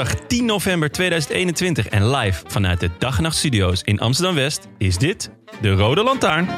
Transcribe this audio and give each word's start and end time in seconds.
Woensdag 0.00 0.26
10 0.26 0.44
november 0.44 0.90
2021 0.90 1.88
en 1.88 2.10
live 2.10 2.42
vanuit 2.46 2.80
de 2.80 2.90
Dag 2.98 3.16
en 3.16 3.22
Nacht 3.22 3.36
Studio's 3.36 3.82
in 3.84 4.00
Amsterdam 4.00 4.34
West 4.34 4.68
is 4.78 4.98
dit 4.98 5.30
de 5.60 5.72
Rode 5.72 6.02
Lantaarn. 6.02 6.48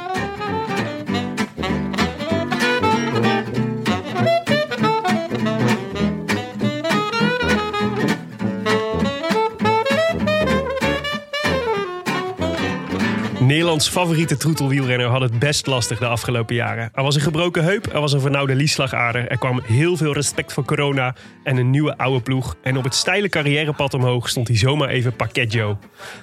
Nederlands 13.73 14.01
favoriete 14.01 14.37
troetelwielrenner 14.37 15.07
had 15.07 15.21
het 15.21 15.39
best 15.39 15.67
lastig 15.67 15.99
de 15.99 16.07
afgelopen 16.07 16.55
jaren. 16.55 16.91
Er 16.95 17.03
was 17.03 17.15
een 17.15 17.21
gebroken 17.21 17.65
heup, 17.65 17.93
er 17.93 18.01
was 18.01 18.13
een 18.13 18.21
vernauwde 18.21 18.55
liesslagader, 18.55 19.29
er 19.29 19.39
kwam 19.39 19.61
heel 19.65 19.97
veel 19.97 20.13
respect 20.13 20.53
voor 20.53 20.65
corona 20.65 21.15
en 21.45 21.57
een 21.57 21.71
nieuwe 21.71 21.97
oude 21.97 22.23
ploeg. 22.23 22.57
En 22.63 22.77
op 22.77 22.85
het 22.85 22.95
steile 22.95 23.29
carrièrepad 23.29 23.95
omhoog 23.95 24.29
stond 24.29 24.49
hij 24.49 24.57
zomaar 24.57 24.89
even 24.89 25.17
pakket 25.17 25.53
Joe. 25.53 25.77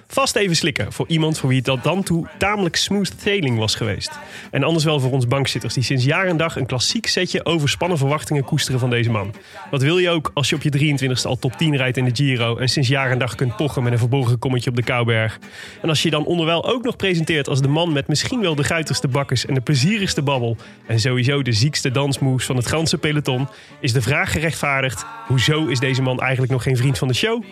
Vast 0.07 0.35
even 0.35 0.55
slikken 0.55 0.93
voor 0.93 1.07
iemand 1.07 1.37
voor 1.37 1.49
wie 1.49 1.57
het 1.57 1.65
tot 1.65 1.83
dan 1.83 2.03
toe 2.03 2.27
tamelijk 2.37 2.75
smooth 2.75 3.13
sailing 3.17 3.57
was 3.57 3.75
geweest. 3.75 4.11
En 4.51 4.63
anders 4.63 4.85
wel 4.85 4.99
voor 4.99 5.11
ons 5.11 5.27
bankzitters 5.27 5.73
die 5.73 5.83
sinds 5.83 6.03
jaar 6.03 6.25
en 6.25 6.37
dag 6.37 6.55
een 6.55 6.65
klassiek 6.65 7.07
setje 7.07 7.45
overspannen 7.45 7.97
verwachtingen 7.97 8.43
koesteren 8.43 8.79
van 8.79 8.89
deze 8.89 9.11
man. 9.11 9.33
Wat 9.71 9.81
wil 9.81 9.97
je 9.97 10.09
ook 10.09 10.31
als 10.33 10.49
je 10.49 10.55
op 10.55 10.61
je 10.61 10.97
23ste 10.97 11.27
al 11.27 11.39
top 11.39 11.53
10 11.57 11.77
rijdt 11.77 11.97
in 11.97 12.05
de 12.05 12.15
Giro 12.15 12.57
en 12.57 12.69
sinds 12.69 12.89
jaar 12.89 13.11
en 13.11 13.19
dag 13.19 13.35
kunt 13.35 13.55
pochen 13.55 13.83
met 13.83 13.91
een 13.91 13.99
verborgen 13.99 14.39
kommetje 14.39 14.69
op 14.69 14.75
de 14.75 14.83
Kouberg. 14.83 15.39
En 15.81 15.89
als 15.89 16.01
je 16.01 16.09
dan 16.09 16.25
onderwijl 16.25 16.65
ook 16.65 16.83
nog 16.83 16.95
presenteert 16.95 17.37
als 17.47 17.61
de 17.61 17.67
man 17.67 17.93
met 17.93 18.07
misschien 18.07 18.41
wel 18.41 18.55
de 18.55 18.63
guitigste 18.63 19.07
bakkers 19.07 19.45
en 19.45 19.53
de 19.53 19.61
plezierigste 19.61 20.21
babbel 20.21 20.57
en 20.87 20.99
sowieso 20.99 21.41
de 21.41 21.51
ziekste 21.51 21.91
dansmoves 21.91 22.45
van 22.45 22.55
het 22.55 22.67
ganse 22.67 22.97
peloton, 22.97 23.47
is 23.79 23.93
de 23.93 24.01
vraag 24.01 24.31
gerechtvaardigd: 24.31 25.05
hoezo 25.27 25.65
is 25.65 25.79
deze 25.79 26.01
man 26.01 26.19
eigenlijk 26.19 26.51
nog 26.51 26.63
geen 26.63 26.77
vriend 26.77 26.97
van 26.97 27.07
de 27.07 27.13
show? 27.13 27.43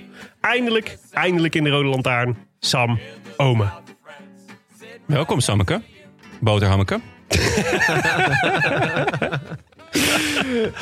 Eindelijk, 0.42 0.98
eindelijk 1.12 1.56
in 1.56 1.64
de 1.64 1.70
Rode 1.70 1.90
Lantaarn, 1.90 2.38
Sam 2.60 3.00
Ome. 3.38 3.70
Welkom 5.06 5.40
Sammeke, 5.40 5.82
boterhammeke. 6.40 7.00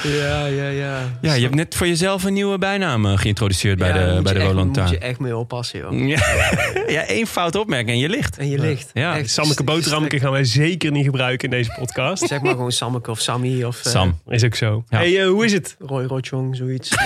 Ja, 0.04 0.46
ja, 0.46 0.68
ja. 0.68 1.00
Ja, 1.22 1.34
je 1.34 1.42
hebt 1.42 1.56
net 1.56 1.76
voor 1.76 1.88
jezelf 1.88 2.24
een 2.24 2.34
nieuwe 2.34 2.58
bijnaam 2.58 3.06
eh, 3.06 3.18
geïntroduceerd 3.18 3.78
bij 3.78 3.88
Ja, 3.88 3.94
daar 3.94 4.16
de, 4.16 4.22
bij 4.22 4.34
de 4.34 4.40
echt- 4.40 4.52
Rode 4.52 4.64
moet 4.64 4.90
je 4.90 4.98
echt 4.98 5.20
mee 5.20 5.38
oppassen, 5.38 5.80
joh. 5.80 6.08
Ja, 6.08 6.20
ja, 6.96 7.06
één 7.08 7.28
fout 7.28 7.56
opmerking 7.56 7.90
en 7.90 7.98
je 8.00 8.10
ligt. 8.10 8.38
En 8.38 8.50
je 8.50 8.60
ligt. 8.60 8.90
Ja, 8.94 9.18
Echt 9.18 9.30
Sammeke 9.30 9.64
boterhammeke 9.64 10.20
gaan 10.20 10.32
wij 10.32 10.44
zeker 10.44 10.92
niet 10.92 11.06
gebruiken 11.06 11.50
in 11.50 11.58
deze 11.58 11.76
podcast. 11.80 12.28
Zeg 12.28 12.42
maar 12.42 12.52
gewoon 12.52 12.72
Sammeke 12.72 13.12
of 13.12 13.20
Sammy 13.20 13.64
of 13.64 13.86
eh, 13.86 13.92
Sam. 13.92 14.20
Is 14.28 14.44
ook 14.44 14.56
zo. 14.56 14.84
Ja. 14.90 14.98
Hey, 14.98 15.22
eh, 15.22 15.28
hoe 15.28 15.46
is 15.46 15.54
het? 15.54 15.76
Roy 15.80 16.04
Rotjong, 16.06 16.56
zoiets. 16.56 16.90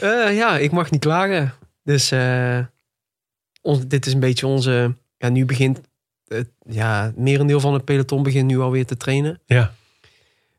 Eh, 0.00 0.36
ja, 0.36 0.58
ik 0.58 0.72
mag 0.72 0.90
niet 0.90 1.00
klagen. 1.00 1.54
Dus 1.84 2.10
eh, 2.10 2.58
ons, 3.62 3.86
dit 3.86 4.06
is 4.06 4.12
een 4.12 4.20
beetje 4.20 4.46
onze... 4.46 4.94
Ja, 5.18 5.28
nu 5.28 5.44
begint... 5.44 5.80
Het, 6.28 6.48
ja, 6.68 7.02
het 7.04 7.16
merendeel 7.16 7.60
van 7.60 7.72
het 7.74 7.84
peloton 7.84 8.22
begint 8.22 8.46
nu 8.46 8.58
alweer 8.58 8.86
te 8.86 8.96
trainen. 8.96 9.40
Ja. 9.46 9.72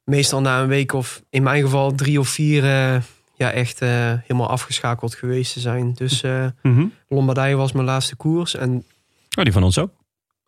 Meestal 0.03 0.41
na 0.41 0.61
een 0.61 0.67
week 0.67 0.93
of 0.93 1.23
in 1.29 1.43
mijn 1.43 1.63
geval 1.63 1.95
drie 1.95 2.19
of 2.19 2.27
vier... 2.29 2.63
eh, 2.63 3.01
ja, 3.35 3.51
echt 3.51 3.81
eh, 3.81 3.89
helemaal 4.21 4.49
afgeschakeld 4.49 5.15
geweest 5.15 5.53
te 5.53 5.59
zijn. 5.59 5.93
Dus 5.93 6.21
Mhm. 6.61 6.85
Lombardije 7.07 7.55
was 7.55 7.71
mijn 7.71 7.85
laatste 7.85 8.15
koers. 8.15 8.55
En 8.55 8.83
Oh, 9.37 9.43
die 9.43 9.53
van 9.53 9.63
ons 9.63 9.77
ook. 9.77 9.91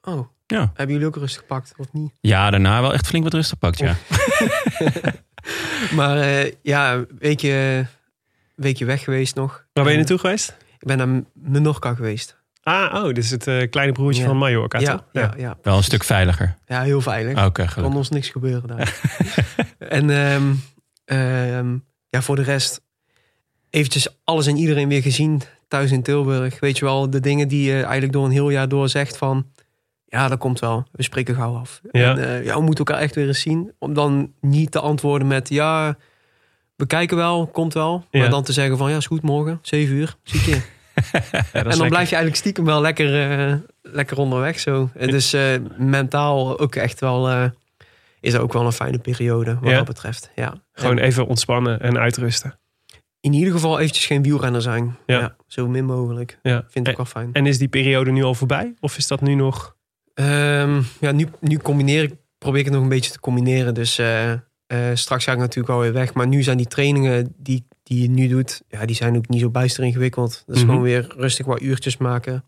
oh, 0.02 0.28
Ja. 0.48 0.72
hebben 0.74 0.92
jullie 0.96 1.08
ook 1.08 1.16
rustig 1.16 1.42
gepakt 1.42 1.74
of 1.78 1.86
niet? 1.94 2.12
Ja, 2.22 2.50
daarna 2.50 2.82
wel 2.82 2.94
echt 2.94 3.08
flink 3.08 3.24
wat 3.24 3.34
rustig 3.34 3.58
pakt, 3.58 3.78
ja. 3.80 3.96
Maar 5.96 6.50
ja, 6.62 6.94
een 6.94 7.08
weekje, 7.20 7.86
weekje 8.56 8.86
weg 8.86 9.04
geweest 9.04 9.36
nog. 9.36 9.66
Waar 9.74 9.84
ben 9.84 9.92
je 9.94 10.00
naartoe 10.00 10.18
geweest? 10.18 10.56
Ik 10.80 10.88
ben 10.88 10.98
naar 10.98 11.22
Menorca 11.34 11.94
geweest. 11.94 12.38
Ah, 12.70 13.04
oh, 13.04 13.06
dit 13.06 13.18
is 13.18 13.32
het 13.32 13.48
eh, 13.48 13.70
kleine 13.70 13.94
broertje 13.94 14.22
Ja. 14.22 14.28
van 14.28 14.38
Mallorca, 14.38 14.80
Ja, 14.80 14.92
toch? 14.92 15.04
ja, 15.12 15.34
ja. 15.38 15.58
Wel 15.62 15.78
een 15.78 15.84
stuk 15.84 16.04
veiliger. 16.04 16.56
Ja, 16.68 16.82
heel 16.82 17.02
veilig. 17.02 17.38
Oké, 17.38 17.52
kan 17.52 17.70
gelukkig. 17.70 17.98
ons 17.98 18.10
niks 18.10 18.30
gebeuren 18.30 18.68
daar. 18.68 19.00
en 19.80 20.10
ehm, 20.10 20.54
ehm, 21.06 21.78
ja, 22.10 22.22
voor 22.22 22.36
de 22.36 22.42
rest 22.42 22.82
eventjes 23.70 24.08
alles 24.24 24.48
en 24.48 24.58
iedereen 24.58 24.88
weer 24.88 25.02
gezien 25.02 25.42
thuis 25.68 25.92
in 25.92 26.02
Tilburg. 26.04 26.60
Weet 26.60 26.78
je 26.78 26.86
wel, 26.86 27.10
de 27.10 27.20
dingen 27.20 27.48
die 27.48 27.72
je 27.72 27.82
eigenlijk 27.82 28.12
door 28.14 28.26
een 28.26 28.32
heel 28.32 28.50
jaar 28.50 28.68
door 28.70 28.90
zegt 28.90 29.18
van... 29.18 29.46
Ja, 30.06 30.28
dat 30.28 30.40
komt 30.40 30.60
wel. 30.60 30.88
We 30.92 31.04
spreken 31.04 31.36
gauw 31.36 31.56
af. 31.56 31.82
Ja. 31.92 32.12
En, 32.18 32.24
eh, 32.28 32.44
ja, 32.46 32.54
we 32.56 32.62
moeten 32.62 32.86
elkaar 32.86 33.02
echt 33.04 33.16
weer 33.16 33.28
eens 33.28 33.42
zien. 33.42 33.72
Om 33.80 33.94
dan 33.94 34.34
niet 34.42 34.72
te 34.72 34.80
antwoorden 34.80 35.28
met... 35.28 35.50
Ja, 35.50 35.98
we 36.76 36.86
kijken 36.88 37.18
wel, 37.18 37.48
komt 37.48 37.74
wel. 37.74 38.06
Ja. 38.12 38.20
Maar 38.20 38.30
dan 38.30 38.44
te 38.44 38.54
zeggen 38.54 38.78
van... 38.78 38.90
Ja, 38.90 38.98
is 38.98 39.06
goed, 39.06 39.22
morgen, 39.22 39.60
7 39.62 39.96
uur, 39.96 40.16
zie 40.24 40.40
ik 40.40 40.46
je. 40.46 40.62
en 41.54 41.64
dan 41.64 41.88
blijf 41.88 42.10
je 42.10 42.16
eigenlijk 42.16 42.36
stiekem 42.36 42.66
wel 42.66 42.82
lekker, 42.82 43.32
eh, 43.50 43.54
lekker 43.82 44.18
onderweg 44.18 44.60
zo. 44.60 44.90
Dus 45.00 45.34
eh, 45.34 45.44
mentaal 45.78 46.60
ook 46.60 46.76
echt 46.76 47.00
wel... 47.00 47.30
eh, 47.30 47.46
is 48.20 48.36
ook 48.38 48.54
wel 48.54 48.66
een 48.66 48.72
fijne 48.72 48.98
periode 49.00 49.58
wat 49.62 49.70
Ja. 49.70 49.76
dat 49.78 49.86
betreft. 49.86 50.32
Ja. 50.36 50.54
Gewoon 50.74 50.98
En 50.98 51.04
even 51.04 51.28
ontspannen 51.28 51.82
en 51.82 51.98
uitrusten. 51.98 52.60
in 53.20 53.34
ieder 53.34 53.54
geval 53.54 53.80
eventjes 53.80 54.06
geen 54.06 54.24
wielrenner 54.24 54.62
zijn. 54.62 54.96
Ja. 55.06 55.20
Ja. 55.20 55.36
zo 55.48 55.68
min 55.68 55.86
mogelijk. 55.86 56.40
Ja. 56.42 56.64
Vind 56.70 56.88
ik 56.88 56.92
En, 56.92 56.98
wel 56.98 57.06
fijn. 57.06 57.30
en 57.34 57.46
is 57.46 57.58
die 57.58 57.68
periode 57.68 58.12
nu 58.12 58.24
al 58.24 58.36
voorbij? 58.36 58.74
Of 58.80 58.98
is 58.98 59.08
dat 59.08 59.22
nu 59.22 59.36
nog... 59.36 59.76
Ehm, 60.14 60.82
ja, 61.00 61.12
nu, 61.12 61.28
nu 61.40 61.58
combineer 61.58 62.04
ik, 62.04 62.14
probeer 62.38 62.60
ik 62.60 62.66
het 62.66 62.74
nog 62.74 62.84
een 62.84 62.90
beetje 62.90 63.12
te 63.12 63.20
combineren. 63.20 63.74
Dus 63.74 64.02
straks 64.94 65.24
ga 65.24 65.32
ik 65.32 65.38
natuurlijk 65.38 65.74
alweer 65.74 65.94
weg. 65.94 66.14
Maar 66.14 66.28
nu 66.28 66.44
zijn 66.44 66.58
die 66.58 66.68
trainingen 66.68 67.34
die, 67.38 67.68
die 67.90 68.02
je 68.02 68.10
nu 68.10 68.28
doet, 68.28 68.62
ja, 68.70 68.86
die 68.86 68.96
zijn 68.96 69.16
ook 69.18 69.28
niet 69.28 69.42
zo 69.42 69.50
bijster 69.50 69.84
ingewikkeld. 69.84 70.44
Dat 70.46 70.56
is 70.56 70.62
Mhm. 70.62 70.70
gewoon 70.72 70.86
weer 70.86 71.14
rustig 71.18 71.46
wat 71.46 71.62
uurtjes 71.62 71.98
maken. 71.98 72.44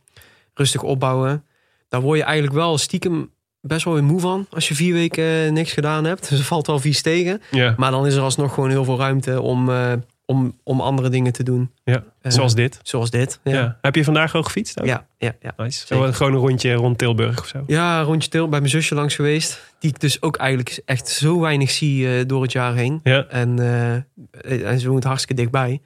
Rustig 0.54 0.84
opbouwen. 0.84 1.44
Daar 1.90 2.02
word 2.02 2.18
je 2.18 2.24
eigenlijk 2.24 2.56
wel 2.56 2.78
stiekem 2.78 3.30
best 3.62 3.86
wel 3.86 3.94
weer 3.94 4.04
moe 4.04 4.20
van. 4.20 4.46
Als 4.50 4.68
je 4.68 4.76
vier 4.76 4.94
weken 4.94 5.46
eh, 5.46 5.52
niks 5.52 5.72
gedaan 5.72 6.04
hebt. 6.06 6.30
Dus 6.30 6.40
er 6.40 6.46
valt 6.46 6.68
wel 6.68 6.80
vies 6.80 7.02
tegen. 7.02 7.42
Maar 7.78 7.92
dan 7.92 8.06
is 8.08 8.16
er 8.16 8.22
alsnog 8.22 8.54
gewoon 8.54 8.70
heel 8.70 8.84
veel 8.84 8.98
ruimte 8.98 9.42
om, 9.42 9.70
eh, 9.70 9.94
om, 10.32 10.60
om 10.64 10.82
andere 10.82 11.10
dingen 11.10 11.34
te 11.34 11.44
doen. 11.44 11.72
ja. 11.84 12.04
Eh, 12.22 12.32
zoals 12.32 12.56
dit. 12.56 12.80
Zoals 12.84 13.10
dit. 13.10 13.40
Ja. 13.44 13.78
Heb 13.82 13.96
je 13.96 14.04
vandaag 14.04 14.36
ook 14.36 14.46
gefietst? 14.46 14.80
ook? 14.80 14.86
ja, 14.88 15.06
ja. 15.18 15.36
ja. 15.42 15.54
Nice. 15.58 15.86
Zo 15.88 16.12
gewoon 16.12 16.34
een 16.34 16.40
rondje 16.40 16.74
rond 16.74 16.98
Tilburg 16.98 17.40
of 17.40 17.48
zo. 17.48 17.64
Ja, 17.68 18.02
rondje 18.02 18.30
til 18.30 18.50
bij 18.50 18.60
mijn 18.60 18.72
zusje 18.72 18.96
langs 18.96 19.16
geweest. 19.16 19.74
Die 19.80 19.90
ik 19.90 20.00
dus 20.00 20.22
ook 20.22 20.38
eigenlijk 20.38 20.82
echt 20.86 21.08
zo 21.08 21.40
weinig 21.40 21.72
zie 21.72 22.08
eh, 22.08 22.28
door 22.28 22.42
het 22.42 22.52
jaar 22.52 22.76
heen. 22.76 23.00
Ja. 23.04 23.26
En, 23.26 23.60
eh, 23.60 24.72
en 24.72 24.80
ze 24.80 24.90
woont 24.90 25.04
hartstikke 25.04 25.42
dichtbij. 25.42 25.82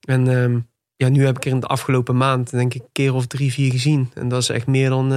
En 0.00 0.28
ehm, 0.28 0.58
ja, 0.96 1.08
nu 1.08 1.24
heb 1.24 1.36
ik 1.36 1.44
er 1.44 1.50
in 1.50 1.60
de 1.60 1.66
afgelopen 1.66 2.16
maand 2.16 2.50
denk 2.50 2.74
ik 2.74 2.80
een 2.80 2.88
keer 2.92 3.14
of 3.14 3.26
drie, 3.26 3.52
vier 3.52 3.70
gezien. 3.70 4.10
En 4.14 4.28
dat 4.28 4.42
is 4.42 4.48
echt 4.48 4.66
meer 4.66 4.88
dan, 4.88 5.12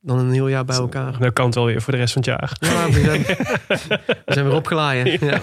dan 0.00 0.18
een 0.18 0.30
heel 0.32 0.48
jaar 0.48 0.64
bij 0.64 0.76
elkaar. 0.76 1.16
Nou 1.18 1.30
kan 1.32 1.46
het 1.46 1.54
wel 1.54 1.64
weer 1.64 1.82
voor 1.82 1.92
de 1.92 1.98
rest 1.98 2.12
van 2.12 2.22
het 2.22 2.30
jaar. 2.30 2.56
Ja, 2.60 2.86
we 2.90 3.00
zijn, 3.00 3.22
we 4.26 4.32
zijn 4.32 4.44
weer 4.46 4.54
opgelaaien. 4.54 5.26
Ja. 5.26 5.40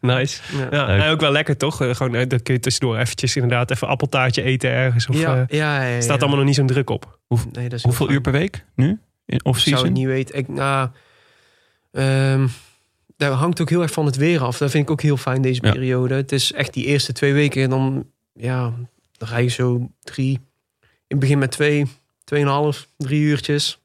Nice. 0.00 0.40
Ja. 0.70 0.88
En 0.88 1.10
ook 1.10 1.20
wel 1.20 1.32
lekker 1.32 1.56
toch? 1.56 1.80
Eh, 1.82 1.94
Gewoon, 1.94 2.14
eh, 2.14 2.28
dat 2.28 2.42
kun 2.42 2.54
je 2.54 2.60
tussendoor 2.60 2.96
eventjes 2.98 3.34
inderdaad 3.36 3.70
even 3.70 3.88
appeltaartje 3.88 4.42
eten 4.42 4.70
ergens. 4.70 5.06
Of, 5.08 5.20
Ja, 5.20 5.34
eh, 5.48 5.58
ja, 5.58 5.82
ja, 5.82 5.94
ja. 5.94 6.00
staat 6.00 6.20
allemaal 6.20 6.36
nog 6.38 6.46
niet 6.46 6.54
zo'n 6.54 6.66
druk 6.66 6.90
op. 6.90 7.18
Nee, 7.52 7.68
dat 7.68 7.78
is 7.78 7.84
Hoeveel 7.84 8.10
uur 8.10 8.20
per 8.20 8.32
week 8.32 8.64
nu? 8.74 8.86
In 8.86 8.98
Ik 9.26 9.40
zou 9.42 9.54
off-season? 9.54 9.84
het 9.84 9.94
niet 9.96 10.06
weten. 10.06 10.34
Ik, 10.36 10.48
nou, 10.48 10.88
ehm, 11.92 12.46
dat 13.16 13.32
hangt 13.32 13.60
ook 13.60 13.70
heel 13.70 13.82
erg 13.82 13.92
van 13.92 14.06
het 14.06 14.16
weer 14.16 14.42
af. 14.42 14.58
Dat 14.58 14.70
vind 14.70 14.84
ik 14.84 14.90
ook 14.90 15.02
heel 15.02 15.16
fijn 15.16 15.42
deze 15.42 15.60
Ja. 15.64 15.72
periode. 15.72 16.14
Het 16.14 16.32
is 16.32 16.52
echt 16.52 16.72
die 16.74 16.84
eerste 16.86 17.12
twee 17.12 17.32
weken. 17.32 17.70
Dan, 17.70 18.06
ja, 18.32 18.72
dan 19.12 19.28
rij 19.28 19.42
je 19.42 19.48
zo 19.48 19.90
drie. 20.00 20.32
In 20.80 20.88
het 21.08 21.18
begin 21.18 21.38
met 21.38 21.50
twee, 21.50 21.86
tweeënhalf, 22.24 22.88
drie 22.96 23.20
uurtjes. 23.20 23.78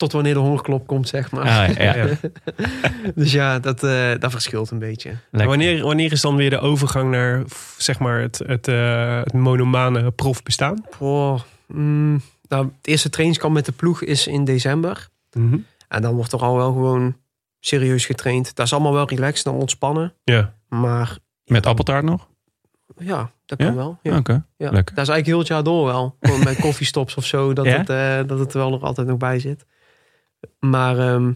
Tot 0.00 0.12
wanneer 0.12 0.34
de 0.34 0.40
hongerklop 0.40 0.86
komt, 0.86 1.08
zeg 1.08 1.30
maar. 1.30 1.42
Ah, 1.68 1.74
ja, 1.76 1.94
ja. 1.96 2.06
Dus 3.14 3.32
ja, 3.32 3.58
dat, 3.58 3.82
eh, 3.82 4.10
dat 4.18 4.30
verschilt 4.30 4.70
een 4.70 4.78
beetje. 4.78 5.12
Wanneer, 5.30 5.82
wanneer 5.82 6.12
is 6.12 6.20
dan 6.20 6.36
weer 6.36 6.50
de 6.50 6.58
overgang 6.58 7.10
naar 7.10 7.42
zeg 7.76 7.98
maar 7.98 8.20
het, 8.20 8.38
het, 8.46 8.68
eh, 8.68 9.18
het 9.22 9.32
monomane 9.32 10.10
profbestaan? 10.10 10.84
Oh, 10.98 11.40
mm, 11.66 12.20
nou, 12.48 12.64
het 12.76 12.86
eerste 12.86 13.10
trainingskamp 13.10 13.54
met 13.54 13.64
de 13.66 13.72
ploeg 13.72 14.02
is 14.02 14.26
in 14.26 14.44
december. 14.44 15.08
Mhm. 15.32 15.58
En 15.88 16.02
dan 16.02 16.14
wordt 16.14 16.32
er 16.32 16.40
al 16.40 16.56
wel 16.56 16.72
gewoon 16.72 17.16
serieus 17.60 18.06
getraind. 18.06 18.54
Dat 18.54 18.66
is 18.66 18.72
allemaal 18.72 18.92
wel 18.92 19.08
relaxed 19.08 19.46
en 19.46 19.52
ontspannen. 19.52 20.14
Ja. 20.24 20.54
Maar 20.68 21.18
Met 21.44 21.66
appeltaart 21.66 22.04
nog? 22.04 22.28
ja, 22.98 23.30
dat 23.46 23.58
Ja? 23.58 23.66
kan 23.66 23.76
wel. 23.76 23.98
Ja. 24.02 24.12
Lekker. 24.14 24.44
Dat 24.56 24.74
is 24.74 24.94
eigenlijk 24.96 25.26
heel 25.26 25.38
het 25.38 25.46
jaar 25.48 25.62
door 25.62 25.84
wel. 25.86 26.16
Gewoon 26.20 26.44
met 26.44 26.60
koffiestops 26.66 27.14
of 27.14 27.24
zo, 27.24 27.52
dat, 27.52 27.64
Ja? 27.64 27.76
het, 27.76 27.88
eh, 27.90 28.28
dat 28.28 28.38
het 28.38 28.52
er 28.52 28.58
wel 28.58 28.70
nog 28.70 28.82
altijd 28.82 29.06
nog 29.06 29.16
bij 29.16 29.38
zit. 29.38 29.66
Maar 30.58 30.98
ehm, 30.98 31.32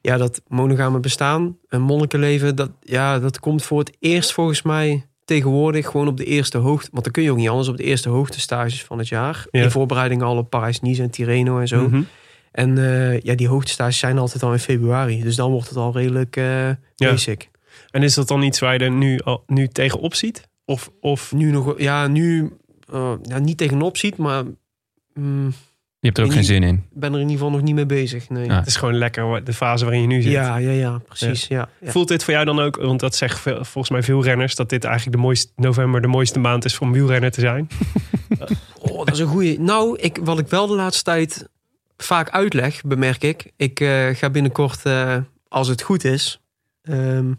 ja, 0.00 0.16
dat 0.16 0.42
monogame 0.48 1.00
bestaan, 1.00 1.56
een 1.68 1.82
monnikenleven, 1.82 2.56
dat, 2.56 2.70
ja, 2.80 3.18
dat 3.18 3.40
komt 3.40 3.62
voor 3.62 3.78
het 3.78 3.96
eerst 3.98 4.32
volgens 4.32 4.62
mij 4.62 5.06
tegenwoordig 5.24 5.86
gewoon 5.86 6.08
op 6.08 6.16
de 6.16 6.24
eerste 6.24 6.58
hoogte. 6.58 6.88
Want 6.92 7.04
dan 7.04 7.12
kun 7.12 7.22
je 7.22 7.30
ook 7.30 7.36
niet 7.36 7.48
anders 7.48 7.68
op 7.68 7.76
de 7.76 7.82
eerste 7.82 8.08
hoogtestages 8.08 8.84
van 8.84 8.98
het 8.98 9.08
jaar. 9.08 9.46
Ja. 9.50 9.62
In 9.62 9.70
voorbereiding 9.70 10.22
al 10.22 10.36
op 10.36 10.50
Parijs-Nice 10.50 11.02
en 11.02 11.10
Tirreno 11.10 11.58
en 11.58 11.68
zo. 11.68 11.88
Mhm. 11.88 12.02
En 12.52 12.78
eh, 12.78 13.20
ja, 13.20 13.34
die 13.34 13.48
hoogtestages 13.48 13.98
zijn 13.98 14.18
altijd 14.18 14.42
al 14.42 14.52
in 14.52 14.58
februari. 14.58 15.22
Dus 15.22 15.36
dan 15.36 15.50
wordt 15.50 15.68
het 15.68 15.78
al 15.78 15.92
redelijk 15.92 16.36
Ja. 16.36 16.78
basic. 16.96 17.50
En 17.90 18.02
is 18.02 18.14
dat 18.14 18.28
dan 18.28 18.42
iets 18.42 18.58
waar 18.58 18.72
je 18.72 18.78
er 18.78 18.90
nu, 18.90 19.18
al, 19.18 19.42
nu 19.46 19.68
tegenop 19.68 20.14
ziet? 20.14 20.48
Of, 20.64 20.90
of 21.00 21.32
Nu 21.32 21.50
nog, 21.50 21.74
ja, 21.78 22.06
nu 22.06 22.52
eh, 22.92 23.12
ja, 23.22 23.38
niet 23.38 23.58
tegenop 23.58 23.96
ziet, 23.96 24.16
maar 24.16 24.44
mm, 25.14 25.52
Je 26.02 26.08
hebt 26.08 26.18
er 26.18 26.24
ook 26.24 26.32
geen 26.32 26.44
zin 26.44 26.62
in. 26.62 26.74
ik 26.74 27.00
ben 27.00 27.08
er 27.12 27.20
in 27.20 27.28
ieder 27.28 27.36
geval 27.36 27.50
nog 27.50 27.62
niet 27.62 27.74
mee 27.74 27.86
bezig. 27.86 28.28
Nee. 28.28 28.44
Ja. 28.46 28.54
het 28.58 28.66
is 28.66 28.76
gewoon 28.76 28.94
lekker 28.94 29.44
de 29.44 29.52
fase 29.52 29.84
waarin 29.84 30.00
je 30.02 30.06
nu 30.06 30.22
zit? 30.22 30.32
Ja, 30.32 30.56
ja, 30.56 30.70
ja, 30.70 30.98
precies. 31.08 31.46
Ja. 31.46 31.68
Ja. 31.80 31.90
Voelt 31.90 32.08
dit 32.08 32.24
voor 32.24 32.32
jou 32.32 32.44
dan 32.46 32.60
ook, 32.60 32.76
want 32.76 33.00
dat 33.00 33.14
zeggen 33.14 33.66
volgens 33.66 33.90
mij 33.90 34.02
veel 34.02 34.22
renners, 34.24 34.54
dat 34.54 34.68
dit 34.68 34.84
eigenlijk 34.84 35.16
de 35.16 35.22
mooiste, 35.22 35.52
november 35.56 36.00
de 36.00 36.06
mooiste 36.08 36.38
maand 36.38 36.64
is 36.64 36.78
om 36.78 36.92
wielrenner 36.92 37.30
te 37.30 37.40
zijn? 37.40 37.68
Oh, 38.80 38.98
dat 38.98 39.12
is 39.12 39.18
een 39.18 39.26
goeie. 39.26 39.60
Nou, 39.60 39.98
ik, 40.00 40.18
wat 40.22 40.38
ik 40.38 40.46
wel 40.48 40.66
de 40.66 40.74
laatste 40.74 41.02
tijd 41.02 41.48
vaak 41.96 42.30
uitleg, 42.30 42.80
bemerk 42.84 43.22
ik. 43.22 43.52
Ik 43.56 43.80
eh, 43.80 44.08
ga 44.08 44.30
binnenkort, 44.30 44.80
eh, 44.84 45.16
als 45.48 45.68
het 45.68 45.82
goed 45.82 46.04
is, 46.04 46.40
ehm, 46.82 47.32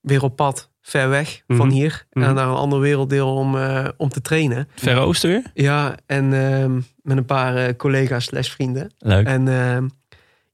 weer 0.00 0.22
op 0.22 0.36
pad 0.36 0.70
ver 0.80 1.08
weg 1.08 1.42
van 1.46 1.66
Mhm. 1.66 1.68
hier. 1.76 2.06
En 2.10 2.20
naar 2.34 2.48
een 2.48 2.54
ander 2.54 2.80
werelddeel 2.80 3.34
om, 3.34 3.56
eh, 3.56 3.88
om 3.96 4.08
te 4.08 4.20
trainen. 4.20 4.68
Verre 4.74 5.00
Oosten 5.00 5.30
weer? 5.30 5.42
Ja, 5.54 5.94
en 6.06 6.32
ehm, 6.32 6.80
met 7.10 7.18
een 7.18 7.24
paar 7.36 7.56
eh, 7.56 7.76
collega's 7.76 8.24
slash 8.24 8.48
vrienden. 8.50 8.90
Leuk. 8.98 9.26
En 9.26 9.48
ehm, 9.48 9.88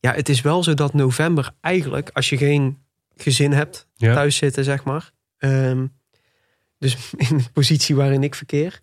ja, 0.01 0.13
het 0.13 0.29
is 0.29 0.41
wel 0.41 0.63
zo 0.63 0.75
dat 0.75 0.95
november 0.95 1.51
eigenlijk, 1.61 2.11
als 2.13 2.29
je 2.29 2.37
geen 2.37 2.79
gezin 3.17 3.53
hebt, 3.53 3.87
Ja. 3.95 4.15
thuis 4.15 4.37
zitten, 4.37 4.65
zeg 4.65 4.85
maar. 4.85 5.11
ehm, 5.39 5.87
dus 6.79 6.97
in 7.31 7.37
de 7.37 7.51
positie 7.53 7.95
waarin 7.97 8.23
ik 8.23 8.35
verkeer, 8.35 8.81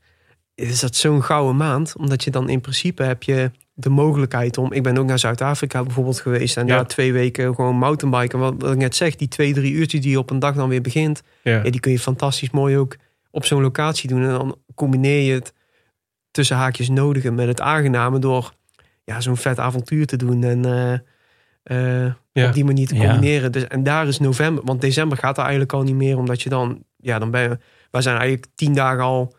is 0.56 0.80
dat 0.80 0.96
zo'n 0.96 1.24
gouden 1.24 1.56
maand. 1.58 1.96
Omdat 1.98 2.24
je 2.24 2.32
dan 2.32 2.50
in 2.50 2.62
principe 2.62 3.04
heb 3.04 3.24
je 3.24 3.52
de 3.74 3.90
mogelijkheid 3.90 4.58
om... 4.58 4.72
Ik 4.74 4.84
ben 4.84 4.98
ook 4.98 5.06
naar 5.06 5.20
Zuid-Afrika 5.20 5.84
bijvoorbeeld 5.84 6.20
geweest. 6.20 6.58
En 6.58 6.68
Ja. 6.68 6.76
ja, 6.76 6.84
twee 6.84 7.14
weken 7.14 7.56
gewoon 7.56 7.76
mountainbiken. 7.76 8.40
Wat, 8.40 8.54
wat 8.58 8.72
ik 8.72 8.78
net 8.78 8.96
zeg, 8.96 9.16
die 9.16 9.28
twee, 9.28 9.54
drie 9.54 9.72
uurtjes 9.74 10.02
die 10.02 10.12
je 10.12 10.18
op 10.20 10.30
een 10.30 10.40
dag 10.40 10.56
dan 10.56 10.70
weer 10.70 10.82
begint... 10.82 11.22
Ja. 11.44 11.64
Ja, 11.64 11.70
die 11.70 11.80
kun 11.80 11.92
je 11.92 12.00
fantastisch 12.00 12.50
mooi 12.52 12.78
ook 12.78 12.96
op 13.32 13.46
zo'n 13.46 13.62
locatie 13.62 14.10
doen. 14.10 14.22
En 14.24 14.30
dan 14.30 14.58
combineer 14.76 15.22
je 15.22 15.34
het 15.34 15.54
tussen 16.34 16.56
haakjes 16.58 16.90
nodige 16.90 17.32
met 17.32 17.48
het 17.48 17.62
aangename... 17.62 18.20
door 18.20 18.54
ja, 19.04 19.22
zo'n 19.22 19.38
vet 19.38 19.60
avontuur 19.60 20.06
te 20.06 20.16
doen 20.18 20.44
en 20.44 20.66
eh, 20.66 20.94
eh, 22.06 22.14
Ja. 22.32 22.48
op 22.48 22.54
die 22.54 22.66
manier 22.66 22.88
te 22.88 22.96
Ja. 22.96 23.02
combineren. 23.10 23.52
Dus, 23.52 23.68
en 23.68 23.84
daar 23.84 24.08
is 24.08 24.20
november, 24.20 24.64
want 24.66 24.82
december 24.82 25.18
gaat 25.18 25.36
er 25.38 25.42
eigenlijk 25.44 25.74
al 25.74 25.84
niet 25.84 25.96
meer... 25.96 26.18
omdat 26.18 26.42
je 26.42 26.50
dan, 26.50 26.84
ja, 26.98 27.20
dan 27.20 27.32
ben 27.32 27.42
je... 27.42 27.58
Wij 27.92 28.02
zijn 28.02 28.18
eigenlijk 28.18 28.48
tien 28.56 28.74
dagen 28.74 29.04
al, 29.04 29.36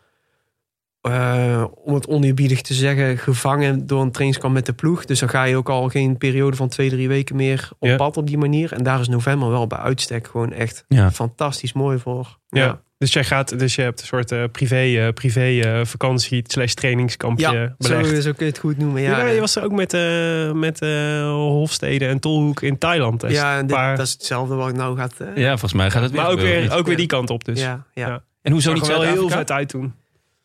eh, 1.01 1.63
om 1.83 1.93
het 1.93 2.07
oneerbiedig 2.07 2.61
te 2.61 2.73
zeggen... 2.73 3.17
gevangen 3.17 3.87
door 3.87 4.01
een 4.01 4.11
trainingskamp 4.11 4.53
met 4.53 4.65
de 4.65 4.73
ploeg. 4.73 5.05
Dus 5.05 5.19
dan 5.19 5.29
ga 5.29 5.43
je 5.43 5.55
ook 5.57 5.69
al 5.69 5.89
geen 5.89 6.17
periode 6.17 6.55
van 6.55 6.67
twee, 6.69 6.89
drie 6.89 7.07
weken 7.07 7.35
meer 7.35 7.69
op 7.79 7.87
Ja. 7.87 7.95
pad 7.95 8.17
op 8.17 8.27
die 8.27 8.37
manier. 8.37 8.73
En 8.73 8.83
daar 8.83 8.99
is 8.99 9.07
november 9.07 9.49
wel 9.49 9.67
bij 9.67 9.77
uitstek 9.77 10.27
gewoon 10.27 10.51
echt 10.53 10.85
Ja. 10.87 11.11
fantastisch 11.11 11.73
mooi 11.73 11.99
voor. 11.99 12.37
Ja. 12.49 12.81
Dus 12.97 13.13
jij 13.13 13.23
gaat, 13.23 13.59
dus 13.59 13.75
je 13.75 13.81
hebt 13.81 14.01
een 14.01 14.07
soort 14.07 14.31
eh, 14.31 14.43
privé, 14.51 14.75
eh, 15.05 15.13
privé 15.13 15.59
eh, 15.59 15.85
vakantie 15.85 16.43
slash 16.47 16.73
trainingskampje 16.73 17.45
Ja, 17.51 17.75
zo, 17.79 17.97
belegd. 17.97 18.23
zo 18.23 18.31
kun 18.31 18.45
je 18.45 18.51
het 18.51 18.57
goed 18.59 18.77
noemen. 18.77 19.01
Ja, 19.01 19.19
Ja, 19.19 19.25
je 19.27 19.39
was 19.39 19.55
er 19.55 19.63
ook 19.63 19.71
met, 19.71 19.93
eh 19.93 20.51
met 20.51 20.81
eh, 20.81 21.21
Hofstede 21.31 22.07
en 22.07 22.19
Tolhoek 22.19 22.61
in 22.61 22.77
Thailand. 22.77 23.21
Dus 23.21 23.31
ja 23.31 23.53
en 23.53 23.59
een 23.59 23.67
dit- 23.67 23.75
paar- 23.75 23.97
dat 23.97 24.05
is 24.05 24.11
hetzelfde 24.11 24.55
wat 24.55 24.69
ik 24.69 24.75
nou 24.75 24.97
gaat. 24.97 25.13
eh, 25.19 25.35
Ja, 25.35 25.49
volgens 25.49 25.73
mij 25.73 25.91
gaat 25.91 26.01
het 26.01 26.11
weer 26.11 26.21
maar 26.21 26.31
ook 26.31 26.39
weer, 26.39 26.73
ook 26.73 26.85
weer 26.87 26.97
die 26.97 27.05
kant 27.05 27.29
op 27.29 27.45
dus. 27.45 27.59
ja, 27.61 27.85
ja. 27.93 28.07
Ja. 28.07 28.23
En 28.41 28.51
hoezo 28.51 28.69
Zag 28.69 28.79
niet 28.79 28.87
wel 28.91 29.01
heel 29.01 29.29
vet 29.29 29.51
uit 29.51 29.69
toen. 29.69 29.93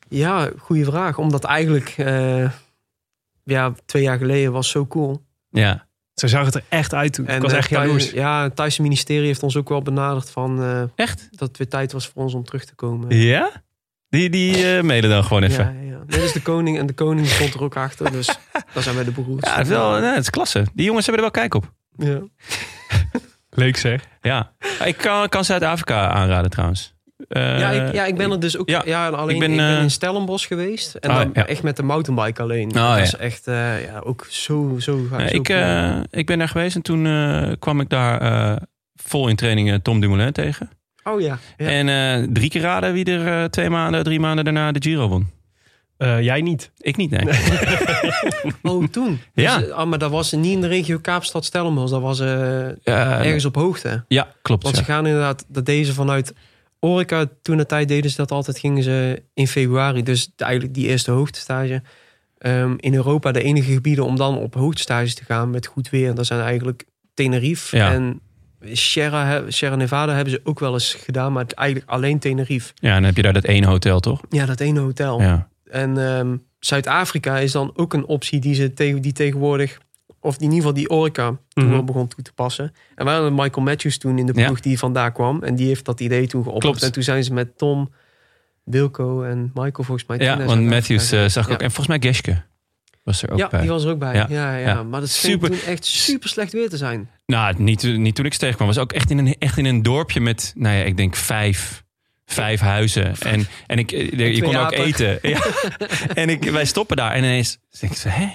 Ja, 0.09 0.51
goede 0.59 0.85
vraag. 0.85 1.19
Omdat 1.19 1.45
eigenlijk, 1.45 1.95
eh, 1.97 2.51
ja, 3.45 3.73
twee 3.87 4.03
jaar 4.03 4.19
geleden 4.19 4.53
was 4.53 4.71
zo 4.71 4.87
cool. 4.87 5.23
Ja. 5.51 5.87
Zo 6.21 6.27
zag 6.27 6.45
het 6.45 6.55
er 6.55 6.63
echt 6.69 6.95
uit 6.95 7.13
toen. 7.13 7.29
ik 7.29 7.43
was 7.43 7.53
eh, 7.53 7.59
echt 7.59 7.71
jaloers. 7.71 8.11
Ja, 8.11 8.43
het 8.43 8.57
Thaise 8.57 8.83
ministerie 8.83 9.27
heeft 9.27 9.43
ons 9.43 9.57
ook 9.57 9.69
wel 9.69 9.83
benaderd 9.83 10.31
van 10.31 10.63
eh, 10.63 10.83
Echt? 10.95 11.29
dat 11.31 11.49
het 11.49 11.59
weer 11.59 11.69
tijd 11.69 11.93
was 11.93 12.07
voor 12.07 12.23
ons 12.23 12.35
om 12.35 12.45
terug 12.45 12.65
te 12.65 12.75
komen. 12.75 13.17
Ja? 13.17 13.63
Die, 14.09 14.31
die 14.31 14.77
eh 14.77 14.83
mailen 14.83 15.11
dan 15.11 15.25
gewoon 15.25 15.43
even. 15.43 15.77
Ja, 15.85 16.05
ja, 16.09 16.23
is 16.23 16.33
de 16.33 16.43
koning 16.43 16.79
en 16.79 16.87
de 16.87 16.93
koning 16.93 17.27
stond 17.27 17.55
er 17.55 17.63
ook 17.63 17.77
achter. 17.77 18.13
Dus 18.13 18.27
daar 18.75 18.83
zijn 18.83 18.95
wij 18.95 19.05
de 19.05 19.11
broers. 19.11 19.47
Ja, 19.47 19.57
het, 19.57 19.67
is 19.67 19.73
wel, 19.73 20.01
nee, 20.01 20.11
het 20.11 20.23
is 20.23 20.31
klasse. 20.31 20.67
Die 20.75 20.85
jongens 20.85 21.07
hebben 21.07 21.25
er 21.25 21.31
wel 21.33 21.43
kijk 21.43 21.55
op. 21.55 21.73
Ja. 21.97 22.21
Leuk 23.63 23.77
zeg. 23.77 24.05
Ja. 24.21 24.53
Ik 24.85 24.97
kan, 24.97 25.29
kan 25.29 25.45
Zuid-Afrika 25.45 26.09
aanraden 26.09 26.51
trouwens. 26.51 26.95
Eh, 27.29 27.59
Ja, 27.59 27.71
ik, 27.71 27.93
ja, 27.95 28.05
ik 28.07 28.17
ben 28.17 28.31
er 28.31 28.41
dus 28.41 28.57
ook. 28.59 28.69
ja. 28.69 28.83
Ja, 28.85 29.09
alleen 29.09 29.37
Ik 29.37 29.43
ik 29.43 29.57
ben, 29.57 29.77
eh, 29.77 29.83
in 29.83 29.91
Stellenbosch 29.91 30.47
geweest. 30.47 30.95
En 30.95 31.11
Ah, 31.11 31.17
dan 31.17 31.31
ja. 31.35 31.47
echt 31.47 31.63
met 31.63 31.77
de 31.77 31.83
mountainbike 31.83 32.43
alleen. 32.43 32.67
Oh, 32.69 32.73
dat 32.75 32.83
ja. 32.83 32.97
is 32.97 33.17
echt 33.17 33.47
eh, 33.47 33.85
ja, 33.85 33.99
ook 34.05 34.27
zo, 34.29 34.77
zo, 34.79 34.99
ik, 35.29 35.43
cool. 35.45 35.59
eh, 35.59 36.01
ik 36.11 36.27
ben 36.27 36.39
daar 36.39 36.49
geweest 36.49 36.77
en 36.77 36.83
toen 36.83 37.07
eh, 37.07 37.51
kwam 37.59 37.81
ik 37.81 37.89
daar 37.89 38.21
eh, 38.21 38.57
vol 38.95 39.29
in 39.29 39.37
training 39.37 39.71
eh, 39.71 39.77
Tom 39.83 40.01
Dumoulin 40.01 40.33
tegen. 40.33 40.71
Oh 41.05 41.21
ja. 41.21 41.39
ja. 41.57 41.67
En 41.69 41.89
eh, 41.89 42.29
drie 42.33 42.51
keer 42.51 42.61
raden 42.61 42.93
wie 42.93 43.05
er 43.05 43.43
eh, 43.43 43.45
twee 43.45 43.71
maanden, 43.71 44.03
drie 44.05 44.21
maanden 44.21 44.45
daarna 44.45 44.73
de 44.73 44.83
Giro 44.83 45.09
won. 45.09 45.29
Eh, 45.97 46.21
jij 46.23 46.41
niet. 46.41 46.71
Ik 46.79 46.97
niet, 46.97 47.11
nee. 47.11 47.25
Oh, 48.63 48.85
toen. 48.87 49.21
Ja. 49.35 49.59
Dus, 49.59 49.71
ah, 49.71 49.87
maar 49.89 49.99
dat 49.99 50.11
was 50.11 50.33
niet 50.33 50.53
in 50.53 50.61
de 50.61 50.67
regio 50.67 50.99
Kaapstad 50.99 51.45
Stellenbosch. 51.45 51.91
Dat 51.93 52.01
was 52.03 52.21
eh, 52.21 52.69
Eh, 52.69 52.75
ergens 53.25 53.45
op 53.45 53.55
hoogte. 53.55 54.05
Ja, 54.09 54.29
klopt. 54.43 54.63
Want 54.63 54.77
ja. 54.77 54.83
ze 54.85 54.91
gaan 54.91 55.07
inderdaad, 55.07 55.45
dat 55.49 55.67
deden 55.67 55.87
ze 55.87 55.95
vanuit 55.95 56.35
Orica. 56.81 57.27
Toen 57.43 57.57
de 57.57 57.67
tijd 57.67 57.89
deden 57.89 58.11
ze 58.11 58.17
dat 58.17 58.31
altijd, 58.31 58.59
gingen 58.59 58.83
ze 58.83 59.23
in 59.35 59.47
februari. 59.49 60.03
Dus 60.03 60.33
eigenlijk 60.37 60.75
die 60.75 60.87
eerste 60.87 61.11
hoogtestage. 61.11 61.83
Ehm, 62.39 62.75
in 62.77 62.95
Europa 62.95 63.33
de 63.33 63.43
enige 63.43 63.73
gebieden 63.73 64.05
om 64.05 64.17
dan 64.17 64.39
op 64.39 64.55
hoogtestages 64.55 65.15
te 65.15 65.25
gaan 65.25 65.51
met 65.51 65.67
goed 65.67 65.91
weer. 65.91 66.15
Dat 66.15 66.27
zijn 66.27 66.41
eigenlijk 66.41 66.85
Tenerife 67.15 67.77
Ja. 67.77 67.93
en 67.93 68.21
Sierra, 68.73 69.43
Sierra 69.49 69.77
Nevada 69.77 70.15
hebben 70.15 70.33
ze 70.33 70.41
ook 70.45 70.59
wel 70.61 70.73
eens 70.73 70.95
gedaan. 70.95 71.33
Maar 71.33 71.47
eigenlijk 71.55 71.91
alleen 71.91 72.19
Tenerife. 72.19 72.73
Ja, 72.75 72.95
dan 72.95 73.03
heb 73.05 73.17
je 73.17 73.23
daar 73.23 73.33
dat 73.33 73.45
ene 73.45 73.67
hotel, 73.67 74.01
toch? 74.01 74.21
Ja, 74.29 74.47
dat 74.47 74.61
ene 74.61 74.81
hotel. 74.81 75.21
Ja. 75.21 75.49
En 75.65 75.99
ehm, 75.99 76.37
Zuid-Afrika 76.59 77.39
is 77.39 77.53
dan 77.53 77.71
ook 77.75 77.93
een 77.95 78.07
optie 78.07 78.41
die 78.41 78.55
ze 78.55 78.73
tegen 78.73 79.01
die 79.03 79.13
tegenwoordig, 79.13 79.81
of 80.21 80.35
in 80.37 80.41
ieder 80.43 80.57
geval 80.57 80.73
die 80.75 80.91
Orica 80.91 81.37
toen 81.49 81.69
Mhm. 81.71 81.85
begon 81.85 82.09
toe 82.09 82.23
te 82.25 82.33
passen. 82.33 82.73
En 82.95 83.05
we 83.05 83.11
hadden 83.11 83.35
Michael 83.35 83.63
Matthews 83.67 83.99
toen 83.99 84.19
in 84.19 84.27
de 84.27 84.33
Ja. 84.35 84.45
ploeg 84.47 84.61
die 84.61 84.79
vandaar 84.79 85.13
kwam. 85.13 85.43
En 85.43 85.55
die 85.55 85.67
heeft 85.67 85.85
dat 85.85 86.01
idee 86.01 86.27
toen. 86.27 86.59
Klopt. 86.59 86.83
En 86.83 86.93
toen 86.93 87.03
zijn 87.03 87.25
ze 87.25 87.33
met 87.33 87.59
Tom, 87.59 87.91
Wilco 88.65 89.23
en 89.23 89.51
Michael 89.55 89.73
volgens 89.85 90.07
mij. 90.07 90.19
Ja, 90.19 90.45
want 90.45 90.63
Matthews 90.63 91.13
eh, 91.13 91.27
zag 91.27 91.43
ik 91.45 91.49
ja. 91.49 91.55
ook. 91.55 91.61
En 91.63 91.71
volgens 91.71 91.99
mij 91.99 92.11
Geske 92.11 92.43
was 93.03 93.23
er 93.23 93.31
ook 93.31 93.39
ja, 93.39 93.49
bij. 93.49 93.61
die 93.61 93.69
was 93.71 93.85
er 93.85 93.91
ook 93.91 93.99
bij. 93.99 94.15
Ja. 94.29 94.57
Ja. 94.57 94.83
Maar 94.83 95.01
dat 95.01 95.09
scheen 95.09 95.31
Super. 95.31 95.51
toen 95.51 95.61
echt 95.67 95.85
super 95.85 96.29
slecht 96.29 96.53
weer 96.53 96.69
te 96.69 96.77
zijn. 96.77 97.11
Nou, 97.27 97.55
niet, 97.63 97.83
niet 97.83 98.15
toen 98.15 98.25
ik 98.25 98.35
tegenkwam. 98.35 98.67
was 98.67 98.79
ook 98.79 98.93
echt 98.93 99.11
in, 99.11 99.19
een, 99.19 99.37
echt 99.39 99.59
in 99.59 99.65
een 99.65 99.83
dorpje 99.83 100.21
met, 100.21 100.53
nou 100.57 100.77
ja, 100.77 100.83
ik 100.85 100.97
denk 100.97 101.17
vijf, 101.17 101.85
vijf 102.27 102.61
huizen. 102.61 103.15
En, 103.19 103.47
en 103.67 103.79
ik, 103.79 103.93
eh, 103.93 104.35
je 104.35 104.43
kon 104.43 104.57
ook 104.57 104.63
apen. 104.63 104.79
eten. 104.79 105.19
Ja. 105.23 105.41
En 106.15 106.29
ik, 106.29 106.45
wij 106.45 106.65
stoppen 106.65 106.97
daar 106.97 107.13
en 107.13 107.19
ineens 107.25 107.59
denk 107.81 107.93
ik 107.93 107.99
hè? 108.03 108.27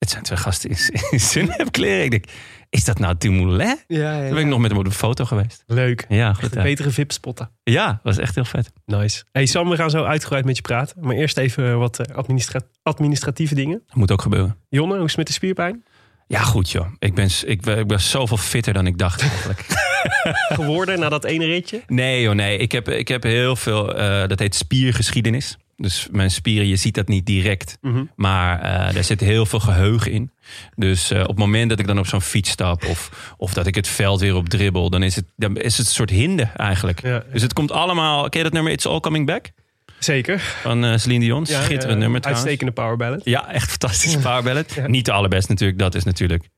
Het 0.00 0.10
zijn 0.10 0.22
twee 0.22 0.38
gasten 0.38 0.70
in, 0.70 0.76
in 1.10 1.20
Sunweb-kleren. 1.20 2.04
Ik 2.04 2.10
denk, 2.10 2.24
is 2.70 2.84
dat 2.84 2.98
nou 2.98 3.14
Dumoulin? 3.18 3.78
Ja, 3.86 4.16
ja, 4.16 4.20
Toen 4.24 4.34
ben 4.34 4.38
ik 4.42 4.46
nog 4.46 4.58
met 4.58 4.70
hem 4.70 4.78
op 4.80 4.84
de 4.84 4.90
foto 4.90 5.24
geweest. 5.24 5.62
Leuk. 5.66 6.04
Ja, 6.08 6.32
goed. 6.32 6.54
Hè. 6.54 6.62
betere 6.62 6.90
VIP-spotten. 6.90 7.50
Ja, 7.62 8.00
was 8.02 8.18
echt 8.18 8.34
heel 8.34 8.44
vet. 8.44 8.70
Nice. 8.86 9.24
Hey 9.32 9.46
Sam, 9.46 9.68
we 9.68 9.76
gaan 9.76 9.90
zo 9.90 10.04
uitgebreid 10.04 10.44
met 10.44 10.56
je 10.56 10.62
praten. 10.62 10.96
Maar 11.00 11.16
eerst 11.16 11.36
even 11.38 11.78
wat 11.78 11.98
eh, 11.98 12.14
administra- 12.16 12.60
administratieve 12.82 13.54
dingen. 13.54 13.82
Dat 13.86 13.96
moet 13.96 14.10
ook 14.10 14.22
gebeuren. 14.22 14.56
Jonne, 14.68 14.94
hoe 14.94 15.02
is 15.04 15.08
het 15.08 15.16
met 15.16 15.26
de 15.26 15.32
spierpijn? 15.32 15.84
Ja, 16.26 16.40
goed 16.40 16.70
joh. 16.70 16.86
Ik 16.98 17.14
ben, 17.14 17.28
ik, 17.44 17.66
ik 17.66 17.86
ben 17.86 18.00
zoveel 18.00 18.36
fitter 18.36 18.72
dan 18.72 18.86
ik 18.86 18.98
dacht 18.98 19.20
eigenlijk. 19.20 19.66
Geworden 20.58 20.98
na 21.00 21.08
dat 21.08 21.24
ene 21.24 21.44
ritje? 21.44 21.82
Nee 21.86 22.22
joh, 22.22 22.34
nee. 22.34 22.58
Ik 22.58 22.72
heb, 22.72 22.88
ik 22.88 23.08
heb 23.08 23.22
heel 23.22 23.56
veel, 23.56 23.94
eh, 23.94 24.28
dat 24.28 24.38
heet 24.38 24.54
spiergeschiedenis. 24.54 25.56
Dus 25.80 26.08
mijn 26.10 26.30
spieren, 26.30 26.68
je 26.68 26.76
ziet 26.76 26.94
dat 26.94 27.08
niet 27.08 27.26
direct. 27.26 27.78
Mhm. 27.80 28.04
Maar 28.16 28.60
eh 28.60 28.94
daar 28.94 29.04
zit 29.04 29.20
heel 29.20 29.46
veel 29.46 29.60
geheugen 29.60 30.12
in. 30.12 30.30
Dus 30.76 31.10
eh, 31.10 31.20
op 31.20 31.26
het 31.26 31.38
moment 31.38 31.70
dat 31.70 31.78
ik 31.78 31.86
dan 31.86 31.98
op 31.98 32.06
zo'n 32.06 32.20
fiets 32.20 32.50
stap... 32.50 32.84
Of, 32.84 33.34
of 33.36 33.52
dat 33.52 33.66
ik 33.66 33.74
het 33.74 33.88
veld 33.88 34.20
weer 34.20 34.34
op 34.34 34.48
dribbel... 34.48 34.90
dan 34.90 35.02
is 35.02 35.16
het, 35.16 35.24
dan 35.36 35.56
is 35.56 35.78
het 35.78 35.86
een 35.86 35.92
soort 35.92 36.10
hinde 36.10 36.42
eigenlijk. 36.56 37.02
Ja. 37.02 37.24
Dus 37.32 37.42
het 37.42 37.52
komt 37.52 37.72
allemaal... 37.72 38.28
Ken 38.28 38.38
je 38.38 38.44
dat 38.44 38.52
nummer 38.52 38.72
It's 38.72 38.86
All 38.86 39.00
Coming 39.00 39.26
Back? 39.26 39.50
Zeker. 39.98 40.38
Van 40.40 40.84
eh 40.84 40.96
Celine 40.96 41.24
Dion. 41.24 41.44
Ja, 41.48 41.62
Schitterend 41.62 41.98
ja, 41.98 41.98
nummer 41.98 42.20
trouwens. 42.20 42.46
Uitstekende 42.46 42.82
power 42.82 42.96
ballad. 42.96 43.20
Ja, 43.24 43.52
echt 43.52 43.70
fantastische 43.70 44.18
power 44.28 44.42
ballad. 44.42 44.76
Niet 44.86 45.04
de 45.04 45.12
allerbest 45.12 45.48
natuurlijk. 45.48 45.78
Dat 45.78 45.94
is 45.94 46.04
natuurlijk 46.04 46.48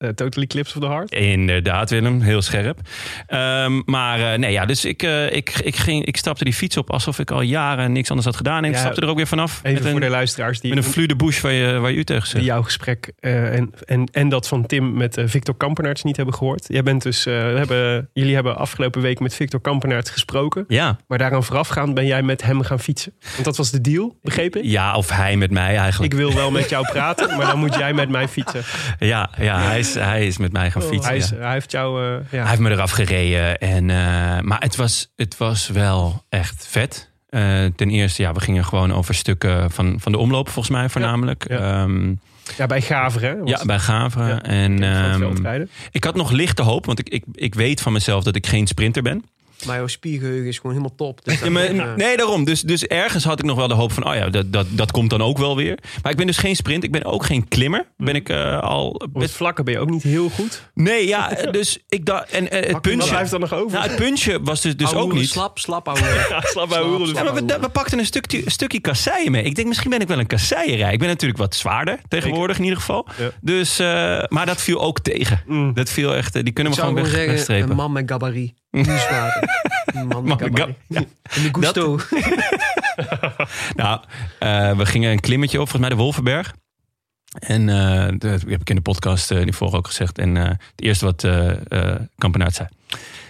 Eh, 0.00 0.08
totally 0.08 0.46
Clips 0.46 0.74
of 0.74 0.82
the 0.82 0.88
Heart. 0.88 1.10
Inderdaad, 1.12 1.90
Willem. 1.90 2.20
Heel 2.20 2.42
scherp. 2.42 2.80
Ehm, 3.26 3.80
maar 3.84 4.32
eh, 4.32 4.38
nee, 4.38 4.52
ja, 4.52 4.66
dus 4.66 4.84
ik, 4.84 5.02
eh, 5.02 5.32
ik, 5.32 5.58
ik, 5.58 5.76
ging, 5.76 6.04
ik 6.04 6.16
stapte 6.16 6.44
die 6.44 6.52
fiets 6.52 6.76
op 6.76 6.90
alsof 6.90 7.18
ik 7.18 7.30
al 7.30 7.40
jaren 7.40 7.92
niks 7.92 8.08
anders 8.08 8.26
had 8.26 8.36
gedaan. 8.36 8.58
En 8.64 8.64
ik 8.64 8.74
Ja, 8.74 8.80
stapte 8.80 9.00
er 9.00 9.08
ook 9.08 9.16
weer 9.16 9.26
vanaf. 9.26 9.60
Even 9.62 9.72
met 9.72 9.82
voor 9.82 10.00
een, 10.00 10.00
de 10.00 10.08
luisteraars 10.08 10.60
die, 10.60 10.74
met 10.74 10.84
een 10.84 10.90
flux 10.90 11.08
de 11.08 11.16
bouche 11.16 11.42
waar 11.42 11.52
je, 11.52 11.78
waar 11.78 11.90
je 11.90 11.96
u 11.96 12.04
tegen 12.04 12.28
zegt. 12.28 12.44
jouw 12.44 12.62
gesprek 12.62 13.12
en, 13.20 13.72
en, 13.84 14.08
en 14.12 14.28
dat 14.28 14.48
van 14.48 14.66
Tim 14.66 14.92
met 14.96 15.22
Victor 15.24 15.56
Kampenaerts 15.56 16.02
niet 16.02 16.16
hebben 16.16 16.34
gehoord. 16.34 16.64
Jij 16.68 16.82
bent 16.82 17.02
dus, 17.02 17.24
hebben, 17.24 18.08
jullie 18.12 18.34
hebben 18.34 18.56
afgelopen 18.56 19.00
week 19.00 19.20
met 19.20 19.34
Victor 19.34 19.60
Kampenaerts 19.60 20.10
gesproken. 20.10 20.64
Ja. 20.68 20.98
Maar 21.06 21.18
daaraan 21.18 21.44
voorafgaand 21.44 21.94
ben 21.94 22.06
jij 22.06 22.22
met 22.22 22.42
hem 22.42 22.62
gaan 22.62 22.80
fietsen. 22.80 23.12
Want 23.32 23.44
dat 23.44 23.56
was 23.56 23.70
de 23.70 23.80
deal, 23.80 24.18
begreep 24.22 24.56
ik? 24.56 24.64
ja, 24.64 24.94
of 24.96 25.10
hij 25.10 25.36
met 25.36 25.50
mij 25.50 25.76
eigenlijk. 25.76 26.12
Ik 26.12 26.18
wil 26.18 26.34
wel 26.34 26.50
met 26.50 26.68
jou 26.74 26.86
praten, 26.86 27.36
maar 27.36 27.46
dan 27.46 27.58
moet 27.58 27.74
jij 27.74 27.92
met 27.92 28.08
mij 28.08 28.28
fietsen. 28.28 28.62
Ja, 28.98 29.30
ja 29.38 29.60
hij, 29.60 29.78
is, 29.78 29.89
hij 29.94 30.26
is 30.26 30.38
met 30.38 30.52
mij 30.52 30.70
gaan 30.70 30.82
fietsen. 30.82 31.08
Hij, 31.08 31.16
is, 31.16 31.28
ja. 31.28 31.36
hij 31.36 31.52
heeft 31.52 31.70
jou... 31.70 32.04
eh, 32.04 32.30
ja. 32.30 32.38
Hij 32.38 32.48
heeft 32.48 32.60
me 32.60 32.70
eraf 32.70 32.90
gereden. 32.90 33.58
En, 33.58 33.90
eh, 33.90 34.40
maar 34.40 34.60
het 34.60 34.76
was, 34.76 35.12
het 35.16 35.36
was 35.36 35.68
wel 35.68 36.24
echt 36.28 36.66
vet. 36.68 37.10
Eh, 37.28 37.64
ten 37.76 37.90
eerste, 37.90 38.22
ja, 38.22 38.32
we 38.32 38.40
gingen 38.40 38.64
gewoon 38.64 38.92
over 38.92 39.14
stukken 39.14 39.70
van, 39.70 40.00
van 40.00 40.12
de 40.12 40.18
omloop, 40.18 40.48
volgens 40.48 40.76
mij 40.76 40.88
voornamelijk. 40.88 41.44
Ja. 41.48 41.82
Ehm, 41.82 42.14
ja, 42.56 42.66
bij 42.66 42.82
Gaveren. 42.82 43.46
ja, 43.46 43.64
bij 43.64 43.78
Gaveren. 43.78 44.28
Ja, 44.28 44.42
en, 44.42 44.82
ehm, 44.82 45.64
ik 45.90 46.04
had 46.04 46.14
nog 46.14 46.30
lichte 46.30 46.62
hoop, 46.62 46.86
want 46.86 46.98
ik, 46.98 47.08
ik, 47.08 47.24
ik 47.32 47.54
weet 47.54 47.80
van 47.80 47.92
mezelf 47.92 48.24
dat 48.24 48.36
ik 48.36 48.46
geen 48.46 48.66
sprinter 48.66 49.02
ben. 49.02 49.24
Maar 49.66 49.76
jouw 49.76 49.86
spiergeheugen 49.86 50.46
is 50.46 50.56
gewoon 50.56 50.72
helemaal 50.72 50.96
top. 50.96 51.24
Dus 51.24 51.40
Ja, 51.40 51.50
maar- 51.50 51.96
nee, 51.96 52.16
daarom. 52.16 52.44
Dus, 52.44 52.60
dus 52.60 52.84
ergens 52.86 53.24
had 53.24 53.38
ik 53.38 53.44
nog 53.44 53.56
wel 53.56 53.68
de 53.68 53.74
hoop 53.74 53.92
van, 53.92 54.06
oh 54.06 54.14
ja, 54.14 54.28
dat, 54.28 54.52
dat, 54.52 54.66
dat 54.70 54.90
komt 54.90 55.10
dan 55.10 55.22
ook 55.22 55.38
wel 55.38 55.56
weer. 55.56 55.78
Maar 56.02 56.12
ik 56.12 56.18
ben 56.18 56.26
dus 56.26 56.36
geen 56.36 56.56
sprint. 56.56 56.84
Ik 56.84 56.92
ben 56.92 57.04
ook 57.04 57.24
geen 57.24 57.48
klimmer. 57.48 57.86
Ben 57.96 58.14
ik 58.14 58.28
eh, 58.28 58.60
al 58.60 58.94
het 58.98 59.12
best... 59.12 59.34
vlakken 59.34 59.64
ben 59.64 59.74
je 59.74 59.80
ook 59.80 59.90
niet 59.90 60.02
heel 60.02 60.28
goed. 60.28 60.62
Nee, 60.74 61.06
ja, 61.06 61.30
eh, 61.36 61.52
dus 61.58 61.78
ik 61.88 62.04
dacht... 62.06 62.30
En 62.30 62.50
eh, 62.50 62.60
het 62.60 62.72
Wat 62.72 62.82
puntje... 62.82 63.08
blijft 63.08 63.38
nog 63.38 63.54
over? 63.54 63.78
Nou, 63.78 63.88
het 63.88 63.96
puntje 63.96 64.42
was 64.42 64.60
dus, 64.60 64.76
dus 64.76 64.86
ouwe 64.86 65.02
ook 65.02 65.12
niet... 65.12 65.28
Slap, 65.28 65.58
slap, 65.58 65.88
ouwe. 65.88 66.08
Ja, 66.30 66.40
slap 66.40 66.68
bij 66.68 66.80
hoeren. 66.82 67.08
slap. 67.08 67.24
Ja, 67.24 67.34
we, 67.34 67.60
we 67.60 67.68
pakten 67.68 67.98
een 67.98 68.06
stukje, 68.06 68.42
stukje 68.46 68.80
kasseien 68.80 69.30
mee. 69.30 69.42
Ik 69.42 69.54
denk, 69.54 69.68
misschien 69.68 69.90
ben 69.90 70.00
ik 70.00 70.08
wel 70.08 70.18
een 70.18 70.26
kasseierij. 70.26 70.92
Ik 70.92 70.98
ben 70.98 71.08
natuurlijk 71.08 71.38
wat 71.38 71.54
zwaarder 71.54 71.98
tegenwoordig 72.08 72.56
in 72.58 72.62
ieder 72.64 72.78
geval. 72.78 73.06
Dus, 73.40 73.78
maar 74.28 74.46
dat 74.46 74.62
viel 74.62 74.80
ook 74.80 75.00
tegen. 75.00 75.42
Mm. 75.46 75.74
Dat 75.74 75.90
viel 75.90 76.14
echt... 76.14 76.32
Die 76.32 76.52
kunnen 76.52 76.72
we 76.72 76.78
gewoon 76.80 76.94
wegstrepen. 76.94 77.70
een 77.70 77.76
man 77.76 77.92
met 77.92 78.10
gabarit. 78.10 78.52
Nieuwswaarde. 78.70 79.48
Een 79.84 80.06
man 80.12 80.24
met 80.24 80.40
Man 80.40 80.50
met 80.50 80.58
gabarit. 80.58 80.76
ga- 80.88 81.00
ja. 81.00 81.04
En 81.22 81.42
de 81.42 81.48
gusto. 81.52 81.98
Nou, 83.74 84.00
eh, 84.38 84.76
we 84.76 84.86
gingen 84.86 85.10
een 85.10 85.20
klimmetje 85.20 85.60
op, 85.60 85.68
volgens 85.68 85.88
mij 85.88 85.96
de 85.96 86.02
Wolvenberg. 86.02 86.54
En 87.38 87.68
eh, 87.68 88.08
dat 88.18 88.40
heb 88.40 88.60
ik 88.60 88.70
in 88.70 88.76
de 88.76 88.82
podcast 88.82 89.30
uh, 89.30 89.52
vorige 89.52 89.76
ook 89.76 89.86
gezegd. 89.86 90.18
En 90.18 90.34
het 90.36 90.58
eerste 90.76 91.04
wat 91.04 91.22
uh, 91.22 91.50
uh, 91.68 91.94
Kampenaert 92.18 92.54
zei. 92.54 92.68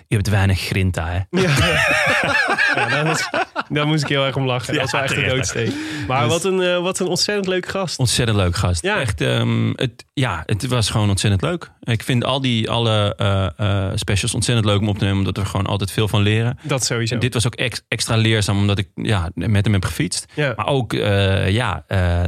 Je 0.07 0.17
hebt 0.17 0.29
weinig 0.29 0.61
grinta, 0.61 1.07
hè? 1.09 1.41
Ja, 1.41 3.03
was, 3.05 3.31
daar 3.71 3.87
moest 3.87 4.03
ik 4.03 4.09
heel 4.09 4.25
erg 4.25 4.37
om 4.37 4.47
lachen. 4.47 4.73
Dat 4.75 4.83
was 4.83 4.93
wel 4.93 5.03
echt 5.03 5.17
een 5.17 5.29
doodsteek. 5.29 5.73
Maar 6.07 6.23
Dus- 6.23 6.33
wat, 6.33 6.45
een, 6.45 6.61
uh, 6.61 6.83
wat 6.83 6.99
een 6.99 7.07
ontzettend 7.07 7.47
leuk 7.47 7.69
gast. 7.69 7.99
Ontzettend 7.99 8.39
leuk 8.39 8.57
gast. 8.57 8.83
Ja. 8.83 9.01
Echt, 9.01 9.21
um, 9.21 9.73
het, 9.77 10.05
ja, 10.13 10.43
het 10.47 10.67
was 10.67 10.91
gewoon 10.91 11.09
ontzettend 11.09 11.43
leuk. 11.43 11.71
Ik 11.81 12.03
vind 12.03 12.25
al 12.25 12.41
die 12.41 12.71
alle 12.71 13.17
uh, 13.61 13.91
specials 13.95 14.35
ontzettend 14.35 14.67
leuk 14.67 14.81
om 14.81 14.89
op 14.89 14.99
te 14.99 15.05
nemen. 15.05 15.19
Omdat 15.19 15.37
we 15.37 15.45
gewoon 15.45 15.67
altijd 15.67 15.91
veel 15.91 16.09
van 16.09 16.23
leren. 16.23 16.59
Dat 16.63 16.85
sowieso. 16.85 17.15
En 17.15 17.21
dit 17.21 17.35
was 17.35 17.47
ook 17.47 17.55
ex, 17.55 17.83
extra 17.89 18.17
leerzaam 18.17 18.59
omdat 18.59 18.79
ik 18.79 18.89
ja, 18.95 19.31
met 19.35 19.65
hem 19.65 19.73
heb 19.73 19.85
gefietst. 19.85 20.27
Ja. 20.35 20.53
Maar 20.57 20.67
ook 20.67 20.93
uh, 20.93 21.51
ja, 21.51 21.85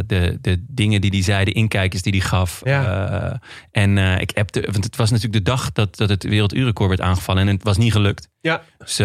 de, 0.07 0.39
de 0.41 0.65
dingen 0.69 1.01
die 1.01 1.11
hij 1.11 1.23
zei, 1.23 1.45
de 1.45 1.53
inkijkers 1.53 2.03
die 2.03 2.13
hij 2.13 2.21
gaf. 2.21 2.61
Ja. 2.65 3.41
En 3.71 3.99
ik 3.99 4.33
appte, 4.35 4.69
want 4.71 4.85
het 4.85 4.97
was 4.97 5.11
natuurlijk 5.11 5.45
de 5.45 5.51
dag 5.51 5.73
dat, 5.73 5.97
dat 5.97 6.09
het 6.09 6.23
werelduurrecord 6.23 6.89
werd 6.89 7.01
aangevallen. 7.01 7.49
En 7.49 7.55
het 7.55 7.63
was 7.63 7.77
niet 7.77 7.93
gelukt. 7.93 8.29
Ja. 8.41 8.63
Dus 8.79 9.01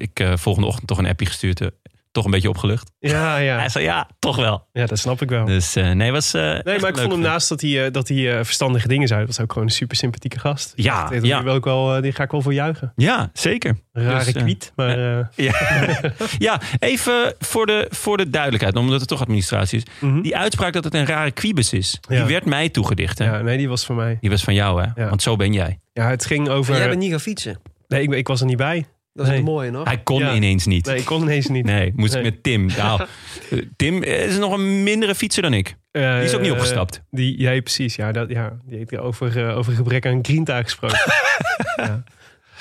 ik 0.00 0.28
volgende 0.34 0.68
ochtend 0.68 0.86
toch 0.86 0.98
een 0.98 1.06
appje 1.06 1.26
gestuurd. 1.26 1.70
toch 2.12 2.24
een 2.24 2.30
beetje 2.30 2.48
opgelucht. 2.48 2.90
Ja, 2.98 3.36
ja. 3.36 3.58
Hij 3.64 3.68
zei 3.68 3.84
ja, 3.84 4.08
toch 4.18 4.36
wel. 4.36 4.66
Ja, 4.72 4.86
dat 4.86 4.98
snap 4.98 5.22
ik 5.22 5.28
wel. 5.28 5.44
Dus 5.44 5.74
nee, 5.74 6.12
was. 6.12 6.32
nee, 6.32 6.62
maar 6.64 6.88
ik 6.88 6.96
vond 6.98 7.12
hem 7.12 7.20
naast 7.20 7.48
dat 7.48 7.60
hij, 7.60 7.90
dat 7.90 8.08
hij 8.08 8.44
verstandige 8.44 8.88
dingen 8.88 9.08
zei, 9.08 9.26
was 9.26 9.40
ook 9.40 9.52
gewoon 9.52 9.68
een 9.68 9.74
super 9.74 9.96
sympathieke 9.96 10.38
gast. 10.38 10.72
Ja, 10.76 11.08
die, 11.08 11.24
ja. 11.24 11.42
Wil 11.42 11.54
ik 11.56 11.64
wel, 11.64 12.00
die 12.00 12.12
ga 12.12 12.22
ik 12.22 12.30
wel 12.30 12.42
voor 12.42 12.54
juichen. 12.54 12.92
Ja, 12.96 13.30
zeker. 13.32 13.76
Rare 13.92 14.24
Dus, 14.32 14.42
kwiet, 14.42 14.72
maar. 14.76 14.98
Uh, 14.98 15.24
ja. 15.46 15.52
ja, 16.38 16.60
even 16.78 17.34
voor 17.38 17.66
de, 17.66 17.86
voor 17.90 18.16
de 18.16 18.30
duidelijkheid, 18.30 18.76
omdat 18.76 19.00
het 19.00 19.08
toch 19.08 19.20
administratie 19.20 19.78
is. 19.78 19.84
mm 20.00 20.10
-hmm. 20.12 20.22
Die 20.22 20.36
uitspraak 20.36 20.72
dat 20.72 20.84
het 20.84 20.94
een 20.94 21.06
rare 21.06 21.30
kwiebus 21.30 21.72
is, 21.72 21.98
Ja. 22.08 22.16
die 22.16 22.32
werd 22.32 22.44
mij 22.44 22.68
toegedicht. 22.68 23.18
Hè? 23.18 23.24
Ja, 23.24 23.40
nee, 23.42 23.56
die 23.56 23.68
was 23.68 23.84
van 23.84 23.96
mij. 23.96 24.16
Die 24.20 24.30
was 24.30 24.42
van 24.42 24.54
jou, 24.54 24.82
hè? 24.82 25.02
Ja. 25.02 25.08
Want 25.08 25.22
zo 25.22 25.36
ben 25.36 25.52
jij. 25.52 25.80
Ja, 25.92 26.08
het 26.08 26.26
ging 26.26 26.48
over. 26.48 26.70
Maar 26.70 26.80
jij 26.80 26.88
bent 26.88 27.00
niet 27.00 27.10
gaan 27.10 27.20
fietsen. 27.20 27.60
Nee, 27.88 28.02
ik, 28.02 28.12
ik 28.14 28.28
was 28.28 28.40
er 28.40 28.46
niet 28.46 28.56
bij. 28.56 28.86
Dat 29.20 29.28
is 29.28 29.34
Nee. 29.34 29.44
het 29.44 29.54
mooie, 29.54 29.70
nog. 29.70 29.84
Hij 29.86 29.98
kon 29.98 30.18
Ja. 30.18 30.34
ineens 30.34 30.66
niet. 30.66 30.86
Nee, 30.86 30.96
ik 30.96 31.04
kon 31.04 31.22
ineens 31.22 31.46
niet. 31.46 31.64
Nee, 31.64 31.92
moest 31.96 32.12
Nee. 32.14 32.22
ik 32.24 32.32
met 32.32 32.42
Tim. 32.42 32.66
Nou, 32.76 33.00
eh, 33.50 33.58
Tim 33.76 34.02
is 34.02 34.38
nog 34.38 34.52
een 34.52 34.82
mindere 34.82 35.14
fietser 35.14 35.42
dan 35.42 35.54
ik. 35.54 35.76
Eh, 35.90 36.14
Die 36.14 36.24
is 36.24 36.34
ook 36.34 36.40
niet 36.40 36.50
opgestapt. 36.50 37.02
Die, 37.10 37.40
ja, 37.40 37.60
precies. 37.60 37.96
Ja, 37.96 38.12
dat, 38.12 38.28
ja, 38.30 38.56
die 38.66 38.78
heeft 38.78 38.98
over, 38.98 39.36
uh, 39.36 39.56
over 39.56 39.72
gebrek 39.72 40.06
aan 40.06 40.18
grinta 40.22 40.62
gesproken. 40.62 40.98
ja. 41.76 42.02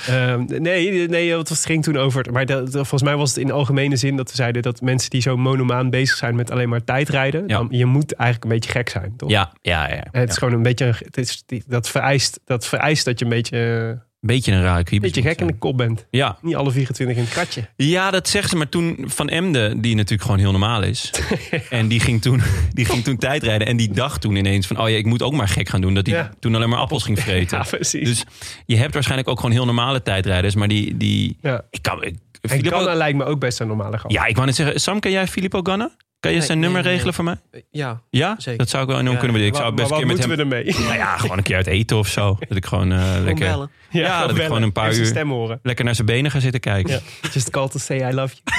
Um, 0.09 0.45
nee, 0.47 1.07
nee, 1.09 1.37
het 1.37 1.49
was, 1.49 1.65
ging 1.65 1.83
toen 1.83 1.97
over. 1.97 2.31
Maar 2.31 2.45
dat, 2.45 2.69
volgens 2.71 3.01
mij 3.03 3.15
was 3.15 3.29
het 3.29 3.37
in 3.37 3.51
algemene 3.51 3.95
zin 3.95 4.15
dat 4.15 4.29
we 4.29 4.35
zeiden 4.35 4.61
dat 4.61 4.81
mensen 4.81 5.09
die 5.09 5.21
zo 5.21 5.37
monomaan 5.37 5.89
bezig 5.89 6.17
zijn 6.17 6.35
met 6.35 6.51
alleen 6.51 6.69
maar 6.69 6.83
tijdrijden, 6.83 7.41
Ja. 7.47 7.57
dan, 7.57 7.67
je 7.71 7.85
moet 7.85 8.13
eigenlijk 8.13 8.51
een 8.51 8.59
beetje 8.59 8.71
gek 8.79 8.89
zijn, 8.89 9.13
toch? 9.17 9.29
Ja, 9.29 9.53
ja, 9.61 9.87
ja. 9.89 10.03
En 10.11 10.19
het 10.21 10.29
is 10.29 10.37
gewoon 10.37 10.53
een 10.53 10.63
beetje, 10.63 10.85
het 10.85 11.17
is, 11.17 11.43
dat, 11.67 11.89
vereist, 11.89 12.39
dat 12.45 12.65
vereist 12.67 13.05
dat 13.05 13.19
je 13.19 13.25
een 13.25 13.31
beetje, 13.31 13.99
Beetje 14.21 14.51
een 14.51 14.83
kwiebus. 14.83 15.11
beetje 15.11 15.29
gek 15.29 15.41
in 15.41 15.47
de 15.47 15.57
kop 15.57 15.77
bent. 15.77 16.05
Ja. 16.11 16.38
Niet 16.41 16.55
alle 16.55 16.71
24 16.71 17.17
in 17.17 17.23
het 17.23 17.31
kratje. 17.31 17.67
ja, 17.75 18.11
dat 18.11 18.27
zeggen 18.29 18.49
ze. 18.49 18.55
Maar 18.57 18.69
toen 18.69 18.97
Van 19.05 19.29
Emden, 19.29 19.81
die 19.81 19.95
natuurlijk 19.95 20.21
gewoon 20.21 20.39
heel 20.39 20.51
normaal 20.51 20.83
is. 20.83 21.11
En 21.69 21.88
die 21.88 21.99
ging, 21.99 22.21
toen, 22.21 22.41
die 22.73 22.85
ging 22.85 23.03
toen 23.03 23.17
tijdrijden. 23.17 23.67
En 23.67 23.77
die 23.77 23.91
dacht 23.91 24.21
toen 24.21 24.35
ineens 24.35 24.67
van... 24.67 24.79
Oh 24.79 24.89
ja, 24.89 24.95
ik 24.97 25.05
moet 25.05 25.21
ook 25.21 25.33
maar 25.33 25.47
gek 25.47 25.69
gaan 25.69 25.81
doen. 25.81 25.93
Dat 25.93 26.05
hij 26.07 26.15
Ja. 26.15 26.31
toen 26.39 26.55
alleen 26.55 26.69
maar 26.69 26.79
appels 26.79 27.03
ging 27.03 27.19
vreten. 27.29 27.57
Ja, 27.57 27.63
precies. 27.63 28.07
Dus 28.07 28.23
je 28.65 28.77
hebt 28.77 28.93
waarschijnlijk 28.93 29.29
ook 29.29 29.38
gewoon 29.39 29.51
heel 29.51 29.65
normale 29.65 30.01
tijdrijders. 30.01 30.55
Maar 30.55 30.67
die... 30.67 30.97
die 30.97 31.38
ja. 31.41 31.61
ik 31.69 31.81
kan, 31.81 32.03
ik, 32.03 32.15
Filippo- 32.41 32.93
lijkt 32.95 33.17
me 33.17 33.23
ook 33.25 33.39
best 33.39 33.59
een 33.59 33.67
normale 33.67 33.97
gast. 33.97 34.13
ja, 34.13 34.25
ik 34.25 34.33
wou 34.35 34.45
net 34.47 34.55
zeggen. 34.55 34.79
Sam, 34.79 34.99
kan 34.99 35.11
jij 35.11 35.27
Filippo 35.27 35.59
Ganna? 35.63 35.91
Kan 36.19 36.31
je 36.31 36.38
Nee, 36.38 36.45
zijn 36.45 36.59
nummer 36.59 36.83
nee. 36.83 36.91
regelen 36.91 37.13
voor 37.13 37.23
mij? 37.23 37.35
Ja, 37.71 38.01
Ja? 38.09 38.35
Zeker. 38.38 38.57
Dat 38.59 38.69
zou 38.69 38.83
ik 38.83 38.89
wel 38.89 38.99
enorm 38.99 39.13
Ja, 39.15 39.19
kunnen 39.21 39.38
bedenken. 39.38 39.59
Ik 39.59 39.65
zou 39.65 39.75
best 39.77 39.89
maar 39.89 39.99
een 39.99 40.05
keer 40.07 40.17
wat 40.17 40.27
met 40.27 40.38
moeten 40.38 40.57
hem... 40.57 40.65
we 40.65 40.71
ermee? 40.71 40.88
Nou 40.97 41.09
ja, 41.09 41.17
gewoon 41.17 41.38
een 41.38 41.43
keer 41.43 41.55
uit 41.55 41.67
eten 41.67 41.97
of 41.97 42.07
zo. 42.07 42.38
Dat 42.47 42.57
ik 42.57 42.65
gewoon 42.65 42.91
eh, 42.91 43.03
gewoon 43.09 43.23
lekker, 43.23 43.45
bellen. 43.47 43.71
Ja, 43.89 44.27
dat 44.27 44.38
ik 44.38 44.43
gewoon 44.43 44.61
een 44.61 44.71
paar 44.71 44.93
uur- 44.95 45.05
stem 45.05 45.29
horen. 45.29 45.59
lekker 45.63 45.85
naar 45.85 45.95
zijn 45.95 46.07
benen 46.07 46.31
ga 46.31 46.39
zitten 46.39 46.59
kijken. 46.59 46.93
Ja. 46.93 47.29
Just 47.33 47.49
call 47.49 47.67
to 47.67 47.79
say 47.79 48.09
I 48.09 48.13
love 48.13 48.35
you. 48.43 48.57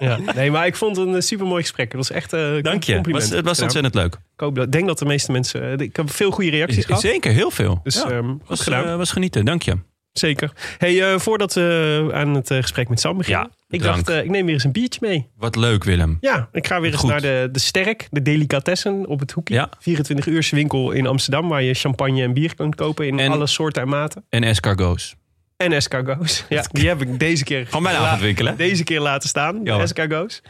ja. 0.26 0.32
Nee, 0.34 0.50
maar 0.50 0.66
ik 0.66 0.76
vond 0.76 0.96
het 0.96 1.06
een 1.08 1.22
super 1.22 1.46
mooi 1.46 1.62
gesprek. 1.62 1.86
Het 1.86 1.96
was 1.96 2.10
echt 2.10 2.32
uh, 2.34 2.62
Dank 2.62 2.82
je. 2.84 2.92
compliment. 2.94 3.24
Was, 3.28 3.36
het 3.36 3.44
was 3.46 3.56
Ja. 3.56 3.62
ontzettend 3.62 3.94
leuk. 3.94 4.14
Ik 4.14 4.40
hoop 4.40 4.54
dat, 4.54 4.72
denk 4.72 4.86
dat 4.86 4.98
de 4.98 5.04
meeste 5.04 5.32
mensen... 5.32 5.62
eh, 5.78 5.86
Ik 5.86 5.96
heb 5.96 6.10
veel 6.10 6.30
goede 6.30 6.50
reacties 6.50 6.84
gehad. 6.84 7.00
Zeker, 7.00 7.32
heel 7.32 7.50
veel. 7.50 7.80
Dus 7.82 7.94
ja, 7.94 8.10
ehm, 8.10 8.34
was, 8.46 8.60
gedaan. 8.62 8.84
eh, 8.86 8.96
was 8.96 9.10
genieten, 9.10 9.44
dank 9.44 9.62
je. 9.62 9.76
Zeker. 10.18 10.52
Hey, 10.78 11.12
eh, 11.12 11.18
voordat 11.18 11.54
we 11.54 12.10
aan 12.12 12.34
het 12.34 12.50
eh, 12.50 12.58
gesprek 12.60 12.88
met 12.88 13.00
Sam 13.00 13.16
beginnen. 13.16 13.42
Ja, 13.50 13.56
ik 13.68 13.80
drank. 13.80 13.96
dacht, 14.06 14.18
eh, 14.18 14.24
ik 14.24 14.30
neem 14.30 14.44
weer 14.44 14.54
eens 14.54 14.64
een 14.64 14.72
biertje 14.72 15.00
mee. 15.02 15.28
Wat 15.36 15.56
leuk, 15.56 15.84
Willem. 15.84 16.18
Ja, 16.20 16.48
ik 16.52 16.66
ga 16.66 16.80
weer 16.80 16.92
eens 16.92 17.02
naar 17.02 17.20
de, 17.20 17.48
de 17.52 17.58
Sterk, 17.58 18.08
de 18.10 18.22
delicatessen 18.22 19.06
op 19.06 19.20
het 19.20 19.30
hoekje. 19.30 19.54
Ja. 19.54 19.70
24 19.78 20.26
uur 20.26 20.48
winkel 20.50 20.90
in 20.90 21.06
Amsterdam, 21.06 21.48
waar 21.48 21.62
je 21.62 21.74
champagne 21.74 22.22
en 22.22 22.32
bier 22.32 22.54
kunt 22.54 22.74
kopen 22.74 23.06
in 23.06 23.18
En- 23.18 23.30
alle 23.30 23.46
soorten 23.46 23.82
en 23.82 23.88
maten. 23.88 24.24
En 24.28 24.42
escargots. 24.42 25.16
En 25.56 25.72
escargots. 25.72 26.44
Ja, 26.48 26.64
die 26.72 26.88
heb 26.88 27.00
ik 27.02 27.18
deze 27.18 27.44
keer, 27.44 27.66
Gewoon 27.66 27.82
bijna 27.82 28.18
hè? 28.18 28.56
deze 28.56 28.84
keer 28.84 29.00
laten 29.00 29.28
staan. 29.28 29.68
Hoor. 29.68 29.80
escargots. 29.80 30.42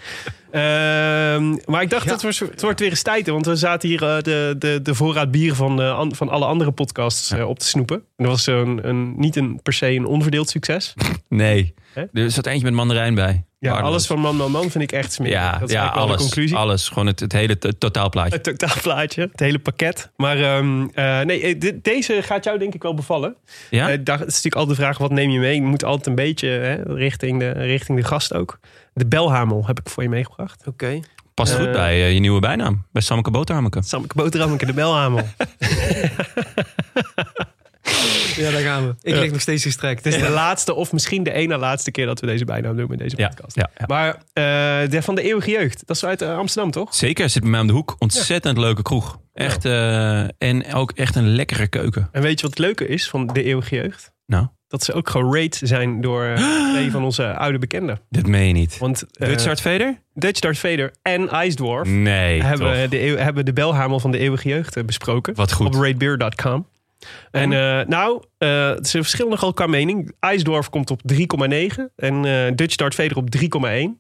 Ehm, 0.51 1.57
maar 1.65 1.83
ik 1.83 1.91
dacht, 1.91 2.05
Ja. 2.05 2.13
het, 2.13 2.23
wordt, 2.23 2.39
het 2.39 2.63
wordt 2.63 2.81
weer 2.81 2.89
eens 2.91 3.03
tijd. 3.03 3.27
Want 3.27 3.47
we 3.47 3.57
zaten 3.57 3.89
hier 3.89 4.03
eh, 4.03 4.23
de, 4.23 4.55
de, 4.59 4.81
de 4.83 4.95
voorraad 4.95 5.31
bier 5.31 5.55
van, 5.55 5.81
eh, 5.83 5.99
an- 5.99 6.15
van 6.15 6.29
alle 6.29 6.45
andere 6.45 6.71
podcasts 6.73 7.31
eh, 7.31 7.49
op 7.49 7.59
te 7.59 7.67
snoepen. 7.67 7.97
En 7.97 8.25
dat 8.25 8.27
was 8.27 8.47
een, 8.47 8.89
een, 8.89 9.15
niet 9.17 9.37
een, 9.37 9.61
per 9.63 9.73
se 9.73 9.87
een 9.91 10.07
onverdeeld 10.07 10.49
succes. 10.51 10.95
Nee. 11.29 11.75
Er 12.13 12.31
zat 12.31 12.47
eentje 12.47 12.65
met 12.65 12.75
mandarijn 12.75 13.15
bij. 13.15 13.45
Ja, 13.67 13.73
Waardeloos. 13.73 13.93
alles 13.95 14.07
van 14.07 14.19
man, 14.21 14.37
man, 14.37 14.51
man 14.51 14.71
vind 14.71 14.85
ik 14.85 14.93
echt 14.93 15.13
smerig. 15.13 15.33
Ja, 15.35 15.59
dat 15.59 15.69
is 15.69 15.75
ja 15.75 15.87
alles, 15.87 16.17
de 16.17 16.23
conclusie. 16.23 16.57
alles. 16.57 16.89
Gewoon 16.89 17.07
het, 17.07 17.21
het 17.21 17.33
hele 17.33 17.59
totaalplaatje. 17.79 18.35
Het 18.35 18.43
totaalplaatje, 18.45 19.21
het 19.31 19.41
hele 19.41 19.59
pakket. 19.59 20.11
Maar 20.17 20.39
ehm, 20.41 20.87
eh, 20.95 21.21
nee, 21.21 21.41
eh, 21.43 21.61
de- 21.61 21.81
deze 21.83 22.23
gaat 22.23 22.45
jou 22.45 22.59
denk 22.59 22.75
ik 22.75 22.83
wel 22.83 22.95
bevallen. 22.95 23.35
Ja? 23.71 23.91
Eh, 23.91 23.99
daar 24.05 24.19
is 24.19 24.25
natuurlijk 24.27 24.55
altijd 24.57 24.77
de 24.77 24.83
vraag, 24.83 24.99
wat 24.99 25.11
neem 25.11 25.31
je 25.31 25.39
mee? 25.39 25.55
Je 25.55 25.63
moet 25.63 25.85
altijd 25.85 26.07
een 26.07 26.15
beetje 26.15 26.49
hè, 26.49 26.75
richting, 26.95 27.39
de, 27.41 27.51
richting 27.51 27.99
de 27.99 28.05
gast 28.05 28.35
ook. 28.35 28.59
De 28.95 29.07
belhamel 29.07 29.63
heb 29.67 29.79
ik 29.81 29.89
voor 29.89 30.03
je 30.03 30.09
meegebracht. 30.09 30.63
Oké. 30.67 31.01
Past 31.35 31.55
goed 31.55 31.73
bij 31.73 32.13
je 32.13 32.21
nieuwe 32.21 32.41
bijnaam. 32.41 32.85
Bij 32.93 33.03
Samke 33.03 33.31
Boterhammeke. 33.31 33.83
Sammeke 33.83 34.15
boterhammeke, 34.15 34.67
de 34.67 34.73
belhamel. 34.73 35.23
Ja, 38.37 38.51
daar 38.51 38.61
gaan 38.61 38.87
we. 38.87 38.95
Ik 39.03 39.15
Ja. 39.15 39.21
lig 39.21 39.31
nog 39.33 39.41
steeds 39.41 39.63
gestrekt. 39.63 40.05
Het 40.05 40.15
is 40.15 40.21
de 40.23 40.29
laatste 40.31 40.75
of 40.75 40.93
misschien 40.93 41.23
de 41.23 41.33
ene 41.33 41.57
laatste 41.57 41.91
keer 41.91 42.07
dat 42.07 42.21
we 42.21 42.27
deze 42.27 42.45
bijnaam 42.45 42.77
doen 42.77 42.91
in 42.93 42.97
deze 42.99 43.17
Ja, 43.19 43.29
podcast. 43.29 43.57
ja, 43.57 43.71
ja. 43.79 43.85
Maar 43.89 44.09
eh, 44.33 44.91
de, 44.91 45.03
van 45.03 45.15
de 45.15 45.23
eeuwige 45.23 45.51
jeugd, 45.51 45.83
dat 45.87 45.97
is 45.97 46.05
uit 46.05 46.23
eh, 46.23 46.37
Amsterdam 46.39 46.71
toch? 46.71 46.95
Zeker, 46.95 47.31
zit 47.31 47.43
bij 47.43 47.51
mij 47.51 47.61
om 47.61 47.67
de 47.67 47.73
hoek. 47.73 47.97
Ontzettend 47.99 48.59
leuke 48.59 48.83
kroeg. 48.83 49.19
Echt, 49.35 49.65
eh, 49.65 50.21
en 50.39 50.73
ook 50.75 50.93
echt 50.93 51.17
een 51.17 51.29
lekkere 51.35 51.67
keuken. 51.69 52.09
En 52.13 52.23
weet 52.23 52.41
je 52.41 52.47
wat 52.47 52.51
het 52.51 52.59
leuke 52.67 52.87
is 52.87 53.09
van 53.09 53.27
de 53.27 53.43
eeuwige 53.43 53.75
jeugd? 53.75 54.13
Nou, 54.27 54.47
Dat 54.69 54.85
ze 54.85 54.93
ook 54.93 55.11
gerate 55.11 55.67
zijn 55.67 56.01
door 56.01 56.35
twee 56.73 56.91
van 56.91 57.05
onze 57.05 57.35
oude 57.35 57.59
bekenden. 57.59 58.01
dit 58.11 58.27
meen 58.27 58.47
je 58.47 58.53
niet. 58.53 58.79
Want 58.79 59.05
eh, 59.13 59.29
Dutch 59.29 59.45
Darth 59.45 59.61
Vader? 59.61 59.99
Dutch 60.15 60.41
Darth 60.41 60.59
Vader 60.59 60.93
en 61.03 61.29
Ice 61.33 61.57
Dwarf 61.57 61.89
Nee, 61.89 62.43
hebben 62.43 62.81
toch? 62.81 62.91
de, 62.91 62.97
hebben 63.19 63.45
de 63.45 63.53
belhamel 63.53 64.01
van 64.01 64.11
de 64.11 64.19
eeuwige 64.19 64.49
jeugd 64.49 64.87
besproken. 64.87 65.35
Wat 65.35 65.53
goed. 65.53 65.67
Op 65.67 65.75
ratebeer.com. 65.75 66.67
En 67.31 67.53
eh, 67.53 67.87
nou, 67.87 68.23
eh, 68.39 68.49
ze 68.83 68.99
verschillen 69.03 69.31
nogal 69.31 69.53
qua 69.53 69.67
mening. 69.67 70.13
IJsdorf 70.21 70.71
komt 70.71 70.91
op 70.91 71.01
3,9 71.13 71.93
en 71.97 72.25
eh, 72.25 72.53
Dutch 72.55 72.77
Darth 72.77 72.95
Vader 72.95 73.17
op 73.17 73.37
3,1 73.37 73.49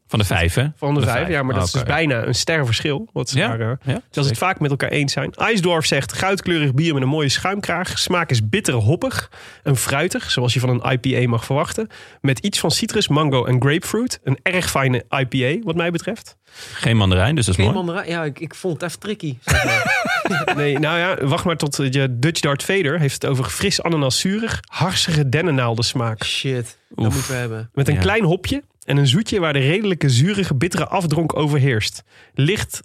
Van 0.06 0.18
de 0.18 0.24
vijf, 0.24 0.54
hè? 0.54 0.66
van 0.76 0.94
de 0.94 1.00
5. 1.00 1.28
Ja, 1.28 1.42
maar 1.42 1.54
dat 1.54 1.64
is 1.66 1.74
Oké. 1.74 1.84
dus 1.84 1.94
bijna 1.94 2.24
een 2.24 2.34
sterrenverschil. 2.34 3.08
Wat 3.12 3.28
ze 3.28 3.38
Ja, 3.38 3.56
daar, 3.56 3.78
ja, 3.84 4.00
het 4.10 4.38
vaak 4.38 4.60
met 4.60 4.70
elkaar 4.70 4.90
eens 4.90 5.12
zijn. 5.12 5.32
IJsdorf 5.32 5.86
zegt 5.86 6.12
goudkleurig 6.12 6.74
bier 6.74 6.94
met 6.94 7.02
een 7.02 7.08
mooie 7.08 7.28
schuimkraag. 7.28 7.98
Smaak 7.98 8.30
is 8.30 8.48
bitter 8.48 8.74
hoppig 8.74 9.30
en 9.62 9.76
fruitig, 9.76 10.30
zoals 10.30 10.54
je 10.54 10.60
van 10.60 10.68
een 10.68 10.92
IPA 10.92 11.28
mag 11.28 11.44
verwachten. 11.44 11.88
Met 12.20 12.38
iets 12.38 12.60
van 12.60 12.70
citrus, 12.70 13.08
mango 13.08 13.44
en 13.44 13.62
grapefruit. 13.62 14.20
Een 14.24 14.38
erg 14.42 14.70
fijne 14.70 15.04
IPA, 15.08 15.62
wat 15.64 15.76
mij 15.76 15.90
betreft. 15.90 16.36
Geen 16.72 16.96
mandarijn, 16.96 17.34
dus 17.34 17.46
dat 17.46 17.58
is 17.58 17.64
Geen 17.64 17.72
mooi. 17.74 17.84
mandarijn. 17.86 18.12
Ja, 18.12 18.24
ik, 18.24 18.40
ik 18.40 18.54
vond 18.54 18.74
het 18.80 18.82
even 18.90 18.98
tricky. 19.00 19.36
Zeg 19.44 19.64
maar. 19.64 19.84
Nee, 20.56 20.78
nou 20.78 20.98
ja, 20.98 21.26
wacht 21.26 21.44
maar 21.44 21.56
tot 21.56 21.78
eh, 21.78 21.90
je 21.90 22.18
Dutch 22.18 22.40
Darth 22.40 22.62
Vader 22.62 22.98
heeft 23.00 23.14
het 23.22 23.26
over 23.30 23.44
fris 23.44 23.82
ananaszurig, 23.82 24.60
harsige 24.68 25.28
dennennaalden 25.28 25.84
smaak. 25.84 26.24
Shit, 26.24 26.78
dat 26.88 27.12
moeten 27.12 27.30
we 27.30 27.36
hebben. 27.36 27.70
Met 27.74 27.88
een 27.88 27.94
Ja. 27.94 28.00
klein 28.00 28.24
hopje 28.24 28.62
en 28.84 28.96
een 28.96 29.06
zoetje 29.06 29.40
waar 29.40 29.52
de 29.52 29.58
redelijke 29.58 30.08
zurige, 30.08 30.54
bittere 30.54 30.86
afdronk 30.86 31.36
overheerst. 31.36 32.02
Licht, 32.34 32.80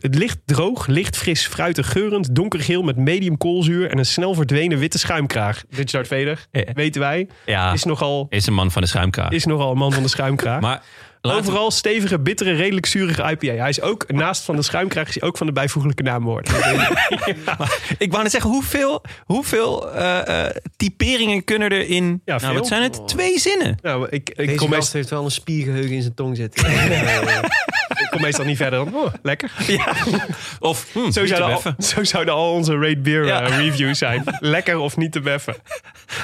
het 0.00 0.14
licht 0.14 0.38
droog, 0.44 0.86
licht 0.86 1.16
fris, 1.16 1.46
fruitig 1.46 1.92
geurend, 1.92 2.34
donkergeel 2.34 2.82
met 2.82 2.96
medium 2.96 3.36
koolzuur 3.36 3.90
en 3.90 3.98
een 3.98 4.06
snel 4.06 4.34
verdwenen 4.34 4.78
witte 4.78 4.98
schuimkraag. 4.98 5.62
Dutch 5.70 5.92
Darth 5.92 6.08
Vader, 6.08 6.46
Ja. 6.52 6.64
weten 6.74 7.00
wij, 7.00 7.28
Ja, 7.46 7.72
is 7.72 7.84
nogal, 7.84 8.26
is 8.30 8.46
een 8.46 8.54
man 8.54 8.70
van 8.70 8.82
de 8.82 8.88
schuimkraag. 8.88 9.30
is 9.30 9.44
nogal 9.44 9.70
een 9.70 9.78
man 9.78 9.92
van 9.92 10.02
de 10.02 10.08
schuimkraag. 10.08 10.60
Maar 10.60 10.82
laten 11.28 11.40
Overal 11.40 11.70
stevige, 11.70 12.18
bittere, 12.18 12.52
redelijk 12.52 12.86
zurige 12.86 13.22
IPA. 13.30 13.54
Hij 13.54 13.68
is 13.68 13.80
ook, 13.80 14.12
naast 14.12 14.42
van 14.42 14.56
de 14.56 14.62
schuimkraag, 14.62 15.08
is 15.08 15.20
hij 15.20 15.28
ook 15.28 15.36
van 15.36 15.46
de 15.46 15.52
bijvoeglijke 15.52 16.02
naamwoorden. 16.02 16.54
Ik 17.98 18.10
wou 18.10 18.22
net 18.22 18.30
zeggen, 18.30 18.50
hoeveel, 18.50 19.02
hoeveel 19.24 19.92
eh, 19.92 20.46
eh, 20.46 20.56
typeringen 20.76 21.44
kunnen 21.44 21.68
er 21.68 21.88
in... 21.88 22.22
Ja, 22.24 22.38
nou, 22.38 22.54
wat 22.54 22.66
zijn 22.66 22.82
het? 22.82 23.08
Twee 23.08 23.38
zinnen. 23.38 23.78
nou, 23.82 24.08
ik, 24.10 24.30
ik, 24.30 24.36
Deze 24.36 24.54
kom 24.54 24.68
gast 24.68 24.70
meestal, 24.70 24.98
heeft 25.00 25.10
wel 25.10 25.24
een 25.24 25.30
spiergeheugen 25.30 25.92
in 25.92 26.02
zijn 26.02 26.14
tong 26.14 26.36
zitten. 26.36 26.64
ik 28.14 28.20
kom 28.20 28.28
meestal 28.28 28.44
niet 28.44 28.56
verder 28.56 28.84
dan, 28.84 28.94
oh, 28.94 29.12
lekker. 29.22 29.50
Of, 30.60 30.86
hm, 30.92 31.10
Zo 31.10 31.26
zouden, 31.26 31.42
al, 31.42 31.48
beffen. 31.48 31.74
zo 31.78 32.04
zouden 32.04 32.34
al 32.34 32.52
onze 32.52 32.78
Rate 32.78 32.98
Beer 32.98 33.26
Ja. 33.26 33.42
eh, 33.42 33.56
reviews 33.56 33.98
zijn. 33.98 34.22
Lekker 34.40 34.78
of 34.78 34.96
niet 34.96 35.12
te 35.12 35.20
beffen. 35.20 35.54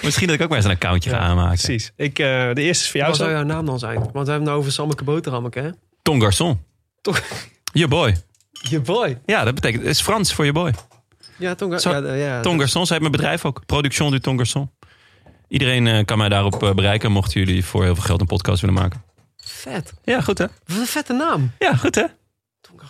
Misschien 0.02 0.26
dat 0.26 0.36
ik 0.36 0.42
ook 0.42 0.48
maar 0.48 0.56
eens 0.56 0.66
een 0.66 0.72
accountje 0.72 1.10
ga 1.10 1.18
aanmaken. 1.18 1.48
Precies. 1.62 1.92
Ik, 1.96 2.18
eh, 2.18 2.26
de 2.26 2.62
eerste 2.62 2.84
is 2.84 2.90
voor 2.90 2.96
jou. 2.96 3.06
Wat 3.10 3.16
zou 3.20 3.30
jouw 3.30 3.42
naam 3.42 3.66
dan 3.66 3.78
zijn? 3.78 3.94
Want 3.98 4.10
we 4.12 4.18
hebben 4.18 4.34
het 4.34 4.44
nou 4.44 4.58
over 4.58 4.72
Sammeke 4.72 5.04
Boterhammeke, 5.04 5.60
hè? 5.60 5.70
Ton 6.02 6.22
Garçon. 6.22 6.58
Toch? 7.00 7.22
Je 7.72 7.88
boy. 7.88 8.16
Je 8.52 8.80
boy. 8.80 9.18
Ja, 9.26 9.44
dat 9.44 9.54
betekent, 9.54 9.82
het 9.82 9.90
is 9.90 10.00
Frans 10.00 10.32
voor 10.34 10.44
je 10.44 10.52
boy. 10.52 10.72
Ja, 11.36 11.54
Tonga. 11.54 11.78
Zo- 11.78 11.90
ja, 12.06 12.14
ja, 12.14 12.40
Ton 12.40 12.60
Garçon, 12.60 12.70
zij 12.70 12.86
heeft 12.96 13.00
mijn 13.00 13.10
bedrijf 13.12 13.44
ook. 13.44 13.66
Production 13.66 14.10
du 14.10 14.20
Ton 14.20 14.38
Garçon. 14.46 14.70
Iedereen 15.48 15.86
eh, 15.86 16.04
kan 16.04 16.18
mij 16.18 16.28
daarop 16.28 16.72
bereiken, 16.76 17.12
mochten 17.12 17.40
jullie 17.44 17.64
voor 17.64 17.84
heel 17.84 17.94
veel 17.94 18.04
geld 18.04 18.20
een 18.20 18.26
podcast 18.26 18.60
willen 18.60 18.76
maken. 18.76 19.02
Vet. 19.60 19.92
Ja, 20.04 20.20
goed 20.20 20.38
hè? 20.38 20.44
Wat 20.66 20.76
een 20.78 20.86
vette 20.86 21.12
naam. 21.12 21.50
Ja, 21.58 21.74
goed 21.76 21.94
hè? 21.94 22.04
Tonga. 22.60 22.84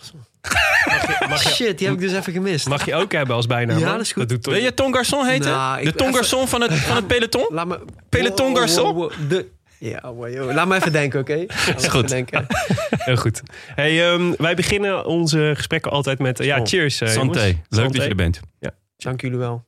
Mag 1.29 1.43
je, 1.43 1.49
Shit, 1.49 1.77
die 1.77 1.87
heb 1.87 1.95
ik 1.95 2.01
dus 2.01 2.13
even 2.13 2.33
gemist. 2.33 2.67
mag 2.67 2.85
je 2.85 2.95
ook 2.95 3.11
hebben 3.11 3.35
als 3.35 3.47
bijnaam. 3.47 3.79
Ja, 3.79 3.91
dat 3.91 4.01
is 4.01 4.11
goed. 4.11 4.41
toch- 4.43 4.53
Wil 4.53 4.63
je 4.63 4.73
Ton 4.73 4.95
Garçon 4.95 5.25
heten? 5.27 5.51
Nou, 5.51 5.83
de 5.83 5.93
Ton 5.93 6.07
even- 6.07 6.19
Garçon 6.25 6.47
van 6.47 6.61
het, 6.61 6.73
van 6.73 6.95
het 6.95 7.07
peloton? 7.07 7.45
Laat 7.49 7.67
me... 7.67 7.79
Peloton 8.09 8.53
Wow, 8.53 8.57
Garçon? 8.69 8.83
wow, 8.83 8.95
wow, 8.95 9.11
De... 9.29 9.47
Ja, 9.77 10.13
wow, 10.13 10.33
joh. 10.33 10.53
laat 10.53 10.67
me 10.67 10.75
even 10.75 10.91
denken, 10.91 11.19
oké? 11.19 11.35
Me 11.35 11.45
even 11.77 11.89
goed. 11.91 12.09
Denken. 12.09 12.45
Heel 12.89 13.15
goed. 13.15 13.41
Hey, 13.75 14.11
ehm, 14.11 14.33
wij 14.37 14.55
beginnen 14.55 15.05
onze 15.05 15.51
gesprekken 15.55 15.91
altijd 15.91 16.19
met... 16.19 16.39
eh, 16.39 16.45
ja, 16.45 16.59
Oh. 16.59 16.65
cheers. 16.65 17.01
eh, 17.01 17.07
Santé. 17.09 17.39
jongens. 17.39 17.55
Leuk 17.69 17.79
Santé. 17.83 17.93
dat 17.97 18.03
je 18.03 18.09
er 18.09 18.15
bent. 18.15 18.39
Dank 18.97 19.21
jullie 19.21 19.37
wel. 19.37 19.65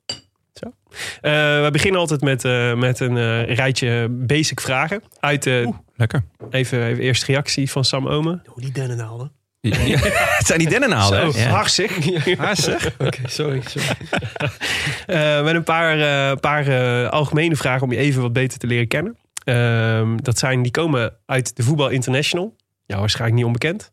Eh, 1.22 1.32
wij 1.32 1.72
beginnen 1.72 2.00
altijd 2.00 2.22
met, 2.22 2.46
eh, 2.46 2.74
met 2.74 3.00
een 3.00 3.18
eh, 3.18 3.56
rijtje 3.56 4.08
basic 4.10 4.60
vragen. 4.60 5.04
Uit 5.20 5.48
eh, 5.48 5.68
Lekker. 6.04 6.24
even, 6.50 6.86
even 6.86 7.04
eerst 7.04 7.24
reactie 7.24 7.72
van 7.72 7.86
Sam 7.86 8.08
Omen. 8.08 8.42
Oh, 8.50 8.56
die 8.56 8.72
dennenaalden. 8.72 9.32
Ja, 9.64 10.00
het 10.38 10.48
zijn 10.48 10.60
die? 10.60 10.70
Zo, 10.70 11.32
Ja. 11.36 11.66
Oké, 13.08 13.22
sorry. 13.26 13.62
sorry. 13.66 13.88
Eh, 15.06 15.44
met 15.44 15.56
een 15.56 15.64
paar, 15.64 16.00
eh, 16.00 16.38
paar 16.38 16.68
eh, 16.68 17.10
algemene 17.10 17.56
vragen 17.56 17.82
om 17.82 17.92
je 17.92 17.98
even 17.98 18.22
wat 18.22 18.34
beter 18.34 18.60
te 18.60 18.68
leren 18.68 18.88
kennen. 18.88 19.18
Ehm, 19.44 20.18
dat 20.18 20.38
zijn, 20.38 20.62
die 20.62 20.72
komen 20.72 21.14
uit 21.26 21.56
de 21.56 21.64
Voetbal 21.64 21.90
International. 21.90 22.56
Ja, 22.86 23.00
waarschijnlijk 23.00 23.36
niet 23.38 23.46
onbekend. 23.46 23.92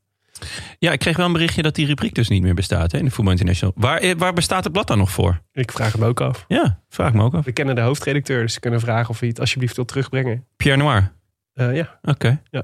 Ja, 0.79 0.92
ik 0.92 0.99
kreeg 0.99 1.16
wel 1.16 1.27
een 1.27 1.33
berichtje 1.33 1.62
dat 1.62 1.75
die 1.75 1.87
rubriek 1.87 2.14
dus 2.14 2.29
niet 2.29 2.42
meer 2.42 2.55
bestaat 2.55 2.92
hè, 2.92 2.99
in 2.99 3.05
de 3.05 3.11
Voetbal 3.11 3.33
International. 3.33 3.75
Waar, 3.77 4.16
waar 4.16 4.33
bestaat 4.33 4.64
het 4.64 4.73
blad 4.73 4.87
dan 4.87 4.99
nog 4.99 5.11
voor? 5.11 5.40
Ik 5.53 5.73
vraag 5.73 5.92
hem 5.92 6.05
ook 6.05 6.20
af. 6.20 6.44
Ja, 6.49 6.81
vraag 6.88 7.12
me 7.12 7.23
ook 7.23 7.35
af. 7.35 7.44
We 7.44 7.53
kennen 7.53 7.75
de 7.75 7.81
hoofdredacteur, 7.81 8.42
dus 8.42 8.55
we 8.55 8.61
kunnen 8.61 8.81
vragen 8.81 9.11
of 9.11 9.20
hij 9.20 9.29
het 9.29 9.40
alsjeblieft 9.40 9.77
wil 9.77 9.85
terugbrengen. 9.85 10.46
Pierre 10.57 10.83
Noir. 10.83 11.12
Eh, 11.61 11.75
ja, 11.75 11.99
Oké. 12.03 12.42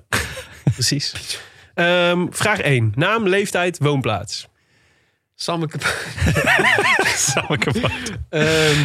precies. 0.74 1.38
Ehm, 1.74 2.26
vraag 2.30 2.58
1. 2.58 2.92
Naam, 2.94 3.28
leeftijd, 3.28 3.78
woonplaats. 3.78 4.48
Sammeke... 5.34 5.78
Sammeke 7.32 7.70
Ehm, 8.28 8.84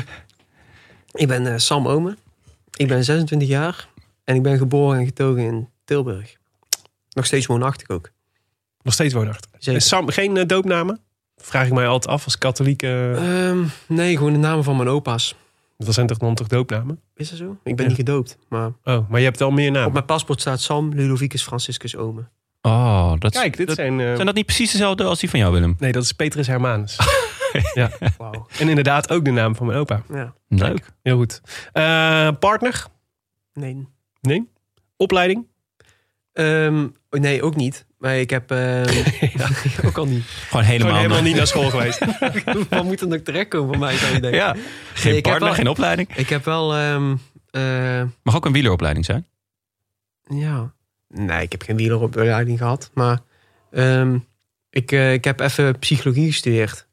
ik 1.12 1.28
ben 1.28 1.48
eh, 1.48 1.58
Sam 1.58 1.88
Omen. 1.88 2.18
Ik 2.76 2.88
ben 2.88 3.04
26 3.04 3.48
jaar. 3.48 3.88
En 4.24 4.36
ik 4.36 4.42
ben 4.42 4.58
geboren 4.58 5.00
en 5.00 5.06
getogen 5.06 5.44
in 5.44 5.70
Tilburg. 5.86 6.36
Nog 7.10 7.26
steeds 7.26 7.46
woonachtig 7.46 7.90
ook. 7.90 8.12
Nog 8.82 8.94
steeds 8.94 9.14
woonachtig. 9.14 9.50
Zeker. 9.60 9.82
Sam, 9.82 10.10
geen 10.10 10.38
eh, 10.38 10.46
doopnamen? 10.46 11.00
Vraag 11.38 11.66
ik 11.68 11.74
mij 11.74 11.88
altijd 11.88 12.14
af 12.14 12.26
als 12.26 12.38
katholieke. 12.38 13.14
Ehm, 13.16 13.64
nee, 13.88 14.18
gewoon 14.18 14.34
de 14.34 14.40
namen 14.40 14.64
van 14.64 14.76
mijn 14.76 14.90
opa's. 14.90 15.36
Dat 15.86 15.94
zijn 15.94 16.08
toch 16.08 16.18
dan 16.18 16.36
toch 16.36 16.48
doopnamen? 16.48 17.00
Is 17.16 17.30
dat 17.30 17.38
zo? 17.38 17.58
Ik 17.64 17.76
ben 17.76 17.84
Ja. 17.86 17.88
niet 17.92 18.00
gedoopt. 18.00 18.38
Maar 18.50 18.72
Oh, 18.84 19.10
maar 19.10 19.20
je 19.20 19.26
hebt 19.26 19.40
wel 19.40 19.52
meer 19.52 19.68
op 19.68 19.74
namen. 19.74 19.94
mijn 19.94 20.06
paspoort 20.06 20.42
staat 20.42 20.62
Sam 20.62 20.94
Ludovicus 20.94 21.44
Franciscus 21.44 21.96
Omen. 21.96 22.32
Oh, 22.62 23.14
dat, 23.20 23.32
Kijk, 23.32 23.58
dit 23.58 23.68
dat- 23.68 23.76
zijn... 23.76 24.00
eh, 24.00 24.14
zijn 24.14 24.26
dat 24.26 24.36
niet 24.36 24.46
precies 24.46 24.72
dezelfde 24.72 25.04
als 25.04 25.20
die 25.20 25.30
van 25.30 25.40
jou, 25.40 25.54
Willem? 25.54 25.76
Nee, 25.80 25.92
dat 25.92 26.04
is 26.04 26.12
Petrus 26.12 26.48
Hermanus. 26.48 26.98
Wauw. 28.18 28.48
en 28.60 28.70
inderdaad 28.70 29.12
ook 29.12 29.26
de 29.26 29.32
naam 29.32 29.56
van 29.56 29.66
mijn 29.66 29.80
opa. 29.80 30.04
Ja. 30.14 30.34
Leuk. 30.48 30.92
Heel 31.04 31.18
goed. 31.18 31.42
Eh, 31.74 32.30
partner? 32.40 32.86
Nee. 33.54 33.88
Nee. 34.22 34.50
Opleiding? 34.98 35.48
Ehm, 36.34 36.88
oh, 37.10 37.20
nee, 37.20 37.44
ook 37.44 37.56
niet. 37.56 37.86
Maar 38.02 38.18
ik 38.18 38.30
heb... 38.30 38.52
ehm, 38.52 38.86
ook 39.88 39.98
al 39.98 40.06
niet. 40.06 40.24
Gewoon 40.26 40.64
helemaal, 40.66 40.88
Gewoon 40.88 41.02
helemaal 41.02 41.22
niet 41.24 41.36
naar 41.36 41.48
school 41.48 41.70
geweest. 41.70 42.00
Wat 42.70 42.84
moet 42.84 43.02
er 43.02 43.08
nog 43.08 43.20
terechtkomen 43.22 43.70
van 43.70 43.80
mij, 43.80 43.98
zou 43.98 44.14
je 44.14 44.20
denken? 44.20 44.40
Ja, 44.40 44.54
Nee, 44.54 44.64
geen 44.94 45.14
heb 45.14 45.24
partner, 45.24 45.46
wel- 45.48 45.54
geen 45.58 45.68
opleiding. 45.68 46.16
Ik 46.16 46.30
heb 46.30 46.46
wel... 46.46 46.76
ehm, 46.76 47.16
eh, 47.50 48.04
Mag 48.24 48.36
ook 48.36 48.46
een 48.46 48.52
wieleropleiding 48.52 49.06
zijn. 49.06 49.28
Ja. 50.30 50.74
Nee, 51.08 51.42
ik 51.42 51.52
heb 51.52 51.62
geen 51.62 51.76
wieleropleiding 51.78 52.58
gehad. 52.58 52.92
Maar 52.94 53.20
ehm, 53.72 54.18
ik, 54.70 54.92
eh, 54.92 55.14
ik 55.14 55.24
heb 55.24 55.40
even 55.40 55.80
psychologie 55.80 56.26
gestudeerd. 56.32 56.88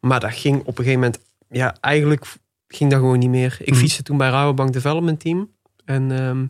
Maar 0.00 0.20
dat 0.20 0.34
ging 0.34 0.58
op 0.60 0.66
een 0.78 0.84
gegeven 0.84 1.00
moment... 1.00 1.18
Ja, 1.48 1.76
eigenlijk 1.80 2.24
ging 2.68 2.90
dat 2.90 2.98
gewoon 3.00 3.18
niet 3.18 3.28
meer. 3.30 3.56
Ik 3.60 3.70
Mhm. 3.70 3.78
fietste 3.78 4.02
toen 4.02 4.16
bij 4.16 4.28
Rabobank 4.30 4.72
Development 4.72 5.20
Team. 5.20 5.50
En 5.84 6.10
ehm, 6.18 6.46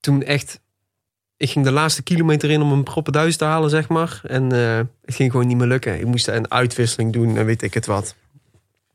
toen 0.00 0.22
echt... 0.22 0.60
Ik 1.36 1.50
ging 1.50 1.64
de 1.64 1.70
laatste 1.70 2.02
kilometer 2.02 2.50
in 2.50 2.62
om 2.62 2.72
een 2.72 2.82
proppenduis 2.82 3.36
te 3.36 3.44
halen, 3.44 3.70
zeg 3.70 3.88
maar. 3.88 4.20
En 4.22 4.52
eh, 4.52 4.80
het 5.04 5.14
ging 5.14 5.30
gewoon 5.30 5.46
niet 5.46 5.56
meer 5.56 5.66
lukken. 5.66 5.98
Ik 6.00 6.06
moest 6.06 6.28
een 6.28 6.50
uitwisseling 6.50 7.12
doen 7.12 7.36
en 7.36 7.46
weet 7.46 7.62
ik 7.62 7.74
het 7.74 7.86
wat. 7.86 8.14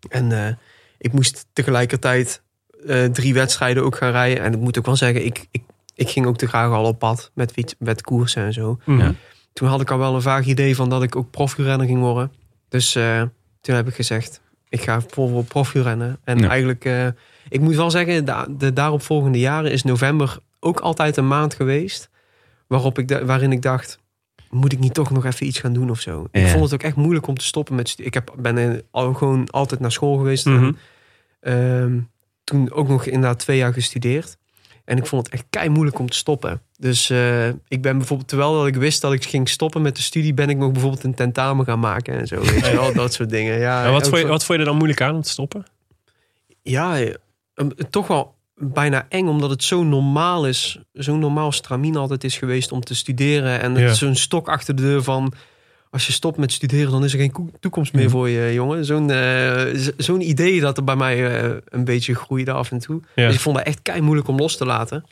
En 0.09 0.31
eh, 0.31 0.53
ik 0.97 1.13
moest 1.13 1.45
tegelijkertijd 1.53 2.41
eh, 2.87 3.05
drie 3.05 3.33
wedstrijden 3.33 3.83
ook 3.83 3.95
gaan 3.95 4.11
rijden. 4.11 4.43
En 4.43 4.53
ik 4.53 4.59
moet 4.59 4.77
ook 4.77 4.85
wel 4.85 4.95
zeggen, 4.95 5.25
ik, 5.25 5.47
ik 5.51 5.61
ik 5.95 6.09
ging 6.09 6.25
ook 6.25 6.37
te 6.37 6.47
graag 6.47 6.71
al 6.71 6.85
op 6.85 6.99
pad 6.99 7.31
met, 7.33 7.51
fiets, 7.51 7.75
met 7.79 8.01
koersen 8.01 8.43
en 8.43 8.53
zo. 8.53 8.79
Mhm. 8.85 8.99
Ja. 8.99 9.13
Toen 9.53 9.67
had 9.67 9.81
ik 9.81 9.91
al 9.91 9.97
wel 9.97 10.15
een 10.15 10.21
vaag 10.21 10.45
idee 10.45 10.75
van 10.75 10.89
dat 10.89 11.03
ik 11.03 11.15
ook 11.15 11.31
profielrenner 11.31 11.87
ging 11.87 11.99
worden. 11.99 12.31
Dus 12.69 12.95
eh, 12.95 13.21
toen 13.61 13.75
heb 13.75 13.87
ik 13.87 13.95
gezegd, 13.95 14.41
ik 14.69 14.81
ga 14.81 15.01
vol 15.07 15.29
voor 15.29 15.43
profielrennen. 15.43 16.19
En 16.23 16.37
Ja. 16.39 16.49
eigenlijk, 16.49 16.85
eh, 16.85 17.07
ik 17.49 17.59
moet 17.59 17.75
wel 17.75 17.91
zeggen, 17.91 18.25
de, 18.25 18.55
de 18.57 18.73
daaropvolgende 18.73 19.39
jaren 19.39 19.71
is 19.71 19.83
november 19.83 20.37
ook 20.59 20.79
altijd 20.79 21.17
een 21.17 21.27
maand 21.27 21.53
geweest. 21.53 22.09
Waarop 22.71 22.99
ik 22.99 23.19
waarin 23.25 23.51
ik 23.51 23.61
dacht, 23.61 23.99
moet 24.49 24.73
ik 24.73 24.79
niet 24.79 24.93
toch 24.93 25.11
nog 25.11 25.25
even 25.25 25.45
iets 25.45 25.59
gaan 25.59 25.73
doen 25.73 25.89
of 25.89 25.99
zo? 25.99 26.27
Ik 26.31 26.47
vond 26.47 26.63
het 26.63 26.73
ook 26.73 26.83
echt 26.83 26.95
moeilijk 26.95 27.27
om 27.27 27.37
te 27.37 27.45
stoppen 27.45 27.75
met 27.75 27.95
Ik 27.97 28.13
heb, 28.13 28.33
ben 28.37 28.81
al 28.91 29.13
gewoon 29.13 29.49
altijd 29.49 29.79
naar 29.81 29.91
school 29.91 30.17
geweest. 30.17 30.45
Mhm. 30.45 30.63
En, 30.63 30.77
ehm, 31.39 31.99
toen 32.43 32.71
ook 32.71 32.87
nog 32.87 33.05
inderdaad 33.05 33.39
twee 33.39 33.57
jaar 33.57 33.73
gestudeerd. 33.73 34.37
En 34.85 34.97
ik 34.97 35.05
vond 35.05 35.25
het 35.25 35.33
echt 35.33 35.45
kei 35.49 35.69
moeilijk 35.69 35.99
om 35.99 36.09
te 36.09 36.17
stoppen. 36.17 36.61
Dus 36.77 37.09
eh, 37.09 37.47
ik 37.47 37.81
ben 37.81 37.97
bijvoorbeeld, 37.97 38.29
terwijl 38.29 38.53
dat 38.53 38.67
ik 38.67 38.75
wist 38.75 39.01
dat 39.01 39.13
ik 39.13 39.23
ging 39.25 39.49
stoppen 39.49 39.81
met 39.81 39.95
de 39.95 40.01
studie, 40.01 40.33
ben 40.33 40.49
ik 40.49 40.57
nog 40.57 40.71
bijvoorbeeld 40.71 41.03
een 41.03 41.13
tentamen 41.15 41.65
gaan 41.65 41.79
maken 41.79 42.17
en 42.19 42.27
zo. 42.27 42.39
Weet 42.41 42.65
je 42.65 42.71
wel, 42.75 42.93
dat 42.93 43.13
soort 43.13 43.29
dingen. 43.29 43.59
Ja, 43.59 43.85
En 43.85 43.91
wat, 43.91 44.01
vond 44.01 44.15
je, 44.15 44.21
voor- 44.21 44.29
wat 44.29 44.45
vond 44.45 44.57
je 44.59 44.63
er 44.63 44.69
dan 44.69 44.77
moeilijk 44.77 45.01
aan 45.01 45.15
om 45.15 45.21
te 45.21 45.29
stoppen? 45.29 45.65
ja, 46.61 46.99
eh, 46.99 47.13
toch 47.89 48.07
wel 48.07 48.35
bijna 48.61 49.05
eng, 49.09 49.27
omdat 49.27 49.49
het 49.49 49.63
zo 49.63 49.83
normaal 49.83 50.47
is. 50.47 50.79
Zo'n 50.93 51.19
normaal 51.19 51.51
stramien 51.51 51.95
altijd 51.95 52.23
is 52.23 52.37
geweest 52.37 52.71
om 52.71 52.81
te 52.81 52.95
studeren. 52.95 53.59
En 53.61 53.71
het 53.71 53.81
Ja. 53.83 53.89
is 53.89 53.97
zo'n 53.97 54.15
stok 54.15 54.49
achter 54.49 54.75
de 54.75 54.81
deur 54.81 55.03
van... 55.03 55.33
Als 55.89 56.05
je 56.07 56.11
stopt 56.13 56.37
met 56.37 56.51
studeren, 56.51 56.91
dan 56.91 57.03
is 57.03 57.13
er 57.13 57.19
geen 57.19 57.51
toekomst 57.59 57.93
meer 57.93 58.09
voor 58.09 58.29
je, 58.29 58.53
jongen. 58.53 58.85
Zo'n 58.85 59.09
eh, 59.11 59.65
zo'n 59.97 60.21
idee 60.21 60.59
dat 60.59 60.77
er 60.77 60.83
bij 60.83 60.95
mij 60.95 61.41
eh, 61.43 61.57
een 61.65 61.83
beetje 61.83 62.15
groeide 62.15 62.51
af 62.51 62.71
en 62.71 62.79
toe. 62.79 63.01
Ja. 63.15 63.25
Dus 63.25 63.35
ik 63.35 63.41
vond 63.41 63.57
het 63.57 63.65
echt 63.65 63.81
kei 63.81 64.01
moeilijk 64.01 64.27
om 64.27 64.37
los 64.37 64.57
te 64.57 64.65
laten. 64.65 65.05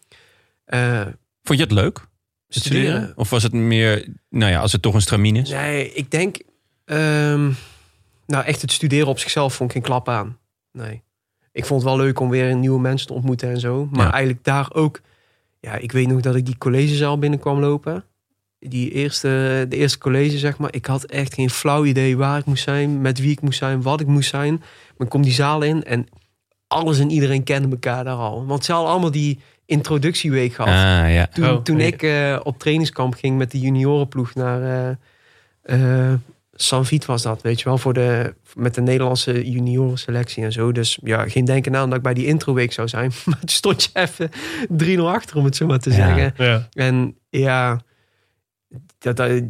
Eh, 0.65 1.01
Vond 1.43 1.59
je 1.59 1.63
het 1.65 1.73
leuk? 1.73 2.05
Studeren? 2.47 3.13
Of 3.15 3.29
was 3.29 3.43
het 3.43 3.53
meer, 3.53 4.07
nou 4.29 4.51
ja, 4.51 4.59
als 4.59 4.71
het 4.71 4.81
toch 4.81 4.93
een 4.93 5.01
stramien 5.01 5.35
is? 5.35 5.49
Nee, 5.49 5.93
ik 5.93 6.11
denk... 6.11 6.37
ehm, 6.85 7.51
nou, 8.25 8.45
echt 8.45 8.61
het 8.61 8.71
studeren 8.71 9.07
op 9.07 9.19
zichzelf 9.19 9.53
vond 9.53 9.69
ik 9.69 9.75
geen 9.75 9.85
klap 9.85 10.09
aan. 10.09 10.37
Nee. 10.71 11.01
Ik 11.59 11.65
vond 11.65 11.81
het 11.81 11.89
wel 11.89 11.99
leuk 11.99 12.19
om 12.19 12.29
weer 12.29 12.55
nieuwe 12.55 12.79
mensen 12.79 13.07
te 13.07 13.13
ontmoeten 13.13 13.49
en 13.49 13.59
zo. 13.59 13.87
Maar 13.91 14.05
Ja. 14.05 14.11
eigenlijk 14.11 14.43
daar 14.43 14.67
ook... 14.73 15.01
Ja, 15.59 15.75
ik 15.75 15.91
weet 15.91 16.07
nog 16.07 16.21
dat 16.21 16.35
ik 16.35 16.45
die 16.45 16.57
collegezaal 16.57 17.19
binnenkwam 17.19 17.59
lopen. 17.59 18.03
Die 18.59 18.91
eerste, 18.91 19.65
de 19.69 19.75
eerste 19.75 19.97
college, 19.97 20.37
zeg 20.37 20.57
maar. 20.57 20.73
Ik 20.73 20.85
had 20.85 21.03
echt 21.03 21.33
geen 21.33 21.49
flauw 21.49 21.85
idee 21.85 22.17
waar 22.17 22.39
ik 22.39 22.45
moest 22.45 22.63
zijn, 22.63 23.01
met 23.01 23.19
wie 23.19 23.31
ik 23.31 23.41
moest 23.41 23.57
zijn, 23.57 23.81
wat 23.81 23.99
ik 24.01 24.07
moest 24.07 24.29
zijn. 24.29 24.53
Maar 24.97 25.07
ik 25.07 25.09
kom 25.09 25.21
die 25.21 25.33
zaal 25.33 25.61
in 25.61 25.83
en 25.83 26.07
alles 26.67 26.99
en 26.99 27.09
iedereen 27.09 27.43
kende 27.43 27.69
elkaar 27.69 28.03
daar 28.03 28.15
al. 28.15 28.45
Want 28.45 28.65
ze 28.65 28.71
hadden 28.71 28.91
allemaal 28.91 29.11
die 29.11 29.39
introductieweek 29.65 30.53
gehad. 30.53 30.69
Ah, 31.05 31.13
ja. 31.13 31.27
Toen, 31.27 31.49
Oh, 31.49 31.61
toen 31.61 31.77
nee. 31.77 31.87
ik 31.87 32.03
eh, 32.03 32.39
op 32.43 32.59
trainingskamp 32.59 33.13
ging 33.13 33.37
met 33.37 33.51
de 33.51 33.59
juniorenploeg 33.59 34.35
naar 34.35 34.61
eh 34.61 34.89
eh 36.11 36.13
Sanvit 36.61 37.05
was 37.05 37.21
dat, 37.21 37.41
weet 37.41 37.59
je 37.59 37.65
wel, 37.65 37.77
voor 37.77 37.93
de, 37.93 38.35
met 38.55 38.75
de 38.75 38.81
Nederlandse 38.81 39.49
juniorenselectie 39.51 40.43
en 40.43 40.51
zo. 40.51 40.71
Dus 40.71 40.99
ja, 41.03 41.29
geen 41.29 41.45
denken 41.45 41.75
aan 41.75 41.87
dat 41.89 41.97
ik 41.97 42.03
bij 42.03 42.13
die 42.13 42.25
introweek 42.25 42.73
zou 42.73 42.87
zijn. 42.87 43.11
Maar 43.25 43.39
toen 43.39 43.49
stond 43.49 43.83
je 43.83 43.89
even 43.93 44.29
3-0 44.97 45.01
achter, 45.01 45.35
om 45.37 45.45
het 45.45 45.55
zo 45.55 45.65
maar 45.65 45.79
te 45.79 45.89
Ja. 45.89 45.95
zeggen. 45.95 46.33
Ja. 46.45 46.67
En 46.71 47.17
ja, 47.29 47.79
dat, 48.97 49.17
dat- 49.17 49.41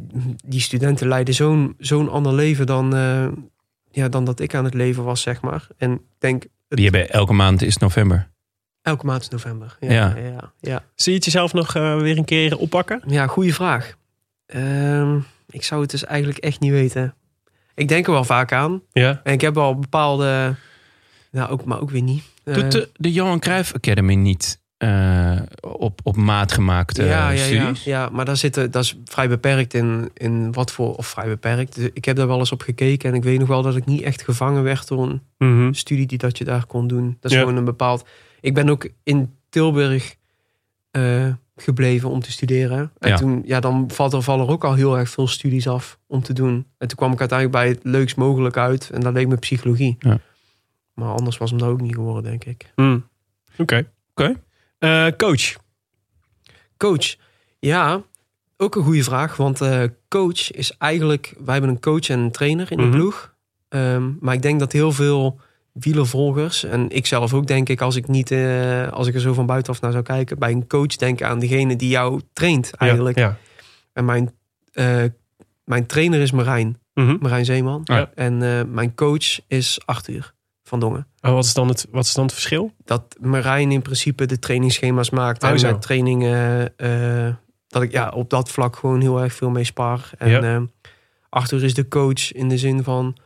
die 0.45 0.59
studenten 0.61 1.07
leiden 1.07 1.33
zo'n 1.33 1.75
zo'n 1.77 2.09
ander 2.09 2.33
leven 2.33 2.65
dan, 2.65 2.95
eh, 2.95 3.27
ja, 3.91 4.09
dan 4.09 4.25
dat 4.25 4.39
ik 4.39 4.55
aan 4.55 4.63
het 4.65 4.73
leven 4.73 5.03
was, 5.03 5.21
zeg 5.21 5.41
maar. 5.41 5.67
En 5.77 5.91
ik 5.93 5.99
denk, 6.17 6.45
Die 6.67 6.83
hebben 6.83 7.09
elke 7.09 7.33
maand 7.33 7.61
is 7.61 7.77
november. 7.77 8.29
elke 8.81 9.05
maand 9.05 9.21
is 9.21 9.29
november. 9.29 9.77
Ja, 9.79 9.91
Ja. 9.91 10.13
ja. 10.15 10.23
ja, 10.25 10.51
ja. 10.59 10.83
Zie 10.95 11.11
je 11.11 11.17
het 11.17 11.25
jezelf 11.25 11.53
nog 11.53 11.75
eh, 11.75 11.97
weer 11.99 12.17
een 12.17 12.25
keer 12.25 12.57
oppakken? 12.57 13.01
Ja, 13.07 13.27
goede 13.27 13.53
vraag. 13.53 13.93
Ehm, 14.45 15.19
ik 15.49 15.63
zou 15.63 15.81
het 15.81 15.89
dus 15.91 16.05
eigenlijk 16.05 16.39
echt 16.39 16.59
niet 16.59 16.71
weten. 16.71 17.13
Ik 17.75 17.87
denk 17.87 18.05
er 18.05 18.11
wel 18.11 18.23
vaak 18.23 18.51
aan. 18.51 18.81
Ja. 18.91 19.21
En 19.23 19.33
ik 19.33 19.41
heb 19.41 19.55
wel 19.55 19.79
bepaalde... 19.79 20.55
Nou, 21.31 21.49
ook, 21.49 21.65
maar 21.65 21.81
ook 21.81 21.89
weer 21.89 22.01
niet. 22.01 22.23
Eh, 22.43 22.53
Doet 22.53 22.71
de, 22.71 22.89
de 22.93 23.11
Johan 23.11 23.39
Cruijff 23.39 23.73
Academy 23.73 24.13
niet 24.15 24.59
eh, 24.77 25.39
op, 25.61 25.99
op 26.03 26.15
maat 26.15 26.51
gemaakte 26.51 27.03
ja, 27.03 27.09
ja, 27.09 27.29
ja, 27.29 27.43
studies? 27.45 27.83
ja, 27.83 28.09
maar 28.11 28.25
daar 28.25 28.37
zitten, 28.37 28.71
dat 28.71 28.83
is 28.83 28.95
vrij 29.05 29.29
beperkt 29.29 29.73
in, 29.73 30.09
in 30.13 30.51
wat 30.51 30.71
voor... 30.71 30.95
Of 30.95 31.07
vrij 31.07 31.27
beperkt. 31.27 31.75
Dus 31.75 31.89
Ik 31.93 32.05
heb 32.05 32.15
daar 32.15 32.27
wel 32.27 32.39
eens 32.39 32.51
op 32.51 32.61
gekeken. 32.61 33.09
En 33.09 33.15
ik 33.15 33.23
weet 33.23 33.39
nog 33.39 33.47
wel 33.47 33.61
dat 33.61 33.75
ik 33.75 33.85
niet 33.85 34.01
echt 34.01 34.21
gevangen 34.21 34.63
werd 34.63 34.87
door 34.87 35.03
een 35.09 35.21
Mhm. 35.37 35.73
studie 35.73 36.05
die 36.07 36.17
dat 36.17 36.37
je 36.37 36.43
daar 36.43 36.65
kon 36.65 36.87
doen. 36.87 37.17
Dat 37.19 37.31
is 37.31 37.37
Ja. 37.37 37.43
gewoon 37.43 37.57
een 37.57 37.65
bepaald... 37.65 38.07
Ik 38.41 38.53
ben 38.53 38.69
ook 38.69 38.89
in 39.03 39.33
Tilburg 39.49 40.15
eh, 40.91 41.27
gebleven 41.61 42.09
om 42.09 42.19
te 42.19 42.31
studeren. 42.31 42.91
En 42.99 43.09
Ja. 43.09 43.15
toen, 43.17 43.41
ja, 43.45 43.59
dan 43.59 43.91
valt 43.91 44.13
er, 44.13 44.21
vallen 44.21 44.45
er 44.45 44.51
ook 44.51 44.63
al 44.63 44.73
heel 44.73 44.97
erg 44.97 45.09
veel 45.09 45.27
studies 45.27 45.67
af 45.67 45.99
om 46.07 46.21
te 46.21 46.33
doen. 46.33 46.65
En 46.77 46.87
toen 46.87 46.97
kwam 46.97 47.11
ik 47.11 47.19
uiteindelijk 47.19 47.59
bij 47.59 47.67
het 47.69 47.79
leukst 47.83 48.15
mogelijk 48.17 48.57
uit. 48.57 48.89
En 48.89 49.01
dat 49.01 49.13
leek 49.13 49.27
me 49.27 49.35
psychologie. 49.37 49.95
Ja. 49.99 50.19
Maar 50.93 51.13
anders 51.13 51.37
was 51.37 51.49
hem 51.49 51.59
dat 51.59 51.69
ook 51.69 51.81
niet 51.81 51.95
geworden, 51.95 52.23
denk 52.23 52.43
ik. 52.45 52.71
Mm. 52.75 53.07
Oké. 53.57 53.87
Oké. 54.11 54.41
Eh, 54.77 55.07
coach. 55.17 55.55
Coach. 56.77 57.15
Ja, 57.59 58.01
ook 58.57 58.75
een 58.75 58.83
goede 58.83 59.03
vraag. 59.03 59.35
Want 59.37 59.61
eh, 59.61 59.83
coach 60.07 60.51
is 60.51 60.77
eigenlijk... 60.77 61.33
Wij 61.39 61.53
hebben 61.53 61.71
een 61.71 61.79
coach 61.79 62.09
en 62.09 62.19
een 62.19 62.31
trainer 62.31 62.71
in 62.71 62.77
de 62.77 62.83
Mhm. 62.83 62.91
ploeg. 62.95 63.35
Ehm, 63.69 64.11
maar 64.19 64.33
ik 64.33 64.41
denk 64.41 64.59
dat 64.59 64.71
heel 64.71 64.91
veel 64.91 65.39
wielervolgers... 65.73 66.63
en 66.63 66.89
ik 66.89 67.05
zelf 67.05 67.33
ook 67.33 67.47
denk 67.47 67.69
ik... 67.69 67.81
als 67.81 67.95
ik, 67.95 68.07
niet, 68.07 68.31
eh, 68.31 68.87
als 68.87 69.07
ik 69.07 69.13
er 69.13 69.21
zo 69.21 69.33
van 69.33 69.45
buitenaf 69.45 69.81
naar 69.81 69.91
zou 69.91 70.03
kijken... 70.03 70.39
bij 70.39 70.51
een 70.51 70.67
coach 70.67 70.95
denk 70.95 71.21
aan 71.21 71.39
degene 71.39 71.75
die 71.75 71.89
jou 71.89 72.21
traint 72.33 72.73
eigenlijk. 72.73 73.17
Ja. 73.17 73.37
En 73.93 74.05
mijn, 74.05 74.31
eh, 74.71 75.03
mijn 75.63 75.85
trainer 75.85 76.19
is 76.19 76.31
Marijn. 76.31 76.79
Mhm. 76.93 77.17
Marijn 77.19 77.45
Zeeman. 77.45 77.81
Ja. 77.83 78.11
En 78.15 78.43
eh, 78.43 78.63
mijn 78.67 78.95
coach 78.95 79.47
is 79.47 79.79
Arthur 79.85 80.33
van 80.63 80.79
Dongen. 80.79 81.07
Oh, 81.21 81.31
wat, 81.31 81.45
is 81.45 81.53
dan 81.53 81.67
het, 81.67 81.87
wat 81.91 82.05
is 82.05 82.13
dan 82.13 82.23
het 82.23 82.33
verschil? 82.33 82.73
dat 82.85 83.15
Marijn 83.19 83.71
in 83.71 83.81
principe 83.81 84.25
de 84.25 84.39
trainingsschema's 84.39 85.09
maakt. 85.09 85.43
Oh, 85.43 85.49
en 85.49 85.59
zo. 85.59 85.71
met 85.71 85.81
trainingen, 85.81 86.73
dat 87.67 87.81
ik 87.81 87.91
ja, 87.91 88.09
op 88.09 88.29
dat 88.29 88.49
vlak 88.49 88.75
gewoon 88.75 89.01
heel 89.01 89.21
erg 89.21 89.33
veel 89.33 89.49
mee 89.49 89.63
spaar. 89.63 90.11
En 90.17 90.71
Arthur 91.29 91.63
is 91.63 91.73
de 91.73 91.87
coach 91.87 92.31
in 92.31 92.49
de 92.49 92.57
zin 92.57 92.83
van... 92.83 93.17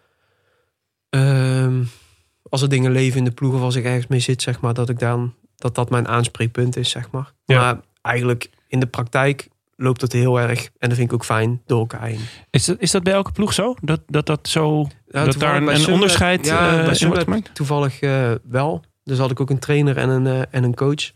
als 2.54 2.62
er 2.62 2.70
dingen 2.70 2.92
leven 2.92 3.18
in 3.18 3.24
de 3.24 3.32
ploeg 3.32 3.54
of 3.54 3.62
als 3.62 3.76
ik 3.76 3.86
ergens 3.86 4.08
mee 4.08 4.20
zit, 4.20 4.42
zeg 4.42 4.60
maar, 4.60 4.74
dat 4.74 4.90
ik 4.90 5.00
dan 5.00 5.34
dat 5.56 5.76
dat 5.76 5.90
mijn 5.90 6.08
aanspreekpunt 6.08 6.76
is, 6.76 6.90
zeg 6.90 7.12
maar. 7.12 7.34
Ja. 7.46 7.60
Maar 7.60 7.82
eigenlijk 8.02 8.50
in 8.68 8.80
de 8.80 8.86
praktijk 8.86 9.48
loopt 9.76 10.02
het 10.02 10.12
heel 10.12 10.40
erg 10.40 10.70
en 10.78 10.90
dat 10.90 10.98
vind 10.98 11.10
ik 11.10 11.14
ook 11.14 11.26
fijn 11.26 11.62
door 11.66 11.80
elkaar 11.80 12.04
heen. 12.04 12.20
Is, 12.50 12.66
dat, 12.66 12.80
is 12.80 12.92
dat 12.92 13.04
bij 13.04 13.14
elke 13.14 13.32
ploeg 13.32 13.54
zo? 13.54 13.76
Dat 13.82 14.02
dat, 14.08 14.26
dat 14.26 14.48
zo 14.48 14.88
Ja, 15.08 15.26
dat 15.26 15.40
daar 15.40 15.56
een, 15.56 15.88
onderscheid 15.88 16.46
ja, 16.46 16.80
eh, 16.80 16.86
bij 16.86 16.98
in 17.00 17.08
wordt 17.08 17.24
gemaakt? 17.24 17.56
toevallig 17.56 18.00
eh, 18.00 18.32
wel. 18.44 18.84
Dus 19.04 19.18
had 19.18 19.32
ik 19.32 19.40
ook 19.40 19.50
een 19.50 19.60
trainer 19.60 19.98
en 19.98 20.10
een, 20.10 20.28
eh, 20.28 20.42
en 20.50 20.64
een 20.64 20.76
coach. 20.76 21.12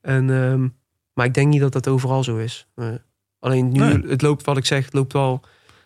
En, 0.00 0.30
ehm, 0.30 0.68
maar 1.14 1.26
ik 1.26 1.34
denk 1.34 1.48
niet 1.48 1.60
dat 1.60 1.72
dat 1.72 1.88
overal 1.88 2.24
zo 2.24 2.36
is. 2.36 2.66
Alleen 3.38 3.72
nu, 3.72 3.78
Nee. 3.78 4.02
het 4.08 4.22
loopt 4.22 4.44
wat 4.44 4.56
ik 4.56 4.66
zeg, 4.66 4.84
het 4.84 4.94
loopt 4.94 5.12
wel 5.12 5.40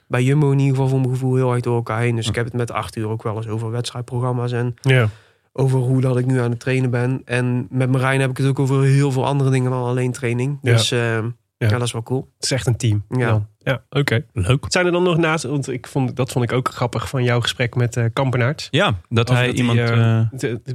bij 0.06 0.22
Jumbo 0.22 0.50
in 0.50 0.58
ieder 0.58 0.74
geval 0.74 0.88
voor 0.88 0.98
mijn 1.00 1.10
gevoel 1.12 1.34
heel 1.34 1.52
erg 1.52 1.60
door 1.62 1.74
elkaar 1.76 2.00
heen. 2.00 2.16
Dus 2.16 2.28
ik 2.28 2.34
heb 2.34 2.44
het 2.44 2.54
met 2.54 2.70
acht 2.70 2.96
uur 2.96 3.08
ook 3.08 3.22
wel 3.22 3.36
eens 3.36 3.46
over 3.48 3.70
wedstrijdprogramma's 3.70 4.52
en 4.52 4.74
Ja. 4.82 5.08
over 5.52 5.78
hoe 5.78 6.00
dat 6.00 6.18
ik 6.18 6.26
nu 6.26 6.40
aan 6.40 6.50
het 6.50 6.60
trainen 6.60 6.90
ben. 6.90 7.22
En 7.24 7.66
met 7.70 7.90
Marijn 7.90 8.20
heb 8.20 8.30
ik 8.30 8.36
het 8.36 8.46
ook 8.46 8.58
over 8.58 8.82
heel 8.82 9.12
veel 9.12 9.26
andere 9.26 9.50
dingen 9.50 9.70
dan 9.70 9.82
alleen 9.84 10.12
training. 10.12 10.58
Dus 10.62 10.90
ehm, 10.90 11.28
ja. 11.56 11.68
dat 11.68 11.82
is 11.82 11.92
wel 11.92 12.02
cool. 12.02 12.28
Het 12.34 12.44
is 12.44 12.50
echt 12.50 12.66
een 12.66 12.76
team. 12.76 13.04
Ja. 13.08 13.28
dan. 13.28 13.46
ja 13.58 13.82
oké. 13.90 14.24
Leuk. 14.32 14.64
Zijn 14.68 14.86
er 14.86 14.92
dan 14.92 15.02
nog 15.02 15.16
naast, 15.16 15.44
want 15.44 15.68
ik 15.68 15.86
vond, 15.86 16.16
dat 16.16 16.32
vond 16.32 16.44
ik 16.44 16.52
ook 16.52 16.68
grappig 16.68 17.08
van 17.08 17.24
jouw 17.24 17.40
gesprek 17.40 17.74
met 17.74 17.96
eh 17.96 18.04
Kampenaerts. 18.12 18.68
Ja, 18.70 18.94
dat 19.08 19.30
Of 19.30 19.36
hij 19.36 19.46
dat 19.46 19.56
iemand... 19.56 19.78
eh, 19.78 20.18
eh, 20.20 20.26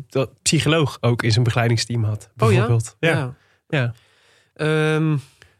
De, 0.07 0.29
psycholoog 0.41 0.97
ook 1.01 1.23
in 1.23 1.31
zijn 1.31 1.43
begeleidingsteam 1.43 2.03
had. 2.03 2.23
Oh 2.37 2.51
ja? 2.51 2.57
Bijvoorbeeld. 2.57 2.95
ja? 2.99 3.09
Ja. 3.09 3.33
Ja. 3.69 3.93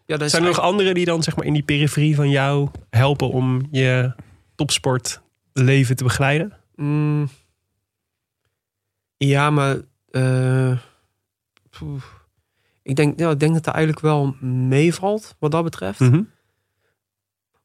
Ja, 0.10 0.18
dat 0.18 0.30
Zijn 0.30 0.42
er 0.44 0.48
nog 0.48 0.60
anderen 0.60 0.94
die 0.94 1.06
dan 1.06 1.24
zeg 1.24 1.36
maar 1.36 1.46
in 1.46 1.54
die 1.54 1.64
periferie 1.64 2.16
van 2.16 2.30
jou 2.30 2.70
helpen 2.90 3.30
om 3.30 3.68
je 3.72 4.14
topsportleven 4.56 5.96
te 5.96 6.04
begeleiden? 6.04 6.54
Mm. 6.76 7.30
Ja, 9.18 9.50
maar 9.50 9.78
eh, 10.12 10.72
ik, 12.82 12.96
denk, 12.96 13.20
ja, 13.20 13.30
ik 13.30 13.40
denk 13.40 13.54
dat 13.54 13.66
het 13.66 13.76
eigenlijk 13.76 14.06
wel 14.06 14.36
meevalt 14.42 15.36
wat 15.40 15.52
dat 15.52 15.64
betreft. 15.64 16.00
Mhm. 16.00 16.22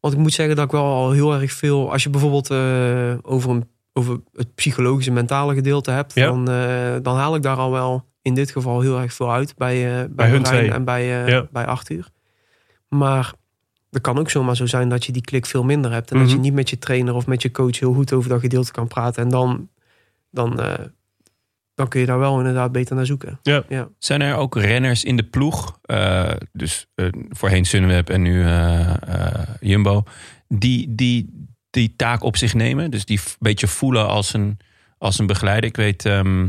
Want 0.00 0.14
ik 0.14 0.20
moet 0.20 0.32
zeggen 0.32 0.56
dat 0.56 0.64
ik 0.64 0.70
wel 0.70 0.84
al 0.84 1.12
heel 1.12 1.34
erg 1.34 1.52
veel... 1.52 1.92
Als 1.92 2.02
je 2.02 2.10
bijvoorbeeld 2.10 2.50
eh, 2.50 3.14
over, 3.22 3.50
een, 3.50 3.68
over 3.92 4.20
het 4.32 4.54
psychologische 4.54 5.12
mentale 5.12 5.54
gedeelte 5.54 5.90
hebt... 5.90 6.14
Ja. 6.14 6.26
Dan, 6.26 6.50
eh, 6.50 6.96
dan 7.02 7.16
haal 7.16 7.34
ik 7.34 7.42
daar 7.42 7.56
al 7.56 7.70
wel 7.70 8.04
in 8.22 8.34
dit 8.34 8.50
geval 8.50 8.80
heel 8.80 9.00
erg 9.00 9.14
veel 9.14 9.32
uit. 9.32 9.56
Bij, 9.56 9.82
bij, 9.82 10.08
Bij 10.08 10.28
hun 10.28 10.42
twee. 10.42 10.70
en 10.70 10.84
bij, 10.84 11.06
Ja. 11.06 11.46
bij 11.50 11.66
Arthur. 11.66 12.12
Maar 12.98 13.32
het 13.90 14.02
kan 14.02 14.18
ook 14.18 14.30
zomaar 14.30 14.56
zo 14.56 14.66
zijn 14.66 14.88
dat 14.88 15.04
je 15.04 15.12
die 15.12 15.22
klik 15.22 15.46
veel 15.46 15.64
minder 15.64 15.92
hebt. 15.92 16.10
En 16.10 16.16
dat 16.18 16.26
Mhm. 16.26 16.34
je 16.36 16.40
niet 16.42 16.52
met 16.54 16.70
je 16.70 16.78
trainer 16.78 17.14
of 17.14 17.26
met 17.26 17.42
je 17.42 17.50
coach 17.50 17.78
heel 17.78 17.92
goed 17.94 18.12
over 18.12 18.28
dat 18.30 18.40
gedeelte 18.40 18.72
kan 18.72 18.88
praten. 18.88 19.22
En 19.22 19.28
dan, 19.28 19.68
dan, 20.30 20.60
eh, 20.60 20.84
dan 21.74 21.88
kun 21.88 22.00
je 22.00 22.06
daar 22.06 22.18
wel 22.18 22.38
inderdaad 22.38 22.72
beter 22.72 22.96
naar 22.96 23.06
zoeken. 23.06 23.38
Zijn 23.98 24.20
er 24.20 24.34
ook 24.36 24.56
renners 24.56 25.04
in 25.04 25.16
de 25.16 25.22
ploeg, 25.22 25.78
eh, 25.82 26.30
dus 26.52 26.86
eh, 26.94 27.06
voorheen 27.28 27.64
Sunweb 27.64 28.10
en 28.10 28.22
nu 28.22 28.42
eh, 28.42 28.90
eh, 29.08 29.48
Jumbo, 29.60 30.02
die, 30.48 30.94
die 30.94 31.42
die 31.70 31.94
taak 31.96 32.22
op 32.22 32.36
zich 32.36 32.54
nemen? 32.54 32.90
Dus 32.90 33.04
die 33.04 33.18
een 33.18 33.32
beetje 33.38 33.66
voelen 33.66 34.08
als 34.08 34.32
een, 34.34 34.58
als 34.98 35.18
een 35.18 35.26
begeleider. 35.26 35.64
Ik 35.70 35.76
weet, 35.76 36.04
ehm 36.06 36.48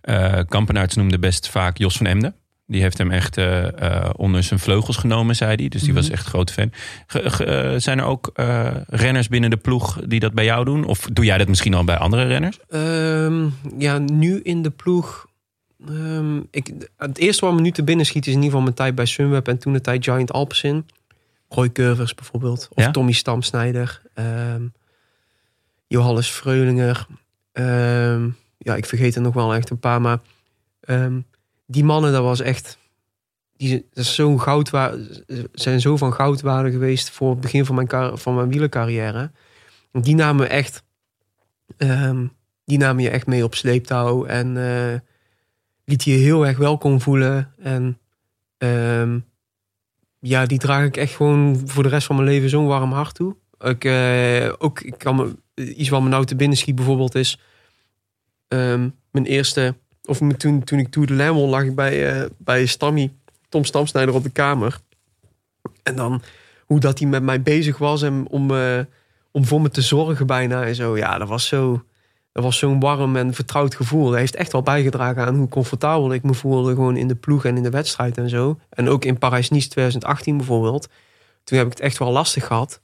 eh, 0.00 0.40
Kampenaerts 0.48 0.94
noemde 0.96 1.18
best 1.18 1.48
vaak 1.48 1.76
Jos 1.78 1.96
van 1.96 2.06
Emden. 2.06 2.34
Die 2.70 2.80
heeft 2.82 2.98
hem 2.98 3.10
echt 3.10 3.36
eh, 3.36 3.82
eh, 3.82 4.10
onder 4.16 4.42
zijn 4.42 4.60
vleugels 4.60 4.96
genomen, 4.96 5.36
zei 5.36 5.54
hij. 5.54 5.68
Dus 5.68 5.82
die 5.82 5.94
was 5.94 6.10
echt 6.10 6.24
een 6.24 6.30
grote 6.30 6.52
fan. 6.52 6.72
Ge- 7.06 7.30
ge- 7.30 7.44
eh, 7.44 7.78
zijn 7.80 7.98
er 7.98 8.04
ook 8.04 8.30
eh, 8.34 8.70
renners 8.86 9.28
binnen 9.28 9.50
de 9.50 9.56
ploeg 9.56 10.00
die 10.06 10.20
dat 10.20 10.32
bij 10.32 10.44
jou 10.44 10.64
doen? 10.64 10.84
Of 10.84 11.08
doe 11.12 11.24
jij 11.24 11.38
dat 11.38 11.48
misschien 11.48 11.74
al 11.74 11.84
bij 11.84 11.96
andere 11.96 12.24
renners? 12.24 12.58
Ehm, 12.68 13.48
ja, 13.78 13.98
nu 13.98 14.40
in 14.42 14.62
de 14.62 14.70
ploeg. 14.70 15.26
ehm, 15.88 16.38
ik, 16.50 16.70
het 16.96 17.18
eerste 17.18 17.44
wat 17.44 17.54
me 17.54 17.60
nu 17.60 17.70
te 17.70 17.82
binnen 17.84 18.06
schiet 18.06 18.26
is 18.26 18.32
in 18.34 18.42
ieder 18.42 18.48
geval 18.50 18.62
mijn 18.64 18.74
tijd 18.74 18.94
bij 18.94 19.06
Sunweb 19.06 19.48
en 19.48 19.58
toen 19.58 19.72
de 19.72 19.80
tijd 19.80 20.04
Giant 20.04 20.32
Alpecin. 20.32 20.86
Roy 21.48 21.72
Curvers 21.72 22.14
bijvoorbeeld. 22.14 22.68
Of 22.74 22.84
Ja? 22.84 22.90
Tommy 22.90 23.12
Stamsnijder. 23.12 24.02
ehm, 24.14 24.62
Johannes 25.86 26.28
Freulinger. 26.28 27.06
ehm, 27.52 28.28
ja, 28.58 28.74
ik 28.76 28.86
vergeet 28.86 29.14
er 29.14 29.20
nog 29.22 29.34
wel 29.34 29.54
echt 29.54 29.70
een 29.70 29.78
paar. 29.78 30.00
Maar 30.00 30.18
ehm, 30.80 31.20
die 31.70 31.84
mannen, 31.84 32.12
dat 32.12 32.22
was 32.22 32.40
echt... 32.40 32.78
Die 33.56 33.86
dat 33.92 34.04
is 34.04 34.14
zo'n 34.14 34.40
goud 34.40 34.70
zijn 35.52 35.80
zo 35.80 35.96
van 35.96 36.12
goudwaarde 36.12 36.70
geweest 36.70 37.10
voor 37.10 37.30
het 37.30 37.40
begin 37.40 37.64
van 37.64 37.74
mijn, 37.74 38.18
van 38.18 38.34
mijn 38.34 38.48
wielercarrière. 38.48 39.30
Die 39.92 40.14
namen 40.14 40.36
me 40.36 40.46
echt... 40.46 40.82
ehm, 41.76 42.26
die 42.64 42.78
namen 42.78 43.02
je 43.02 43.10
echt 43.10 43.26
mee 43.26 43.44
op 43.44 43.54
sleeptouw. 43.54 44.24
En 44.24 44.56
eh, 44.56 44.98
liet 45.84 46.04
je 46.04 46.10
heel 46.10 46.46
erg 46.46 46.58
welkom 46.58 47.00
voelen. 47.00 47.54
En 47.58 47.98
ehm, 48.58 49.18
ja, 50.20 50.46
die 50.46 50.58
draag 50.58 50.84
ik 50.84 50.96
echt 50.96 51.14
gewoon 51.14 51.62
voor 51.64 51.82
de 51.82 51.88
rest 51.88 52.06
van 52.06 52.16
mijn 52.16 52.28
leven 52.28 52.48
zo'n 52.48 52.66
warm 52.66 52.92
hart 52.92 53.14
toe. 53.14 53.36
Ik, 53.58 53.84
eh, 53.84 54.52
ook, 54.58 54.80
ik 54.80 54.98
kan 54.98 55.38
iets 55.54 55.88
wat 55.88 56.02
me 56.02 56.08
nou 56.08 56.24
te 56.24 56.36
binnen 56.36 56.58
schiet 56.58 56.74
bijvoorbeeld 56.74 57.14
is... 57.14 57.40
ehm, 58.48 58.88
mijn 59.10 59.26
eerste... 59.26 59.74
Of 60.10 60.18
toen, 60.36 60.64
toen 60.64 60.78
ik 60.78 60.90
Tour 60.90 61.08
de 61.08 61.14
Lamel 61.14 61.48
lag 61.48 61.62
ik 61.62 61.74
bij, 61.74 62.12
eh, 62.12 62.26
bij 62.38 62.66
Stammy, 62.66 63.12
Tom 63.48 63.64
Stamsnijder 63.64 64.14
op 64.14 64.22
de 64.22 64.30
kamer. 64.30 64.78
En 65.82 65.96
dan 65.96 66.22
hoe 66.66 66.80
dat 66.80 66.98
hij 66.98 67.08
met 67.08 67.22
mij 67.22 67.42
bezig 67.42 67.78
was 67.78 68.02
en 68.02 68.26
om, 68.30 68.50
eh, 68.50 68.78
om 69.30 69.44
voor 69.44 69.60
me 69.60 69.68
te 69.70 69.80
zorgen 69.82 70.26
bijna 70.26 70.64
en 70.64 70.74
zo. 70.74 70.96
Ja, 70.96 71.18
dat 71.18 71.28
was 71.28 71.46
zo... 71.46 71.82
Dat 72.32 72.44
was 72.44 72.58
zo'n 72.58 72.80
warm 72.80 73.16
en 73.16 73.34
vertrouwd 73.34 73.74
gevoel. 73.74 74.04
Dat 74.10 74.18
heeft 74.18 74.34
echt 74.34 74.52
wel 74.52 74.62
bijgedragen 74.62 75.26
aan 75.26 75.34
hoe 75.36 75.48
comfortabel 75.48 76.12
ik 76.12 76.22
me 76.22 76.34
voelde. 76.34 76.74
Gewoon 76.74 76.96
in 76.96 77.08
de 77.08 77.14
ploeg 77.14 77.44
en 77.44 77.56
in 77.56 77.62
de 77.62 77.70
wedstrijd 77.70 78.18
en 78.18 78.28
zo. 78.28 78.58
En 78.68 78.88
ook 78.88 79.04
in 79.04 79.18
Parijs-Nice 79.18 79.68
2018 79.68 80.36
bijvoorbeeld. 80.36 80.88
Toen 81.44 81.58
heb 81.58 81.66
ik 81.66 81.72
het 81.72 81.82
echt 81.82 81.98
wel 81.98 82.10
lastig 82.12 82.46
gehad. 82.46 82.80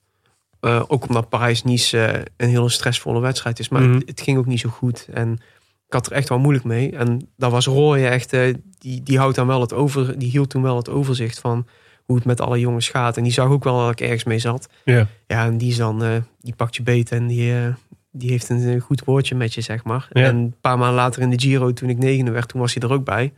Eh, 0.61 0.83
ook 0.87 1.09
omdat 1.09 1.29
Parijs-Nice 1.29 2.27
een 2.37 2.49
hele 2.49 2.69
stressvolle 2.69 3.21
wedstrijd 3.21 3.59
is. 3.59 3.69
Maar 3.69 3.83
Mhm. 3.83 3.95
het, 3.95 4.09
het 4.09 4.21
ging 4.21 4.39
ook 4.39 4.47
niet 4.47 4.61
zo 4.61 4.69
goed. 4.69 5.07
En 5.13 5.39
ik 5.87 5.93
had 5.93 6.07
er 6.07 6.13
echt 6.13 6.29
wel 6.29 6.39
moeilijk 6.39 6.65
mee. 6.65 6.97
En 6.97 7.29
daar 7.37 7.51
was 7.51 7.67
Roy 7.67 8.05
echt... 8.05 8.33
eh, 8.33 8.55
die, 8.79 9.03
die, 9.03 9.19
houdt 9.19 9.37
dan 9.37 9.47
wel 9.47 9.61
het 9.61 9.73
over, 9.73 10.19
die 10.19 10.31
hield 10.31 10.51
toen 10.51 10.63
wel 10.63 10.77
het 10.77 10.89
overzicht 10.89 11.39
van... 11.39 11.67
hoe 12.05 12.17
het 12.17 12.25
met 12.25 12.41
alle 12.41 12.61
jongens 12.61 12.89
gaat. 12.89 13.17
En 13.17 13.23
die 13.23 13.33
zag 13.33 13.49
ook 13.49 13.65
wel 13.65 13.79
dat 13.79 13.91
ik 13.91 14.01
ergens 14.01 14.25
mee 14.25 14.39
zat. 14.39 14.69
Ja. 14.85 15.07
Ja, 15.27 15.45
en 15.45 15.59
die 15.59 15.71
is 15.71 15.77
dan, 15.77 16.05
eh, 16.05 16.17
die 16.41 16.55
pakt 16.55 16.77
je 16.77 16.83
beet 16.83 17.13
en 17.13 17.27
die, 17.27 17.55
eh, 17.55 17.75
die 18.11 18.31
heeft 18.31 18.49
een 18.49 18.81
goed 18.81 19.05
woordje 19.05 19.35
met 19.35 19.55
je, 19.55 19.61
zeg 19.61 19.85
maar. 19.85 20.09
Ja. 20.13 20.23
En 20.23 20.37
een 20.37 20.55
paar 20.61 20.79
maanden 20.79 20.97
later 20.97 21.23
in 21.23 21.31
de 21.31 21.41
Giro, 21.41 21.73
toen 21.73 21.89
ik 21.89 21.99
negende 21.99 22.31
werd, 22.31 22.49
toen 22.49 22.61
was 22.61 22.75
hij 22.75 22.83
er 22.83 22.95
ook 22.95 23.05
bij. 23.05 23.33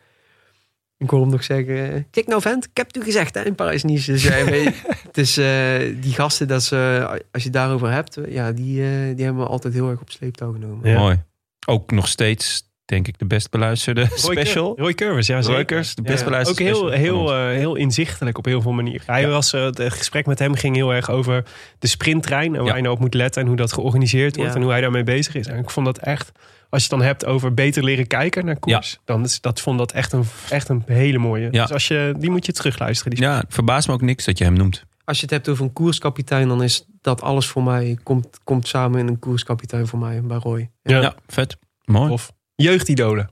Ik 0.99 1.11
hoor 1.11 1.21
hem 1.21 1.31
nog 1.31 1.45
zeggen, 1.45 2.07
kijk 2.11 2.27
nou 2.27 2.41
vent, 2.41 2.65
ik 2.65 2.77
heb 2.77 2.87
het 2.87 2.97
u 2.97 3.03
gezegd 3.03 3.35
hè, 3.35 3.45
in 3.45 3.55
Parijs-Nice. 3.55 4.13
Dus, 4.13 4.29
het 5.07 5.19
is, 5.19 5.37
eh, 5.37 6.03
die 6.03 6.13
gasten, 6.13 6.49
dat 6.49 6.63
ze, 6.63 7.07
als 7.11 7.43
je 7.43 7.49
het 7.49 7.53
daarover 7.53 7.91
hebt, 7.91 8.19
ja, 8.29 8.53
die, 8.53 8.83
eh, 8.83 9.17
die 9.17 9.25
hebben 9.25 9.43
we 9.43 9.49
altijd 9.49 9.75
heel 9.75 9.91
erg 9.91 10.01
op 10.01 10.11
sleeptouw 10.11 10.53
genomen. 10.53 10.91
Ja. 10.91 10.99
Mooi. 10.99 11.23
Ook 11.69 11.91
nog 11.91 12.09
steeds, 12.09 12.63
denk 12.85 13.09
ik, 13.09 13.19
de 13.19 13.25
best 13.27 13.51
beluisterde 13.51 14.01
Roy 14.09 14.19
special. 14.19 14.75
Roy 14.79 14.95
Curvers, 14.95 15.27
ja 15.27 15.37
zeker. 15.43 15.55
Roykers, 15.55 15.95
de 15.95 16.03
Ja. 16.03 16.09
best 16.09 16.21
Ook 16.23 16.29
beluisterde 16.29 16.63
heel, 16.63 16.75
special 16.75 16.91
van 16.93 17.01
heel, 17.01 17.21
ons. 17.21 17.31
eh, 17.31 17.59
heel 17.59 17.75
inzichtelijk 17.75 18.39
op 18.39 18.45
heel 18.45 18.63
veel 18.63 18.73
manieren. 18.73 19.03
Hij 19.07 19.29
was, 19.29 19.53
eh, 19.53 19.65
het 19.65 19.81
gesprek 19.83 20.27
met 20.27 20.39
hem 20.39 20.55
ging 20.55 20.75
heel 20.77 20.95
erg 20.95 21.11
over 21.11 21.45
de 21.79 21.87
sprinttrein. 21.87 22.55
En 22.55 22.61
waar 22.61 22.71
Ja. 22.71 22.77
je 22.77 22.83
nou 22.83 22.95
op 22.95 23.01
moet 23.01 23.15
letten 23.15 23.43
en 23.43 23.49
hoe 23.49 23.57
dat 23.57 23.73
georganiseerd 23.73 24.37
wordt. 24.37 24.51
Ja. 24.51 24.57
En 24.57 24.63
hoe 24.63 24.73
hij 24.73 24.81
daarmee 24.81 25.03
bezig 25.05 25.35
is. 25.35 25.47
En 25.47 25.59
ik 25.59 25.71
vond 25.71 25.87
dat 25.87 25.99
echt, 25.99 26.33
als 26.71 26.83
je 26.85 26.89
het 26.89 26.99
dan 26.99 27.07
hebt 27.09 27.25
over 27.25 27.55
beter 27.55 27.85
leren 27.85 28.07
kijken 28.07 28.45
naar 28.45 28.59
koers. 28.59 28.99
Dan 29.05 29.25
is 29.25 29.41
dat, 29.41 29.61
vond 29.61 29.79
dat 29.79 29.93
echt 29.93 30.13
een, 30.13 30.25
echt 30.51 30.69
een 30.69 30.83
hele 30.87 31.19
mooie. 31.19 31.49
Ja. 31.51 31.63
Dus 31.63 31.73
als 31.73 31.89
je, 31.89 32.15
die 32.19 32.31
moet 32.31 32.47
je 32.47 32.53
terugluisteren. 32.53 33.13
Die 33.15 33.23
Ja, 33.25 33.45
verbaast 33.49 33.89
me 33.89 33.95
ook 33.95 34.03
niks 34.03 34.25
dat 34.25 34.39
je 34.39 34.45
hem 34.45 34.55
noemt. 34.55 34.85
Als 35.09 35.16
je 35.16 35.23
het 35.23 35.31
hebt 35.35 35.49
over 35.49 35.64
een 35.64 35.73
koerskapitein, 35.73 36.49
dan 36.49 36.62
is 36.62 36.85
dat 37.01 37.23
alles 37.23 37.47
voor 37.47 37.62
mij, 37.62 37.99
komt, 38.03 38.38
komt 38.44 38.68
samen 38.68 38.99
in 39.01 39.09
een 39.09 39.18
koerskapitein 39.18 39.87
voor 39.87 39.99
mij 39.99 40.23
bij 40.23 40.37
Roy. 40.37 40.71
Ja. 40.83 41.01
Ja, 41.01 41.14
vet. 41.27 41.59
Mooi. 41.85 42.11
Of 42.12 42.33
jeugdidolen. 42.55 43.31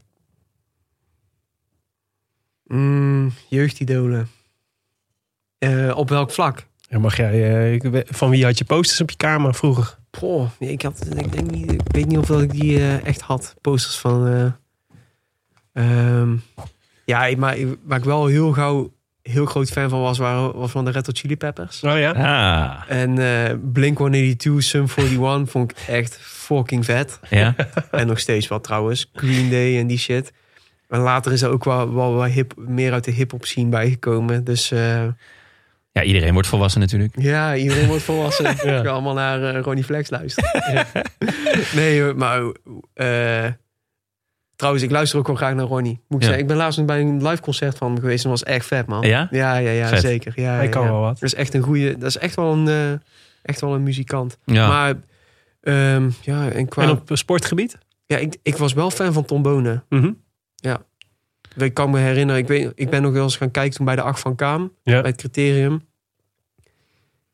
Mm, 2.64 3.32
jeugdidolen. 3.48 4.28
Eh, 5.58 5.92
op 5.96 6.08
welk 6.08 6.30
vlak? 6.30 6.66
Ja, 6.88 6.98
mag 6.98 7.16
jij, 7.16 7.74
eh, 7.82 8.00
van 8.06 8.30
wie 8.30 8.44
had 8.44 8.58
je 8.58 8.64
posters 8.64 9.00
op 9.00 9.10
je 9.10 9.16
kamer 9.16 9.54
vroeger? 9.54 9.98
Goh, 10.10 10.50
ik, 10.58 10.82
had, 10.82 11.06
ik, 11.16 11.32
denk 11.32 11.50
niet, 11.50 11.72
ik 11.72 11.80
weet 11.86 12.06
niet 12.06 12.18
of 12.18 12.26
dat 12.26 12.42
ik 12.42 12.50
die 12.50 12.76
eh, 12.78 13.04
echt 13.04 13.20
had. 13.20 13.54
Posters 13.60 13.98
van. 13.98 14.26
eh, 14.26 14.52
ehm, 15.72 16.36
ja, 17.04 17.36
maar 17.36 17.56
ik- 17.56 17.78
waar 17.82 17.98
ik 17.98 18.04
wel 18.04 18.26
heel 18.26 18.52
gauw 18.52 18.94
heel 19.30 19.46
groot 19.46 19.70
fan 19.70 19.88
van 19.88 20.00
was, 20.00 20.18
waren, 20.18 20.56
was 20.56 20.70
van 20.70 20.84
de 20.84 20.90
Red 20.90 21.06
Hot 21.06 21.18
Chili 21.18 21.36
Peppers. 21.36 21.82
Oh 21.82 21.98
ja? 21.98 22.10
Ah, 22.10 22.82
En 22.96 23.18
eh 23.18 23.54
Blink 23.72 23.98
182, 23.98 24.62
Sum 24.62 24.86
41 24.96 25.50
vond 25.52 25.70
ik 25.70 25.76
echt 25.88 26.18
fucking 26.20 26.84
vet. 26.84 27.18
ja. 27.30 27.54
En 27.90 28.06
nog 28.06 28.18
steeds 28.18 28.48
wel 28.48 28.60
trouwens. 28.60 29.10
Green 29.14 29.50
Day 29.50 29.78
en 29.78 29.86
die 29.86 29.98
shit. 29.98 30.32
En 30.88 30.98
later 31.00 31.32
is 31.32 31.42
er 31.42 31.50
ook 31.50 31.64
wel, 31.64 31.94
wel, 31.94 32.14
wel 32.14 32.24
hip, 32.24 32.52
meer 32.56 32.92
uit 32.92 33.04
de 33.04 33.10
hip-hop 33.10 33.44
scene 33.44 33.68
bijgekomen. 33.68 34.44
Dus 34.44 34.70
eh, 34.70 35.04
ja, 35.92 36.02
iedereen 36.02 36.32
wordt 36.32 36.48
volwassen 36.48 36.80
natuurlijk. 36.80 37.12
ja, 37.18 37.56
iedereen 37.56 37.86
wordt 37.86 38.02
volwassen. 38.02 38.44
Ja. 38.64 38.78
Ik 38.78 38.84
ga 38.84 38.90
allemaal 38.90 39.14
naar 39.14 39.54
eh, 39.54 39.60
Ronnie 39.62 39.84
Flex 39.84 40.10
luisteren. 40.10 40.86
nee, 41.74 42.14
maar 42.14 42.42
eh, 42.94 43.50
trouwens, 44.56 44.84
ik 44.84 44.90
luister 44.90 45.18
ook 45.18 45.26
wel 45.26 45.36
graag 45.36 45.54
naar 45.54 45.64
Ronnie. 45.66 45.92
Moet 45.92 46.02
ik 46.08 46.20
Ja. 46.20 46.24
zeggen. 46.24 46.38
Ik 46.42 46.46
ben 46.46 46.56
laatst 46.56 46.78
nog 46.78 46.86
bij 46.86 47.00
een 47.00 47.26
live 47.28 47.42
concert 47.42 47.76
van 47.76 47.90
hem 47.92 48.00
geweest 48.00 48.24
en 48.24 48.30
dat 48.30 48.40
was 48.40 48.48
echt 48.54 48.66
vet, 48.66 48.86
man. 48.86 49.06
Ja? 49.06 49.28
Ja, 49.30 49.56
ja, 49.56 49.70
ja, 49.70 49.88
Vet. 49.88 50.00
zeker. 50.00 50.32
Ja, 50.36 50.52
Hij 50.54 50.64
ja, 50.64 50.70
kan 50.70 50.82
ja. 50.84 50.90
wel 50.90 51.00
wat. 51.00 51.12
Dat 51.14 51.22
is 51.22 51.34
echt 51.34 51.54
een 51.54 51.62
goede. 51.62 51.98
Dat 51.98 52.08
is 52.08 52.18
echt 52.18 52.34
wel 52.34 52.52
een, 52.52 52.68
eh, 52.68 52.92
echt 53.42 53.60
wel 53.60 53.74
een 53.74 53.82
muzikant. 53.82 54.38
Ja. 54.44 54.68
Maar 54.68 54.94
ehm, 55.60 56.10
ja, 56.22 56.48
en 56.50 56.68
qua. 56.68 56.82
En 56.82 56.90
op 56.90 57.10
sportgebied? 57.12 57.78
Ja, 58.06 58.16
ik, 58.16 58.36
ik 58.42 58.56
was 58.56 58.72
wel 58.72 58.90
fan 58.90 59.12
van 59.12 59.24
Tom 59.24 59.42
Bonen. 59.42 59.84
Mhm. 59.88 60.10
Ik 61.56 61.74
kan 61.74 61.90
me 61.90 61.98
herinneren, 61.98 62.40
ik, 62.42 62.48
weet, 62.48 62.72
ik 62.74 62.90
ben 62.90 63.02
nog 63.02 63.12
wel 63.12 63.22
eens 63.22 63.36
gaan 63.36 63.50
kijken 63.50 63.76
toen 63.76 63.86
bij 63.86 63.96
de 63.96 64.02
Acht 64.02 64.20
van 64.20 64.34
Kaam, 64.34 64.72
Ja. 64.82 65.00
bij 65.00 65.10
het 65.10 65.18
criterium. 65.20 65.84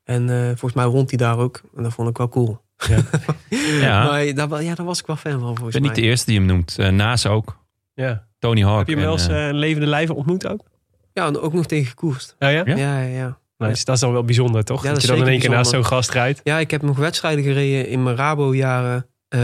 En 0.05 0.31
eh, 0.31 0.47
volgens 0.47 0.73
mij 0.73 0.85
rond 0.85 1.09
hij 1.09 1.19
daar 1.19 1.39
ook. 1.39 1.61
En 1.77 1.83
dat 1.83 1.93
vond 1.93 2.09
ik 2.09 2.17
wel 2.17 2.29
cool. 2.29 2.61
ja. 3.81 4.05
Maar 4.05 4.35
daar, 4.35 4.63
ja, 4.63 4.75
daar 4.75 4.87
was 4.87 5.01
ik 5.01 5.07
wel 5.07 5.17
fan 5.17 5.41
van 5.41 5.51
Ik 5.51 5.57
volgens 5.57 5.73
ben 5.73 5.81
mij. 5.81 5.91
niet 5.91 6.01
de 6.01 6.07
eerste 6.07 6.27
die 6.27 6.39
hem 6.39 6.47
noemt. 6.47 6.77
Uh, 6.81 6.89
Naas 6.89 7.27
ook. 7.27 7.59
ja. 7.95 8.27
Tony 8.39 8.63
Hawk. 8.63 8.79
Heb 8.79 8.89
je 8.89 8.95
hem 8.95 9.05
wel 9.05 9.15
en, 9.15 9.21
eens 9.21 9.29
eh, 9.29 9.43
eh, 9.43 9.49
een 9.49 9.55
levende 9.55 9.87
lijven 9.87 10.15
ontmoet 10.15 10.47
ook? 10.47 10.65
Ja, 11.13 11.27
en 11.27 11.39
ook 11.39 11.53
nog 11.53 11.67
tegen 11.67 11.87
gekoerst. 11.87 12.37
Ja, 12.39 12.49
ja? 12.49 12.63
Ja? 12.67 12.77
Ja, 12.77 13.01
ja, 13.01 13.09
ja. 13.09 13.39
Nou, 13.59 13.75
dus 13.75 13.85
dat 13.85 13.95
is 13.95 14.01
dan 14.01 14.13
wel 14.13 14.25
bijzonder, 14.25 14.65
toch? 14.65 14.83
Ja, 14.83 14.87
dat, 14.87 14.95
dat 14.95 15.03
je 15.03 15.09
dan 15.09 15.27
in 15.27 15.33
één 15.33 15.41
keer 15.41 15.51
naast 15.51 15.71
zo'n 15.71 15.85
gast 15.85 16.11
rijdt. 16.11 16.41
Ja, 16.45 16.59
ik 16.59 16.71
heb 16.71 16.83
nog 16.83 16.97
wedstrijden 16.97 17.45
gereden 17.45 17.89
in 17.89 18.03
mijn 18.03 18.17
Rabo-jaren. 18.17 19.07
Eh, 19.29 19.41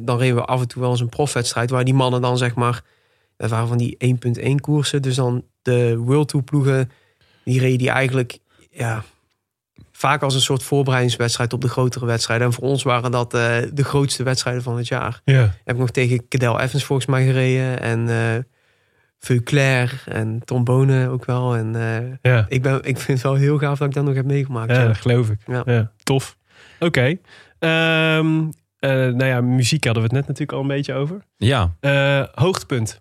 dan 0.00 0.18
reden 0.18 0.36
we 0.36 0.44
af 0.44 0.60
en 0.60 0.68
toe 0.68 0.82
wel 0.82 0.90
eens 0.90 1.00
een 1.00 1.08
profwedstrijd... 1.08 1.70
waar 1.70 1.84
die 1.84 1.94
mannen 1.94 2.20
dan 2.20 2.38
zeg 2.38 2.54
maar... 2.54 2.82
Dat 3.36 3.50
waren 3.50 3.68
van 3.68 3.78
die 3.78 4.18
1.1 4.40 4.54
koersen. 4.60 5.02
Dus 5.02 5.14
dan 5.14 5.44
de 5.62 5.96
World 5.96 6.28
Tour 6.28 6.44
ploegen... 6.44 6.90
die 7.44 7.60
reden 7.60 7.78
die 7.78 7.90
eigenlijk... 7.90 8.38
Ja, 8.70 9.04
vaak 9.98 10.22
als 10.22 10.34
een 10.34 10.40
soort 10.40 10.62
voorbereidingswedstrijd... 10.62 11.52
op 11.52 11.60
de 11.60 11.68
grotere 11.68 12.06
wedstrijden. 12.06 12.46
En 12.46 12.52
voor 12.52 12.64
ons 12.64 12.82
waren 12.82 13.10
dat 13.10 13.34
eh, 13.34 13.56
de 13.72 13.84
grootste 13.84 14.22
wedstrijden 14.22 14.62
van 14.62 14.76
het 14.76 14.88
jaar. 14.88 15.20
Ja. 15.24 15.40
Heb 15.64 15.74
ik 15.74 15.80
nog 15.80 15.90
tegen 15.90 16.28
Cadel 16.28 16.60
Evans 16.60 16.84
volgens 16.84 17.08
mij 17.08 17.24
gereden. 17.24 17.80
En 17.80 18.08
eh 18.08 18.38
Veuclair 19.18 20.02
en 20.06 20.40
Trombone 20.44 21.08
ook 21.08 21.24
wel. 21.24 21.54
En 21.56 21.74
eh, 21.76 22.32
Ja. 22.32 22.46
ik, 22.48 22.62
ben, 22.62 22.74
ik 22.84 22.98
vind 22.98 23.18
het 23.18 23.22
wel 23.22 23.34
heel 23.34 23.58
gaaf 23.58 23.78
dat 23.78 23.88
ik 23.88 23.94
dat 23.94 24.04
nog 24.04 24.14
heb 24.14 24.24
meegemaakt. 24.24 24.70
ja, 24.70 24.80
ja. 24.80 24.86
dat 24.86 24.96
geloof 24.96 25.30
ik. 25.30 25.38
Ja. 25.46 25.62
Ja. 25.66 25.92
tof. 26.02 26.36
Oké. 26.80 27.16
Ehm, 27.58 28.44
eh, 28.78 28.90
nou 28.90 29.24
ja, 29.24 29.40
muziek 29.40 29.84
hadden 29.84 30.02
we 30.02 30.08
het 30.08 30.18
net 30.18 30.26
natuurlijk 30.26 30.52
al 30.52 30.60
een 30.60 30.66
beetje 30.76 30.94
over. 30.94 31.20
ja, 31.36 31.74
Eh, 31.80 32.22
hoogtepunt 32.34 33.00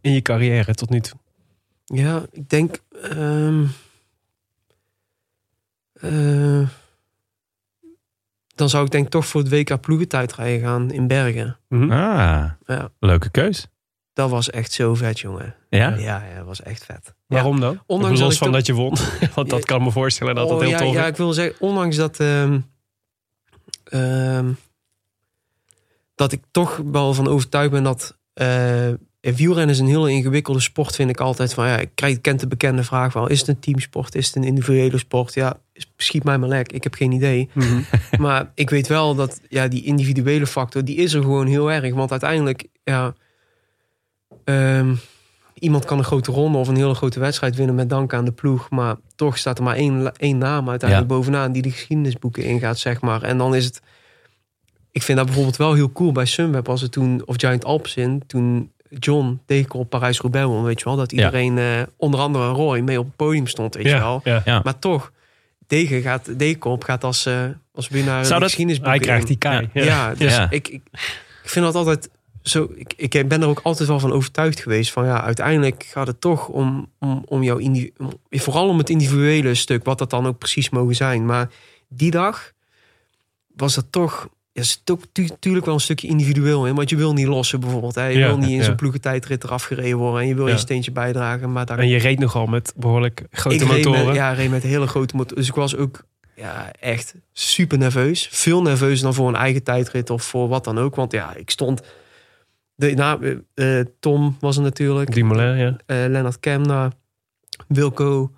in 0.00 0.12
je 0.12 0.20
carrière 0.22 0.74
tot 0.74 0.90
nu 0.90 1.00
toe. 1.00 1.18
Ja, 1.84 2.22
ik 2.32 2.48
denk. 2.48 2.78
ehm, 3.10 3.64
eh, 6.00 6.68
dan 8.54 8.68
zou 8.68 8.84
ik 8.84 8.90
denk 8.90 9.04
ik 9.04 9.10
toch 9.10 9.26
voor 9.26 9.40
het 9.40 9.50
WK 9.50 9.80
ploegentijdrijden 9.80 10.60
gaan 10.68 10.90
in 10.90 11.06
Bergen. 11.06 11.56
Mhm. 11.68 11.90
Ah, 11.90 12.50
Ja, 12.66 12.90
leuke 12.98 13.30
keus. 13.30 13.66
dat 14.12 14.30
was 14.30 14.50
echt 14.50 14.72
zo 14.72 14.94
vet, 14.94 15.20
jongen. 15.20 15.54
Ja? 15.68 15.88
Ja, 15.88 16.24
ja 16.24 16.36
dat 16.36 16.46
was 16.46 16.62
echt 16.62 16.84
vet. 16.84 17.14
Waarom 17.26 17.60
dan? 17.60 17.82
Ondanks 17.86 18.20
Los 18.20 18.28
dat 18.28 18.32
ik 18.32 18.38
van 18.38 18.46
toch- 18.46 18.56
dat 18.56 18.66
je 18.66 18.72
won. 18.72 18.96
Want 19.34 19.50
dat 19.50 19.64
kan 19.64 19.82
me 19.82 19.90
voorstellen 19.90 20.34
dat 20.34 20.48
dat 20.48 20.56
Oh, 20.56 20.62
heel 20.62 20.70
ja, 20.70 20.78
tof 20.78 20.94
ja, 20.94 21.02
is. 21.02 21.08
ik 21.10 21.16
wil 21.16 21.32
zeggen, 21.32 21.60
ondanks 21.60 21.96
dat... 21.96 22.20
ehm, 22.20 22.60
ehm, 23.84 24.52
dat 26.14 26.32
ik 26.32 26.42
toch 26.50 26.80
wel 26.84 27.14
van 27.14 27.28
overtuigd 27.28 27.70
ben 27.70 27.82
dat... 27.82 28.18
eh 29.20 29.34
wielrennen 29.34 29.74
is 29.74 29.80
een 29.80 29.86
heel 29.86 30.08
ingewikkelde 30.08 30.60
sport, 30.60 30.94
vind 30.94 31.10
ik 31.10 31.20
altijd. 31.20 31.54
Van, 31.54 31.66
ja, 31.66 31.78
ik 31.78 31.90
krijg, 31.94 32.20
kent 32.20 32.40
de 32.40 32.46
bekende 32.46 32.84
vraag 32.84 33.12
wel. 33.12 33.28
Is 33.28 33.38
het 33.38 33.48
een 33.48 33.60
teamsport? 33.60 34.14
Is 34.14 34.26
het 34.26 34.36
een 34.36 34.44
individuele 34.44 34.98
sport? 34.98 35.34
Ja, 35.34 35.56
schiet 35.96 36.24
mij 36.24 36.38
maar 36.38 36.48
lek. 36.48 36.72
Ik 36.72 36.82
heb 36.82 36.94
geen 36.94 37.12
idee. 37.12 37.48
Mhm. 37.52 37.80
Maar 38.18 38.50
ik 38.54 38.70
weet 38.70 38.86
wel 38.86 39.14
dat 39.14 39.40
ja, 39.48 39.68
die 39.68 39.84
individuele 39.84 40.46
factor, 40.46 40.84
die 40.84 40.96
is 40.96 41.12
er 41.12 41.22
gewoon 41.22 41.46
heel 41.46 41.72
erg. 41.72 41.94
Want 41.94 42.10
uiteindelijk, 42.10 42.64
ja, 42.84 43.14
ehm, 44.44 44.94
iemand 45.54 45.84
kan 45.84 45.98
een 45.98 46.04
grote 46.04 46.32
ronde 46.32 46.58
of 46.58 46.68
een 46.68 46.76
hele 46.76 46.94
grote 46.94 47.20
wedstrijd 47.20 47.56
winnen 47.56 47.74
met 47.74 47.88
dank 47.88 48.14
aan 48.14 48.24
de 48.24 48.32
ploeg. 48.32 48.70
Maar 48.70 48.96
toch 49.14 49.38
staat 49.38 49.58
er 49.58 49.64
maar 49.64 49.76
één, 49.76 50.12
één 50.16 50.38
naam 50.38 50.68
uiteindelijk 50.68 51.10
bovenaan 51.10 51.52
die 51.52 51.62
de 51.62 51.70
geschiedenisboeken 51.70 52.44
ingaat, 52.44 52.78
zeg 52.78 53.00
maar. 53.00 53.22
En 53.22 53.38
dan 53.38 53.54
is 53.54 53.64
het, 53.64 53.80
ik 54.90 55.02
vind 55.02 55.18
dat 55.18 55.26
bijvoorbeeld 55.26 55.56
wel 55.56 55.74
heel 55.74 55.92
cool 55.92 56.12
bij 56.12 56.26
Sunweb, 56.26 56.68
als 56.68 56.80
het 56.80 56.92
toen, 56.92 57.22
of 57.24 57.34
Giant 57.38 57.64
Alps 57.64 57.96
in, 57.96 58.22
toen 58.26 58.72
John 58.98 59.40
Dekel 59.46 59.84
Parijs-Roubaix 59.84 60.46
won, 60.46 60.62
weet 60.64 60.78
je 60.78 60.84
wel. 60.84 60.96
Dat 60.96 61.10
Ja. 61.10 61.16
iedereen, 61.16 61.58
eh, 61.58 61.82
onder 61.96 62.20
andere 62.20 62.48
Roy, 62.48 62.78
mee 62.80 62.98
op 62.98 63.06
het 63.06 63.16
podium 63.16 63.46
stond, 63.46 63.74
weet 63.74 63.84
je 63.86 63.98
wel. 63.98 64.20
Ja, 64.24 64.42
ja. 64.44 64.60
Maar 64.64 64.78
toch, 64.78 65.12
Degen 65.66 66.02
gaat, 66.02 66.38
Dekelp 66.38 66.84
gaat 66.84 67.04
als, 67.04 67.26
eh 67.26 67.44
als 67.74 67.88
winnaar 67.88 68.24
Zou 68.24 68.40
dat, 68.40 68.52
hij 68.80 68.98
krijgt 68.98 69.26
die 69.26 69.36
kaai. 69.36 69.68
Ja, 69.72 69.82
Ja. 69.84 70.14
dus 70.14 70.34
Ja. 70.34 70.50
Ik, 70.50 70.68
ik, 70.68 70.80
ik 71.42 71.48
vind 71.50 71.64
dat 71.64 71.74
altijd 71.74 72.08
zo. 72.42 72.70
Ik, 72.74 72.94
ik 72.96 73.28
ben 73.28 73.42
er 73.42 73.48
ook 73.48 73.60
altijd 73.62 73.88
wel 73.88 74.00
van 74.00 74.12
overtuigd 74.12 74.60
geweest. 74.60 74.92
Van 74.92 75.04
ja, 75.06 75.22
uiteindelijk 75.22 75.84
gaat 75.88 76.06
het 76.06 76.20
toch 76.20 76.48
om, 76.48 76.90
om, 76.98 77.22
om 77.26 77.42
jouw 77.42 77.58
om- 77.60 77.90
vooral 78.30 78.68
om 78.68 78.78
het 78.78 78.90
individuele 78.90 79.54
stuk, 79.54 79.84
wat 79.84 79.98
dat 79.98 80.10
dan 80.10 80.26
ook 80.26 80.38
precies 80.38 80.70
mogen 80.70 80.94
zijn. 80.96 81.24
Maar 81.26 81.48
die 81.88 82.10
dag 82.10 82.52
was 83.56 83.74
dat 83.74 83.86
toch. 83.90 84.28
Ja, 84.60 84.66
is 84.66 84.80
toch 84.84 85.00
natuurlijk 85.14 85.64
wel 85.64 85.74
een 85.74 85.80
stukje 85.80 86.08
individueel 86.08 86.66
in. 86.66 86.74
Want 86.74 86.90
je 86.90 86.96
wil 86.96 87.12
niet 87.12 87.26
lossen 87.26 87.60
bijvoorbeeld. 87.60 87.94
Hè. 87.94 88.06
Je 88.06 88.18
Ja, 88.18 88.26
wil 88.26 88.38
niet 88.38 88.48
in 88.48 88.56
ja. 88.56 88.62
zo'n 88.62 88.74
ploegentijdrit 88.76 89.44
eraf 89.44 89.62
gereden 89.62 89.98
worden. 89.98 90.20
En 90.20 90.26
je 90.28 90.34
wil 90.34 90.46
Ja. 90.46 90.52
je 90.52 90.58
steentje 90.58 90.90
bijdragen. 90.92 91.52
Maar 91.52 91.66
daar 91.66 91.78
En 91.78 91.88
je 91.88 91.98
reed 91.98 92.18
nogal 92.18 92.46
met 92.46 92.72
behoorlijk 92.76 93.22
grote 93.30 93.56
ik 93.56 93.66
motoren. 93.66 94.06
Met, 94.06 94.14
ja, 94.14 94.32
reed 94.32 94.50
met 94.50 94.62
hele 94.62 94.86
grote 94.86 95.16
motoren. 95.16 95.36
Dus 95.36 95.48
ik 95.48 95.54
was 95.54 95.76
ook 95.76 96.02
ja, 96.36 96.72
echt 96.80 97.14
super 97.32 97.78
nerveus. 97.78 98.28
Veel 98.30 98.62
nerveuzer 98.62 99.04
dan 99.04 99.14
voor 99.14 99.28
een 99.28 99.34
eigen 99.36 99.62
tijdrit 99.62 100.10
of 100.10 100.22
voor 100.22 100.48
wat 100.48 100.64
dan 100.64 100.78
ook. 100.78 100.94
Want 100.94 101.12
ja, 101.12 101.34
ik 101.34 101.50
stond... 101.50 101.80
De, 102.74 102.94
nou, 102.94 103.42
eh, 103.54 103.80
Tom 104.00 104.36
was 104.40 104.56
er 104.56 104.62
natuurlijk. 104.62 105.12
Dumoulin, 105.14 105.56
ja. 105.56 105.76
eh 105.86 105.96
Lennart 105.96 106.40
Kemna. 106.40 106.92
Wilco. 107.68 108.30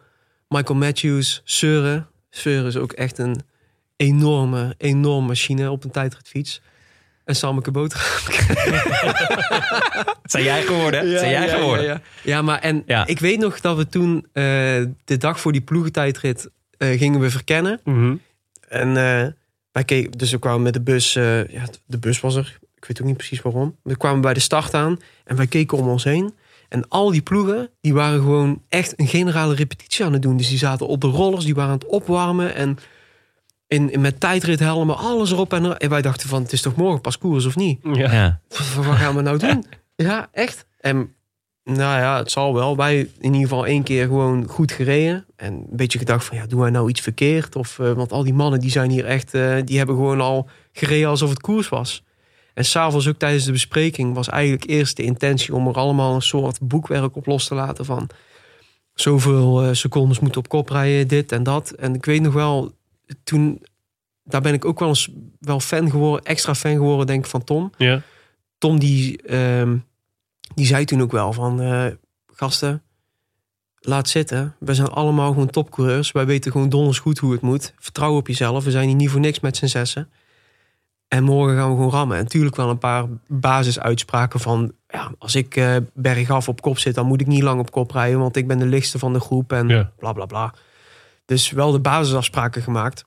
Michael 0.48 0.78
Matthews. 0.78 1.40
Seuren. 1.44 2.06
Seuren 2.30 2.66
is 2.66 2.76
ook 2.76 2.92
echt 2.92 3.18
een 3.18 3.40
enorme, 4.02 4.74
enorme 4.78 5.26
machine 5.26 5.70
op 5.70 5.84
een 5.84 5.90
tijdritfiets. 5.90 6.60
En 7.24 7.36
Sameke 7.36 7.70
Boter. 7.70 8.00
zijn 10.24 10.44
jij 10.44 10.62
geworden? 10.62 11.18
zijn 11.18 11.30
jij 11.30 11.46
ja, 11.46 11.56
geworden? 11.56 11.84
Ja, 11.84 11.92
ja. 11.92 12.00
Ja, 12.22 12.42
maar 12.42 12.58
en 12.58 12.82
Ja. 12.86 13.06
ik 13.06 13.18
weet 13.18 13.38
nog 13.38 13.60
dat 13.60 13.76
we 13.76 13.86
toen 13.86 14.26
eh, 14.32 14.42
de 15.04 15.16
dag 15.18 15.40
voor 15.40 15.52
die 15.52 15.60
ploegentijdrit 15.60 16.50
eh, 16.78 16.98
gingen 16.98 17.20
we 17.20 17.30
verkennen. 17.30 17.80
Mhm. 17.84 18.16
En 18.68 18.88
eh, 18.88 19.26
wij 19.72 19.84
keken, 19.84 20.10
dus 20.10 20.30
we 20.30 20.38
kwamen 20.38 20.62
met 20.62 20.72
de 20.72 20.80
bus. 20.80 21.12
ja, 21.12 21.66
de 21.86 21.98
bus 21.98 22.20
was 22.20 22.34
er. 22.34 22.58
Ik 22.76 22.84
weet 22.84 23.00
ook 23.00 23.06
niet 23.06 23.16
precies 23.16 23.42
waarom. 23.42 23.76
We 23.82 23.96
kwamen 23.96 24.20
bij 24.20 24.34
de 24.34 24.40
start 24.40 24.74
aan 24.74 24.98
en 25.24 25.36
wij 25.36 25.46
keken 25.46 25.78
om 25.78 25.88
ons 25.88 26.04
heen. 26.04 26.34
En 26.68 26.88
al 26.88 27.10
die 27.10 27.22
ploegen, 27.22 27.70
die 27.80 27.94
waren 27.94 28.20
gewoon 28.20 28.62
echt 28.68 28.92
een 28.96 29.06
generale 29.06 29.54
repetitie 29.54 30.04
aan 30.04 30.12
het 30.12 30.22
doen. 30.22 30.36
Dus 30.36 30.48
die 30.48 30.58
zaten 30.58 30.86
op 30.86 31.00
de 31.00 31.06
rollers, 31.06 31.44
die 31.44 31.54
waren 31.54 31.70
aan 31.70 31.78
het 31.78 31.86
opwarmen. 31.86 32.54
En 32.54 32.78
in, 33.72 33.92
in, 33.92 34.00
met 34.00 34.20
tijdrithelmen, 34.20 34.96
alles 34.96 35.32
erop 35.32 35.52
en 35.52 35.64
er. 35.64 35.76
En 35.76 35.90
wij 35.90 36.02
dachten 36.02 36.28
van, 36.28 36.42
het 36.42 36.52
is 36.52 36.62
toch 36.62 36.76
morgen 36.76 37.00
pas 37.00 37.18
koers 37.18 37.44
of 37.44 37.56
niet? 37.56 37.80
Ja. 37.82 38.12
Ja. 38.12 38.40
Wat, 38.48 38.84
wat 38.86 38.96
gaan 38.96 39.14
we 39.14 39.22
nou 39.22 39.38
doen? 39.48 39.64
Ja, 39.96 40.28
echt. 40.32 40.66
En 40.80 41.14
nou 41.64 42.00
ja, 42.00 42.18
het 42.18 42.30
zal 42.30 42.54
wel. 42.54 42.76
Wij 42.76 42.98
in 42.98 43.10
ieder 43.34 43.40
geval 43.40 43.66
één 43.66 43.82
keer 43.82 44.06
gewoon 44.06 44.46
goed 44.48 44.72
gereden. 44.72 45.24
En 45.36 45.52
een 45.52 45.66
beetje 45.70 45.98
gedacht 45.98 46.24
van, 46.24 46.36
ja, 46.36 46.46
doen 46.46 46.60
wij 46.60 46.70
nou 46.70 46.88
iets 46.88 47.00
verkeerd? 47.00 47.56
Of, 47.56 47.78
eh, 47.78 47.92
want 47.92 48.12
al 48.12 48.24
die 48.24 48.34
mannen 48.34 48.60
die 48.60 48.70
zijn 48.70 48.90
hier 48.90 49.04
echt, 49.04 49.34
eh, 49.34 49.56
die 49.64 49.76
hebben 49.76 49.96
gewoon 49.96 50.20
al 50.20 50.48
gereden 50.72 51.08
alsof 51.08 51.30
het 51.30 51.40
koers 51.40 51.68
was. 51.68 52.04
En 52.54 52.64
s'avonds 52.64 53.08
ook 53.08 53.18
tijdens 53.18 53.44
de 53.44 53.52
bespreking 53.52 54.14
was 54.14 54.28
eigenlijk 54.28 54.70
eerst 54.70 54.96
de 54.96 55.02
intentie 55.02 55.54
om 55.54 55.68
er 55.68 55.74
allemaal 55.74 56.14
een 56.14 56.22
soort 56.22 56.60
boekwerk 56.60 57.16
op 57.16 57.26
los 57.26 57.46
te 57.46 57.54
laten 57.54 57.84
van 57.84 58.08
zoveel 58.94 59.62
eh, 59.62 59.68
secondes 59.72 60.20
moeten 60.20 60.40
op 60.40 60.48
kop 60.48 60.68
rijden, 60.68 61.08
dit 61.08 61.32
en 61.32 61.42
dat. 61.42 61.70
En 61.70 61.94
ik 61.94 62.04
weet 62.04 62.22
nog 62.22 62.34
wel, 62.34 62.72
toen, 63.24 63.62
daar 64.24 64.40
ben 64.40 64.52
ik 64.54 64.64
ook 64.64 64.78
wel 64.78 64.88
eens 64.88 65.08
wel 65.40 65.60
fan 65.60 65.90
geworden, 65.90 66.24
extra 66.24 66.54
fan 66.54 66.72
geworden, 66.72 67.06
denk 67.06 67.24
ik, 67.24 67.30
van 67.30 67.44
Tom. 67.44 67.72
Ja. 67.78 68.02
Tom 68.58 68.78
die, 68.78 69.22
ehm, 69.22 69.76
die 70.54 70.66
zei 70.66 70.84
toen 70.84 71.02
ook 71.02 71.12
wel 71.12 71.32
van 71.32 71.60
eh, 71.60 71.86
gasten, 72.26 72.82
laat 73.80 74.08
zitten. 74.08 74.54
We 74.58 74.74
zijn 74.74 74.88
allemaal 74.88 75.32
gewoon 75.32 75.50
topcoureurs. 75.50 76.12
Wij 76.12 76.26
weten 76.26 76.52
gewoon 76.52 76.68
donders 76.68 76.98
goed 76.98 77.18
hoe 77.18 77.32
het 77.32 77.40
moet. 77.40 77.74
Vertrouw 77.78 78.16
op 78.16 78.26
jezelf. 78.26 78.64
We 78.64 78.70
zijn 78.70 78.86
hier 78.86 78.96
niet 78.96 79.10
voor 79.10 79.20
niks 79.20 79.40
met 79.40 79.56
z'n 79.56 79.66
zessen. 79.66 80.10
En 81.08 81.24
morgen 81.24 81.56
gaan 81.56 81.68
we 81.70 81.74
gewoon 81.76 81.90
rammen. 81.90 82.16
En 82.16 82.22
natuurlijk 82.22 82.56
wel 82.56 82.70
een 82.70 82.78
paar 82.78 83.04
basisuitspraken 83.26 84.40
van... 84.40 84.72
Ja, 84.88 85.12
als 85.18 85.34
ik 85.34 85.56
eh, 85.56 85.76
bergaf 85.94 86.48
op 86.48 86.60
kop 86.60 86.78
zit, 86.78 86.94
dan 86.94 87.06
moet 87.06 87.20
ik 87.20 87.26
niet 87.26 87.42
lang 87.42 87.60
op 87.60 87.70
kop 87.70 87.90
rijden... 87.90 88.18
want 88.18 88.36
ik 88.36 88.46
ben 88.46 88.58
de 88.58 88.66
lichtste 88.66 88.98
van 88.98 89.12
de 89.12 89.20
groep 89.20 89.52
en 89.52 89.68
Ja. 89.68 89.92
bla 89.98 90.12
bla 90.12 90.26
bla. 90.26 90.54
Dus 91.24 91.50
wel 91.50 91.72
de 91.72 91.80
basisafspraken 91.80 92.62
gemaakt. 92.62 93.04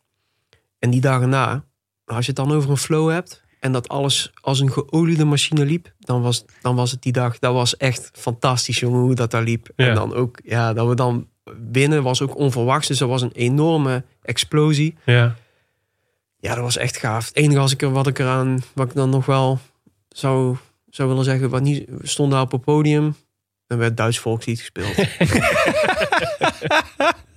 En 0.80 0.89
die 0.89 1.01
dagen 1.01 1.30
na, 1.30 1.63
als 2.06 2.25
je 2.25 2.32
het 2.32 2.36
dan 2.36 2.51
over 2.51 2.69
een 2.69 2.78
flow 2.78 3.10
hebt... 3.10 3.43
en 3.60 3.71
dat 3.71 3.88
alles 3.88 4.32
als 4.41 4.60
een 4.60 4.71
geoliede 4.71 5.25
machine 5.25 5.65
liep... 5.65 5.93
dan 5.99 6.21
was, 6.21 6.45
dan 6.62 6.75
was 6.75 6.91
het 6.91 7.01
die 7.01 7.12
dag, 7.12 7.39
dat 7.39 7.54
was 7.54 7.78
echt 7.78 8.10
fantastisch, 8.13 8.80
jongen, 8.80 8.99
hoe 8.99 9.15
dat 9.15 9.32
daar 9.32 9.43
liep. 9.43 9.69
Ja. 9.75 9.88
En 9.88 9.95
dan 9.95 10.13
ook, 10.13 10.39
ja, 10.43 10.73
dat 10.73 10.88
we 10.88 10.95
dan 10.95 11.28
winnen 11.71 12.04
was 12.04 12.21
ook 12.21 12.38
onverwachts. 12.38 12.88
Dus 12.88 12.97
dat 12.97 13.10
was 13.10 13.21
een 13.21 13.32
enorme 13.32 14.04
explosie. 14.21 14.95
Ja. 15.06 15.36
Ja, 16.39 16.54
dat 16.54 16.63
was 16.63 16.78
echt 16.78 16.97
gaaf. 16.97 17.28
Het 17.28 17.36
enige 17.36 17.60
als 17.60 17.71
ik 17.71 17.82
er, 17.82 17.91
wat 17.91 18.08
ik 18.08 18.19
eraan, 18.19 18.63
wat 18.73 18.88
ik 18.88 18.95
dan 18.95 19.10
nog 19.10 19.25
wel 19.25 19.60
zou, 20.10 20.58
zou 20.89 21.10
willen 21.10 21.23
zeggen, 21.23 21.49
wat 21.49 21.62
niet, 21.62 21.86
we 21.88 22.08
stonden 22.08 22.36
daar 22.36 22.45
op 22.45 22.51
het 22.51 22.62
podium 22.62 23.15
en 23.67 23.78
werd 23.78 23.97
Duits 23.97 24.19
volkslied 24.19 24.60
gespeeld. 24.60 24.95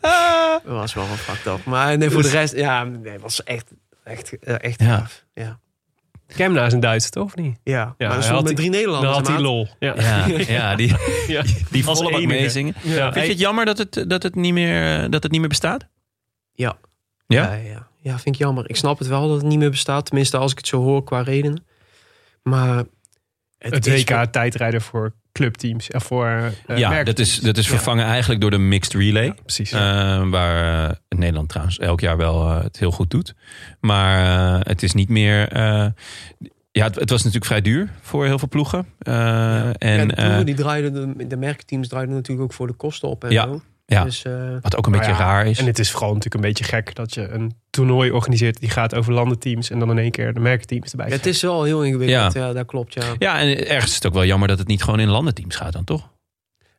dat 0.01 0.63
was 0.65 0.95
wel 0.95 1.09
wat 1.09 1.19
fucked 1.19 1.47
up. 1.47 1.65
Maar 1.65 1.99
nee, 1.99 2.11
voor 2.11 2.23
de 2.23 2.29
rest, 2.29 2.55
ja, 2.57 2.85
nee, 2.85 3.13
het 3.13 3.21
was 3.23 3.43
echt, 3.45 3.73
echt, 4.05 4.39
eh, 4.39 4.55
echt 4.61 4.81
Ja. 4.81 4.87
gaaf. 4.99 5.25
Ja, 5.35 5.59
Kemna 6.37 6.67
is 6.67 6.73
een 6.73 6.81
Duitser, 6.81 7.11
toch? 7.11 7.25
Of 7.25 7.37
niet? 7.37 7.59
ja. 7.63 7.75
Ja, 7.75 7.85
maar 7.99 8.07
hij 8.07 8.09
had 8.17 8.25
stonden 8.25 8.45
met 8.45 8.57
die- 8.57 8.71
drie 8.71 8.71
Dan 8.71 8.93
Nederlanders. 8.93 9.17
had 9.17 9.27
hij 9.27 9.39
lol. 9.41 9.69
Ja. 9.79 9.95
Ja, 9.97 10.27
ja, 10.59 10.77
die, 10.77 10.95
Ja. 11.27 11.43
die 11.71 11.85
volle 11.85 12.27
meezingen. 12.27 12.75
Ja. 12.83 13.13
Vind 13.13 13.25
je 13.25 13.31
het 13.31 13.41
jammer 13.41 13.65
dat 13.65 13.79
het, 13.79 14.05
dat 14.09 14.23
het, 14.23 14.35
niet, 14.35 14.53
meer, 14.53 15.03
eh, 15.05 15.11
dat 15.11 15.23
het 15.23 15.33
niet 15.33 15.41
meer 15.41 15.49
bestaat? 15.49 15.87
Ja. 16.53 16.77
Ja? 17.27 17.43
Ja, 17.43 17.53
ja. 17.55 17.89
ja, 18.01 18.19
vind 18.19 18.35
ik 18.35 18.41
jammer. 18.41 18.69
Ik 18.71 18.77
snap 18.77 18.99
het 18.99 19.09
wel 19.09 19.29
dat 19.29 19.37
het 19.37 19.47
niet 19.47 19.59
meer 19.59 19.71
bestaat. 19.71 20.05
Tenminste, 20.07 20.37
als 20.37 20.51
ik 20.53 20.59
het 20.59 20.67
zo 20.67 20.83
hoor 20.83 21.05
qua 21.05 21.21
redenen. 21.21 21.65
Maar 22.43 22.77
het, 23.59 23.75
Het 23.75 23.87
is 23.87 24.05
WK 24.05 24.25
tijdrijden 24.25 24.81
voor 24.83 25.13
clubteams 25.39 25.91
en 25.91 26.01
voor 26.01 26.53
eh, 26.67 26.77
ja, 26.79 27.05
dat 27.05 27.19
is, 27.19 27.39
dat 27.41 27.57
is 27.57 27.69
vervangen 27.69 28.05
eigenlijk 28.05 28.41
door 28.41 28.51
de 28.51 28.59
mixed 28.59 28.95
relay. 28.95 29.25
Ja, 29.25 29.35
precies. 29.43 29.73
Eh, 29.73 30.29
waar 30.29 30.89
eh, 30.91 30.97
Nederland 31.19 31.49
trouwens 31.49 31.79
elk 31.79 32.01
jaar 32.01 32.17
wel 32.17 32.49
eh, 32.51 32.63
het 32.63 32.79
heel 32.79 32.91
goed 32.91 33.11
doet. 33.11 33.35
Maar 33.81 34.19
eh, 34.59 34.61
het 34.63 34.83
is 34.83 34.93
niet 34.95 35.09
meer. 35.09 35.49
eh, 35.49 35.87
ja, 36.71 36.85
het, 36.85 36.95
het 36.95 37.11
was 37.11 37.19
natuurlijk 37.19 37.45
vrij 37.47 37.61
duur 37.61 37.89
voor 38.01 38.25
heel 38.25 38.39
veel 38.39 38.49
ploegen. 38.49 38.87
Eh. 38.99 39.65
En, 39.67 39.75
En 39.79 40.09
de 40.09 40.15
ploegen 40.15 40.39
eh, 40.39 40.45
die 40.45 40.55
draaiden, 40.55 41.17
de, 41.19 41.27
de 41.27 41.37
merkteams 41.37 41.89
draaiden 41.89 42.15
natuurlijk 42.15 42.45
ook 42.51 42.53
voor 42.57 42.67
de 42.67 42.73
kosten 42.73 43.09
op 43.09 43.25
en 43.25 43.31
Ja. 43.31 43.45
zo. 43.45 43.63
Ja. 43.91 44.05
Dus 44.05 44.23
eh, 44.25 44.57
wat 44.61 44.77
ook 44.77 44.87
een 44.87 44.93
beetje 44.93 45.11
ja, 45.11 45.17
raar 45.19 45.47
is. 45.47 45.59
En 45.59 45.67
het 45.67 45.79
is 45.79 45.91
vooral 45.91 46.09
natuurlijk 46.09 46.35
een 46.35 46.41
beetje 46.51 46.65
gek 46.65 46.95
dat 46.95 47.15
je 47.15 47.29
een 47.29 47.53
toernooi 47.71 48.11
organiseert 48.11 48.61
die 48.61 48.71
gaat 48.71 48.95
over 48.95 49.13
landenteams 49.13 49.71
en 49.71 49.79
dan 49.79 49.91
in 49.91 49.99
één 49.99 50.11
keer 50.11 50.35
de 50.35 50.41
merkteams 50.41 50.91
erbij. 50.91 51.07
ja, 51.09 51.13
het 51.13 51.27
is 51.27 51.43
wel 51.43 51.63
heel 51.65 51.85
ingewikkeld. 51.85 52.33
Ja. 52.33 52.47
Ja, 52.47 52.53
dat 52.53 52.67
klopt. 52.67 52.95
Ja. 52.95 53.03
Ja, 53.19 53.39
en 53.39 53.67
ergens 53.69 53.91
is 53.91 53.95
het 53.95 54.07
ook 54.07 54.13
wel 54.13 54.25
jammer 54.25 54.49
dat 54.49 54.59
het 54.59 54.67
niet 54.69 54.83
gewoon 54.83 55.01
in 55.01 55.09
landenteams 55.09 55.57
gaat 55.57 55.73
dan, 55.73 55.85
toch? 55.85 56.09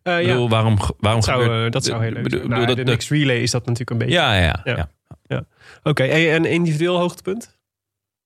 Eh, 0.02 0.19
Ik 0.19 0.26
ja, 0.26 0.32
bedoel, 0.32 0.50
waarom, 0.50 0.78
waarom 0.78 1.22
dat 1.22 1.24
zou, 1.30 1.41
gebeurt- 1.43 1.65
eh, 1.65 1.72
dat 1.72 1.86
zou 1.86 2.02
heel 2.04 2.12
leuk 2.12 2.24
bedoel- 2.24 2.39
zijn. 2.39 2.50
bedoel, 2.50 2.65
Nou, 2.65 2.67
dat- 2.76 2.86
de 2.86 2.91
dat- 2.91 2.93
mixed 2.93 3.17
relay 3.17 3.41
is 3.41 3.52
dat 3.52 3.62
natuurlijk 3.65 3.89
een 3.89 3.98
beetje. 3.98 4.13
Ja, 4.13 4.34
ja, 4.36 4.60
ja. 4.63 4.76
Ja. 4.76 4.89
ja. 5.28 5.43
Oké, 5.84 6.04
en 6.04 6.45
individueel 6.45 6.98
hoogtepunt? 6.98 7.39
Dat 7.41 7.52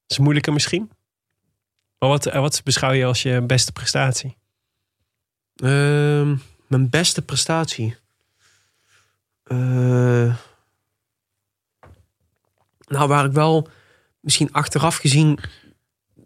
is 0.08 0.18
moeilijker 0.18 0.54
misschien. 0.54 0.92
Maar 2.00 2.10
wat, 2.10 2.24
wat 2.24 2.62
beschouw 2.64 2.92
je 2.92 3.06
als 3.06 3.22
je 3.22 3.42
beste 3.42 3.72
prestatie? 3.72 4.38
Ehm, 5.56 6.36
mijn 6.68 6.90
beste 6.90 7.22
prestatie. 7.22 7.96
Eh, 9.44 10.36
nou, 12.88 13.08
waar 13.08 13.26
ik 13.26 13.32
wel 13.32 13.68
misschien 14.20 14.52
achteraf 14.52 14.96
gezien, 14.96 15.40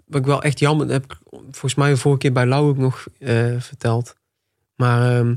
wat 0.06 0.20
ik 0.20 0.26
wel 0.26 0.42
echt 0.42 0.60
jammer 0.60 0.88
heb, 0.90 1.18
volgens 1.32 1.76
mij 1.76 1.90
de 1.90 1.98
vorige 1.98 2.20
keer 2.20 2.32
bij 2.32 2.46
Lau 2.46 2.68
ook 2.70 2.78
nog 2.78 3.06
eh, 3.20 3.60
verteld. 3.60 4.16
Maar 4.76 5.18
ehm, 5.20 5.36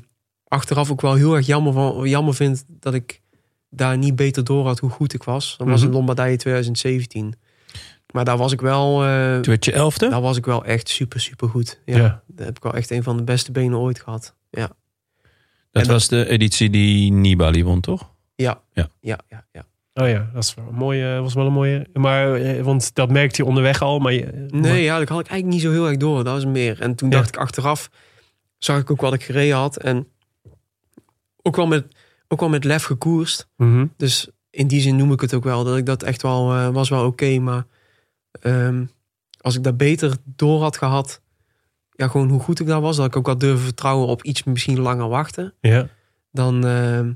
achteraf 0.49 0.91
ook 0.91 1.01
wel 1.01 1.15
heel 1.15 1.35
erg 1.37 1.47
jammer, 1.47 1.73
van, 1.73 2.09
jammer 2.09 2.35
vind 2.35 2.65
dat 2.69 2.95
ik 2.95 3.21
daar 3.69 3.99
niet 3.99 4.17
beter 4.17 4.45
door 4.45 4.67
had 4.67 4.79
hoe 4.79 4.91
goed 4.91 5.13
ik 5.13 5.23
was. 5.23 5.55
Dat 5.59 5.67
was 5.67 5.79
Mhm. 5.81 5.89
in 5.89 5.95
Lombardije 5.95 6.37
2017. 6.37 7.35
Maar 8.13 8.25
daar 8.25 8.37
was 8.37 8.53
ik 8.53 8.61
wel, 8.61 9.05
eh, 9.05 9.33
Toen 9.35 9.43
werd 9.45 9.65
je 9.65 9.73
elfde? 9.73 10.09
daar 10.09 10.21
was 10.21 10.37
ik 10.37 10.45
wel 10.47 10.65
echt 10.65 10.89
super, 10.89 11.21
super 11.21 11.49
goed. 11.49 11.81
Ja, 11.85 11.97
Ja. 11.97 12.23
Daar 12.27 12.47
heb 12.47 12.57
ik 12.57 12.63
wel 12.63 12.75
echt 12.75 12.91
een 12.91 13.03
van 13.03 13.17
de 13.17 13.23
beste 13.23 13.53
benen 13.53 13.79
ooit 13.79 14.01
gehad. 14.01 14.35
Ja, 14.51 14.71
dat 15.71 15.83
en- 15.87 15.89
was 15.93 16.09
de 16.09 16.29
editie 16.29 16.71
die 16.71 17.13
Nibali 17.13 17.65
won, 17.65 17.81
toch? 17.81 18.11
ja, 18.35 18.61
Ja. 18.73 18.89
ja, 19.01 19.19
ja. 19.29 19.47
ja. 19.53 19.65
Oh 19.95 20.09
ja, 20.09 20.31
dat 20.35 20.43
is 20.45 20.55
wel 20.55 20.67
een 20.69 20.75
mooie, 20.75 21.21
was 21.21 21.35
wel 21.35 21.47
een 21.47 21.53
mooie. 21.53 21.87
Maar, 21.93 22.35
eh, 22.35 22.63
want 22.63 22.95
dat 22.95 23.11
merkte 23.11 23.43
je 23.43 23.49
onderweg 23.49 23.83
al. 23.83 23.99
Maar, 23.99 24.13
je- 24.13 24.47
Nee, 24.51 24.83
ja, 24.83 24.99
dat 24.99 25.09
had 25.09 25.21
ik 25.21 25.27
eigenlijk 25.27 25.47
niet 25.47 25.61
zo 25.61 25.71
heel 25.71 25.89
erg 25.89 25.97
door. 25.97 26.25
Dat 26.25 26.35
was 26.35 26.45
meer. 26.45 26.81
En 26.81 26.95
toen 26.95 27.11
Ja. 27.11 27.17
dacht 27.17 27.29
ik 27.29 27.37
achteraf, 27.37 27.91
zag 28.59 28.81
ik 28.81 28.91
ook 28.91 29.01
wat 29.01 29.13
ik 29.15 29.23
gereden 29.23 29.57
had. 29.57 29.77
En 29.77 30.07
ook 31.43 31.57
wel 31.57 31.67
met, 31.67 31.87
ook 32.29 32.41
wel 32.41 32.49
met 32.49 32.65
lef 32.65 32.85
gekoerst. 32.85 33.49
Mhm. 33.57 33.87
Dus 33.97 34.29
in 34.51 34.67
die 34.67 34.81
zin 34.81 34.97
noem 34.97 35.13
ik 35.13 35.21
het 35.21 35.35
ook 35.35 35.45
wel. 35.45 35.65
Dat 35.65 35.77
ik 35.77 35.87
dat 35.87 36.03
echt 36.03 36.23
wel, 36.23 36.53
eh, 36.53 36.69
was 36.69 36.89
wel 36.89 37.07
oké. 37.07 37.39
maar 37.39 37.65
ehm, 38.41 38.85
als 39.41 39.57
ik 39.57 39.63
dat 39.65 39.77
beter 39.77 40.17
door 40.25 40.61
had 40.63 40.77
gehad. 40.77 41.21
Ja, 42.01 42.09
gewoon 42.09 42.29
hoe 42.29 42.41
goed 42.41 42.61
ik 42.61 42.67
daar 42.67 42.81
was. 42.81 42.97
Dat 42.97 43.07
ik 43.07 43.17
ook 43.17 43.27
wel 43.27 43.39
durven 43.39 43.65
vertrouwen 43.65 44.07
op 44.09 44.23
iets 44.23 44.45
misschien 44.45 44.81
langer 44.81 45.09
wachten. 45.09 45.55
Ja. 45.61 45.89
Dan, 46.33 46.67
ehm, 46.67 47.13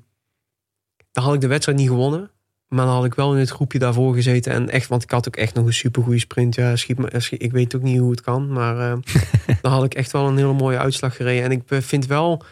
dan 1.13 1.25
had 1.25 1.35
ik 1.35 1.41
de 1.41 1.47
wedstrijd 1.47 1.79
niet 1.79 1.89
gewonnen. 1.89 2.31
Maar 2.69 2.87
dan 2.87 2.95
had 2.95 3.05
ik 3.05 3.15
wel 3.15 3.33
in 3.33 3.39
het 3.39 3.51
groepje 3.51 3.79
daarvoor 3.79 4.15
gezeten. 4.15 4.53
En 4.53 4.71
echt, 4.71 4.89
want 4.89 5.03
ik 5.03 5.11
had 5.11 5.29
ook 5.29 5.37
echt 5.37 5.55
nog 5.55 5.67
een 5.67 5.73
supergoeie 5.73 6.19
sprint. 6.19 6.55
Ja, 6.55 6.77
schiet 6.77 6.99
me, 6.99 7.21
schiet- 7.21 7.43
ik 7.43 7.53
weet 7.53 7.75
ook 7.77 7.83
niet 7.83 7.99
hoe 7.99 8.11
het 8.11 8.21
kan. 8.21 8.53
Maar 8.53 8.79
ehm, 8.91 9.01
dan 9.63 9.73
had 9.73 9.85
ik 9.85 9.95
echt 9.95 10.13
wel 10.13 10.27
een 10.29 10.37
hele 10.37 10.53
mooie 10.53 10.79
uitslag 10.79 11.17
gereden. 11.17 11.45
En 11.45 11.51
ik 11.51 11.63
vind 11.85 12.07
wel, 12.07 12.43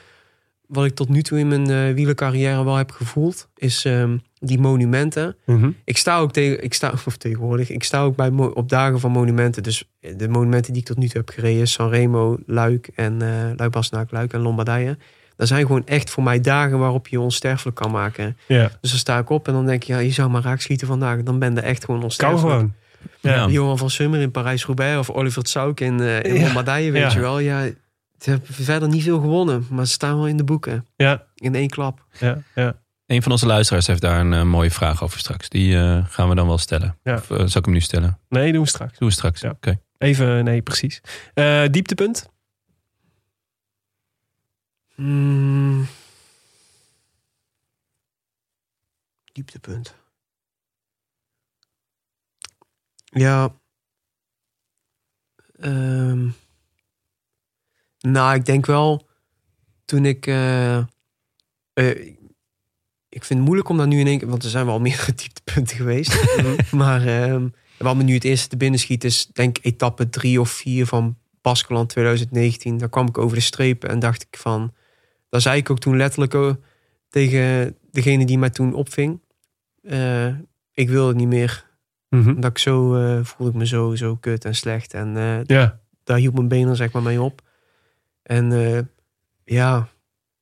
wat 0.72 0.84
ik 0.84 0.94
tot 0.94 1.08
nu 1.08 1.22
toe 1.22 1.38
in 1.38 1.48
mijn 1.48 1.70
eh 1.70 1.94
wielercarrière 1.94 2.64
wel 2.64 2.76
heb 2.76 2.90
gevoeld, 2.90 3.48
is 3.56 3.84
ehm, 3.84 4.16
die 4.38 4.58
monumenten. 4.58 5.36
Mhm. 5.46 5.70
Ik 5.84 5.96
sta 5.96 6.18
ook 6.18 6.32
tegen, 6.32 6.64
ik 6.64 6.74
sta, 6.74 6.92
of 7.06 7.16
tegenwoordig, 7.16 7.70
ik 7.70 7.84
sta 7.84 8.02
ook 8.02 8.16
bij 8.16 8.30
op 8.30 8.68
dagen 8.68 9.00
van 9.00 9.10
monumenten. 9.10 9.62
Dus 9.62 9.84
de 10.16 10.28
monumenten 10.28 10.72
die 10.72 10.82
ik 10.82 10.88
tot 10.88 10.96
nu 10.98 11.06
toe 11.08 11.20
heb 11.20 11.28
gereden, 11.34 11.66
Sanremo, 11.68 12.38
Luik 12.46 12.90
en 12.94 13.22
eh 13.22 13.68
Luik 13.90 14.10
Luik 14.10 14.32
en 14.32 14.40
Lombardije. 14.40 14.96
Dat 15.36 15.48
zijn 15.48 15.66
gewoon 15.66 15.86
echt 15.86 16.10
voor 16.10 16.22
mij 16.22 16.40
dagen 16.40 16.78
waarop 16.78 17.08
je 17.08 17.20
onsterfelijk 17.20 17.76
kan 17.76 17.90
maken. 17.90 18.36
Ja. 18.46 18.70
Dus 18.80 18.90
dan 18.90 18.98
sta 19.00 19.18
ik 19.18 19.30
op 19.30 19.46
en 19.48 19.52
dan 19.52 19.66
denk 19.66 19.82
je, 19.82 19.92
ja, 19.92 19.98
je 19.98 20.10
zou 20.10 20.30
maar 20.30 20.42
raak 20.42 20.60
schieten 20.60 20.86
vandaag. 20.86 21.22
Dan 21.22 21.38
ben 21.38 21.54
je 21.54 21.60
echt 21.60 21.80
gewoon 21.84 21.96
Kan 21.96 22.08
onsterfelijk. 22.08 22.40
gewoon. 22.54 22.72
Ja. 23.20 23.46
Johan 23.48 23.78
van 23.78 23.90
Summer 23.90 24.20
in 24.20 24.30
Parijs-Roubaix 24.30 24.98
of 24.98 25.10
Oliver 25.10 25.42
Tsauk 25.42 25.80
in, 25.80 26.00
eh 26.00 26.22
in 26.22 26.34
Ja. 26.34 26.42
Lombardije, 26.44 26.90
weet 26.90 27.02
Ja. 27.02 27.12
je 27.12 27.20
wel. 27.20 27.38
Ja, 27.38 27.64
ze 28.22 28.30
hebben 28.30 28.54
verder 28.54 28.88
niet 28.88 29.02
veel 29.02 29.20
gewonnen, 29.20 29.66
maar 29.70 29.86
ze 29.86 29.92
staan 29.92 30.16
wel 30.16 30.26
in 30.26 30.36
de 30.36 30.44
boeken. 30.44 30.86
Ja. 30.96 31.26
In 31.34 31.54
één 31.54 31.68
klap. 31.68 32.06
Ja. 32.18 32.42
Ja. 32.54 32.80
Een 33.06 33.22
van 33.22 33.32
onze 33.32 33.46
luisteraars 33.46 33.86
heeft 33.86 34.00
daar 34.00 34.20
een 34.20 34.32
eh, 34.32 34.42
mooie 34.42 34.70
vraag 34.70 35.02
over 35.02 35.18
straks. 35.18 35.48
Die 35.48 35.76
eh, 35.76 36.06
gaan 36.08 36.28
we 36.28 36.34
dan 36.34 36.46
wel 36.46 36.58
stellen. 36.58 36.98
Ja. 37.02 37.14
Of 37.14 37.30
eh, 37.30 37.36
zal 37.36 37.58
ik 37.60 37.64
hem 37.64 37.72
nu 37.74 37.80
stellen? 37.80 38.18
Nee, 38.28 38.52
doen 38.52 38.62
we 38.62 38.68
straks. 38.68 38.98
Doen 38.98 39.08
we 39.08 39.14
straks. 39.14 39.40
Ja. 39.40 39.50
Oké. 39.50 39.80
Even, 39.98 40.44
nee, 40.44 40.62
precies. 40.62 41.00
Eh, 41.34 41.64
dieptepunt? 41.70 42.30
Hmm. 44.94 45.86
Dieptepunt. 49.32 49.94
Ja. 53.04 53.54
Ehm. 55.60 56.28
Nou, 58.02 58.34
ik 58.34 58.44
denk 58.44 58.66
wel 58.66 59.08
toen 59.84 60.04
ik. 60.04 60.26
eh, 60.26 60.76
eh, 60.76 60.84
ik 63.08 63.24
vind 63.24 63.38
het 63.38 63.44
moeilijk 63.48 63.68
om 63.68 63.76
daar 63.76 63.86
nu 63.86 63.98
in 64.00 64.06
één 64.06 64.18
keer. 64.18 64.28
Want 64.28 64.42
er 64.44 64.50
zijn 64.50 64.66
wel 64.66 64.80
meerdere 64.86 65.14
dieptepunten 65.14 65.76
geweest. 65.76 66.24
maar 66.72 67.06
ehm 67.06 67.48
wat 67.78 67.96
me 67.96 68.02
nu 68.02 68.14
het 68.14 68.24
eerste 68.24 68.48
te 68.48 68.56
binnen 68.56 68.80
schiet 68.80 69.04
is, 69.04 69.26
denk 69.26 69.58
ik, 69.58 69.64
etappe 69.64 70.08
drie 70.08 70.40
of 70.40 70.50
vier 70.50 70.86
van 70.86 71.16
Baskeland 71.40 71.88
2019. 71.88 72.78
Daar 72.78 72.88
kwam 72.88 73.06
ik 73.08 73.18
over 73.18 73.36
de 73.36 73.42
streep 73.42 73.84
en 73.84 73.98
dacht 73.98 74.22
ik 74.22 74.36
van. 74.38 74.74
Daar 75.28 75.40
zei 75.40 75.56
ik 75.58 75.70
ook 75.70 75.78
toen 75.78 75.96
letterlijk 75.96 76.34
oh, 76.34 76.54
tegen 77.08 77.76
degene 77.90 78.24
die 78.26 78.38
mij 78.38 78.50
toen 78.50 78.74
opving. 78.74 79.20
eh, 79.82 80.26
ik 80.72 80.88
wil 80.88 81.08
het 81.08 81.16
niet 81.16 81.28
meer. 81.28 81.70
Mhm. 82.08 82.28
Omdat 82.28 82.50
ik 82.50 82.58
zo 82.58 82.94
eh, 82.94 83.24
voelde 83.24 83.52
ik 83.52 83.58
me 83.58 83.66
zo, 83.66 83.94
zo 83.94 84.16
kut 84.16 84.44
en 84.44 84.54
slecht. 84.54 84.94
En 84.94 85.16
eh, 85.16 85.44
Ja. 85.44 85.80
daar 86.04 86.18
hield 86.18 86.34
mijn 86.34 86.48
benen 86.48 86.76
zeg 86.76 86.92
maar 86.92 87.02
mee 87.02 87.22
op. 87.22 87.42
En 88.22 88.52
eh, 88.52 88.80
ja, 89.44 89.88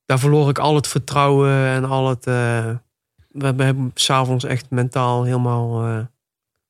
daar 0.06 0.18
verloor 0.18 0.48
ik 0.48 0.58
al 0.58 0.74
het 0.74 0.86
vertrouwen 0.88 1.50
en 1.66 1.84
al 1.84 2.08
het. 2.08 2.26
eh, 2.26 2.74
we 3.28 3.44
hebben 3.62 3.90
s'avonds 3.94 4.44
echt 4.44 4.70
mentaal 4.70 5.24
helemaal 5.24 5.84
eh, 5.86 6.04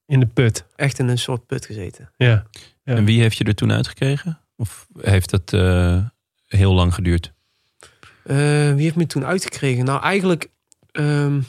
In 0.07 0.21
de 0.21 0.27
put. 0.27 0.65
echt 0.77 0.99
in 0.99 1.09
een 1.09 1.19
soort 1.19 1.47
put 1.47 1.67
gezeten. 1.67 2.11
Ja. 2.17 2.47
Ja. 2.83 2.95
En 2.97 3.05
wie 3.05 3.21
heeft 3.21 3.37
je 3.37 3.45
er 3.45 3.55
toen 3.55 3.73
uitgekregen? 3.73 4.41
Of 4.57 4.87
heeft 5.01 5.31
dat 5.31 5.53
eh, 5.53 6.05
heel 6.47 6.73
lang 6.75 6.95
geduurd? 6.95 7.33
Eh, 8.25 8.37
wie 8.75 8.83
heeft 8.83 8.97
me 8.97 9.07
toen 9.07 9.25
uitgekregen? 9.25 9.85
Nou, 9.85 10.03
eigenlijk 10.03 10.51
ehm, 10.93 11.41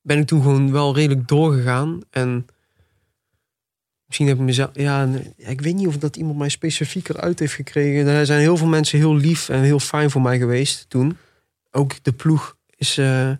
ben 0.00 0.18
ik 0.18 0.26
toen 0.26 0.42
gewoon 0.42 0.72
wel 0.72 0.94
redelijk 0.94 1.28
doorgegaan. 1.28 2.00
En 2.10 2.46
misschien 4.08 4.26
heb 4.26 4.36
ik 4.36 4.42
mezelf... 4.42 4.70
Ja, 4.72 5.08
ik 5.36 5.60
weet 5.60 5.74
niet 5.74 5.86
of 5.86 5.96
dat 5.96 6.16
iemand 6.16 6.38
mij 6.38 6.48
specifieker 6.48 7.20
uit 7.20 7.38
heeft 7.38 7.54
gekregen. 7.54 8.06
Er 8.06 8.26
zijn 8.26 8.40
heel 8.40 8.56
veel 8.56 8.66
mensen 8.66 8.98
heel 8.98 9.16
lief 9.16 9.48
en 9.48 9.60
heel 9.60 9.78
fijn 9.80 10.10
voor 10.10 10.22
mij 10.22 10.38
geweest 10.38 10.84
toen. 10.88 11.16
Ook 11.70 12.04
de 12.04 12.12
ploeg 12.12 12.56
is... 12.76 12.98
eh 12.98 13.30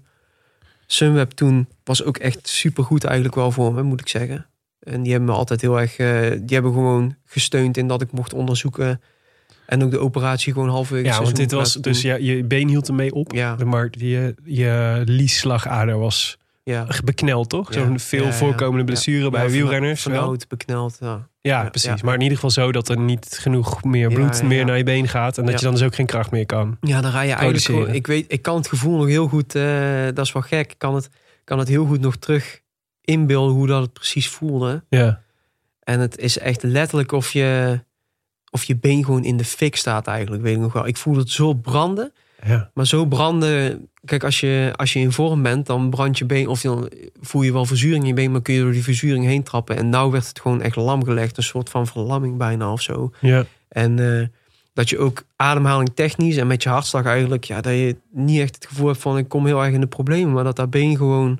Sunweb 0.91 1.31
toen 1.31 1.69
was 1.85 2.05
ook 2.05 2.17
echt 2.17 2.49
supergoed 2.49 3.05
eigenlijk 3.05 3.35
wel 3.35 3.53
voor 3.53 3.73
me, 3.73 3.83
moet 3.83 4.01
ik 4.01 4.09
zeggen. 4.09 4.47
En 4.81 5.03
die 5.03 5.13
hebben 5.13 5.31
me 5.31 5.37
altijd 5.37 5.61
heel 5.61 5.81
erg... 5.81 5.97
eh, 5.97 6.31
die 6.31 6.55
hebben 6.55 6.73
gewoon 6.73 7.17
gesteund 7.25 7.77
in 7.77 7.89
dat 7.89 8.03
ik 8.03 8.13
mocht 8.13 8.33
onderzoeken... 8.33 9.01
En 9.67 9.83
ook 9.83 9.91
de 9.91 9.99
operatie 9.99 10.53
gewoon 10.53 10.69
halverwege 10.69 11.07
Ja, 11.07 11.23
want 11.23 11.37
dit 11.37 11.53
was 11.53 11.75
dus 11.75 12.03
ja, 12.03 12.15
je 12.15 12.45
been 12.45 12.69
hield 12.69 12.89
ermee 12.89 13.15
op. 13.15 13.33
Ja. 13.33 13.57
Maar 13.65 13.89
je, 13.91 14.35
je 14.45 15.03
liesslagader 15.05 15.99
was 15.99 16.39
Ja. 16.73 16.87
bekneld, 17.05 17.49
toch? 17.49 17.73
Zo'n 17.73 17.99
veel 17.99 18.33
voorkomende 18.33 18.85
blessure 18.85 19.31
bij 19.31 19.51
wielrenners. 19.51 20.03
Vernauwd, 20.03 20.49
bekneld, 20.49 20.99
ja. 21.41 21.69
Precies. 21.69 22.03
Maar 22.03 22.15
in 22.15 22.21
ieder 22.21 22.35
geval 22.35 22.51
zo 22.51 22.73
dat 22.73 22.89
er 22.89 22.99
niet 22.99 23.39
genoeg 23.41 23.85
meer 23.85 24.09
bloed 24.09 24.43
meer 24.43 24.65
naar 24.65 24.77
je 24.77 24.83
been 24.83 25.09
gaat. 25.09 25.39
En 25.39 25.45
dat 25.45 25.59
je 25.59 25.65
dan 25.65 25.75
dus 25.75 25.83
ook 25.83 25.95
geen 25.95 26.07
kracht 26.07 26.31
meer 26.31 26.47
kan. 26.47 26.77
Ja, 26.81 27.01
dan 27.01 27.11
ga 27.11 27.21
je 27.21 27.33
eigenlijk 27.33 27.65
Produceren. 27.65 27.95
Ik, 27.95 28.07
weet, 28.07 28.25
ik 28.29 28.43
kan 28.43 28.57
het 28.57 28.69
gevoel 28.69 28.97
nog 28.97 29.07
heel 29.07 29.29
goed... 29.29 29.55
eh, 29.55 30.05
dat 30.15 30.27
is 30.27 30.33
wel 30.33 30.43
gek. 30.43 30.71
Ik 30.71 30.79
kan 30.79 30.95
het, 30.95 31.09
kan 31.45 31.59
het 31.59 31.69
heel 31.69 31.87
goed 31.87 32.01
nog 32.01 32.17
terug 32.17 32.61
inbeelden 33.01 33.55
hoe 33.55 33.67
dat 33.67 33.83
het 33.83 33.93
precies 33.93 34.29
voelde. 34.29 34.85
Ja. 34.89 35.21
En 35.83 36.01
het 36.01 36.19
is 36.19 36.39
echt 36.39 36.63
letterlijk 36.63 37.13
of 37.13 37.31
je, 37.33 37.81
of 38.51 38.65
je 38.65 38.77
been 38.77 39.05
gewoon 39.05 39.25
in 39.25 39.37
de 39.37 39.45
fik 39.45 39.77
staat 39.77 40.07
eigenlijk. 40.07 40.43
Weet 40.43 40.55
ik 40.55 40.61
nog 40.61 40.73
wel. 40.73 40.87
Ik 40.87 40.97
voel 40.97 41.17
het 41.17 41.31
zo 41.31 41.55
branden. 41.55 42.13
Ja. 42.47 42.71
Maar 42.75 42.87
zo 42.87 43.07
branden... 43.07 43.89
Kijk, 44.05 44.25
als 44.25 44.41
je, 44.41 44.73
als 44.77 44.93
je 44.93 44.99
in 44.99 45.13
vorm 45.13 45.43
bent, 45.43 45.67
dan 45.67 45.91
brandt 45.91 46.19
je 46.19 46.25
been... 46.25 46.47
Of 46.49 46.61
dan 46.61 46.91
voel 47.21 47.43
je 47.43 47.53
wel 47.53 47.65
verzuring 47.65 48.03
in 48.03 48.09
je 48.09 48.15
been, 48.15 48.31
maar 48.33 48.43
kun 48.43 48.55
je 48.55 48.61
door 48.61 48.73
die 48.73 48.83
verzuring 48.83 49.25
heen 49.25 49.43
trappen. 49.43 49.77
En 49.77 49.89
nou 49.89 50.11
werd 50.11 50.29
het 50.29 50.41
gewoon 50.41 50.63
echt 50.63 50.77
lam 50.77 51.05
gelegd. 51.05 51.37
Een 51.37 51.43
soort 51.43 51.69
van 51.71 51.87
verlamming 51.87 52.37
bijna 52.37 52.73
of 52.73 52.83
zo. 52.83 53.13
Ja. 53.21 53.45
En 53.69 54.19
eh, 54.21 54.27
dat 54.73 54.89
je 54.89 54.99
ook 54.99 55.25
ademhaling 55.37 55.91
technisch 55.95 56.37
en 56.37 56.47
met 56.47 56.63
je 56.63 56.69
hartslag 56.69 57.05
eigenlijk... 57.05 57.45
Ja, 57.45 57.61
dat 57.61 57.73
je 57.73 57.97
niet 58.11 58.41
echt 58.41 58.55
het 58.55 58.67
gevoel 58.67 58.87
hebt 58.87 59.01
van 59.01 59.19
ik 59.19 59.29
kom 59.29 59.47
heel 59.47 59.65
erg 59.65 59.75
in 59.75 59.81
de 59.81 59.87
problemen. 59.87 60.33
Maar 60.33 60.45
dat 60.45 60.57
dat 60.57 60.71
been 60.71 60.97
gewoon... 60.97 61.39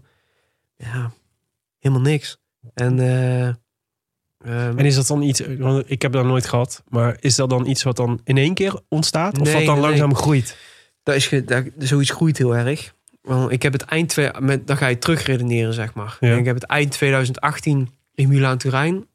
Ja, 0.77 1.13
helemaal 1.79 2.05
niks. 2.05 2.39
En... 2.75 2.99
eh, 2.99 3.47
ehm, 3.47 4.79
En 4.79 4.85
is 4.85 4.95
dat 4.95 5.07
dan 5.07 5.23
iets, 5.23 5.43
want 5.59 5.91
ik 5.91 6.03
heb 6.03 6.13
dat 6.13 6.25
nooit 6.25 6.47
gehad, 6.47 6.83
maar 6.89 7.17
is 7.21 7.35
dat 7.35 7.51
dan 7.51 7.67
iets 7.67 7.83
wat 7.83 7.97
dan 7.97 8.21
in 8.25 8.37
één 8.37 8.55
keer 8.55 8.81
ontstaat? 8.89 9.39
Of 9.39 9.45
Nee, 9.45 9.55
wat 9.55 9.65
dan 9.65 9.75
nee, 9.75 9.83
nee. 9.83 9.91
langzaam 9.91 10.15
groeit? 10.15 10.57
Dat 11.09 11.17
is, 11.17 11.43
dat, 11.45 11.65
zoiets 11.79 12.11
groeit 12.11 12.39
heel 12.39 12.57
erg. 12.57 12.95
Want 13.23 13.51
ik 13.53 13.63
heb 13.63 13.73
het 13.73 13.83
eind... 13.83 14.09
Twee, 14.09 14.31
met, 14.41 14.67
dan 14.67 14.77
ga 14.77 14.87
je 14.87 14.99
terug 14.99 15.23
redeneren, 15.27 15.75
zeg 15.75 15.95
maar. 15.95 16.17
Ja. 16.21 16.31
En 16.31 16.39
ik 16.39 16.45
heb 16.45 16.55
het 16.55 16.65
eind 16.65 16.91
2018 16.91 17.89
in 18.15 18.29
Milaan-Turijn... 18.29 19.07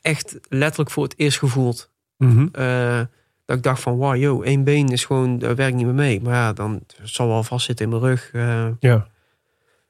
echt 0.00 0.38
letterlijk 0.48 0.90
voor 0.90 1.02
het 1.04 1.14
eerst 1.16 1.38
gevoeld. 1.38 1.90
Mhm. 2.18 2.46
Eh, 2.52 3.00
dat 3.44 3.56
ik 3.56 3.62
dacht 3.62 3.82
van, 3.82 3.96
wow, 3.96 4.16
yo, 4.16 4.42
één 4.42 4.64
been 4.64 4.88
is 4.88 5.04
gewoon, 5.04 5.38
dat 5.38 5.56
werkt 5.56 5.76
niet 5.76 5.84
meer 5.84 5.94
mee. 5.94 6.20
Maar 6.20 6.34
ja, 6.34 6.52
dan 6.52 6.80
zal 7.02 7.28
wel 7.28 7.42
vastzitten 7.42 7.84
in 7.84 7.90
mijn 7.90 8.02
rug. 8.02 8.30
eh, 8.32 8.66
Ja. 8.80 9.06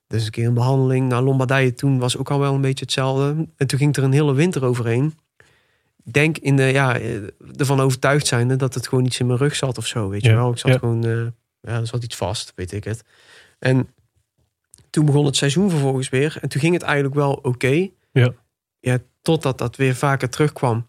dus 0.06 0.24
een 0.24 0.30
keer 0.30 0.46
een 0.46 0.54
behandeling. 0.54 1.08
Nou, 1.08 1.24
Lombardije 1.24 1.74
toen 1.74 1.98
was 1.98 2.16
ook 2.16 2.30
al 2.30 2.38
wel 2.38 2.54
een 2.54 2.60
beetje 2.60 2.84
hetzelfde. 2.84 3.46
En 3.56 3.66
toen 3.66 3.78
ging 3.78 3.96
er 3.96 4.02
een 4.02 4.12
hele 4.12 4.34
winter 4.34 4.64
overheen. 4.64 5.14
Denk 6.04 6.38
in 6.38 6.56
de, 6.56 6.62
ja, 6.62 6.98
eh, 6.98 7.16
ervan 7.56 7.80
overtuigd 7.80 8.26
zijnde 8.26 8.56
dat 8.56 8.74
het 8.74 8.88
gewoon 8.88 9.04
iets 9.04 9.20
in 9.20 9.26
mijn 9.26 9.38
rug 9.38 9.54
zat 9.56 9.78
of 9.78 9.86
zo, 9.86 10.08
weet 10.08 10.22
je 10.24 10.34
wel. 10.34 10.50
Ik 10.50 10.58
zat 10.58 10.72
ja. 10.72 10.78
gewoon, 10.78 11.32
ja, 11.62 11.72
er 11.78 11.86
zat 11.86 12.04
iets 12.04 12.16
vast, 12.16 12.52
weet 12.56 12.72
ik 12.72 12.84
het. 12.84 13.04
En 13.58 13.88
toen 14.90 15.04
begon 15.04 15.24
het 15.26 15.36
seizoen 15.36 15.70
vervolgens 15.70 16.08
weer. 16.08 16.38
En 16.40 16.48
toen 16.48 16.60
ging 16.60 16.74
het 16.74 16.82
eigenlijk 16.82 17.14
wel 17.14 17.32
oké. 17.32 17.88
Ja. 18.12 18.32
ja 18.80 18.98
totdat 19.22 19.58
dat 19.58 19.76
weer 19.76 19.94
vaker 19.94 20.28
terugkwam. 20.30 20.86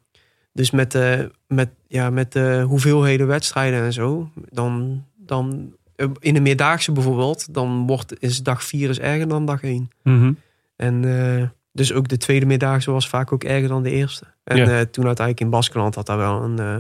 Dus 0.54 0.72
met 0.72 0.92
de, 0.92 1.32
met, 1.48 1.70
ja, 1.88 2.10
met 2.10 2.32
de 2.32 2.64
hoeveelheden 2.68 3.28
wedstrijden 3.28 3.82
en 3.84 3.94
zo, 3.94 4.30
dan, 4.50 5.06
dan 5.16 5.76
in 6.20 6.34
de 6.34 6.40
meerdaagse 6.40 6.92
bijvoorbeeld, 6.92 7.54
dan 7.54 7.88
wordt, 7.88 8.22
is 8.22 8.44
dag 8.44 8.64
4 8.64 8.90
is 8.90 9.00
erger 9.00 9.28
dan 9.28 9.46
dag 9.46 9.64
1. 9.64 9.90
Mhm. 10.04 10.34
En 10.76 11.06
eh, 11.40 11.50
dus 11.72 11.94
ook 11.94 12.08
de 12.08 12.18
tweede 12.18 12.46
meerdaagse 12.46 12.92
was 12.92 13.10
vaak 13.10 13.32
ook 13.32 13.44
erger 13.44 13.68
dan 13.68 13.84
de 13.84 13.92
eerste. 13.92 14.26
En 14.44 14.58
Ja. 14.58 14.64
eh, 14.64 14.72
toen 14.86 15.06
uiteindelijk 15.06 15.40
in 15.40 15.50
Baskeland 15.50 15.96
had 15.96 16.06
daar 16.06 16.18
wel 16.18 16.44
een, 16.44 16.60
eh, 16.60 16.78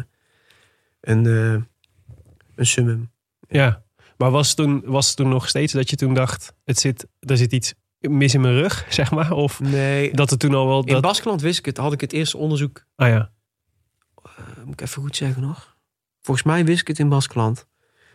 een, 1.01 1.25
een 2.55 2.65
summum. 2.65 3.11
Ja, 3.47 3.82
maar 4.24 4.32
was 4.32 4.47
het 4.47 4.57
toen, 4.57 4.82
was 4.86 5.07
het 5.07 5.15
toen 5.15 5.30
nog 5.30 5.47
steeds 5.47 5.74
dat 5.74 5.89
je 5.89 5.95
toen 5.95 6.13
dacht, 6.13 6.53
het 6.63 6.80
zit, 6.80 7.07
er 7.19 7.38
zit 7.38 7.51
iets 7.53 7.74
mis 7.99 8.34
in 8.34 8.41
mijn 8.41 8.53
rug, 8.53 8.86
zeg 8.93 9.11
maar? 9.11 9.32
Of 9.32 9.59
Nee, 9.59 10.13
dat 10.13 10.30
het 10.30 10.39
toen 10.39 10.53
al 10.53 10.67
wel... 10.67 10.84
in 10.84 10.93
Dat, 10.93 11.01
Baskeland 11.01 11.41
wist 11.41 11.59
ik 11.59 11.65
het, 11.65 11.78
had 11.78 11.93
ik 11.93 12.01
het 12.01 12.13
eerste 12.13 12.38
onderzoek, 12.38 12.86
ah 12.95 13.07
ja, 13.07 13.32
eh, 14.24 14.32
moet 14.65 14.74
ik 14.74 14.82
even 14.82 15.01
goed 15.01 15.15
zeggen 15.15 15.41
nog. 15.41 15.78
Volgens 16.21 16.45
mij 16.45 16.65
wist 16.65 16.82
ik 16.82 16.88
het 16.88 16.99
in 16.99 17.09
Baskeland. 17.09 17.67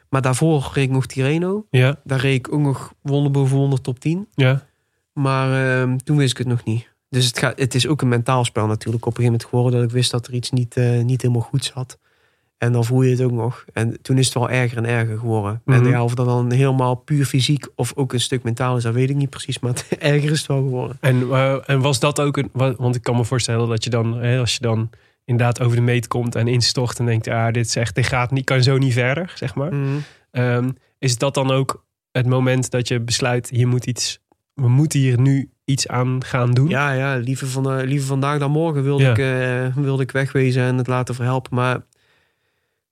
Maar 0.08 0.22
daarvoor 0.22 0.70
reed 0.72 0.84
ik 0.84 0.90
nog 0.90 1.06
Tireno. 1.06 1.66
ja, 1.70 2.00
Daar 2.04 2.20
reed 2.20 2.34
ik 2.38 2.52
ook 2.52 2.60
nog 2.60 2.94
wonder 3.02 3.30
boven 3.30 3.56
wonder 3.56 3.80
top 3.80 3.98
10. 3.98 4.28
ja, 4.34 4.66
Maar 5.12 5.80
ehm, 5.80 5.96
toen 5.96 6.16
wist 6.16 6.30
ik 6.30 6.38
het 6.38 6.46
nog 6.46 6.64
niet. 6.64 6.88
Dus 7.08 7.26
het, 7.26 7.38
gaat, 7.38 7.58
het 7.58 7.74
is 7.74 7.86
ook 7.86 8.02
een 8.02 8.08
mentaal 8.08 8.44
spel 8.44 8.66
natuurlijk 8.66 9.06
op 9.06 9.18
een 9.18 9.24
gegeven 9.24 9.32
moment 9.32 9.50
geworden. 9.50 9.80
Dat 9.80 9.88
ik 9.88 9.94
wist 9.94 10.10
dat 10.10 10.26
er 10.26 10.34
iets 10.34 10.50
niet, 10.50 10.76
eh, 10.76 11.00
niet 11.00 11.22
helemaal 11.22 11.42
goed 11.42 11.64
zat. 11.64 11.98
En 12.58 12.72
dan 12.72 12.84
voel 12.84 13.02
je 13.02 13.10
het 13.10 13.22
ook 13.22 13.32
nog. 13.32 13.64
En 13.72 14.02
toen 14.02 14.18
is 14.18 14.24
het 14.24 14.34
wel 14.34 14.50
erger 14.50 14.78
en 14.78 14.86
erger 14.86 15.18
geworden. 15.18 15.62
En 15.64 15.80
Mhm. 15.80 15.88
ja, 15.90 16.04
of 16.04 16.14
dat 16.14 16.26
dan 16.26 16.52
helemaal 16.52 16.94
puur 16.94 17.24
fysiek 17.24 17.66
of 17.74 17.92
ook 17.96 18.12
een 18.12 18.20
stuk 18.20 18.42
mentaal 18.42 18.76
is, 18.76 18.82
dat 18.82 18.94
weet 18.94 19.10
ik 19.10 19.16
niet 19.16 19.30
precies. 19.30 19.58
Maar 19.58 19.70
het 19.70 19.86
erger 19.98 20.30
is 20.30 20.38
het 20.38 20.46
wel 20.46 20.56
geworden. 20.62 20.96
En, 21.00 21.22
eh, 21.30 21.56
en 21.66 21.80
was 21.80 22.00
dat 22.00 22.20
ook 22.20 22.36
een... 22.36 22.48
wa- 22.52 22.74
Want 22.78 22.94
ik 22.94 23.02
kan 23.02 23.16
me 23.16 23.24
voorstellen 23.24 23.68
dat 23.68 23.84
je 23.84 23.90
dan, 23.90 24.18
hè, 24.18 24.38
als 24.38 24.52
je 24.54 24.60
dan 24.60 24.90
inderdaad 25.24 25.60
over 25.60 25.76
de 25.76 25.82
meet 25.82 26.08
komt 26.08 26.34
en 26.34 26.48
instort 26.48 26.98
en 26.98 27.06
denkt, 27.06 27.28
ah, 27.28 27.52
dit, 27.52 27.66
is 27.66 27.76
echt, 27.76 27.94
dit 27.94 28.06
gaat 28.06 28.30
niet, 28.30 28.44
kan 28.44 28.62
zo 28.62 28.78
niet 28.78 28.92
verder, 28.92 29.32
zeg 29.34 29.54
maar. 29.54 29.74
Mhm. 29.74 29.86
Ehm, 30.30 30.70
is 30.98 31.18
dat 31.18 31.34
dan 31.34 31.50
ook 31.50 31.84
het 32.12 32.26
moment 32.26 32.70
dat 32.70 32.88
je 32.88 33.00
besluit, 33.00 33.48
hier 33.50 33.68
moet 33.68 33.86
iets, 33.86 34.18
we 34.54 34.68
moeten 34.68 35.00
hier 35.00 35.20
nu 35.20 35.50
iets 35.64 35.88
aan 35.88 36.24
gaan 36.24 36.50
doen? 36.50 36.68
Ja, 36.68 36.92
ja 36.92 37.16
liever, 37.16 37.46
van, 37.46 37.70
eh, 37.72 37.86
liever 37.86 38.06
vandaag 38.08 38.38
dan 38.38 38.50
morgen 38.50 38.82
wilde, 38.82 39.02
Ja. 39.04 39.10
ik, 39.10 39.18
eh, 39.18 39.82
wilde 39.82 40.02
ik 40.02 40.10
wegwezen 40.10 40.62
en 40.62 40.76
het 40.78 40.86
laten 40.86 41.14
verhelpen. 41.14 41.54
Maar 41.54 41.80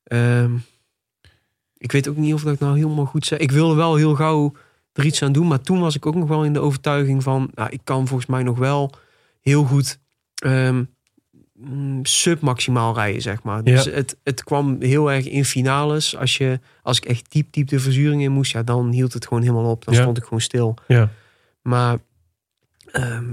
ehm, 0.06 0.56
ik 1.76 1.92
weet 1.92 2.08
ook 2.08 2.16
niet 2.16 2.34
of 2.34 2.42
dat 2.42 2.58
nou 2.58 2.76
helemaal 2.76 3.04
goed 3.04 3.26
zeg. 3.26 3.38
Ik 3.38 3.50
wilde 3.50 3.74
wel 3.74 3.94
heel 3.96 4.14
gauw 4.14 4.52
er 4.92 5.04
iets 5.04 5.22
aan 5.22 5.32
doen. 5.32 5.46
Maar 5.48 5.60
toen 5.60 5.80
was 5.80 5.94
ik 5.96 6.06
ook 6.06 6.14
nog 6.14 6.28
wel 6.28 6.44
in 6.44 6.52
de 6.52 6.60
overtuiging 6.60 7.22
van... 7.22 7.50
Nou, 7.54 7.70
ik 7.70 7.80
kan 7.84 8.06
volgens 8.06 8.28
mij 8.30 8.42
nog 8.42 8.58
wel 8.58 8.90
heel 9.40 9.64
goed 9.64 9.98
ehm, 10.34 10.84
mm, 11.52 12.04
submaximaal 12.04 12.94
rijden, 12.94 13.22
zeg 13.22 13.42
maar. 13.42 13.64
Dus 13.64 13.84
Ja. 13.84 13.90
het, 13.90 14.16
het 14.22 14.44
kwam 14.44 14.76
heel 14.80 15.12
erg 15.12 15.26
in 15.28 15.44
finales. 15.44 16.16
Als, 16.16 16.36
je, 16.36 16.60
als 16.82 16.96
ik 16.96 17.04
echt 17.04 17.32
diep, 17.32 17.52
diep 17.52 17.68
de 17.68 17.80
verzuring 17.80 18.22
in 18.22 18.32
moest... 18.32 18.52
Ja, 18.52 18.62
dan 18.62 18.90
hield 18.92 19.12
het 19.12 19.26
gewoon 19.26 19.42
helemaal 19.42 19.70
op. 19.70 19.84
Dan 19.84 19.94
Ja. 19.94 20.00
stond 20.00 20.16
ik 20.16 20.22
gewoon 20.24 20.40
stil. 20.40 20.74
Ja. 20.88 21.10
Maar 21.62 21.98
ehm, 22.92 23.32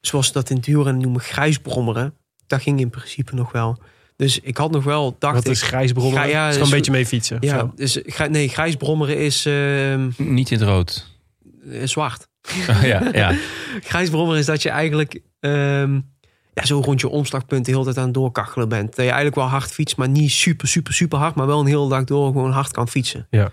zoals 0.00 0.26
ze 0.26 0.32
dat 0.32 0.50
in 0.50 0.56
het 0.56 0.66
wielrennen 0.66 1.02
noemen, 1.02 1.20
grijsbrommeren, 1.20 2.14
dat 2.46 2.62
ging 2.62 2.80
in 2.80 2.90
principe 2.90 3.34
nog 3.34 3.52
wel. 3.52 3.78
Dus 4.16 4.40
ik 4.40 4.56
had 4.56 4.70
nog 4.70 4.84
wel, 4.84 5.16
dacht 5.18 5.34
Wat 5.34 5.44
ik... 5.44 5.50
is 5.50 5.62
grijs 5.62 5.92
brommeren? 5.92 6.24
Ga- 6.24 6.30
ja, 6.30 6.46
is 6.48 6.52
gewoon 6.54 6.68
een 6.68 6.76
beetje 6.76 6.92
mee 6.92 7.06
fietsen. 7.06 7.36
ja, 7.40 7.58
zo. 7.58 7.72
dus 7.74 8.00
nee, 8.30 8.48
grijsbrommeren 8.48 9.18
is 9.18 9.46
ehm, 9.46 10.10
Niet 10.16 10.50
in 10.50 10.58
het 10.58 10.68
rood. 10.68 11.10
eh, 11.70 11.80
zwart. 11.84 12.28
Oh, 12.68 12.82
ja, 12.82 13.08
ja. 13.12 13.34
Grijsbrommer 13.88 14.36
is 14.36 14.46
dat 14.46 14.62
je 14.62 14.68
eigenlijk 14.70 15.20
ehm, 15.40 15.94
ja, 16.54 16.64
zo 16.64 16.80
rond 16.80 17.00
je 17.00 17.08
omslagpunt 17.08 17.64
de 17.64 17.70
hele 17.72 17.84
tijd 17.84 17.98
aan 17.98 18.04
het 18.04 18.14
doorkachelen 18.14 18.68
bent. 18.68 18.86
Dat 18.86 18.96
je 18.96 19.02
eigenlijk 19.02 19.34
wel 19.34 19.44
hard 19.46 19.72
fietst, 19.72 19.96
maar 19.96 20.08
niet 20.08 20.30
super, 20.30 20.68
super, 20.68 20.94
super 20.94 21.18
hard, 21.18 21.34
maar 21.34 21.46
wel 21.46 21.60
een 21.60 21.66
hele 21.66 21.88
dag 21.88 22.04
door 22.04 22.26
gewoon 22.26 22.50
hard 22.50 22.70
kan 22.70 22.88
fietsen. 22.88 23.26
Ja. 23.30 23.50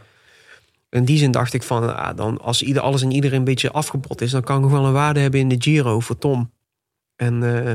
In 0.90 1.06
die 1.06 1.18
zin 1.18 1.32
dacht 1.32 1.54
ik 1.54 1.64
van, 1.64 1.96
ah, 1.98 2.18
dan 2.18 2.42
als 2.42 2.62
ieder, 2.64 2.82
alles 2.82 3.02
en 3.02 3.12
iedereen 3.12 3.38
een 3.40 3.44
beetje 3.44 3.72
afgebot 3.72 4.22
is, 4.22 4.32
dan 4.32 4.44
kan 4.44 4.64
ik 4.64 4.70
wel 4.70 4.86
een 4.86 4.94
waarde 4.94 5.20
hebben 5.20 5.40
in 5.40 5.48
de 5.50 5.56
Giro 5.60 6.00
voor 6.00 6.18
Tom. 6.18 6.52
En 7.16 7.66
eh, 7.68 7.74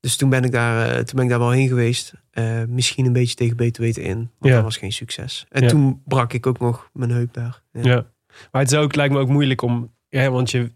dus 0.00 0.16
toen 0.16 0.28
ben 0.30 0.44
ik 0.44 0.52
daar, 0.52 0.88
eh, 0.88 0.94
toen 0.96 1.14
ben 1.16 1.24
ik 1.24 1.30
daar 1.30 1.38
wel 1.38 1.50
heen 1.50 1.68
geweest. 1.68 2.12
Eh, 2.30 2.62
misschien 2.68 3.06
een 3.06 3.12
beetje 3.12 3.34
tegen 3.34 3.56
beter 3.56 3.82
weten 3.82 4.02
in, 4.02 4.16
want 4.16 4.30
Ja. 4.40 4.54
dat 4.54 4.62
was 4.62 4.76
geen 4.76 4.92
succes. 4.92 5.46
En 5.48 5.62
Ja. 5.62 5.68
toen 5.68 6.02
brak 6.04 6.32
ik 6.32 6.46
ook 6.46 6.58
nog 6.58 6.90
mijn 6.92 7.10
heup 7.10 7.32
daar. 7.34 7.62
Ja. 7.72 7.80
Ja. 7.82 8.06
Maar 8.52 8.62
het, 8.62 8.72
is 8.72 8.78
ook, 8.78 8.94
lijkt 8.94 9.14
me 9.14 9.20
ook 9.20 9.28
moeilijk 9.28 9.62
om... 9.62 9.92
Ja, 10.08 10.30
want 10.30 10.50
je, 10.50 10.70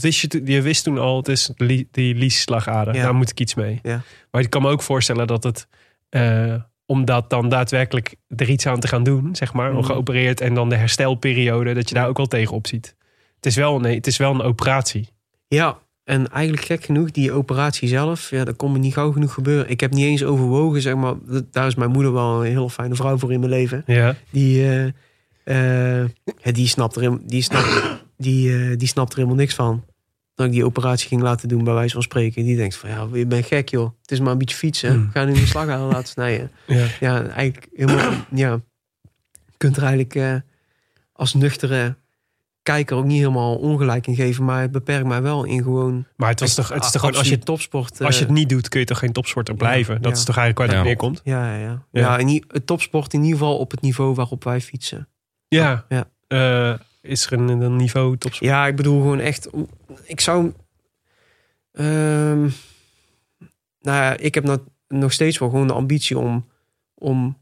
wist 0.00 0.20
je, 0.20 0.26
toen- 0.28 0.46
je 0.46 0.62
wist 0.62 0.84
toen 0.84 0.98
al, 0.98 1.16
het 1.16 1.28
is 1.28 1.50
li- 1.56 1.88
die 1.90 2.14
liesslagader. 2.14 2.92
Daar 2.94 3.14
moet 3.14 3.30
ik 3.30 3.40
iets 3.40 3.54
mee. 3.54 3.78
Ja. 3.82 4.00
Maar 4.30 4.40
ik 4.42 4.50
kan 4.50 4.62
me 4.62 4.68
ook 4.70 4.82
voorstellen 4.82 5.26
dat 5.26 5.44
het... 5.44 5.68
eh, 6.08 6.54
om 6.86 7.04
dat 7.04 7.30
dan 7.30 7.48
daadwerkelijk 7.48 8.14
er 8.36 8.48
iets 8.50 8.66
aan 8.66 8.80
te 8.80 8.88
gaan 8.88 9.02
doen, 9.02 9.36
zeg 9.36 9.52
maar. 9.52 9.72
Mhm. 9.72 9.82
Geopereerd 9.82 10.40
en 10.40 10.54
dan 10.54 10.68
de 10.68 10.76
herstelperiode. 10.76 11.74
Dat 11.74 11.88
je 11.88 11.94
daar 11.94 12.08
ook 12.08 12.16
wel 12.16 12.26
tegen 12.26 12.54
op 12.54 12.66
ziet. 12.66 12.96
Het 13.36 13.46
is 13.46 13.56
wel, 13.56 13.80
nee, 13.80 13.94
het 13.96 14.06
is 14.06 14.16
wel 14.16 14.34
een 14.34 14.42
operatie. 14.42 15.08
Ja, 15.48 15.78
en 16.08 16.30
eigenlijk 16.30 16.64
gek 16.66 16.84
genoeg, 16.84 17.10
die 17.10 17.32
operatie 17.32 17.88
zelf, 17.88 18.30
ja, 18.30 18.44
dat 18.44 18.56
kon 18.56 18.72
me 18.72 18.78
niet 18.78 18.92
gauw 18.92 19.12
genoeg 19.12 19.32
gebeuren. 19.32 19.70
Ik 19.70 19.80
heb 19.80 19.92
niet 19.92 20.04
eens 20.04 20.24
overwogen, 20.24 20.82
zeg 20.82 20.94
maar. 20.94 21.14
Daar 21.50 21.66
is 21.66 21.74
mijn 21.74 21.90
moeder 21.90 22.12
wel 22.12 22.44
een 22.44 22.50
heel 22.50 22.68
fijne 22.68 22.94
vrouw 22.94 23.18
voor 23.18 23.32
in 23.32 23.40
mijn 23.40 23.52
leven. 23.52 23.82
Ja. 23.86 24.16
Die, 24.30 24.62
eh, 25.44 26.02
eh, 26.02 26.08
die, 26.42 26.66
snapt 26.66 26.94
er, 26.94 27.00
helemaal- 27.00 27.22
die, 27.26 27.42
snapt, 27.42 27.82
die, 28.16 28.52
eh, 28.52 28.76
die 28.76 28.88
snapt 28.88 29.10
er 29.10 29.16
helemaal 29.16 29.38
niks 29.38 29.54
van. 29.54 29.84
Dat 30.34 30.46
ik 30.46 30.52
die 30.52 30.64
operatie 30.64 31.08
ging 31.08 31.22
laten 31.22 31.48
doen, 31.48 31.64
bij 31.64 31.74
wijze 31.74 31.92
van 31.92 32.02
spreken. 32.02 32.44
Die 32.44 32.56
denkt 32.56 32.76
van, 32.76 32.90
ja, 32.90 33.08
je 33.12 33.26
bent 33.26 33.46
gek 33.46 33.68
joh. 33.68 33.90
Het 34.02 34.10
is 34.10 34.20
maar 34.20 34.32
een 34.32 34.38
beetje 34.38 34.56
fietsen. 34.56 34.92
Hmm. 34.92 35.10
Ga 35.12 35.24
nu 35.24 35.30
een 35.32 35.46
slagader 35.46 35.86
laten 35.86 36.08
snijden. 36.08 36.50
ja. 36.66 36.86
Ja, 37.00 37.26
eigenlijk 37.26 37.68
helemaal, 37.74 38.12
ja. 38.34 38.60
Je 39.46 39.56
kunt 39.56 39.76
er 39.76 39.82
eigenlijk 39.82 40.42
als 41.12 41.34
nuchtere 41.34 41.94
kijker 42.68 42.96
ook 42.96 43.04
niet 43.04 43.18
helemaal 43.18 43.56
ongelijk 43.56 44.06
in 44.06 44.14
geven. 44.14 44.44
Maar 44.44 44.60
het 44.60 44.70
beperkt 44.72 45.06
mij 45.06 45.22
wel 45.22 45.44
in 45.44 45.62
gewoon 45.62 46.06
Maar 46.16 46.28
het, 46.28 46.40
was 46.40 46.54
toch, 46.54 46.68
het 46.68 46.84
is 46.84 46.90
toch 46.90 47.00
gewoon, 47.00 47.16
als 47.16 47.28
je, 47.28 47.38
topsport. 47.38 48.00
eh, 48.00 48.06
als 48.06 48.18
je 48.18 48.24
het 48.24 48.32
niet 48.32 48.48
doet, 48.48 48.68
kun 48.68 48.80
je 48.80 48.86
toch 48.86 48.98
geen 48.98 49.12
topsporter 49.12 49.54
blijven? 49.54 49.94
dat 50.02 50.12
ja. 50.12 50.18
is 50.18 50.24
toch 50.24 50.36
eigenlijk 50.36 50.58
waar 50.58 50.68
het 50.68 50.76
Ja. 50.76 50.82
neerkomt? 50.92 51.20
Ja, 51.24 51.52
ja, 51.54 51.60
ja. 51.62 51.82
Ja. 51.90 52.00
ja 52.00 52.18
in, 52.18 52.44
het 52.48 52.66
topsport 52.66 53.12
in 53.12 53.22
ieder 53.22 53.38
geval 53.38 53.58
op 53.58 53.70
het 53.70 53.80
niveau 53.80 54.14
waarop 54.14 54.44
wij 54.44 54.60
fietsen. 54.60 55.08
Ja. 55.48 55.84
Ja. 55.88 56.08
Eh, 56.26 56.74
is 57.02 57.26
er 57.26 57.32
een, 57.32 57.48
een 57.48 57.76
niveau 57.76 58.16
topsport? 58.18 58.50
Ja, 58.50 58.66
ik 58.66 58.76
bedoel 58.76 59.00
gewoon 59.00 59.20
echt. 59.20 59.48
Ik 60.04 60.20
zou. 60.20 60.52
ehm, 61.72 62.40
nou 63.80 63.96
ja, 63.96 64.16
ik 64.16 64.34
heb 64.34 64.44
nou 64.44 64.58
nog 64.88 65.12
steeds 65.12 65.38
wel 65.38 65.48
gewoon 65.50 65.66
de 65.66 65.72
ambitie 65.72 66.18
om. 66.18 66.46
om 66.94 67.36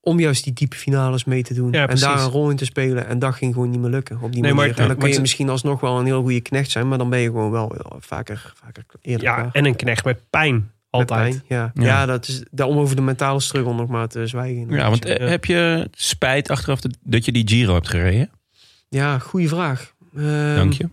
om 0.00 0.20
juist 0.20 0.44
die 0.44 0.52
diepe 0.52 0.76
finales 0.76 1.24
mee 1.24 1.42
te 1.42 1.54
doen. 1.54 1.72
Ja, 1.72 1.88
en 1.88 1.96
daar 1.98 2.20
een 2.22 2.28
rol 2.30 2.50
in 2.50 2.56
te 2.56 2.64
spelen. 2.64 3.06
En 3.06 3.18
dat 3.18 3.34
ging 3.34 3.54
gewoon 3.54 3.70
niet 3.70 3.80
meer 3.80 3.90
lukken 3.90 4.20
op 4.22 4.32
die 4.32 4.40
Nee, 4.42 4.52
maar- 4.52 4.54
manier. 4.60 4.70
en 4.70 4.76
dan 4.78 4.86
maar 4.86 4.96
kun 5.04 5.14
je 5.14 5.20
misschien 5.20 5.48
alsnog 5.48 5.80
wel 5.80 5.98
een 5.98 6.04
heel 6.06 6.22
goede 6.22 6.40
knecht 6.40 6.70
zijn. 6.70 6.88
Maar 6.88 6.98
dan 6.98 7.10
ben 7.10 7.18
je 7.18 7.26
gewoon 7.26 7.50
wel 7.50 7.76
vaker, 7.98 8.52
vaker 8.56 8.84
eerder 9.02 9.26
Ja, 9.26 9.34
klaar. 9.34 9.48
en 9.52 9.64
een 9.64 9.76
knecht 9.76 10.04
met 10.04 10.20
pijn. 10.30 10.54
Met 10.54 11.00
Altijd. 11.00 11.30
pijn, 11.30 11.42
Ja. 11.48 11.70
Ja. 11.74 11.82
Ja. 11.84 12.06
dat 12.06 12.28
is 12.28 12.42
om 12.64 12.78
over 12.78 12.96
de 12.96 13.02
mentale 13.02 13.40
struggle 13.40 13.74
nog 13.74 13.88
maar 13.88 14.08
te 14.08 14.26
zwijgen. 14.26 14.68
ja, 14.68 14.88
want 14.90 15.04
eh, 15.04 15.28
heb 15.28 15.44
je 15.44 15.88
spijt 15.92 16.50
achteraf 16.50 16.80
dat- 16.80 16.96
dat 17.02 17.24
je 17.24 17.32
die 17.32 17.48
Giro 17.48 17.74
hebt 17.74 17.88
gereden? 17.88 18.30
Ja, 18.88 19.18
goede 19.18 19.48
vraag. 19.48 19.92
Ehm, 20.16 20.54
Dank 20.54 20.72
je. 20.72 20.88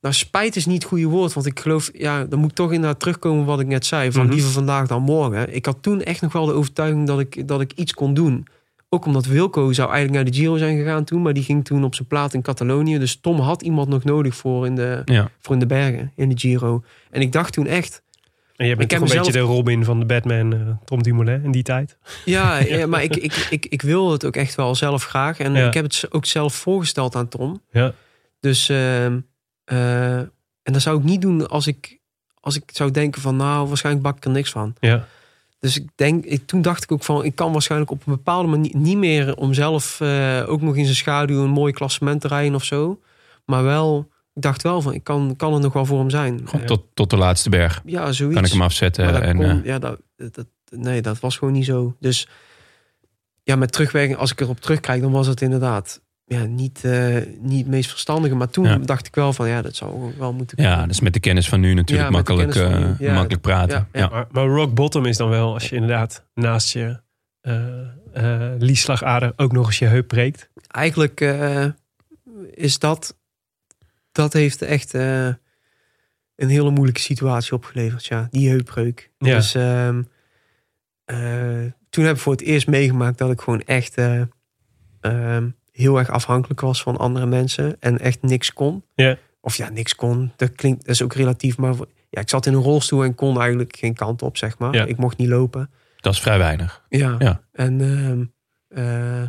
Nou, 0.00 0.14
spijt 0.14 0.56
is 0.56 0.66
niet 0.66 0.82
het 0.82 0.90
goede 0.90 1.06
woord. 1.06 1.32
Want 1.32 1.46
ik 1.46 1.60
geloof, 1.60 1.90
ja, 1.92 2.24
dan 2.24 2.38
moet 2.38 2.50
ik 2.50 2.56
toch 2.56 2.72
inderdaad 2.72 3.00
terugkomen 3.00 3.44
wat 3.44 3.60
ik 3.60 3.66
net 3.66 3.86
zei. 3.86 4.12
Van 4.12 4.24
Mhm. 4.24 4.32
liever 4.32 4.50
vandaag 4.50 4.86
dan 4.86 5.02
morgen. 5.02 5.54
Ik 5.54 5.66
had 5.66 5.76
toen 5.80 6.02
echt 6.02 6.20
nog 6.20 6.32
wel 6.32 6.46
de 6.46 6.52
overtuiging 6.52 7.06
dat 7.06 7.20
ik, 7.20 7.48
dat 7.48 7.60
ik 7.60 7.72
iets 7.74 7.94
kon 7.94 8.14
doen. 8.14 8.46
Ook 8.88 9.04
omdat 9.06 9.26
Wilco 9.26 9.72
zou 9.72 9.90
eigenlijk 9.90 10.22
naar 10.22 10.32
de 10.32 10.38
Giro 10.38 10.56
zijn 10.56 10.78
gegaan 10.78 11.04
toen. 11.04 11.22
Maar 11.22 11.32
die 11.32 11.42
ging 11.42 11.64
toen 11.64 11.84
op 11.84 11.94
zijn 11.94 12.08
plaat 12.08 12.34
in 12.34 12.42
Catalonië. 12.42 12.98
Dus 12.98 13.18
Tom 13.20 13.40
had 13.40 13.62
iemand 13.62 13.88
nog 13.88 14.04
nodig 14.04 14.34
voor 14.36 14.66
in 14.66 14.74
de, 14.74 15.02
Ja. 15.04 15.30
voor 15.40 15.52
in 15.54 15.60
de 15.60 15.66
bergen, 15.66 16.12
in 16.14 16.28
de 16.28 16.38
Giro. 16.38 16.82
En 17.10 17.20
ik 17.20 17.32
dacht 17.32 17.52
toen 17.52 17.66
echt... 17.66 18.02
En 18.56 18.66
je 18.66 18.76
bent 18.76 18.92
Ik 18.92 18.98
toch 18.98 19.08
een 19.10 19.16
beetje 19.16 19.32
de 19.32 19.38
Robin 19.38 19.84
van 19.84 19.98
de 20.00 20.06
Batman, 20.06 20.52
eh, 20.52 20.60
Tom 20.84 21.02
Dumoulin, 21.02 21.44
in 21.44 21.50
die 21.50 21.62
tijd. 21.62 21.96
Ja, 22.24 22.58
ja 22.62 22.86
maar 22.86 23.02
ik, 23.02 23.16
ik, 23.16 23.46
ik, 23.50 23.66
ik 23.66 23.82
wil 23.82 24.12
het 24.12 24.24
ook 24.24 24.36
echt 24.36 24.54
wel 24.54 24.74
zelf 24.74 25.04
graag. 25.04 25.38
En 25.38 25.54
Ja. 25.54 25.66
ik 25.66 25.74
heb 25.74 25.84
het 25.84 26.06
ook 26.10 26.24
zelf 26.26 26.54
voorgesteld 26.54 27.14
aan 27.16 27.28
Tom. 27.28 27.60
Ja. 27.70 27.92
Dus, 28.40 28.68
ehm, 28.68 29.18
eh, 29.68 30.16
en 30.62 30.72
dat 30.72 30.82
zou 30.82 30.98
ik 30.98 31.04
niet 31.04 31.20
doen 31.20 31.48
als 31.48 31.66
ik, 31.66 31.98
als 32.34 32.56
ik 32.56 32.62
zou 32.72 32.90
denken 32.90 33.22
van, 33.22 33.36
nou, 33.36 33.68
waarschijnlijk 33.68 34.04
bak 34.04 34.16
ik 34.16 34.24
er 34.24 34.30
niks 34.30 34.50
van. 34.50 34.74
Ja. 34.80 35.06
Dus 35.58 35.76
ik 35.76 35.88
denk, 35.94 36.24
ik, 36.24 36.46
toen 36.46 36.62
dacht 36.62 36.82
ik 36.82 36.92
ook 36.92 37.02
van, 37.04 37.24
ik 37.24 37.34
kan 37.34 37.52
waarschijnlijk 37.52 37.90
op 37.90 38.06
een 38.06 38.12
bepaalde 38.12 38.48
manier 38.48 38.76
niet 38.76 38.96
meer 38.98 39.36
om 39.36 39.54
zelf 39.54 40.00
eh, 40.00 40.42
ook 40.46 40.60
nog 40.60 40.76
in 40.76 40.84
zijn 40.84 40.96
schaduw 40.96 41.42
een 41.42 41.50
mooi 41.50 41.72
klassement 41.72 42.20
te 42.20 42.28
rijden 42.28 42.54
of 42.54 42.64
zo. 42.64 43.00
Maar 43.44 43.62
wel, 43.64 44.08
ik 44.34 44.42
dacht 44.42 44.62
wel 44.62 44.82
van, 44.82 44.92
ik 44.94 45.04
kan, 45.04 45.34
kan 45.36 45.54
er 45.54 45.60
nog 45.60 45.72
wel 45.72 45.84
voor 45.86 45.98
hem 45.98 46.10
zijn. 46.10 46.48
Gewoon 46.48 46.66
tot, 46.66 46.82
tot 46.94 47.10
de 47.10 47.16
laatste 47.16 47.48
berg. 47.50 47.82
Ja, 47.84 48.12
zoiets. 48.12 48.34
Kan 48.36 48.44
ik 48.44 48.52
hem 48.52 48.62
afzetten. 48.62 49.22
En, 49.22 49.36
kon- 49.36 49.44
eh, 49.44 49.64
ja, 49.64 49.78
dat, 49.78 50.00
dat, 50.16 50.46
nee, 50.70 51.02
dat 51.02 51.20
was 51.20 51.36
gewoon 51.36 51.54
niet 51.54 51.64
zo. 51.64 51.96
Dus 52.00 52.28
ja, 53.42 53.56
met 53.56 53.72
terugwerking, 53.72 54.18
als 54.18 54.30
ik 54.32 54.40
erop 54.40 54.60
terugkijk, 54.60 55.02
dan 55.02 55.12
was 55.12 55.26
het 55.26 55.40
inderdaad 55.40 56.00
ja, 56.28 56.44
niet, 56.44 56.84
eh, 56.84 57.16
niet 57.40 57.58
het 57.58 57.66
meest 57.68 57.90
verstandige. 57.90 58.34
Maar 58.34 58.48
toen 58.50 58.64
Ja. 58.64 58.78
dacht 58.78 59.06
ik 59.06 59.14
wel 59.14 59.32
van 59.32 59.48
ja, 59.48 59.62
dat 59.62 59.76
zou 59.76 59.92
ook 59.92 60.18
wel 60.18 60.32
moeten 60.32 60.56
kunnen. 60.56 60.74
Ja, 60.74 60.86
dus 60.86 61.00
met 61.00 61.12
de 61.12 61.20
kennis 61.20 61.48
van 61.48 61.60
nu 61.60 61.74
natuurlijk 61.74 62.08
Ja, 62.08 62.14
makkelijk, 62.16 62.54
eh, 62.54 62.78
nu. 62.78 62.94
Ja, 63.06 63.14
makkelijk 63.14 63.42
praten. 63.42 63.88
ja, 63.92 64.00
Ja, 64.00 64.08
Maar, 64.08 64.26
maar 64.30 64.46
rock 64.46 64.74
bottom 64.74 65.06
is 65.06 65.16
dan 65.16 65.28
wel 65.28 65.52
als 65.54 65.68
je 65.68 65.74
inderdaad 65.74 66.24
naast 66.34 66.72
je 66.72 67.00
eh 67.40 67.96
eh, 68.12 68.52
liesslagader 68.58 69.32
ook 69.36 69.52
nog 69.52 69.66
eens 69.66 69.78
je 69.78 69.86
heup 69.86 70.06
breekt. 70.08 70.50
Eigenlijk 70.68 71.20
eh, 71.20 71.64
is 72.50 72.78
dat, 72.78 73.16
dat 74.12 74.32
heeft 74.32 74.62
echt 74.62 74.94
eh, 74.94 75.26
een 76.36 76.48
hele 76.48 76.70
moeilijke 76.70 77.00
situatie 77.00 77.52
opgeleverd. 77.52 78.06
Ja, 78.06 78.26
die 78.30 78.48
heupbreuk. 78.48 79.10
Ja. 79.18 79.34
Dus 79.34 79.54
ehm, 79.54 80.02
eh, 81.04 81.64
toen 81.90 82.04
heb 82.04 82.14
ik 82.14 82.20
voor 82.20 82.32
het 82.32 82.42
eerst 82.42 82.66
meegemaakt 82.66 83.18
dat 83.18 83.30
ik 83.30 83.40
gewoon 83.40 83.62
echt 83.62 83.94
eh, 83.96 84.20
ehm, 85.00 85.48
heel 85.78 85.98
erg 85.98 86.10
afhankelijk 86.10 86.60
was 86.60 86.82
van 86.82 86.96
andere 86.96 87.26
mensen 87.26 87.76
en 87.80 87.98
echt 87.98 88.22
niks 88.22 88.52
kon. 88.52 88.82
Ja. 88.94 89.16
Of 89.40 89.56
ja, 89.56 89.68
niks 89.68 89.94
kon. 89.94 90.32
Dat 90.36 90.52
klinkt, 90.52 90.80
dat 90.86 90.94
is 90.94 91.02
ook 91.02 91.14
relatief, 91.14 91.56
maar 91.58 91.74
voor- 91.74 91.88
ja, 92.10 92.20
ik 92.20 92.28
zat 92.28 92.46
in 92.46 92.52
een 92.54 92.62
rolstoel 92.62 93.04
en 93.04 93.14
kon 93.14 93.40
eigenlijk 93.40 93.76
geen 93.76 93.94
kant 93.94 94.22
op, 94.22 94.36
zeg 94.36 94.58
maar. 94.58 94.88
Ik 94.88 94.96
mocht 94.96 95.16
niet 95.16 95.28
lopen. 95.28 95.70
Dat 96.00 96.12
is 96.12 96.20
vrij 96.20 96.38
weinig. 96.38 96.82
Ja. 96.88 97.16
Ja. 97.18 97.40
En 97.52 97.80
ehm, 97.80 98.24
eh, 98.68 99.22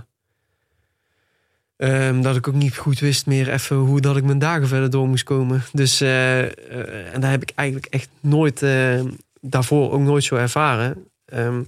ehm, 1.77 2.21
dat 2.21 2.35
ik 2.35 2.47
ook 2.47 2.53
niet 2.53 2.77
goed 2.77 2.99
wist 2.99 3.25
meer 3.25 3.49
even 3.53 3.75
hoe 3.75 4.01
dat 4.01 4.17
ik 4.17 4.23
mijn 4.23 4.39
dagen 4.39 4.67
verder 4.67 4.89
door 4.89 5.07
moest 5.07 5.23
komen. 5.23 5.61
Dus 5.73 6.01
eh, 6.01 6.39
eh, 6.43 7.13
en 7.13 7.21
daar 7.21 7.31
heb 7.31 7.41
ik 7.41 7.51
eigenlijk 7.55 7.87
echt 7.93 8.09
nooit 8.19 8.61
eh, 8.63 9.01
daarvoor 9.41 9.91
ook 9.91 10.01
nooit 10.01 10.23
zo 10.23 10.35
ervaren. 10.35 11.05
Ehm, 11.25 11.61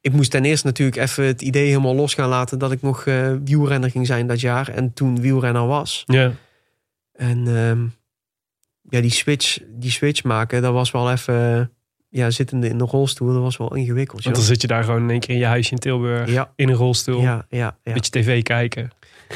ik 0.00 0.12
moest 0.12 0.30
ten 0.30 0.44
eerste 0.44 0.66
natuurlijk 0.66 0.96
even 0.96 1.24
het 1.24 1.42
idee 1.42 1.66
helemaal 1.66 1.94
los 1.94 2.14
gaan 2.14 2.28
laten 2.28 2.58
dat 2.58 2.72
ik 2.72 2.82
nog 2.82 3.06
eh, 3.06 3.32
wielrenner 3.44 3.90
ging 3.90 4.06
zijn 4.06 4.26
dat 4.26 4.40
jaar. 4.40 4.68
En 4.68 4.92
toen 4.92 5.20
wielrenner 5.20 5.66
was. 5.66 6.02
Ja. 6.06 6.32
En 7.12 7.46
ehm, 7.46 7.86
ja, 8.88 9.00
die 9.00 9.10
switch, 9.10 9.58
die 9.68 9.90
switch 9.90 10.24
maken, 10.24 10.62
dat 10.62 10.72
was 10.72 10.90
wel 10.90 11.10
even. 11.10 11.70
Ja, 12.12 12.30
zittende 12.30 12.68
in 12.68 12.78
de 12.78 12.84
rolstoel, 12.84 13.32
dat 13.32 13.42
was 13.42 13.56
wel 13.56 13.74
ingewikkeld. 13.74 14.22
Want 14.22 14.34
dan 14.34 14.44
joh. 14.44 14.52
zit 14.52 14.60
je 14.62 14.66
daar 14.68 14.84
gewoon 14.84 15.02
in 15.02 15.10
één 15.10 15.20
keer 15.20 15.34
in 15.34 15.40
je 15.40 15.46
huisje 15.46 15.72
in 15.72 15.78
Tilburg. 15.78 16.30
Ja, 16.30 16.52
In 16.56 16.68
een 16.68 16.74
rolstoel. 16.74 17.20
ja, 17.20 17.46
ja. 17.48 17.76
ja. 17.82 17.92
Beetje 17.92 18.10
tv 18.10 18.42
kijken. 18.42 18.90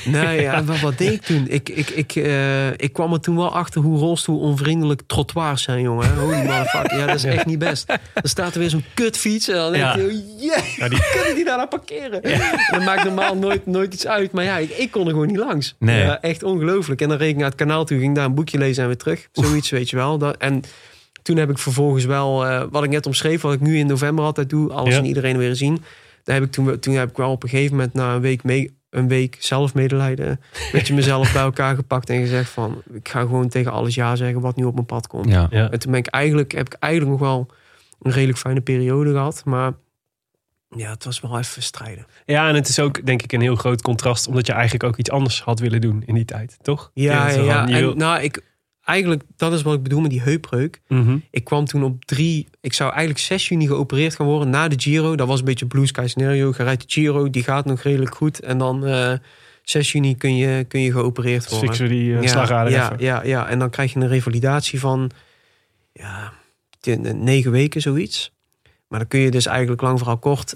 Nee, 0.04 0.40
ja, 0.48 0.64
wat, 0.64 0.80
wat 0.80 0.98
deed 0.98 1.12
ik 1.12 1.22
toen? 1.22 1.46
Ik, 1.48 1.68
ik, 1.68 1.88
ik, 1.90 2.14
eh, 2.16 2.70
ik 2.70 2.92
kwam 2.92 3.12
er 3.12 3.20
toen 3.20 3.36
wel 3.36 3.54
achter 3.54 3.80
hoe 3.80 3.98
rolstoelonvriendelijk 3.98 5.02
trottoirs 5.06 5.62
zijn, 5.62 5.80
jongen. 5.82 6.16
Holy 6.18 6.36
motherfucker. 6.46 6.98
Ja, 6.98 7.06
dat 7.06 7.14
is 7.14 7.24
echt 7.24 7.46
niet 7.46 7.58
best. 7.58 7.86
Dan 7.86 7.98
staat 8.22 8.54
er 8.54 8.60
weer 8.60 8.70
zo'n 8.70 8.84
kutfiets 8.94 9.48
en 9.48 9.54
dan 9.54 9.72
denk 9.72 9.84
Ja. 9.84 9.96
je, 9.96 10.02
oh, 10.02 10.42
yeah, 10.42 10.64
Ja, 10.76 10.88
die- 10.88 11.02
kunnen 11.12 11.34
die 11.34 11.44
daar 11.44 11.56
nou 11.56 11.68
parkeren? 11.68 12.22
Dat 12.70 12.84
maakt 12.84 13.04
normaal 13.04 13.36
nooit, 13.36 13.66
nooit 13.66 13.94
iets 13.94 14.06
uit. 14.06 14.32
Maar 14.32 14.44
ja, 14.44 14.56
ik, 14.58 14.70
ik 14.70 14.90
kon 14.90 15.04
er 15.04 15.10
gewoon 15.10 15.26
niet 15.26 15.36
langs. 15.36 15.74
Nee. 15.78 16.00
Ja, 16.00 16.20
echt 16.20 16.42
ongelooflijk. 16.42 17.00
En 17.00 17.08
dan 17.08 17.18
reed 17.18 17.28
ik 17.30 17.36
naar 17.36 17.44
het 17.46 17.54
kanaal 17.54 17.84
toe, 17.84 17.98
ging 17.98 18.14
daar 18.14 18.24
een 18.24 18.34
boekje 18.34 18.58
lezen 18.58 18.82
en 18.82 18.88
weer 18.88 18.98
terug. 18.98 19.28
Zoiets, 19.32 19.70
weet 19.70 19.90
je 19.90 19.96
wel. 19.96 20.18
Dat, 20.18 20.36
en 20.36 20.62
toen 21.22 21.36
heb 21.36 21.50
ik 21.50 21.58
vervolgens 21.58 22.04
wel, 22.04 22.46
eh, 22.46 22.62
wat 22.70 22.84
ik 22.84 22.90
net 22.90 23.06
omschreef, 23.06 23.40
wat 23.40 23.52
ik 23.52 23.60
nu 23.60 23.78
in 23.78 23.86
november 23.86 24.24
altijd 24.24 24.50
doe, 24.50 24.72
alles 24.72 24.92
Ja. 24.94 24.98
en 25.00 25.06
iedereen 25.06 25.38
weer 25.38 25.56
zien. 25.56 25.82
Daar 26.24 26.34
heb 26.34 26.44
ik 26.44 26.50
toen, 26.50 26.78
toen 26.78 26.94
heb 26.94 27.10
ik 27.10 27.16
wel 27.16 27.30
op 27.30 27.42
een 27.42 27.48
gegeven 27.48 27.76
moment 27.76 27.94
na 27.94 28.14
een 28.14 28.20
week 28.20 28.42
mee, 28.42 28.76
een 28.94 29.08
week 29.08 29.36
zelfmedelijden, 29.38 30.28
een 30.28 30.38
beetje 30.72 30.94
mezelf 31.00 31.32
bij 31.32 31.42
elkaar 31.42 31.74
gepakt 31.74 32.10
en 32.10 32.20
gezegd 32.20 32.50
van, 32.50 32.82
ik 32.92 33.08
ga 33.08 33.20
gewoon 33.20 33.48
tegen 33.48 33.72
alles 33.72 33.94
ja 33.94 34.16
zeggen 34.16 34.40
wat 34.40 34.56
nu 34.56 34.64
op 34.64 34.74
mijn 34.74 34.86
pad 34.86 35.06
komt. 35.06 35.28
Ja. 35.28 35.46
Ja. 35.50 35.70
En 35.70 35.78
toen 35.78 35.90
ben 35.90 36.00
ik 36.00 36.06
eigenlijk, 36.06 36.52
heb 36.52 36.66
ik 36.66 36.76
eigenlijk 36.80 37.12
nog 37.12 37.28
wel 37.28 37.46
een 38.02 38.12
redelijk 38.12 38.38
fijne 38.38 38.60
periode 38.60 39.10
gehad, 39.10 39.42
maar 39.44 39.72
ja, 40.76 40.90
het 40.90 41.04
was 41.04 41.20
wel 41.20 41.38
even 41.38 41.62
strijden. 41.62 42.06
ja, 42.24 42.48
en 42.48 42.54
het 42.54 42.68
is 42.68 42.78
ook 42.78 43.06
denk 43.06 43.22
ik 43.22 43.32
een 43.32 43.40
heel 43.40 43.56
groot 43.56 43.82
contrast. 43.82 44.26
Omdat 44.28 44.46
je 44.46 44.52
eigenlijk 44.52 44.84
ook 44.84 44.96
iets 44.96 45.10
anders 45.10 45.42
had 45.42 45.58
willen 45.60 45.80
doen 45.80 46.02
in 46.06 46.14
die 46.14 46.24
tijd. 46.24 46.56
Toch? 46.62 46.90
Ja, 46.94 47.26
ja, 47.28 47.34
van, 47.34 47.44
ja. 47.44 47.66
je 47.66 47.78
wil- 47.80 47.90
En, 47.92 47.98
nou, 47.98 48.22
ik, 48.22 48.42
eigenlijk, 48.84 49.22
dat 49.36 49.52
is 49.52 49.62
wat 49.62 49.74
ik 49.74 49.82
bedoel 49.82 50.00
met 50.00 50.10
die 50.10 50.22
heupbreuk. 50.22 50.80
Mhm. 50.88 51.16
Ik 51.30 51.44
kwam 51.44 51.64
toen 51.64 51.84
op 51.84 52.04
drie... 52.04 52.48
Ik 52.60 52.72
zou 52.72 52.90
eigenlijk 52.90 53.20
6 53.20 53.48
juni 53.48 53.66
geopereerd 53.66 54.14
gaan 54.14 54.26
worden 54.26 54.50
na 54.50 54.68
de 54.68 54.80
Giro. 54.80 55.16
Dat 55.16 55.28
was 55.28 55.38
een 55.38 55.44
beetje 55.44 55.66
blue 55.66 55.86
sky 55.86 56.06
scenario. 56.06 56.54
Je 56.56 56.62
rijdt 56.62 56.82
de 56.82 56.92
Giro, 56.92 57.30
die 57.30 57.42
gaat 57.42 57.64
nog 57.64 57.80
redelijk 57.80 58.14
goed. 58.14 58.40
En 58.40 58.58
dan 58.58 58.86
eh 58.86 59.12
6 59.62 59.92
juni 59.92 60.16
kun 60.16 60.36
je, 60.36 60.64
kun 60.64 60.80
je 60.80 60.92
geopereerd 60.92 61.48
worden. 61.48 61.68
fixen 61.68 61.88
die 61.88 62.16
eh, 62.16 62.22
ja, 62.22 62.28
slagader 62.28 62.72
ja, 62.72 62.92
even. 62.92 63.04
ja, 63.04 63.22
ja, 63.24 63.48
en 63.48 63.58
dan 63.58 63.70
krijg 63.70 63.92
je 63.92 64.00
een 64.00 64.08
revalidatie 64.08 64.80
van... 64.80 65.10
Ja, 65.92 66.32
tien- 66.80 67.24
negen 67.24 67.50
weken 67.50 67.80
zoiets. 67.80 68.32
Maar 68.88 68.98
dan 68.98 69.08
kun 69.08 69.20
je 69.20 69.30
dus 69.30 69.46
eigenlijk 69.46 69.80
lang 69.80 69.98
vooral 69.98 70.18
kort... 70.18 70.54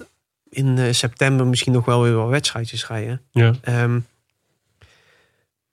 in 0.49 0.77
eh, 0.77 0.93
september 0.93 1.47
misschien 1.47 1.73
nog 1.73 1.85
wel 1.85 2.01
weer 2.01 2.13
wat 2.13 2.29
wedstrijdjes 2.29 2.87
rijden. 2.87 3.21
Ja. 3.31 3.53
Ehm, 3.61 3.99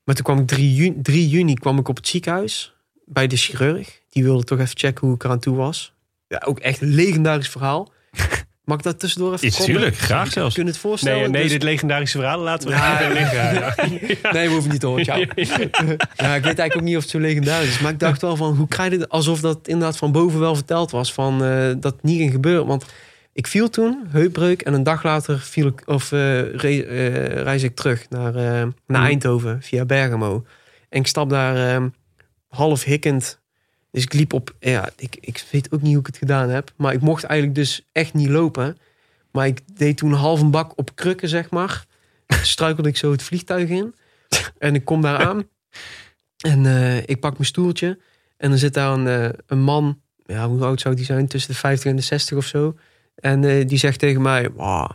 maar 0.07 0.15
toen 0.15 0.25
kwam 0.25 0.39
ik 0.39 0.47
3 0.47 0.75
juni, 0.75 1.03
3 1.03 1.29
juni 1.29 1.55
kwam 1.55 1.79
ik 1.79 1.89
op 1.89 1.97
het 1.97 2.09
ziekenhuis 2.09 2.75
bij 3.05 3.27
de 3.27 3.37
chirurg. 3.37 4.01
Die 4.11 4.25
wilde 4.25 4.45
toch 4.45 4.59
even 4.59 4.79
checken 4.79 5.07
hoe 5.07 5.15
ik 5.17 5.25
eraan 5.25 5.39
toe 5.39 5.57
was. 5.57 5.93
Ja, 6.29 6.43
ook 6.47 6.59
echt 6.59 6.81
een 6.81 6.95
legendarisch 6.95 7.49
verhaal. 7.49 7.93
Mag 8.65 8.77
ik 8.79 8.83
dat 8.85 8.99
tussendoor 8.99 9.33
even 9.33 9.49
proppen? 9.49 9.67
tuurlijk, 9.75 9.97
graag 9.99 10.33
zelfs. 10.33 10.55
Kun 10.55 10.65
je 10.65 10.71
het 10.71 10.79
voorstellen? 10.79 11.19
Nee, 11.19 11.29
nee 11.29 11.43
Dus- 11.43 11.51
dit 11.53 11.63
legendarische 11.63 12.19
verhaal 12.19 12.39
laten 12.39 12.69
we 12.69 12.75
Ja, 12.75 13.09
liggen. 13.13 13.55
Ja. 14.23 14.33
Nee, 14.33 14.47
we 14.47 14.53
hoeven 14.53 14.71
niet 14.71 14.81
te 14.81 14.87
horen. 14.87 15.05
Ja, 16.17 16.35
ik 16.35 16.45
weet 16.45 16.45
eigenlijk 16.45 16.77
ook 16.77 16.83
niet 16.83 16.97
of 16.97 17.03
het 17.03 17.11
zo 17.11 17.19
legendarisch 17.19 17.69
is. 17.69 17.79
Maar 17.79 17.93
ik 17.93 17.99
dacht 17.99 18.21
wel 18.21 18.37
van, 18.37 18.55
hoe 18.57 18.69
krijg 18.69 18.93
je 18.93 18.99
het? 18.99 19.09
Alsof 19.09 19.41
dat 19.41 19.69
inderdaad 19.69 19.97
van 19.97 20.13
boven 20.13 20.41
wel 20.41 20.55
verteld 20.55 20.91
was. 20.91 21.13
Van, 21.13 21.45
eh, 21.45 21.71
dat 21.81 22.03
niet 22.03 22.19
ging 22.19 22.33
gebeuren. 22.33 22.67
Want 22.67 22.85
ik 23.37 23.47
viel 23.47 23.71
toen, 23.71 24.07
heupbreuk. 24.09 24.63
En 24.63 24.73
een 24.75 24.83
dag 24.83 25.03
later 25.03 25.39
viel 25.39 25.67
ik, 25.67 25.83
of, 25.87 26.13
eh, 26.13 26.55
re- 26.55 26.83
eh, 26.83 27.43
reis 27.43 27.63
ik 27.63 27.77
terug 27.77 28.09
naar, 28.09 28.35
eh, 28.35 28.43
naar 28.43 28.73
Mhm. 28.87 29.03
Eindhoven 29.03 29.63
via 29.63 29.85
Bergamo. 29.85 30.45
En 30.89 31.01
ik 31.01 31.07
stap 31.07 31.31
daar 31.31 31.75
eh, 31.77 31.85
half 32.49 32.85
hikkend. 32.85 33.41
Dus 33.91 34.03
ik 34.03 34.13
liep 34.13 34.33
op, 34.33 34.55
ja, 34.61 34.89
ik, 34.97 35.17
ik 35.21 35.45
weet 35.51 35.73
ook 35.73 35.81
niet 35.83 35.91
hoe 35.91 36.01
ik 36.01 36.07
het 36.07 36.17
gedaan 36.17 36.49
heb. 36.49 36.73
Maar 36.77 36.93
ik 36.93 37.01
mocht 37.01 37.25
eigenlijk 37.25 37.59
dus 37.59 37.87
echt 37.93 38.15
niet 38.15 38.29
lopen. 38.29 38.79
Maar 39.33 39.47
ik 39.47 39.61
deed 39.77 39.97
toen 39.97 40.13
half 40.13 40.41
een 40.41 40.51
bak 40.51 40.73
op 40.79 40.95
krukken, 40.95 41.29
zeg 41.29 41.51
maar. 41.51 41.85
Struikelde 42.43 42.89
ik 42.89 42.97
zo 42.97 43.11
het 43.11 43.23
vliegtuig 43.23 43.69
in. 43.69 43.95
En 44.59 44.75
ik 44.75 44.85
kom 44.85 45.03
daar 45.03 45.19
aan. 45.27 45.49
En 46.37 46.67
ik 47.07 47.21
pak 47.21 47.33
mijn 47.33 47.45
stoeltje. 47.45 47.99
En 48.37 48.49
dan 48.51 48.59
zit 48.59 48.75
daar 48.75 48.93
een, 48.93 49.35
een 49.47 49.61
man. 49.61 50.01
Ja, 50.27 50.49
hoe 50.49 50.65
oud 50.65 50.81
zou 50.81 50.95
die 50.95 51.05
zijn? 51.05 51.27
Tussen 51.27 51.53
de 51.53 51.59
50 51.59 51.91
en 51.91 51.97
de 51.97 52.03
60 52.03 52.37
of 52.37 52.47
zo. 52.47 52.77
En 53.17 53.45
eh, 53.45 53.67
die 53.67 53.79
zegt 53.79 53.99
tegen 53.99 54.23
mij: 54.23 54.51
"Wauw, 54.51 54.91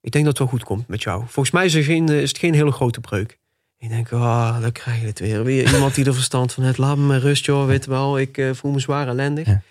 Ik 0.00 0.12
denk 0.12 0.24
dat 0.24 0.38
het 0.38 0.38
wel 0.38 0.58
goed 0.58 0.64
komt 0.64 0.88
met 0.88 1.02
jou. 1.02 1.22
Volgens 1.26 1.50
mij 1.50 1.64
is, 1.64 1.74
er 1.74 1.84
geen, 1.84 2.08
eh, 2.08 2.22
is 2.22 2.28
het 2.28 2.38
geen 2.38 2.54
hele 2.54 2.72
grote 2.72 3.00
breuk. 3.00 3.40
Ik 3.82 3.88
denk, 3.88 4.12
ah, 4.12 4.60
dan 4.60 4.72
krijg 4.72 5.00
je 5.00 5.06
het 5.06 5.18
weer. 5.18 5.44
Weer 5.44 5.74
iemand 5.74 5.94
die 5.94 6.04
er 6.04 6.14
verstand 6.14 6.52
van 6.52 6.64
heeft. 6.64 6.78
Laat 6.78 6.96
me 6.96 7.18
rust, 7.18 7.44
joh. 7.44 7.66
Weet 7.66 7.86
wel, 7.86 8.18
ik 8.18 8.38
eh, 8.38 8.50
voel 8.52 8.72
me 8.72 8.80
zwaar 8.80 9.08
ellendig. 9.08 9.46
Ja. 9.46 9.62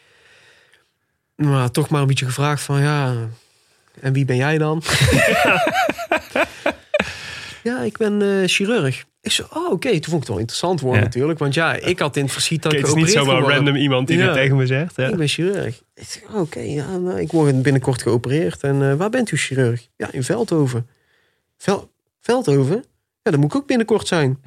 Maar 1.36 1.72
toch 1.72 1.90
maar 1.90 2.02
een 2.02 2.08
beetje 2.08 2.26
gevraagd 2.26 2.62
van, 2.62 2.82
ja... 2.82 3.16
En 4.00 4.14
wie 4.14 4.26
ben 4.26 4.36
jij 4.36 4.58
dan? 4.58 4.84
ja, 7.64 7.82
ik 7.82 7.98
ben 7.98 8.22
eh, 8.22 8.48
chirurg. 8.48 9.06
Ik 9.22 9.32
zei, 9.32 9.48
oh, 9.54 9.72
oké. 9.72 9.90
Toen 9.90 10.02
vond 10.02 10.14
ik 10.14 10.20
het 10.20 10.28
wel 10.28 10.38
interessant 10.38 10.80
worden 10.82 11.00
Ja. 11.00 11.06
natuurlijk. 11.06 11.40
Want 11.40 11.54
ja, 11.54 11.74
ik 11.76 12.00
had 12.00 12.16
in 12.16 12.24
het 12.24 12.32
verschiet 12.32 12.62
dat 12.64 12.74
ik 12.74 12.80
het 12.80 12.88
is 12.88 12.94
niet 12.94 13.10
zomaar 13.12 13.42
random 13.42 13.76
iemand 13.76 14.08
die 14.08 14.18
Ja. 14.18 14.26
dit 14.26 14.34
tegen 14.34 14.56
me 14.58 14.66
zegt. 14.66 14.96
Ja. 14.96 15.08
Ik 15.08 15.16
ben 15.16 15.28
chirurg. 15.28 15.82
Ik 15.96 16.04
zeg, 16.08 16.24
oké, 16.36 16.60
ja, 16.60 16.98
nou, 16.98 17.20
ik 17.20 17.32
word 17.32 17.62
binnenkort 17.62 18.02
geopereerd. 18.02 18.62
En 18.64 18.82
eh, 18.90 18.94
waar 18.96 19.10
bent 19.10 19.32
u 19.32 19.38
chirurg? 19.38 19.88
Ja, 19.98 20.12
in 20.12 20.24
Veldhoven. 20.24 20.88
Vel 21.58 21.92
Veldhoven? 22.20 22.76
Ja, 23.24 23.32
dat 23.32 23.40
moet 23.40 23.54
ik 23.54 23.56
ook 23.56 23.68
binnenkort 23.68 24.08
zijn. 24.08 24.42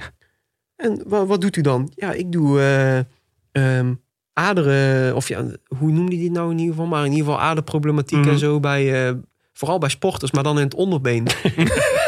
En 0.77 1.03
wa- 1.07 1.27
wat 1.27 1.41
doet 1.41 1.57
u 1.57 1.61
dan? 1.61 1.93
Ja, 1.95 2.13
ik 2.13 2.33
doe 2.33 2.61
eh, 2.61 2.99
ehm, 3.79 3.95
aderen, 4.33 5.15
of 5.17 5.29
ja, 5.29 5.45
hoe 5.79 5.91
noemde 5.91 6.15
hij 6.15 6.23
dit 6.25 6.33
nou 6.33 6.51
in 6.51 6.59
ieder 6.59 6.75
geval? 6.75 6.89
Maar 6.89 7.05
in 7.05 7.11
ieder 7.13 7.27
geval 7.27 7.41
aderproblematiek 7.41 8.19
Mhm. 8.19 8.29
en 8.29 8.39
zo 8.39 8.61
bij, 8.61 9.07
eh, 9.09 9.15
vooral 9.53 9.79
bij 9.79 9.89
sporters, 9.89 10.31
maar 10.31 10.43
dan 10.43 10.57
in 10.59 10.65
het 10.65 10.75
onderbeen. 10.75 11.27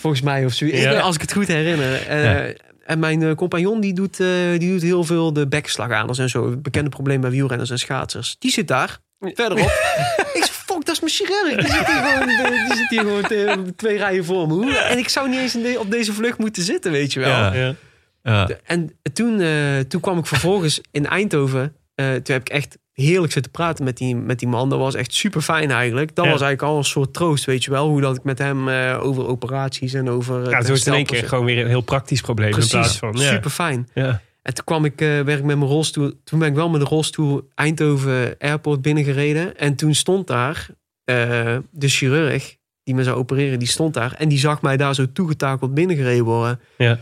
Volgens 0.00 0.22
mij 0.22 0.44
of 0.44 0.52
zo. 0.52 0.66
Ja. 0.66 0.98
Als 1.00 1.14
ik 1.14 1.20
het 1.20 1.32
goed 1.32 1.46
herinner. 1.46 2.06
Eh, 2.06 2.24
Ja. 2.24 2.52
En 2.84 2.98
mijn 2.98 3.22
eh, 3.22 3.34
compagnon 3.34 3.80
die 3.80 3.92
doet, 3.92 4.20
eh, 4.20 4.26
die 4.58 4.70
doet 4.70 4.82
heel 4.82 5.04
veel 5.04 5.32
de 5.32 5.46
bekkenslagaders 5.48 6.18
en 6.18 6.28
zo. 6.28 6.56
Bekende 6.56 6.90
probleem 6.90 7.20
bij 7.20 7.30
wielrenners 7.30 7.70
en 7.70 7.78
schaatsers. 7.78 8.36
Die 8.38 8.50
zit 8.50 8.68
daar, 8.68 8.98
verderop. 9.20 9.66
ik 10.34 10.44
zeg, 10.44 10.50
fuck, 10.52 10.84
dat 10.84 10.88
is 10.94 11.00
mijn 11.00 11.12
chirurg. 11.12 11.56
Die 11.66 11.70
zit 11.76 11.86
hier 11.86 11.96
gewoon, 12.02 12.28
die 12.68 12.76
zit 12.76 12.88
hier 12.88 13.00
gewoon 13.00 13.22
te- 13.22 13.72
twee 13.76 13.96
rijen 13.98 14.24
voor 14.24 14.48
me. 14.48 14.74
En 14.76 14.98
ik 14.98 15.08
zou 15.08 15.28
niet 15.28 15.38
eens 15.38 15.52
de- 15.52 15.76
op 15.78 15.90
deze 15.90 16.12
vlucht 16.12 16.38
moeten 16.38 16.62
zitten, 16.62 16.92
weet 16.92 17.12
je 17.12 17.20
wel. 17.20 17.28
Ja. 17.28 17.52
Ja. 17.54 17.74
Ja. 18.22 18.44
De- 18.44 18.58
En 18.64 18.90
toen, 19.12 19.42
toen 19.88 20.00
kwam 20.00 20.18
ik 20.18 20.26
vervolgens 20.26 20.80
in 20.90 21.06
Eindhoven. 21.06 21.74
Eh, 21.94 22.06
toen 22.06 22.34
heb 22.34 22.40
ik 22.40 22.48
echt 22.48 22.78
heerlijk 23.00 23.32
zitten 23.32 23.52
praten 23.52 23.84
met 23.84 23.96
die, 23.96 24.16
met 24.16 24.38
die 24.38 24.48
man. 24.48 24.68
Dat 24.70 24.78
was 24.78 24.94
echt 24.94 25.14
super 25.14 25.40
fijn 25.40 25.70
eigenlijk. 25.70 26.14
Dat 26.14 26.24
Ja. 26.24 26.30
was 26.30 26.40
eigenlijk 26.40 26.72
al 26.72 26.78
een 26.78 26.84
soort 26.84 27.14
troost, 27.14 27.44
weet 27.44 27.64
je 27.64 27.70
wel. 27.70 27.88
Hoe 27.88 28.00
dat 28.00 28.16
ik 28.16 28.24
met 28.24 28.38
hem 28.38 28.68
eh, 28.68 28.98
over 29.02 29.26
operaties 29.26 29.94
en 29.94 30.08
over... 30.10 30.50
Ja, 30.50 30.62
zo 30.62 30.72
is 30.72 30.86
in 30.86 30.92
één 30.92 31.06
keer 31.06 31.28
gewoon 31.28 31.44
weer 31.44 31.58
een 31.60 31.68
heel 31.68 31.80
praktisch 31.80 32.20
probleem 32.20 32.50
Precies, 32.50 32.72
in 32.72 32.78
plaats 32.80 32.98
van. 32.98 33.12
Ja. 33.16 33.30
super 33.30 33.50
fijn. 33.50 33.88
Ja. 33.94 34.20
En 34.42 34.54
toen 34.54 34.64
kwam 34.64 34.84
ik, 34.84 35.00
eh 35.00 35.06
werd 35.08 35.38
ik 35.38 35.44
met 35.44 35.58
mijn 35.58 35.70
rolstoel. 35.70 36.12
Toen 36.24 36.38
ben 36.38 36.48
ik 36.48 36.54
wel 36.54 36.68
met 36.68 36.80
de 36.80 36.86
rolstoel 36.86 37.48
Eindhoven 37.54 38.34
Airport 38.38 38.82
binnengereden. 38.82 39.56
En 39.58 39.74
toen 39.74 39.94
stond 39.94 40.26
daar 40.26 40.66
eh, 41.04 41.56
de 41.70 41.88
chirurg 41.88 42.56
die 42.84 42.94
me 42.94 43.04
zou 43.04 43.16
opereren, 43.16 43.58
die 43.58 43.68
stond 43.68 43.94
daar. 43.94 44.14
En 44.18 44.28
die 44.28 44.38
zag 44.38 44.62
mij 44.62 44.76
daar 44.76 44.94
zo 44.94 45.06
toegetakeld 45.12 45.74
binnengereden 45.74 46.24
worden. 46.24 46.60
Ja. 46.76 46.98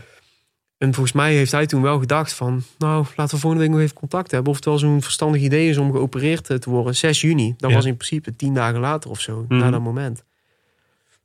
En 0.79 0.93
volgens 0.93 1.15
mij 1.15 1.33
heeft 1.33 1.51
hij 1.51 1.65
toen 1.65 1.81
wel 1.81 1.99
gedacht 1.99 2.33
van... 2.33 2.63
nou, 2.77 3.05
laten 3.15 3.35
we 3.35 3.41
volgende 3.41 3.65
week 3.65 3.73
nog 3.73 3.83
even 3.83 3.95
contact 3.95 4.31
hebben. 4.31 4.49
Of 4.49 4.55
het 4.55 4.65
wel 4.65 4.77
zo'n 4.77 5.01
verstandig 5.01 5.41
idee 5.41 5.69
is 5.69 5.77
om 5.77 5.91
geopereerd 5.91 6.49
eh, 6.49 6.57
te 6.57 6.69
worden. 6.69 6.95
6 6.95 7.21
juni. 7.21 7.53
Dat 7.57 7.69
Ja. 7.69 7.75
was 7.75 7.85
in 7.85 7.95
principe 7.97 8.35
tien 8.35 8.53
dagen 8.53 8.79
later 8.79 9.09
of 9.09 9.19
zo. 9.21 9.45
Mhm. 9.47 9.59
Na 9.59 9.69
dat 9.69 9.81
moment. 9.81 10.23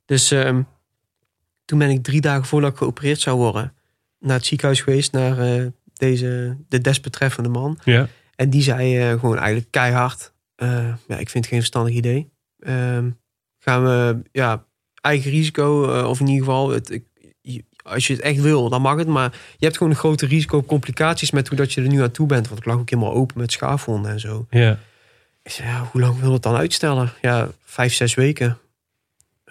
Dus 0.05 0.31
ehm, 0.31 0.61
toen 1.65 1.79
ben 1.79 1.89
ik 1.89 2.03
drie 2.03 2.21
dagen 2.21 2.45
voordat 2.45 2.71
ik 2.71 2.77
geopereerd 2.77 3.19
zou 3.19 3.37
worden... 3.37 3.73
naar 4.19 4.35
het 4.37 4.45
ziekenhuis 4.45 4.81
geweest. 4.81 5.11
Naar 5.11 5.39
eh, 5.39 5.65
deze, 5.93 6.57
de 6.67 6.81
desbetreffende 6.81 7.49
man. 7.49 7.79
Ja. 7.83 8.07
En 8.35 8.49
die 8.49 8.61
zei 8.61 8.97
eh, 8.99 9.19
gewoon 9.19 9.37
eigenlijk 9.37 9.71
keihard... 9.71 10.33
ja, 10.55 10.97
ik 11.07 11.29
vind 11.29 11.33
het 11.33 11.47
geen 11.47 11.59
verstandig 11.59 11.93
idee. 11.93 12.29
Ehm, 12.59 13.09
gaan 13.59 13.83
we, 13.83 14.21
ja, 14.31 14.65
eigen 15.01 15.31
risico... 15.31 15.83
of 16.09 16.19
in 16.19 16.27
ieder 16.27 16.45
geval... 16.45 16.69
Het, 16.69 16.89
ik, 16.91 17.03
als 17.85 18.07
je 18.07 18.13
het 18.13 18.21
echt 18.21 18.41
wil, 18.41 18.69
dan 18.69 18.81
mag 18.81 18.97
het. 18.97 19.07
Maar 19.07 19.31
je 19.57 19.65
hebt 19.65 19.77
gewoon 19.77 19.91
een 19.93 19.99
grote 19.99 20.25
risico 20.25 20.57
op 20.57 20.67
complicaties... 20.67 21.31
met 21.31 21.47
hoe 21.47 21.57
dat 21.57 21.73
je 21.73 21.81
er 21.81 21.87
nu 21.87 22.01
aan 22.01 22.11
toe 22.11 22.27
bent. 22.27 22.47
Want 22.47 22.59
ik 22.59 22.65
lag 22.65 22.75
ook 22.77 22.89
helemaal 22.89 23.13
open 23.13 23.37
met 23.39 23.51
schaafwonden 23.51 24.11
en 24.11 24.19
zo. 24.19 24.45
Ja. 24.49 24.79
Ik 25.43 25.51
zei, 25.51 25.67
ja, 25.67 25.89
hoe 25.91 26.01
lang 26.01 26.19
wil 26.19 26.33
het 26.33 26.43
dan 26.43 26.55
uitstellen? 26.55 27.13
Ja, 27.21 27.49
vijf, 27.65 27.93
zes 27.93 28.13
weken. 28.13 28.57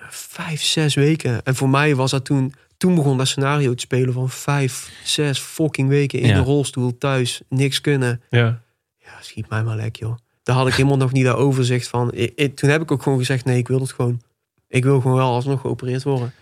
Vijf, 0.09 0.63
zes 0.63 0.95
weken. 0.95 1.45
En 1.45 1.55
voor 1.55 1.69
mij 1.69 1.95
was 1.95 2.11
dat 2.11 2.25
toen... 2.25 2.55
Toen 2.77 2.95
begon 2.95 3.17
dat 3.19 3.27
scenario 3.29 3.75
te 3.75 3.81
spelen 3.81 4.13
van 4.15 4.31
vijf, 4.31 4.91
zes 5.05 5.39
fucking 5.39 5.89
weken 5.89 6.19
in 6.19 6.29
Ja. 6.29 6.35
de 6.35 6.41
rolstoel 6.41 6.99
thuis. 6.99 7.41
Niks 7.49 7.81
kunnen. 7.81 8.23
Ja. 8.31 8.61
Ja, 8.99 9.11
schiet 9.21 9.49
mij 9.49 9.63
maar 9.63 9.77
lek, 9.77 9.97
joh. 9.97 10.15
Daar 10.43 10.57
had 10.57 10.67
ik 10.67 10.75
helemaal 10.75 10.97
nog 10.97 11.13
niet 11.13 11.25
dat 11.31 11.37
overzicht 11.37 11.89
van. 11.89 12.13
Ik, 12.13 12.33
ik- 12.37 12.57
toen 12.57 12.71
heb 12.71 12.83
ik 12.83 12.91
ook 12.91 13.03
gewoon 13.03 13.19
gezegd, 13.19 13.45
nee, 13.45 13.59
ik 13.59 13.69
wil 13.69 13.81
het 13.81 13.93
gewoon. 13.93 14.21
Ik 14.69 14.85
wil 14.85 15.01
gewoon 15.01 15.17
wel 15.17 15.33
alsnog 15.33 15.61
geopereerd 15.61 16.03
worden. 16.03 16.33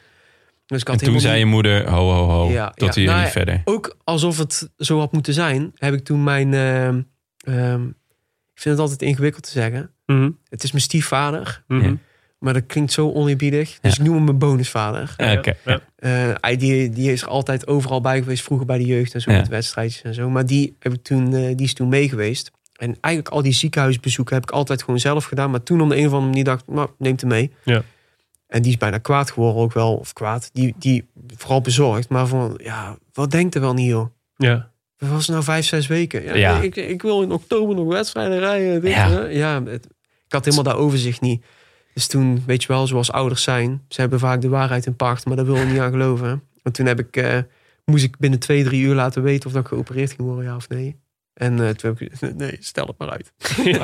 Dus 0.73 0.81
ik 0.81 0.89
had 0.89 1.01
En 1.03 1.07
toen 1.07 1.21
zei 1.21 1.39
je 1.39 1.45
moeder, 1.47 1.89
ho, 1.91 2.11
ho, 2.13 2.27
ho, 2.29 2.51
Ja, 2.51 2.71
tot 2.71 2.95
ja. 2.95 3.01
hier 3.01 3.05
Nou 3.11 3.17
niet 3.19 3.27
ja, 3.27 3.33
verder. 3.33 3.61
Ook 3.65 3.97
alsof 4.05 4.39
het 4.39 4.71
zo 4.79 4.99
had 4.99 5.13
moeten 5.13 5.35
zijn, 5.35 5.73
heb 5.75 5.95
ik 5.95 6.05
toen 6.05 6.25
mijn... 6.25 6.55
ehm, 6.55 7.01
ehm, 7.39 7.83
ik 8.55 8.61
vind 8.61 8.75
het 8.75 8.79
altijd 8.79 9.03
ingewikkeld 9.03 9.43
te 9.45 9.51
zeggen. 9.51 9.91
Mhm. 10.07 10.31
Het 10.49 10.63
is 10.63 10.71
mijn 10.73 10.83
stiefvader, 10.85 11.63
Mhm. 11.69 11.95
Maar 12.39 12.53
dat 12.53 12.67
klinkt 12.67 12.93
zo 12.93 13.13
oneerbiedig. 13.13 13.79
Dus 13.81 13.95
Ja. 13.97 14.01
ik 14.03 14.07
noem 14.07 14.15
hem 14.17 14.25
mijn 14.25 14.39
bonusvader. 14.39 15.15
Ja. 15.17 15.41
Eh, 15.97 16.31
hij, 16.41 16.57
die, 16.57 16.91
die 16.91 17.13
is 17.13 17.23
er 17.23 17.29
altijd 17.29 17.67
overal 17.67 18.01
bij 18.01 18.19
geweest, 18.19 18.43
vroeger 18.43 18.67
bij 18.67 18.79
de 18.79 18.85
jeugd 18.85 19.15
en 19.15 19.21
zo, 19.21 19.31
Ja. 19.31 19.37
met 19.39 19.49
wedstrijdjes 19.49 20.03
en 20.03 20.15
zo. 20.15 20.31
Maar 20.31 20.47
die, 20.47 20.77
heb 20.79 20.93
ik 20.93 21.03
toen, 21.03 21.35
eh, 21.35 21.57
die 21.57 21.67
is 21.67 21.75
toen 21.75 21.89
mee 21.89 22.09
geweest. 22.09 22.51
En 22.73 22.97
eigenlijk 23.01 23.35
al 23.35 23.43
die 23.43 23.53
ziekenhuisbezoeken 23.53 24.35
heb 24.35 24.43
ik 24.45 24.51
altijd 24.51 24.83
gewoon 24.83 25.01
zelf 25.01 25.25
gedaan. 25.25 25.51
Maar 25.51 25.63
toen 25.63 25.81
om 25.81 25.89
de 25.89 25.95
een 25.97 26.07
of 26.07 26.13
andere 26.13 26.29
manier 26.29 26.45
dacht 26.45 26.63
ik, 26.69 26.75
nou, 26.75 26.89
neemt 26.99 27.21
hem 27.21 27.31
mee. 27.31 27.53
Ja. 27.65 27.83
En 28.53 28.63
die 28.63 28.71
is 28.73 28.77
bijna 28.79 28.99
kwaad 28.99 29.31
geworden 29.31 29.63
ook 29.63 29.73
wel, 29.73 29.95
of 29.95 30.13
kwaad. 30.13 30.51
Die, 30.53 30.75
die 30.79 31.09
vooral 31.37 31.61
bezorgd, 31.61 32.09
maar 32.09 32.27
van, 32.27 32.59
ja, 32.63 32.97
wat 33.13 33.31
denkt 33.31 33.55
er 33.55 33.61
wel 33.61 33.75
niet, 33.75 33.89
joh? 33.89 34.07
Ja. 34.37 34.71
Dat 34.97 35.09
was 35.09 35.29
nou 35.29 35.43
vijf, 35.43 35.65
zes 35.67 35.87
weken. 35.87 36.23
Ja, 36.23 36.35
Ja. 36.35 36.61
Ik, 36.61 36.77
ik 36.77 37.03
wil 37.03 37.23
in 37.23 37.33
oktober 37.33 37.75
nog 37.77 37.87
wedstrijden 37.87 38.39
rijden. 38.39 38.81
Dit, 38.81 38.93
Ja. 38.93 39.25
ja, 39.25 39.63
het- 39.65 39.87
ik 40.27 40.33
had 40.33 40.45
helemaal 40.45 40.65
dat 40.65 40.75
overzicht 40.83 41.21
niet. 41.21 41.45
Dus 41.95 42.07
toen, 42.07 42.43
weet 42.47 42.63
je 42.63 42.69
wel, 42.69 42.87
zoals 42.87 43.13
ouders 43.13 43.43
zijn. 43.43 43.83
Ze 43.89 44.01
hebben 44.01 44.19
vaak 44.19 44.41
de 44.41 44.49
waarheid 44.49 44.87
in 44.87 44.97
pacht, 44.97 45.27
maar 45.27 45.37
daar 45.37 45.45
wil 45.45 45.57
ik 45.57 45.67
niet 45.69 45.79
aan 45.79 45.91
geloven. 45.91 46.43
En 46.63 46.73
toen 46.73 46.87
heb 46.87 46.99
ik, 46.99 47.17
eh, 47.17 47.39
moest 47.85 48.05
ik 48.05 48.19
binnen 48.19 48.39
twee, 48.39 48.65
drie 48.65 48.83
uur 48.83 48.95
laten 48.95 49.23
weten 49.23 49.47
of 49.47 49.53
dat 49.53 49.63
ik 49.63 49.69
geopereerd 49.69 50.09
ging 50.13 50.21
worden, 50.29 50.45
ja 50.45 50.57
of 50.57 50.69
nee. 50.69 50.97
En 51.35 51.61
eh, 51.67 51.69
toen 51.69 51.97
heb 51.99 52.01
ik, 52.21 52.35
nee, 52.35 52.57
stel 52.61 52.87
het 52.87 52.99
maar 52.99 53.11
uit. 53.11 53.33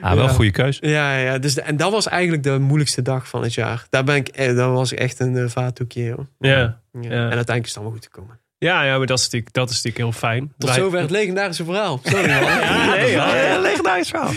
Ah, 0.00 0.12
wel 0.14 0.22
Ja. 0.22 0.28
een 0.28 0.34
goede 0.34 0.50
keus. 0.50 0.78
Ja, 0.80 1.16
ja 1.18 1.38
dus 1.38 1.54
de- 1.54 1.60
en 1.62 1.76
dat 1.76 1.90
was 1.92 2.06
eigenlijk 2.08 2.42
de 2.42 2.58
moeilijkste 2.58 3.02
dag 3.02 3.28
van 3.28 3.42
het 3.42 3.54
jaar. 3.54 3.86
Daar 3.90 4.04
ben 4.04 4.16
ik, 4.16 4.28
eh, 4.28 4.56
dat 4.56 4.72
was 4.72 4.92
echt 4.94 5.20
een 5.20 5.34
uh, 5.34 5.48
vaatdoekje. 5.48 6.02
joh. 6.04 6.18
Ja. 6.38 6.50
Ja. 6.50 6.80
Ja. 7.00 7.08
En 7.10 7.18
uiteindelijk 7.20 7.62
is 7.64 7.68
het 7.68 7.76
allemaal 7.76 7.94
goed 7.96 8.08
gekomen. 8.12 8.40
Ja, 8.64 8.82
ja, 8.84 8.98
maar 8.98 9.06
dat 9.06 9.18
is 9.18 9.24
natuurlijk, 9.24 9.52
dat 9.52 9.70
is 9.70 9.74
natuurlijk 9.82 10.04
heel 10.04 10.12
fijn. 10.28 10.52
Tot 10.58 10.68
Wij- 10.70 10.78
zover 10.78 11.00
het 11.00 11.10
legendarische 11.10 11.64
verhaal. 11.64 12.00
Sorry 12.04 12.30
man. 12.30 12.42
Ja, 12.60 12.94
nee, 12.94 13.10
ja, 13.10 13.36
ja, 13.36 13.58
legendarisch 13.58 14.08
verhaal. 14.08 14.32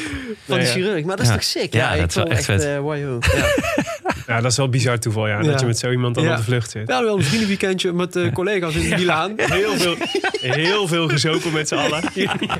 Van 0.46 0.58
de 0.60 0.66
Ja. 0.66 0.72
chirurg. 0.72 1.04
Maar 1.06 1.16
dat 1.16 1.26
is 1.26 1.32
Ja. 1.32 1.34
toch 1.38 1.44
sick? 1.44 1.74
Ja, 1.74 1.92
ik 1.94 2.00
dat 2.00 2.10
is 2.10 2.16
wel 2.16 2.26
echt 2.28 2.46
vet. 2.46 2.64
eh. 2.64 2.74
Ja. 2.74 3.20
Ja, 4.28 4.42
dat 4.42 4.52
is 4.52 4.58
wel 4.58 4.70
bizar 4.70 5.00
toeval, 5.00 5.28
ja. 5.28 5.40
Ja. 5.40 5.52
Dat 5.52 5.60
je 5.60 5.66
met 5.66 5.78
zo 5.78 5.92
iemand 5.92 6.16
dan 6.16 6.24
Ja. 6.24 6.32
op 6.32 6.38
de 6.38 6.44
vlucht 6.44 6.72
zit. 6.72 6.86
We 6.88 6.92
hadden 6.94 7.10
wel 7.12 7.20
een 7.20 7.26
vriendenweekendje 7.26 7.94
met 7.94 8.16
eh, 8.16 8.32
collega's 8.34 8.76
in 8.76 8.90
Milaan. 9.00 9.34
Heel 9.38 9.78
veel, 9.78 9.96
heel 10.42 10.88
veel 10.88 11.08
gezopen 11.08 11.54
met 11.54 11.68
z'n 11.68 11.76
allen. 11.76 12.04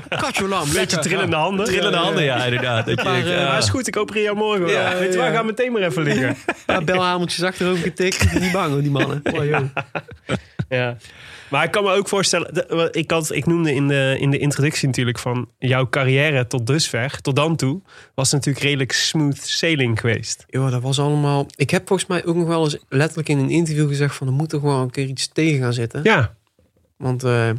Katjolam, 0.08 0.72
Beetje 0.72 0.98
trillende 0.98 1.36
handen. 1.36 1.64
Trillende 1.66 1.96
handen, 1.98 2.24
ja, 2.24 2.44
inderdaad. 2.44 2.86
Dat 2.86 3.04
Maar, 3.04 3.26
eh. 3.26 3.48
Maar 3.48 3.58
is 3.58 3.68
goed, 3.68 3.86
ik 3.86 3.96
opereer 3.96 4.22
jou 4.22 4.36
morgen 4.36 4.60
wel. 4.64 4.70
Ja, 4.70 4.98
Weet 4.98 5.12
je 5.12 5.18
waar, 5.18 5.30
ja. 5.30 5.36
ga 5.36 5.42
meteen 5.42 5.72
maar 5.72 5.82
even 5.82 6.02
liggen. 6.02 6.28
Een 6.28 6.36
paar 6.66 6.84
belhameltjes 6.84 7.42
achterover 7.42 7.82
getikt. 7.82 8.40
Niet 8.40 8.52
bang 8.52 8.72
hoor, 8.72 8.82
die 8.82 8.90
mannen. 8.90 9.22
Ja. 10.68 10.96
Maar 11.50 11.64
ik 11.64 11.70
kan 11.70 11.84
me 11.84 11.92
ook 11.92 12.08
voorstellen, 12.08 12.92
ik, 12.92 13.10
had, 13.10 13.32
ik 13.32 13.46
noemde 13.46 13.74
in 13.74 13.88
de, 13.88 14.16
in 14.20 14.30
de 14.30 14.38
introductie 14.38 14.86
natuurlijk 14.86 15.18
van 15.18 15.48
jouw 15.58 15.88
carrière 15.88 16.46
tot 16.46 16.66
dusver, 16.66 17.20
tot 17.20 17.36
dan 17.36 17.56
toe, 17.56 17.82
was 18.14 18.32
natuurlijk 18.32 18.64
redelijk 18.64 18.92
smooth 18.92 19.38
sailing 19.42 20.00
geweest. 20.00 20.44
Ja, 20.48 20.70
dat 20.70 20.82
was 20.82 21.00
allemaal... 21.00 21.46
Ik 21.56 21.70
heb 21.70 21.86
volgens 21.86 22.08
mij 22.08 22.24
ook 22.24 22.36
nog 22.36 22.46
wel 22.46 22.64
eens 22.64 22.78
letterlijk 22.88 23.28
in 23.28 23.38
een 23.38 23.50
interview 23.50 23.88
gezegd 23.88 24.14
van... 24.14 24.26
er 24.26 24.32
moet 24.32 24.52
er 24.52 24.60
gewoon 24.60 24.80
een 24.80 24.90
keer 24.90 25.06
iets 25.06 25.28
tegen 25.28 25.60
gaan 25.60 25.72
zitten. 25.72 26.00
Ja, 26.02 26.34
Want 26.96 27.24
eh, 27.24 27.46
het 27.46 27.56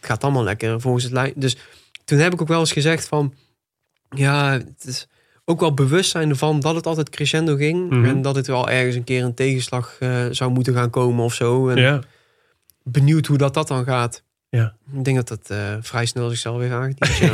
gaat 0.00 0.24
allemaal 0.24 0.44
lekker 0.44 0.80
volgens 0.80 1.04
het 1.04 1.12
lijn. 1.12 1.32
Dus 1.34 1.56
toen 2.04 2.18
heb 2.18 2.32
ik 2.32 2.40
ook 2.42 2.48
wel 2.48 2.60
eens 2.60 2.72
gezegd 2.72 3.08
van... 3.08 3.34
Ja, 4.10 4.52
het 4.52 4.84
is 4.86 5.08
ook 5.44 5.60
wel 5.60 5.74
bewust 5.74 6.10
zijn 6.10 6.28
ervan 6.28 6.60
dat 6.60 6.74
het 6.74 6.86
altijd 6.86 7.10
crescendo 7.10 7.56
ging. 7.56 7.90
Mhm. 7.90 8.04
En 8.04 8.22
dat 8.22 8.36
het 8.36 8.46
wel 8.46 8.68
ergens 8.68 8.96
een 8.96 9.04
keer 9.04 9.24
een 9.24 9.34
tegenslag 9.34 9.96
eh, 9.98 10.26
zou 10.30 10.50
moeten 10.50 10.74
gaan 10.74 10.90
komen 10.90 11.24
of 11.24 11.34
zo. 11.34 11.68
En 11.68 11.76
ja. 11.76 12.00
Benieuwd 12.90 13.26
hoe 13.26 13.38
dat, 13.38 13.54
dat 13.54 13.68
dan 13.68 13.84
gaat. 13.84 14.22
Ja. 14.48 14.74
Ik 14.92 15.04
denk 15.04 15.16
dat 15.16 15.28
dat 15.28 15.50
eh, 15.50 15.76
vrij 15.80 16.06
snel 16.06 16.28
zichzelf 16.28 16.58
weer 16.58 16.72
aangediend. 16.72 17.16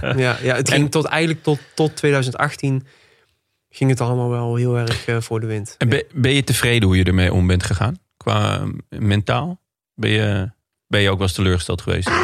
Ja. 0.00 0.16
ja, 0.16 0.38
ja, 0.42 0.54
het 0.54 0.70
ging 0.70 0.90
tot 0.90 1.04
eigenlijk 1.04 1.42
tot, 1.42 1.58
tot 1.74 1.96
2018 1.96 2.86
ging 3.74 3.90
het 3.90 4.00
allemaal 4.00 4.30
wel 4.30 4.56
heel 4.56 4.78
erg 4.78 5.06
eh, 5.06 5.20
voor 5.20 5.40
de 5.40 5.46
wind. 5.46 5.74
En 5.78 5.88
ben, 5.88 6.04
ben 6.14 6.32
je 6.32 6.44
tevreden 6.44 6.88
hoe 6.88 6.96
je 6.96 7.04
ermee 7.04 7.32
om 7.32 7.46
bent 7.46 7.62
gegaan? 7.62 7.98
Qua 8.16 8.60
eh, 8.88 8.98
mentaal? 8.98 9.60
Ben 9.94 10.10
je, 10.10 10.50
ben 10.86 11.00
je 11.00 11.10
ook 11.10 11.18
wel 11.18 11.26
eens 11.26 11.36
teleurgesteld 11.36 11.80
geweest? 11.80 12.10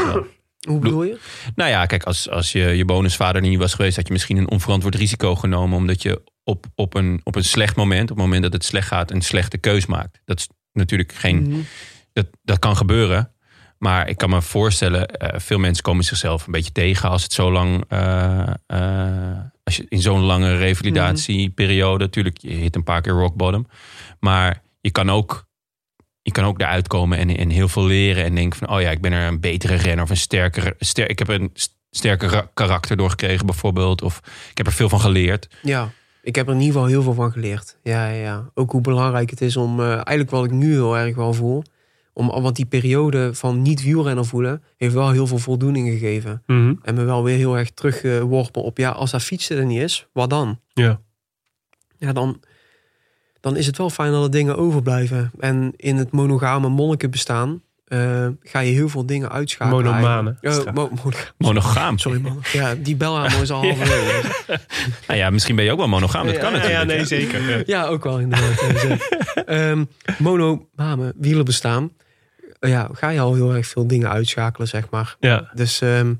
Hoe 0.60 0.78
bedoel 0.78 1.02
je? 1.02 1.18
nou 1.54 1.70
ja, 1.70 1.86
kijk, 1.86 2.04
als, 2.04 2.30
als 2.30 2.52
je, 2.52 2.60
je 2.60 2.84
bonusvader 2.84 3.40
niet 3.40 3.58
was 3.58 3.74
geweest... 3.74 3.96
had 3.96 4.06
je 4.06 4.12
misschien 4.12 4.36
een 4.36 4.50
onverantwoord 4.50 4.94
risico 4.94 5.34
genomen... 5.36 5.76
omdat 5.76 6.02
je 6.02 6.22
op, 6.44 6.66
op, 6.74 6.94
een, 6.94 7.20
op 7.24 7.36
een 7.36 7.44
slecht 7.44 7.76
moment, 7.76 8.10
op 8.10 8.16
het 8.16 8.24
moment 8.24 8.42
dat 8.42 8.52
het 8.52 8.64
slecht 8.64 8.88
gaat... 8.88 9.10
een 9.10 9.22
slechte 9.22 9.58
keus 9.58 9.86
maakt. 9.86 10.20
Dat 10.24 10.38
is 10.38 10.48
natuurlijk 10.72 11.12
geen... 11.12 11.42
Mhm. 11.42 11.60
Dat, 12.12 12.26
dat 12.42 12.58
kan 12.58 12.76
gebeuren. 12.76 13.32
Maar 13.78 14.08
ik 14.08 14.16
kan 14.16 14.30
me 14.30 14.42
voorstellen, 14.42 15.06
eh, 15.08 15.40
veel 15.40 15.58
mensen 15.58 15.82
komen 15.82 16.04
zichzelf 16.04 16.46
een 16.46 16.52
beetje 16.52 16.72
tegen 16.72 17.08
als 17.10 17.22
het 17.22 17.32
zo 17.32 17.52
lang. 17.52 17.84
eh, 17.88 18.48
eh, 18.66 19.38
als 19.64 19.76
je 19.76 19.86
in 19.88 20.00
zo'n 20.00 20.20
lange 20.20 20.56
revalidatieperiode. 20.56 22.04
Natuurlijk, 22.04 22.38
je 22.38 22.50
hit 22.50 22.76
een 22.76 22.84
paar 22.84 23.00
keer 23.00 23.12
rock 23.12 23.34
bottom. 23.34 23.66
Maar 24.20 24.62
je 24.80 24.90
kan 24.90 25.10
ook. 25.10 25.48
Je 26.22 26.32
kan 26.32 26.44
ook 26.44 26.60
eruit 26.60 26.86
komen 26.88 27.18
en, 27.18 27.36
en 27.36 27.50
heel 27.50 27.68
veel 27.68 27.84
leren. 27.86 28.24
En 28.24 28.34
denken 28.34 28.58
van, 28.58 28.68
oh 28.68 28.80
ja, 28.80 28.90
ik 28.90 29.00
ben 29.00 29.12
er 29.12 29.26
een 29.28 29.40
betere 29.40 29.74
renner 29.74 30.04
of 30.04 30.10
een 30.10 30.16
sterkere. 30.16 30.74
Ster, 30.78 31.10
ik 31.10 31.18
heb 31.18 31.28
een 31.28 31.50
st- 31.54 31.76
sterker 31.90 32.28
ra- 32.28 32.50
karakter 32.54 32.96
door 32.96 33.10
gekregen, 33.10 33.46
bijvoorbeeld. 33.46 34.02
Of 34.02 34.20
ik 34.50 34.56
heb 34.56 34.66
er 34.66 34.72
veel 34.72 34.88
van 34.88 35.00
geleerd. 35.00 35.48
Ja, 35.62 35.90
ik 36.22 36.34
heb 36.34 36.46
er 36.48 36.52
in 36.54 36.58
ieder 36.60 36.72
geval 36.74 36.88
heel 36.88 37.02
veel 37.02 37.14
van 37.14 37.32
geleerd. 37.32 37.76
Ja, 37.82 38.08
ja, 38.08 38.14
ja. 38.22 38.50
Ook 38.54 38.70
hoe 38.72 38.80
belangrijk 38.80 39.30
het 39.30 39.40
is 39.40 39.56
om, 39.56 39.80
eigenlijk 39.80 40.30
wat 40.30 40.44
ik 40.44 40.50
nu 40.50 40.72
heel 40.72 40.98
erg 40.98 41.14
wel 41.16 41.32
voel, 41.32 41.62
om, 42.28 42.42
want 42.42 42.56
die 42.56 42.66
periode 42.66 43.34
van 43.34 43.62
niet 43.62 43.82
wielrenner 43.82 44.24
voelen, 44.26 44.62
heeft 44.76 44.94
wel 44.94 45.10
heel 45.10 45.26
veel 45.26 45.38
voldoening 45.38 45.88
gegeven. 45.88 46.42
Mhm. 46.46 46.74
En 46.82 46.94
me 46.94 47.04
wel 47.04 47.24
weer 47.24 47.36
heel 47.36 47.58
erg 47.58 47.70
teruggeworpen 47.70 48.62
op, 48.62 48.78
ja, 48.78 48.90
als 48.90 49.10
dat 49.10 49.22
fietsen 49.22 49.56
er 49.56 49.64
niet 49.66 49.80
is, 49.80 50.06
wat 50.12 50.30
dan? 50.30 50.60
Ja. 50.72 51.00
Ja, 51.98 52.12
dan, 52.12 52.40
dan 53.40 53.56
is 53.56 53.66
het 53.66 53.76
wel 53.78 53.90
fijn 53.90 54.12
dat 54.12 54.24
er 54.24 54.30
dingen 54.30 54.56
overblijven. 54.56 55.30
En 55.38 55.72
in 55.76 55.96
het 55.96 56.10
monogame 56.10 56.68
monnikenbestaan 56.68 57.62
eh, 57.84 58.26
ga 58.42 58.58
je 58.60 58.72
heel 58.72 58.88
veel 58.88 59.06
dingen 59.06 59.30
uitschakelen. 59.30 59.84
Monomane. 59.84 60.36
mo- 60.74 60.90
mono- 61.04 61.16
Monogaam. 61.38 61.98
Sorry 62.04 62.20
man. 62.20 62.42
Ja, 62.52 62.74
die 62.74 62.96
belhamer 62.96 63.42
is 63.42 63.50
al 63.50 63.62
halverwege. 63.62 64.28
Nou 65.06 65.18
ja, 65.18 65.30
misschien 65.30 65.56
ben 65.56 65.64
je 65.64 65.70
ook 65.72 65.78
wel 65.78 65.88
monogaam. 65.88 66.26
Dat 66.26 66.38
kan 66.38 66.52
Ja, 66.52 66.58
natuurlijk. 66.58 66.90
Ja, 66.90 66.96
nee, 66.96 67.04
zeker. 67.04 67.62
Ja. 67.68 67.84
Ook 67.86 68.04
wel 68.04 68.18
inderdaad. 68.18 68.58
zeker. 68.58 69.08
Ehm 69.46 69.84
monogame 70.18 71.12
wielerbestaan. 71.16 71.82
Eh, 71.96 71.99
ja, 72.60 72.88
ga 72.92 73.08
je 73.08 73.20
al 73.20 73.34
heel 73.34 73.54
erg 73.54 73.66
veel 73.66 73.86
dingen 73.86 74.10
uitschakelen, 74.10 74.68
zeg 74.68 74.90
maar. 74.90 75.16
Ja. 75.20 75.50
Dus 75.54 75.80
ehm, 75.80 76.14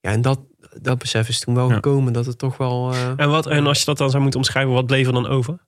ja, 0.00 0.10
en 0.10 0.20
dat, 0.22 0.40
dat 0.80 0.98
besef 0.98 1.28
is 1.28 1.40
toen 1.40 1.54
wel 1.54 1.68
Ja. 1.68 1.74
gekomen 1.74 2.12
dat 2.12 2.26
het 2.26 2.38
toch 2.38 2.56
wel. 2.56 2.92
eh, 2.92 3.12
En, 3.16 3.28
wat, 3.30 3.46
en 3.46 3.66
als 3.66 3.78
je 3.78 3.84
dat 3.84 3.98
dan 3.98 4.10
zou 4.10 4.22
moeten 4.22 4.40
omschrijven, 4.40 4.72
wat 4.72 4.86
bleef 4.86 5.06
er 5.06 5.12
dan 5.12 5.26
over? 5.26 5.58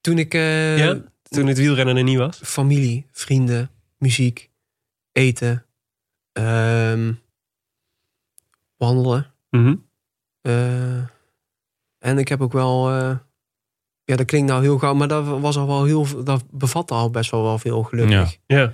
toen 0.00 0.18
ik 0.18 0.34
eh, 0.34 0.78
ja? 0.78 1.02
Toen 1.22 1.46
het 1.46 1.58
wielrennen 1.58 1.96
er 1.96 2.02
niet 2.02 2.18
was? 2.18 2.40
familie, 2.42 3.06
vrienden, 3.12 3.70
muziek, 3.98 4.50
eten, 5.12 5.66
ehm, 6.32 7.12
wandelen. 8.76 9.32
Mhm. 9.50 9.74
eh, 10.40 10.96
en 11.98 12.18
ik 12.18 12.28
heb 12.28 12.40
ook 12.40 12.52
wel. 12.52 12.90
Ja, 14.10 14.16
dat 14.16 14.26
klinkt 14.26 14.48
nou 14.48 14.62
heel 14.62 14.78
gauw, 14.78 14.94
maar 14.94 15.08
dat 15.08 15.40
was 15.40 15.56
al 15.56 15.66
wel 15.66 15.84
heel, 15.84 16.24
dat 16.24 16.44
bevatte 16.50 16.94
al 16.94 17.10
best 17.10 17.30
wel 17.30 17.42
wel 17.42 17.58
veel 17.58 17.82
gelukkig. 17.82 18.36
Ja. 18.46 18.72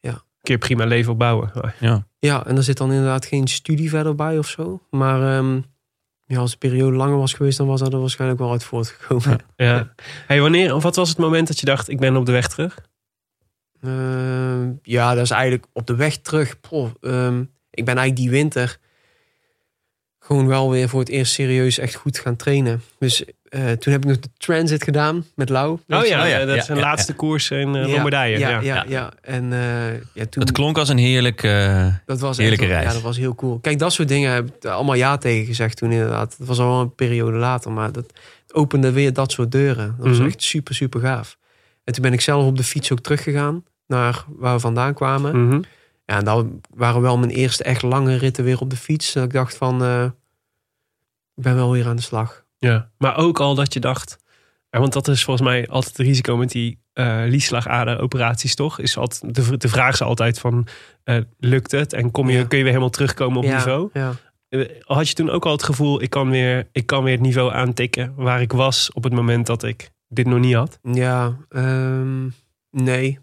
Ja. 0.00 0.22
Kun 0.40 0.54
je 0.54 0.58
prima 0.58 0.84
leven 0.84 1.12
opbouwen. 1.12 1.50
Ja. 1.80 2.06
Ja, 2.18 2.46
en 2.46 2.56
er 2.56 2.62
zit 2.62 2.76
dan 2.76 2.92
inderdaad 2.92 3.26
geen 3.26 3.48
studie 3.48 3.88
verder 3.88 4.14
bij 4.14 4.38
of 4.38 4.48
zo. 4.48 4.80
Maar 4.90 5.36
ehm, 5.36 5.60
ja, 6.24 6.38
als 6.38 6.50
de 6.50 6.56
periode 6.56 6.96
langer 6.96 7.16
was 7.16 7.32
geweest, 7.32 7.58
dan 7.58 7.66
was 7.66 7.80
dat 7.80 7.92
er 7.92 8.00
waarschijnlijk 8.00 8.40
wel 8.40 8.50
uit 8.50 8.64
voortgekomen. 8.64 9.38
Ja. 9.56 9.94
Hey, 10.26 10.40
wanneer, 10.40 10.74
of 10.74 10.82
wat 10.82 10.96
was 10.96 11.08
het 11.08 11.18
moment 11.18 11.46
dat 11.48 11.60
je 11.60 11.66
dacht, 11.66 11.88
ik 11.88 11.98
ben 11.98 12.16
op 12.16 12.26
de 12.26 12.32
weg 12.32 12.48
terug? 12.48 12.78
Ehm, 13.80 14.72
ja, 14.82 15.14
dat 15.14 15.24
is 15.24 15.30
eigenlijk 15.30 15.66
op 15.72 15.86
de 15.86 15.94
weg 15.94 16.16
terug. 16.16 16.60
Poh, 16.60 16.90
ehm, 17.00 17.40
ik 17.70 17.84
ben 17.84 17.96
eigenlijk 17.96 18.16
die 18.16 18.30
winter 18.30 18.78
gewoon 20.18 20.46
wel 20.46 20.70
weer 20.70 20.88
voor 20.88 21.00
het 21.00 21.08
eerst 21.08 21.32
serieus 21.32 21.78
echt 21.78 21.94
goed 21.94 22.18
gaan 22.18 22.36
trainen. 22.36 22.82
Dus 22.98 23.24
eh, 23.54 23.72
toen 23.72 23.92
heb 23.92 24.02
ik 24.02 24.08
nog 24.08 24.18
de 24.18 24.28
transit 24.36 24.82
gedaan 24.82 25.24
met 25.34 25.48
Lau. 25.48 25.70
Oh 25.72 25.78
ja, 25.86 25.98
Oh 25.98 26.06
ja, 26.06 26.24
ja, 26.24 26.38
dat 26.44 26.54
ja, 26.54 26.62
is 26.62 26.68
een 26.68 26.76
ja, 26.76 26.80
laatste 26.82 27.14
koers 27.14 27.50
in 27.50 27.74
eh, 27.74 27.86
Ja, 27.86 27.92
Lombardije. 27.92 28.38
Ja, 28.38 28.48
Ja, 28.48 28.60
ja, 28.60 28.84
ja, 28.88 29.12
En 29.20 29.52
eh, 29.52 29.92
ja, 30.12 30.26
toen, 30.30 30.42
Het 30.42 30.52
klonk 30.52 30.78
als 30.78 30.88
een 30.88 30.98
heerlijk... 30.98 31.42
eh, 31.42 31.86
dat 32.06 32.20
was 32.20 32.36
heerlijke 32.36 32.64
echt, 32.64 32.72
reis. 32.72 32.86
Ja, 32.86 32.92
dat 32.92 33.02
was 33.02 33.16
heel 33.16 33.34
cool. 33.34 33.58
Kijk, 33.58 33.78
dat 33.78 33.92
soort 33.92 34.08
dingen 34.08 34.32
heb 34.32 34.54
ik 34.56 34.64
allemaal 34.64 34.94
ja 34.94 35.16
tegen 35.16 35.46
gezegd 35.46 35.76
toen 35.76 35.92
inderdaad. 35.92 36.34
Dat 36.38 36.46
was 36.46 36.58
al 36.58 36.80
een 36.80 36.94
periode 36.94 37.36
later, 37.36 37.72
maar 37.72 37.92
dat 37.92 38.12
opende 38.52 38.92
weer 38.92 39.12
dat 39.12 39.32
soort 39.32 39.52
deuren. 39.52 39.94
Dat 39.98 40.06
was 40.06 40.18
Mhm. 40.18 40.26
echt 40.26 40.42
super, 40.42 40.74
super 40.74 41.00
gaaf. 41.00 41.36
En 41.84 41.92
toen 41.92 42.02
ben 42.02 42.12
ik 42.12 42.20
zelf 42.20 42.46
op 42.46 42.56
de 42.56 42.64
fiets 42.64 42.92
ook 42.92 43.00
teruggegaan 43.00 43.64
naar 43.86 44.24
waar 44.28 44.54
we 44.54 44.60
vandaan 44.60 44.94
kwamen. 44.94 45.46
Mhm. 45.46 45.60
Ja, 46.06 46.16
en 46.18 46.24
dat 46.24 46.46
waren 46.74 47.00
wel 47.00 47.18
mijn 47.18 47.30
eerste 47.30 47.64
echt 47.64 47.82
lange 47.82 48.16
ritten 48.16 48.44
weer 48.44 48.60
op 48.60 48.70
de 48.70 48.76
fiets. 48.76 49.12
Dat 49.12 49.24
ik 49.24 49.32
dacht 49.32 49.56
van, 49.56 49.82
eh, 49.84 50.04
ik 51.34 51.42
ben 51.42 51.54
wel 51.54 51.70
weer 51.70 51.86
aan 51.86 51.96
de 51.96 52.02
slag. 52.02 52.43
Ja. 52.58 52.90
Maar 52.98 53.16
ook 53.16 53.40
al 53.40 53.54
dat 53.54 53.72
je 53.74 53.80
dacht... 53.80 54.16
ja, 54.70 54.78
want 54.80 54.92
dat 54.92 55.08
is 55.08 55.24
volgens 55.24 55.48
mij 55.48 55.68
altijd 55.68 55.96
het 55.96 56.06
risico 56.06 56.36
met 56.36 56.50
die 56.50 56.82
eh 56.92 57.22
liesslagaderoperaties, 57.26 58.54
toch? 58.54 58.78
Is 58.80 58.96
altijd, 58.96 59.34
de, 59.34 59.56
de 59.56 59.68
vraag 59.68 59.92
is 59.92 60.02
altijd 60.02 60.38
van, 60.38 60.66
eh, 61.04 61.18
lukt 61.38 61.70
het? 61.70 61.92
En 61.92 62.10
kom 62.10 62.30
je, 62.30 62.38
Ja. 62.38 62.44
kun 62.44 62.56
je 62.58 62.62
weer 62.64 62.72
helemaal 62.72 62.92
terugkomen 62.94 63.38
op 63.38 63.44
ja, 63.44 63.54
niveau? 63.56 63.90
Ja. 63.92 64.12
Eh, 64.48 64.60
Had 64.80 65.08
je 65.08 65.14
toen 65.14 65.30
ook 65.30 65.46
al 65.46 65.52
het 65.52 65.62
gevoel, 65.62 66.02
ik 66.02 66.10
kan, 66.10 66.30
weer, 66.30 66.68
ik 66.72 66.86
kan 66.86 67.02
weer 67.04 67.12
het 67.12 67.22
niveau 67.22 67.52
aantikken 67.52 68.12
waar 68.16 68.40
ik 68.40 68.52
was 68.52 68.92
op 68.92 69.04
het 69.04 69.12
moment 69.12 69.46
dat 69.46 69.62
ik 69.62 69.90
dit 70.08 70.26
nog 70.26 70.38
niet 70.38 70.54
had? 70.54 70.78
Ja, 70.82 71.36
ehm, 71.48 72.24
nee, 72.70 73.18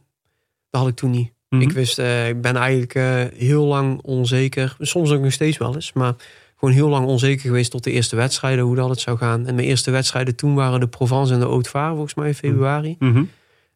dat 0.70 0.82
had 0.82 0.90
ik 0.90 0.96
toen 0.96 1.12
niet. 1.12 1.32
Mhm. 1.50 1.62
Ik 1.62 1.72
wist, 1.72 2.00
eh, 2.00 2.28
ik 2.30 2.42
ben 2.42 2.56
eigenlijk 2.56 2.96
eh, 2.96 3.24
heel 3.38 3.66
lang 3.66 4.02
onzeker. 4.02 4.76
Soms 4.80 5.12
ook 5.12 5.22
nog 5.22 5.32
steeds 5.32 5.58
wel 5.58 5.76
eens, 5.76 5.94
maar 5.94 6.14
gewoon 6.62 6.76
heel 6.76 6.90
lang 6.90 7.06
onzeker 7.06 7.42
geweest 7.42 7.72
tot 7.72 7.84
de 7.84 7.92
eerste 7.92 8.16
wedstrijden, 8.16 8.66
hoe 8.66 8.76
dat 8.76 8.90
het 8.90 9.00
zou 9.00 9.18
gaan. 9.18 9.46
En 9.48 9.56
mijn 9.56 9.68
eerste 9.68 9.92
wedstrijden 9.92 10.36
toen 10.36 10.56
waren 10.56 10.80
de 10.80 10.88
Provence 10.88 11.34
en 11.34 11.40
de 11.40 11.46
Haute-Var, 11.46 11.90
volgens 11.90 12.14
mij 12.14 12.28
in 12.28 12.34
februari. 12.34 12.96
Mhm. 13.00 13.24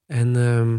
En 0.06 0.36
ehm, 0.36 0.78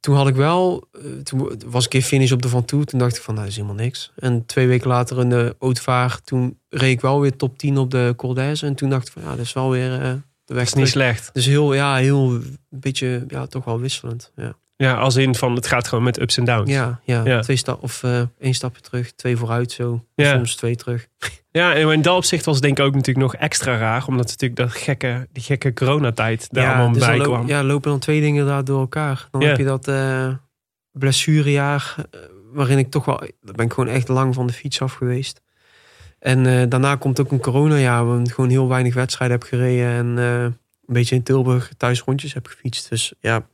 toen 0.00 0.16
had 0.16 0.28
ik 0.28 0.34
wel, 0.34 0.88
eh, 0.92 1.02
toen 1.22 1.38
was 1.66 1.86
ik 1.86 1.92
een 1.92 2.00
keer 2.00 2.08
finish 2.08 2.32
op 2.32 2.42
de 2.42 2.48
Van 2.48 2.64
Toe. 2.64 2.84
Toen 2.84 2.98
dacht 2.98 3.16
ik 3.16 3.22
van, 3.22 3.34
nou, 3.34 3.46
dat 3.46 3.56
is 3.56 3.62
helemaal 3.62 3.84
niks. 3.84 4.12
En 4.16 4.46
twee 4.46 4.66
weken 4.66 4.88
later 4.88 5.20
in 5.20 5.28
de 5.28 5.56
Haute-Var, 5.58 6.20
toen 6.24 6.58
reed 6.68 6.92
ik 6.92 7.00
wel 7.00 7.20
weer 7.20 7.36
top 7.36 7.58
10 7.58 7.78
op 7.78 7.90
de 7.90 8.14
Col. 8.16 8.36
En 8.36 8.74
toen 8.74 8.90
dacht 8.90 9.06
ik 9.06 9.12
van, 9.12 9.22
ja, 9.22 9.28
dat 9.28 9.38
is 9.38 9.52
wel 9.52 9.70
weer 9.70 9.92
eh, 9.92 10.12
de 10.44 10.54
weg 10.54 10.64
Dat 10.64 10.66
is 10.66 10.74
niet 10.74 10.88
slecht. 10.88 11.30
Dus 11.32 11.46
heel, 11.46 11.74
ja, 11.74 11.96
heel, 11.96 12.30
een 12.30 12.58
beetje, 12.68 13.24
ja, 13.28 13.46
toch 13.46 13.64
wel 13.64 13.80
wisselend. 13.80 14.32
Ja, 14.36 14.56
Ja, 14.82 14.94
als 14.94 15.16
in 15.16 15.34
van, 15.34 15.54
het 15.54 15.66
gaat 15.66 15.88
gewoon 15.88 16.04
met 16.04 16.20
ups 16.20 16.36
en 16.38 16.44
downs. 16.44 16.70
ja, 16.70 17.00
ja. 17.04 17.24
Ja. 17.24 17.40
twee 17.40 17.56
stap 17.56 17.82
of 17.82 18.02
eh, 18.02 18.22
één 18.40 18.54
stapje 18.54 18.80
terug, 18.82 19.12
twee 19.12 19.36
vooruit 19.36 19.72
zo. 19.72 20.04
Ja. 20.14 20.30
Soms 20.32 20.54
twee 20.54 20.76
terug. 20.76 21.06
Ja, 21.50 21.74
en 21.74 21.88
in 21.90 22.02
dat 22.02 22.16
opzicht 22.16 22.44
was 22.44 22.54
het 22.54 22.64
denk 22.64 22.78
ik 22.78 22.84
ook 22.84 22.94
natuurlijk 22.94 23.26
nog 23.32 23.34
extra 23.40 23.76
raar. 23.76 24.04
Omdat 24.06 24.26
natuurlijk 24.26 24.60
dat 24.60 24.72
gekke, 24.72 25.28
die 25.32 25.42
gekke 25.42 25.72
coronatijd 25.72 26.48
daar 26.50 26.68
allemaal 26.68 26.92
dus 26.92 27.06
bij 27.06 27.18
kwam. 27.18 27.46
ja, 27.46 27.62
lopen 27.64 27.90
dan 27.90 27.98
twee 27.98 28.20
dingen 28.20 28.46
daar 28.46 28.64
door 28.64 28.80
elkaar. 28.80 29.28
Dan 29.30 29.40
Ja. 29.40 29.46
heb 29.48 29.56
je 29.56 29.64
dat 29.64 29.88
eh, 29.88 30.28
blessurejaar, 30.92 31.94
eh, 32.10 32.20
waarin 32.52 32.78
ik 32.78 32.90
toch 32.90 33.04
wel, 33.04 33.18
daar 33.18 33.54
ben 33.54 33.66
ik 33.66 33.72
gewoon 33.72 33.88
echt 33.94 34.08
lang 34.08 34.34
van 34.34 34.46
de 34.46 34.52
fiets 34.52 34.82
af 34.82 34.92
geweest. 34.92 35.40
En 36.18 36.68
daarna 36.68 36.96
komt 36.96 37.20
ook 37.20 37.30
een 37.30 37.40
coronajaar, 37.40 38.04
waarin 38.06 38.24
ik 38.24 38.32
gewoon 38.32 38.50
heel 38.50 38.68
weinig 38.68 38.94
wedstrijden 38.94 39.38
heb 39.38 39.48
gereden 39.48 39.88
en 39.88 40.06
een 40.16 40.54
beetje 40.86 41.14
in 41.14 41.22
Tilburg 41.22 41.70
thuis 41.76 42.00
rondjes 42.00 42.34
heb 42.34 42.46
gefietst. 42.46 42.88
Dus 42.88 43.12
ja, 43.20 43.46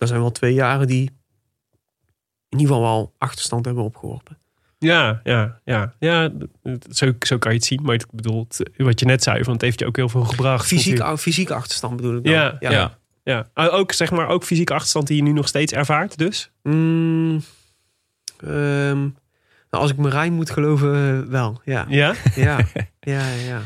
dat 0.00 0.08
zijn 0.08 0.20
wel 0.20 0.32
twee 0.32 0.54
jaren 0.54 0.86
die 0.86 1.10
in 2.48 2.58
ieder 2.58 2.66
geval 2.66 2.82
wel 2.82 3.14
achterstand 3.18 3.64
hebben 3.64 3.84
opgeworpen. 3.84 4.38
Ja, 4.78 5.20
ja, 5.24 5.60
ja. 5.64 5.94
ja 5.98 6.30
zo, 6.90 7.12
zo 7.20 7.38
kan 7.38 7.50
je 7.52 7.56
het 7.56 7.66
zien. 7.66 7.82
Maar 7.82 7.94
ik 7.94 8.06
bedoel, 8.10 8.46
wat 8.76 9.00
je 9.00 9.06
net 9.06 9.22
zei, 9.22 9.44
van 9.44 9.52
het 9.52 9.62
heeft 9.62 9.78
je 9.78 9.86
ook 9.86 9.96
heel 9.96 10.08
veel 10.08 10.24
gebracht. 10.24 10.66
Fysiek, 10.66 11.18
fysieke 11.18 11.54
achterstand 11.54 11.96
bedoel 11.96 12.16
ik 12.16 12.24
dan. 12.24 12.32
Ja, 12.32 12.56
ja. 12.60 12.98
Ja, 13.22 13.48
Ah, 13.54 13.74
ook 13.74 13.92
zeg 13.92 14.10
maar 14.10 14.28
ook 14.28 14.44
fysieke 14.44 14.72
achterstand 14.74 15.06
die 15.06 15.16
je 15.16 15.22
nu 15.22 15.32
nog 15.32 15.48
steeds 15.48 15.72
ervaart, 15.72 16.18
dus. 16.18 16.50
Mm, 16.62 17.42
ehm, 18.36 19.08
nou, 19.70 19.82
als 19.82 19.90
ik 19.92 19.96
Marijn 19.96 20.32
moet 20.32 20.50
geloven, 20.50 20.94
eh, 21.24 21.30
wel. 21.30 21.60
Ja, 21.64 21.86
Ja. 21.88 22.14
ja, 22.34 22.58
ja, 23.00 23.28
ja. 23.48 23.60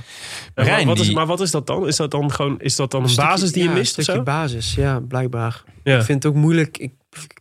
Maar 0.54 0.64
Rijn, 0.64 0.86
wat 0.86 0.98
is, 0.98 1.06
die- 1.06 1.14
maar 1.14 1.26
wat 1.26 1.40
is 1.40 1.50
dat 1.50 1.66
dan? 1.66 1.86
Is 1.86 1.96
dat 1.96 2.10
dan 2.10 2.30
gewoon 2.32 2.60
is 2.60 2.76
dat 2.76 2.90
dan 2.90 3.02
een, 3.02 3.08
stukje- 3.08 3.30
basis 3.30 3.52
die 3.52 3.62
je 3.62 3.68
mist 3.68 3.92
Een 3.92 3.98
of 3.98 4.02
stukje 4.02 4.12
zo? 4.12 4.22
basis, 4.22 4.74
ja, 4.74 5.00
blijkbaar. 5.00 5.62
Ja. 5.82 5.98
Ik 5.98 6.04
vind 6.04 6.22
het 6.22 6.32
ook 6.32 6.38
moeilijk. 6.38 6.78
Ik 6.78 6.92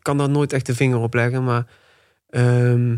kan 0.01 0.18
daar 0.18 0.30
nooit 0.30 0.53
echt 0.53 0.66
de 0.66 0.76
vinger 0.76 0.97
op 0.99 1.14
leggen, 1.14 1.43
maar 1.43 1.66
ehm, 2.30 2.91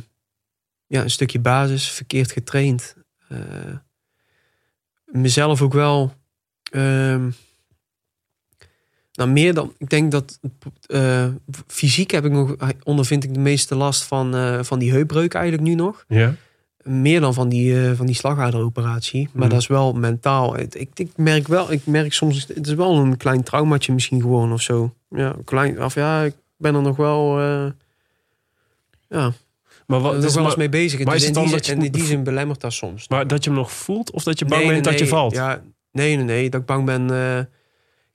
ja, 0.88 1.01
een 1.01 1.09
stukje 1.09 1.39
basis, 1.39 1.89
verkeerd 1.89 2.32
getraind. 2.32 2.95
Eh, 3.28 3.38
mezelf 5.05 5.61
ook 5.61 5.74
wel. 5.74 6.13
ehm, 6.72 7.30
nou, 9.16 9.30
meer 9.30 9.53
dan. 9.53 9.74
Ik 9.78 9.89
denk 9.89 10.11
dat 10.11 10.39
eh, 10.88 11.26
fysiek 11.68 12.11
heb 12.11 12.26
ik 12.26 12.32
nog, 12.32 12.55
ondervind 12.84 13.24
ik 13.24 13.34
de 13.34 13.39
meeste 13.39 13.76
last 13.76 14.03
van, 14.03 14.36
eh, 14.36 14.63
van 14.63 14.80
die 14.80 14.91
heupbreuk 14.91 15.34
eigenlijk 15.34 15.63
nu 15.68 15.76
nog. 15.76 16.05
Ja. 16.07 16.36
Meer 16.84 17.20
dan 17.20 17.34
van 17.34 17.49
die, 17.49 17.86
eh, 17.89 17.91
van 17.95 18.05
die 18.05 18.16
slagaderoperatie. 18.16 19.30
Maar 19.34 19.41
Mhm. 19.43 19.49
dat 19.51 19.61
is 19.61 19.68
wel 19.68 19.93
mentaal. 19.93 20.59
Ik, 20.59 20.76
ik 20.95 21.09
merk 21.16 21.47
wel, 21.47 21.72
ik 21.72 21.86
merk 21.86 22.13
soms, 22.13 22.47
het 22.53 22.68
is 22.68 22.74
wel 22.74 22.95
een 22.97 23.18
klein 23.18 23.43
traumaatje 23.43 23.93
misschien 23.93 24.22
gewoon 24.22 24.53
of 24.53 24.61
zo. 24.61 24.93
Ja, 25.09 25.36
klein, 25.45 25.84
of 25.84 25.95
ja, 25.95 26.24
ik 26.24 26.34
ben 26.57 26.76
er 26.76 26.82
nog 26.82 26.95
wel, 26.97 27.39
ja, 29.09 29.34
Maar 29.88 29.99
wat 29.99 30.13
nog 30.13 30.22
dus 30.22 30.36
wel 30.36 30.45
eens 30.45 30.55
mee 30.55 30.70
bezig. 30.70 31.03
maar 31.03 31.13
Dus 31.13 31.24
is 31.24 31.30
in 31.30 31.34
het 31.36 31.43
die, 31.43 31.43
dan 31.43 31.47
zin- 31.49 31.57
dat 31.57 31.66
je 31.66 31.72
en 31.72 31.82
in 31.93 31.99
die 31.99 32.05
zin 32.09 32.24
belemmert 32.24 32.61
dat 32.61 32.74
soms. 32.74 33.07
maar 33.07 33.28
dat 33.28 33.43
je 33.43 33.49
hem 33.49 33.59
nog 33.59 33.72
voelt 33.72 34.11
of 34.11 34.24
dat 34.24 34.39
je 34.39 34.45
bang 34.45 34.61
Nee, 34.61 34.72
bent 34.72 34.84
nee, 34.84 34.91
dat 34.93 35.01
je 35.01 35.07
valt? 35.07 35.34
Ja, 35.34 35.61
nee, 35.91 36.16
nee, 36.16 36.26
nee, 36.26 36.49
dat 36.49 36.59
ik 36.61 36.66
bang 36.68 36.86
ben. 36.86 37.09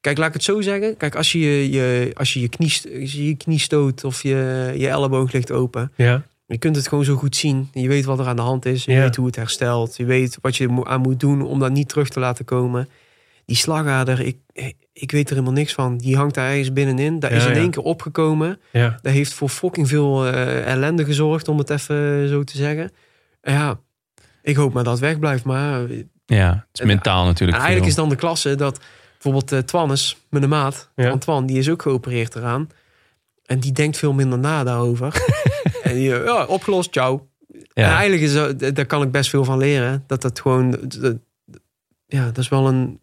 Kijk, 0.00 0.18
laat 0.18 0.28
ik 0.28 0.32
het 0.34 0.42
zo 0.44 0.60
zeggen. 0.60 0.96
Kijk, 0.96 1.14
als 1.14 1.32
je 1.32 1.38
je, 1.38 1.70
je, 1.70 2.10
als 2.14 2.32
je, 2.32 2.40
je, 2.40 2.48
knie, 2.48 2.72
je 3.06 3.26
je 3.26 3.36
knie 3.36 3.58
stoot 3.58 4.04
of 4.04 4.22
je, 4.22 4.72
je 4.76 4.88
elleboog 4.88 5.32
ligt 5.32 5.50
open. 5.50 5.92
Ja. 5.96 6.22
Je 6.46 6.58
kunt 6.58 6.76
het 6.76 6.88
gewoon 6.88 7.04
zo 7.04 7.14
goed 7.16 7.36
zien. 7.36 7.68
Je 7.72 7.88
weet 7.88 8.04
wat 8.04 8.18
er 8.18 8.26
aan 8.26 8.36
de 8.36 8.42
hand 8.42 8.64
is. 8.66 8.84
Je 8.84 8.92
Ja. 8.92 9.00
weet 9.00 9.16
hoe 9.16 9.26
het 9.26 9.36
herstelt. 9.36 9.96
Je 9.96 10.04
weet 10.04 10.38
wat 10.40 10.56
je 10.56 10.84
aan 10.84 11.00
moet 11.00 11.20
doen 11.20 11.42
om 11.42 11.58
dat 11.58 11.70
niet 11.72 11.88
terug 11.88 12.08
te 12.08 12.20
laten 12.20 12.44
komen. 12.44 12.88
Die 13.44 13.56
slagader, 13.56 14.20
ik, 14.20 14.36
ik 14.92 15.10
weet 15.10 15.28
er 15.28 15.34
helemaal 15.34 15.54
niks 15.54 15.72
van. 15.72 15.96
Die 15.98 16.16
hangt 16.16 16.34
daar 16.34 16.50
ergens 16.50 16.72
binnenin. 16.72 17.18
Daar 17.18 17.32
is 17.32 17.44
in 17.44 17.50
ja. 17.54 17.56
één 17.56 17.70
keer 17.70 17.82
opgekomen. 17.82 18.60
Ja. 18.72 18.98
Dat 19.02 19.12
heeft 19.12 19.32
voor 19.32 19.48
fucking 19.48 19.88
veel 19.88 20.26
eh, 20.26 20.66
ellende 20.66 21.04
gezorgd, 21.04 21.48
om 21.48 21.58
het 21.58 21.70
even 21.70 22.28
zo 22.28 22.44
te 22.44 22.56
zeggen. 22.56 22.90
En 23.40 23.52
ja, 23.54 23.80
ik 24.42 24.56
hoop 24.56 24.72
maar 24.72 24.84
dat 24.84 24.92
het 24.92 25.02
wegblijft. 25.02 25.44
Maar 25.44 25.84
eh, 25.90 26.02
Ja, 26.26 26.48
het 26.50 26.66
is 26.72 26.80
En- 26.80 26.86
mentaal 26.86 27.24
natuurlijk. 27.24 27.58
en 27.58 27.64
eigenlijk 27.64 27.90
is 27.90 27.96
dan 27.98 28.08
de 28.08 28.16
klasse 28.16 28.54
dat 28.54 28.80
bijvoorbeeld 29.22 29.52
eh 29.52 29.58
Twannes, 29.58 30.16
mijn 30.28 30.48
maat, 30.48 30.88
Ja. 30.96 31.10
Antoine, 31.10 31.46
die 31.46 31.58
is 31.58 31.68
ook 31.68 31.82
geopereerd 31.82 32.34
eraan. 32.34 32.68
En 33.44 33.60
die 33.60 33.72
denkt 33.72 33.96
veel 33.96 34.12
minder 34.12 34.38
na 34.38 34.64
daarover. 34.64 35.24
en 35.82 35.94
die, 35.94 36.14
eh, 36.16 36.24
ja, 36.24 36.44
opgelost, 36.44 36.92
ciao. 36.92 37.28
En 37.74 37.84
eigenlijk 37.84 38.22
is 38.22 38.32
dat, 38.32 38.74
daar 38.74 38.86
kan 38.86 39.02
ik 39.02 39.10
best 39.10 39.30
veel 39.30 39.44
van 39.44 39.58
leren. 39.58 40.04
Dat 40.06 40.22
dat 40.22 40.40
gewoon, 40.40 40.70
dat- 40.98 41.16
ja, 42.06 42.24
dat 42.24 42.38
is 42.38 42.48
wel 42.48 42.68
een, 42.68 43.00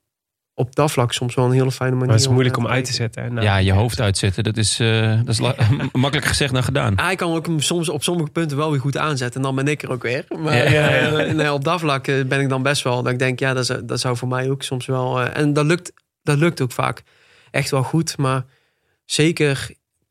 op 0.53 0.75
dat 0.75 0.91
vlak 0.91 1.13
soms 1.13 1.35
wel 1.35 1.45
een 1.45 1.51
hele 1.51 1.71
fijne 1.71 1.91
manier. 1.93 2.07
Maar 2.07 2.15
het 2.15 2.25
is 2.25 2.31
moeilijk 2.31 2.57
om 2.57 2.67
uit 2.67 2.85
te 2.85 2.93
zetten. 2.93 3.23
En, 3.23 3.33
nou, 3.33 3.45
ja, 3.45 3.57
je 3.57 3.71
hoofd 3.73 3.99
uitzetten, 4.01 4.43
dat 4.43 4.57
is, 4.57 4.79
eh, 4.79 5.19
dat 5.23 5.27
is 5.27 5.39
makkelijk 5.91 6.25
gezegd 6.25 6.53
dan 6.53 6.63
gedaan. 6.63 6.93
Hij 6.99 7.15
kan 7.15 7.33
ook 7.35 7.45
hem 7.45 7.59
soms 7.59 7.89
op 7.89 8.03
sommige 8.03 8.29
punten 8.31 8.57
wel 8.57 8.71
weer 8.71 8.79
goed 8.79 8.97
aanzetten. 8.97 9.35
En 9.41 9.45
dan 9.47 9.55
ben 9.55 9.67
ik 9.67 9.81
er 9.83 9.91
ook 9.91 10.03
weer. 10.03 10.25
Maar 10.39 10.71
Ja, 10.71 10.89
eh, 10.89 11.33
nee, 11.33 11.53
op 11.53 11.63
dat 11.63 11.79
vlak 11.79 12.07
eh, 12.07 12.25
ben 12.25 12.39
ik 12.39 12.49
dan 12.49 12.61
best 12.63 12.83
wel. 12.83 13.03
Dat 13.03 13.11
ik 13.11 13.19
denk, 13.19 13.39
ja, 13.39 13.53
dat, 13.53 13.65
zou- 13.65 13.85
dat 13.85 13.99
zou 13.99 14.17
voor 14.17 14.27
mij 14.27 14.49
ook 14.49 14.63
soms 14.63 14.85
wel. 14.85 15.21
eh, 15.21 15.41
en 15.41 15.53
dat 15.53 15.65
lukt, 15.65 15.91
dat 16.27 16.37
lukt 16.37 16.61
ook 16.61 16.71
vaak 16.71 17.03
echt 17.51 17.69
wel 17.71 17.83
goed. 17.83 18.17
Maar 18.17 18.45
zeker 19.05 19.69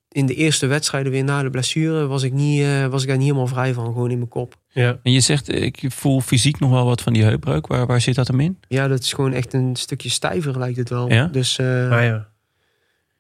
in 0.09 0.27
de 0.27 0.35
eerste 0.35 0.67
wedstrijden 0.67 1.13
weer 1.13 1.25
na 1.25 1.43
de 1.43 1.51
blessure 1.51 2.07
was 2.07 2.23
ik, 2.23 2.33
niet, 2.33 2.63
eh, 2.63 2.87
was 2.87 3.03
ik 3.03 3.09
daar 3.09 3.17
niet 3.17 3.27
helemaal 3.27 3.47
vrij 3.47 3.75
van. 3.75 3.85
Gewoon 3.85 4.11
in 4.11 4.17
mijn 4.19 4.29
kop. 4.29 4.55
Ja. 4.69 4.99
En 5.03 5.13
je 5.13 5.21
zegt, 5.21 5.49
eh, 5.49 5.63
ik 5.63 5.83
voel 5.89 6.21
fysiek 6.21 6.59
nog 6.59 6.71
wel 6.71 6.85
wat 6.85 7.03
van 7.03 7.13
die 7.13 7.23
heupbreuk. 7.25 7.67
Waar, 7.67 7.87
waar 7.87 8.01
zit 8.01 8.15
dat 8.15 8.27
hem 8.29 8.41
in? 8.41 8.59
Ja, 8.69 8.89
dat 8.89 9.01
is 9.01 9.13
gewoon 9.13 9.33
echt 9.33 9.53
een 9.53 9.77
stukje 9.77 10.09
stijver 10.09 10.59
lijkt 10.59 10.77
het 10.77 10.89
wel. 10.89 11.11
Ja? 11.13 11.27
Dus 11.27 11.59
eh, 11.59 11.91
Ah, 11.91 12.03
ja. 12.03 12.29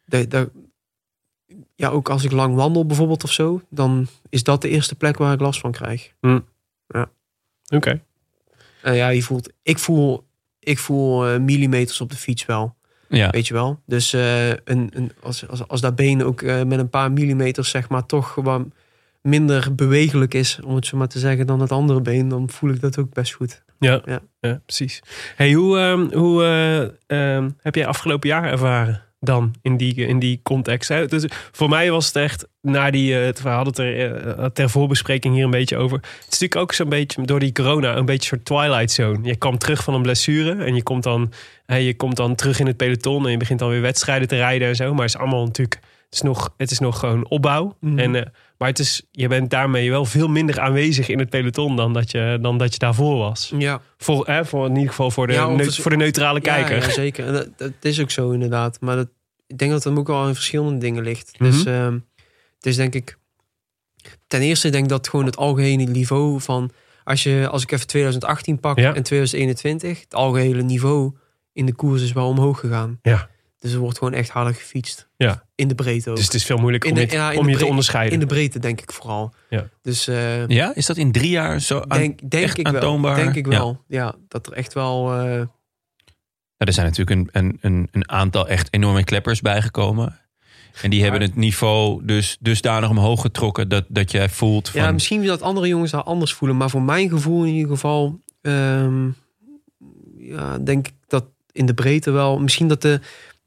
de- 0.05 0.27
de- 0.29 0.51
ja, 1.75 1.89
ook 1.89 2.09
als 2.09 2.25
ik 2.25 2.33
lang 2.33 2.55
wandel 2.55 2.87
bijvoorbeeld 2.87 3.25
of 3.25 3.33
zo. 3.33 3.63
Dan 3.71 4.07
is 4.29 4.43
dat 4.43 4.63
de 4.63 4.69
eerste 4.69 4.95
plek 4.95 5.17
waar 5.19 5.33
ik 5.33 5.41
last 5.41 5.61
van 5.61 5.73
krijg. 5.73 6.13
Oké. 7.69 8.01
En 8.83 8.95
ja, 8.95 9.09
je 9.09 9.23
voelt, 9.23 9.53
ik 9.63 9.79
voel 9.79 10.25
ik 10.61 10.79
voel 10.79 11.41
millimeters 11.41 12.01
op 12.01 12.11
de 12.11 12.17
fiets 12.17 12.47
wel. 12.47 12.76
Ja. 13.17 13.31
Weet 13.31 13.47
je 13.47 13.55
wel? 13.55 13.81
Dus 13.87 14.13
eh, 14.13 14.49
een, 14.49 14.61
een, 14.65 15.13
als, 15.23 15.49
als, 15.49 15.69
als 15.69 15.81
dat 15.81 15.97
been 15.97 16.25
ook 16.25 16.43
eh, 16.43 16.63
met 16.63 16.79
een 16.79 16.91
paar 16.91 17.13
millimeters, 17.13 17.71
zeg 17.71 17.89
maar, 17.89 18.07
toch 18.07 18.33
gewoon 18.33 18.73
minder 19.23 19.75
bewegelijk 19.75 20.35
is, 20.35 20.61
om 20.65 20.75
het 20.75 20.87
zo 20.87 20.97
maar 20.97 21.09
te 21.09 21.19
zeggen, 21.19 21.47
dan 21.47 21.61
het 21.61 21.73
andere 21.73 22.01
been, 22.01 22.29
dan 22.29 22.51
voel 22.51 22.71
ik 22.71 22.81
dat 22.81 22.99
ook 22.99 23.15
best 23.15 23.33
goed. 23.33 23.65
Ja, 23.79 24.01
ja. 24.05 24.21
Ja. 24.41 24.61
precies. 24.65 25.03
Hey, 25.37 25.53
hoe 25.53 25.79
ehm, 25.79 26.19
hoe 26.19 26.45
eh, 26.45 27.37
ehm, 27.37 27.51
heb 27.61 27.75
jij 27.75 27.87
afgelopen 27.87 28.29
jaar 28.29 28.45
ervaren 28.45 29.06
dan 29.21 29.55
in 29.63 29.77
die, 29.77 29.95
in 29.95 30.19
die 30.19 30.41
context? 30.43 30.89
Hè? 30.89 31.07
Dus 31.07 31.27
voor 31.53 31.69
mij 31.69 31.91
was 31.91 32.07
het 32.07 32.17
echt, 32.17 32.47
na 32.61 32.91
die, 32.91 33.21
eh, 33.21 33.33
we 33.43 33.49
hadden 33.49 33.67
het 33.67 33.79
er 33.79 34.17
eh, 34.39 34.45
ter 34.45 34.71
voorbespreking 34.71 35.35
hier 35.35 35.45
een 35.45 35.51
beetje 35.51 35.77
over. 35.77 35.97
Het 35.97 36.15
is 36.19 36.25
natuurlijk 36.25 36.61
ook 36.61 36.73
zo'n 36.73 36.89
beetje 36.89 37.23
door 37.23 37.41
die 37.41 37.53
corona 37.53 37.97
een 37.97 38.05
beetje 38.05 38.29
soort 38.29 38.45
twilight 38.45 38.91
zone. 38.91 39.19
Je 39.23 39.37
kwam 39.37 39.59
terug 39.59 39.85
van 39.85 39.95
een 39.95 40.03
blessure 40.03 40.65
en 40.65 40.75
je 40.75 40.83
komt 40.83 41.03
dan, 41.03 41.33
hè, 41.67 41.77
je 41.77 41.97
komt 41.97 42.17
dan 42.17 42.35
terug 42.35 42.61
in 42.61 42.67
het 42.67 42.77
peloton 42.77 43.25
en 43.25 43.31
je 43.31 43.37
begint 43.37 43.59
dan 43.59 43.69
weer 43.69 43.81
wedstrijden 43.81 44.29
te 44.29 44.37
rijden 44.37 44.69
en 44.69 44.77
zo. 44.77 44.93
Maar 44.93 45.05
het 45.05 45.15
is 45.15 45.21
allemaal 45.21 45.45
natuurlijk, 45.45 45.81
het 46.07 46.15
is 46.15 46.23
nog, 46.23 46.55
het 46.57 46.71
is 46.71 46.79
nog 46.79 46.99
gewoon 46.99 47.29
opbouw. 47.29 47.77
Mhm. 47.81 47.99
En, 47.99 48.15
eh, 48.15 48.23
maar 48.59 48.69
het 48.69 48.79
is, 48.79 49.03
je 49.11 49.29
bent 49.29 49.51
daarmee 49.51 49.91
wel 49.91 50.05
veel 50.05 50.29
minder 50.29 50.61
aanwezig 50.61 51.09
in 51.09 51.19
het 51.19 51.31
peloton 51.31 51.77
dan 51.77 51.93
dat 51.93 52.11
je, 52.11 52.39
dan 52.41 52.59
dat 52.59 52.73
je 52.73 52.79
daarvoor 52.79 53.19
was. 53.19 53.53
Ja, 53.59 53.81
Voor, 53.97 54.27
hè, 54.27 54.45
voor 54.45 54.67
in 54.67 54.75
ieder 54.75 54.89
geval 54.89 55.11
voor 55.11 55.27
de, 55.27 55.33
Ja, 55.33 55.59
voor 55.71 55.91
de 55.91 55.97
neutrale 55.97 56.41
kijker. 56.41 56.77
Ja, 56.77 56.91
zeker. 56.91 57.27
En 57.27 57.33
dat, 57.33 57.49
dat 57.59 57.73
is 57.81 58.01
ook 58.01 58.11
zo 58.11 58.31
inderdaad. 58.31 58.81
Maar 58.81 58.97
dat, 58.97 59.09
ik 59.47 59.59
denk 59.59 59.71
dat 59.71 59.85
het 59.85 59.99
ook 59.99 60.07
wel 60.07 60.29
in 60.29 60.35
verschillende 60.35 60.79
dingen 60.79 61.03
ligt. 61.03 61.39
Dus 61.39 61.65
Mhm. 61.65 61.75
ehm, 61.75 61.93
het 62.57 62.67
is 62.67 62.77
denk 62.77 62.95
ik... 62.95 63.19
Ten 64.27 64.41
eerste 64.41 64.69
denk 64.71 64.85
ik 64.85 64.91
dat 64.91 65.09
gewoon 65.09 65.27
het 65.27 65.37
algehele 65.37 65.83
niveau 65.85 66.41
van... 66.41 66.71
Als, 67.05 67.23
je, 67.23 67.49
als 67.51 67.63
ik 67.63 67.71
even 67.73 67.87
2018 67.87 68.61
pak 68.61 68.79
Ja. 68.79 68.95
en 68.95 69.03
2021... 69.03 70.01
Het 70.01 70.15
algehele 70.15 70.63
niveau 70.63 71.13
in 71.53 71.67
de 71.67 71.73
koers 71.75 72.03
is 72.03 72.13
wel 72.13 72.29
omhoog 72.29 72.61
gegaan. 72.61 72.99
Ja. 73.03 73.29
Dus 73.67 73.75
er 73.75 73.81
wordt 73.81 73.99
gewoon 73.99 74.13
echt 74.13 74.29
harder 74.29 74.55
gefietst. 74.55 75.09
Ja. 75.17 75.45
In 75.55 75.69
de 75.69 75.75
breedte 75.75 76.11
ook. 76.11 76.17
Dus 76.17 76.25
het 76.25 76.35
is 76.35 76.45
veel 76.45 76.57
moeilijker 76.57 76.89
om 76.91 76.95
de- 76.97 77.01
je, 77.03 77.07
te- 77.07 77.15
ja, 77.15 77.31
in 77.33 77.39
om 77.39 77.45
de 77.45 77.51
je 77.51 77.57
te 77.57 77.67
onderscheiden. 77.67 78.13
in 78.15 78.21
de 78.21 78.27
breedte 78.27 78.59
denk 78.59 78.81
ik 78.81 78.93
vooral. 78.93 79.35
Ja. 79.51 79.69
Dus 79.83 80.07
eh, 80.09 80.47
ja, 80.49 80.75
is 80.75 80.87
dat 80.87 80.97
in 80.97 81.13
drie 81.13 81.31
jaar 81.31 81.61
zo 81.61 81.81
aan- 81.89 81.99
denk, 81.99 82.31
denk 82.31 82.45
echt 82.45 82.59
ik 82.59 82.65
wel. 82.67 82.75
aantoonbaar? 82.75 83.17
Denk 83.17 83.35
ik 83.35 83.47
wel. 83.47 83.85
Ja. 83.89 84.15
dat 84.29 84.47
er 84.47 84.53
echt 84.53 84.73
wel... 84.75 85.13
eh, 85.15 85.41
er 86.57 86.73
zijn 86.73 86.87
natuurlijk 86.87 87.11
een, 87.11 87.29
een, 87.45 87.59
een, 87.61 87.89
een 87.91 88.11
aantal 88.11 88.49
echt 88.49 88.69
enorme 88.71 89.05
kleppers 89.05 89.41
bijgekomen. 89.41 90.21
En 90.83 90.91
die 90.91 91.03
hebben 91.03 91.21
het 91.21 91.37
niveau 91.37 92.05
dus 92.05 92.37
dusdanig 92.41 92.89
omhoog 92.91 93.21
getrokken 93.21 93.69
dat, 93.69 93.85
dat 93.89 94.11
jij 94.11 94.29
voelt 94.29 94.69
van... 94.69 94.81
Ja, 94.83 94.93
misschien 94.93 95.25
dat 95.27 95.43
andere 95.43 95.69
jongens 95.69 95.91
dat 95.91 96.05
anders 96.05 96.33
voelen. 96.33 96.57
Maar 96.57 96.71
voor 96.71 96.83
mijn 96.83 97.09
gevoel 97.09 97.45
in 97.45 97.53
ieder 97.55 97.71
geval... 97.71 98.21
ehm, 98.43 99.09
ja, 100.19 100.59
denk 100.59 100.89
ik 100.89 100.95
dat 101.07 101.25
in 101.53 101.67
de 101.67 101.75
breedte 101.75 102.11
wel... 102.11 102.39
Misschien 102.39 102.69
dat 102.69 102.83
de 102.83 103.01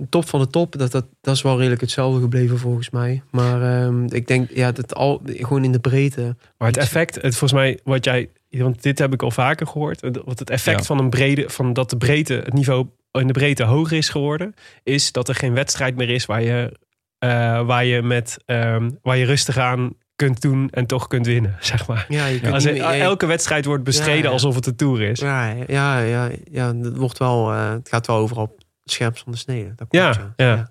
top 0.09 0.29
van 0.29 0.39
de 0.39 0.47
top... 0.47 0.77
Dat, 0.77 0.91
dat, 0.91 1.05
dat 1.21 1.35
is 1.35 1.41
wel 1.41 1.57
redelijk 1.57 1.81
hetzelfde 1.81 2.21
gebleven 2.21 2.57
volgens 2.59 2.89
mij. 2.89 3.21
Maar 3.31 3.83
ehm, 3.83 4.05
ik 4.05 4.27
denk 4.27 4.49
ja, 4.51 4.71
dat 4.71 4.95
al, 4.95 5.21
gewoon 5.25 5.63
in 5.63 5.71
de 5.71 5.79
breedte... 5.79 6.35
Maar 6.57 6.67
het 6.67 6.77
effect, 6.77 7.15
het, 7.15 7.35
volgens 7.35 7.53
mij, 7.53 7.79
wat 7.83 8.05
jij, 8.05 8.29
want 8.49 8.83
dit 8.83 8.99
heb 8.99 9.13
ik 9.13 9.23
al 9.23 9.31
vaker 9.31 9.67
gehoord. 9.67 10.01
Wat 10.25 10.39
het 10.39 10.49
effect 10.49 10.79
Ja. 10.79 10.85
van 10.85 10.99
een 10.99 11.09
brede, 11.09 11.49
van 11.49 11.73
dat 11.73 11.89
de 11.89 11.97
breedte, 11.97 12.33
het 12.33 12.53
niveau 12.53 12.87
in 13.11 13.27
de 13.27 13.33
breedte 13.33 13.63
hoger 13.63 13.97
is 13.97 14.09
geworden, 14.09 14.53
is 14.83 15.11
dat 15.11 15.27
er 15.29 15.35
geen 15.35 15.53
wedstrijd 15.53 15.95
meer 15.95 16.09
is 16.09 16.25
waar 16.25 16.41
je, 16.43 16.79
eh, 17.17 17.29
waar 17.65 17.85
je 17.85 18.01
met, 18.01 18.37
ehm, 18.45 18.89
waar 19.01 19.17
je 19.17 19.25
rustig 19.25 19.57
aan 19.57 19.93
kunt 20.15 20.41
doen 20.41 20.69
en 20.69 20.85
toch 20.85 21.07
kunt 21.07 21.25
winnen, 21.25 21.55
zeg 21.71 21.87
maar. 21.87 22.05
Ja, 22.09 22.25
je 22.25 22.39
kunt 22.39 22.53
Als 22.53 22.65
niet 22.65 22.73
er- 22.77 22.79
meer- 22.87 22.95
ja, 22.97 23.03
elke 23.03 23.25
wedstrijd 23.25 23.65
wordt 23.65 23.83
bestreden 23.83 24.17
Ja, 24.17 24.23
ja. 24.23 24.29
alsof 24.29 24.55
het 24.55 24.65
een 24.65 24.75
tour 24.75 25.01
is. 25.01 25.19
Ja, 25.19 25.49
ja, 25.67 25.99
ja, 25.99 26.29
ja, 26.51 26.75
het 26.75 26.97
wordt 26.97 27.17
wel... 27.17 27.51
eh, 27.53 27.69
het 27.71 27.89
gaat 27.89 28.07
wel 28.07 28.15
overal 28.17 28.55
scherpst 28.91 29.23
van 29.23 29.31
de 29.31 29.37
snede. 29.37 29.75
Dat 29.75 29.87
Ja, 29.89 30.11
klopt, 30.11 30.33
ja. 30.35 30.69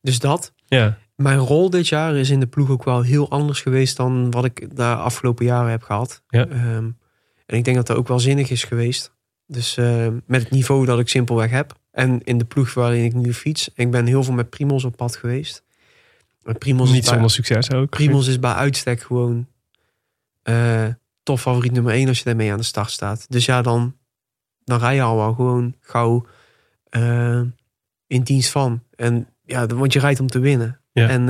Dus 0.00 0.18
dat. 0.18 0.52
Ja, 0.66 0.98
Mijn 1.16 1.38
rol 1.38 1.70
dit 1.70 1.88
jaar 1.88 2.16
is 2.16 2.30
in 2.30 2.40
de 2.40 2.46
ploeg 2.46 2.70
ook 2.70 2.84
wel 2.84 3.02
heel 3.02 3.30
anders 3.30 3.60
geweest 3.60 3.96
dan 3.96 4.30
wat 4.30 4.44
ik 4.44 4.76
de 4.76 4.84
afgelopen 4.84 5.44
jaren 5.44 5.70
heb 5.70 5.82
gehad. 5.82 6.22
Ja. 6.28 6.46
Ehm, 6.46 6.90
en 7.46 7.56
ik 7.56 7.64
denk 7.64 7.76
dat 7.76 7.86
dat 7.86 7.96
ook 7.96 8.08
wel 8.08 8.20
zinnig 8.20 8.50
is 8.50 8.64
geweest. 8.64 9.12
Dus 9.46 9.76
ehm, 9.76 10.18
met 10.26 10.42
het 10.42 10.50
niveau 10.50 10.86
dat 10.86 10.98
ik 10.98 11.08
simpelweg 11.08 11.50
heb. 11.50 11.74
En 11.90 12.22
in 12.24 12.38
de 12.38 12.44
ploeg 12.44 12.74
waarin 12.74 13.04
ik 13.04 13.14
nu 13.14 13.34
fiets. 13.34 13.70
Ik 13.74 13.90
ben 13.90 14.06
heel 14.06 14.22
veel 14.22 14.34
met 14.34 14.50
Primos 14.50 14.84
op 14.84 14.96
pad 14.96 15.16
geweest. 15.16 15.64
Primos, 16.58 16.90
niet 16.90 17.06
zonder 17.06 17.30
succes 17.30 17.72
ook. 17.72 17.90
Primos 17.90 18.26
is 18.26 18.38
bij 18.38 18.52
uitstek 18.52 19.02
gewoon 19.02 19.46
eh 20.42 20.86
top 21.22 21.38
favoriet 21.38 21.72
nummer 21.72 21.92
één 21.92 22.08
als 22.08 22.18
je 22.18 22.24
daarmee 22.24 22.52
aan 22.52 22.58
de 22.58 22.64
start 22.64 22.90
staat. 22.90 23.26
Dus 23.28 23.44
ja, 23.44 23.62
dan, 23.62 23.96
dan 24.64 24.78
rij 24.78 24.94
je 24.94 25.02
al 25.02 25.16
wel 25.16 25.34
gewoon 25.34 25.74
gauw 25.80 26.26
eh, 26.92 27.40
in 28.06 28.22
dienst 28.22 28.50
van. 28.50 28.82
En 28.96 29.28
ja, 29.44 29.66
want 29.66 29.92
je 29.92 29.98
rijdt 29.98 30.20
om 30.20 30.26
te 30.26 30.38
winnen. 30.38 30.80
Ja. 30.92 31.08
En 31.08 31.26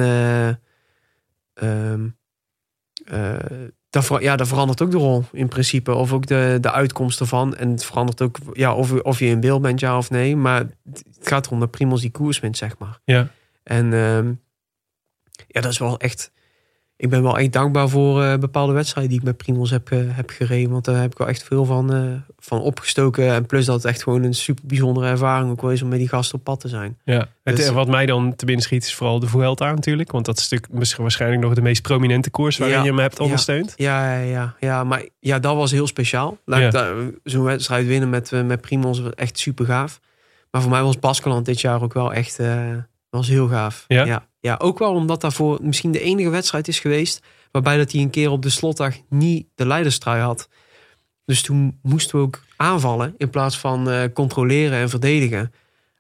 dat, 3.91 4.05
ver- 4.05 4.23
ja, 4.23 4.37
dat 4.37 4.49
verandert 4.49 4.83
ook 4.83 4.91
de 4.91 4.97
rol 4.97 5.25
in 5.33 5.49
principe. 5.49 5.95
Of 5.95 6.13
ook 6.13 6.27
de, 6.27 6.59
de 6.61 6.73
uitkomst 6.73 7.21
ervan. 7.21 7.57
En 7.57 7.71
het 7.71 7.85
verandert 7.85 8.23
ook 8.23 8.39
ja, 8.53 8.75
of, 8.75 8.93
of 8.93 9.19
je 9.19 9.27
in 9.27 9.41
beeld 9.41 9.63
bent, 9.63 9.81
ja 9.81 9.97
of 9.97 10.11
nee. 10.11 10.37
Maar 10.37 10.59
het 10.93 11.05
gaat 11.21 11.47
erom 11.47 11.61
dat 11.61 11.71
Primos 11.71 12.01
die 12.01 12.11
koers 12.11 12.41
wint, 12.41 12.57
zeg 12.57 12.79
maar. 12.79 13.01
Ja. 13.05 13.29
En 13.63 13.93
ehm, 13.93 14.33
ja, 15.47 15.61
dat 15.61 15.73
is 15.73 15.79
wel 15.79 15.99
echt... 15.99 16.33
Ik 17.03 17.11
ben 17.11 17.23
wel 17.23 17.39
echt 17.39 17.53
dankbaar 17.53 17.89
voor 17.89 18.23
eh, 18.23 18.39
bepaalde 18.39 18.73
wedstrijden 18.73 19.13
die 19.13 19.21
ik 19.21 19.27
met 19.27 19.37
Primos 19.37 19.71
heb, 19.71 19.91
eh, 19.91 19.99
heb 20.09 20.31
gereden. 20.31 20.71
Want 20.71 20.85
daar 20.85 21.01
heb 21.01 21.13
ik 21.13 21.19
wel 21.19 21.29
echt 21.29 21.43
veel 21.43 21.65
van, 21.65 21.93
eh, 21.95 22.01
van 22.39 22.61
opgestoken. 22.61 23.33
En 23.33 23.47
plus 23.47 23.65
dat 23.65 23.75
het 23.75 23.85
echt 23.85 24.03
gewoon 24.03 24.23
een 24.23 24.35
super 24.35 24.67
bijzondere 24.67 25.07
ervaring 25.07 25.51
ook 25.51 25.61
wel 25.61 25.71
is 25.71 25.83
om 25.83 25.89
met 25.89 25.99
die 25.99 26.09
gasten 26.09 26.39
op 26.39 26.45
pad 26.45 26.61
te 26.61 26.69
zijn. 26.69 26.99
Ja, 27.05 27.29
het, 27.43 27.57
Dus- 27.57 27.67
en 27.67 27.75
wat 27.75 27.89
mij 27.89 28.07
dan 28.07 28.35
te 28.37 28.45
binnen 28.45 28.65
schiet 28.65 28.85
is 28.85 28.95
vooral 28.95 29.19
de 29.21 29.27
Vuelta 29.27 29.73
natuurlijk. 29.75 30.13
Want 30.13 30.25
dat 30.25 30.37
is 30.39 30.49
natuurlijk 30.49 30.73
misschien 30.73 31.03
waarschijnlijk 31.03 31.43
nog 31.43 31.55
de 31.55 31.63
meest 31.63 31.83
prominente 31.83 32.31
koers 32.31 32.59
waarin 32.59 32.77
Ja, 32.77 32.83
je 32.83 32.89
hem 32.91 32.99
hebt 32.99 33.21
ondersteund. 33.21 33.73
Ja, 33.77 34.15
ja, 34.15 34.23
ja, 34.23 34.55
ja, 34.61 34.85
maar 34.85 35.05
ja, 35.21 35.39
dat 35.39 35.57
was 35.57 35.71
heel 35.71 35.87
speciaal. 35.87 36.39
Ja. 36.47 36.71
Zo'n 37.25 37.45
wedstrijd 37.45 37.87
winnen 37.87 38.11
met, 38.11 38.31
met 38.31 38.61
Primos 38.61 39.01
was 39.01 39.15
echt 39.15 39.39
super 39.39 39.67
gaaf. 39.67 40.01
Maar 40.51 40.63
voor 40.63 40.71
mij 40.71 40.83
was 40.83 40.99
Baskeland 40.99 41.47
dit 41.47 41.61
jaar 41.61 41.83
ook 41.83 41.93
wel 41.93 42.13
echt 42.13 42.39
was 43.19 43.29
heel 43.29 43.49
gaaf. 43.49 43.85
Ja? 43.89 44.05
ja? 44.05 44.27
Ja, 44.41 44.55
ook 44.63 44.79
wel 44.79 44.93
omdat 44.95 45.21
daarvoor 45.21 45.59
misschien 45.63 45.93
de 45.93 46.01
enige 46.01 46.29
wedstrijd 46.31 46.69
is 46.69 46.79
geweest... 46.81 47.23
waarbij 47.51 47.77
dat 47.77 47.93
hij 47.93 48.01
een 48.01 48.11
keer 48.11 48.31
op 48.31 48.43
de 48.43 48.51
slotdag 48.51 48.95
niet 49.09 49.47
de 49.55 49.67
leiderstrui 49.67 50.21
had. 50.23 50.49
Dus 51.25 51.43
toen 51.43 51.79
moesten 51.83 52.19
we 52.19 52.25
ook 52.25 52.43
aanvallen 52.57 53.15
in 53.17 53.31
plaats 53.31 53.59
van 53.59 53.91
eh, 53.91 54.03
controleren 54.15 54.79
en 54.79 54.89
verdedigen. 54.89 55.53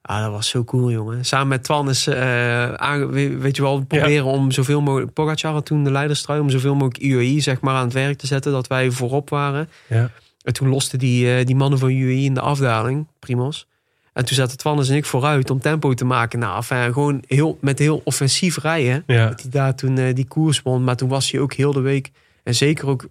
Ah, 0.03 0.23
dat 0.23 0.31
was 0.33 0.49
zo 0.49 0.65
cool, 0.65 0.91
jongen. 0.91 1.25
Samen 1.25 1.49
met 1.49 1.65
Twan 1.65 1.89
is, 1.89 2.05
we- 2.05 3.37
weet 3.39 3.57
je 3.57 3.63
wel, 3.63 3.85
proberen 3.85 4.25
om 4.25 4.51
zoveel 4.51 4.81
mogelijk... 4.81 5.13
Pogacar 5.13 5.53
had 5.53 5.67
toen 5.67 5.85
de 5.85 5.91
leiderstrui, 5.91 6.41
om 6.41 6.51
zoveel 6.51 6.75
mogelijk 6.75 7.03
UAE 7.05 7.41
zeg 7.41 7.61
maar, 7.61 7.75
aan 7.75 7.85
het 7.85 7.93
werk 7.93 8.19
te 8.19 8.27
zetten. 8.27 8.53
Dat 8.53 8.67
wij 8.67 8.91
voorop 8.91 9.31
waren. 9.31 9.69
Ja. 9.89 10.11
En 10.43 10.53
toen 10.53 10.69
losten 10.69 10.99
die, 10.99 11.35
eh, 11.37 11.47
die 11.47 11.57
mannen 11.57 11.79
van 11.79 11.91
UAE 11.91 12.23
in 12.25 12.35
de 12.35 12.41
afdaling, 12.41 13.07
Primos. 13.19 13.67
En 14.13 14.25
toen 14.25 14.37
zaten 14.37 14.57
Twannes 14.57 14.89
en 14.89 14.97
ik 14.97 15.05
vooruit 15.05 15.51
om 15.51 15.61
tempo 15.61 15.95
te 15.95 16.05
maken. 16.05 16.39
Nou, 16.39 16.57
enfin, 16.57 16.93
gewoon 16.93 17.23
heel, 17.27 17.59
met 17.61 17.79
heel 17.79 18.01
offensief 18.05 18.59
rijden. 18.59 19.03
Ja. 19.07 19.29
Dat 19.29 19.41
hij 19.43 19.51
daar 19.51 19.75
toen 19.75 19.99
eh, 19.99 20.15
die 20.15 20.27
koers 20.29 20.63
won. 20.63 20.85
Maar 20.85 20.97
toen 20.97 21.09
was 21.09 21.31
hij 21.31 21.41
ook 21.41 21.53
heel 21.53 21.73
de 21.73 21.81
week. 21.81 22.11
En 22.45 22.55
zeker 22.55 22.89
ook 22.89 23.09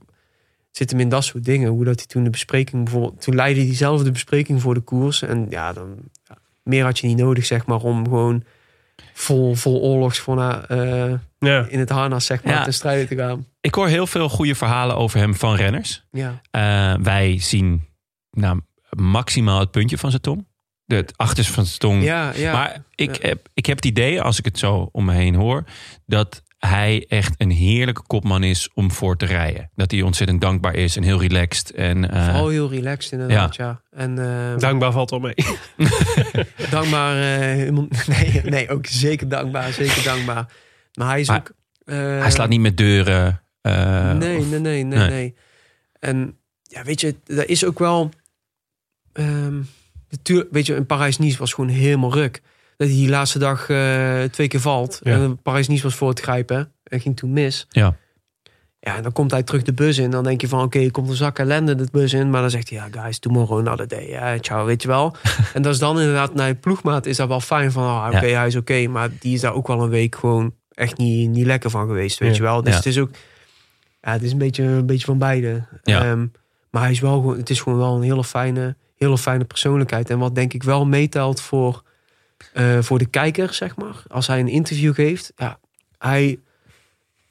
zit 0.71 0.91
hem 0.91 0.99
in 0.99 1.09
dat 1.09 1.23
soort 1.23 1.43
dingen. 1.45 1.69
Hoe 1.69 1.83
dat 1.85 1.95
hij 1.97 2.05
toen 2.05 2.23
de 2.23 2.29
bespreking 2.29 2.83
bijvoorbeeld. 2.83 3.21
Toen 3.21 3.35
leidde 3.35 3.65
hij 3.65 3.75
zelf 3.75 4.03
de 4.03 4.11
bespreking 4.11 4.61
voor 4.61 4.73
de 4.73 4.79
koers. 4.79 5.21
En 5.21 5.45
ja, 5.49 5.73
dan 5.73 5.95
ja, 6.27 6.37
meer 6.63 6.83
had 6.83 6.99
je 6.99 7.07
niet 7.07 7.17
nodig, 7.17 7.45
zeg 7.45 7.65
maar, 7.65 7.79
om 7.81 8.03
gewoon 8.03 8.43
vol, 9.13 9.55
vol 9.55 9.81
oorlogsvorna 9.81 10.65
eh 10.67 11.13
Ja. 11.39 11.65
in 11.69 11.79
het 11.79 11.89
harnas, 11.89 12.25
zeg 12.25 12.43
maar, 12.43 12.53
Ja. 12.53 12.63
ten 12.63 12.73
strijde 12.73 13.07
te 13.07 13.15
gaan. 13.15 13.45
Ik 13.61 13.75
hoor 13.75 13.87
heel 13.87 14.07
veel 14.07 14.29
goede 14.29 14.55
verhalen 14.55 14.95
over 14.95 15.19
hem 15.19 15.35
van 15.35 15.55
renners. 15.55 16.03
Ja, 16.11 16.41
Eh, 16.51 16.93
wij 17.03 17.39
zien 17.39 17.83
nou, 18.31 18.59
maximaal 18.89 19.59
het 19.59 19.71
puntje 19.71 19.97
van 19.97 20.09
zijn 20.09 20.21
tong. 20.21 20.45
De, 20.91 20.97
het 20.97 21.17
achterste 21.17 21.53
van 21.53 21.65
zijn 21.65 21.79
tong. 21.79 22.03
ja, 22.03 22.31
ja. 22.35 22.51
maar 22.53 22.83
ik, 22.95 23.21
Ja. 23.21 23.27
heb, 23.27 23.47
ik 23.53 23.65
heb 23.65 23.75
het 23.75 23.85
idee, 23.85 24.21
als 24.21 24.39
ik 24.39 24.45
het 24.45 24.59
zo 24.59 24.89
om 24.91 25.05
me 25.05 25.13
heen 25.13 25.35
hoor, 25.35 25.63
dat 26.05 26.41
hij 26.57 27.05
echt 27.07 27.33
een 27.37 27.51
heerlijke 27.51 28.01
kopman 28.07 28.43
is 28.43 28.69
om 28.73 28.91
voor 28.91 29.17
te 29.17 29.25
rijden. 29.25 29.69
Dat 29.75 29.91
hij 29.91 30.01
ontzettend 30.01 30.41
dankbaar 30.41 30.75
is 30.75 30.95
en 30.95 31.03
heel 31.03 31.21
relaxed. 31.21 31.71
En, 31.71 32.11
eh, 32.11 32.25
Vooral 32.25 32.47
heel 32.49 32.69
relaxed 32.69 33.11
inderdaad, 33.11 33.55
ja. 33.55 33.81
En, 33.91 34.19
eh, 34.19 34.57
Dankbaar 34.57 34.91
valt 34.91 35.11
al 35.11 35.19
mee. 35.19 35.33
dankbaar. 36.69 37.15
eh, 37.15 37.39
helemaal- 37.39 37.87
nee, 38.21 38.41
nee, 38.43 38.69
ook 38.69 38.85
zeker 38.85 39.29
dankbaar. 39.29 39.71
Zeker 39.71 40.03
dankbaar. 40.03 40.53
Maar 40.93 41.07
hij 41.09 41.19
is 41.19 41.27
Maar 41.27 41.39
ook. 41.39 41.51
eh, 41.83 41.95
hij 41.97 42.31
slaat 42.31 42.49
niet 42.49 42.59
met 42.61 42.77
deuren. 42.77 43.41
eh, 43.61 44.11
nee, 44.13 44.37
of- 44.37 44.49
nee, 44.49 44.59
nee, 44.59 44.83
nee, 44.83 44.99
nee. 44.99 45.09
nee. 45.09 45.35
En 45.99 46.37
ja, 46.63 46.83
weet 46.83 47.01
je, 47.01 47.15
dat 47.23 47.45
is 47.45 47.65
ook 47.65 47.79
wel. 47.79 48.09
ehm 49.13 49.61
natuurlijk, 50.11 50.49
weet 50.51 50.65
je, 50.65 50.75
in 50.75 50.85
Parijs-Nice 50.85 51.37
was 51.37 51.53
gewoon 51.53 51.69
helemaal 51.69 52.13
ruk. 52.13 52.41
Dat 52.77 52.87
hij 52.87 52.97
die 52.97 53.09
laatste 53.09 53.39
dag 53.39 53.69
eh, 53.69 54.23
twee 54.23 54.47
keer 54.47 54.59
valt. 54.59 54.99
Ja. 55.03 55.11
En 55.13 55.41
Parijs-Nice 55.41 55.83
was 55.83 55.95
voor 55.95 56.09
het 56.09 56.19
grijpen. 56.19 56.71
En 56.83 56.99
ging 56.99 57.17
toen 57.17 57.33
mis. 57.33 57.65
Ja. 57.69 57.95
Ja, 58.79 58.95
en 58.95 59.03
dan 59.03 59.11
komt 59.11 59.31
hij 59.31 59.43
terug 59.43 59.63
de 59.63 59.73
bus 59.73 59.97
in. 59.97 60.09
Dan 60.11 60.23
denk 60.23 60.41
je 60.41 60.47
van, 60.47 60.61
oké, 60.61 60.91
komt 60.91 61.09
een 61.09 61.15
zak 61.15 61.39
ellende 61.39 61.75
de 61.75 61.87
bus 61.91 62.13
in. 62.13 62.29
Maar 62.29 62.41
dan 62.41 62.49
zegt 62.49 62.69
hij, 62.69 62.77
ja, 62.77 63.01
guys, 63.01 63.19
tomorrow 63.19 63.59
another 63.59 63.87
day. 63.87 64.07
Ja, 64.09 64.37
ciao, 64.39 64.65
weet 64.65 64.81
je 64.81 64.87
wel. 64.87 65.15
en 65.53 65.61
dat 65.61 65.73
is 65.73 65.79
dan 65.79 65.99
inderdaad, 65.99 66.33
naar 66.33 66.47
je 66.47 66.55
ploegmaat 66.55 67.05
is 67.05 67.17
dat 67.17 67.27
wel 67.27 67.39
fijn 67.39 67.71
van, 67.71 67.83
ah, 67.83 68.07
oké, 68.15 68.25
Ja. 68.25 68.37
hij 68.37 68.47
is 68.47 68.55
oké. 68.55 68.87
maar 68.87 69.09
die 69.19 69.33
is 69.33 69.41
daar 69.41 69.53
ook 69.53 69.67
wel 69.67 69.81
een 69.81 69.89
week 69.89 70.15
gewoon 70.15 70.53
echt 70.71 70.97
niet, 70.97 71.29
niet 71.29 71.45
lekker 71.45 71.69
van 71.69 71.87
geweest, 71.87 72.19
weet 72.19 72.29
Ja. 72.29 72.35
je 72.35 72.41
wel. 72.41 72.61
Dus 72.61 72.71
Ja. 72.71 72.77
het 72.77 72.85
is 72.85 72.99
ook, 72.99 73.09
ja, 74.01 74.11
het 74.11 74.21
is 74.21 74.31
een 74.31 74.37
beetje, 74.37 74.63
een 74.63 74.85
beetje 74.85 75.05
van 75.05 75.17
beide. 75.17 75.63
Ja. 75.83 76.03
Ehm, 76.03 76.25
maar 76.71 76.81
hij 76.81 76.91
is 76.91 76.99
wel 76.99 77.13
gewoon, 77.13 77.37
het 77.37 77.49
is 77.49 77.61
gewoon 77.61 77.79
wel 77.79 77.95
een 77.95 78.01
hele 78.03 78.23
fijne, 78.23 78.75
hele 79.01 79.17
fijne 79.17 79.43
persoonlijkheid. 79.45 80.09
En 80.09 80.19
wat 80.19 80.35
denk 80.35 80.53
ik 80.53 80.63
wel 80.63 80.85
meetelt 80.85 81.41
voor, 81.41 81.83
eh, 82.53 82.79
voor 82.79 82.97
de 82.97 83.05
kijker, 83.05 83.53
zeg 83.53 83.75
maar. 83.75 84.03
Als 84.07 84.27
hij 84.27 84.39
een 84.39 84.47
interview 84.47 84.93
geeft, 84.93 85.31
ja, 85.35 85.59
hij, 85.97 86.39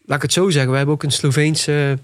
laat 0.05 0.17
ik 0.17 0.23
het 0.23 0.33
zo 0.33 0.51
zeggen, 0.51 0.71
we 0.71 0.77
hebben 0.77 0.95
ook 0.95 1.03
een 1.03 1.13
Sloveense 1.13 1.99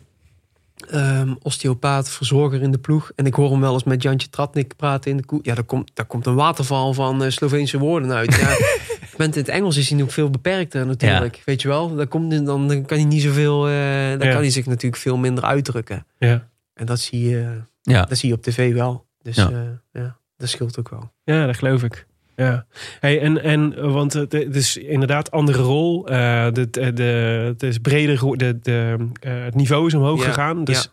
ehm, 0.91 1.35
osteopaat, 1.43 2.09
verzorger 2.11 2.63
in 2.63 2.71
de 2.71 2.79
ploeg. 2.79 3.11
En 3.15 3.27
ik 3.27 3.35
hoor 3.35 3.51
hem 3.51 3.61
wel 3.61 3.73
eens 3.73 3.85
met 3.85 4.03
Jantje 4.03 4.29
Tratnik 4.29 4.77
praten 4.77 5.11
in 5.11 5.17
de 5.17 5.25
koe. 5.25 5.39
Ja, 5.43 5.55
daar 5.55 5.65
komt, 5.65 5.91
daar 5.95 6.07
komt 6.07 6.27
een 6.27 6.35
waterval 6.35 6.93
van 6.95 7.25
eh, 7.25 7.31
Sloveense 7.31 7.79
woorden 7.79 8.13
uit. 8.13 8.35
Ja, 8.35 8.57
bent 9.17 9.37
in 9.37 9.41
het 9.41 9.51
Engels 9.51 9.77
is 9.77 9.89
hij 9.89 9.99
nog 9.99 10.13
veel 10.13 10.31
beperkter 10.31 10.87
natuurlijk. 10.87 11.43
Weet 11.45 11.63
je 11.63 11.69
wel, 11.69 11.95
daar 11.95 12.07
komt, 12.07 12.31
dan, 12.47 12.69
dan 12.69 12.85
kan 12.87 12.97
hij 12.99 13.07
niet 13.07 13.23
zoveel, 13.23 13.67
eh 13.69 13.73
dan 14.19 14.27
Ja. 14.27 14.33
kan 14.33 14.41
hij 14.41 14.51
zich 14.51 14.67
natuurlijk 14.67 15.03
veel 15.03 15.17
minder 15.17 15.45
uitdrukken. 15.45 16.07
Ja. 16.19 16.49
En 16.75 16.87
dat 16.87 17.01
zie 17.01 17.29
je, 17.29 17.61
Ja. 17.83 18.05
dat 18.05 18.19
zie 18.19 18.29
je 18.29 18.35
op 18.35 18.43
tv 18.43 18.73
wel. 18.75 19.06
Dus 19.27 19.37
Ja. 19.37 19.51
ja, 19.51 19.81
ja 19.93 20.19
dat 20.37 20.49
scheelt 20.49 20.79
ook 20.79 20.89
wel. 20.89 21.13
Ja, 21.25 21.47
dat 21.47 21.57
geloof 21.57 21.83
ik. 21.83 22.07
Ja, 22.37 22.67
hey, 23.01 23.21
en, 23.21 23.43
en 23.43 23.77
eh, 23.77 23.93
want 23.93 24.13
het, 24.13 24.35
is 24.35 24.77
inderdaad 24.77 25.31
andere 25.31 25.63
rol. 25.63 26.09
eh 26.09 26.47
de, 26.53 26.71
de, 26.71 26.93
de, 26.93 27.03
het 27.49 27.63
is 27.63 27.79
breder, 27.79 28.39
de, 28.39 28.59
de, 28.63 28.97
eh, 29.21 29.33
het 29.45 29.55
niveau 29.55 29.87
is 29.87 29.95
omhoog 29.95 30.21
Ja, 30.23 30.27
gegaan. 30.29 30.65
Dus, 30.65 30.91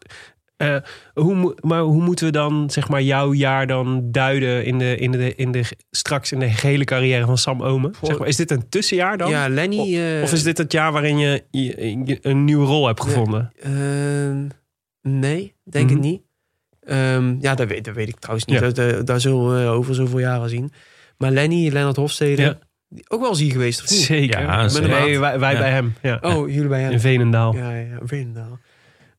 eh, 0.58 0.78
hoe, 1.14 1.56
maar 1.62 1.82
hoe 1.82 2.02
moeten 2.02 2.26
we 2.26 2.32
dan 2.32 2.70
zeg 2.70 2.90
maar 2.90 3.02
jouw 3.02 3.34
jaar 3.34 3.68
dan 3.68 4.12
duiden 4.12 4.66
in 4.66 4.78
de, 4.78 4.96
in 4.98 5.12
de, 5.12 5.36
in 5.36 5.52
de, 5.52 5.64
straks 5.92 6.32
in 6.32 6.40
de 6.40 6.50
gehele 6.50 6.84
carrière 6.84 7.26
van 7.26 7.38
Sam 7.38 7.64
Omen? 7.64 7.94
Zeg 8.02 8.20
maar, 8.20 8.28
is 8.28 8.36
dit 8.36 8.52
een 8.52 8.70
tussenjaar 8.70 9.18
dan? 9.18 9.30
Ja, 9.30 9.50
Lenny... 9.50 10.00
eh, 10.00 10.24
Of 10.24 10.32
is 10.34 10.44
dit 10.44 10.58
het 10.58 10.72
jaar 10.72 10.92
waarin 10.92 11.18
je, 11.18 11.44
je- 11.52 12.02
je 12.06 12.18
een 12.22 12.44
nieuwe 12.46 12.66
rol 12.66 12.88
hebt 12.88 13.02
gevonden? 13.02 13.52
Ehm, 13.62 14.48
nee, 15.02 15.56
denk 15.64 15.86
Mhm. 15.90 15.96
ik 15.98 16.04
niet. 16.04 16.22
Ehm, 16.86 17.36
ja, 17.40 17.56
dat 17.56 17.68
weet, 17.68 17.86
dat 17.86 17.96
weet 17.96 18.08
ik 18.08 18.20
trouwens 18.20 18.46
niet. 18.48 18.60
Ja. 18.76 19.02
Dat 19.04 19.22
zullen 19.22 19.56
we 19.64 19.70
over 19.70 19.96
zoveel 19.96 20.20
jaren 20.20 20.50
zien. 20.50 20.72
Maar 21.18 21.32
Lenny, 21.32 21.70
Lennart 21.70 21.96
Hofstede, 21.96 22.42
Ja. 22.42 22.58
ook 23.08 23.20
wel 23.20 23.30
eens 23.30 23.40
hier 23.40 23.52
geweest. 23.52 23.84
Of 23.84 23.90
niet? 23.90 24.00
Zeker. 24.00 24.42
Ja, 24.42 24.68
zeker. 24.68 24.90
nee, 24.90 25.20
wij, 25.20 25.40
wij 25.40 25.54
Ja. 25.54 25.60
bij 25.60 25.70
hem. 25.72 25.96
Ja. 26.02 26.18
Oh, 26.22 26.50
jullie 26.50 26.68
bij 26.68 26.84
In 26.84 26.90
hem. 26.90 27.00
Veenendaal. 27.00 27.56
Ja, 27.56 27.72
ja, 27.76 27.98
Veenendaal. 28.04 28.60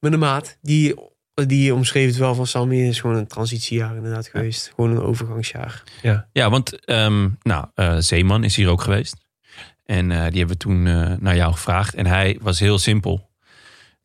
Met 0.01 0.13
een 0.13 0.19
maat, 0.19 0.59
die, 0.63 0.95
die 1.35 1.75
omschreef 1.75 2.07
het 2.07 2.17
wel 2.17 2.35
van 2.35 2.47
Sammy. 2.47 2.77
is 2.89 3.01
gewoon 3.01 3.17
een 3.17 3.27
transitiejaar 3.27 3.97
inderdaad 3.97 4.27
geweest. 4.29 4.73
Gewoon 4.75 4.91
een 4.91 5.03
overgangsjaar. 5.03 5.83
Ja, 6.33 6.51
want 6.51 6.85
ehm, 6.85 7.29
nou, 7.43 7.67
eh, 7.75 7.97
Zeeman 7.99 8.45
is 8.45 8.57
hier 8.57 8.69
ook 8.69 8.81
geweest. 8.83 9.17
En 9.85 10.11
eh, 10.11 10.17
die 10.17 10.39
hebben 10.39 10.49
we 10.49 10.57
toen 10.57 10.87
eh, 10.87 11.13
naar 11.19 11.37
jou 11.37 11.53
gevraagd. 11.53 11.95
En 11.95 12.07
hij 12.07 12.39
was 12.43 12.59
heel 12.61 12.79
simpel. 12.79 13.31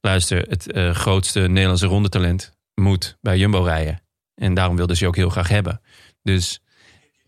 Luister, 0.01 0.45
het 0.49 0.71
eh, 0.71 0.91
grootste 0.95 1.39
Nederlandse 1.39 1.85
rondetalent 1.85 2.57
moet 2.79 3.17
bij 3.21 3.37
Jumbo 3.37 3.61
rijden. 3.63 4.01
En 4.35 4.53
daarom 4.53 4.75
wilden 4.75 4.95
ze 4.97 5.03
je 5.03 5.09
ook 5.09 5.15
heel 5.15 5.29
graag 5.29 5.47
hebben. 5.47 5.81
Dus 6.23 6.61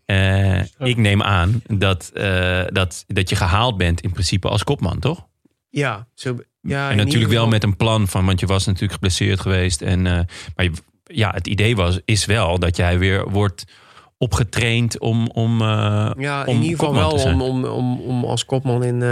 eh, 0.04 0.60
ik 0.62 0.96
neem 0.96 1.22
aan 1.22 1.62
dat, 1.66 2.10
eh, 2.14 2.62
dat, 2.66 3.04
dat 3.06 3.28
je 3.28 3.36
gehaald 3.36 3.76
bent 3.76 4.00
in 4.00 4.12
principe 4.12 4.48
als 4.48 4.64
kopman, 4.64 4.98
toch? 4.98 5.26
Ja, 5.68 6.06
zo, 6.14 6.38
ja 6.60 6.90
en 6.90 6.96
natuurlijk 6.96 7.32
wel 7.32 7.48
met 7.48 7.62
een 7.62 7.76
plan 7.76 8.08
van, 8.08 8.24
want 8.26 8.40
je 8.40 8.46
was 8.46 8.66
natuurlijk 8.66 8.92
geblesseerd 8.92 9.40
geweest. 9.40 9.82
En, 9.82 10.06
eh, 10.06 10.20
maar 10.56 10.64
je- 10.64 10.72
ja, 11.04 11.30
het 11.30 11.46
idee 11.46 11.76
was, 11.76 12.00
is 12.04 12.24
wel 12.24 12.58
dat 12.58 12.76
jij 12.76 12.98
weer 12.98 13.30
wordt 13.30 13.64
opgetraind 14.18 14.98
om, 14.98 15.26
om, 15.28 15.60
Ja, 15.62 16.44
om 16.46 16.54
in 16.56 16.62
ieder 16.62 16.78
geval 16.78 16.94
wel 16.94 17.10
om, 17.12 17.40
om, 17.42 17.64
om, 17.64 18.00
om 18.00 18.24
als 18.24 18.44
kopman 18.44 18.84
in, 18.84 19.02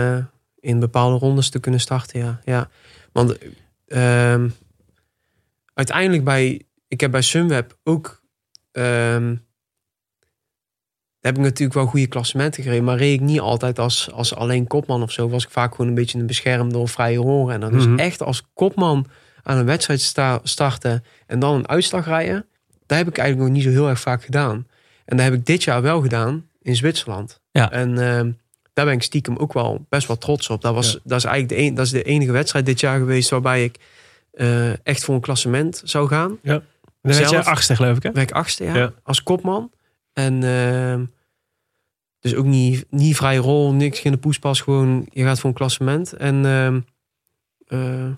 in 0.61 0.80
bepaalde 0.80 1.18
rondes 1.18 1.49
te 1.51 1.61
kunnen 1.61 1.80
starten. 1.80 2.20
Ja, 2.20 2.41
ja. 2.45 2.68
Want 3.12 3.38
ehm, 3.86 4.49
uiteindelijk 5.81 6.24
bij, 6.24 6.62
ik 6.89 7.01
heb 7.01 7.11
bij 7.11 7.22
Sunweb 7.22 7.76
ook, 7.85 8.20
ehm, 8.72 9.37
heb 11.20 11.37
ik 11.37 11.43
natuurlijk 11.43 11.74
wel 11.78 11.87
goede 11.87 12.07
klassementen 12.07 12.62
gereden, 12.62 12.85
maar 12.85 12.97
reed 12.97 13.14
ik 13.14 13.20
niet 13.20 13.41
altijd 13.41 13.78
als, 13.78 14.11
als 14.12 14.35
alleen 14.35 14.66
kopman 14.66 15.03
of 15.03 15.12
zo. 15.12 15.28
Was 15.28 15.45
ik 15.45 15.51
vaak 15.51 15.70
gewoon 15.70 15.87
een 15.89 15.95
beetje 15.95 16.18
een 16.18 16.26
beschermde 16.26 16.78
of 16.78 16.91
vrije 16.91 17.16
rolrenner. 17.16 17.70
Dus 17.70 17.87
Mhm. 17.87 17.99
echt 17.99 18.22
als 18.22 18.43
kopman 18.55 19.07
aan 19.43 19.57
een 19.59 19.64
wedstrijd 19.66 20.01
sta- 20.01 20.41
starten 20.43 21.05
en 21.26 21.39
dan 21.39 21.55
een 21.55 21.68
uitslag 21.68 22.05
rijden, 22.07 22.47
daar 22.87 22.99
heb 22.99 23.09
ik 23.09 23.18
eigenlijk 23.18 23.49
nog 23.49 23.57
niet 23.59 23.66
zo 23.66 23.70
heel 23.81 23.89
erg 23.89 24.01
vaak 24.01 24.24
gedaan. 24.24 24.66
En 25.05 25.16
dat 25.16 25.24
heb 25.26 25.35
ik 25.35 25.47
dit 25.47 25.62
jaar 25.64 25.83
wel 25.83 26.01
gedaan 26.01 26.49
in 26.62 26.76
Zwitserland. 26.76 27.41
Ja. 27.51 27.70
En 27.70 27.99
ehm, 27.99 28.31
daar 28.72 28.85
ben 28.85 28.95
ik 28.95 29.03
stiekem 29.03 29.37
ook 29.37 29.53
wel 29.53 29.87
best 29.89 30.07
wel 30.07 30.18
trots 30.18 30.49
op. 30.51 30.62
Dat, 30.62 30.74
was, 30.74 30.93
Ja. 30.93 30.99
dat 31.05 31.18
is 31.18 31.24
eigenlijk 31.24 31.61
de, 31.61 31.66
een, 31.68 31.74
dat 31.74 31.85
is 31.87 31.93
de 31.93 32.03
enige 32.03 32.33
wedstrijd 32.33 32.66
dit 32.66 32.81
jaar 32.81 32.99
geweest 32.99 33.31
waarbij 33.31 33.64
ik 33.64 33.76
eh, 34.41 34.86
echt 34.86 35.05
voor 35.05 35.14
een 35.14 35.20
klassement 35.20 35.82
zou 35.84 36.09
gaan. 36.09 36.38
Dan 36.43 36.62
werd 37.01 37.30
jij 37.30 37.45
achtste, 37.45 37.76
geloof 37.76 37.97
ik, 37.97 38.03
hè? 38.03 38.20
Ik 38.20 38.32
achtste, 38.32 38.64
ja, 38.64 38.76
Ja. 38.76 38.93
als 39.03 39.22
kopman. 39.22 39.72
En 40.12 40.43
ehm, 40.43 41.05
dus 42.20 42.34
ook 42.34 42.45
niet, 42.45 42.86
niet 42.91 43.16
vrije 43.16 43.38
rol, 43.38 43.72
niks 43.72 44.03
in 44.03 44.12
de 44.12 44.18
poespas. 44.18 44.61
Gewoon, 44.61 45.07
je 45.11 45.22
gaat 45.24 45.41
voor 45.41 45.51
een 45.51 45.57
klassement. 45.57 46.12
En 46.12 46.45
ehm, 46.45 46.80
eh, 47.66 48.11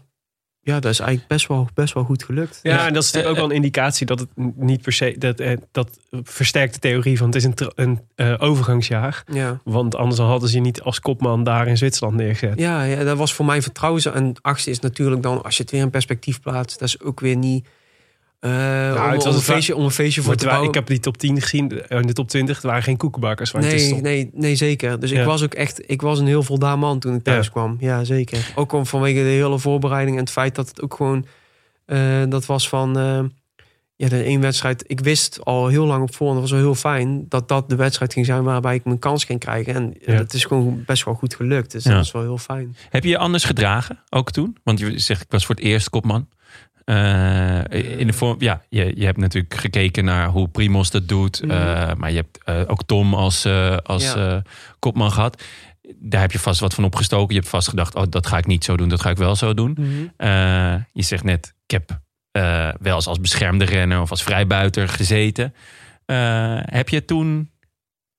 ja, 0.65 0.81
dat 0.81 0.93
is 0.93 0.99
eigenlijk 0.99 1.29
best 1.29 1.47
wel, 1.47 1.69
best 1.75 1.95
wel 1.95 2.05
goed 2.05 2.25
gelukt. 2.25 2.61
Ja, 2.63 2.87
en 2.87 2.93
dat 2.93 3.03
is 3.03 3.13
natuurlijk 3.13 3.29
ook 3.29 3.41
wel 3.41 3.51
een 3.51 3.63
indicatie 3.63 4.07
dat 4.07 4.19
het 4.19 4.29
niet 4.57 4.83
per 4.83 4.93
se... 4.93 5.15
Dat, 5.19 5.41
eh, 5.41 5.57
dat 5.71 5.99
versterkt 6.23 6.75
de 6.75 6.81
theorie 6.81 7.19
van 7.19 7.27
het 7.27 7.37
is 7.37 7.45
een, 7.45 7.55
een 7.75 8.01
eh, 8.15 8.35
overgangsjaar. 8.39 9.25
Ja. 9.33 9.61
Want 9.65 9.95
anders 9.95 10.21
hadden 10.21 10.49
ze 10.49 10.55
je 10.55 10.61
niet 10.61 10.83
als 10.83 11.01
kopman 11.01 11.45
daar 11.45 11.67
in 11.67 11.77
Zwitserland 11.77 12.17
neergezet. 12.17 12.59
Ja, 12.59 12.83
ja, 12.83 13.05
dat 13.05 13.17
was 13.17 13.35
voor 13.35 13.45
mij 13.45 13.63
vertrouwen. 13.63 14.15
En 14.15 14.35
achtste 14.41 14.71
is 14.71 14.81
natuurlijk 14.81 15.23
dan, 15.23 15.43
als 15.43 15.57
je 15.57 15.63
het 15.63 15.73
weer 15.73 15.83
in 15.83 15.91
perspectief 15.91 16.41
plaatst, 16.41 16.79
dat 16.79 16.89
is 16.89 17.01
ook 17.01 17.21
weer 17.21 17.37
niet. 17.37 17.69
Eh, 18.51 18.51
om, 19.05 19.11
het 19.11 19.25
was 19.25 19.27
om, 19.27 19.35
een 19.35 19.41
feestje, 19.41 19.77
om 19.77 19.85
een 19.85 19.91
feestje 19.91 20.23
voor 20.23 20.35
te 20.37 20.45
bouwen. 20.47 20.69
ik 20.69 20.75
heb 20.75 20.87
die 20.87 20.99
top 21.01 21.17
10 21.17 21.41
gezien, 21.41 21.83
eh, 21.83 22.01
in 22.01 22.07
de 22.07 22.13
top 22.13 22.29
20, 22.29 22.57
het 22.57 22.65
waren 22.65 22.83
geen 22.83 22.97
koekenbakkers. 22.97 23.51
waar 23.51 23.63
het 23.63 23.71
tussen 23.71 24.03
Nee, 24.03 24.15
nee, 24.25 24.31
nee, 24.35 24.55
zeker. 24.57 25.01
Dus 25.01 25.11
Ja. 25.11 25.21
ik 25.21 25.27
was 25.27 25.43
ook 25.43 25.55
echt, 25.55 25.91
ik 25.91 26.03
was 26.03 26.19
een 26.19 26.27
heel 26.27 26.43
voldaan 26.43 26.79
man 26.79 26.99
toen 26.99 27.15
ik 27.15 27.23
thuis 27.23 27.47
Ja. 27.47 27.53
kwam. 27.53 27.77
Ja, 27.81 28.05
zeker. 28.05 28.53
Ook 28.55 28.73
om, 28.73 28.87
vanwege 28.87 29.19
de 29.23 29.29
hele 29.29 29.59
voorbereiding 29.59 30.17
en 30.17 30.23
het 30.23 30.33
feit 30.33 30.55
dat 30.55 30.69
het 30.69 30.83
ook 30.83 30.95
gewoon, 30.95 31.27
eh, 31.85 32.23
dat 32.29 32.47
was 32.47 32.69
van, 32.69 32.99
eh, 32.99 33.21
ja, 33.97 34.09
de 34.09 34.23
één 34.23 34.41
wedstrijd. 34.41 34.85
Ik 34.87 35.01
wist 35.01 35.45
al 35.45 35.67
heel 35.69 35.87
lang 35.87 36.03
op 36.03 36.15
voorhand, 36.15 36.41
dat 36.41 36.51
was 36.51 36.59
wel 36.61 36.69
heel 36.69 36.81
fijn, 36.81 37.27
dat 37.29 37.49
dat 37.49 37.69
de 37.69 37.77
wedstrijd 37.77 38.13
ging 38.13 38.27
zijn 38.27 38.43
waarbij 38.43 38.75
ik 38.75 38.85
mijn 38.85 38.99
kans 38.99 39.25
ging 39.25 39.39
krijgen. 39.41 39.75
En 39.75 39.95
Ja. 40.07 40.13
het 40.13 40.35
is 40.35 40.45
gewoon 40.45 40.83
best 40.87 41.05
wel 41.05 41.15
goed 41.15 41.35
gelukt. 41.35 41.73
Dus 41.73 41.85
Ja. 41.85 41.95
dat 41.95 42.05
is 42.05 42.13
wel 42.13 42.23
heel 42.23 42.39
fijn. 42.39 42.77
Heb 42.91 43.03
je 43.03 43.09
je 43.09 43.19
anders 43.19 43.45
gedragen, 43.45 43.99
ook 44.11 44.31
toen? 44.31 44.57
Want 44.65 44.79
je 44.79 44.99
zegt, 44.99 45.23
ik 45.23 45.31
was 45.31 45.47
voor 45.47 45.55
het 45.55 45.65
eerst 45.65 45.89
kopman. 45.91 46.29
Eh, 46.85 47.99
in 47.99 48.07
de 48.07 48.13
vorm, 48.13 48.37
ja, 48.39 48.63
je, 48.69 48.93
je 48.97 49.05
hebt 49.05 49.19
natuurlijk 49.19 49.55
gekeken 49.55 50.05
naar 50.05 50.29
hoe 50.29 50.49
Primos 50.49 50.91
dat 50.91 51.09
doet. 51.09 51.43
Mhm. 51.43 51.51
eh, 51.51 51.95
maar 51.97 52.11
je 52.11 52.17
hebt 52.17 52.39
eh, 52.45 52.61
ook 52.67 52.83
Tom 52.87 53.15
als, 53.15 53.47
als 53.83 54.13
Ja. 54.13 54.43
kopman 54.79 55.13
gehad. 55.13 55.43
Daar 55.97 56.21
heb 56.21 56.33
je 56.33 56.39
vast 56.39 56.61
wat 56.61 56.75
van 56.75 56.85
opgestoken. 56.85 57.35
Je 57.35 57.41
hebt 57.41 57.53
vast 57.53 57.69
gedacht, 57.69 57.95
oh, 57.95 58.03
dat 58.09 58.27
ga 58.27 58.39
ik 58.39 58.47
niet 58.47 58.65
zo 58.65 58.77
doen, 58.77 58.89
dat 58.89 59.01
ga 59.01 59.11
ik 59.11 59.17
wel 59.17 59.37
zo 59.37 59.55
doen. 59.55 59.77
Eh, 60.17 60.75
je 60.93 61.03
zegt 61.03 61.25
net, 61.25 61.55
ik 61.67 61.71
heb 61.71 62.01
wel 62.81 62.95
eens 62.95 63.07
als 63.07 63.21
beschermde 63.21 63.65
renner 63.65 64.01
of 64.01 64.11
als 64.11 64.23
vrijbuiter 64.23 64.89
gezeten. 64.89 65.55
Heb 66.65 66.89
je 66.89 67.05
toen... 67.05 67.51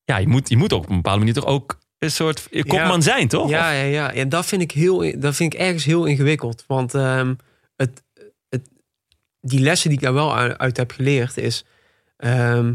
Ja, 0.05 0.17
je 0.17 0.27
moet, 0.27 0.49
je 0.49 0.57
moet 0.57 0.73
ook 0.73 0.83
op 0.83 0.89
een 0.89 0.95
bepaalde 0.95 1.19
manier 1.19 1.33
toch 1.33 1.45
ook 1.45 1.79
een 1.99 2.11
soort 2.11 2.47
kopman 2.67 3.01
zijn, 3.01 3.27
toch? 3.27 3.49
Ja, 3.49 3.71
ja, 3.71 3.83
ja. 3.83 4.13
En 4.13 4.29
dat 4.29 4.45
vind 4.45 4.61
ik, 4.61 4.71
heel, 4.71 5.19
dat 5.19 5.35
vind 5.35 5.53
ik 5.53 5.59
ergens 5.59 5.85
heel 5.85 6.05
ingewikkeld. 6.05 6.63
Want 6.67 6.93
ehm, 6.93 7.33
die 9.45 9.59
lessen 9.59 9.89
die 9.89 9.97
ik 9.97 10.03
daar 10.03 10.13
wel 10.13 10.35
uit, 10.37 10.77
heb 10.77 10.91
geleerd 10.91 11.37
is... 11.37 11.65
ehm, 12.17 12.73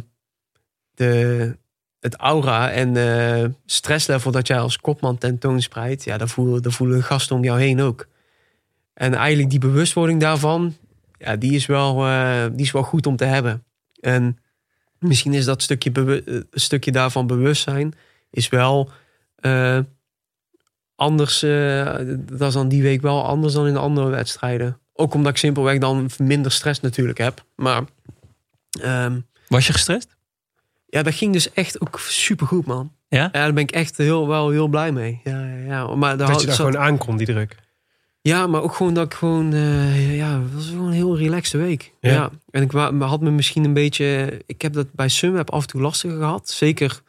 de, 0.94 1.56
het 2.00 2.14
aura 2.14 2.70
en 2.70 2.94
de 2.94 3.50
stresslevel 3.66 4.30
dat 4.30 4.46
jij 4.46 4.58
als 4.58 4.78
kopman 4.78 5.18
tentoonspreidt... 5.18 6.04
ja, 6.04 6.18
daar 6.18 6.28
voelen, 6.28 6.62
daar 6.62 6.72
voelen 6.72 7.02
gasten 7.02 7.36
om 7.36 7.44
jou 7.44 7.60
heen 7.60 7.80
ook. 7.80 8.06
En 8.94 9.14
eigenlijk 9.14 9.50
die 9.50 9.58
bewustwording 9.58 10.20
daarvan... 10.20 10.76
ja, 11.18 11.36
die 11.36 11.52
is 11.52 11.66
wel, 11.66 12.06
eh, 12.06 12.46
die 12.52 12.64
is 12.64 12.72
wel 12.72 12.82
goed 12.82 13.06
om 13.06 13.16
te 13.16 13.24
hebben. 13.24 13.64
En 14.00 14.38
misschien 14.98 15.34
is 15.34 15.44
dat 15.44 15.62
stukje, 15.62 16.22
eh, 16.24 16.40
stukje 16.50 16.92
daarvan 16.92 17.26
bewustzijn... 17.26 17.94
is 18.30 18.48
wel... 18.48 18.90
eh, 19.36 19.78
anders, 20.94 21.40
dat 22.30 22.48
is 22.48 22.54
dan 22.54 22.68
die 22.68 22.82
week 22.82 23.02
wel 23.02 23.24
anders 23.24 23.52
dan 23.52 23.66
in 23.66 23.72
de 23.72 23.78
andere 23.78 24.08
wedstrijden. 24.08 24.78
Ook 25.00 25.14
omdat 25.14 25.32
ik 25.32 25.38
simpelweg 25.38 25.78
dan 25.78 26.10
minder 26.18 26.52
stress 26.52 26.80
natuurlijk 26.80 27.18
heb. 27.18 27.44
Maar 27.56 27.82
ehm, 28.80 29.20
Was 29.48 29.66
je 29.66 29.72
gestrest? 29.72 30.16
ja, 30.86 31.02
dat 31.02 31.14
ging 31.14 31.32
dus 31.32 31.52
echt 31.52 31.80
ook 31.80 32.00
supergoed, 32.00 32.66
man. 32.66 32.92
Ja? 33.08 33.22
Ja, 33.22 33.28
daar 33.28 33.52
ben 33.52 33.62
ik 33.62 33.70
echt 33.70 33.96
heel, 33.96 34.28
wel 34.28 34.50
heel 34.50 34.68
blij 34.68 34.92
mee. 34.92 35.20
Ja, 35.24 35.44
ja, 35.44 35.56
ja. 35.66 35.94
Maar 35.94 36.08
daar 36.08 36.18
Dat 36.18 36.28
had- 36.28 36.40
je 36.40 36.46
daar 36.46 36.56
zat- 36.56 36.66
gewoon 36.66 36.82
aankomt, 36.82 37.18
die 37.18 37.26
druk. 37.26 37.56
Ja, 38.20 38.46
maar 38.46 38.62
ook 38.62 38.74
gewoon 38.74 38.94
dat 38.94 39.04
ik 39.04 39.14
gewoon... 39.14 39.52
eh, 39.52 40.16
ja, 40.16 40.40
het 40.42 40.54
was 40.54 40.66
gewoon 40.68 40.86
een 40.86 40.92
heel 40.92 41.16
relaxte 41.18 41.58
week. 41.58 41.92
Ja. 42.00 42.10
Ja. 42.12 42.30
En 42.50 42.62
ik 42.62 42.70
had 42.98 43.20
me 43.20 43.30
misschien 43.30 43.64
een 43.64 43.72
beetje... 43.72 44.38
Ik 44.46 44.62
heb 44.62 44.72
dat 44.72 44.92
bij 44.92 45.08
Sunweb 45.08 45.50
af 45.50 45.62
en 45.62 45.68
toe 45.68 45.80
lastiger 45.80 46.16
gehad. 46.18 46.50
Zeker 46.50 47.00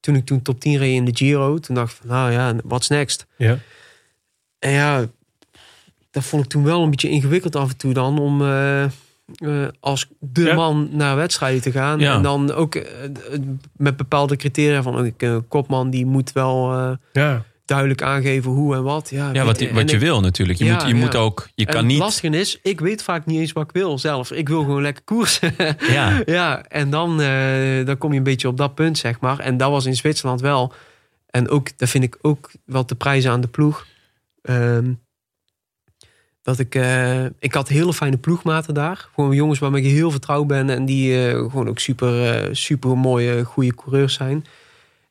toen 0.00 0.14
ik 0.14 0.26
toen 0.26 0.42
top 0.42 0.60
10 0.60 0.76
reed 0.78 0.94
in 0.94 1.04
de 1.04 1.16
Giro. 1.16 1.58
Toen 1.58 1.74
dacht 1.74 1.92
ik 1.92 1.98
van, 1.98 2.08
nou 2.08 2.32
ja, 2.32 2.54
what's 2.64 2.88
next? 2.88 3.26
Ja. 3.36 3.58
En 4.58 4.70
ja, 4.70 5.06
dat 6.10 6.24
vond 6.24 6.44
ik 6.44 6.48
toen 6.50 6.64
wel 6.64 6.82
een 6.82 6.90
beetje 6.90 7.08
ingewikkeld 7.10 7.56
af 7.56 7.70
en 7.70 7.76
toe 7.76 7.92
dan... 7.92 8.18
om 8.18 8.40
eh, 8.42 8.82
eh, 8.84 8.90
als 9.80 10.06
de 10.20 10.42
Ja. 10.42 10.54
man 10.54 10.88
naar 10.92 11.16
wedstrijden 11.16 11.62
te 11.62 11.70
gaan. 11.72 11.98
Ja. 11.98 12.14
En 12.14 12.22
dan 12.22 12.52
ook 12.52 12.74
eh, 12.74 12.84
met 13.76 13.96
bepaalde 13.96 14.36
criteria 14.36 14.82
van... 14.82 15.12
Een 15.18 15.48
kopman 15.48 15.90
die 15.90 16.06
moet 16.06 16.32
wel 16.32 16.72
Ja. 17.12 17.44
duidelijk 17.64 18.02
aangeven 18.02 18.50
hoe 18.50 18.74
en 18.74 18.82
wat. 18.82 19.10
Ja, 19.10 19.32
Ja, 19.32 19.44
wat, 19.44 19.60
wat 19.70 19.90
je 19.90 19.96
ik- 19.96 20.02
wil 20.02 20.20
natuurlijk. 20.20 20.58
Je, 20.58 20.72
moet, 20.72 20.82
je 20.86 20.94
moet 20.94 21.16
ook, 21.16 21.48
je 21.54 21.64
en 21.66 21.72
kan 21.72 21.82
het 21.82 21.90
niet. 21.92 21.98
lastige 21.98 22.36
is, 22.38 22.58
ik 22.62 22.80
weet 22.80 23.02
vaak 23.02 23.26
niet 23.26 23.40
eens 23.40 23.52
wat 23.52 23.64
ik 23.64 23.72
wil 23.72 23.98
zelf. 23.98 24.32
Ik 24.32 24.48
wil 24.48 24.60
gewoon 24.62 24.82
lekker 24.82 25.04
koersen. 25.04 25.54
Ja, 25.90 26.22
ja, 26.26 26.62
en 26.62 26.90
dan, 26.90 27.16
dan 27.84 27.98
kom 27.98 28.12
je 28.12 28.18
een 28.18 28.22
beetje 28.22 28.48
op 28.48 28.56
dat 28.56 28.74
punt, 28.74 28.98
zeg 28.98 29.20
maar. 29.20 29.38
En 29.38 29.56
dat 29.56 29.70
was 29.70 29.86
in 29.86 29.96
Zwitserland 29.96 30.40
wel. 30.40 30.72
En 31.30 31.48
ook, 31.48 31.78
daar 31.78 31.88
vind 31.88 32.04
ik 32.04 32.18
ook 32.22 32.50
wel 32.64 32.84
te 32.84 32.94
prijzen 32.94 33.30
aan 33.30 33.40
de 33.40 33.48
ploeg. 33.48 33.86
Ehm, 34.42 34.92
dat 36.48 36.58
ik, 36.58 36.74
eh, 36.74 37.24
ik 37.24 37.54
had 37.54 37.68
hele 37.68 37.92
fijne 37.92 38.16
ploegmaten 38.16 38.74
daar. 38.74 39.08
Gewoon 39.14 39.34
jongens 39.34 39.58
waarmee 39.58 39.82
ik 39.82 39.90
heel 39.90 40.10
vertrouwd 40.10 40.46
ben. 40.46 40.70
En 40.70 40.84
die 40.84 41.26
eh, 41.28 41.32
gewoon 41.32 41.68
ook 41.68 41.78
super, 41.78 42.34
eh, 42.34 42.48
super 42.54 42.98
mooie, 42.98 43.44
goede 43.44 43.74
coureurs 43.74 44.14
zijn. 44.14 44.44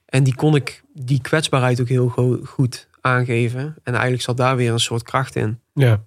En 0.05 0.23
die 0.23 0.35
kon 0.35 0.55
ik 0.55 0.81
die 0.93 1.21
kwetsbaarheid 1.21 1.81
ook 1.81 1.87
heel 1.87 2.07
go- 2.07 2.39
goed 2.43 2.87
aangeven. 3.01 3.75
En 3.83 3.93
eigenlijk 3.93 4.23
zat 4.23 4.37
daar 4.37 4.55
weer 4.55 4.71
een 4.71 4.79
soort 4.79 5.03
kracht 5.03 5.35
in. 5.35 5.59
ja. 5.73 6.03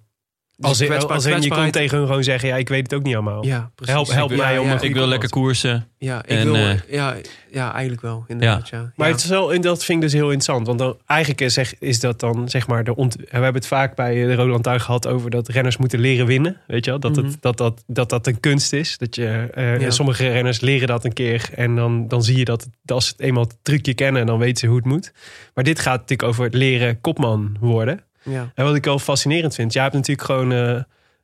Als, 0.60 0.80
in, 0.80 0.86
kwetsbaar- 0.86 1.14
als 1.14 1.24
in, 1.24 1.42
je 1.42 1.48
kon 1.48 1.70
tegen 1.70 1.98
hun 1.98 2.06
gewoon 2.06 2.24
zeggen, 2.24 2.48
ja, 2.48 2.56
ik 2.56 2.68
weet 2.68 2.82
het 2.82 2.94
ook 2.94 3.02
niet 3.02 3.14
allemaal. 3.14 3.44
Ja, 3.44 3.70
precies. 3.74 3.94
Help- 3.94 4.08
help 4.10 4.30
Ja, 4.30 4.36
mij 4.36 4.58
om 4.58 4.66
ja, 4.66 4.72
een 4.72 4.82
ik 4.82 4.94
wil 4.94 5.06
lekker 5.06 5.28
koersen. 5.28 5.88
Ja, 5.98 6.18
ik 6.18 6.28
En, 6.38 6.44
wil, 6.44 6.54
eh, 6.54 6.78
ja, 6.88 7.14
ja, 7.50 7.72
eigenlijk 7.72 8.02
wel. 8.02 8.24
Inderdaad, 8.26 8.68
ja. 8.68 8.92
Maar 8.96 9.06
ja. 9.08 9.12
het 9.14 9.22
is 9.22 9.28
wel, 9.30 9.52
en 9.54 9.60
dat 9.60 9.84
vind 9.84 9.98
ik 9.98 10.04
dus 10.04 10.12
heel 10.12 10.30
interessant. 10.30 10.66
Want 10.66 10.78
dan, 10.78 10.96
eigenlijk 11.06 11.40
is, 11.40 11.54
zeg- 11.54 11.74
is 11.78 12.00
dat 12.00 12.20
dan, 12.20 12.48
zeg 12.48 12.66
maar, 12.66 12.84
de 12.84 12.94
ont, 12.96 13.16
we 13.16 13.24
hebben 13.30 13.54
het 13.54 13.66
vaak 13.66 13.94
bij 13.94 14.14
de 14.14 14.34
Roland 14.34 14.62
Tuig 14.62 14.82
gehad 14.82 15.06
over 15.06 15.30
dat 15.30 15.48
renners 15.48 15.76
moeten 15.76 15.98
leren 16.00 16.26
winnen. 16.26 16.60
Weet 16.66 16.84
je 16.84 16.90
wel? 16.90 17.00
Dat, 17.00 17.16
Mhm. 17.16 17.24
het, 17.24 17.36
dat, 17.40 17.56
dat, 17.56 17.84
dat 17.86 18.08
dat 18.08 18.26
een 18.26 18.40
kunst 18.40 18.72
is. 18.72 18.98
Dat 18.98 19.14
je, 19.14 19.48
eh, 19.54 19.80
Ja. 19.80 19.90
Sommige 19.90 20.28
renners 20.28 20.60
leren 20.60 20.88
dat 20.88 21.04
een 21.04 21.12
keer 21.12 21.48
en 21.54 21.76
dan, 21.76 22.08
dan 22.08 22.22
zie 22.22 22.36
je 22.38 22.44
dat 22.44 22.60
het- 22.82 22.90
als 22.92 23.06
ze 23.06 23.12
het 23.16 23.20
eenmaal 23.20 23.42
het 23.44 23.56
trucje 23.62 23.94
kennen, 23.94 24.26
dan 24.26 24.38
weten 24.38 24.56
ze 24.56 24.66
hoe 24.66 24.76
het 24.76 24.84
moet. 24.86 25.12
Maar 25.54 25.64
dit 25.64 25.78
gaat 25.80 26.00
natuurlijk 26.00 26.28
over 26.28 26.44
het 26.44 26.54
leren 26.54 27.00
kopman 27.00 27.56
worden. 27.60 28.00
Ja. 28.24 28.52
En 28.54 28.64
wat 28.64 28.74
ik 28.74 28.84
wel 28.84 28.98
fascinerend 28.98 29.54
vind, 29.54 29.72
jij 29.72 29.82
hebt 29.82 29.94
natuurlijk 29.94 30.26
gewoon, 30.26 30.52
eh, 30.52 30.76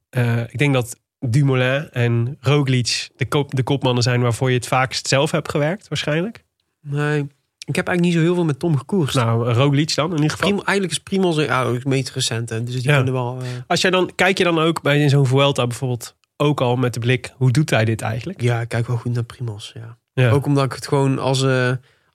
eh, 0.09 0.41
ik 0.49 0.59
denk 0.59 0.75
dat 0.75 0.97
Dumoulin 1.21 1.89
en 1.91 2.37
Roglic 2.41 3.09
de, 3.17 3.27
kop, 3.27 3.55
de 3.55 3.63
kopmannen 3.63 4.03
zijn 4.03 4.21
waarvoor 4.21 4.51
je 4.51 4.57
het 4.57 4.67
vaakst 4.67 5.09
zelf 5.09 5.31
hebt 5.31 5.51
gewerkt, 5.51 5.89
waarschijnlijk. 5.89 6.45
Nee, 6.81 7.21
ik 7.65 7.77
heb 7.77 7.89
eigenlijk 7.89 8.01
niet 8.01 8.13
zo 8.13 8.21
heel 8.21 8.35
veel 8.35 8.45
met 8.45 8.59
Tom 8.59 8.77
gekoerst. 8.77 9.15
Nou, 9.15 9.53
Roglic 9.53 9.95
dan 9.95 10.07
in 10.11 10.15
ieder 10.17 10.31
geval. 10.31 10.47
Primo, 10.49 10.63
eigenlijk 10.65 10.97
is 10.99 11.03
Primoz 11.03 11.37
ja, 11.39 11.73
het 11.73 11.85
meest 11.85 12.11
recente. 12.11 12.63
Dus 12.63 12.75
die 12.75 12.83
Ja. 12.91 12.95
kunnen 12.97 13.13
wel... 13.13 13.39
eh, 13.41 13.47
Als 13.67 13.81
jij 13.81 13.91
dan, 13.91 14.11
kijk 14.15 14.39
je 14.39 14.45
dan 14.45 14.59
ook 14.59 14.83
bij 14.83 15.01
in 15.01 15.09
zo'n 15.11 15.27
Vuelta 15.27 15.67
bijvoorbeeld 15.67 16.17
ook 16.37 16.61
al 16.61 16.77
met 16.77 16.95
de 16.95 17.01
blik, 17.01 17.33
hoe 17.37 17.51
doet 17.51 17.71
hij 17.71 17.85
dit 17.85 18.01
eigenlijk? 18.03 18.41
ja, 18.41 18.61
ik 18.61 18.69
kijk 18.69 18.87
wel 18.87 18.97
goed 18.97 19.13
naar 19.13 19.23
Primoz, 19.25 19.73
ja. 19.75 19.99
Ja. 20.13 20.31
Ook 20.31 20.47
omdat 20.47 20.65
ik 20.65 20.73
het 20.73 20.89
gewoon 20.89 21.19
als, 21.19 21.45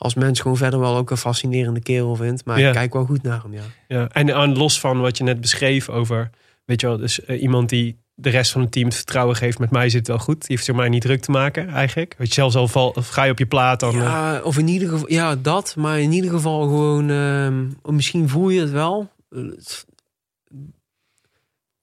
als 0.02 0.14
mens 0.14 0.40
gewoon 0.40 0.57
verder 0.57 0.80
wel 0.80 0.95
ook 0.98 1.11
een 1.11 1.18
fascinerende 1.18 1.80
kerel 1.82 2.15
vind. 2.15 2.45
Maar 2.45 2.60
Ja. 2.60 2.68
ik 2.68 2.73
kijk 2.73 2.94
wel 2.94 3.06
goed 3.06 3.23
naar 3.23 3.41
hem, 3.41 3.53
ja. 3.53 3.61
Ja. 3.88 4.07
En 4.10 4.36
aan 4.36 4.57
los 4.57 4.80
van 4.80 4.99
wat 5.02 5.18
je 5.18 5.23
net 5.23 5.41
beschreef 5.41 5.90
over, 5.90 6.30
weet 6.65 6.82
je 6.82 6.88
wel, 6.88 6.98
dus 6.98 7.26
eh, 7.26 7.41
iemand 7.41 7.69
die 7.69 7.99
de 8.14 8.30
rest 8.30 8.52
van 8.52 8.61
het 8.61 8.72
team 8.72 8.86
het 8.86 8.95
vertrouwen 8.95 9.36
geeft, 9.36 9.60
met 9.60 9.72
mij 9.72 9.90
zit 9.90 9.99
het 9.99 10.07
wel 10.07 10.18
goed. 10.18 10.40
Die 10.40 10.45
heeft 10.49 10.65
zich 10.65 10.76
mij 10.76 10.90
niet 10.90 11.02
druk 11.02 11.22
te 11.22 11.32
maken 11.32 11.68
eigenlijk. 11.69 12.15
Weet 12.18 12.28
je, 12.28 12.34
zelfs 12.34 12.56
al 12.56 12.68
val, 12.68 12.90
of 12.90 13.07
ga 13.10 13.23
je 13.23 13.32
op 13.32 13.38
je 13.40 13.45
plaat 13.45 13.80
dan. 13.80 14.02
eh, 14.02 14.36
of 14.44 14.57
in 14.57 14.68
ieder 14.68 14.90
geval, 14.90 15.11
ja, 15.11 15.36
dat. 15.36 15.76
Maar 15.78 15.99
in 15.99 16.11
ieder 16.11 16.30
geval 16.32 16.61
gewoon, 16.61 17.10
ehm, 17.10 17.65
misschien 17.95 18.30
voel 18.30 18.49
je 18.49 18.60
het 18.61 18.72
wel. 18.72 19.10
Eh, 19.30 19.40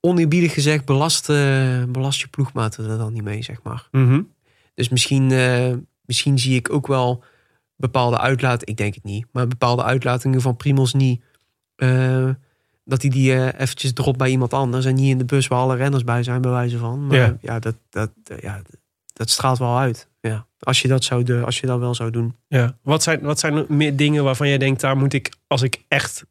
Oneerbiedig 0.01 0.53
gezegd, 0.55 0.85
belast, 0.85 1.29
eh, 1.29 1.83
belast 1.89 2.21
je 2.21 2.29
ploegmaten 2.29 2.91
er 2.91 2.99
dan 2.99 3.13
niet 3.13 3.23
mee, 3.25 3.43
zeg 3.43 3.63
maar. 3.63 3.89
mhm. 3.91 4.21
Dus 4.75 4.89
misschien, 4.89 5.27
misschien 6.05 6.39
zie 6.39 6.57
ik 6.57 6.73
ook 6.73 6.87
wel 6.87 7.25
bepaalde 7.79 8.19
uitlatingen, 8.19 8.67
ik 8.73 8.77
denk 8.77 8.95
het 8.95 9.05
niet, 9.05 9.27
maar 9.33 9.49
bepaalde 9.49 9.83
uitlatingen 9.83 10.41
van 10.41 10.57
Primos 10.57 10.95
niet. 10.95 11.23
eh, 11.77 12.29
dat 12.85 13.03
hij 13.03 13.11
die 13.11 13.35
eh, 13.35 13.61
eventjes 13.61 13.93
dropt 13.93 14.19
bij 14.19 14.31
iemand 14.31 14.53
anders 14.55 14.85
en 14.85 14.95
niet 14.95 15.11
in 15.11 15.19
de 15.19 15.25
bus 15.25 15.47
waar 15.47 15.59
alle 15.59 15.77
renners 15.77 16.05
bij 16.05 16.23
zijn, 16.23 16.41
bij 16.41 16.51
wijze 16.51 16.79
van. 16.79 17.07
Maar 17.07 17.17
Ja. 17.17 17.37
ja, 17.41 17.59
dat, 17.59 17.75
dat, 17.91 18.11
eh, 18.25 18.39
ja, 18.39 18.63
dat 19.13 19.31
straalt 19.31 19.59
wel 19.59 19.79
uit. 19.79 20.09
Ja. 20.21 20.47
Als, 20.59 20.83
je 20.83 20.89
dat 20.89 21.05
zou 21.05 21.23
de, 21.23 21.45
als 21.45 21.61
je 21.61 21.67
dat 21.67 21.79
wel 21.79 21.95
zou 21.95 22.11
doen. 22.11 22.37
Ja. 22.49 22.77
Wat 22.83 23.03
zijn, 23.03 23.21
wat 23.21 23.39
zijn 23.39 23.65
meer 23.69 23.97
dingen 23.97 24.25
waarvan 24.25 24.49
jij 24.49 24.59
denkt, 24.59 24.81
daar 24.81 24.97
moet 24.97 25.13
ik, 25.13 25.33
als 25.47 25.63
ik 25.63 25.85
echt 25.89 26.25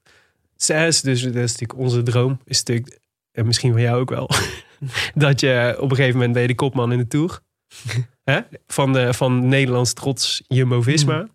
zes, 0.56 1.02
dus 1.02 1.22
dat 1.22 1.36
is 1.36 1.52
natuurlijk 1.52 1.80
onze 1.80 2.03
droom, 2.03 2.40
is 2.45 2.57
natuurlijk, 2.57 2.99
en 3.32 3.45
misschien 3.45 3.72
van 3.72 3.82
jou 3.82 3.99
ook 3.99 4.10
wel, 4.10 4.30
dat 5.15 5.40
je 5.40 5.76
op 5.80 5.90
een 5.90 5.95
gegeven 5.95 6.15
moment 6.15 6.34
ben 6.34 6.41
je 6.41 6.48
de 6.48 6.56
kopman 6.56 6.91
in 6.91 6.98
de 6.98 7.07
Tour. 7.07 7.40
Hè? 8.31 8.39
Van, 8.67 8.93
de, 8.93 9.13
van 9.13 9.47
Nederlands 9.47 9.93
trots 9.93 10.43
Jumbo-Visma. 10.47 11.27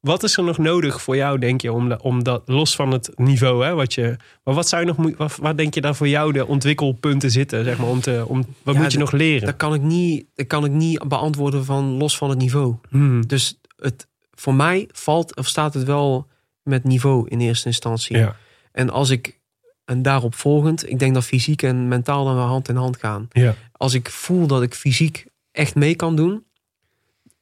Wat 0.00 0.22
is 0.22 0.36
er 0.36 0.44
nog 0.44 0.58
nodig 0.58 1.02
voor 1.02 1.16
jou, 1.16 1.38
denk 1.38 1.60
je, 1.60 1.72
om, 1.72 1.88
da- 1.88 1.98
om 2.02 2.22
dat, 2.22 2.42
los 2.46 2.74
van 2.76 2.90
het 2.92 3.10
niveau, 3.16 3.64
hè, 3.64 3.74
wat 3.74 3.94
je, 3.94 4.16
maar 4.44 4.54
wat 4.54 4.68
zou 4.68 4.82
je 4.82 4.88
nog, 4.88 4.96
moet- 4.96 5.16
wat, 5.16 5.36
wat 5.36 5.56
denk 5.56 5.74
je 5.74 5.80
daar 5.80 5.94
voor 5.94 6.08
jou 6.08 6.32
de 6.32 6.46
ontwikkelpunten 6.46 7.30
zitten, 7.30 7.64
zeg 7.64 7.78
maar, 7.78 7.88
om 7.88 8.00
te, 8.00 8.24
om, 8.26 8.44
wat 8.62 8.74
Ja, 8.74 8.80
moet 8.80 8.92
je 8.92 8.98
nog 8.98 9.12
leren? 9.12 9.46
Dat 9.46 9.56
kan 9.56 9.74
ik 9.74 9.80
niet, 9.82 10.26
dat 10.34 10.46
kan 10.46 10.64
ik 10.64 10.70
niet 10.70 11.08
beantwoorden 11.08 11.64
van 11.64 11.84
los 11.84 12.16
van 12.16 12.30
het 12.30 12.38
niveau. 12.38 12.74
Hmm. 12.88 13.26
Dus 13.26 13.58
het, 13.76 14.06
voor 14.34 14.54
mij 14.54 14.88
valt 14.92 15.36
of 15.36 15.46
staat 15.46 15.74
het 15.74 15.84
wel 15.84 16.26
met 16.62 16.84
niveau 16.84 17.28
in 17.28 17.40
eerste 17.40 17.66
instantie. 17.66 18.16
Ja, 18.16 18.36
En 18.72 18.90
als 18.90 19.10
ik, 19.10 19.40
en 19.84 20.02
daarop 20.02 20.34
volgend, 20.34 20.88
ik 20.90 20.98
denk 20.98 21.14
dat 21.14 21.24
fysiek 21.24 21.62
en 21.62 21.88
mentaal 21.88 22.24
dan 22.24 22.34
wel 22.34 22.44
hand 22.46 22.68
in 22.68 22.76
hand 22.76 22.96
gaan. 22.96 23.28
ja, 23.30 23.54
Als 23.72 23.94
ik 23.94 24.10
voel 24.10 24.46
dat 24.46 24.62
ik 24.62 24.74
fysiek 24.74 25.26
echt 25.52 25.74
mee 25.74 25.94
kan 25.94 26.16
doen, 26.16 26.44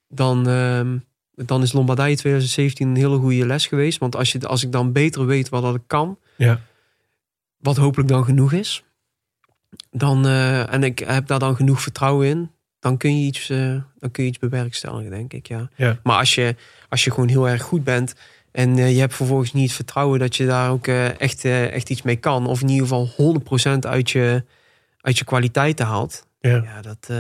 dan, 0.09 0.49
ehm, 0.49 0.99
dan 1.35 1.63
is 1.63 1.73
Lombardije 1.73 2.17
2017 2.17 2.89
een 2.89 2.97
hele 2.97 3.19
goede 3.19 3.47
les 3.47 3.67
geweest. 3.67 3.99
Want 3.99 4.17
als, 4.17 4.33
je, 4.33 4.47
als 4.47 4.65
ik 4.65 4.73
dan 4.73 4.93
beter 4.93 5.27
weet 5.27 5.49
wat 5.49 5.63
dat 5.63 5.75
ik 5.75 5.83
kan, 5.87 6.19
ja, 6.37 6.61
wat 7.59 7.77
hopelijk 7.77 8.09
dan 8.09 8.25
genoeg 8.25 8.53
is, 8.53 8.85
dan, 9.91 10.27
eh, 10.27 10.73
en 10.73 10.83
ik 10.83 10.99
heb 10.99 11.27
daar 11.27 11.39
dan 11.39 11.57
genoeg 11.57 11.83
vertrouwen 11.83 12.27
in, 12.27 12.51
dan 12.79 12.97
kun 12.97 13.21
je 13.21 13.27
iets, 13.27 13.51
eh, 13.51 13.77
dan 13.99 14.11
kun 14.11 14.23
je 14.25 14.29
iets 14.29 14.39
bewerkstelligen, 14.39 15.11
denk 15.11 15.33
ik. 15.33 15.49
Ja. 15.49 15.69
Ja. 15.77 15.99
Maar 16.03 16.19
als 16.19 16.35
je, 16.35 16.57
als 16.89 17.05
je 17.05 17.11
gewoon 17.11 17.29
heel 17.29 17.49
erg 17.49 17.63
goed 17.63 17.85
bent 17.85 18.15
en 18.53 18.79
eh, 18.79 18.93
je 18.95 19.01
hebt 19.01 19.15
vervolgens 19.15 19.53
niet 19.53 19.67
het 19.67 19.73
vertrouwen 19.73 20.19
dat 20.19 20.37
je 20.37 20.47
daar 20.47 20.71
ook 20.71 20.87
echt, 20.87 21.45
echt 21.45 21.91
iets 21.91 22.03
mee 22.03 22.17
kan, 22.17 22.47
of 22.47 22.61
in 22.61 22.69
ieder 22.69 22.87
geval 22.87 23.09
100% 23.77 23.87
uit 23.87 24.11
je, 24.11 24.45
uit 25.01 25.19
je 25.19 25.25
kwaliteiten 25.25 25.87
haalt, 25.87 26.27
ja. 26.41 26.63
ja, 26.65 26.83
dat, 26.83 27.11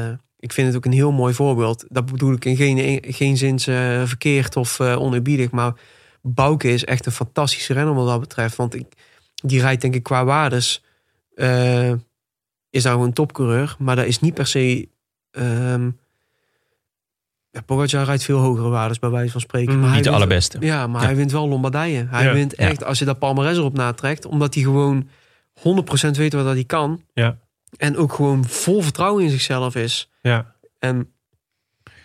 ik 0.40 0.52
vind 0.52 0.66
het 0.66 0.76
ook 0.76 0.84
een 0.84 0.92
heel 0.92 1.12
mooi 1.12 1.34
voorbeeld. 1.34 1.84
Dat 1.88 2.06
bedoel 2.06 2.32
ik 2.32 2.44
in 2.44 2.56
geen, 2.56 3.02
geen 3.06 3.36
zin 3.36 3.56
eh, 3.58 4.02
verkeerd 4.06 4.56
of 4.56 4.80
eh 4.80 5.00
oneerbiedig. 5.00 5.50
Maar 5.50 5.72
Bouke 6.22 6.72
is 6.72 6.84
echt 6.84 7.06
een 7.06 7.12
fantastische 7.12 7.72
renner 7.72 7.94
wat 7.94 8.06
dat 8.06 8.20
betreft. 8.20 8.56
Want 8.56 8.74
ik, 8.74 8.86
die 9.34 9.60
rijdt 9.60 9.82
denk 9.82 9.94
ik 9.94 10.02
qua 10.02 10.24
waardes... 10.24 10.82
eh, 11.34 11.92
is 12.70 12.84
nou 12.84 13.04
een 13.04 13.12
topcoureur. 13.12 13.76
Maar 13.78 13.96
dat 13.96 14.04
is 14.06 14.20
niet 14.20 14.34
per 14.34 14.46
se... 14.46 14.88
ehm 15.30 15.90
ja, 17.50 17.60
Pogacar 17.60 18.04
rijdt 18.04 18.22
veel 18.22 18.38
hogere 18.38 18.68
waardes 18.68 18.98
bij 18.98 19.10
wijze 19.10 19.32
van 19.32 19.40
spreken. 19.40 19.74
Mm, 19.74 19.80
maar 19.80 19.88
Niet 19.88 19.98
de 19.98 20.04
wint- 20.04 20.14
allerbeste. 20.22 20.56
Ja, 20.60 20.86
maar 20.86 21.00
Ja. 21.00 21.06
hij 21.06 21.16
wint 21.16 21.32
wel 21.32 21.48
Lombardije. 21.48 22.06
Hij 22.10 22.24
Ja. 22.24 22.32
wint 22.32 22.54
echt, 22.54 22.84
als 22.84 22.98
je 22.98 23.04
dat 23.04 23.18
palmares 23.18 23.56
erop 23.56 23.74
natrekt... 23.74 24.24
omdat 24.26 24.54
hij 24.54 24.62
gewoon 24.62 25.08
100% 25.58 25.62
weet 26.10 26.32
wat 26.32 26.44
dat 26.44 26.54
hij 26.54 26.64
kan... 26.64 27.02
Ja. 27.14 27.36
En 27.76 27.96
ook 27.96 28.12
gewoon 28.12 28.44
vol 28.44 28.82
vertrouwen 28.82 29.24
in 29.24 29.30
zichzelf 29.30 29.74
is. 29.74 30.09
Ja. 30.20 30.54
En 30.78 31.12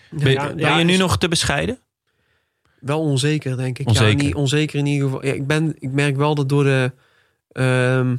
Ben, 0.09 0.31
ja, 0.31 0.47
ben 0.47 0.57
ja, 0.57 0.77
je 0.77 0.83
nu 0.83 0.93
is 0.93 0.99
nog 0.99 1.17
te 1.17 1.27
bescheiden? 1.27 1.79
wel 2.79 3.01
onzeker, 3.01 3.57
denk 3.57 3.79
ik. 3.79 3.87
Onzeker. 3.87 4.17
Ja, 4.17 4.23
niet 4.23 4.35
onzeker 4.35 4.79
in 4.79 4.85
ieder 4.85 5.07
geval. 5.07 5.25
Ja, 5.25 5.33
ik, 5.33 5.47
ben, 5.47 5.75
ik 5.79 5.91
merk 5.91 6.15
wel 6.15 6.35
dat 6.35 6.49
door 6.49 6.63
de. 6.63 6.91
ehm 7.51 8.15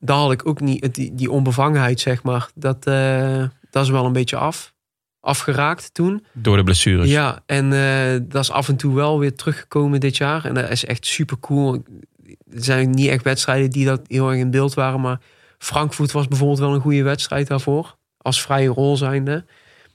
daar 0.00 0.16
had 0.16 0.32
ik 0.32 0.46
ook 0.46 0.60
niet. 0.60 0.94
Die, 0.94 1.14
die 1.14 1.30
onbevangenheid, 1.30 2.00
zeg 2.00 2.22
maar. 2.22 2.48
Dat, 2.54 2.86
eh, 2.86 3.44
dat 3.70 3.84
is 3.84 3.90
wel 3.90 4.04
een 4.04 4.12
beetje 4.12 4.36
af. 4.36 4.74
Afgeraakt 5.20 5.94
toen. 5.94 6.24
Door 6.32 6.56
de 6.56 6.62
blessures. 6.62 7.10
Ja, 7.10 7.42
en 7.46 7.72
eh, 7.72 8.20
dat 8.22 8.42
is 8.42 8.50
af 8.50 8.68
en 8.68 8.76
toe 8.76 8.94
wel 8.94 9.18
weer 9.18 9.34
teruggekomen 9.34 10.00
dit 10.00 10.16
jaar. 10.16 10.44
En 10.44 10.54
dat 10.54 10.70
is 10.70 10.84
echt 10.84 11.06
super 11.06 11.38
cool. 11.38 11.82
Er 12.26 12.64
zijn 12.64 12.90
niet 12.90 13.08
echt 13.08 13.24
wedstrijden 13.24 13.70
die 13.70 13.84
dat 13.84 14.00
heel 14.06 14.30
erg 14.30 14.38
in 14.38 14.50
beeld 14.50 14.74
waren. 14.74 15.00
Maar 15.00 15.20
Frankfurt 15.58 16.12
was 16.12 16.28
bijvoorbeeld 16.28 16.58
wel 16.58 16.74
een 16.74 16.80
goede 16.80 17.02
wedstrijd 17.02 17.46
daarvoor. 17.46 17.96
Als 18.22 18.42
vrije 18.42 18.68
rol 18.68 18.96
zijnde. 18.96 19.44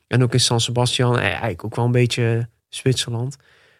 En 0.07 0.23
ook 0.23 0.33
in 0.33 0.39
San 0.39 0.59
Sebastian. 0.59 1.15
En 1.17 1.29
eigenlijk 1.29 1.63
ook 1.63 1.75
wel 1.75 1.85
een 1.85 1.91
beetje 1.91 2.49
Zwitserland. 2.69 3.37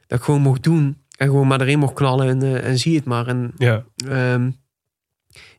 Dat 0.08 0.20
ik 0.20 0.26
gewoon 0.26 0.42
mocht 0.42 0.64
doen. 0.64 0.98
En 1.18 1.28
gewoon 1.28 1.48
maar 1.48 1.62
erin 1.62 1.80
mocht 1.80 1.94
knallen. 1.94 2.28
En, 2.28 2.42
eh, 2.42 2.68
en 2.68 2.78
zie 2.78 2.96
het 2.96 3.06
maar. 3.06 3.28
En 3.28 3.52
ja. 3.58 3.84
Ehm, 4.10 4.50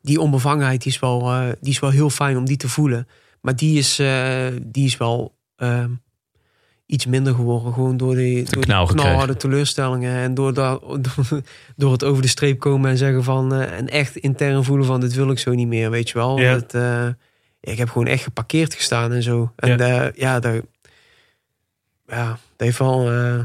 die 0.02 0.20
onbevangenheid 0.20 0.82
die 0.82 0.92
is, 0.92 0.98
wel, 0.98 1.20
eh, 1.32 1.48
die 1.60 1.72
is 1.72 1.78
wel 1.78 1.90
heel 1.90 2.10
fijn 2.10 2.36
om 2.36 2.44
die 2.44 2.56
te 2.56 2.68
voelen. 2.68 3.08
Maar 3.40 3.56
die 3.56 3.78
is, 3.78 3.98
eh, 3.98 4.46
die 4.62 4.86
is 4.86 4.96
wel 4.96 5.34
ehm, 5.56 5.90
iets 6.86 7.06
minder 7.06 7.34
geworden. 7.34 7.72
Gewoon 7.72 7.96
door 7.96 8.14
die, 8.14 8.34
door 8.44 8.52
die 8.52 8.62
knauw 8.62 8.86
gekregen. 8.86 9.08
knalharde 9.08 9.36
teleurstellingen. 9.36 10.16
En 10.16 10.34
door, 10.34 10.54
dat, 10.54 10.80
door, 10.80 11.42
door 11.76 11.92
het 11.92 12.04
over 12.04 12.22
de 12.22 12.28
streep 12.28 12.58
komen 12.58 12.90
en 12.90 12.96
zeggen 12.96 13.24
van... 13.24 13.54
eh, 13.54 13.78
en 13.78 13.88
echt 13.88 14.16
intern 14.16 14.64
voelen 14.64 14.86
van 14.86 15.00
dit 15.00 15.14
wil 15.14 15.30
ik 15.30 15.38
zo 15.38 15.54
niet 15.54 15.68
meer, 15.68 15.90
weet 15.90 16.08
je 16.08 16.14
wel. 16.18 16.38
Ja. 16.38 16.60
Eh, 16.70 17.08
ik 17.60 17.78
heb 17.78 17.88
gewoon 17.88 18.06
echt 18.06 18.22
geparkeerd 18.22 18.74
gestaan 18.74 19.12
en 19.12 19.22
zo. 19.22 19.52
En 19.56 19.78
Ja. 19.78 19.86
ja, 19.86 20.10
ja, 20.14 20.40
dat, 20.40 20.62
ja, 22.06 22.28
dat 22.28 22.38
heeft 22.56 22.78
wel... 22.78 23.10
eh 23.12 23.38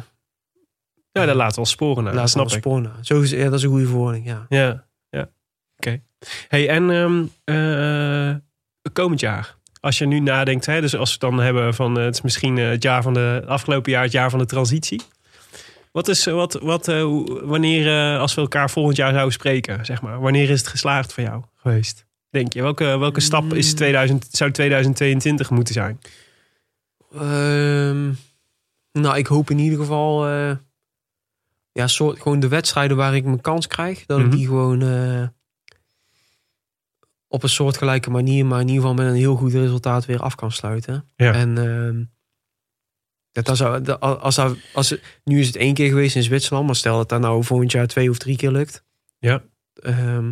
Ja, 1.12 1.26
dat 1.26 1.36
laat 1.36 1.56
wel 1.56 1.66
sporen 1.66 2.04
na. 2.04 2.10
laat 2.10 2.20
dat 2.20 2.30
snap 2.30 2.46
wel 2.48 2.56
ik. 2.56 2.62
sporen 2.64 2.82
na. 2.84 2.96
Zo 3.02 3.24
ja, 3.24 3.44
dat 3.44 3.54
is 3.54 3.64
een 3.64 3.70
goede 3.70 3.86
verwoording, 3.86 4.26
ja. 4.26 4.46
Ja, 4.50 4.86
ja. 5.10 5.30
Oké. 5.78 6.02
Hey, 6.48 6.70
en 6.70 6.90
ehm, 6.90 7.24
eh, 7.44 8.36
komend 8.94 9.20
jaar. 9.20 9.56
Als 9.80 9.98
je 9.98 10.06
nu 10.06 10.20
nadenkt, 10.20 10.66
hè, 10.66 10.82
dus 10.82 10.96
als 10.96 11.08
we 11.18 11.26
het 11.26 11.36
dan 11.36 11.46
hebben 11.46 11.74
van 11.74 11.98
eh, 11.98 12.04
het 12.06 12.14
is 12.16 12.22
misschien 12.22 12.58
eh, 12.58 12.70
het 12.70 12.84
jaar 12.84 13.02
van 13.02 13.14
de 13.14 13.44
afgelopen 13.48 13.92
jaar, 13.92 14.04
het 14.04 14.12
jaar 14.12 14.30
van 14.30 14.40
de 14.40 14.46
transitie. 14.46 15.02
Wat 15.92 16.08
is 16.08 16.28
eh, 16.28 16.34
wat, 16.34 16.54
wat 16.54 16.88
eh, 16.88 17.02
wanneer 17.44 17.88
eh, 18.14 18.20
als 18.20 18.34
we 18.34 18.42
elkaar 18.42 18.70
volgend 18.70 18.96
jaar 18.98 19.12
zouden 19.12 19.34
spreken, 19.34 19.86
zeg 19.86 20.02
maar, 20.02 20.20
wanneer 20.20 20.50
is 20.50 20.60
het 20.60 20.68
geslaagd 20.70 21.14
voor 21.14 21.24
jou 21.24 21.44
geweest? 21.56 22.06
Denk 22.32 22.54
je 22.54 22.62
welke 22.62 22.84
welke 22.98 23.20
stap 23.20 23.54
is 23.54 23.74
2000 23.74 24.28
zou 24.32 24.52
2022 24.52 25.50
moeten 25.50 25.74
zijn? 25.74 26.00
Ehm, 27.14 28.12
nou, 28.92 29.18
ik 29.18 29.28
hoop 29.28 29.50
in 29.50 29.60
ieder 29.60 29.80
geval... 29.80 30.28
eh, 30.28 30.56
ja, 31.72 31.88
soort, 31.88 32.22
gewoon 32.22 32.40
de 32.40 32.48
wedstrijden 32.48 32.98
waar 32.98 33.16
ik 33.16 33.24
mijn 33.24 33.42
kans 33.42 33.68
krijg. 33.68 34.06
Dat 34.06 34.18
Mhm. 34.18 34.28
ik 34.28 34.32
die 34.38 34.48
gewoon... 34.48 34.82
eh, 34.82 35.28
op 37.28 37.44
een 37.44 37.50
soortgelijke 37.50 38.10
manier, 38.10 38.46
maar 38.46 38.60
in 38.62 38.68
ieder 38.68 38.82
geval 38.82 38.96
met 38.98 39.08
een 39.08 39.20
heel 39.20 39.36
goed 39.36 39.54
resultaat 39.54 40.06
weer 40.06 40.20
af 40.20 40.36
kan 40.36 40.52
sluiten. 40.52 41.10
Ja. 41.16 41.34
En 41.34 41.58
ehm, 41.58 42.04
dat, 43.32 43.50
als, 44.00 44.38
als 44.74 44.90
het, 44.90 45.02
nu 45.24 45.40
is 45.40 45.48
het 45.48 45.56
één 45.56 45.74
keer 45.74 45.88
geweest 45.90 46.16
in 46.16 46.24
Zwitserland, 46.24 46.66
maar 46.66 46.76
stel 46.76 46.98
dat 46.98 47.10
dat 47.10 47.20
nou 47.22 47.44
volgend 47.44 47.72
jaar 47.72 47.88
twee 47.88 48.10
of 48.10 48.18
drie 48.18 48.38
keer 48.38 48.52
lukt. 48.52 48.84
Ja. 49.20 49.44
Ehm, 49.74 50.32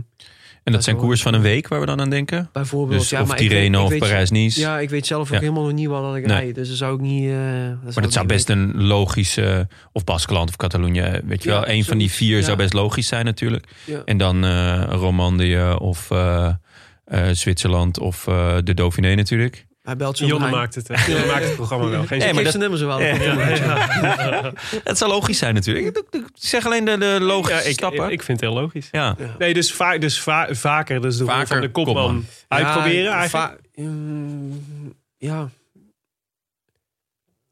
En 0.64 0.74
dat 0.74 0.84
zijn 0.84 0.96
koers 0.96 1.22
van 1.22 1.34
een 1.34 1.42
week 1.42 1.68
waar 1.68 1.80
we 1.80 1.86
dan 1.86 2.00
aan 2.02 2.10
denken? 2.10 2.50
bijvoorbeeld. 2.54 3.00
Dus 3.00 3.10
ja, 3.10 3.22
of 3.22 3.28
maar 3.28 3.42
ik 3.42 3.50
Tirreno 3.50 3.84
of 3.84 3.98
Parijs-Nice. 3.98 4.60
Ja, 4.60 4.80
ik 4.80 4.90
weet 4.90 5.08
zelf 5.08 5.28
ook 5.28 5.34
Ja. 5.34 5.40
helemaal 5.40 5.64
nog 5.64 5.74
niet 5.74 5.88
wat 5.88 6.04
dat 6.04 6.16
ik 6.16 6.26
Nee. 6.26 6.38
rijd. 6.38 6.56
Dus 6.56 6.68
dat 6.68 6.78
zou 6.78 6.96
ik 6.96 7.02
niet... 7.02 7.30
eh, 7.30 7.36
Maar 7.36 8.02
dat 8.02 8.14
zou 8.14 8.26
best 8.26 8.50
een 8.50 8.84
logische, 8.84 9.68
of 9.92 10.04
Baskeland 10.04 10.50
of 10.50 10.56
Catalonië, 10.56 11.22
weet 11.26 11.44
je 11.44 11.50
Ja, 11.50 11.60
wel. 11.60 11.70
Een 11.70 11.84
van 11.84 11.98
die 11.98 12.12
vier 12.12 12.44
zou 12.44 12.58
best 12.58 12.74
logisch 12.74 13.08
zijn 13.08 13.26
natuurlijk. 13.26 13.68
En 14.06 14.18
dan 14.18 14.44
eh 14.46 14.84
Romandie 14.90 15.80
of 15.80 16.12
eh, 16.12 16.50
eh, 17.06 17.22
Zwitserland 17.32 18.00
of 18.00 18.28
eh, 18.28 18.56
de 18.64 18.74
Dauphiné 18.74 19.16
natuurlijk. 19.16 19.66
Hij 19.82 19.96
belt 19.96 20.18
zo 20.18 20.26
Jonne 20.26 20.50
maakt 20.50 20.76
het, 20.76 20.88
Jonne 21.08 21.26
maakt 21.26 21.44
het 21.44 21.56
programma 21.56 21.88
wel. 21.90 22.06
Geen 22.08 22.22
Ik 22.22 22.34
maar 22.34 22.44
dat- 22.44 22.58
nummer 22.58 22.80
zo 22.80 22.88
wel. 22.88 23.02
Ja. 23.02 23.14
Het 24.84 24.98
zou 24.98 25.12
logisch 25.12 25.38
zijn 25.38 25.54
natuurlijk. 25.54 25.98
Ik- 26.12 26.24
zeg 26.34 26.66
alleen 26.66 26.86
de, 26.86 26.98
de 26.98 27.18
logische 27.22 27.54
Ja, 27.62 27.62
ik, 27.70 27.74
stappen. 27.74 28.12
ik 28.12 28.24
vind 28.24 28.40
het 28.42 28.50
heel 28.50 28.60
logisch. 28.62 28.88
ja. 28.92 29.16
Ja. 29.20 29.36
Nee, 29.38 29.54
dus, 29.54 29.74
va 29.74 29.98
dus 29.98 30.22
va 30.22 30.48
vaker 30.52 31.02
dus 31.02 31.18
de 31.18 31.26
Vaker 31.26 31.48
van 31.48 31.62
de 31.62 31.72
kopman, 31.72 31.96
kopman. 31.96 32.26
uitproberen 32.48 33.04
Ja, 33.04 33.14
eigenlijk. 33.18 33.60
mm, 33.76 34.64
ja. 35.18 35.50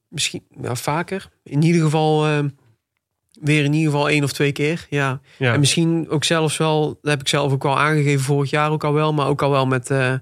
Misschien 0.07 0.43
ja, 0.61 0.75
vaker. 0.75 1.29
In 1.43 1.61
ieder 1.63 1.81
geval 1.81 2.25
eh, 2.25 2.39
weer 3.41 3.63
in 3.63 3.73
ieder 3.73 3.91
geval 3.91 4.09
één 4.09 4.23
of 4.23 4.31
twee 4.31 4.51
keer. 4.51 4.85
Ja. 4.89 5.19
Ja. 5.37 5.53
En 5.53 5.59
misschien 5.59 6.09
ook 6.09 6.23
zelfs 6.23 6.57
wel, 6.57 6.87
dat 7.01 7.11
heb 7.11 7.19
ik 7.19 7.27
zelf 7.27 7.51
ook 7.51 7.65
al 7.65 7.79
aangegeven 7.79 8.25
vorig 8.25 8.49
jaar 8.49 8.71
ook 8.71 8.83
al 8.83 8.93
wel, 8.93 9.13
maar 9.13 9.27
ook 9.27 9.41
al 9.41 9.49
wel 9.51 9.65
met, 9.65 9.91
eh, 9.91 10.13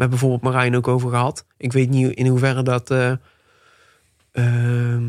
met 0.00 0.10
bijvoorbeeld 0.10 0.42
Marijn 0.42 0.76
ook 0.76 0.88
over 0.88 1.10
gehad. 1.10 1.44
Ik 1.56 1.72
weet 1.72 1.90
niet 1.90 2.10
in 2.16 2.26
hoeverre 2.26 2.62
dat, 2.62 2.90
eh, 2.90 3.12
ehm, 4.32 5.02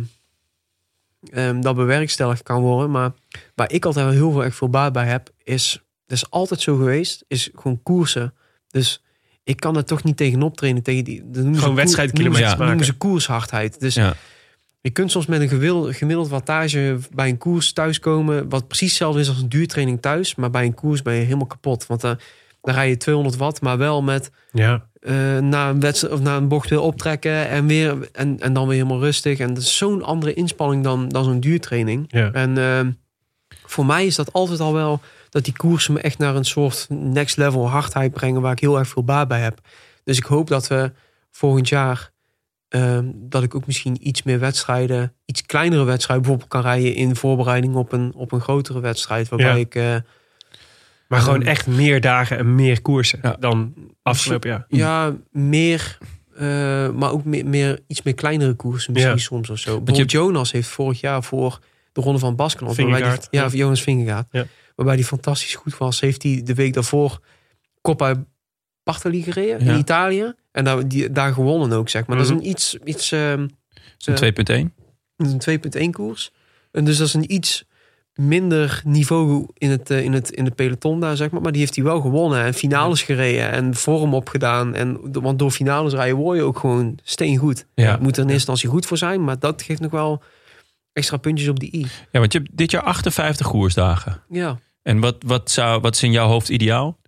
ehm, 1.32 1.62
dat 1.62 1.76
bewerkstelligd 1.76 2.44
kan 2.44 2.62
worden, 2.62 2.92
maar 2.92 3.12
waar 3.56 3.72
ik 3.72 3.86
altijd 3.86 4.06
wel 4.06 4.14
heel 4.14 4.32
veel, 4.32 4.44
echt 4.44 4.56
veel 4.58 4.70
baat 4.70 4.94
bij 4.94 5.06
heb, 5.06 5.30
is, 5.44 5.82
dat 6.06 6.18
is 6.18 6.30
altijd 6.30 6.62
zo 6.62 6.76
geweest, 6.76 7.24
is 7.28 7.50
gewoon 7.56 7.84
koersen. 7.84 8.34
Dus 8.68 9.04
ik 9.44 9.60
kan 9.60 9.78
er 9.78 9.86
toch 9.86 10.04
niet 10.04 10.18
tegenop 10.18 10.58
trainen 10.58 10.84
tegen 10.84 11.04
die. 11.04 11.22
dat 11.26 11.34
noemen 11.36 11.54
ze 11.56 11.60
Gewoon 11.62 11.76
wedstrijdkilometers 11.76 12.50
maken. 12.50 12.66
noemen 12.66 12.86
ze 12.86 12.94
koershardheid. 12.94 13.80
Dus 13.80 13.96
Ja. 13.96 14.14
je 14.82 14.90
kunt 14.90 15.12
soms 15.12 15.26
met 15.26 15.42
een 15.42 15.50
gemiddeld, 15.50 15.96
gemiddeld 15.96 16.30
wattage 16.30 17.00
bij 17.14 17.30
een 17.30 17.38
koers 17.38 17.74
thuiskomen. 17.74 18.50
Wat 18.50 18.68
precies 18.68 18.88
hetzelfde 18.90 19.20
is 19.22 19.28
als 19.30 19.42
een 19.42 19.50
duurtraining 19.50 20.02
thuis. 20.02 20.36
Maar 20.36 20.50
bij 20.50 20.66
een 20.66 20.74
koers 20.74 21.02
ben 21.02 21.14
je 21.14 21.22
helemaal 21.24 21.46
kapot. 21.48 21.88
Want 21.88 22.02
dan 22.02 22.20
dan 22.62 22.74
rij 22.74 22.90
je 22.90 22.98
200 22.98 23.38
watt, 23.38 23.62
maar 23.62 23.78
wel 23.78 24.02
met 24.02 24.32
Ja. 24.52 24.86
eh, 25.00 25.38
na, 25.38 25.70
een 25.70 25.80
wedstrijd, 25.80 26.14
of 26.14 26.22
na 26.22 26.36
een 26.38 26.48
bocht 26.48 26.70
weer 26.70 26.80
optrekken. 26.80 27.48
En, 27.50 27.68
weer, 27.68 28.10
en, 28.12 28.40
en 28.40 28.54
dan 28.54 28.68
weer 28.68 28.76
helemaal 28.78 29.00
rustig. 29.00 29.40
En 29.40 29.54
dat 29.54 29.64
is 29.64 29.78
zo'n 29.78 30.04
andere 30.04 30.34
inspanning 30.34 30.84
dan, 30.84 31.10
dan 31.10 31.24
zo'n 31.24 31.40
duurtraining. 31.40 32.06
Ja. 32.08 32.32
En 32.32 32.58
ehm, 32.58 32.92
voor 33.66 33.86
mij 33.86 34.06
is 34.06 34.16
dat 34.16 34.34
altijd 34.34 34.60
al 34.60 34.74
wel 34.74 35.00
dat 35.30 35.44
die 35.46 35.56
koersen 35.58 35.94
me 35.94 36.00
echt 36.02 36.18
naar 36.18 36.36
een 36.36 36.46
soort 36.46 36.86
next 36.90 37.38
level 37.38 37.70
hardheid 37.70 38.12
brengen 38.14 38.42
waar 38.42 38.52
ik 38.52 38.60
heel 38.60 38.80
erg 38.80 38.88
veel 38.88 39.04
baat 39.04 39.28
bij 39.28 39.40
heb. 39.42 39.60
Dus 40.04 40.18
ik 40.18 40.24
hoop 40.26 40.48
dat 40.48 40.68
we 40.68 40.92
volgend 41.32 41.70
jaar 41.70 42.12
ehm, 42.68 43.06
dat 43.14 43.44
ik 43.44 43.56
ook 43.56 43.66
misschien 43.66 44.08
iets 44.08 44.24
meer 44.24 44.40
wedstrijden, 44.40 45.14
iets 45.26 45.46
kleinere 45.46 45.84
wedstrijden 45.84 46.26
bijvoorbeeld 46.26 46.52
kan 46.62 46.72
rijden 46.72 46.94
in 46.96 47.16
voorbereiding 47.16 47.76
op 47.76 47.92
een, 47.92 48.12
op 48.16 48.32
een 48.32 48.42
grotere 48.42 48.80
wedstrijd. 48.80 49.30
Waarbij 49.30 49.48
Ja. 49.54 49.56
ik 49.56 49.76
eh, 49.76 49.96
Maar 51.12 51.22
gewoon 51.22 51.44
echt 51.44 51.68
meer 51.68 52.02
dagen 52.02 52.38
en 52.38 52.56
meer 52.56 52.82
koersen 52.82 53.20
Ja. 53.22 53.36
dan 53.40 53.74
afgelopen 54.02 54.50
jaar. 54.50 54.66
ja, 54.68 55.16
meer, 55.32 55.98
eh, 56.36 56.90
maar 56.90 57.12
ook 57.12 57.26
meer, 57.26 57.46
meer, 57.46 57.80
iets 57.88 58.02
meer 58.02 58.14
kleinere 58.14 58.54
koersen 58.54 58.94
misschien 58.94 59.14
Ja. 59.16 59.22
soms 59.22 59.50
of 59.50 59.60
zo. 59.60 59.72
je- 59.72 59.78
Bijvoorbeeld 59.78 60.12
Jonas 60.12 60.52
heeft 60.52 60.68
vorig 60.68 61.00
jaar 61.02 61.24
voor 61.24 61.60
de 61.92 62.02
Ronde 62.02 62.20
van 62.20 62.36
Baskeland, 62.36 62.76
waarbij 62.78 63.02
die, 63.02 63.10
ja, 63.32 63.42
ja. 63.44 63.48
Jonas 63.50 63.82
Vingegaard, 63.82 64.28
Ja. 64.32 64.46
waarbij 64.76 64.96
die 64.96 65.06
fantastisch 65.06 65.56
goed 65.56 65.78
was, 65.78 66.00
heeft 66.00 66.24
hij 66.24 66.42
de 66.44 66.54
week 66.54 66.74
daarvoor 66.74 67.20
Coppa 67.82 68.24
Bartali 68.84 69.24
gereden 69.24 69.66
Ja. 69.66 69.74
in 69.74 69.80
Italië 69.80 70.34
en 70.52 70.64
daar, 70.64 70.88
die, 70.88 71.12
daar 71.12 71.34
gewonnen 71.34 71.72
ook 71.78 71.90
zeg 71.90 72.06
maar. 72.08 72.18
Dat 72.18 72.26
is 72.26 72.32
Mhm. 72.32 72.42
een 72.42 72.50
iets, 72.50 72.78
iets 72.84 73.12
ehm, 73.12 73.48
Zo'n 73.98 74.14
eh, 74.16 74.20
2.1. 74.20 74.74
een 75.18 75.40
2.1 75.40 75.92
koers. 75.92 76.32
En 76.72 76.84
dus 76.86 76.98
dat 76.98 77.08
is 77.08 77.14
een 77.14 77.34
iets 77.34 77.66
minder 78.28 78.82
niveau 78.86 79.48
in 79.58 79.70
het, 79.70 79.90
eh, 79.90 80.04
in 80.04 80.14
het, 80.14 80.32
in 80.32 80.46
het 80.46 80.56
peloton 80.56 81.00
daar, 81.00 81.16
zeg 81.16 81.30
maar. 81.32 81.42
Maar 81.42 81.52
die 81.52 81.62
heeft 81.62 81.76
hij 81.76 81.84
wel 81.84 82.02
gewonnen 82.02 82.44
en 82.44 82.54
finales 82.54 83.02
gereden 83.04 83.52
en 83.52 83.76
vorm 83.76 84.14
opgedaan. 84.14 84.76
En, 84.76 85.00
want 85.22 85.40
door 85.40 85.52
finales 85.52 85.94
rijden 85.94 86.16
word 86.18 86.38
je 86.38 86.44
ook 86.44 86.60
gewoon 86.60 86.98
steengoed. 87.04 87.66
Ja. 87.76 87.92
Moet 87.92 88.00
er 88.00 88.06
in 88.06 88.10
eerste 88.12 88.34
instantie 88.34 88.70
goed 88.70 88.86
voor 88.86 88.98
zijn, 88.98 89.24
maar 89.24 89.40
dat 89.40 89.62
geeft 89.62 89.82
nog 89.82 89.92
wel 89.92 90.22
extra 90.94 91.18
puntjes 91.18 91.48
op 91.50 91.60
die 91.60 91.76
i. 91.76 91.86
ja, 92.12 92.20
want 92.20 92.34
je 92.34 92.40
hebt 92.40 92.52
dit 92.58 92.72
jaar 92.72 92.84
58 92.84 93.48
koersdagen. 93.48 94.22
Ja. 94.30 94.60
En 94.84 95.00
wat, 95.00 95.16
wat, 95.26 95.52
zou, 95.52 95.82
wat 95.82 95.96
is 95.96 96.04
in 96.04 96.12
jouw 96.12 96.28
hoofd 96.28 96.50
ideaal? 96.50 97.00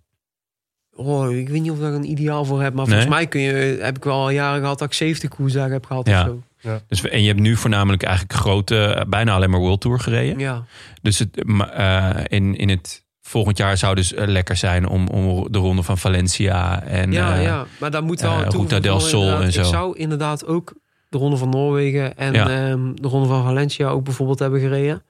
Oh, 0.96 1.36
ik 1.36 1.48
weet 1.48 1.60
niet 1.60 1.70
of 1.70 1.76
ik 1.76 1.82
daar 1.82 1.92
een 1.92 2.10
ideaal 2.10 2.44
voor 2.44 2.62
heb, 2.62 2.74
maar 2.74 2.84
Nee? 2.86 2.92
volgens 2.94 3.14
mij 3.14 3.26
kun 3.26 3.40
je, 3.40 3.78
heb 3.80 3.96
ik 3.96 4.04
wel 4.04 4.14
al 4.14 4.30
jaren 4.30 4.60
gehad 4.60 4.78
dat 4.78 4.88
ik 4.88 4.94
70 4.94 5.30
koersdagen 5.30 5.72
heb 5.72 5.86
gehad 5.86 6.06
Ja. 6.08 6.20
of 6.20 6.26
zo. 6.26 6.42
Dus, 6.88 7.00
we- 7.00 7.08
en 7.10 7.20
je 7.22 7.28
hebt 7.28 7.40
nu 7.40 7.56
voornamelijk 7.56 8.02
eigenlijk 8.02 8.34
grote, 8.38 8.84
eh, 8.84 9.04
bijna 9.08 9.34
alleen 9.34 9.50
maar 9.50 9.60
World 9.60 9.80
Tour 9.80 10.00
gereden. 10.00 10.38
Ja. 10.38 10.64
Dus 11.02 11.18
het, 11.18 11.44
eh, 11.74 12.10
in, 12.28 12.56
in 12.56 12.68
het 12.68 13.04
volgend 13.22 13.58
jaar 13.58 13.76
zou 13.76 13.94
dus 13.94 14.14
eh, 14.14 14.26
lekker 14.26 14.56
zijn 14.56 14.88
om, 14.88 15.08
om 15.08 15.52
de 15.52 15.58
ronde 15.58 15.82
van 15.82 15.98
Valencia 15.98 16.82
en 16.82 17.12
Ja, 17.12 17.36
eh, 17.36 17.42
ja, 17.42 17.66
maar 17.80 17.90
daar 17.90 18.02
moet 18.02 18.20
wel 18.20 18.32
een 18.42 18.50
Ruta 18.50 18.80
del 18.80 19.00
Sol 19.00 19.30
en 19.40 19.52
zo. 19.52 19.60
Ik 19.60 19.66
zou 19.66 19.96
inderdaad 19.98 20.46
ook 20.46 20.74
de 21.08 21.18
Ronde 21.18 21.36
van 21.36 21.48
Noorwegen 21.48 22.16
en 22.16 22.32
Ja. 22.32 22.48
ehm, 22.48 22.94
de 22.94 23.08
Ronde 23.08 23.28
van 23.28 23.44
Valencia 23.44 23.88
ook 23.88 24.04
bijvoorbeeld 24.04 24.38
hebben 24.38 24.60
gereden. 24.60 25.02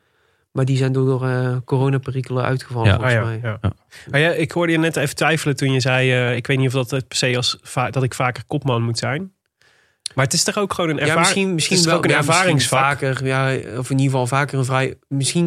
Maar 0.53 0.65
die 0.65 0.77
zijn 0.77 0.93
door 0.93 1.29
eh 1.29 1.57
coronaperikelen 1.65 2.45
uitgevallen 2.45 2.89
Ja. 2.89 2.95
Ah, 2.95 3.01
volgens 3.01 3.21
ja, 3.21 3.25
mij. 3.29 3.39
ja. 3.51 3.59
Ja. 3.63 3.73
Maar 4.11 4.21
ja, 4.21 4.31
ik 4.31 4.53
hoorde 4.53 4.73
je 4.73 4.79
net 4.79 4.97
even 4.97 5.17
twijfelen 5.17 5.57
toen 5.57 5.73
je 5.73 5.81
zei... 5.81 6.13
eh, 6.13 6.37
ik 6.37 6.47
weet 6.47 6.59
niet 6.59 6.67
of 6.67 6.73
dat 6.73 6.91
het 6.91 7.09
per 7.09 7.17
se 7.17 7.37
als 7.37 7.59
dat 7.91 8.03
ik 8.03 8.15
vaker 8.15 8.45
kopman 8.47 8.83
moet 8.83 8.99
zijn. 8.99 9.33
Maar 10.15 10.25
het 10.25 10.35
is 10.35 10.45
toch 10.45 10.59
ook 10.59 10.73
gewoon 10.73 10.91
een 10.91 10.97
Ja, 10.97 11.01
ervaring? 11.03 11.25
misschien, 11.27 11.55
misschien 11.55 11.77
het 11.77 11.85
is 11.85 11.91
wel 11.91 12.01
ook 12.01 12.05
een 12.05 12.11
ja, 12.11 12.17
ervaringsvak? 12.17 12.81
Vaker, 12.81 13.27
ja, 13.27 13.57
of 13.79 13.91
in 13.91 13.99
ieder 13.99 14.11
geval 14.11 14.27
vaker 14.27 14.59
een 14.59 14.65
vrij. 14.65 14.95
Misschien, 15.09 15.47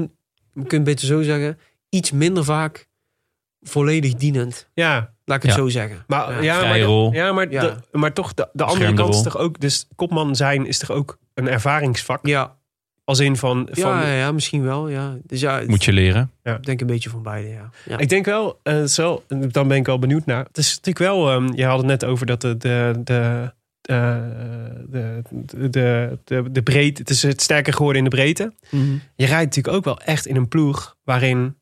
je 0.53 0.59
kunt 0.59 0.71
het 0.71 0.83
beter 0.83 1.07
zo 1.07 1.21
zeggen, 1.21 1.59
iets 1.89 2.11
minder 2.11 2.43
vaak 2.43 2.87
volledig 3.61 4.13
dienend. 4.13 4.69
Ja, 4.73 5.15
Laat 5.25 5.37
ik 5.37 5.43
het 5.43 5.51
Ja. 5.51 5.57
zo 5.57 5.69
zeggen. 5.69 6.03
maar, 6.07 6.43
Ja. 6.43 6.61
ja, 6.61 6.67
maar, 6.67 6.77
de- 6.79 7.09
ja, 7.17 7.31
maar, 7.33 7.51
Ja. 7.51 7.61
De, 7.91 7.97
maar 7.97 8.13
toch, 8.13 8.33
de, 8.33 8.49
de 8.53 8.63
andere 8.63 8.93
kant 8.93 9.13
is 9.13 9.21
toch 9.21 9.37
ook... 9.37 9.59
Dus 9.59 9.87
kopman 9.95 10.35
zijn 10.35 10.65
is 10.65 10.77
toch 10.77 10.91
ook 10.91 11.17
een 11.33 11.47
ervaringsvak? 11.47 12.27
Ja, 12.27 12.55
Als 13.03 13.19
in 13.19 13.37
van... 13.37 13.67
van 13.71 13.91
ja, 13.91 14.13
ja, 14.13 14.31
misschien 14.31 14.63
wel. 14.63 14.87
Ja. 14.89 15.17
Dus 15.23 15.39
ja, 15.39 15.61
moet 15.67 15.83
je 15.83 15.93
leren. 15.93 16.31
ik 16.43 16.65
denk 16.65 16.81
een 16.81 16.87
beetje 16.87 17.09
van 17.09 17.23
beide. 17.23 17.49
Ja. 17.49 17.69
Ja. 17.85 17.97
Ik 17.97 18.09
denk 18.09 18.25
wel, 18.25 18.59
eh, 18.63 18.83
zo, 18.83 19.23
dan 19.27 19.67
ben 19.67 19.77
ik 19.77 19.85
wel 19.85 19.99
benieuwd 19.99 20.25
naar. 20.25 20.43
Het 20.47 20.57
is 20.57 20.69
natuurlijk 20.69 20.97
wel, 20.97 21.29
ehm, 21.31 21.53
je 21.53 21.65
had 21.65 21.77
het 21.77 21.85
net 21.87 22.05
over 22.05 22.25
dat 22.25 22.41
de, 22.41 22.57
de, 22.57 22.93
de, 23.03 23.53
eh, 23.87 24.15
de, 24.89 25.21
de, 25.29 25.69
de, 25.69 26.17
de, 26.23 26.51
de 26.51 26.61
breedte, 26.63 27.01
het 27.01 27.09
is 27.09 27.21
het 27.23 27.41
sterker 27.41 27.73
geworden 27.73 28.03
in 28.03 28.09
de 28.09 28.15
breedte. 28.15 28.53
Mhm. 28.69 28.83
Je 29.15 29.25
rijdt 29.25 29.45
natuurlijk 29.55 29.75
ook 29.75 29.83
wel 29.83 29.99
echt 29.99 30.25
in 30.25 30.35
een 30.35 30.47
ploeg 30.47 30.95
waarin 31.03 31.57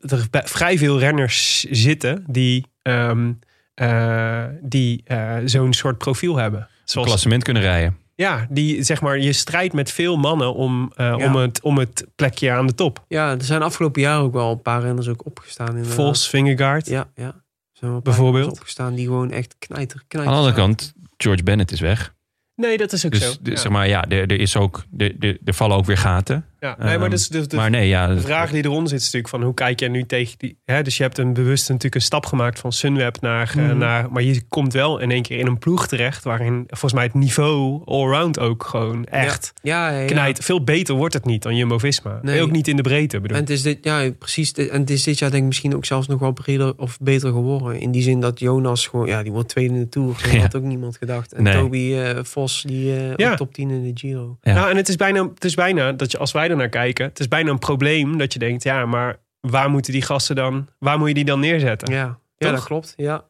er 0.00 0.26
vrij 0.30 0.78
veel 0.78 0.98
renners 0.98 1.64
zitten 1.70 2.24
die, 2.26 2.66
ehm, 2.82 3.32
eh, 3.74 4.44
die 4.60 5.02
eh, 5.04 5.36
zo'n 5.44 5.72
soort 5.72 5.98
profiel 5.98 6.36
hebben. 6.36 6.68
Zoals, 6.84 7.08
klassement 7.08 7.42
kunnen 7.44 7.62
rijden. 7.62 7.96
ja, 8.14 8.46
die 8.50 8.82
zeg 8.82 9.00
maar, 9.00 9.18
je 9.18 9.32
strijdt 9.32 9.74
met 9.74 9.90
veel 9.90 10.16
mannen 10.16 10.54
om, 10.54 10.92
eh, 10.96 11.06
Ja. 11.06 11.26
om, 11.26 11.36
het, 11.36 11.62
om 11.62 11.78
het 11.78 12.06
plekje 12.16 12.50
aan 12.50 12.66
de 12.66 12.74
top. 12.74 13.04
Ja, 13.08 13.30
er 13.30 13.44
zijn 13.44 13.62
afgelopen 13.62 14.00
jaar 14.02 14.20
ook 14.20 14.32
wel 14.32 14.50
een 14.50 14.62
paar 14.62 14.80
renners 14.82 15.08
ook 15.08 15.26
opgestaan. 15.26 15.68
inderdaad. 15.68 15.94
Vos, 15.94 16.28
Vingegaard. 16.28 16.86
Ja, 16.86 17.08
ja. 17.14 17.42
Zijn 17.72 17.90
wel 17.92 18.00
een 18.00 18.02
paar 18.02 18.14
Bijvoorbeeld? 18.14 18.50
opgestaan 18.50 18.94
die 18.94 19.06
gewoon 19.06 19.30
echt 19.30 19.56
knijter, 19.58 20.02
knijter 20.08 20.32
Aan 20.32 20.38
de 20.42 20.46
andere 20.46 20.62
kant, 20.66 20.92
George 21.22 21.42
Bennett 21.42 21.72
is 21.72 21.80
weg. 21.80 22.14
Nee, 22.54 22.76
dat 22.76 22.92
is 22.92 23.06
ook 23.06 23.12
Dus 23.12 23.22
zo. 23.22 23.34
de- 23.42 23.50
ja. 23.50 23.56
zeg 23.56 23.72
maar, 23.72 23.88
ja, 23.88 24.04
er, 24.08 24.20
er, 24.30 24.40
is 24.40 24.56
ook, 24.56 24.84
er, 24.96 25.14
er, 25.18 25.38
er 25.44 25.54
vallen 25.54 25.76
ook 25.76 25.84
weer 25.86 25.96
gaten. 25.98 26.44
Ja. 26.60 26.76
Nee, 26.78 26.86
maar 26.98 27.00
Ehm, 27.00 27.10
dus, 27.10 27.28
dus, 27.28 27.48
de, 27.48 27.56
maar 27.56 27.70
nee, 27.70 27.88
ja. 27.88 28.06
de 28.06 28.20
vraag 28.20 28.50
die 28.50 28.64
eronder 28.64 28.88
zit 28.88 28.98
is 28.98 29.04
natuurlijk 29.04 29.32
van 29.34 29.42
hoe 29.42 29.54
kijk 29.54 29.80
jij 29.80 29.88
nu 29.88 30.04
tegen 30.04 30.34
die... 30.38 30.58
Hè, 30.64 30.82
dus 30.82 30.96
je 30.96 31.02
hebt 31.02 31.18
een 31.18 31.32
bewust 31.32 31.68
natuurlijk 31.68 31.94
een 31.94 32.00
stap 32.00 32.26
gemaakt 32.26 32.58
van 32.58 32.72
Sunweb 32.72 33.20
naar, 33.20 33.48
eh, 33.48 33.64
Mhm. 33.64 33.78
naar... 33.78 34.12
Maar 34.12 34.22
je 34.22 34.42
komt 34.48 34.72
wel 34.72 34.98
in 34.98 35.10
één 35.10 35.22
keer 35.22 35.38
in 35.38 35.46
een 35.46 35.58
ploeg 35.58 35.86
terecht 35.86 36.24
waarin 36.24 36.64
volgens 36.66 36.92
mij 36.92 37.04
het 37.04 37.14
niveau 37.14 37.82
allround 37.84 38.38
ook 38.38 38.64
gewoon 38.64 39.04
echt... 39.04 39.52
Ja, 39.62 39.90
ja, 39.90 39.98
ja. 39.98 40.06
knijt. 40.06 40.44
Veel 40.44 40.64
beter 40.64 40.94
wordt 40.94 41.14
het 41.14 41.24
niet 41.24 41.42
dan 41.42 41.56
Jumbo-Visma. 41.56 42.18
Nee. 42.22 42.42
Ook 42.42 42.50
niet 42.50 42.68
in 42.68 42.76
de 42.76 42.82
breedte 42.82 43.20
bedoel 43.20 43.36
En 43.36 43.42
het 43.42 43.52
is 43.52 43.62
dit, 43.62 43.78
ja, 43.82 44.10
precies. 44.18 44.52
dit- 44.52 44.68
En 44.68 44.80
het 44.80 44.90
is 44.90 45.02
dit 45.02 45.18
jaar 45.18 45.30
denk 45.30 45.42
ik 45.42 45.48
misschien 45.48 45.76
ook 45.76 45.84
zelfs 45.84 46.06
nog 46.06 46.20
wel 46.20 46.32
breder 46.32 46.72
of 46.76 46.98
beter 47.00 47.32
geworden. 47.32 47.80
In 47.80 47.90
die 47.90 48.02
zin 48.02 48.20
dat 48.20 48.38
Jonas 48.40 48.86
gewoon, 48.86 49.06
ja, 49.06 49.22
die 49.22 49.32
wordt 49.32 49.48
tweede 49.48 49.74
in 49.74 49.80
de 49.80 49.88
Tour. 49.88 50.08
Dat 50.22 50.40
had 50.40 50.56
ook 50.56 50.62
niemand 50.62 50.96
gedacht. 50.96 51.32
En 51.32 51.42
Nee. 51.42 51.54
Toby 51.54 51.94
eh, 51.94 52.18
Vos, 52.22 52.62
die 52.66 52.92
Ja. 53.16 53.30
ook 53.30 53.36
top 53.36 53.54
10 53.54 53.70
in 53.70 53.82
de 53.82 53.90
Giro. 54.00 54.38
Ja. 54.42 54.54
Nou, 54.54 54.70
en 54.70 54.76
het 54.76 54.88
is, 54.88 54.96
bijna, 54.96 55.28
het 55.34 55.44
is 55.44 55.54
bijna 55.54 55.92
dat 55.92 56.10
je, 56.10 56.18
als 56.18 56.32
wij 56.32 56.48
er 56.50 56.56
naar 56.56 56.68
kijken, 56.68 57.04
het 57.04 57.20
is 57.20 57.28
bijna 57.28 57.50
een 57.50 57.58
probleem 57.58 58.18
dat 58.18 58.32
je 58.32 58.38
denkt, 58.38 58.62
ja, 58.62 58.86
maar 58.86 59.18
waar 59.40 59.70
moeten 59.70 59.92
die 59.92 60.02
gasten 60.02 60.36
dan, 60.36 60.68
waar 60.78 60.98
moet 60.98 61.08
je 61.08 61.14
die 61.14 61.24
dan 61.24 61.40
neerzetten? 61.40 61.92
Ja, 61.92 62.18
ja 62.36 62.50
dat 62.50 62.64
klopt. 62.64 62.92
Ja. 62.96 63.28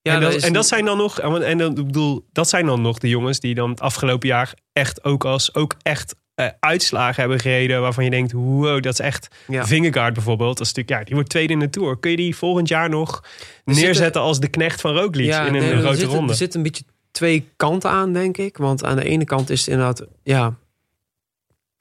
Ja, 0.00 0.14
en, 0.14 0.20
dat, 0.20 0.34
is 0.34 0.42
en 0.42 0.52
dat 0.52 0.66
zijn 0.66 0.84
dan 0.84 0.96
nog, 0.96 1.20
en 1.20 1.58
dan, 1.58 1.78
ik 1.78 1.86
bedoel, 1.86 2.26
dat 2.32 2.48
zijn 2.48 2.66
dan 2.66 2.80
nog 2.80 2.98
de 2.98 3.08
jongens 3.08 3.40
die 3.40 3.54
dan 3.54 3.70
het 3.70 3.80
afgelopen 3.80 4.28
jaar 4.28 4.54
echt 4.72 5.04
ook 5.04 5.24
als 5.24 5.54
ook 5.54 5.74
echt 5.82 6.14
eh, 6.34 6.46
uitslagen 6.60 7.20
hebben 7.20 7.40
gereden 7.40 7.80
waarvan 7.80 8.04
je 8.04 8.10
denkt, 8.10 8.32
wow, 8.32 8.82
dat 8.82 8.92
is 8.92 8.98
echt 8.98 9.28
ja. 9.48 9.66
Vingegaard 9.66 10.14
bijvoorbeeld. 10.14 10.56
Dat 10.58 10.66
is 10.66 10.72
natuurlijk, 10.72 10.98
ja, 10.98 11.04
die 11.04 11.14
wordt 11.14 11.30
tweede 11.30 11.52
in 11.52 11.58
de 11.58 11.70
Tour. 11.70 11.98
Kun 11.98 12.10
je 12.10 12.16
die 12.16 12.36
volgend 12.36 12.68
jaar 12.68 12.88
nog 12.88 13.24
Er 13.64 13.74
neerzetten 13.74 14.20
als 14.20 14.40
de 14.40 14.48
knecht 14.48 14.80
van 14.80 14.94
Roglic 14.94 15.26
Ja, 15.26 15.46
in 15.46 15.54
een 15.54 15.60
nee, 15.60 15.70
er 15.70 15.78
grote 15.78 15.96
zitten- 15.96 16.14
ronde? 16.16 16.30
Er 16.32 16.38
zitten 16.38 16.58
een 16.58 16.66
beetje 16.66 16.84
twee 17.10 17.48
kanten 17.56 17.90
aan, 17.90 18.12
denk 18.12 18.36
ik. 18.36 18.56
Want 18.56 18.84
aan 18.84 18.96
de 18.96 19.04
ene 19.04 19.24
kant 19.24 19.50
is 19.50 19.60
het 19.60 19.68
inderdaad, 19.68 20.06
ja, 20.22 20.54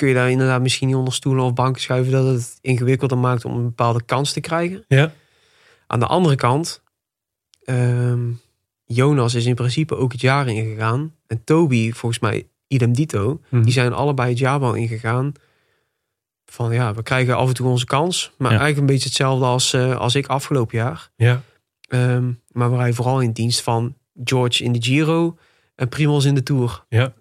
kun 0.02 0.10
je 0.10 0.16
daar 0.16 0.32
inderdaad 0.32 0.62
misschien 0.62 0.88
niet 0.88 0.96
onder 0.98 1.14
stoelen 1.14 1.44
of 1.44 1.54
banken 1.54 1.82
schuiven 1.82 2.12
dat 2.12 2.26
het 2.26 2.58
ingewikkelder 2.62 3.18
maakt 3.18 3.46
om 3.46 3.56
een 3.56 3.64
bepaalde 3.64 4.04
kans 4.04 4.34
te 4.34 4.40
krijgen. 4.40 4.84
Ja. 4.88 5.12
Aan 5.88 6.00
de 6.00 6.06
andere 6.06 6.36
kant, 6.36 6.82
ehm, 7.64 8.30
Jonas 8.86 9.34
is 9.34 9.46
in 9.46 9.56
principe 9.56 9.96
ook 9.96 10.12
het 10.12 10.22
jaar 10.22 10.48
ingegaan. 10.48 11.16
En 11.28 11.44
Toby, 11.44 11.92
volgens 11.92 12.22
mij, 12.22 12.48
idem 12.68 12.94
dito. 12.94 13.42
Mhm. 13.50 13.64
Die 13.64 13.74
zijn 13.74 13.94
allebei 13.94 14.30
het 14.30 14.38
jaar 14.40 14.60
wel 14.60 14.74
ingegaan. 14.74 15.32
Van 16.46 16.74
ja, 16.74 16.94
we 16.94 17.04
krijgen 17.04 17.36
af 17.38 17.48
en 17.48 17.54
toe 17.54 17.68
onze 17.68 17.86
kans. 17.86 18.32
Maar 18.38 18.52
Ja. 18.52 18.58
eigenlijk 18.60 18.80
een 18.80 18.94
beetje 18.94 19.08
hetzelfde 19.10 19.46
als, 19.46 19.74
eh, 19.74 19.96
als 19.98 20.16
ik 20.16 20.28
afgelopen 20.28 20.78
jaar. 20.78 21.10
Ja. 21.16 21.42
Ehm, 21.88 22.32
maar 22.52 22.70
waar 22.70 22.80
hij 22.80 22.94
vooral 22.94 23.22
in 23.22 23.32
dienst 23.32 23.62
van 23.62 23.96
George 24.24 24.64
in 24.64 24.72
de 24.72 24.82
Giro 24.84 25.38
en 25.76 25.90
Primoz 25.90 26.26
in 26.26 26.36
de 26.36 26.44
Tour. 26.44 26.86
Ja. 26.90 27.14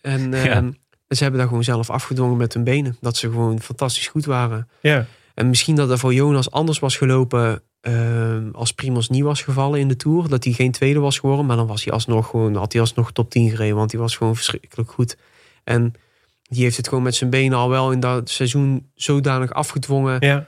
En 0.00 0.32
Ja. 0.32 0.70
Ehm, 1.06 1.16
ze 1.16 1.22
hebben 1.22 1.40
daar 1.40 1.48
gewoon 1.48 1.64
zelf 1.64 1.90
afgedwongen 1.90 2.36
met 2.36 2.54
hun 2.54 2.64
benen. 2.64 2.96
Dat 3.00 3.16
ze 3.16 3.30
gewoon 3.30 3.60
fantastisch 3.60 4.08
goed 4.08 4.24
waren. 4.24 4.68
Ja. 4.80 5.06
En 5.34 5.48
misschien 5.48 5.76
dat 5.76 5.90
er 5.90 5.98
voor 5.98 6.14
Jonas 6.14 6.50
anders 6.50 6.78
was 6.78 6.96
gelopen 6.96 7.62
ehm, 7.80 8.48
als 8.52 8.72
Primoz 8.72 9.08
niet 9.08 9.22
was 9.22 9.42
gevallen 9.42 9.80
in 9.80 9.88
de 9.88 9.96
Tour. 9.96 10.28
Dat 10.28 10.44
hij 10.44 10.52
geen 10.52 10.72
tweede 10.72 10.98
was 10.98 11.18
geworden. 11.18 11.46
Maar 11.46 11.56
dan 11.56 11.66
was 11.66 11.84
hij 11.84 11.92
alsnog 11.92 12.30
gewoon, 12.30 12.54
had 12.54 12.72
hij 12.72 12.80
alsnog 12.80 13.12
top 13.12 13.30
10 13.30 13.50
gereden. 13.50 13.76
Want 13.76 13.92
hij 13.92 14.00
was 14.00 14.16
gewoon 14.16 14.36
verschrikkelijk 14.36 14.90
goed. 14.90 15.16
En 15.64 15.94
die 16.42 16.62
heeft 16.62 16.76
het 16.76 16.88
gewoon 16.88 17.02
met 17.02 17.14
zijn 17.14 17.30
benen 17.30 17.58
al 17.58 17.68
wel 17.68 17.92
in 17.92 18.00
dat 18.00 18.30
seizoen 18.30 18.90
zodanig 18.94 19.52
afgedwongen. 19.52 20.16
Ja. 20.20 20.46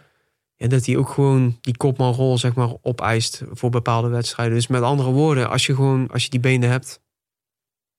En 0.57 0.69
dat 0.69 0.87
hij 0.87 0.97
ook 0.97 1.09
gewoon 1.09 1.59
die 1.61 1.77
kopmanrol 1.77 2.39
zeg 2.39 2.55
maar 2.55 2.69
opeist 2.83 3.43
voor 3.53 3.71
bepaalde 3.71 4.09
wedstrijden. 4.09 4.55
Dus 4.55 4.67
met 4.67 4.83
andere 4.83 5.11
woorden, 5.11 5.51
als 5.51 5.67
je 5.67 5.75
gewoon 5.75 6.09
als 6.13 6.25
je 6.25 6.31
die 6.31 6.41
benen 6.41 6.71
hebt, 6.71 7.01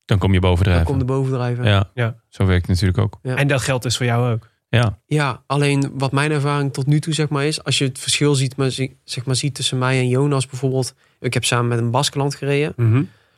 Dan 0.09 0.17
kom 0.17 0.33
je 0.33 0.39
dan 0.39 0.49
bovendrijven. 0.49 0.85
komt 0.85 0.99
de 0.99 1.05
bovendrijven. 1.05 1.65
Ja. 1.65 1.89
Ja. 1.93 2.15
zo 2.29 2.45
werkt 2.45 2.61
het 2.67 2.69
natuurlijk 2.81 2.97
ook. 2.97 3.19
Ja. 3.21 3.35
En 3.35 3.47
dat 3.47 3.61
geldt 3.61 3.83
dus 3.83 3.97
voor 3.97 4.05
jou 4.05 4.31
ook. 4.33 4.47
Ja, 4.69 4.99
Ja, 5.05 5.43
alleen 5.45 5.91
wat 5.93 6.11
mijn 6.11 6.31
ervaring 6.31 6.73
tot 6.73 6.85
nu 6.85 6.99
toe 6.99 7.13
zeg 7.13 7.29
maar 7.29 7.45
is, 7.45 7.63
als 7.63 7.77
je 7.77 7.85
het 7.85 7.99
verschil 7.99 8.35
ziet, 8.35 8.55
maar, 8.55 8.71
zie- 8.71 8.97
zeg 9.03 9.25
maar, 9.25 9.35
ziet 9.35 9.55
tussen 9.55 9.77
mij 9.77 9.99
en 9.99 10.07
Jonas 10.07 10.47
bijvoorbeeld. 10.47 10.93
Ik 11.19 11.33
heb 11.33 11.45
samen 11.45 11.67
met 11.67 11.77
een 11.79 11.91
Baskeland 11.91 12.35
gereden. 12.35 12.73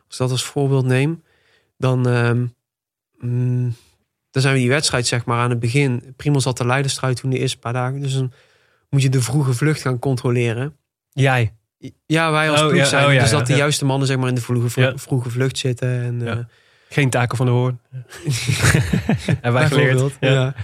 Als 0.08 0.14
ik 0.14 0.18
dat 0.18 0.32
als 0.32 0.44
voorbeeld 0.44 0.86
neem, 0.86 1.24
dan, 1.78 2.08
ehm, 2.08 2.46
mm, 3.20 3.76
dan 4.32 4.42
zijn 4.42 4.54
we 4.54 4.60
die 4.60 4.70
wedstrijd 4.70 5.08
zeg 5.08 5.26
maar 5.26 5.40
aan 5.40 5.50
het 5.50 5.60
begin. 5.60 6.14
Primoz 6.18 6.46
had 6.46 6.58
de 6.58 6.66
leiderstruit 6.66 7.18
toen 7.18 7.30
de 7.30 7.38
eerste 7.38 7.58
paar 7.58 7.74
dagen. 7.74 8.02
Dus 8.02 8.14
dan 8.14 8.32
moet 8.90 9.02
je 9.02 9.10
de 9.10 9.22
vroege 9.22 9.54
vlucht 9.54 9.82
gaan 9.82 10.00
controleren. 10.00 10.76
Jij. 11.10 11.54
Ja, 12.06 12.32
wij 12.32 12.50
als 12.50 12.62
Oh, 12.62 12.68
ploeg 12.68 12.80
ja, 12.80 12.86
zijn. 12.86 13.06
oh, 13.08 13.14
ja, 13.14 13.20
dus 13.22 13.32
ja, 13.32 13.38
dat 13.38 13.48
de 13.48 13.56
juiste 13.56 13.86
mannen 13.86 14.08
zeg 14.08 14.18
maar 14.18 14.28
in 14.30 14.36
de 14.36 14.42
vroege, 14.42 14.94
vroege 14.96 15.30
vlucht 15.30 15.58
zitten. 15.58 16.02
En, 16.04 16.20
Ja. 16.20 16.48
Geen 16.92 17.10
taken 17.10 17.38
van 17.38 17.46
de 17.46 17.52
hoorn. 17.52 17.80
Hebben 19.42 19.54
wij 19.54 19.68
geleerd. 19.68 20.18
Ja. 20.20 20.32
ja. 20.32 20.56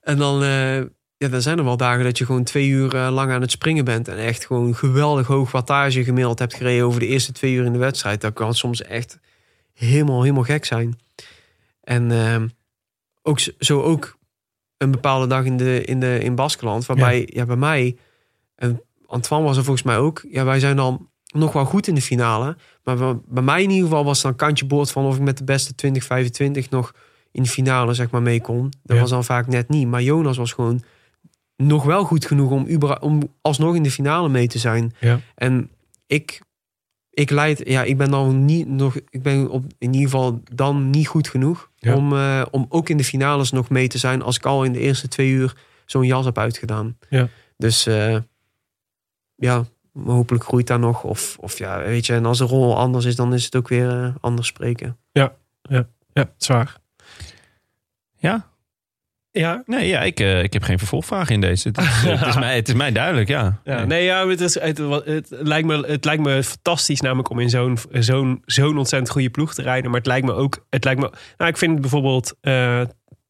En 0.00 0.18
dan, 0.18 0.42
eh, 0.42 0.76
ja, 1.16 1.28
dan 1.30 1.42
zijn 1.42 1.58
er 1.58 1.64
wel 1.64 1.76
dagen 1.76 2.04
dat 2.04 2.18
je 2.18 2.24
gewoon 2.24 2.44
twee 2.44 2.68
uur 2.68 2.94
eh, 2.94 3.08
lang 3.10 3.32
aan 3.32 3.40
het 3.40 3.50
springen 3.50 3.84
bent. 3.84 4.08
En 4.08 4.18
echt 4.18 4.46
gewoon 4.46 4.74
geweldig 4.74 5.26
hoog 5.26 5.50
wattage 5.50 6.04
gemiddeld 6.04 6.38
hebt 6.38 6.54
gereden 6.54 6.84
over 6.84 7.00
de 7.00 7.06
eerste 7.06 7.32
twee 7.32 7.52
uur 7.52 7.64
in 7.64 7.72
de 7.72 7.78
wedstrijd. 7.78 8.20
Dat 8.20 8.32
kan 8.32 8.54
soms 8.54 8.82
echt 8.82 9.18
helemaal, 9.74 10.22
helemaal 10.22 10.42
gek 10.42 10.64
zijn. 10.64 10.98
En 11.80 12.10
ehm, 12.10 12.48
ook 13.22 13.40
zo 13.58 13.82
ook 13.82 14.18
een 14.76 14.90
bepaalde 14.90 15.26
dag 15.26 15.44
in, 15.44 15.56
de, 15.56 15.84
in, 15.84 16.00
de, 16.00 16.18
in 16.18 16.34
Baskeland. 16.34 16.86
Waarbij, 16.86 17.28
ja. 17.32 17.46
bij 17.46 17.56
mij, 17.56 17.96
en 18.54 18.82
Antoine 19.06 19.46
was 19.46 19.56
er 19.56 19.64
volgens 19.64 19.86
mij 19.86 19.98
ook. 19.98 20.24
Ja, 20.30 20.44
wij 20.44 20.60
zijn 20.60 20.76
dan 20.76 21.10
nog 21.32 21.52
wel 21.52 21.64
goed 21.64 21.86
in 21.86 21.94
de 21.94 22.02
finale. 22.02 22.56
Maar 22.96 23.16
bij- 23.26 23.42
mij 23.42 23.62
in 23.62 23.70
ieder 23.70 23.88
geval 23.88 24.04
was 24.04 24.22
dan 24.22 24.36
kantje 24.36 24.66
boord 24.66 24.90
van 24.90 25.04
of 25.04 25.16
ik 25.16 25.22
met 25.22 25.38
de 25.38 25.44
beste 25.44 25.74
2025 25.74 26.70
nog 26.70 26.92
in 27.32 27.42
de 27.42 27.48
finale 27.48 27.94
zeg 27.94 28.10
maar 28.10 28.22
mee 28.22 28.40
kon. 28.40 28.72
Dat 28.82 28.96
Ja. 28.96 29.02
was 29.02 29.10
dan 29.10 29.24
vaak 29.24 29.46
net 29.46 29.68
niet. 29.68 29.86
Maar 29.88 30.02
Jonas 30.02 30.36
was 30.36 30.52
gewoon 30.52 30.82
nog 31.56 31.84
wel 31.84 32.04
goed 32.04 32.26
genoeg 32.26 32.50
om, 32.50 32.66
om 33.00 33.22
alsnog 33.40 33.74
in 33.74 33.82
de 33.82 33.90
finale 33.90 34.28
mee 34.28 34.46
te 34.48 34.58
zijn. 34.58 34.94
Ja. 35.00 35.20
En 35.34 35.70
ik, 36.06 36.40
ik 37.10 37.30
leid, 37.30 37.60
ja, 37.68 37.82
ik 37.82 37.96
ben 37.96 38.10
dan 38.10 38.44
niet 38.44 38.68
nog, 38.68 38.96
ik 39.08 39.22
ben 39.22 39.48
op, 39.50 39.64
in 39.78 39.92
ieder 39.94 40.10
geval 40.10 40.42
dan 40.54 40.90
niet 40.90 41.06
goed 41.08 41.28
genoeg 41.28 41.70
Ja. 41.76 41.94
om, 41.96 42.12
eh, 42.12 42.42
om 42.50 42.66
ook 42.68 42.88
in 42.88 42.96
de 42.96 43.04
finales 43.04 43.50
nog 43.50 43.68
mee 43.70 43.88
te 43.88 43.98
zijn 43.98 44.22
als 44.22 44.36
ik 44.36 44.46
al 44.46 44.64
in 44.64 44.72
de 44.72 44.78
eerste 44.80 45.08
twee 45.08 45.30
uur 45.30 45.56
zo'n 45.86 46.06
jas 46.06 46.24
heb 46.24 46.38
uitgedaan. 46.38 46.98
Ja. 47.08 47.28
Dus 47.56 47.86
eh, 47.86 48.18
ja, 49.34 49.64
hopelijk 50.06 50.44
groeit 50.44 50.66
daar 50.66 50.78
nog. 50.78 51.02
Of, 51.02 51.36
of 51.40 51.58
ja, 51.58 51.78
weet 51.78 52.06
je, 52.06 52.14
en 52.14 52.26
als 52.26 52.38
de 52.38 52.44
rol 52.44 52.76
anders 52.76 53.04
is, 53.04 53.16
dan 53.16 53.34
is 53.34 53.44
het 53.44 53.56
ook 53.56 53.68
weer 53.68 53.90
eh, 53.90 54.14
anders 54.20 54.48
spreken. 54.48 54.96
Ja, 55.12 55.32
zwaar. 56.36 56.76
Ja? 58.16 58.46
Ja. 59.30 59.62
Nee, 59.66 59.88
ja, 59.88 60.00
ik, 60.00 60.20
eh, 60.20 60.42
ik 60.42 60.52
heb 60.52 60.62
geen 60.62 60.78
vervolgvraag 60.78 61.30
in 61.30 61.40
deze. 61.40 61.68
Het 61.68 61.78
is, 61.78 62.02
het, 62.02 62.26
is 62.26 62.38
mij, 62.38 62.56
het 62.56 62.68
is 62.68 62.74
mij 62.74 62.92
duidelijk, 62.92 63.28
ja. 63.28 63.60
Ja, 63.64 63.84
nee, 63.84 64.04
ja, 64.04 64.28
het, 64.28 64.40
is, 64.40 64.60
het, 64.60 64.78
het, 65.04 65.26
lijkt 65.30 65.66
me, 65.66 65.86
het 65.86 66.04
lijkt 66.04 66.22
me 66.22 66.42
fantastisch 66.42 67.00
namelijk 67.00 67.30
om 67.30 67.38
in 67.38 67.50
zo'n 67.50 67.78
zo'n 67.90 68.42
zo'n 68.44 68.78
ontzettend 68.78 69.12
goede 69.12 69.30
ploeg 69.30 69.54
te 69.54 69.62
rijden. 69.62 69.90
Maar 69.90 69.98
het 69.98 70.08
lijkt 70.08 70.26
me 70.26 70.32
ook, 70.32 70.66
het 70.70 70.84
lijkt 70.84 71.00
me, 71.00 71.10
nou, 71.36 71.50
ik 71.50 71.56
vind 71.56 71.80
bijvoorbeeld 71.80 72.34
eh 72.40 72.82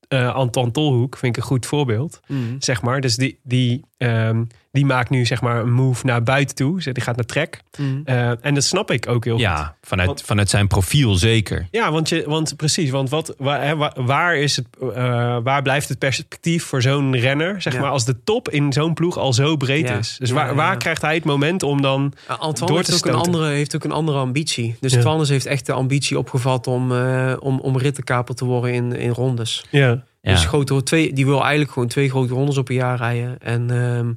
eh, 0.09 0.35
Anton 0.35 0.70
Tolhoek 0.70 1.16
vind 1.16 1.36
ik 1.36 1.43
een 1.43 1.49
goed 1.49 1.66
voorbeeld, 1.66 2.20
zeg 2.59 2.82
maar. 2.82 3.01
Dus 3.01 3.16
die, 3.16 3.40
die, 3.43 3.85
ehm, 3.97 4.45
die 4.70 4.86
maakt 4.86 5.11
nu 5.11 5.27
zeg 5.27 5.40
maar 5.40 5.61
een 5.61 5.73
move 5.73 6.07
naar 6.07 6.23
buiten 6.23 6.57
toe. 6.57 6.82
Zeg, 6.82 6.95
Die 6.95 7.03
gaat 7.03 7.16
naar 7.16 7.24
trek. 7.24 7.61
Mhm. 7.78 8.01
Eh, 8.05 8.45
en 8.45 8.55
dat 8.55 8.65
snap 8.65 8.90
ik 8.90 9.09
ook 9.09 9.24
heel 9.24 9.32
goed. 9.35 9.43
Ja, 9.43 9.77
vanuit, 9.82 10.09
Want- 10.09 10.23
vanuit 10.23 10.49
zijn 10.51 10.66
profiel 10.66 11.15
zeker. 11.15 11.69
Ja, 11.70 11.93
want, 11.93 12.09
je, 12.09 12.24
want 12.27 12.57
precies, 12.57 12.90
want 12.90 13.11
wat, 13.11 13.35
waar, 13.39 13.93
waar, 14.05 14.36
is 14.36 14.57
het, 14.57 14.66
eh, 14.95 15.39
waar 15.43 15.62
blijft 15.62 15.89
het 15.89 15.99
perspectief 15.99 16.65
voor 16.65 16.82
zo'n 16.82 17.16
renner, 17.16 17.62
zeg 17.62 17.73
Ja. 17.73 17.81
maar, 17.81 17.90
als 17.90 18.05
de 18.05 18.23
top 18.24 18.49
in 18.49 18.73
zo'n 18.73 18.95
ploeg 18.95 19.16
al 19.19 19.32
zo 19.32 19.57
breed 19.57 19.89
Ja. 19.89 19.97
is? 19.99 20.16
Dus 20.19 20.28
Ja, 20.28 20.35
waar, 20.35 20.47
ja, 20.49 20.55
waar 20.55 20.70
ja. 20.73 20.77
krijgt 20.77 21.03
hij 21.03 21.15
het 21.15 21.24
moment 21.24 21.62
om 21.62 21.82
dan 21.82 22.12
Uh, 22.31 22.39
Antoine 22.39 22.74
door 22.74 22.82
te 22.85 22.90
heeft 22.93 23.07
ook, 23.07 23.12
een 23.12 23.19
andere, 23.20 23.47
heeft 23.49 23.74
ook 23.77 23.85
een 23.85 23.93
andere 23.93 24.19
ambitie. 24.19 24.77
Dus 24.81 24.93
Ja. 24.93 25.01
Twannes 25.01 25.28
heeft 25.28 25.47
echt 25.47 25.66
de 25.66 25.73
ambitie 25.73 26.19
opgevat 26.19 26.66
om, 26.66 26.93
eh 26.93 27.35
om, 27.40 27.61
om 27.61 27.78
rittenkaper 27.78 28.35
te 28.35 28.45
worden 28.45 28.73
in, 28.73 28.93
in 28.93 29.11
rondes. 29.11 29.65
Ja. 29.70 30.03
Ja. 30.20 30.32
Dus 30.32 30.45
grote, 30.45 30.82
twee, 30.82 31.12
die 31.12 31.27
wil 31.27 31.40
eigenlijk 31.40 31.70
gewoon 31.73 31.89
twee 31.89 32.11
grote 32.11 32.32
rondes 32.35 32.57
op 32.57 32.69
een 32.69 32.74
jaar 32.74 32.97
rijden. 32.97 33.39
En 33.39 33.70
ehm, 33.70 34.12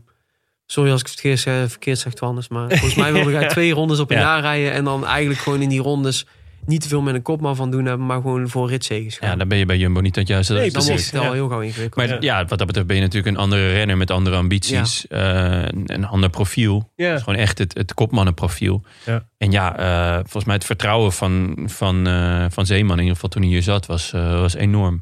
sorry 0.72 0.92
als 0.92 1.00
ik 1.02 1.06
het 1.08 1.16
verkeerd, 1.20 1.40
zeg- 1.40 1.70
verkeerd 1.70 2.00
zeg, 2.00 2.14
Twannes. 2.14 2.48
Maar 2.48 2.70
volgens 2.70 2.96
mij 2.96 3.14
wilde 3.14 3.32
hij 3.36 3.48
twee 3.58 3.72
rondes 3.74 4.00
op 4.00 4.10
een 4.12 4.18
Ja. 4.18 4.22
jaar 4.24 4.42
rijden. 4.42 4.72
En 4.72 4.84
dan 4.84 5.06
eigenlijk 5.06 5.40
gewoon 5.40 5.62
in 5.62 5.70
die 5.70 5.82
rondes 5.82 6.26
niet 6.66 6.82
te 6.82 6.88
veel 6.88 7.02
met 7.02 7.16
een 7.16 7.22
kopman 7.22 7.56
van 7.56 7.72
doen 7.72 7.86
hebben, 7.86 8.06
maar 8.06 8.22
gewoon 8.22 8.50
voor 8.50 8.70
ritzegens 8.70 9.18
gaan. 9.18 9.30
Ja, 9.30 9.36
dan 9.36 9.48
ben 9.48 9.58
je 9.58 9.66
bij 9.66 9.78
Jumbo 9.78 10.00
niet 10.00 10.14
dat 10.14 10.28
juiste. 10.28 10.54
Nee, 10.54 10.64
dat 10.64 10.74
dan 10.74 10.82
is- 10.82 10.88
wordt 10.88 11.12
het 11.12 11.22
al 11.22 11.34
heel 11.34 11.48
gauw 11.48 11.60
ingewikkeld. 11.62 12.08
Maar 12.08 12.24
ja. 12.24 12.46
wat 12.46 12.58
dat 12.58 12.68
betreft 12.68 12.88
ben 12.88 12.96
je 12.96 13.02
natuurlijk 13.02 13.36
een 13.36 13.42
andere 13.42 13.72
renner 13.72 13.98
met 13.98 14.12
andere 14.12 14.36
ambities. 14.36 15.08
eh, 15.08 15.62
een, 15.62 15.84
een 15.86 16.06
ander 16.08 16.30
profiel. 16.30 16.76
Het 16.78 17.06
Ja. 17.08 17.14
is 17.14 17.22
gewoon 17.24 17.40
echt 17.40 17.58
het, 17.58 17.74
het 17.74 17.94
kopmannenprofiel. 17.94 18.84
Ja. 19.06 19.26
En 19.38 19.52
ja, 19.52 19.78
eh, 19.78 20.16
volgens 20.20 20.46
mij 20.46 20.56
het 20.56 20.66
vertrouwen 20.66 21.12
van, 21.12 21.58
van, 21.66 22.08
eh, 22.08 22.46
van 22.50 22.66
Zeeman, 22.66 22.96
in 22.96 23.00
ieder 23.02 23.14
geval 23.16 23.30
toen 23.30 23.42
hij 23.42 23.52
hier 23.52 23.64
zat, 23.64 23.86
was, 23.86 24.14
eh, 24.14 24.40
was 24.40 24.54
enorm. 24.56 25.00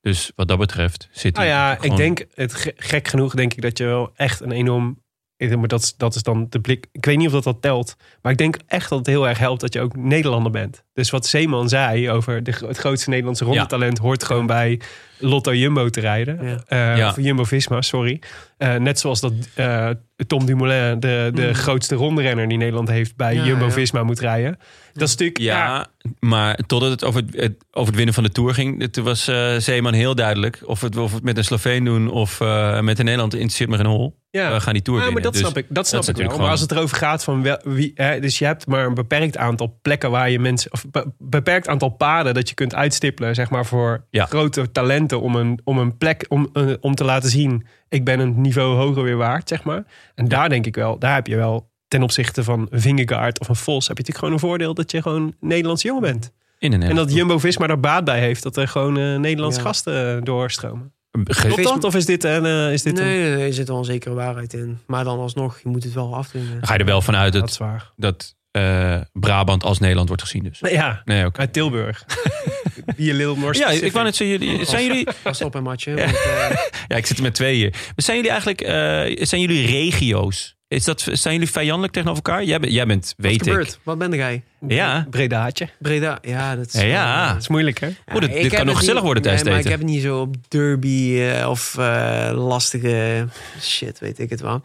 Dus 0.00 0.32
wat 0.36 0.48
dat 0.48 0.58
betreft 0.58 1.08
zit 1.12 1.34
Nou 1.34 1.46
hij 1.46 1.54
ja, 1.56 1.74
gewoon- 1.74 1.90
ik 1.90 1.96
denk, 1.96 2.24
het, 2.34 2.54
ge- 2.54 2.74
gek 2.76 3.08
genoeg 3.08 3.34
denk 3.34 3.54
ik 3.54 3.62
dat 3.62 3.78
je 3.78 3.84
wel 3.84 4.10
echt 4.14 4.40
een 4.40 4.52
enorm... 4.52 5.02
Maar 5.48 5.68
dat, 5.68 5.82
is- 5.82 5.96
dat 5.96 6.14
is 6.14 6.22
dan 6.22 6.46
de 6.48 6.60
blik. 6.60 6.86
Ik 6.92 7.04
weet 7.04 7.16
niet 7.16 7.26
of 7.26 7.32
dat 7.32 7.44
dat 7.44 7.62
telt. 7.62 7.96
Maar 8.22 8.32
ik 8.32 8.38
denk 8.38 8.56
echt 8.66 8.88
dat 8.88 8.98
het 8.98 9.06
heel 9.06 9.28
erg 9.28 9.38
helpt 9.38 9.60
dat 9.60 9.72
je 9.72 9.80
ook 9.80 9.96
Nederlander 9.96 10.52
bent. 10.52 10.84
Dus 10.92 11.10
wat 11.10 11.26
Zeeman 11.26 11.68
zei 11.68 12.10
over 12.10 12.42
de, 12.42 12.54
het 12.66 12.76
grootste 12.78 13.08
Nederlandse 13.10 13.44
rondetalent... 13.44 13.98
hoort 13.98 14.24
gewoon 14.24 14.46
bij 14.46 14.80
Lotto 15.18 15.54
Jumbo 15.54 15.88
te 15.88 16.00
rijden. 16.00 16.38
Ja. 16.46 16.62
Eh, 16.66 16.96
Ja. 16.96 17.08
Of 17.08 17.16
Jumbo-Visma, 17.16 17.82
sorry. 17.82 18.20
Eh, 18.58 18.74
net 18.74 18.98
zoals 19.00 19.20
dat 19.20 19.32
eh, 19.54 19.90
Tom 20.26 20.46
Dumoulin, 20.46 21.00
de, 21.00 21.30
de 21.34 21.46
Mm. 21.46 21.54
grootste 21.54 21.94
rondrenner 21.94 22.48
die 22.48 22.58
Nederland 22.58 22.88
heeft... 22.88 23.16
bij 23.16 23.34
Ja, 23.34 23.44
Jumbo-Visma 23.44 24.02
moet 24.02 24.20
rijden. 24.20 24.58
Dat 24.92 25.02
is 25.08 25.10
natuurlijk... 25.10 25.38
Ja, 25.38 25.56
Ja, 25.56 25.86
maar 26.20 26.56
totdat 26.66 26.90
het 26.90 27.04
over 27.04 27.22
het, 27.30 27.52
over 27.70 27.86
het 27.86 27.96
winnen 27.96 28.14
van 28.14 28.22
de 28.24 28.30
Tour 28.30 28.54
ging... 28.54 28.92
toen 28.92 29.04
was 29.04 29.28
eh, 29.28 29.56
Zeeman 29.56 29.92
heel 29.92 30.14
duidelijk. 30.14 30.60
Of 30.64 30.80
we 30.80 30.86
het, 30.86 30.96
of 30.96 31.12
het 31.12 31.22
met 31.22 31.36
een 31.36 31.44
Sloveen 31.44 31.84
doen 31.84 32.10
of 32.10 32.40
eh, 32.40 32.80
met 32.80 32.98
een 32.98 33.04
Nederland... 33.04 33.32
interesseert 33.34 33.68
me 33.70 33.76
geen 33.76 33.86
hol. 33.86 34.18
ja. 34.30 34.52
We 34.52 34.60
gaan 34.60 34.72
die 34.72 34.82
Tour 34.82 34.98
Ja, 35.00 35.04
maar 35.04 35.14
winnen. 35.14 35.32
dat 35.32 35.42
Dus 35.42 35.50
snap 35.50 35.64
ik. 35.64 35.74
Dat 35.74 35.86
snap 35.86 36.04
ik 36.08 36.16
wel. 36.16 36.38
Maar 36.38 36.50
als 36.50 36.60
het 36.60 36.70
erover 36.72 36.96
gaat 36.96 37.24
van 37.24 37.42
wel, 37.42 37.58
wie, 37.64 37.92
hè, 37.94 38.20
dus 38.20 38.38
je 38.38 38.44
hebt 38.44 38.66
maar 38.66 38.86
een 38.86 38.94
beperkt 38.94 39.36
aantal 39.36 39.78
plekken 39.82 40.10
waar 40.10 40.30
je 40.30 40.38
mensen, 40.38 40.72
of 40.72 40.84
beperkt 41.18 41.68
aantal 41.68 41.88
paden 41.88 42.34
dat 42.34 42.48
je 42.48 42.54
kunt 42.54 42.74
uitstippelen, 42.74 43.34
zeg 43.34 43.50
maar 43.50 43.66
voor 43.66 44.04
Ja. 44.10 44.24
grote 44.26 44.72
talenten 44.72 45.20
om 45.20 45.36
een, 45.36 45.60
om 45.64 45.78
een 45.78 45.96
plek 45.98 46.24
om, 46.28 46.48
eh, 46.52 46.66
om 46.80 46.94
te 46.94 47.04
laten 47.04 47.30
zien, 47.30 47.66
ik 47.88 48.04
ben 48.04 48.20
een 48.20 48.40
niveau 48.40 48.76
hoger 48.76 49.02
weer 49.02 49.16
waard, 49.16 49.48
zeg 49.48 49.62
maar. 49.64 49.84
En 50.14 50.28
daar 50.28 50.48
denk 50.48 50.66
ik 50.66 50.74
wel, 50.74 50.98
daar 50.98 51.14
heb 51.14 51.26
je 51.26 51.36
wel 51.36 51.68
ten 51.88 52.02
opzichte 52.02 52.44
van 52.44 52.66
Vingegaard 52.70 53.40
of 53.40 53.48
een 53.48 53.56
Vos, 53.56 53.88
heb 53.88 53.96
je 53.96 54.02
natuurlijk 54.02 54.18
gewoon 54.18 54.32
een 54.34 54.40
voordeel 54.40 54.74
dat 54.74 54.90
je 54.90 55.02
gewoon 55.02 55.34
Nederlands 55.40 55.82
jongen 55.82 56.02
bent. 56.02 56.32
in 56.58 56.72
een 56.72 56.82
En 56.82 56.94
dat 56.94 57.12
Jumbo-Visma 57.12 57.66
er 57.68 57.80
baat 57.80 58.04
bij 58.04 58.20
heeft 58.20 58.42
dat 58.42 58.56
er 58.56 58.68
gewoon 58.68 58.98
eh, 58.98 59.16
Nederlandse 59.16 59.60
Ja. 59.60 59.66
gasten 59.66 60.16
eh, 60.16 60.22
doorstromen. 60.22 60.92
Klopt 61.24 61.62
dat? 61.62 61.84
Of 61.84 61.94
is 61.94 62.06
dit 62.06 62.24
een... 62.24 62.44
is 62.72 62.82
dit 62.82 62.98
een... 62.98 63.04
nee, 63.04 63.22
nee, 63.22 63.34
nee, 63.36 63.46
er 63.46 63.52
zit 63.52 63.68
wel 63.68 63.78
een 63.78 63.84
zekere 63.84 64.14
waarheid 64.14 64.52
in. 64.52 64.78
Maar 64.86 65.04
dan 65.04 65.18
alsnog, 65.18 65.60
je 65.62 65.68
moet 65.68 65.84
het 65.84 65.92
wel 65.92 66.14
afdwingen. 66.14 66.58
ga 66.66 66.72
je 66.72 66.78
er 66.78 66.84
wel 66.84 67.02
vanuit 67.02 67.32
Dat 67.32 67.56
dat, 67.58 67.92
dat 67.96 68.36
eh, 68.50 69.00
Brabant 69.12 69.64
als 69.64 69.78
Nederland 69.78 70.08
wordt 70.08 70.22
gezien 70.22 70.42
dus. 70.42 70.58
Ja, 70.70 71.02
Nee, 71.04 71.24
oké. 71.26 71.40
uit 71.40 71.52
Tilburg. 71.52 72.04
Be 72.96 73.10
a 73.10 73.14
little 73.14 73.36
more 73.36 73.58
Ja, 73.58 73.68
ik 73.70 73.92
wou 73.92 74.04
net 74.04 74.16
zeggen, 74.16 74.38
jullie, 74.38 74.64
zijn 74.64 74.86
jullie... 74.86 75.06
Pas 75.22 75.42
op 75.42 75.54
een 75.54 75.62
matje. 75.62 75.94
Want, 75.94 76.10
eh, 76.14 76.50
Ja, 76.88 76.96
ik 76.96 77.06
zit 77.06 77.16
er 77.16 77.22
met 77.22 77.34
twee 77.34 77.54
hier. 77.54 77.70
Maar 77.70 77.92
zijn 77.96 78.16
jullie 78.16 78.30
eigenlijk, 78.32 78.60
eh, 78.60 79.24
zijn 79.26 79.40
jullie 79.40 79.66
regio's? 79.66 80.58
Is 80.68 80.84
dat, 80.84 81.08
zijn 81.12 81.34
jullie 81.34 81.50
vijandelijk 81.50 81.92
tegenover 81.92 82.22
elkaar? 82.24 82.44
Jij, 82.44 82.58
bent- 82.60 82.72
jij 82.72 82.86
bent, 82.86 83.14
wat 83.16 83.26
weet 83.26 83.46
ik. 83.46 83.78
Wat 83.82 83.98
ben 83.98 84.12
jij? 84.12 84.42
Ja. 84.68 85.06
Bredaatje. 85.10 85.68
Breda? 85.78 86.18
Ja, 86.22 86.56
dat 86.56 86.74
is... 86.74 86.80
Ja. 86.80 87.32
Dat 87.32 87.40
is 87.42 87.48
moeilijk, 87.48 87.80
hè? 87.80 87.86
ja, 87.86 87.94
Oh, 88.14 88.20
dit- 88.20 88.48
kan 88.54 88.66
nog 88.66 88.76
gezellig 88.76 88.94
niet- 88.94 89.04
worden 89.04 89.22
tijdens 89.22 89.42
nee, 89.44 89.52
maar 89.52 89.62
ik 89.62 89.68
heb 89.70 89.78
het 89.80 89.88
niet 89.88 90.02
zo 90.02 90.20
op 90.20 90.34
derby 90.48 91.20
of 91.46 91.78
eh, 91.78 92.30
lastige 92.34 93.26
shit, 93.60 93.98
weet 93.98 94.18
ik 94.18 94.30
het 94.30 94.40
wel. 94.40 94.60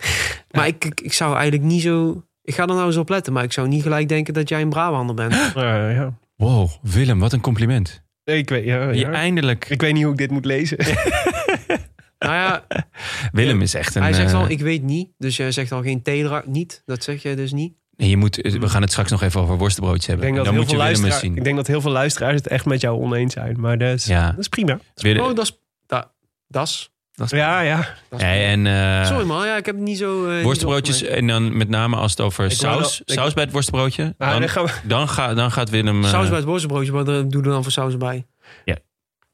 Maar 0.51 0.67
ik, 0.67 0.85
ik, 0.85 1.01
ik 1.01 1.13
zou 1.13 1.33
eigenlijk 1.35 1.63
niet 1.63 1.81
zo... 1.81 2.23
Ik 2.45 2.55
ga 2.55 2.61
er 2.61 2.67
nou 2.67 2.85
eens 2.85 2.97
op 2.97 3.09
letten, 3.09 3.33
maar 3.33 3.43
ik 3.43 3.51
zou 3.53 3.67
niet 3.67 3.81
gelijk 3.81 4.09
denken 4.09 4.33
dat 4.33 4.49
jij 4.49 4.61
een 4.61 4.69
Brabander 4.69 5.15
bent. 5.15 5.33
Ja, 5.55 5.89
ja. 5.89 6.17
Wow, 6.35 6.69
Willem, 6.81 7.19
wat 7.19 7.33
een 7.33 7.41
compliment. 7.41 8.03
Nee, 8.23 8.37
Ik 8.37 8.49
weet, 8.49 8.65
ja, 8.65 8.89
Je 8.89 8.99
ja. 8.99 9.11
eindelijk... 9.11 9.69
Ik 9.69 9.81
weet 9.81 9.93
niet 9.93 10.03
hoe 10.03 10.11
ik 10.11 10.17
dit 10.17 10.31
moet 10.31 10.45
lezen. 10.45 10.77
nou 12.19 12.33
ja, 12.33 12.65
Willem 13.31 13.61
is 13.61 13.73
echt 13.73 13.95
een... 13.95 14.01
hij 14.01 14.13
zegt 14.13 14.31
eh, 14.31 14.39
al, 14.39 14.49
ik 14.49 14.59
weet 14.59 14.83
niet. 14.83 15.09
Dus 15.17 15.37
jij 15.37 15.51
zegt 15.51 15.71
al 15.71 15.81
geen 15.81 16.01
Tedra, 16.01 16.43
niet. 16.45 16.81
Dat 16.85 17.03
zeg 17.03 17.21
jij 17.21 17.35
dus 17.35 17.51
niet. 17.51 17.73
nee, 17.95 18.09
je 18.09 18.17
moet, 18.17 18.35
we 18.35 18.69
gaan 18.69 18.81
het 18.81 18.91
straks 18.91 19.11
nog 19.11 19.21
even 19.21 19.41
over 19.41 19.57
worstenbroodjes 19.57 20.03
ik, 20.03 20.09
hebben. 20.09 20.25
denk 20.25 20.35
dat 20.37 20.45
Dan 20.45 20.53
heel 20.53 20.63
moet 20.63 20.71
je 20.71 20.77
veel 20.77 20.85
Willem 20.85 21.03
eens 21.03 21.11
luisteraars, 21.13 21.35
zien. 21.35 21.37
ik 21.37 21.43
denk 21.43 21.55
dat 21.55 21.67
heel 21.67 21.81
veel 21.81 21.91
luisteraars 21.91 22.35
het 22.35 22.47
echt 22.47 22.65
met 22.65 22.81
jou 22.81 23.01
oneens 23.01 23.33
zijn. 23.33 23.59
Maar 23.59 23.77
dat 23.77 23.93
is, 23.93 24.05
Ja. 24.05 24.29
dat 24.29 24.39
is 24.39 24.47
prima. 24.47 24.79
Willem- 24.95 25.23
Oh, 25.23 25.35
dat 26.47 26.67
is... 26.67 26.93
Ja, 27.15 27.59
ja. 27.61 27.77
dat 28.09 28.19
is- 28.19 28.25
Nee, 28.25 28.45
en 28.45 28.67
eh, 28.67 29.05
Sorry 29.05 29.25
man, 29.25 29.45
ja, 29.47 29.55
ik 29.57 29.65
heb 29.65 29.75
het 29.75 29.83
niet 29.83 29.97
zo... 29.97 30.29
eh, 30.29 30.43
worstenbroodjes 30.43 30.95
opgemerkt. 30.95 31.21
en 31.21 31.27
dan 31.27 31.57
met 31.57 31.69
name 31.69 31.95
als 31.95 32.11
het 32.11 32.21
over 32.21 32.45
Ik 32.45 32.51
saus, 32.51 32.79
wel- 32.79 32.89
ik- 33.05 33.13
saus 33.21 33.33
bij 33.33 33.43
het 33.43 33.51
worstenbroodje. 33.53 34.15
Maar 34.17 34.39
Dan, 34.39 34.49
dan 34.53 34.65
we... 34.65 34.71
dan, 34.83 35.09
ga, 35.09 35.33
dan 35.33 35.51
gaat 35.51 35.69
Willem... 35.69 36.03
eh, 36.03 36.09
Saus 36.09 36.27
bij 36.27 36.37
het 36.37 36.45
worstenbroodje, 36.47 36.91
wat 36.91 37.09
eh, 37.09 37.21
doe 37.27 37.43
er 37.43 37.49
dan 37.49 37.63
voor 37.63 37.71
saus 37.71 37.97
bij? 37.97 38.25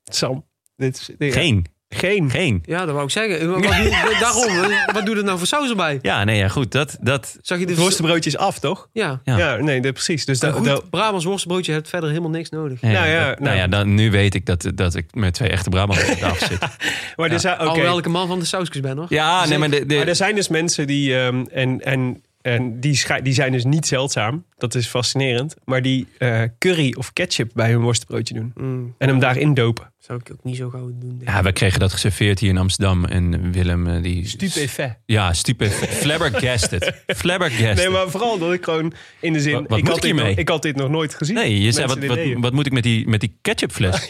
Sam, 0.04 0.46
dit 0.76 0.96
is... 0.98 1.10
dit- 1.18 1.34
Geen, 1.34 1.66
Geen. 1.96 2.30
geen. 2.30 2.64
Ja, 2.66 2.78
dat 2.86 2.92
wou 2.94 3.04
ik 3.04 3.12
zeggen. 3.12 3.50
Wat 3.52 3.62
doe, 3.64 3.90
daarom, 4.20 4.72
wat 4.94 5.06
doe 5.06 5.16
er 5.18 5.24
nou 5.24 5.38
voor 5.38 5.48
saus 5.48 5.70
erbij? 5.70 6.00
Ja, 6.02 6.24
nee, 6.24 6.38
ja, 6.38 6.48
goed. 6.48 6.72
Dat, 6.72 6.98
dat, 7.02 7.38
Zag 7.42 7.60
je 7.60 7.66
de 7.66 7.72
Het 7.72 7.82
worstenbroodje 7.82 8.30
is 8.30 8.38
af, 8.38 8.60
toch? 8.60 8.88
Ja. 8.94 9.22
Ja. 9.24 9.38
Ja, 9.38 9.56
nee, 9.56 9.82
dat, 9.82 9.94
precies. 9.94 10.26
Dus 10.26 10.40
dat, 10.40 10.54
goed 10.54 10.66
dat- 10.66 10.90
Brabants 10.90 11.26
worstenbroodje 11.26 11.72
hebt 11.72 11.90
verder 11.90 12.10
helemaal 12.10 12.30
niks 12.30 12.50
nodig. 12.50 12.82
Ja, 12.82 12.92
Nou 12.92 13.08
ja, 13.08 13.28
dat- 13.28 13.40
nou. 13.40 13.44
nou 13.44 13.58
ja, 13.58 13.68
dan, 13.68 13.94
nu 13.94 14.12
weet 14.12 14.36
ik 14.36 14.46
dat, 14.46 14.72
dat 14.76 14.96
ik 14.96 15.06
met 15.16 15.34
twee 15.34 15.50
echte 15.50 15.70
Brabanters 15.70 16.10
op 16.12 16.18
tafel 16.18 16.48
zit. 16.48 16.60
maar 17.18 17.32
er 17.32 17.40
zijn, 17.40 17.56
oké. 17.60 17.64
Alhoewel 17.64 17.98
ik 17.98 18.06
een 18.06 18.12
man 18.12 18.28
van 18.28 18.40
de 18.40 18.46
sausjes 18.46 18.80
ben, 18.80 18.98
hoor. 18.98 19.06
Ja, 19.10 19.46
nee, 19.46 19.58
maar, 19.58 19.70
de, 19.70 19.86
de- 19.86 19.96
Maar 19.96 20.08
er 20.08 20.16
zijn 20.16 20.36
dus 20.36 20.48
mensen 20.48 20.88
die, 20.88 21.18
ehm, 21.20 21.44
en, 21.52 21.82
en, 21.82 22.22
en 22.42 22.80
die, 22.80 23.04
die 23.24 23.34
zijn 23.34 23.52
dus 23.52 23.64
niet 23.64 23.88
zeldzaam. 23.88 24.44
Dat 24.58 24.76
is 24.76 24.88
fascinerend. 24.88 25.56
Maar 25.66 25.82
die 25.82 26.08
eh, 26.18 26.42
curry 26.60 26.94
of 26.98 27.14
ketchup 27.14 27.52
bij 27.54 27.72
hun 27.72 27.82
worstenbroodje 27.82 28.34
doen. 28.34 28.52
Mm, 28.56 28.96
En 28.98 29.08
hem 29.08 29.20
daarin 29.20 29.54
dopen. 29.54 29.92
Zou 30.06 30.20
ik 30.24 30.32
ook 30.32 30.44
niet 30.44 30.56
zo 30.58 30.70
gauw 30.70 30.86
doen. 30.88 31.00
denk 31.00 31.22
ik. 31.22 31.28
ja, 31.28 31.44
we 31.44 31.52
kregen 31.52 31.80
dat 31.80 31.92
geserveerd 31.92 32.40
hier 32.40 32.50
in 32.50 32.58
Amsterdam. 32.58 33.06
En 33.06 33.52
Willem, 33.52 33.88
eh, 33.88 34.02
die... 34.04 34.28
Stupefait. 34.28 34.98
Ja, 35.06 35.34
stupefait. 35.34 35.90
Flabbergasted. 35.90 36.94
Flabbergasted. 37.22 37.76
Nee, 37.76 37.90
maar 37.90 38.10
vooral 38.10 38.38
dat 38.38 38.54
ik 38.54 38.64
gewoon 38.64 38.94
in 39.20 39.34
de 39.34 39.40
zin... 39.40 39.54
Wat- 39.54 39.68
wat 39.70 39.78
ik, 39.80 39.88
had 39.88 39.96
ik 39.96 40.02
dit 40.02 40.14
nog, 40.16 40.28
ik 40.28 40.50
had 40.50 40.62
dit 40.62 40.76
nog 40.76 40.90
nooit 40.90 41.16
gezien. 41.16 41.36
Nee, 41.36 41.62
je 41.62 41.72
zei, 41.72 41.88
wat, 41.88 42.06
wat, 42.06 42.20
wat 42.38 42.54
moet 42.54 42.66
ik 42.66 42.72
met 42.72 42.84
die, 42.84 43.08
met 43.08 43.20
die 43.20 43.38
ketchupfles? 43.42 44.10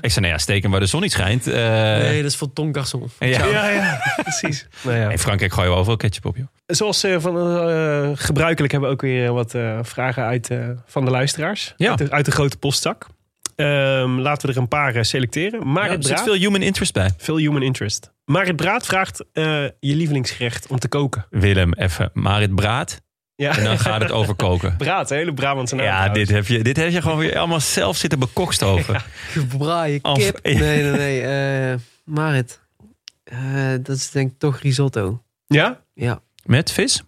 Ik 0.00 0.10
zei, 0.10 0.20
nou 0.20 0.26
ja, 0.26 0.38
steken 0.38 0.70
waar 0.70 0.80
de 0.80 0.86
zon 0.86 1.00
niet 1.00 1.12
schijnt. 1.12 1.46
Eh, 1.46 1.54
nee, 1.98 2.22
dat 2.22 2.30
is 2.30 2.36
voor 2.36 2.52
Ton 2.52 2.76
Garçon. 2.78 3.02
ja. 3.18 3.46
Ja, 3.46 3.68
ja, 3.70 4.00
precies. 4.22 4.66
Nou 4.84 4.96
ja. 4.96 5.10
In 5.10 5.18
Frankrijk 5.18 5.52
gooien 5.52 5.70
we 5.70 5.76
overal 5.76 5.96
ketchup 5.96 6.24
op, 6.26 6.36
joh. 6.36 6.46
Zoals 6.66 7.04
eh, 7.04 7.16
van, 7.20 7.36
eh, 7.38 8.10
gebruikelijk 8.14 8.72
hebben 8.72 8.88
we 8.90 8.94
ook 8.94 9.02
weer 9.02 9.32
wat 9.32 9.54
eh, 9.54 9.78
vragen 9.82 10.24
uit, 10.24 10.50
eh, 10.50 10.68
van 10.86 11.04
de 11.04 11.10
luisteraars. 11.10 11.74
Ja. 11.76 11.88
Uit, 11.88 11.98
de, 11.98 12.10
uit 12.10 12.24
de 12.24 12.30
grote 12.30 12.56
postzak. 12.56 13.06
Ehm, 13.56 14.18
laten 14.18 14.48
we 14.48 14.54
er 14.54 14.60
een 14.60 14.68
paar 14.68 14.94
eh, 14.94 15.02
selecteren. 15.02 15.66
Marit 15.68 15.90
Ja, 15.90 15.96
er 15.96 16.18
zit 16.18 16.20
veel 16.20 16.34
human 16.40 16.62
interest 16.62 16.92
bij. 16.92 17.10
veel 17.16 17.36
human 17.36 17.62
interest. 17.62 18.12
Marit 18.24 18.56
Braat 18.56 18.86
vraagt 18.86 19.24
eh, 19.32 19.44
je 19.62 19.94
lievelingsgerecht 19.96 20.66
om 20.66 20.78
te 20.78 20.88
koken. 20.88 21.26
Willem, 21.30 21.72
even 21.72 22.10
Marit 22.12 22.54
Braat. 22.54 23.00
Ja, 23.34 23.56
En 23.58 23.64
dan 23.64 23.78
gaat 23.78 24.02
het 24.02 24.10
over 24.10 24.34
koken. 24.34 24.76
Braat, 24.78 25.10
een 25.10 25.16
hele 25.16 25.34
Brabantse 25.34 25.74
naam. 25.74 25.84
Ja, 25.84 25.92
trouwens. 25.96 26.18
dit 26.18 26.36
heb, 26.36 26.46
je, 26.46 26.62
dit 26.62 26.76
heb 26.76 26.90
je 26.90 27.02
gewoon 27.02 27.18
weer 27.18 27.38
allemaal 27.38 27.60
zelf 27.60 27.96
zitten 27.96 28.18
bekokst 28.18 28.62
over. 28.62 29.04
Gebraaien 29.32 30.04
Of- 30.04 30.18
kip. 30.18 30.38
Nee, 30.44 30.56
nee, 30.82 30.90
nee. 30.92 31.22
eh 31.72 31.78
Marit. 32.04 32.60
Eh, 33.24 33.38
dat 33.82 33.96
is 33.96 34.10
denk 34.10 34.30
ik 34.32 34.38
toch 34.38 34.58
risotto. 34.60 35.22
Ja? 35.46 35.80
Ja. 35.94 36.20
Met 36.44 36.72
vis? 36.72 37.02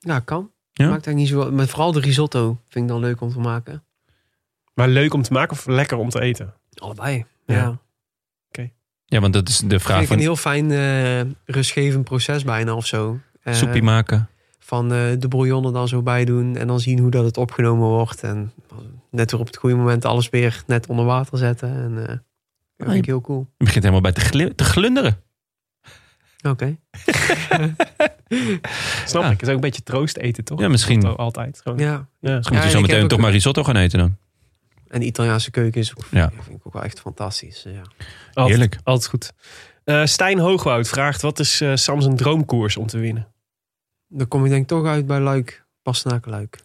Ja, 0.00 0.18
kan. 0.20 0.50
Ja? 0.72 0.88
Maakt 0.88 1.06
eigenlijk 1.06 1.16
niet 1.16 1.44
zo... 1.44 1.50
Maar 1.52 1.66
vooral 1.66 1.92
de 1.92 2.00
risotto 2.00 2.58
vind 2.68 2.84
ik 2.84 2.90
dan 2.90 3.00
leuk 3.00 3.20
om 3.20 3.32
te 3.32 3.38
maken. 3.38 3.82
Maar 4.78 4.88
leuk 4.88 5.14
om 5.14 5.22
te 5.22 5.32
maken 5.32 5.52
of 5.52 5.66
lekker 5.66 5.96
om 5.96 6.08
te 6.08 6.20
eten? 6.20 6.54
Allebei. 6.74 7.24
Ja. 7.46 7.54
Ja. 7.54 7.78
Ja, 9.10 9.20
want 9.20 9.32
dat 9.32 9.48
is 9.48 9.58
de 9.58 9.80
vraag 9.80 9.96
Vind 9.96 10.10
ik 10.10 10.16
een 10.16 10.22
heel 10.22 10.36
fijn 10.36 10.70
eh, 10.70 11.20
rustgevend 11.44 12.04
proces 12.04 12.44
bijna 12.44 12.74
of 12.74 12.86
zo. 12.86 13.18
Eh, 13.42 13.54
soepie 13.54 13.82
maken. 13.82 14.28
Van 14.58 14.92
eh, 14.92 14.98
de 15.18 15.28
bouillon 15.28 15.64
er 15.64 15.72
dan 15.72 15.88
zo 15.88 16.02
bij 16.02 16.24
doen. 16.24 16.56
En 16.56 16.66
dan 16.66 16.80
zien 16.80 16.98
hoe 16.98 17.10
dat 17.10 17.24
het 17.24 17.36
opgenomen 17.36 17.88
wordt. 17.88 18.22
En 18.22 18.52
net 19.10 19.30
weer 19.30 19.40
op 19.40 19.46
het 19.46 19.56
goede 19.56 19.76
moment 19.76 20.04
alles 20.04 20.28
weer 20.28 20.62
net 20.66 20.86
onder 20.86 21.04
water 21.04 21.38
zetten. 21.38 21.68
En 21.68 21.98
eh, 22.02 22.16
dat 22.76 22.86
vind 22.88 22.92
ik 22.98 23.06
heel 23.06 23.20
cool. 23.20 23.46
Je 23.56 23.64
begint 23.64 23.84
helemaal 23.84 24.12
bij 24.12 24.12
te, 24.54 24.64
glunderen. 24.64 25.22
Oké. 26.48 26.76
Snap 29.04 29.22
Ja. 29.22 29.30
ik. 29.30 29.40
Het 29.40 29.42
is 29.42 29.48
ook 29.48 29.54
een 29.54 29.60
beetje 29.60 29.82
troost 29.82 30.16
eten, 30.16 30.44
toch? 30.44 30.60
Ja, 30.60 30.68
misschien. 30.68 31.16
Altijd. 31.16 31.60
Gewoon. 31.62 31.78
Ja. 31.78 32.08
Ja. 32.20 32.34
Moet 32.34 32.62
je 32.62 32.70
zo 32.70 32.80
meteen 32.80 33.08
toch 33.08 33.20
maar 33.20 33.30
risotto 33.30 33.64
gaan 33.64 33.76
eten 33.76 33.98
dan? 33.98 34.16
En 34.88 35.00
de 35.00 35.06
Italiaanse 35.06 35.50
keuken 35.50 35.80
is 35.80 35.92
Ja. 36.10 36.30
vind 36.40 36.56
ik 36.58 36.66
ook 36.66 36.72
wel 36.72 36.82
echt 36.82 37.00
fantastisch. 37.00 37.62
Ja. 37.62 37.82
Altijd, 38.32 38.48
Heerlijk. 38.48 38.78
Altijd 38.84 39.08
goed. 39.10 39.32
Eh, 39.84 40.04
Stijn 40.04 40.38
Hoogwoud 40.38 40.88
vraagt: 40.88 41.22
wat 41.22 41.38
is 41.38 41.60
eh 41.60 41.74
Sam 41.74 42.00
zijn 42.00 42.16
droomkoers 42.16 42.76
om 42.76 42.86
te 42.86 42.98
winnen? 42.98 43.32
Dan 44.08 44.28
kom 44.28 44.44
ik 44.44 44.50
denk 44.50 44.62
ik 44.62 44.68
toch 44.68 44.86
uit 44.86 45.06
bij 45.06 45.20
Luik. 45.20 45.66
Luik. 46.24 46.58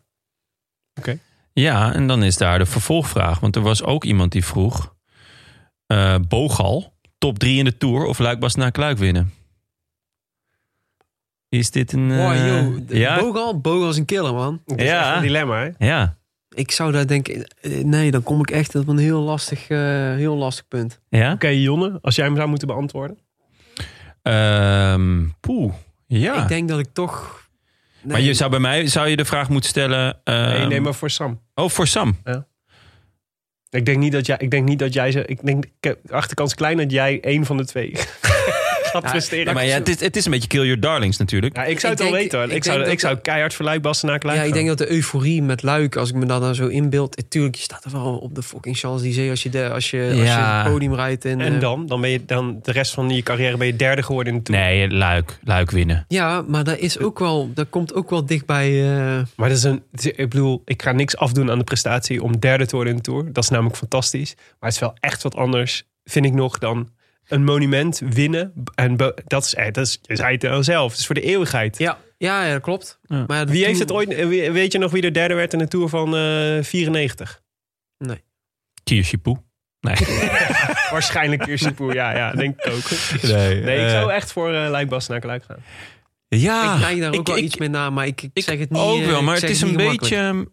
Ja, 1.53 1.93
en 1.93 2.07
dan 2.07 2.23
is 2.23 2.37
daar 2.37 2.57
de 2.59 2.65
vervolgvraag. 2.65 3.39
Want 3.39 3.55
er 3.55 3.61
was 3.61 3.83
ook 3.83 4.03
iemand 4.03 4.31
die 4.31 4.45
vroeg... 4.45 4.95
eh, 5.85 6.15
Bogal, 6.27 6.93
top 7.17 7.39
3 7.39 7.57
in 7.57 7.65
de 7.65 7.77
Tour 7.77 8.05
of 8.05 8.19
Luik 8.19 8.39
Bastenaak 8.39 8.77
Luik 8.77 8.97
winnen? 8.97 9.33
Is 11.49 11.71
dit 11.71 11.91
een... 11.93 12.07
Wow, 12.17 12.31
eh, 12.31 12.47
yo. 12.47 12.79
ja, 12.87 13.19
Bogal? 13.19 13.59
Bogal 13.61 13.89
is 13.89 13.97
een 13.97 14.05
killer, 14.05 14.33
man. 14.33 14.61
Dat 14.65 14.77
is 14.79 14.85
Ja. 14.85 15.05
echt 15.07 15.15
een 15.15 15.21
dilemma, 15.21 15.59
hè? 15.77 15.85
ja. 15.87 16.17
Ik 16.53 16.71
zou 16.71 16.91
daar 16.91 17.07
denken, 17.07 17.47
eh, 17.61 17.83
nee, 17.83 18.11
dan 18.11 18.23
kom 18.23 18.39
ik 18.39 18.51
echt 18.51 18.75
op 18.75 18.87
een 18.87 18.97
heel 18.97 19.21
lastig, 19.21 19.67
eh, 19.69 19.77
heel 20.15 20.35
lastig 20.35 20.67
punt. 20.67 20.99
Ja? 21.09 21.31
Oké, 21.33 21.47
Jonne, 21.47 21.97
als 22.01 22.15
jij 22.15 22.25
hem 22.25 22.35
zou 22.35 22.47
moeten 22.49 22.67
beantwoorden. 22.67 23.17
Ehm, 24.21 25.25
poeh. 25.39 25.73
Ja. 26.07 26.41
Ik 26.41 26.47
denk 26.47 26.69
dat 26.69 26.79
ik 26.79 26.87
toch... 26.93 27.41
Nee, 28.01 28.11
Maar 28.11 28.21
je 28.21 28.33
zou 28.33 28.49
bij 28.49 28.59
mij 28.59 28.87
zou 28.87 29.07
je 29.07 29.15
de 29.15 29.25
vraag 29.25 29.49
moeten 29.49 29.69
stellen. 29.69 30.19
ehm, 30.23 30.49
nee, 30.49 30.65
nee, 30.67 30.81
maar 30.81 30.93
voor 30.93 31.09
Sam. 31.09 31.41
Oh, 31.55 31.69
voor 31.69 31.87
Sam. 31.87 32.17
Ik 33.69 33.85
denk 33.85 33.97
niet 33.97 34.11
dat 34.11 34.25
jij, 34.25 34.35
ik 34.39 34.51
denk 34.51 34.67
niet 34.67 34.79
dat 34.79 34.93
jij 34.93 35.11
ze. 35.11 35.25
Ik 35.25 35.45
denk, 35.45 35.65
ik 35.65 35.71
heb- 35.79 35.99
de 36.03 36.13
achterkans 36.13 36.53
klein 36.55 36.77
dat 36.77 36.91
jij 36.91 37.21
één 37.21 37.45
van 37.45 37.57
de 37.57 37.65
twee 37.65 37.91
gaat 39.01 39.11
presteren. 39.11 39.53
maar 39.53 39.65
ja, 39.65 39.73
het, 39.73 39.89
is, 39.89 39.99
het 39.99 40.15
is 40.15 40.25
een 40.25 40.31
beetje 40.31 40.47
kill 40.47 40.61
your 40.65 40.79
darlings 40.79 41.17
natuurlijk. 41.17 41.55
Ja, 41.55 41.63
ik 41.63 41.79
zou 41.79 41.93
Ik 41.93 41.99
het 41.99 42.07
wel 42.09 42.17
denk- 42.17 42.31
weten 42.31 42.39
hoor. 42.39 42.47
Ik, 42.49 42.55
ik 42.55 42.63
zou, 42.63 42.83
ik 42.83 42.99
zou 42.99 43.15
keihard 43.17 43.53
voor 43.53 43.65
Luik 43.65 43.81
Bastenaak 43.81 44.23
ja, 44.23 44.31
ik 44.43 44.53
denk 44.53 44.67
dat 44.67 44.77
de 44.77 44.91
euforie 44.91 45.41
met 45.41 45.63
Luik, 45.63 45.95
als 45.95 46.09
ik 46.09 46.15
me 46.15 46.25
dat 46.25 46.41
dan 46.41 46.55
zo 46.55 46.67
inbeeld... 46.67 47.15
Natuurlijk, 47.17 47.55
je 47.55 47.61
staat 47.61 47.83
er 47.85 47.91
wel 47.91 48.17
op 48.17 48.35
de 48.35 48.43
fucking 48.43 48.77
Champs-Élysées 48.77 49.29
als 49.29 49.43
je, 49.43 49.49
de, 49.49 49.69
als 49.69 49.89
je, 49.91 50.07
als 50.09 50.17
je 50.17 50.23
Ja. 50.23 50.63
het 50.63 50.71
podium 50.71 50.95
rijdt. 50.95 51.25
En, 51.25 51.41
En 51.41 51.53
eh, 51.53 51.59
dan? 51.59 51.85
Dan 51.87 52.01
ben 52.01 52.09
je 52.09 52.25
dan 52.25 52.59
de 52.63 52.71
rest 52.71 52.93
van 52.93 53.09
je 53.09 53.21
carrière 53.23 53.57
ben 53.57 53.67
je 53.67 53.75
derde 53.75 54.03
geworden 54.03 54.33
in 54.33 54.39
de 54.39 54.45
Tour. 54.45 54.59
Nee, 54.61 54.89
Luik, 54.89 55.37
Luik 55.43 55.71
winnen. 55.71 56.05
Ja, 56.07 56.41
maar 56.47 56.63
dat 56.63 56.77
is 56.77 56.99
ook 56.99 57.19
wel, 57.19 57.51
dat 57.53 57.67
komt 57.69 57.93
ook 57.93 58.09
wel 58.09 58.25
dichtbij. 58.25 58.69
eh 58.83 59.21
Maar 59.35 59.49
dat 59.49 59.57
is 59.57 59.63
een, 59.63 59.83
ik 60.01 60.29
bedoel, 60.29 60.61
ik 60.65 60.81
ga 60.81 60.91
niks 60.91 61.17
afdoen 61.17 61.51
aan 61.51 61.57
de 61.57 61.63
prestatie 61.63 62.23
om 62.23 62.39
derde 62.39 62.65
te 62.65 62.75
worden 62.75 62.93
in 62.93 62.99
de 62.99 63.05
Tour. 63.05 63.33
Dat 63.33 63.43
is 63.43 63.49
namelijk 63.49 63.77
fantastisch. 63.77 64.33
Maar 64.35 64.69
het 64.69 64.73
is 64.73 64.79
wel 64.79 64.93
echt 64.99 65.23
wat 65.23 65.35
anders, 65.35 65.83
vind 66.05 66.25
ik 66.25 66.33
nog, 66.33 66.57
dan 66.59 66.89
een 67.27 67.43
monument 67.43 68.01
winnen. 68.09 68.53
En 68.75 68.97
dat 69.27 69.43
is, 69.45 69.55
eh, 69.55 69.71
dat 69.71 69.85
is, 69.87 69.99
je 70.01 70.15
zei 70.15 70.33
het 70.33 70.43
al 70.45 70.63
zelf, 70.63 70.91
het 70.91 70.99
is 70.99 71.05
voor 71.05 71.15
de 71.15 71.21
eeuwigheid. 71.21 71.77
ja, 71.77 71.97
ja, 72.17 72.45
ja, 72.45 72.51
dat 72.53 72.61
klopt. 72.61 72.99
Ja. 73.03 73.23
Maar 73.27 73.45
Wie 73.47 73.65
heeft 73.65 73.79
het 73.79 73.91
ooit, 73.91 74.13
eh, 74.13 74.51
weet 74.51 74.71
je 74.71 74.77
nog 74.77 74.91
wie 74.91 75.03
er 75.03 75.13
derde 75.13 75.33
werd 75.33 75.53
in 75.53 75.59
de 75.59 75.67
Tour 75.67 75.89
van 75.89 76.15
eh 76.15 76.63
94? 76.63 77.41
Kiershipoe. 78.83 79.43
Nee. 79.79 79.95
Waarschijnlijk 80.91 81.41
Kirsipoe, 81.41 81.93
ja, 81.93 82.15
ja, 82.17 82.31
denk 82.31 82.61
ik 82.61 82.71
ook. 82.73 82.89
Nee, 83.21 83.61
Nee, 83.61 83.77
ik 83.79 83.85
eh, 83.85 83.89
zou 83.91 84.11
echt 84.11 84.31
voor 84.31 84.53
uh, 84.53 84.67
Luik 84.69 84.89
Bastenaak 84.89 85.23
Luik 85.23 85.43
gaan. 85.43 85.57
Ja, 86.27 86.73
ik 86.75 86.79
neig 86.79 86.99
daar 86.99 87.07
ook 87.09 87.15
ik- 87.19 87.27
wel 87.27 87.37
ik- 87.37 87.43
iets 87.43 87.57
mee 87.57 87.69
na, 87.69 87.89
maar 87.89 88.07
ik, 88.07 88.29
ik, 88.33 88.43
zeg 88.43 88.59
het 88.59 88.69
niet. 88.69 88.81
ook 88.81 88.99
eh, 88.99 89.05
wel, 89.07 89.21
maar 89.23 89.35
het 89.35 89.49
is 89.49 89.61
een 89.61 89.75
beetje... 89.75 90.47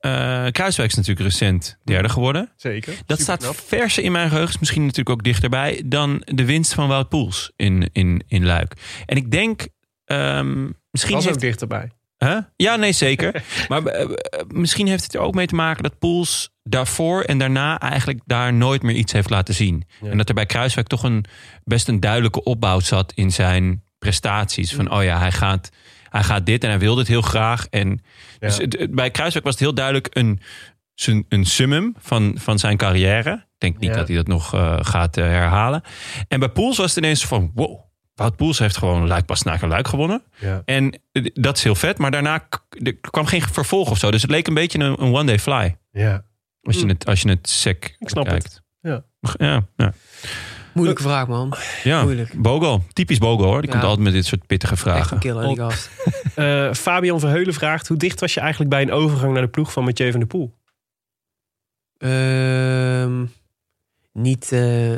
eh, 0.00 0.46
Kruiswijk 0.50 0.90
is 0.90 0.96
natuurlijk 0.96 1.26
recent 1.26 1.78
derde 1.84 2.08
geworden. 2.08 2.52
Zeker. 2.56 2.94
Dat 3.06 3.20
staat 3.20 3.54
verser 3.66 4.02
in 4.02 4.12
mijn 4.12 4.28
geheugen, 4.28 4.54
is 4.54 4.58
misschien 4.58 4.82
natuurlijk 4.82 5.10
ook 5.10 5.24
dichterbij... 5.24 5.82
dan 5.84 6.22
de 6.24 6.44
winst 6.44 6.74
van 6.74 6.88
Wout 6.88 7.08
Poels 7.08 7.52
in, 7.56 7.90
in, 7.92 8.24
in 8.26 8.46
Luik. 8.46 8.72
En 9.06 9.16
ik 9.16 9.30
denk... 9.30 9.66
ehm, 10.04 10.68
misschien 10.90 11.14
Was 11.14 11.24
heeft 11.24 11.36
ook 11.36 11.42
dichterbij. 11.42 11.90
Huh? 12.24 12.38
Ja, 12.56 12.76
nee, 12.76 12.92
zeker. 12.92 13.42
maar 13.68 13.84
eh, 13.84 14.02
eh, 14.02 14.10
misschien 14.48 14.86
heeft 14.86 15.02
het 15.02 15.14
er 15.14 15.20
ook 15.20 15.34
mee 15.34 15.46
te 15.46 15.54
maken 15.54 15.82
dat 15.82 15.98
Poels 15.98 16.50
daarvoor 16.62 17.22
en 17.22 17.38
daarna 17.38 17.78
eigenlijk 17.80 18.20
daar 18.24 18.52
nooit 18.52 18.82
meer 18.82 18.94
iets 18.94 19.12
heeft 19.12 19.30
laten 19.30 19.54
zien. 19.54 19.84
Ja. 20.00 20.10
En 20.10 20.16
dat 20.16 20.28
er 20.28 20.34
bij 20.34 20.46
Kruiswijk 20.46 20.86
toch 20.86 21.02
een 21.02 21.24
best 21.64 21.88
een 21.88 22.00
duidelijke 22.00 22.42
opbouw 22.42 22.80
zat 22.80 23.12
in 23.14 23.30
zijn 23.30 23.84
prestaties. 23.98 24.74
Van 24.74 24.90
oh 24.92 25.02
ja, 25.02 25.18
hij 25.18 25.32
gaat, 25.32 25.70
hij 26.10 26.22
gaat 26.22 26.46
dit 26.46 26.64
en 26.64 26.70
hij 26.70 26.78
wil 26.78 26.94
dit 26.94 27.06
heel 27.08 27.22
graag. 27.22 27.66
En 27.70 28.02
dus 28.38 28.56
het- 28.58 28.78
het- 28.78 28.94
bij 28.94 29.10
Kruiswijk 29.10 29.44
was 29.44 29.54
het 29.54 29.62
heel 29.62 29.74
duidelijk 29.74 30.08
een, 30.10 30.40
een 31.28 31.44
summum 31.44 31.94
van, 31.98 32.34
van 32.38 32.58
zijn 32.58 32.76
carrière. 32.76 33.32
Ik 33.32 33.58
denk 33.58 33.78
niet 33.78 33.90
Ja. 33.90 33.96
dat 33.96 34.06
hij 34.06 34.16
dat 34.16 34.26
nog 34.26 34.54
eh, 34.54 34.76
gaat 34.80 35.16
eh, 35.16 35.24
herhalen. 35.24 35.82
En 36.28 36.38
bij 36.40 36.48
Poels 36.48 36.76
was 36.76 36.94
het 36.94 37.04
ineens 37.04 37.26
van 37.26 37.50
wow. 37.54 37.80
Wout 38.14 38.36
Poels 38.36 38.58
heeft 38.58 38.76
gewoon 38.76 39.06
Luik 39.06 39.26
pas 39.26 39.42
naar 39.42 39.66
Luik 39.68 39.88
gewonnen. 39.88 40.22
Ja. 40.38 40.62
En 40.64 41.00
eh, 41.12 41.26
dat 41.32 41.56
is 41.56 41.62
heel 41.64 41.74
vet, 41.74 41.98
maar 41.98 42.10
daarna 42.10 42.46
er 42.82 42.96
kwam 43.00 43.26
geen 43.26 43.42
vervolg 43.42 43.90
of 43.90 43.98
zo. 43.98 44.10
Dus 44.10 44.22
het 44.22 44.30
leek 44.30 44.46
een 44.46 44.54
beetje 44.54 44.78
een, 44.78 45.02
een 45.02 45.14
one-day 45.14 45.38
fly. 45.38 45.76
Ja. 45.92 46.24
Als 46.62 46.76
je 46.76 46.82
Mm. 46.82 46.88
het, 46.88 47.06
als 47.06 47.20
je 47.20 47.28
het 47.28 47.48
sec 47.48 47.96
Ik 47.98 48.08
snap. 48.08 48.36
Ja. 48.80 49.02
Ja, 49.38 49.62
ja. 49.76 49.92
Moeilijke 50.80 51.02
vraag, 51.02 51.26
man. 51.28 51.54
ja. 51.82 52.02
Moeilijk. 52.02 52.42
Bogo, 52.42 52.82
typisch 52.92 53.18
Bogo 53.18 53.44
hoor. 53.44 53.60
Die 53.60 53.66
Ja. 53.66 53.72
komt 53.72 53.82
altijd 53.88 54.04
met 54.04 54.12
dit 54.12 54.26
soort 54.26 54.46
pittige 54.46 54.72
Echt 54.72 54.82
vragen. 54.82 55.12
een 55.14 55.18
killer, 55.22 55.46
die 55.46 55.56
gast. 55.56 55.90
Eh, 56.34 56.72
Fabian 56.72 57.20
Verheulen 57.20 57.54
vraagt: 57.54 57.88
hoe 57.88 57.96
dicht 57.96 58.20
was 58.20 58.34
je 58.34 58.40
eigenlijk 58.40 58.70
bij 58.70 58.82
een 58.82 58.92
overgang 58.92 59.32
naar 59.32 59.42
de 59.42 59.48
ploeg 59.48 59.72
van 59.72 59.84
Mathieu 59.84 60.10
van 60.10 60.20
der 60.20 60.28
Poel? 60.28 60.54
Ehm, 61.98 63.24
niet, 64.12 64.52
eh, 64.52 64.90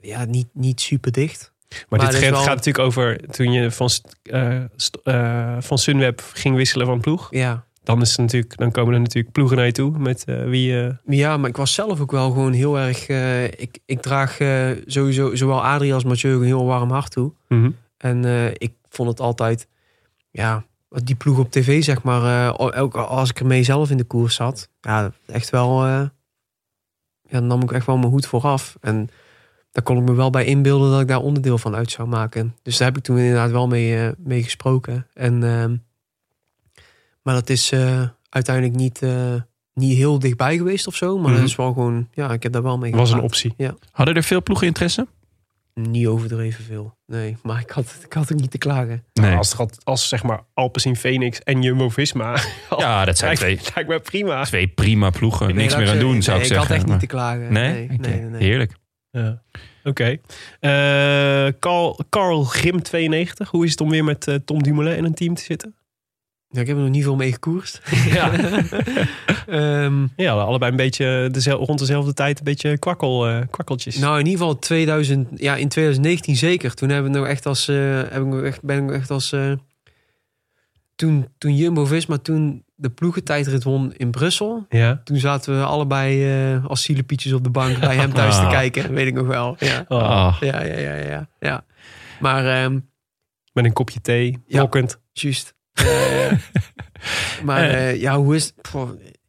ja, 0.00 0.24
niet, 0.24 0.46
niet 0.52 0.80
super 0.80 1.12
dicht. 1.12 1.52
Maar, 1.68 1.78
Maar 1.88 2.10
dit 2.10 2.18
gaat, 2.20 2.30
wel- 2.30 2.38
gaat 2.42 2.54
natuurlijk 2.56 2.84
over 2.84 3.30
toen 3.30 3.52
je 3.52 3.70
van, 3.70 3.88
eh, 4.22 4.62
eh, 5.02 5.56
van 5.60 5.78
Sunweb 5.78 6.22
ging 6.32 6.56
wisselen 6.56 6.86
van 6.86 7.00
ploeg. 7.00 7.26
Ja. 7.30 7.66
Dan, 7.88 8.00
is 8.00 8.16
natuurlijk, 8.16 8.56
dan 8.56 8.70
komen 8.70 8.94
er 8.94 9.00
natuurlijk 9.00 9.32
ploegen 9.32 9.56
naar 9.56 9.66
je 9.66 9.72
toe 9.72 9.98
met 9.98 10.24
eh, 10.24 10.44
wie. 10.44 10.82
eh, 10.82 10.94
ja, 11.06 11.36
maar 11.36 11.48
ik 11.48 11.56
was 11.56 11.74
zelf 11.74 12.00
ook 12.00 12.10
wel 12.10 12.30
gewoon 12.30 12.52
heel 12.52 12.78
erg... 12.78 13.08
eh, 13.08 13.44
ik, 13.44 13.78
ik 13.84 14.00
draag 14.00 14.38
sowieso 14.86 15.34
zowel 15.34 15.64
Adrie 15.64 15.94
als 15.94 16.04
Mathieu 16.04 16.34
een 16.34 16.42
heel 16.42 16.64
warm 16.64 16.90
hart 16.90 17.10
toe. 17.10 17.32
mhm. 17.48 17.70
En 17.96 18.24
ik 18.58 18.72
vond 18.88 19.08
het 19.08 19.20
altijd, 19.20 19.68
ja, 20.30 20.64
die 20.88 21.14
ploeg 21.14 21.38
op 21.38 21.50
tv, 21.50 21.82
zeg 21.84 22.02
maar, 22.02 22.58
ook 22.58 22.94
als 22.94 23.30
ik 23.30 23.40
ermee 23.40 23.62
zelf 23.62 23.90
in 23.90 23.96
de 23.96 24.04
koers 24.04 24.34
zat, 24.34 24.68
ja, 24.80 25.12
echt 25.26 25.50
wel, 25.50 25.86
ja, 25.86 26.10
dan 27.30 27.46
nam 27.46 27.62
ik 27.62 27.72
echt 27.72 27.86
wel 27.86 27.96
mijn 27.96 28.10
hoed 28.10 28.26
vooraf. 28.26 28.76
En 28.80 29.08
daar 29.70 29.82
kon 29.82 29.96
ik 29.98 30.02
me 30.04 30.14
wel 30.14 30.30
bij 30.30 30.44
inbeelden 30.44 30.90
dat 30.90 31.00
ik 31.00 31.08
daar 31.08 31.20
onderdeel 31.20 31.58
van 31.58 31.74
uit 31.74 31.90
zou 31.90 32.08
maken. 32.08 32.54
Dus 32.62 32.76
daar 32.76 32.88
heb 32.88 32.96
ik 32.96 33.02
toen 33.02 33.18
inderdaad 33.18 33.50
wel 33.50 33.66
mee, 33.66 34.12
mee 34.18 34.42
gesproken. 34.42 35.06
En, 35.14 35.42
ehm, 35.42 35.76
maar 37.22 37.34
dat 37.34 37.50
is 37.50 37.72
eh, 37.72 38.02
uiteindelijk 38.28 38.76
niet, 38.76 39.02
eh, 39.02 39.34
niet 39.74 39.96
heel 39.96 40.18
dichtbij 40.18 40.56
geweest 40.56 40.86
of 40.86 40.94
zo. 40.94 41.18
Maar 41.18 41.30
Mhm. 41.30 41.38
dat 41.40 41.48
is 41.48 41.56
wel 41.56 41.72
gewoon, 41.72 42.08
ja, 42.12 42.30
ik 42.32 42.42
heb 42.42 42.52
daar 42.52 42.62
wel 42.62 42.78
mee 42.78 42.92
was 42.92 43.10
een 43.12 43.20
optie. 43.20 43.54
Hadden 43.90 44.14
er 44.14 44.22
veel 44.22 44.42
ploegen 44.42 44.66
interesse? 44.66 45.06
Niet 45.74 46.06
overdreven 46.06 46.64
veel. 46.64 46.96
Nee, 47.06 47.36
maar 47.42 47.60
ik 47.60 47.70
had, 47.70 47.96
ik 48.04 48.12
had 48.12 48.32
ook 48.32 48.40
niet 48.40 48.50
te 48.50 48.58
klagen. 48.58 49.04
Nou, 49.12 49.36
als, 49.36 49.56
het 49.58 49.84
als 49.84 50.08
zeg 50.08 50.22
maar 50.22 50.40
Alpecin 50.54 50.96
Phoenix 50.96 51.38
en 51.40 51.62
Jumbo 51.62 51.88
Visma. 51.88 52.38
Ja, 52.78 53.04
dat 53.04 53.18
zijn 53.18 53.36
twee, 53.36 53.60
lijkt 53.74 53.88
me 53.90 54.00
prima. 54.00 54.44
twee 54.44 54.68
prima 54.68 55.10
ploegen. 55.10 55.46
Nee, 55.46 55.54
Niks 55.56 55.72
meer 55.72 55.80
aan 55.80 55.86
zeggen, 55.88 56.04
doen, 56.06 56.22
zou 56.22 56.36
nee, 56.38 56.46
ik 56.46 56.52
zeggen. 56.52 56.64
Ik 56.64 56.68
had 56.68 56.76
echt 56.78 56.86
Maar- 56.86 56.90
niet 57.00 57.08
te 57.08 57.14
klagen. 57.14 57.52
Nee? 57.52 57.72
Nee, 57.88 57.98
nee, 57.98 58.20
nee, 58.20 58.30
nee. 58.30 58.42
Heerlijk. 58.42 58.72
Ja. 59.10 59.42
Oké. 59.84 60.18
Eh, 60.60 61.46
Carl, 61.60 62.00
Carl 62.08 62.44
Grim 62.44 62.82
92. 62.82 63.50
Hoe 63.50 63.64
is 63.64 63.70
het 63.70 63.80
om 63.80 63.90
weer 63.90 64.04
met 64.04 64.26
eh, 64.28 64.34
Tom 64.34 64.62
Dumoulin 64.62 64.96
in 64.96 65.04
een 65.04 65.14
team 65.14 65.34
te 65.34 65.42
zitten? 65.42 65.74
Ja, 66.50 66.60
ik 66.60 66.66
heb 66.66 66.76
er 66.76 66.82
nog 66.82 66.90
niet 66.90 67.02
veel 67.02 67.16
mee 67.16 67.32
gekoerst. 67.32 67.80
Ja. 68.12 68.30
Ehm, 69.46 70.06
Ja, 70.16 70.32
allebei 70.32 70.70
een 70.70 70.76
beetje 70.76 71.28
rond 71.50 71.78
dezelfde 71.78 72.12
tijd 72.14 72.38
een 72.38 72.44
beetje 72.44 72.78
kwakkel, 72.78 73.28
eh, 73.28 73.40
kwakkeltjes. 73.50 73.96
nou, 73.98 74.18
in 74.18 74.24
ieder 74.26 74.38
geval 74.40 74.58
2000, 74.58 75.28
ja, 75.40 75.56
in 75.56 75.68
2019 75.68 76.36
zeker. 76.36 76.74
Toen 76.74 76.88
hebben 76.88 77.12
we 77.12 77.18
nog 77.18 77.26
echt 77.26 77.46
als, 77.46 77.68
eh, 77.68 77.76
heb 77.96 78.16
ik 78.22 78.26
nog 78.26 78.42
echt, 78.42 78.62
ben 78.62 78.84
ik 78.84 78.90
echt 78.90 79.10
als, 79.10 79.32
eh, 79.32 79.52
toen, 80.94 81.28
toen 81.38 81.56
Jumbo-Visma 81.56 82.16
toen 82.18 82.64
de 82.74 82.90
ploegentijdrit 82.90 83.62
won 83.64 83.92
in 83.96 84.10
Brussel. 84.10 84.66
ja. 84.68 85.00
Toen 85.04 85.16
zaten 85.16 85.58
we 85.58 85.64
allebei 85.64 86.60
als 86.66 86.82
zielepietjes 86.82 87.32
op 87.32 87.44
de 87.44 87.50
bank 87.50 87.80
bij 87.80 87.96
hem 87.96 88.12
thuis 88.12 88.34
te 88.36 88.42
Ah. 88.46 88.50
kijken. 88.50 88.92
Weet 88.94 89.06
ik 89.06 89.14
nog 89.14 89.26
wel. 89.26 89.56
Ja, 89.58 89.84
Oh, 89.88 90.02
Ah. 90.02 90.36
ja, 90.40 90.62
ja, 90.64 90.78
ja. 90.78 90.94
ja, 90.94 91.28
ja. 91.40 91.64
Maar 92.20 92.46
ehm 92.62 92.78
Met 93.52 93.64
een 93.64 93.72
kopje 93.72 94.00
thee, 94.00 94.38
Ja. 94.46 94.60
rokkend. 94.60 95.00
Juist. 95.12 95.54
Eh, 95.78 96.38
maar 97.46 97.68
eh, 97.70 98.00
ja, 98.00 98.16
hoe 98.18 98.34
is 98.34 98.44
het? 98.56 98.70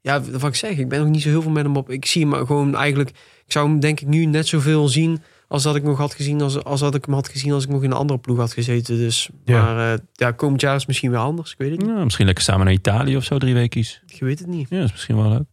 Ja, 0.01 0.21
wat 0.21 0.43
ik 0.49 0.55
zeg, 0.55 0.77
ik 0.77 0.89
ben 0.89 0.99
nog 0.99 1.09
niet 1.09 1.21
zo 1.21 1.30
heel 1.30 1.41
veel 1.41 1.51
met 1.51 1.63
hem 1.63 1.76
op. 1.77 1.89
Ik 1.89 2.05
zie 2.05 2.27
hem 2.27 2.45
gewoon 2.45 2.76
eigenlijk. 2.76 3.09
Ik 3.45 3.51
zou 3.51 3.67
hem 3.69 3.80
denk 3.80 3.99
ik 3.99 4.07
nu 4.07 4.26
net 4.26 4.47
zoveel 4.47 4.88
zien 4.88 5.21
als 5.47 5.63
dat 5.63 5.76
ik 5.76 5.84
nog 5.84 5.97
had 5.97 6.13
gezien 6.13 6.41
als, 6.41 6.63
als 6.63 6.80
dat 6.80 6.95
ik 6.95 7.05
hem 7.05 7.13
had 7.13 7.27
gezien 7.30 7.51
als 7.51 7.63
ik 7.63 7.69
nog 7.69 7.84
in 7.84 7.91
een 7.91 7.97
andere 7.97 8.19
ploeg 8.19 8.38
had 8.38 8.53
gezeten. 8.53 8.97
Dus, 8.97 9.30
Ja. 9.45 9.61
maar 9.63 9.93
eh, 9.93 9.99
ja, 10.13 10.31
komend 10.31 10.61
jaar 10.61 10.76
is 10.76 10.85
misschien 10.85 11.09
weer 11.11 11.19
anders. 11.19 11.51
Ik 11.51 11.57
weet 11.57 11.71
het 11.71 11.80
niet. 11.80 11.89
Ja, 11.89 12.03
misschien 12.03 12.26
lekker 12.26 12.43
samen 12.43 12.65
naar 12.65 12.73
Italië 12.73 13.15
of 13.17 13.23
zo, 13.23 13.38
drie 13.38 13.53
weekjes. 13.53 14.01
Je 14.05 14.26
weet 14.26 14.39
het 14.39 14.47
niet. 14.47 14.69
Ja, 14.69 14.76
dat 14.76 14.85
is 14.85 14.91
misschien 14.91 15.15
wel 15.15 15.30
leuk. 15.30 15.43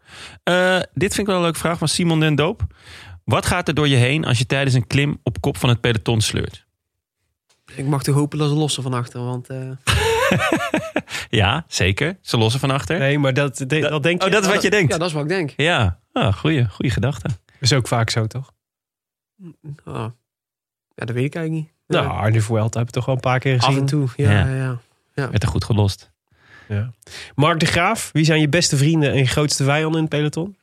Eh, 0.42 0.76
dit 0.94 1.14
vind 1.14 1.18
ik 1.18 1.26
wel 1.26 1.36
een 1.36 1.42
leuke 1.42 1.58
vraag 1.58 1.78
van 1.78 1.88
Simon 1.88 2.20
Den 2.20 2.34
Doop. 2.34 2.62
Wat 3.24 3.46
gaat 3.46 3.68
er 3.68 3.74
door 3.74 3.88
je 3.88 3.96
heen 3.96 4.24
als 4.24 4.38
je 4.38 4.46
tijdens 4.46 4.74
een 4.74 4.86
klim 4.86 5.18
op 5.22 5.40
kop 5.40 5.56
van 5.56 5.68
het 5.68 5.80
peloton 5.80 6.20
sleurt? 6.20 6.64
Ik 7.74 7.86
mag 7.86 8.02
toch 8.02 8.14
hopen 8.14 8.38
dat 8.38 8.48
ze 8.48 8.54
lossen 8.54 8.82
van 8.82 8.94
achter. 8.94 9.24
Want 9.24 9.48
eh, 9.48 9.58
Ja, 11.30 11.64
zeker. 11.68 12.16
Ze 12.20 12.36
lossen 12.36 12.60
van 12.60 12.70
achter. 12.70 12.98
Nee, 12.98 13.18
maar 13.18 13.34
dat, 13.34 13.58
dat, 13.58 13.68
dat 13.68 14.02
denk 14.02 14.20
je. 14.20 14.26
Oh, 14.26 14.32
dat 14.32 14.44
is 14.44 14.52
wat 14.52 14.62
je 14.62 14.70
denkt. 14.70 14.92
ja, 14.92 14.98
dat 14.98 15.08
is 15.08 15.12
wat 15.14 15.22
ik 15.22 15.28
denk. 15.28 15.52
Ja, 15.56 15.98
ah, 16.12 16.34
goeie, 16.34 16.68
goeie 16.68 16.92
gedachte. 16.92 17.28
is 17.60 17.72
ook 17.72 17.88
vaak 17.88 18.10
zo, 18.10 18.26
toch? 18.26 18.52
Ah. 19.84 19.94
Ja, 20.94 21.04
dat 21.04 21.10
weet 21.10 21.24
ik 21.24 21.34
eigenlijk 21.34 21.50
niet. 21.50 21.74
Nou, 21.86 22.04
Ja. 22.04 22.10
Arne 22.12 22.40
Vuelta 22.40 22.78
heb 22.78 22.88
ik 22.88 22.94
toch 22.94 23.04
wel 23.04 23.14
een 23.14 23.20
paar 23.20 23.38
keer 23.38 23.54
gezien. 23.54 23.74
af 23.74 23.80
en 23.80 23.86
toe. 23.86 24.08
Ja, 24.16 24.30
Ja. 24.30 24.54
ja. 24.54 24.78
ja. 25.14 25.30
Werd 25.30 25.42
er 25.42 25.48
goed 25.48 25.64
gelost. 25.64 26.10
Ja. 26.68 26.90
Mark 27.34 27.60
de 27.60 27.66
Graaf, 27.66 28.10
wie 28.12 28.24
zijn 28.24 28.40
je 28.40 28.48
beste 28.48 28.76
vrienden 28.76 29.10
en 29.10 29.16
je 29.18 29.26
grootste 29.26 29.64
vijanden 29.64 29.94
in 29.96 30.00
het 30.06 30.08
peloton? 30.08 30.56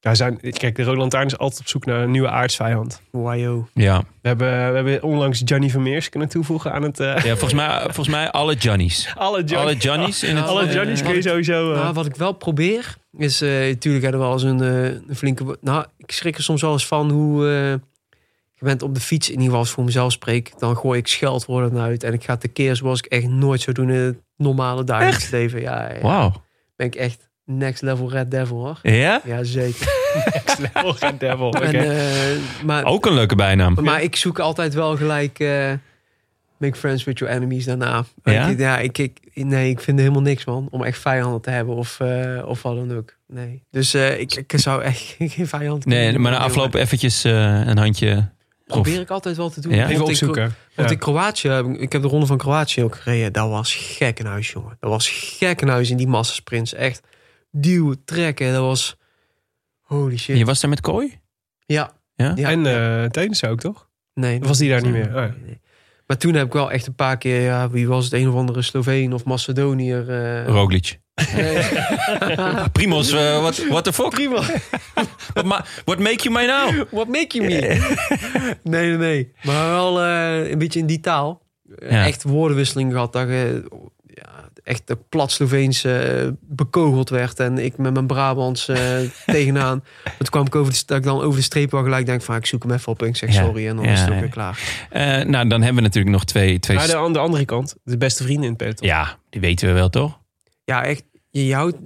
Ja, 0.00 0.14
zijn, 0.14 0.40
kijk, 0.40 0.76
de 0.76 0.82
Rode 0.82 0.98
Lantaarn 0.98 1.26
is 1.26 1.38
altijd 1.38 1.60
op 1.60 1.68
zoek 1.68 1.84
naar 1.84 2.00
een 2.02 2.10
nieuwe 2.10 2.28
aardsvijand. 2.28 3.02
Wajo. 3.10 3.68
Ja. 3.74 3.98
We 4.22 4.28
hebben, 4.28 4.48
we 4.48 4.74
hebben 4.74 5.02
onlangs 5.02 5.42
Johnny 5.44 5.70
Vermeers 5.70 6.08
kunnen 6.08 6.28
toevoegen 6.28 6.72
aan 6.72 6.82
het... 6.82 7.00
eh, 7.00 7.06
ja 7.16 7.20
volgens, 7.30 7.52
mij, 7.52 7.80
volgens 7.82 8.08
mij 8.08 8.30
alle 8.30 8.54
Johnnies. 8.54 9.12
alle, 9.16 9.44
Johnny, 9.44 9.56
Alle 9.56 9.76
Johnnies 9.76 10.22
in 10.22 10.36
het... 10.36 10.46
alle 10.46 10.62
eh, 10.66 10.74
Johnny's 10.74 11.02
kun 11.02 11.14
je 11.14 11.22
sowieso... 11.22 11.72
eh, 11.72 11.80
Nou, 11.80 11.92
wat 11.94 12.06
ik 12.06 12.16
wel 12.16 12.32
probeer, 12.32 12.96
is 13.16 13.42
uh, 13.42 13.50
natuurlijk 13.50 14.02
hebben 14.04 14.20
we 14.20 14.26
wel 14.26 14.32
eens 14.34 14.42
een, 14.42 14.62
uh, 14.62 14.84
een 15.08 15.16
flinke... 15.16 15.56
Nou, 15.60 15.84
ik 15.96 16.12
schrik 16.12 16.36
er 16.36 16.42
soms 16.42 16.62
wel 16.62 16.72
eens 16.72 16.86
van 16.86 17.10
hoe... 17.10 17.44
uh, 17.44 17.50
je 18.54 18.64
bent 18.64 18.82
op 18.82 18.94
de 18.94 19.00
fiets, 19.00 19.26
in 19.26 19.32
ieder 19.32 19.44
geval 19.44 19.60
als 19.60 19.68
ik 19.68 19.74
voor 19.74 19.84
mezelf 19.84 20.12
spreek... 20.12 20.52
dan 20.58 20.76
gooi 20.76 20.98
ik 20.98 21.06
scheldwoorden 21.06 21.78
uit 21.80 22.02
en 22.04 22.12
ik 22.12 22.24
ga 22.24 22.36
tekeer 22.36 22.76
zoals 22.76 22.98
ik 22.98 23.06
echt 23.06 23.26
nooit 23.28 23.60
zou 23.60 23.76
doen 23.76 23.90
in 23.90 24.00
het 24.00 24.18
normale 24.36 24.84
dagelijks 24.84 25.30
leven. 25.30 25.60
Ja, 25.60 25.92
ja. 25.92 26.00
Wauw. 26.00 26.32
ben 26.76 26.86
ik 26.86 26.94
echt 26.94 27.27
next 27.50 27.82
level 27.82 28.10
red 28.10 28.30
devil 28.30 28.56
hoor. 28.56 28.78
Ja? 28.82 29.20
Ja, 29.24 29.44
zeker. 29.44 29.86
Next 30.34 30.58
level 30.58 30.96
Red 30.98 31.20
Devil. 31.20 31.52
En, 31.52 31.74
eh, 31.74 32.64
maar, 32.64 32.84
Ook 32.84 33.06
een 33.06 33.14
leuke 33.14 33.34
bijnaam. 33.34 33.76
maar 33.80 34.02
ik 34.02 34.16
zoek 34.16 34.38
altijd 34.38 34.74
wel 34.74 34.96
gelijk... 34.96 35.38
eh, 35.38 35.72
make 36.56 36.74
friends 36.78 37.04
with 37.04 37.18
your 37.18 37.34
enemies 37.34 37.64
daarna. 37.64 38.04
Ja? 38.24 38.46
Ik, 38.46 38.58
ja, 38.58 38.78
ik, 38.78 38.98
ik, 38.98 39.18
nee, 39.34 39.70
ik 39.70 39.80
vind 39.80 39.96
er 39.98 40.02
helemaal 40.04 40.24
niks 40.26 40.44
man. 40.44 40.68
Om 40.70 40.84
echt 40.84 40.98
vijanden 40.98 41.40
te 41.40 41.50
hebben 41.50 41.74
of, 41.74 42.00
eh, 42.00 42.42
of 42.46 42.62
wat 42.62 42.76
dan 42.76 42.96
ook. 42.96 43.14
Nee. 43.26 43.62
Dus 43.70 43.94
eh, 43.94 44.20
ik, 44.20 44.34
ik 44.34 44.52
zou 44.54 44.82
echt 44.82 45.14
geen 45.18 45.46
vijand 45.46 45.82
kunnen 45.82 46.00
Nee, 46.02 46.12
doen, 46.12 46.20
maar 46.22 46.32
na 46.32 46.38
afloop 46.38 46.74
eventjes 46.74 47.24
eh, 47.24 47.66
een 47.66 47.78
handje... 47.78 48.28
Probeer 48.66 49.00
ik 49.00 49.10
altijd 49.10 49.36
wel 49.36 49.50
te 49.50 49.60
doen. 49.60 49.72
Ja? 49.74 49.78
Even 49.78 49.88
Want 49.88 50.02
ik- 50.02 50.08
opzoeken. 50.08 50.42
Want 50.74 50.88
Ja. 50.88 50.94
in 50.94 50.98
Kroatië, 51.00 51.62
ik 51.78 51.92
heb 51.92 52.02
de 52.02 52.08
ronde 52.08 52.26
van 52.26 52.36
Kroatië 52.36 52.82
ook 52.84 52.94
gereden. 52.96 53.32
Dat 53.32 53.48
was 53.48 53.74
gekkenhuis, 53.74 54.50
jongen. 54.50 54.76
Dat 54.80 54.90
was 54.90 55.08
gekkenhuis 55.10 55.90
in 55.90 55.96
die 55.96 56.08
massasprints. 56.08 56.74
Echt 56.74 57.00
duwen, 57.50 58.04
trekken. 58.04 58.52
Dat 58.52 58.62
was... 58.62 58.96
Holy 59.80 60.16
shit. 60.16 60.38
Je 60.38 60.44
was 60.44 60.60
daar 60.60 60.70
met 60.70 60.80
kooi? 60.80 61.20
Ja. 61.66 61.92
Ja? 62.14 62.32
ja. 62.36 62.48
En 62.50 62.64
uh, 63.44 63.50
ook, 63.50 63.60
toch? 63.60 63.88
nee, 64.14 64.40
Of 64.40 64.46
was 64.46 64.58
die 64.58 64.70
daar 64.70 64.82
niet 64.82 64.92
meer? 64.92 65.10
Nee, 65.10 65.14
Oh 65.14 65.30
ja. 65.30 65.34
nee. 65.44 65.60
Maar 66.06 66.16
toen 66.16 66.34
heb 66.34 66.46
ik 66.46 66.52
wel 66.52 66.70
echt 66.70 66.86
een 66.86 66.94
paar 66.94 67.18
keer... 67.18 67.40
Ja, 67.40 67.70
wie 67.70 67.88
was 67.88 68.04
het? 68.04 68.12
Een 68.12 68.28
of 68.28 68.34
andere 68.34 68.62
Sloveen 68.62 69.12
of 69.12 69.24
Macedoniër. 69.24 70.10
eh 70.10 70.46
Roglic. 70.46 71.00
nee. 71.34 71.62
Primos, 72.72 73.12
uh, 73.12 73.40
what, 73.40 73.66
what 73.68 73.84
the 73.84 73.92
fuck? 73.92 74.10
Prima. 74.10 74.42
What, 75.34 75.44
ma- 75.44 75.64
what 75.84 75.98
make 75.98 76.28
you 76.28 76.34
my 76.34 76.46
now? 76.46 76.86
What 76.90 77.08
make 77.08 77.38
you 77.38 77.44
me? 77.46 77.58
nee, 78.62 78.86
nee, 78.88 78.96
nee. 78.96 79.32
Maar 79.42 79.68
wel 79.68 80.02
eh, 80.02 80.50
een 80.50 80.58
beetje 80.58 80.78
in 80.78 80.86
die 80.86 81.00
taal. 81.00 81.42
Ja. 81.78 82.06
Echt 82.06 82.22
woordenwisseling 82.22 82.92
gehad. 82.92 83.12
Dat 83.12 83.28
je 83.28 83.68
ja, 84.22 84.48
echt 84.64 84.86
de 84.86 84.98
plat 85.08 85.30
Sloveens 85.30 85.84
eh, 85.84 86.28
bekogeld 86.40 87.08
werd. 87.10 87.40
En 87.40 87.58
ik 87.58 87.76
met 87.76 87.92
mijn 87.92 88.06
Brabants 88.06 88.68
eh, 88.68 88.98
tegenaan. 89.26 89.84
Toen 90.18 90.26
kwam 90.30 90.46
ik 90.46 90.54
over 90.54 90.72
de, 90.72 90.82
dat 90.86 90.98
ik 90.98 91.04
dan 91.04 91.20
over 91.20 91.36
de 91.38 91.44
streep 91.44 91.70
wel 91.70 91.82
gelijk 91.82 92.06
denk 92.06 92.22
van... 92.22 92.36
ik 92.36 92.46
zoek 92.46 92.62
hem 92.62 92.72
even 92.72 92.92
op 92.92 93.02
en 93.02 93.08
ik 93.08 93.16
zeg 93.16 93.32
Ja. 93.34 93.44
sorry. 93.44 93.68
En 93.68 93.76
dan 93.76 93.84
Ja, 93.84 93.92
is 93.92 94.00
het 94.00 94.10
ook 94.10 94.20
weer 94.20 94.28
klaar. 94.28 94.86
Eh, 94.90 95.02
nou, 95.02 95.48
dan 95.48 95.62
hebben 95.62 95.74
we 95.74 95.88
natuurlijk 95.88 96.14
nog 96.14 96.24
twee... 96.24 96.58
twee 96.58 96.76
Maar 96.76 96.86
de, 96.86 96.96
aan 96.96 97.12
de 97.12 97.18
andere 97.18 97.44
kant, 97.44 97.74
de 97.84 97.96
beste 97.98 98.22
vrienden 98.22 98.44
in 98.44 98.48
het 98.50 98.58
peloton. 98.58 98.86
ja, 98.88 99.18
die 99.30 99.40
weten 99.40 99.68
we 99.68 99.74
wel, 99.74 99.88
toch? 99.88 100.18
Ja, 100.64 100.84
echt. 100.84 101.04
Je, 101.30 101.46
je 101.46 101.54
houdt... 101.54 101.76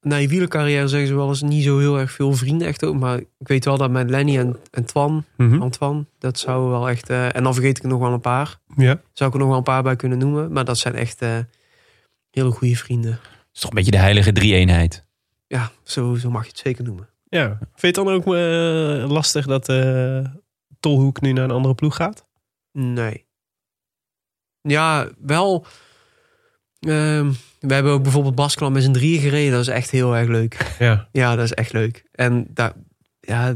Na 0.00 0.16
je 0.16 0.28
wielercarrière 0.28 0.88
zeggen 0.88 1.08
ze 1.08 1.14
wel 1.14 1.28
eens 1.28 1.42
niet 1.42 1.64
zo 1.64 1.78
heel 1.78 1.98
erg 1.98 2.10
veel 2.12 2.32
vrienden. 2.32 2.66
Echt 2.68 2.84
ook. 2.84 2.96
Maar 2.98 3.18
ik 3.18 3.48
weet 3.48 3.64
wel 3.64 3.76
dat 3.76 3.90
met 3.90 4.10
Lenny 4.10 4.38
en, 4.38 4.56
en 4.70 4.84
Twan... 4.84 5.24
Mhm. 5.36 5.62
Antoine, 5.62 6.04
dat 6.18 6.38
zou 6.38 6.70
wel 6.70 6.88
echt... 6.88 7.10
en 7.10 7.42
dan 7.42 7.54
vergeet 7.54 7.76
ik 7.76 7.82
er 7.82 7.88
nog 7.88 8.00
wel 8.00 8.12
een 8.12 8.20
paar. 8.20 8.58
ja. 8.76 9.00
Zou 9.12 9.28
ik 9.30 9.34
er 9.34 9.40
nog 9.40 9.48
wel 9.48 9.56
een 9.58 9.62
paar 9.64 9.82
bij 9.82 9.96
kunnen 9.96 10.18
noemen. 10.18 10.52
Maar 10.52 10.64
dat 10.64 10.78
zijn 10.78 10.94
echt 10.94 11.22
eh, 11.22 11.30
hele 12.40 12.50
goede 12.50 12.76
vrienden. 12.76 13.10
Het 13.10 13.20
is 13.54 13.60
toch 13.60 13.70
een 13.70 13.76
beetje 13.76 13.90
de 13.90 13.96
heilige 13.98 14.32
drie-eenheid. 14.32 15.06
Ja, 15.46 15.70
zo, 15.84 16.14
zo 16.14 16.30
mag 16.30 16.42
je 16.42 16.48
het 16.48 16.58
zeker 16.58 16.84
noemen. 16.84 17.08
ja. 17.28 17.46
Vind 17.58 17.80
je 17.80 17.86
het 17.86 17.94
dan 17.94 18.08
ook 18.08 18.24
eh, 18.34 19.10
lastig 19.10 19.46
dat 19.46 19.68
eh, 19.68 20.24
Tolhoek 20.80 21.20
nu 21.20 21.32
naar 21.32 21.44
een 21.44 21.50
andere 21.50 21.74
ploeg 21.74 21.96
gaat? 21.96 22.26
Nee. 22.72 23.26
Ja, 24.60 25.08
wel... 25.18 25.66
ehm, 26.80 27.32
we 27.60 27.74
hebben 27.74 27.92
ook 27.92 28.02
bijvoorbeeld 28.02 28.34
Baskeland 28.34 28.74
met 28.74 28.82
z'n 28.82 28.92
drieën 28.92 29.20
gereden. 29.20 29.52
Dat 29.52 29.60
is 29.60 29.68
echt 29.68 29.90
heel 29.90 30.16
erg 30.16 30.28
leuk. 30.28 30.70
Ja. 30.78 31.08
Ja, 31.12 31.36
dat 31.36 31.44
is 31.44 31.52
echt 31.54 31.72
leuk. 31.72 32.04
En 32.12 32.46
daar, 32.50 32.72
ja, 33.20 33.54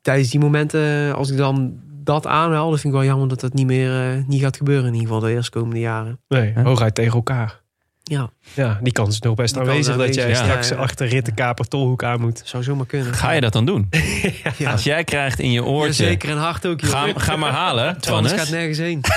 tijdens 0.00 0.30
die 0.30 0.40
momenten, 0.40 1.14
als 1.14 1.30
ik 1.30 1.36
dan 1.36 1.80
dat 2.04 2.26
aanhaal... 2.26 2.68
dan 2.70 2.78
vind 2.78 2.94
ik 2.94 3.00
wel 3.00 3.08
jammer 3.08 3.28
dat 3.28 3.40
dat 3.40 3.52
niet 3.54 3.66
meer 3.66 4.12
eh, 4.16 4.24
niet 4.26 4.40
gaat 4.42 4.56
gebeuren. 4.56 4.86
In 4.86 4.92
ieder 4.94 5.06
geval 5.08 5.22
de 5.28 5.30
eerstkomende 5.34 5.80
jaren. 5.80 6.20
Nee, 6.28 6.52
Huh? 6.52 6.64
hooguit 6.64 6.94
tegen 6.94 7.12
elkaar. 7.14 7.62
Ja, 8.08 8.30
Ja, 8.54 8.78
die 8.82 8.92
kans 8.92 9.08
is 9.14 9.20
nog 9.20 9.34
best 9.34 9.54
Die 9.54 9.62
aanwezig 9.62 9.96
dat 9.96 10.14
jij 10.14 10.28
ja. 10.28 10.34
straks 10.34 10.68
Ja, 10.68 10.74
ja. 10.76 10.82
achter 10.82 11.06
rittenkaper 11.08 11.68
Tolhoek 11.68 12.02
aan 12.04 12.20
moet. 12.20 12.42
zou 12.44 12.62
zomaar 12.62 12.86
kunnen. 12.86 13.14
Ga 13.14 13.30
je 13.30 13.40
dat 13.40 13.52
dan 13.52 13.66
doen? 13.66 13.88
Ja, 14.58 14.70
Als 14.70 14.84
jij 14.84 15.04
krijgt 15.04 15.38
in 15.38 15.50
je 15.52 15.60
Ja, 15.60 15.66
oortje... 15.66 15.92
zeker 16.04 16.30
en 16.30 16.36
hard 16.36 16.66
ook. 16.66 16.80
joh. 16.80 16.90
Ga, 16.90 17.06
ga 17.16 17.36
maar 17.36 17.52
halen, 17.52 17.98
Twannes. 18.00 18.32
gaat 18.32 18.50
nergens 18.50 18.78
heen. 18.78 19.00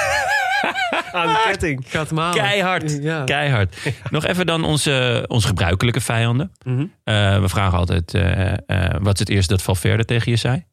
Aan 1.11 1.27
de 1.27 1.43
ketting. 1.47 1.83
Gaat 1.87 2.09
hem 2.09 2.17
halen. 2.17 2.41
Keihard. 2.43 2.97
Ja. 3.01 3.23
Keihard. 3.23 3.75
Nog 4.09 4.25
even 4.25 4.45
dan 4.45 4.63
onze, 4.63 5.25
onze 5.27 5.47
gebruikelijke 5.47 6.01
vijanden. 6.01 6.51
Mhm. 6.65 6.85
Eh, 7.03 7.39
we 7.41 7.49
vragen 7.49 7.77
altijd, 7.77 8.13
eh, 8.13 8.51
eh, 8.51 8.57
wat 9.01 9.13
is 9.13 9.19
het 9.19 9.29
eerste 9.29 9.53
dat 9.53 9.61
Valverde 9.61 10.05
tegen 10.05 10.31
je 10.31 10.37
zei? 10.37 10.65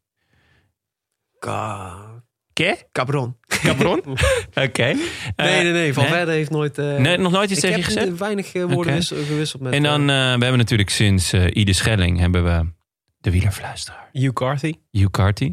Ka- 1.39 2.08
Ke? 2.59 2.77
Cabron. 2.93 3.37
Cabron? 3.63 4.03
Oké. 4.67 4.83
Eh, 4.83 4.95
nee, 5.37 5.63
nee, 5.63 5.73
nee. 5.73 5.93
Van 5.93 6.03
nee? 6.03 6.13
Verder 6.13 6.35
heeft 6.35 6.51
nooit... 6.51 6.79
eh, 6.79 6.97
Nee, 6.97 7.17
nog 7.17 7.33
nooit 7.33 7.51
iets 7.51 7.63
ik 7.63 7.71
tegen 7.71 7.79
je 7.79 7.85
heb 7.99 7.99
gezegd? 7.99 8.19
weinig 8.19 8.53
eh, 8.55 8.65
woorden 8.65 8.95
wissel- 8.95 9.17
gewisseld 9.25 9.63
met... 9.63 9.73
En 9.73 9.83
dan, 9.83 10.01
eh, 10.01 10.07
we 10.07 10.13
hebben 10.23 10.57
natuurlijk 10.59 10.91
sinds 10.91 11.33
eh 11.33 11.45
Ide 11.53 11.73
Schelling 11.73 12.19
hebben 12.19 12.45
we 12.45 12.71
de 13.21 13.31
wielerfluisteraar. 13.31 14.09
Hugh 14.13 14.33
Carthy. 14.33 14.73
Hugh 14.91 15.11
Carty. 15.11 15.53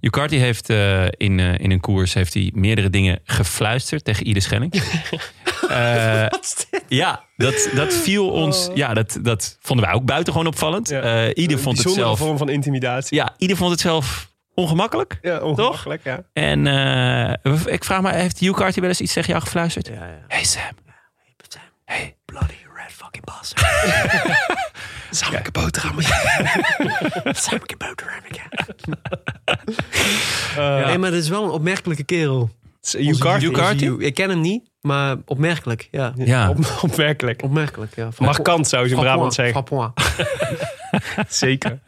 Hugh 0.00 0.12
Carty 0.18 0.36
heeft 0.36 0.68
in, 1.16 1.38
in 1.40 1.70
een 1.70 1.80
koers 1.80 2.14
heeft 2.14 2.34
hij 2.34 2.50
meerdere 2.54 2.90
dingen 2.90 3.20
gefluisterd 3.24 4.04
tegen 4.04 4.28
Ide 4.28 4.40
Schelling. 4.40 4.72
Eh, 5.68 6.26
ja, 6.88 7.24
dat, 7.36 7.68
dat 7.74 7.94
viel 7.94 8.30
ons. 8.30 8.70
Ja, 8.74 8.94
dat, 8.94 9.18
dat 9.22 9.56
vonden 9.60 9.86
wij 9.86 9.94
ook 9.94 10.04
buitengewoon 10.04 10.46
opvallend. 10.46 10.88
Ja. 10.88 11.32
Ieder 11.34 11.58
vond 11.58 11.82
het 11.82 11.92
zelf. 11.92 12.18
vorm 12.18 12.38
van 12.38 12.48
intimidatie. 12.48 13.16
Ja, 13.16 13.34
ieder 13.38 13.56
vond 13.56 13.70
het 13.70 13.80
zelf 13.80 14.32
ongemakkelijk. 14.54 15.18
Ja, 15.22 15.38
ongemakkelijk, 15.40 16.04
ja. 16.04 16.22
En 16.32 16.66
eh, 16.66 17.64
ik 17.66 17.84
vraag 17.84 18.00
me, 18.02 18.12
heeft 18.12 18.38
Hugh 18.38 18.58
Carty 18.58 18.80
wel 18.80 18.88
eens 18.88 19.00
iets 19.00 19.12
tegen 19.12 19.28
jou 19.30 19.42
gefluisterd? 19.42 19.86
ja, 19.86 19.94
ja. 19.94 20.24
Hey 20.28 20.44
Sam. 20.44 20.62
Hey. 21.84 22.16
Bloody 22.24 22.54
red 22.74 22.92
fucking 22.92 23.24
bastard. 23.24 23.66
Zou 25.20 25.34
ik 25.36 25.46
een 25.46 25.52
boterham 25.52 26.00
Sam 27.24 27.54
ik 27.64 27.76
boterham 27.78 28.22
Uh, 30.58 30.86
Nee, 30.86 30.98
maar 30.98 31.10
dat 31.10 31.20
is 31.20 31.28
wel 31.28 31.44
een 31.44 31.50
opmerkelijke 31.50 32.04
kerel. 32.04 32.50
Hugh 32.80 33.38
Hugh- 33.38 34.00
Ik 34.00 34.14
ken 34.14 34.30
hem 34.30 34.40
niet, 34.40 34.70
maar 34.84 35.16
opmerkelijk. 35.26 35.88
Ja, 35.90 36.12
Ja. 36.16 36.50
Op, 36.50 36.78
opmerkelijk. 36.82 37.42
opmerkelijk. 37.42 37.94
Ja. 37.96 38.08
Markant 38.18 38.68
zou 38.68 38.88
ze 38.88 38.94
in 38.94 39.00
Brabant 39.00 39.34
zeggen. 39.34 39.92
Zeker. 41.28 41.78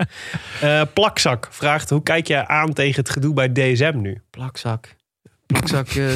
Eh, 0.61 0.83
Plakzak 0.95 1.49
vraagt, 1.51 1.91
hoe 1.91 2.03
kijk 2.03 2.27
jij 2.27 2.47
aan 2.47 2.73
tegen 2.73 3.01
het 3.01 3.11
gedoe 3.11 3.35
bij 3.35 3.53
DSM 3.53 3.93
nu? 3.97 4.21
Plakzak. 4.31 4.95
Plakzak. 5.47 5.89
eh, 5.89 6.15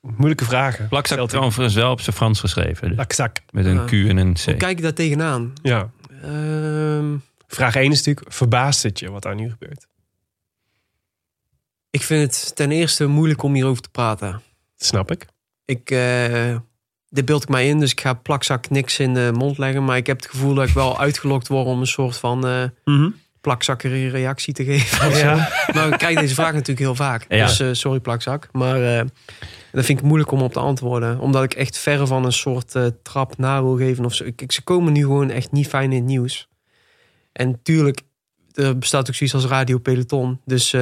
Moeilijke 0.00 0.44
vragen. 0.44 0.88
Plakzak 0.88 1.28
trouwens 1.28 1.74
wel 1.74 1.90
op 1.90 2.00
zijn 2.00 2.16
Frans 2.16 2.40
geschreven. 2.40 2.86
dus 2.86 2.94
Plakzak. 2.96 3.36
met 3.50 3.66
een. 3.66 3.84
Q 3.86 3.90
en 3.92 4.16
een 4.16 4.36
hoe 4.44 4.54
C. 4.54 4.58
kijk 4.58 4.76
je 4.76 4.82
daar 4.82 4.92
tegenaan? 4.94 5.52
Ja. 5.62 5.90
Ehm, 6.22 7.16
Vraag 7.46 7.74
1 7.76 7.90
is 7.90 7.96
natuurlijk, 7.96 8.32
verbaast 8.32 8.82
het 8.82 8.98
je 8.98 9.10
wat 9.10 9.22
daar 9.22 9.34
nu 9.34 9.50
gebeurt? 9.50 9.86
ik 11.90 12.02
vind 12.02 12.22
het 12.36 12.56
ten 12.56 12.70
eerste 12.70 13.06
moeilijk 13.06 13.42
om 13.42 13.54
hierover 13.54 13.82
te 13.82 13.88
praten. 13.90 14.30
Dat 14.32 14.40
snap 14.86 15.10
ik. 15.10 15.26
Ik, 15.68 15.90
eh, 15.90 16.56
dit 17.08 17.24
beeld 17.24 17.42
ik 17.42 17.48
mij 17.48 17.68
in, 17.68 17.78
dus 17.80 17.90
ik 17.90 18.00
ga 18.00 18.12
plakzak 18.14 18.70
niks 18.70 18.98
in 18.98 19.14
de 19.14 19.30
mond 19.34 19.58
leggen. 19.58 19.84
Maar 19.84 19.96
ik 19.96 20.06
heb 20.06 20.16
het 20.16 20.30
gevoel 20.30 20.54
dat 20.54 20.68
ik 20.68 20.74
wel 20.74 20.98
uitgelokt 20.98 21.48
word 21.48 21.66
om 21.66 21.80
een 21.80 21.86
soort 21.86 22.16
van 22.16 22.70
plakzakkerige 23.40 24.08
reactie 24.08 24.54
te 24.54 24.64
geven. 24.64 25.18
Ja. 25.18 25.48
Maar 25.74 25.88
ik 25.88 25.98
krijg 25.98 26.18
deze 26.20 26.34
vraag 26.34 26.52
natuurlijk 26.52 26.78
heel 26.78 26.94
vaak. 26.94 27.24
Ja. 27.28 27.46
Dus 27.46 27.60
eh, 27.60 27.68
sorry 27.72 28.00
plakzak. 28.00 28.48
Maar 28.52 28.98
eh, 28.98 29.04
dat 29.72 29.84
vind 29.84 29.98
ik 29.98 30.04
moeilijk 30.04 30.30
om 30.30 30.42
op 30.42 30.52
te 30.52 30.58
antwoorden. 30.58 31.18
Omdat 31.20 31.42
ik 31.42 31.54
echt 31.54 31.78
verre 31.78 32.06
van 32.06 32.24
een 32.24 32.32
soort 32.32 32.74
trap 33.02 33.36
na 33.38 33.62
wil 33.62 33.76
geven. 33.76 34.04
Of 34.04 34.14
zo. 34.14 34.24
Ik, 34.24 34.42
ik- 34.42 34.52
ze 34.52 34.62
komen 34.62 34.92
nu 34.92 35.00
gewoon 35.02 35.30
echt 35.30 35.52
niet 35.52 35.68
fijn 35.68 35.90
in 35.92 35.96
het 35.98 36.06
nieuws. 36.06 36.48
En 37.32 37.62
tuurlijk, 37.62 38.00
er 38.54 38.78
bestaat 38.78 39.08
ook 39.08 39.14
zoiets 39.14 39.34
als 39.36 39.46
Radio 39.46 39.78
Peloton. 39.78 40.40
Dus 40.44 40.74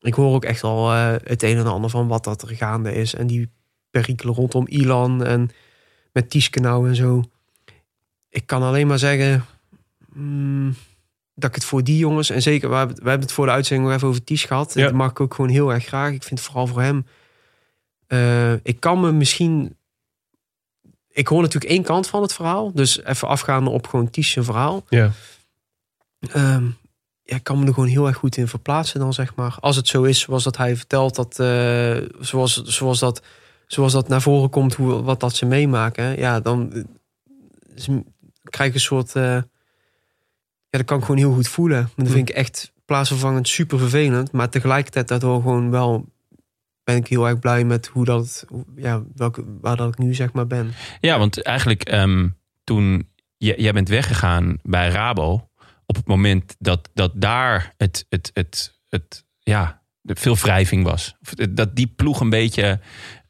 ik 0.00 0.14
hoor 0.14 0.34
ook 0.34 0.44
echt 0.44 0.62
al 0.62 0.90
het 1.24 1.42
een 1.42 1.56
en 1.56 1.66
ander 1.66 1.90
van 1.90 2.08
wat 2.08 2.24
dat 2.24 2.42
er 2.42 2.56
gaande 2.56 2.94
is. 2.94 3.14
En 3.14 3.26
die 3.26 3.50
perikelen 4.00 4.34
rondom 4.34 4.66
Ilan 4.66 5.24
en 5.24 5.50
met 6.12 6.30
Tieske 6.30 6.60
nou 6.60 6.88
en 6.88 6.94
zo. 6.96 7.22
Ik 8.28 8.46
kan 8.46 8.62
alleen 8.62 8.86
maar 8.86 8.98
zeggen... 8.98 9.44
mm, 10.12 10.74
dat 11.34 11.48
ik 11.48 11.54
het 11.54 11.64
voor 11.64 11.84
die 11.84 11.98
jongens... 11.98 12.30
En 12.30 12.42
zeker, 12.42 12.68
we 12.68 12.74
hebben, 12.74 12.96
we 12.96 13.08
hebben 13.08 13.26
het 13.26 13.32
voor 13.32 13.46
de 13.46 13.52
uitzending 13.52 13.88
nog 13.88 13.96
even 13.96 14.08
over 14.08 14.24
Ties 14.24 14.44
gehad. 14.44 14.74
Ja. 14.74 14.84
Dat 14.84 14.92
mag 14.92 15.10
ik 15.10 15.20
ook 15.20 15.34
gewoon 15.34 15.50
heel 15.50 15.72
erg 15.72 15.84
graag. 15.86 16.12
Ik 16.12 16.22
vind 16.22 16.38
het 16.40 16.48
vooral 16.48 16.66
voor 16.66 16.80
hem... 16.80 17.06
eh, 18.06 18.52
ik 18.52 18.80
kan 18.80 19.00
me 19.00 19.12
misschien... 19.12 19.76
Ik 21.08 21.28
hoor 21.28 21.42
natuurlijk 21.42 21.72
één 21.72 21.82
kant 21.82 22.06
van 22.06 22.22
het 22.22 22.32
verhaal. 22.32 22.72
Dus 22.72 23.04
even 23.04 23.28
afgaande 23.28 23.70
op 23.70 23.86
gewoon 23.86 24.10
Ties 24.10 24.30
zijn 24.30 24.44
verhaal. 24.44 24.84
Ja. 24.88 25.12
Ehm, 26.18 26.64
ja, 27.22 27.36
ik 27.36 27.44
kan 27.44 27.58
me 27.58 27.66
er 27.66 27.74
gewoon 27.74 27.88
heel 27.88 28.06
erg 28.06 28.16
goed 28.16 28.36
in 28.36 28.48
verplaatsen 28.48 29.00
dan, 29.00 29.12
zeg 29.12 29.34
maar. 29.34 29.56
Als 29.60 29.76
het 29.76 29.88
zo 29.88 30.02
is 30.02 30.20
zoals 30.20 30.44
dat 30.44 30.56
hij 30.56 30.76
vertelt, 30.76 31.14
dat, 31.14 31.38
eh, 31.38 31.96
zoals, 32.20 32.62
zoals, 32.62 32.98
dat, 32.98 33.22
zoals 33.66 33.92
dat 33.92 34.08
naar 34.08 34.22
voren 34.22 34.50
komt, 34.50 34.74
hoe, 34.74 35.02
wat 35.02 35.20
dat 35.20 35.34
ze 35.36 35.46
meemaken. 35.46 36.18
Ja, 36.18 36.40
dan 36.40 36.72
eh, 36.72 36.82
is- 37.74 37.88
krijg 38.42 38.68
ik 38.68 38.74
een 38.74 38.80
soort... 38.80 39.14
eh, 39.16 39.22
ja, 40.68 40.80
dat 40.80 40.84
kan 40.84 40.98
ik 40.98 41.04
gewoon 41.04 41.20
heel 41.20 41.32
goed 41.32 41.48
voelen. 41.48 41.80
Maar 41.82 42.04
dat 42.04 42.14
vind 42.14 42.28
ik 42.28 42.34
echt 42.34 42.72
plaatsvervangend 42.84 43.48
super 43.48 43.78
vervelend. 43.78 44.32
Maar 44.32 44.48
tegelijkertijd 44.50 45.08
daardoor 45.08 45.42
gewoon 45.42 45.70
wel... 45.70 46.12
ben 46.84 46.96
ik 46.96 47.06
heel 47.06 47.28
erg 47.28 47.38
blij 47.38 47.64
met 47.64 47.86
hoe 47.86 48.04
dat... 48.04 48.44
Ja, 48.76 49.02
welke, 49.14 49.44
waar 49.60 49.76
dat 49.76 49.88
ik 49.88 49.98
nu 49.98 50.14
zeg 50.14 50.32
maar 50.32 50.46
ben. 50.46 50.72
Ja, 51.00 51.18
want 51.18 51.42
eigenlijk 51.42 51.82
ehm, 51.82 52.28
toen 52.64 53.08
jij 53.36 53.72
bent 53.72 53.88
weggegaan 53.88 54.58
bij 54.62 54.88
Rabo, 54.88 55.48
op 55.86 55.96
het 55.96 56.06
moment 56.06 56.56
dat, 56.58 56.90
dat 56.94 57.12
daar 57.14 57.72
het, 57.76 58.06
het, 58.08 58.30
het, 58.34 58.80
het, 58.88 59.24
ja, 59.38 59.82
veel 60.04 60.36
wrijving 60.36 60.84
was. 60.84 61.16
Dat 61.50 61.76
die 61.76 61.86
ploeg 61.86 62.20
een 62.20 62.30
beetje 62.30 62.80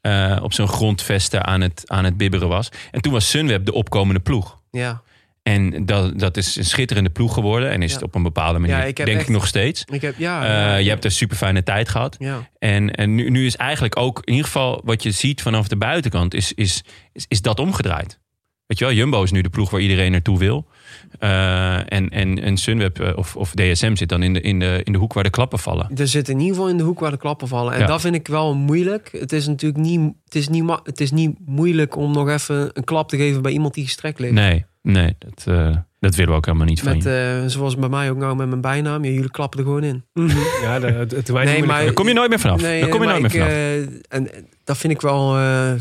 eh, 0.05 0.37
op 0.41 0.53
zijn 0.53 0.67
grondvesten 0.67 1.45
aan 1.45 1.61
het, 1.61 1.83
aan 1.85 2.03
het 2.05 2.17
bibberen 2.17 2.47
was. 2.47 2.69
En 2.91 3.01
toen 3.01 3.11
was 3.13 3.29
Sunweb 3.29 3.65
de 3.65 3.73
opkomende 3.73 4.19
ploeg. 4.19 4.59
Ja, 4.71 5.01
En 5.43 5.85
dat, 5.85 6.19
dat 6.19 6.37
is 6.37 6.55
een 6.55 6.65
schitterende 6.65 7.09
ploeg 7.09 7.33
geworden. 7.33 7.69
En 7.71 7.81
is 7.81 7.89
Ja. 7.89 7.95
het 7.95 8.05
op 8.05 8.15
een 8.15 8.23
bepaalde 8.23 8.59
manier, 8.59 8.75
Ja, 8.75 8.83
ik 8.83 8.97
heb 8.97 9.05
denk 9.05 9.19
echt- 9.19 9.27
ik 9.27 9.33
nog 9.33 9.47
steeds. 9.47 9.83
ik 9.91 10.01
heb... 10.01 10.15
Ja, 10.17 10.43
Eh, 10.75 10.81
je 10.83 10.89
hebt 10.89 11.05
een 11.05 11.11
super 11.11 11.37
fijne 11.37 11.63
tijd 11.63 11.89
gehad. 11.89 12.15
Ja, 12.19 12.49
En, 12.59 12.91
en 12.95 13.15
nu, 13.15 13.29
nu 13.29 13.45
is 13.45 13.55
eigenlijk 13.55 13.97
ook, 13.97 14.21
in 14.23 14.31
ieder 14.33 14.45
geval 14.45 14.81
wat 14.85 15.03
je 15.03 15.11
ziet 15.11 15.41
vanaf 15.41 15.67
de 15.67 15.77
buitenkant, 15.77 16.33
is, 16.33 16.53
is, 16.53 16.83
is, 17.13 17.25
is 17.27 17.41
dat 17.41 17.59
omgedraaid. 17.59 18.19
Weet 18.67 18.79
je 18.79 18.85
wel, 18.85 18.93
Jumbo 18.93 19.23
is 19.23 19.31
nu 19.31 19.41
de 19.41 19.49
ploeg 19.49 19.69
waar 19.69 19.81
iedereen 19.81 20.11
naartoe 20.11 20.37
wil. 20.37 20.65
Eh, 21.19 21.75
en, 21.93 22.09
en, 22.09 22.41
en 22.41 22.57
Sunweb 22.57 22.99
eh, 22.99 23.17
of, 23.17 23.35
of 23.35 23.51
DSM 23.51 23.95
zit 23.95 24.09
dan 24.09 24.23
in 24.23 24.33
de, 24.33 24.41
in, 24.41 24.59
de, 24.59 24.81
in 24.83 24.91
de 24.91 24.97
hoek 24.97 25.13
waar 25.13 25.23
de 25.23 25.29
klappen 25.29 25.59
vallen. 25.59 25.89
er 25.95 26.07
zit 26.07 26.29
in 26.29 26.39
ieder 26.39 26.55
geval 26.55 26.69
in 26.69 26.77
de 26.77 26.83
hoek 26.83 26.99
waar 26.99 27.11
de 27.11 27.17
klappen 27.17 27.47
vallen. 27.47 27.73
En 27.73 27.79
Ja. 27.79 27.85
dat 27.85 28.01
vind 28.01 28.15
ik 28.15 28.27
wel 28.27 28.55
moeilijk. 28.55 29.09
Het 29.19 29.31
is 29.31 29.47
natuurlijk 29.47 29.83
niet, 29.83 29.99
het 30.23 30.35
is 30.35 30.49
niet, 30.49 30.63
het 30.83 31.01
is 31.01 31.11
niet 31.11 31.35
moeilijk 31.45 31.95
om 31.95 32.11
nog 32.13 32.29
even 32.29 32.69
een 32.73 32.83
klap 32.83 33.09
te 33.09 33.17
geven 33.17 33.41
bij 33.41 33.51
iemand 33.51 33.73
die 33.73 33.83
gestrekt 33.83 34.19
ligt. 34.19 34.33
Nee, 34.33 34.65
nee 34.81 35.15
dat, 35.19 35.43
eh, 35.47 35.75
dat 35.99 36.15
willen 36.15 36.31
we 36.31 36.37
ook 36.37 36.45
helemaal 36.45 36.67
niet 36.67 36.81
van 36.81 36.93
Met, 36.93 37.03
je. 37.03 37.39
eh, 37.43 37.49
zoals 37.49 37.75
bij 37.77 37.89
mij 37.89 38.09
ook 38.09 38.17
nou 38.17 38.35
met 38.35 38.47
mijn 38.47 38.61
bijnaam. 38.61 39.03
Ja, 39.03 39.11
jullie 39.11 39.31
klappen 39.31 39.59
er 39.59 39.65
gewoon 39.65 39.83
in. 39.83 40.03
Ja, 40.61 40.79
de, 40.79 40.87
het, 40.87 41.11
het, 41.11 41.31
Nee, 41.31 41.63
maar- 41.63 41.83
Daar 41.83 41.93
kom 41.93 42.07
je 42.07 42.13
nooit 42.13 42.29
meer 42.29 42.39
vanaf. 42.39 42.61
Nee, 42.61 42.81
Daar 42.81 42.89
kom 42.89 43.01
je 43.01 43.07
nooit 43.07 43.21
meer 43.21 43.31
ik, 43.35 43.39
vanaf. 43.39 43.49
eh, 43.53 43.77
en 43.81 44.01
en 44.09 44.45
dat 44.63 44.77
vind 44.77 44.93
ik 44.93 45.01
wel 45.01 45.37
eh, 45.37 45.71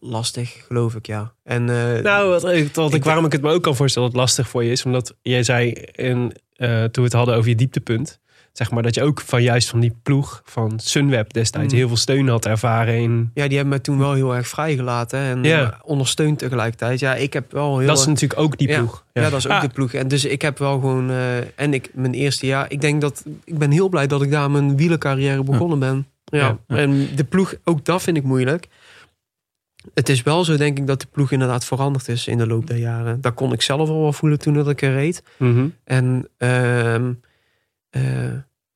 lastig, 0.00 0.64
geloof 0.66 0.94
ik, 0.94 1.06
ja. 1.06 1.32
En, 1.44 1.70
eh, 1.70 2.02
Nou, 2.02 2.28
wat, 2.28 2.44
ik- 2.52 2.74
wat 2.74 2.88
ik, 2.90 2.94
Ik- 2.96 3.04
waarom 3.04 3.24
ik 3.24 3.32
het 3.32 3.42
me 3.42 3.52
ook 3.52 3.62
kan 3.62 3.76
voorstellen 3.76 4.08
dat 4.10 4.18
het 4.18 4.26
lastig 4.26 4.48
voor 4.48 4.64
je 4.64 4.70
is. 4.70 4.84
Omdat 4.84 5.14
jij 5.22 5.42
zei, 5.42 5.70
in, 5.92 6.32
eh, 6.56 6.68
toen 6.68 6.90
we 6.92 7.02
het 7.02 7.12
hadden 7.12 7.34
over 7.36 7.48
je 7.48 7.54
dieptepunt. 7.56 8.18
Zeg 8.52 8.70
maar 8.70 8.82
dat 8.82 8.94
je 8.94 9.02
ook 9.02 9.20
van 9.20 9.42
juist 9.42 9.68
van 9.68 9.80
die 9.80 9.96
ploeg 10.02 10.42
van 10.44 10.78
Sunweb 10.80 11.32
destijds 11.32 11.72
Mm. 11.72 11.78
heel 11.78 11.88
veel 11.88 11.96
steun 11.96 12.28
had 12.28 12.46
ervaren 12.46 12.94
in... 12.94 13.30
ja, 13.34 13.42
die 13.44 13.52
hebben 13.52 13.68
mij 13.68 13.78
toen 13.78 13.98
wel 13.98 14.12
heel 14.12 14.34
erg 14.36 14.48
vrijgelaten. 14.48 15.18
En 15.18 15.44
eh, 15.44 15.68
ondersteund 15.82 16.38
tegelijkertijd. 16.38 17.00
Ja, 17.00 17.14
ik 17.14 17.32
heb 17.32 17.52
wel 17.52 17.78
heel 17.78 17.86
Dat 17.88 17.98
is 17.98 18.06
natuurlijk 18.06 18.40
ook 18.40 18.58
die 18.58 18.68
Ja. 18.68 18.76
ploeg. 18.78 19.04
Ja, 19.12 19.22
dat 19.30 19.38
is 19.38 19.46
ook 19.46 19.52
Ah. 19.52 19.60
de 19.60 19.68
ploeg. 19.68 19.92
En 19.92 20.08
dus 20.08 20.24
ik 20.24 20.42
heb 20.42 20.58
wel 20.58 20.72
gewoon. 20.72 21.10
eh, 21.10 21.36
en 21.60 21.74
ik, 21.74 21.90
mijn 21.94 22.14
eerste 22.14 22.46
jaar. 22.46 22.70
Ik 22.70 22.80
denk 22.80 23.00
dat. 23.00 23.24
Ik 23.44 23.58
ben 23.58 23.70
heel 23.70 23.88
blij 23.88 24.06
dat 24.06 24.22
ik 24.22 24.30
daar 24.30 24.50
mijn 24.50 24.76
wielercarrière 24.76 25.42
begonnen 25.42 25.78
ben. 25.78 26.06
Ja. 26.24 26.58
En 26.66 27.08
de 27.16 27.24
ploeg, 27.24 27.54
ook 27.64 27.84
dat 27.84 28.02
vind 28.02 28.16
ik 28.16 28.22
moeilijk. 28.22 28.66
Het 29.94 30.08
is 30.08 30.22
wel 30.22 30.44
zo, 30.44 30.56
denk 30.56 30.78
ik, 30.78 30.86
dat 30.86 31.00
de 31.00 31.06
ploeg 31.10 31.30
inderdaad 31.30 31.64
veranderd 31.64 32.08
is 32.08 32.26
in 32.26 32.38
de 32.38 32.46
loop 32.46 32.66
der 32.66 32.76
jaren. 32.76 33.20
Dat 33.20 33.34
kon 33.34 33.52
ik 33.52 33.62
zelf 33.62 33.88
al 33.88 34.00
wel 34.00 34.12
voelen 34.12 34.38
toen 34.38 34.54
dat 34.54 34.68
ik 34.68 34.82
er 34.82 34.92
reed. 34.92 35.22
Mhm. 35.36 35.68
En, 35.84 36.28
ehm, 36.36 37.12
eh, 37.90 38.02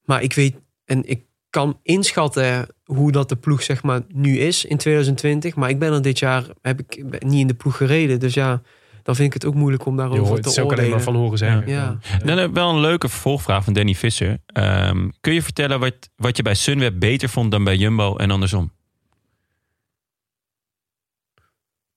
maar 0.05 0.23
ik 0.23 0.33
weet. 0.33 0.55
En 0.85 1.09
ik 1.09 1.23
kan 1.51 1.79
inschatten 1.83 2.67
hoe 2.85 3.13
dat 3.13 3.29
de 3.29 3.37
ploeg 3.37 3.63
zeg 3.63 3.83
maar 3.83 4.01
nu 4.09 4.39
is 4.39 4.65
in 4.65 4.77
2020. 4.77 5.55
Maar 5.55 5.69
ik 5.69 5.79
ben 5.79 5.93
er 5.93 6.03
dit 6.03 6.19
jaar 6.19 6.45
heb 6.63 6.81
ik 6.81 7.23
niet 7.25 7.41
in 7.41 7.47
de 7.47 7.55
ploeg 7.55 7.77
gereden. 7.77 8.21
Dus 8.21 8.35
ja, 8.35 8.63
dan 9.03 9.15
vind 9.15 9.29
ik 9.29 9.35
het 9.35 9.45
ook 9.45 9.55
moeilijk 9.55 9.87
om 9.87 9.97
daarover 9.97 10.27
hoort 10.27 10.43
te 10.43 10.49
het 10.49 10.59
is 10.59 10.65
ook 10.65 10.73
alleen 10.73 10.85
oordelen. 10.85 10.97
maar 10.97 11.05
van 11.05 11.23
horen 11.23 11.39
zeggen. 11.39 11.69
Ja. 11.69 11.99
Dan 12.25 12.39
heb 12.39 12.49
ik 12.49 12.55
wel 12.55 12.71
een 12.71 12.81
leuke 12.81 13.09
vervolgvraag 13.09 13.65
van 13.65 13.73
Danny 13.73 13.95
Visser. 13.95 14.39
Ehm, 14.47 15.09
kun 15.21 15.35
je 15.35 15.43
vertellen 15.43 15.81
wat, 15.81 15.95
wat 16.17 16.37
je 16.37 16.43
bij 16.43 16.55
Sunweb 16.55 16.95
beter 16.99 17.29
vond 17.29 17.51
dan 17.51 17.65
bij 17.65 17.77
Jumbo 17.77 18.17
en 18.17 18.31
andersom? 18.31 18.73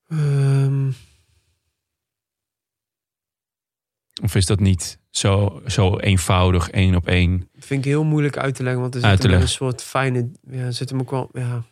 Ehm, 0.08 0.90
Of 4.24 4.36
is 4.36 4.46
dat 4.46 4.60
niet 4.60 5.00
zo, 5.10 5.62
zo 5.66 5.98
eenvoudig, 6.00 6.70
één 6.70 6.96
op 6.96 7.08
één? 7.08 7.50
vind 7.58 7.86
ik 7.86 7.92
heel 7.92 8.04
moeilijk 8.04 8.38
uit 8.38 8.56
te 8.56 8.64
leggen, 8.64 8.82
want 8.82 8.96
er 8.96 9.04
Uit 9.04 9.22
zit 9.22 9.32
een 9.32 9.48
soort 9.48 9.84
fijne, 9.84 10.32
ja, 10.50 10.72
zit 10.72 10.90
hem 10.90 11.00
ook 11.00 11.12
wel, 11.12 11.30
ja. 11.34 11.64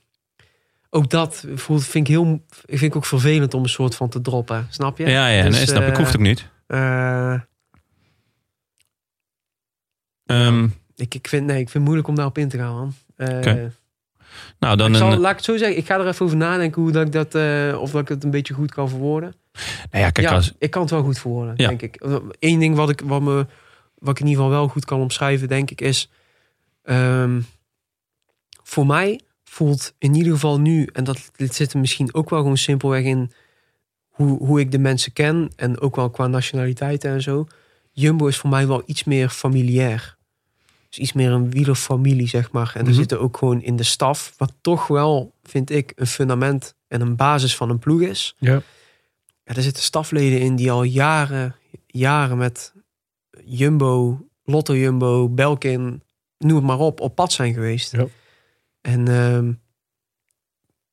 Ook 0.90 1.10
dat 1.10 1.46
voelt, 1.56 1.86
vind 1.86 2.08
ik 2.08 2.14
heel, 2.14 2.46
vind 2.50 2.82
ik 2.82 2.96
ook 2.96 3.06
vervelend 3.06 3.54
om 3.54 3.64
een 3.64 3.70
soort 3.70 3.96
van 3.96 4.10
te 4.10 4.22
droppen, 4.22 4.68
snap 4.70 4.98
je? 4.98 5.06
Ja, 5.10 5.28
ja, 5.28 5.44
Dus, 5.44 5.56
nee, 5.56 5.66
snap 5.66 5.82
ik. 5.84 5.90
eh, 5.92 5.98
Hoeft 5.98 6.16
ook 6.16 6.22
niet. 6.22 6.50
Eh, 6.68 7.40
Ehm, 10.26 10.68
ik, 10.96 11.16
ik 11.16 11.28
vind, 11.28 11.46
nee, 11.46 11.56
ik 11.60 11.70
vind 11.70 11.74
het 11.74 11.84
moeilijk 11.84 12.08
om 12.08 12.16
daarop 12.16 12.38
in 12.38 12.50
te 12.50 12.58
gaan, 12.58 12.74
man. 12.76 12.94
Eh, 13.16 13.38
Oké. 13.38 13.72
Nou, 14.60 14.78
dan 14.78 14.92
ik 14.92 14.98
zal, 14.98 15.12
een, 15.12 15.20
laat 15.20 15.32
ik 15.32 15.36
het 15.38 15.46
zo 15.46 15.58
zeggen, 15.58 15.78
ik 15.78 15.86
ga 15.86 16.00
er 16.00 16.08
even 16.08 16.26
over 16.26 16.38
nadenken 16.38 16.82
hoe 16.82 16.92
dat 16.92 17.06
ik 17.06 17.12
dat, 17.12 17.36
eh, 17.36 17.78
of 17.82 17.92
dat 17.92 18.02
ik 18.02 18.08
het 18.08 18.24
een 18.24 18.32
beetje 18.32 18.54
goed 18.54 18.72
kan 18.72 18.90
verwoorden. 18.90 19.34
nou 19.92 20.04
ja, 20.04 20.10
kijk, 20.10 20.28
ja, 20.28 20.34
als, 20.36 20.54
ik 20.58 20.72
kan 20.72 20.82
het 20.82 20.92
wel 20.92 21.04
goed 21.04 21.20
verwoorden, 21.20 21.54
Ja. 21.58 21.68
denk 21.68 21.82
ik. 21.82 22.06
Eén 22.40 22.60
ding 22.60 22.76
wat 22.76 22.90
ik, 22.90 23.02
wat, 23.06 23.22
me, 23.22 23.46
wat 23.98 24.14
ik 24.14 24.20
in 24.20 24.28
ieder 24.28 24.44
geval 24.44 24.58
wel 24.60 24.68
goed 24.68 24.86
kan 24.86 25.00
omschrijven, 25.00 25.48
denk 25.48 25.72
ik, 25.72 25.82
is... 25.82 26.10
ehm, 26.84 27.42
voor 28.64 28.86
mij 28.86 29.20
voelt 29.44 29.94
in 29.98 30.16
ieder 30.16 30.34
geval 30.34 30.60
nu... 30.60 30.90
en 30.94 31.04
dat 31.04 31.32
dit 31.36 31.56
zit 31.56 31.74
er 31.74 31.80
misschien 31.80 32.14
ook 32.14 32.30
wel 32.30 32.40
gewoon 32.40 32.58
simpelweg 32.58 33.04
in... 33.04 33.32
hoe, 34.10 34.38
hoe 34.38 34.60
ik 34.60 34.72
de 34.72 34.80
mensen 34.80 35.14
ken... 35.14 35.52
en 35.56 35.80
ook 35.82 35.96
wel 35.96 36.10
qua 36.10 36.28
nationaliteiten 36.28 37.12
en 37.12 37.22
zo... 37.22 37.48
Jumbo 37.92 38.28
is 38.28 38.38
voor 38.38 38.50
mij 38.50 38.68
wel 38.68 38.84
iets 38.86 39.04
meer 39.04 39.30
familiair. 39.30 40.15
Iets 40.98 41.14
meer 41.14 41.32
een 41.32 41.50
wielerfamilie, 41.52 42.28
zeg 42.28 42.52
maar. 42.52 42.72
En 42.74 42.80
Mhm. 42.82 42.90
er 42.90 42.96
zitten 42.96 43.20
ook 43.20 43.38
gewoon 43.38 43.62
in 43.62 43.76
de 43.76 43.84
staf... 43.84 44.34
wat 44.38 44.54
toch 44.62 44.88
wel, 44.88 45.34
vind 45.44 45.70
ik, 45.70 45.92
een 45.96 46.08
fundament... 46.08 46.76
en 46.88 47.02
een 47.02 47.16
basis 47.16 47.56
van 47.56 47.70
een 47.70 47.80
ploeg 47.80 48.02
is... 48.02 48.36
Ja. 48.40 48.62
Ja, 49.44 49.56
er 49.56 49.62
zitten 49.62 49.84
stafleden 49.84 50.40
in 50.40 50.56
die 50.56 50.72
al 50.72 50.84
jaren, 50.84 51.56
jaren 51.88 52.38
met 52.38 52.74
Jumbo, 53.46 54.26
Lotto 54.44 54.76
Jumbo, 54.76 55.30
Belkin, 55.30 56.02
noem 56.38 56.56
het 56.56 56.66
maar 56.66 56.80
op, 56.80 57.00
op 57.00 57.16
pad 57.16 57.32
zijn 57.34 57.54
geweest. 57.54 57.92
Ja. 57.92 58.06
En 58.82 59.08
ehm, 59.08 59.52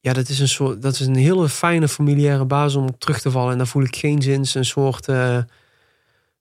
ja, 0.00 0.12
dat 0.12 0.28
is 0.28 0.38
een 0.38 0.48
soort, 0.48 0.82
dat 0.82 0.92
is 0.92 1.00
een 1.06 1.14
hele 1.16 1.48
fijne 1.48 1.88
familiaire 1.88 2.44
basis 2.44 2.74
om 2.74 2.86
op 2.88 3.00
terug 3.00 3.20
te 3.20 3.30
vallen. 3.30 3.52
En 3.52 3.58
daar 3.58 3.66
voel 3.66 3.82
ik 3.82 3.96
geen 3.96 4.22
zins 4.22 4.54
een 4.54 4.64
soort 4.64 5.08
eh, 5.08 5.38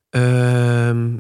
ehm, 0.10 1.18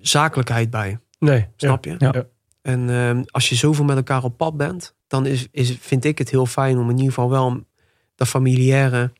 zakelijkheid 0.00 0.70
bij. 0.70 0.98
Nee, 1.20 1.46
Snap 1.56 1.84
je? 1.84 1.94
Ja. 1.98 2.26
En 2.62 2.90
ehm, 2.90 3.22
als 3.26 3.48
je 3.48 3.54
zoveel 3.54 3.84
met 3.84 3.96
elkaar 3.96 4.24
op 4.24 4.36
pad 4.36 4.56
bent, 4.56 4.94
dan 5.06 5.26
is, 5.26 5.46
is, 5.50 5.76
vind 5.80 6.04
ik 6.04 6.18
het 6.18 6.30
heel 6.30 6.46
fijn 6.46 6.78
om 6.78 6.84
in 6.84 6.96
ieder 6.96 7.12
geval 7.12 7.30
wel 7.30 7.64
dat 8.14 8.28
familiaire 8.28 9.12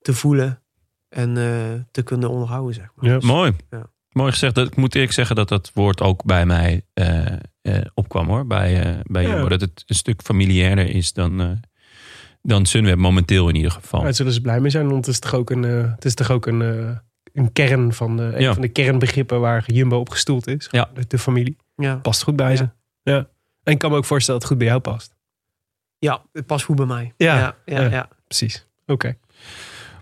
te 0.00 0.12
voelen 0.14 0.62
en 1.08 1.36
eh, 1.36 1.80
te 1.90 2.02
kunnen 2.02 2.30
onderhouden, 2.30 2.74
zeg 2.74 2.90
maar. 2.94 3.10
Ja. 3.10 3.18
mooi. 3.22 3.52
Ja. 3.70 3.90
Mooi 4.12 4.32
gezegd. 4.32 4.54
Dat, 4.54 4.66
ik 4.66 4.76
moet 4.76 4.94
eerlijk 4.94 5.12
zeggen 5.12 5.36
dat 5.36 5.48
dat 5.48 5.70
woord 5.74 6.00
ook 6.00 6.24
bij 6.24 6.46
mij 6.46 6.82
eh, 6.94 7.26
eh, 7.62 7.80
opkwam 7.94 8.26
hoor. 8.28 8.46
Bij, 8.46 8.82
eh, 8.82 9.00
bij 9.02 9.22
Ja. 9.22 9.28
Jumbo. 9.28 9.48
Dat 9.48 9.60
het 9.60 9.82
een 9.86 9.94
stuk 9.94 10.22
familiairder 10.22 10.86
is 10.94 11.12
dan, 11.12 11.60
dan 12.42 12.66
Sunweb 12.66 12.96
momenteel 12.96 13.48
in 13.48 13.54
ieder 13.54 13.70
geval. 13.70 14.02
Daar 14.02 14.14
zullen 14.14 14.32
ze 14.32 14.40
blij 14.40 14.60
mee 14.60 14.70
zijn, 14.70 14.88
want 14.88 15.06
het 15.06 15.14
is 15.14 15.20
toch 15.20 15.34
ook 15.34 15.50
een, 15.50 15.62
het 15.62 16.04
is 16.04 16.14
toch 16.14 16.30
ook 16.30 16.46
een, 16.46 17.00
een 17.38 17.52
kern 17.52 17.92
van 17.92 18.16
de, 18.16 18.22
een 18.22 18.40
Ja. 18.42 18.52
van 18.52 18.62
de 18.62 18.68
kernbegrippen 18.68 19.40
waar 19.40 19.64
Jumbo 19.66 19.98
op 19.98 20.08
gestoeld 20.10 20.46
is. 20.46 20.68
Ja. 20.70 20.90
De, 20.94 21.04
de 21.08 21.18
familie. 21.18 21.56
Ja, 21.76 21.94
Past 21.96 22.22
goed 22.22 22.36
bij 22.36 22.50
Ja. 22.50 22.56
ze. 22.56 22.68
Ja. 23.02 23.28
En 23.62 23.72
ik 23.72 23.78
kan 23.78 23.90
me 23.90 23.96
ook 23.96 24.04
voorstellen 24.04 24.40
dat 24.40 24.48
het 24.50 24.58
goed 24.58 24.68
bij 24.68 24.76
jou 24.78 24.94
past. 24.94 25.14
ja 25.98 26.22
het 26.32 26.46
past 26.46 26.64
goed 26.64 26.76
bij 26.76 26.86
mij. 26.86 27.12
Ja. 27.16 27.36
ja, 27.38 27.54
ja, 27.64 27.80
Ja. 27.82 27.90
ja. 27.90 28.08
Precies. 28.26 28.66
Oké. 28.86 29.16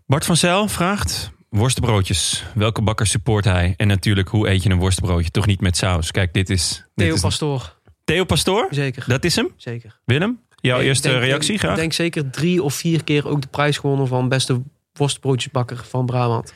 Bart 0.06 0.24
van 0.24 0.36
Zijl 0.36 0.68
vraagt... 0.68 1.30
Worstenbroodjes. 1.48 2.44
Welke 2.54 2.82
bakker 2.82 3.06
support 3.06 3.44
hij? 3.44 3.74
En 3.76 3.86
natuurlijk, 3.86 4.28
hoe 4.28 4.48
eet 4.48 4.62
je 4.62 4.70
een 4.70 4.78
worstenbroodje? 4.78 5.30
Toch 5.30 5.46
niet 5.46 5.60
met 5.60 5.76
saus. 5.76 6.10
Kijk, 6.10 6.32
dit 6.32 6.50
is... 6.50 6.76
dit 6.94 7.06
Theo 7.06 7.14
is 7.14 7.20
Pastoor, 7.20 7.78
Theo 8.04 8.24
Pastoor? 8.24 8.66
zeker. 8.70 9.04
Dat 9.06 9.24
is 9.24 9.36
hem? 9.36 9.48
zeker. 9.56 9.98
Willem? 10.04 10.40
Jouw 10.56 10.78
Ik 10.80 10.84
eerste 10.86 11.08
denk- 11.08 11.20
reactie 11.20 11.48
denk- 11.48 11.58
graag? 11.60 11.72
Ik 11.72 11.78
denk 11.78 11.92
zeker 11.92 12.30
drie 12.30 12.62
of 12.62 12.74
vier 12.74 13.04
keer 13.04 13.28
ook 13.28 13.40
de 13.42 13.48
prijs 13.48 13.78
gewonnen 13.78 14.06
van 14.06 14.28
beste 14.28 14.62
worstbroodjesbakker 14.92 15.76
van 15.84 16.06
Brabant. 16.06 16.54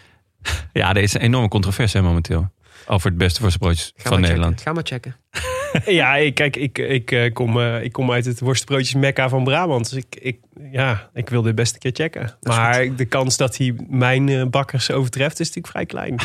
Ja, 0.72 0.90
er 0.94 1.02
is 1.02 1.14
een 1.14 1.20
enorme 1.20 1.48
controverse 1.48 1.96
hè, 1.96 2.02
momenteel. 2.02 2.50
Over 2.86 3.08
het 3.08 3.18
beste 3.18 3.40
worstenbroodjes 3.40 3.92
Ga 3.96 4.02
van 4.02 4.10
maar 4.12 4.20
Nederland. 4.20 4.50
Checken. 4.60 4.64
Ga 4.66 4.72
maar 4.72 4.84
checken. 4.86 5.16
Ja, 5.86 6.16
ik, 6.16 6.34
kijk, 6.34 6.56
ik, 6.56 6.78
ik, 6.78 7.10
eh, 7.12 7.32
kom, 7.32 7.60
eh, 7.60 7.82
ik 7.82 7.92
kom 7.92 8.12
uit 8.12 8.24
het 8.24 8.40
worstbroodjes 8.40 8.94
Mekka 8.94 9.28
van 9.28 9.44
Brabant. 9.44 9.90
Dus 9.90 9.98
ik, 9.98 10.16
ik, 10.20 10.38
ja, 10.72 11.10
ik 11.14 11.28
wil 11.28 11.42
dit 11.42 11.54
best 11.54 11.72
een 11.74 11.78
keer 11.78 11.90
checken. 11.94 12.36
Maar 12.42 12.96
de 12.96 13.04
kans 13.04 13.36
dat 13.36 13.56
hij 13.56 13.74
mijn 13.88 14.28
eh, 14.28 14.44
bakkers 14.46 14.90
overtreft 14.90 15.40
is 15.40 15.46
natuurlijk 15.46 15.66
vrij 15.74 15.86
klein. 15.86 16.16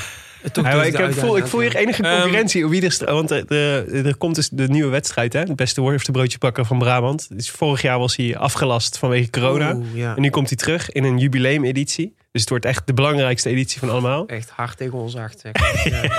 Toch 0.51 0.65
Ja, 0.65 0.83
dus 0.83 0.87
ik 0.87 1.13
voel, 1.13 1.37
ik 1.37 1.45
voel 1.47 1.59
hier 1.61 1.75
enige 1.75 2.03
Ehm, 2.03 2.19
concurrentie. 2.21 2.65
op 2.65 2.73
er, 2.73 2.91
sta- 2.91 3.13
want 3.13 3.31
er, 3.31 3.51
er, 3.51 4.05
er 4.05 4.15
komt 4.17 4.35
dus 4.35 4.49
de 4.49 4.67
nieuwe 4.67 4.89
wedstrijd, 4.89 5.33
hè? 5.33 5.39
Het 5.39 5.55
beste 5.55 5.81
worstenbroodjesbakker 5.81 6.65
van 6.65 6.77
Brabant. 6.79 7.27
Dus 7.37 7.51
vorig 7.51 7.81
jaar 7.81 7.99
was 7.99 8.15
hij 8.15 8.37
afgelast 8.37 8.97
vanwege 8.97 9.29
corona. 9.29 9.73
Oeh, 9.75 9.85
ja. 9.95 10.15
En 10.15 10.21
nu 10.21 10.29
komt 10.29 10.47
hij 10.49 10.57
terug 10.57 10.91
in 10.91 11.03
een 11.03 11.17
jubileumeditie. 11.17 12.15
Dus 12.35 12.43
het 12.43 12.53
wordt 12.53 12.65
echt 12.65 12.87
de 12.87 12.93
belangrijkste 12.93 13.49
editie 13.49 13.79
van 13.79 13.89
allemaal. 13.89 14.27
Echt 14.27 14.49
hard 14.49 14.77
tegen 14.77 14.93
ons. 14.97 15.13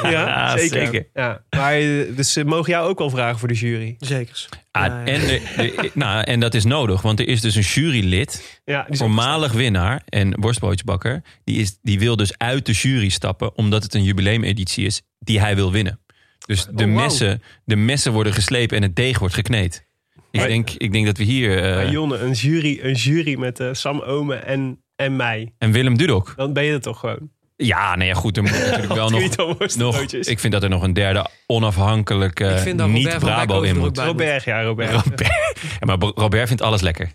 Ja, 0.03 0.11
Ja, 0.11 0.59
zeker. 0.59 1.07
Ja. 1.15 1.43
Maar, 1.51 1.73
eh, 1.75 2.17
dus 2.17 2.33
ze 2.33 2.45
mogen 2.45 2.71
jou 2.73 2.89
ook 2.89 2.99
wel 2.99 3.11
vragen 3.11 3.39
voor 3.39 3.49
de 3.49 3.55
jury. 3.55 3.95
Zekers. 3.99 4.49
Ah, 4.71 4.87
Ja, 4.87 4.99
ja. 4.99 5.05
En, 5.05 5.21
de- 5.21 5.41
de- 5.57 5.91
nou, 5.95 6.23
en 6.25 6.41
dat 6.41 6.55
is 6.55 6.65
nodig, 6.65 7.03
want 7.03 7.21
er 7.21 7.29
is 7.29 7.41
dus 7.41 7.55
een 7.55 7.63
jurylid, 7.63 8.61
Ja, 8.65 8.87
voormalig 8.91 9.53
winnaar 9.53 10.03
en 10.09 10.41
worstbroodjesbakker. 10.41 11.23
Die, 11.45 11.59
is, 11.61 11.79
die 11.83 11.99
wil 11.99 12.17
dus 12.17 12.39
uit 12.39 12.67
de 12.67 12.73
jury 12.73 13.09
stappen, 13.09 13.57
omdat 13.57 13.83
het 13.83 13.95
een 13.95 14.05
jubileumeditie 14.05 14.87
is 14.87 15.03
die 15.19 15.41
hij 15.41 15.55
wil 15.55 15.73
winnen. 15.73 16.01
Dus 16.47 16.65
de, 16.65 16.71
Oh, 16.73 16.79
wow. 16.91 16.95
messen, 16.95 17.43
de 17.65 17.77
messen 17.77 18.13
worden 18.13 18.33
geslepen 18.33 18.77
en 18.77 18.83
het 18.83 18.97
deeg 18.97 19.19
wordt 19.19 19.35
gekneed. 19.35 19.87
Ik, 20.31 20.41
Maar- 20.41 20.49
denk, 20.49 20.71
ik 20.71 20.93
denk 20.93 21.07
dat 21.07 21.17
we 21.17 21.25
hier... 21.25 21.63
eh, 21.63 21.91
Jonne, 21.91 22.19
een 22.19 22.33
jury, 22.33 22.79
een 22.83 22.95
jury 22.95 23.39
met 23.39 23.61
eh, 23.61 23.69
Sam 23.73 24.01
Omen 24.01 24.47
en, 24.47 24.81
en 24.97 25.17
mij. 25.17 25.53
en 25.59 25.73
Willem 25.73 25.97
Dudok. 25.97 26.33
Dan 26.37 26.53
ben 26.53 26.65
je 26.65 26.73
er 26.73 26.81
toch 26.81 26.99
gewoon. 27.01 27.31
Ja, 27.57 27.95
nou 27.95 28.09
ja, 28.09 28.15
goed. 28.15 28.37
Er 28.37 28.43
moet 28.43 28.53
natuurlijk 28.53 28.93
wel 28.95 29.11
nog, 29.19 29.77
nog... 29.77 30.01
Ik 30.03 30.39
vind 30.41 30.53
dat 30.53 30.63
er 30.63 30.69
nog 30.69 30.83
een 30.83 30.93
derde 30.93 31.27
onafhankelijke 31.47 32.63
van 32.77 32.93
niet-Brabo 32.93 33.63
in 33.63 33.77
moet. 33.79 33.99
Robert, 33.99 34.45
ja, 34.45 34.63
Robert. 34.63 34.91
Robert. 34.91 35.21
Ja, 35.81 35.87
maar 35.97 35.97
Robert 36.15 36.47
vindt 36.47 36.63
alles 36.63 36.81
lekker. 36.81 37.11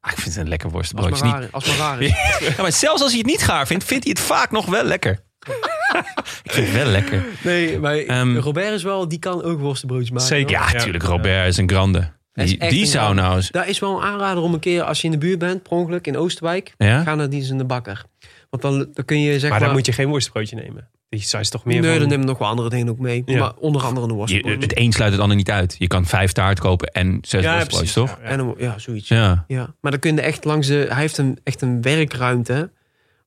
Ah, 0.00 0.12
ik 0.12 0.18
vind 0.18 0.34
het 0.34 0.36
een 0.36 0.48
lekker 0.48 0.66
Als 0.66 0.76
worstenbroodje. 0.76 1.24
maar 1.24 1.40
Niet- 1.40 1.52
als 1.52 1.66
maar 1.66 1.76
waar 1.76 2.00
is. 2.02 2.10
Ja, 2.56 2.62
maar 2.62 2.72
zelfs 2.72 3.02
als 3.02 3.10
hij 3.10 3.18
het 3.18 3.26
niet 3.30 3.42
gaar 3.42 3.66
vindt, 3.66 3.84
vindt 3.84 4.04
hij 4.04 4.12
het 4.16 4.24
vaak 4.26 4.50
nog 4.50 4.66
wel 4.66 4.84
lekker. 4.84 5.24
ik 6.42 6.52
vind 6.52 6.66
het 6.66 6.76
wel 6.76 6.86
lekker. 6.86 7.24
Nee, 7.42 7.78
maar 7.78 7.96
Ehm, 7.96 8.36
Robert 8.36 8.72
is 8.72 8.82
wel, 8.82 9.08
die 9.08 9.18
kan 9.18 9.42
ook 9.42 9.60
worstenbroodjes 9.60 10.10
maken. 10.10 10.26
Zeker. 10.26 10.56
hoor. 10.58 10.66
Ja, 10.66 10.72
natuurlijk. 10.72 11.04
Robert 11.04 11.46
is 11.46 11.56
een 11.56 11.68
grande. 11.70 12.12
Die, 12.44 12.86
zou 12.86 13.14
nou 13.14 13.36
eens... 13.36 13.50
Daar 13.50 13.68
is 13.68 13.78
wel 13.78 13.96
een 13.96 14.02
aanrader 14.02 14.42
om 14.42 14.54
een 14.54 14.60
keer, 14.60 14.82
als 14.82 15.00
je 15.00 15.04
in 15.06 15.12
de 15.12 15.18
buurt 15.18 15.38
bent, 15.38 15.62
per 15.62 15.72
ongeluk 15.72 16.06
in 16.06 16.16
Oosterwijk, 16.16 16.74
Ja? 16.76 17.02
ga 17.02 17.14
naar 17.14 17.30
die 17.30 17.48
in 17.48 17.58
de 17.58 17.64
bakker. 17.64 18.04
Want 18.50 18.62
dan, 18.62 18.88
dan 18.92 19.04
kun 19.04 19.20
je 19.20 19.32
zeg 19.32 19.40
Maar 19.42 19.50
maar... 19.50 19.60
dan 19.68 19.76
moet 19.76 19.86
je 19.86 19.92
geen 19.92 20.08
worstenbroodje 20.08 20.56
nemen. 20.56 20.88
Die 21.08 21.20
is 21.20 21.50
toch 21.50 21.64
meer 21.64 21.80
nee, 21.80 21.90
van... 21.90 21.98
dan 21.98 22.08
nemen 22.08 22.24
we 22.24 22.30
nog 22.30 22.38
wel 22.38 22.48
andere 22.48 22.68
dingen 22.68 22.88
ook 22.88 22.98
mee. 22.98 23.22
Ja. 23.26 23.38
Maar 23.38 23.52
onder 23.54 23.82
andere 23.82 24.06
een 24.06 24.10
Je, 24.12 24.16
worstenbroodje. 24.16 24.60
het 24.60 24.78
een 24.78 24.92
sluit 24.92 25.12
het 25.12 25.20
ander 25.20 25.36
niet 25.36 25.50
uit. 25.50 25.76
Je 25.78 25.86
kan 25.86 26.06
vijf 26.06 26.32
taart 26.32 26.60
kopen 26.60 26.92
en 26.92 27.18
zes 27.22 27.42
ja, 27.42 27.52
worstbroodjes, 27.54 27.92
precies, 27.92 28.12
toch? 28.12 28.18
ja, 28.22 28.24
ja. 28.24 28.30
En 28.30 28.38
een, 28.38 28.54
ja, 28.58 28.78
zoiets. 28.78 29.08
Ja. 29.08 29.44
Ja, 29.46 29.74
maar 29.80 29.90
dan 29.90 30.00
kun 30.00 30.14
je 30.14 30.20
echt 30.20 30.44
langs 30.44 30.66
de... 30.66 30.86
Hij 30.88 31.00
heeft 31.00 31.18
een, 31.18 31.38
echt 31.42 31.62
een 31.62 31.82
werkruimte, 31.82 32.70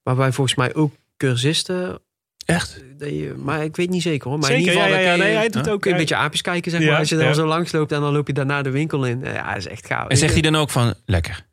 waarbij 0.03 0.31
volgens 0.31 0.56
mij 0.56 0.76
ook 0.76 0.95
cursisten... 1.18 1.99
Echt? 2.56 2.84
Maar 3.38 3.64
ik 3.64 3.76
weet 3.76 3.90
niet 3.90 4.02
zeker 4.02 4.30
hoor. 4.30 4.40
Maar 4.40 4.50
Zeker, 4.50 4.64
in 4.66 4.70
ieder 4.74 4.88
ja, 4.88 4.88
geval 4.96 5.04
ja, 5.04 5.10
ja. 5.12 5.16
kun 5.16 5.24
Nee, 5.24 5.32
je, 5.32 5.38
hij 5.38 5.50
doet 5.50 5.70
ook... 5.70 5.82
kun 5.82 5.90
je 5.90 5.90
een 5.90 5.90
hij- 5.90 6.00
beetje 6.00 6.16
aapjes 6.16 6.42
kijken, 6.42 6.72
zeg 6.72 6.82
Ja, 6.82 6.88
maar. 6.90 7.00
Als 7.00 7.10
je 7.10 7.16
dan 7.16 7.26
ja. 7.26 7.34
zo 7.34 7.46
langs 7.46 7.72
loopt 7.72 7.92
en 7.92 8.02
dan 8.02 8.14
loop 8.14 8.28
je 8.28 8.34
daarna 8.34 8.62
de 8.62 8.70
winkel 8.70 9.06
in. 9.06 9.20
Ja, 9.24 9.48
dat 9.48 9.58
is 9.58 9.68
echt 9.68 9.86
gaaf. 9.88 10.08
En 10.08 10.18
zegt 10.18 10.34
hij 10.34 10.42
dan 10.42 10.56
ook 10.56 10.70
van, 10.70 10.94
lekker. 11.06 11.46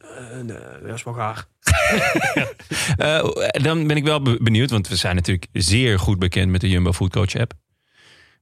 Eh, 0.00 0.08
nee, 0.42 0.56
dat 0.86 0.94
is 0.94 1.02
wel 1.02 1.14
gaar. 1.14 1.44
Eh, 2.96 3.28
dan 3.52 3.86
ben 3.86 3.96
ik 3.96 4.04
wel 4.04 4.22
be- 4.22 4.38
benieuwd, 4.40 4.70
want 4.70 4.88
we 4.88 4.96
zijn 4.96 5.14
natuurlijk 5.14 5.46
zeer 5.52 5.98
goed 5.98 6.18
bekend 6.18 6.50
met 6.50 6.60
de 6.60 6.68
Jumbo 6.68 6.92
Food 6.92 7.10
Coach 7.10 7.36
app. 7.36 7.52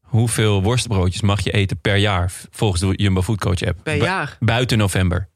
Hoeveel 0.00 0.62
worstbroodjes 0.62 1.20
mag 1.22 1.40
je 1.40 1.50
eten 1.50 1.80
per 1.80 1.96
jaar 1.96 2.32
volgens 2.50 2.80
de 2.80 2.92
Jumbo 2.96 3.22
Food 3.22 3.38
Coach 3.38 3.62
app? 3.64 3.78
Per 3.82 3.98
Bu- 3.98 4.04
jaar. 4.04 4.36
Buiten 4.40 4.78
november. 4.78 5.28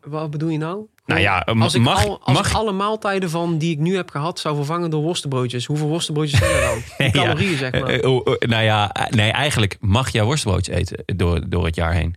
Wat 0.00 0.30
bedoel 0.30 0.48
je 0.48 0.58
nou? 0.58 0.86
Nou 1.06 1.20
ja, 1.20 1.44
eh, 1.44 1.60
als 1.60 1.74
ik, 1.74 1.82
mag, 1.82 2.06
al, 2.06 2.20
als 2.22 2.36
mag, 2.36 2.48
ik 2.48 2.54
alle 2.54 2.72
maaltijden 2.72 3.30
van 3.30 3.58
die 3.58 3.72
ik 3.72 3.78
nu 3.78 3.96
heb 3.96 4.10
gehad 4.10 4.38
zou 4.38 4.56
vervangen 4.56 4.90
door 4.90 5.02
worstenbroodjes, 5.02 5.66
hoeveel 5.66 5.88
worstenbroodjes 5.88 6.38
zijn 6.38 6.50
er 6.50 6.60
dan? 6.60 6.82
Ja. 7.06 7.10
calorieën, 7.10 7.56
zeg 7.56 7.72
maar. 7.72 7.82
Eh, 7.82 8.04
eh, 8.04 8.10
oh, 8.10 8.26
nou 8.38 8.62
ja, 8.62 8.96
nee, 9.10 9.30
eigenlijk 9.30 9.76
mag 9.80 10.10
jij 10.10 10.24
worstbroodjes 10.24 10.76
eten 10.76 11.16
door, 11.16 11.48
door 11.48 11.64
het 11.64 11.74
jaar 11.74 11.92
heen. 11.92 12.16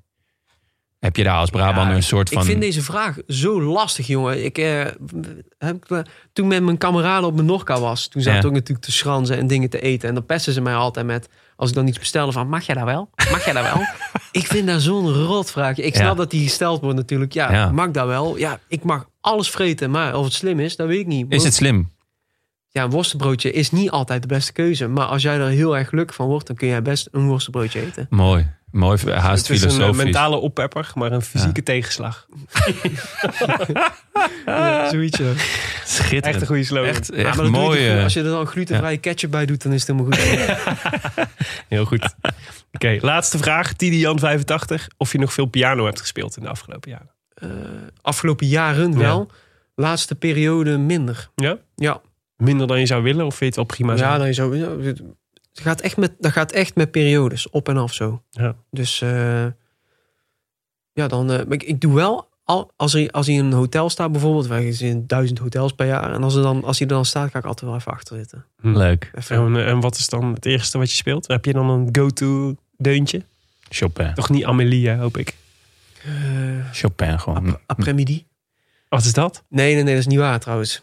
Heb 1.00 1.16
je 1.16 1.24
daar 1.24 1.38
als 1.38 1.50
Brabander 1.50 1.90
Ja, 1.90 1.96
een 1.96 2.04
soort 2.04 2.30
van... 2.30 2.42
Ik 2.42 2.48
vind 2.48 2.62
deze 2.62 2.82
vraag 2.82 3.18
zo 3.28 3.62
lastig, 3.62 4.08
jongen. 4.08 4.46
Ik, 4.46 4.56
heb, 4.56 4.98
toen 6.34 6.48
met 6.48 6.64
mijn 6.64 6.78
kameraden 6.78 7.28
op 7.28 7.34
mijn 7.36 7.46
Norca 7.46 7.80
was, 7.80 8.08
toen 8.08 8.22
zaten 8.22 8.42
Ja. 8.42 8.48
ook 8.48 8.54
natuurlijk 8.54 8.86
te 8.86 8.92
schranzen 8.92 9.38
en 9.38 9.48
dingen 9.48 9.70
te 9.70 9.82
eten. 9.82 10.10
En 10.10 10.16
dan 10.16 10.26
pesten 10.26 10.54
ze 10.54 10.62
mij 10.62 10.76
altijd 10.76 11.06
met, 11.06 11.30
als 11.56 11.70
ik 11.70 11.76
dan 11.76 11.88
iets 11.88 12.00
bestelde 12.00 12.32
van, 12.32 12.48
mag 12.50 12.66
jij 12.66 12.76
dat 12.76 12.84
wel? 12.84 13.10
Mag 13.32 13.46
jij 13.46 13.54
dat 13.54 13.64
wel? 13.74 13.82
ik 14.42 14.48
vind 14.48 14.68
dat 14.68 14.82
zo'n 14.82 15.14
rotvraag. 15.14 15.78
Ik 15.78 15.96
snap 15.96 16.08
Ja. 16.08 16.14
dat 16.14 16.32
die 16.32 16.44
gesteld 16.44 16.82
wordt 16.82 16.96
natuurlijk. 16.98 17.34
Ja, 17.34 17.52
Ja. 17.52 17.72
mag 17.72 17.92
dat 17.92 18.08
wel? 18.08 18.38
Ja, 18.38 18.60
ik 18.68 18.84
mag 18.84 19.10
alles 19.22 19.50
vreten, 19.50 19.92
maar 19.92 20.16
of 20.18 20.24
het 20.26 20.34
slim 20.34 20.60
is, 20.60 20.76
dat 20.76 20.88
weet 20.88 21.00
ik 21.00 21.08
niet. 21.08 21.26
Is 21.30 21.44
het 21.44 21.54
slim? 21.54 21.94
Ja, 22.70 22.84
een 22.84 22.90
worstenbroodje 22.90 23.52
is 23.52 23.72
niet 23.72 23.90
altijd 23.92 24.22
de 24.22 24.28
beste 24.28 24.52
keuze. 24.54 24.88
Maar 24.88 25.06
als 25.06 25.22
jij 25.22 25.38
er 25.40 25.48
heel 25.48 25.78
erg 25.78 25.90
gelukkig 25.90 26.16
van 26.16 26.28
wordt, 26.28 26.48
dan 26.48 26.56
kun 26.56 26.68
jij 26.68 26.82
best 26.82 27.08
een 27.12 27.28
worstenbroodje 27.28 27.82
eten. 27.82 28.08
Mooi. 28.10 28.48
Mooi, 28.76 29.12
haast 29.12 29.48
Het 29.48 29.56
is 29.58 29.62
een 29.64 29.70
eh, 29.70 29.74
filosofisch. 29.76 30.04
mentale 30.04 30.36
oppepper, 30.38 30.92
maar 30.96 31.12
een 31.12 31.22
fysieke 31.22 31.64
tegenslag. 31.64 32.28
Zoiets. 34.92 35.18
ja. 35.18 35.32
Schitterend. 35.86 36.26
Echt 36.26 36.42
een 36.42 36.48
goede 36.48 36.64
slogan. 36.64 36.90
Echt, 36.90 37.12
Ja, 37.16 37.34
mooi. 37.50 37.88
eh, 37.90 38.04
als 38.04 38.14
je 38.14 38.20
er 38.20 38.30
dan 38.30 38.46
glutenvrije 38.46 38.98
ketchup 38.98 39.32
bij 39.32 39.46
doet, 39.46 39.64
dan 39.64 39.74
is 39.74 39.88
het 39.88 39.98
helemaal 39.98 40.20
goed. 40.20 41.28
Heel 41.70 41.86
goed. 41.86 42.16
Oké, 42.72 42.98
laatste 43.02 43.38
vraag. 43.38 43.74
Tidian 43.74 44.20
85. 44.20 44.88
Of 44.98 45.12
je 45.12 45.18
nog 45.20 45.34
veel 45.34 45.46
piano 45.46 45.86
hebt 45.86 46.00
gespeeld 46.00 46.38
in 46.38 46.44
de 46.44 46.50
afgelopen 46.50 46.90
jaren? 46.92 47.10
Eh, 47.34 47.50
afgelopen 48.02 48.48
jaren 48.48 48.98
wel. 48.98 49.32
Laatste 49.76 50.16
periode 50.16 50.78
minder. 50.78 51.30
Ja? 51.36 51.58
Ja, 51.76 52.02
Minder 52.38 52.68
dan 52.68 52.80
je 52.80 52.86
zou 52.86 53.04
willen? 53.04 53.26
Of 53.26 53.36
vind 53.36 53.56
je 53.56 53.62
het 53.62 53.70
wel 53.70 53.78
prima 53.78 53.96
ja 54.10 54.18
dan 54.18 54.28
je 54.28 54.34
zo. 54.34 54.50
Het 55.56 55.64
gaat 55.64 55.82
echt 55.82 55.98
met, 55.98 56.14
dat 56.20 56.32
gaat 56.32 56.52
echt 56.52 56.76
met 56.76 56.92
periodes, 56.92 57.50
op 57.50 57.70
en 57.70 57.78
af 57.78 57.94
zo. 57.94 58.24
Ja. 58.30 58.56
Dus 58.72 59.02
eh, 59.02 59.46
ja, 60.94 61.08
dan. 61.08 61.32
eh, 61.32 61.38
maar 61.38 61.54
ik, 61.54 61.64
ik 61.64 61.82
doe 61.82 61.94
wel. 61.94 62.28
Al, 62.44 62.72
als, 62.76 62.94
er, 62.94 63.10
als 63.12 63.26
hij 63.28 63.36
in 63.36 63.46
een 63.46 63.52
hotel 63.54 63.90
staat 63.90 64.12
bijvoorbeeld, 64.12 64.48
wij 64.48 64.72
zien 64.72 65.08
duizend 65.08 65.40
hotels 65.40 65.72
per 65.74 65.86
jaar. 65.88 66.14
En 66.14 66.24
als, 66.24 66.36
er 66.36 66.42
dan, 66.42 66.64
als 66.64 66.80
hij 66.80 66.88
er 66.88 66.94
dan 66.94 67.06
staat, 67.06 67.32
ga 67.32 67.40
ik 67.40 67.46
altijd 67.46 67.70
wel 67.72 67.80
even 67.80 67.92
achter 67.92 68.18
zitten. 68.18 68.46
Leuk. 68.62 69.12
Even, 69.16 69.36
En, 69.56 69.66
en 69.66 69.80
wat 69.80 69.96
is 69.98 70.10
dan 70.10 70.34
het 70.34 70.46
eerste 70.46 70.78
wat 70.78 70.90
je 70.92 70.96
speelt? 70.98 71.28
Heb 71.28 71.46
je 71.46 71.54
dan 71.54 71.70
een 71.70 71.90
go-to 71.92 72.56
deuntje? 72.78 73.22
Chopin. 73.70 74.14
Toch 74.14 74.30
niet 74.30 74.46
Amelie, 74.46 74.88
hè, 74.88 74.96
hoop 74.98 75.18
ik. 75.18 75.36
eh, 76.04 76.12
Chopin 76.72 77.20
gewoon. 77.20 77.58
après-midi. 77.66 78.26
Wat 78.90 79.04
is 79.06 79.14
dat? 79.14 79.44
Nee, 79.50 79.74
nee, 79.74 79.84
nee, 79.84 79.94
dat 79.94 80.02
is 80.04 80.08
niet 80.10 80.20
waar 80.20 80.40
trouwens. 80.40 80.82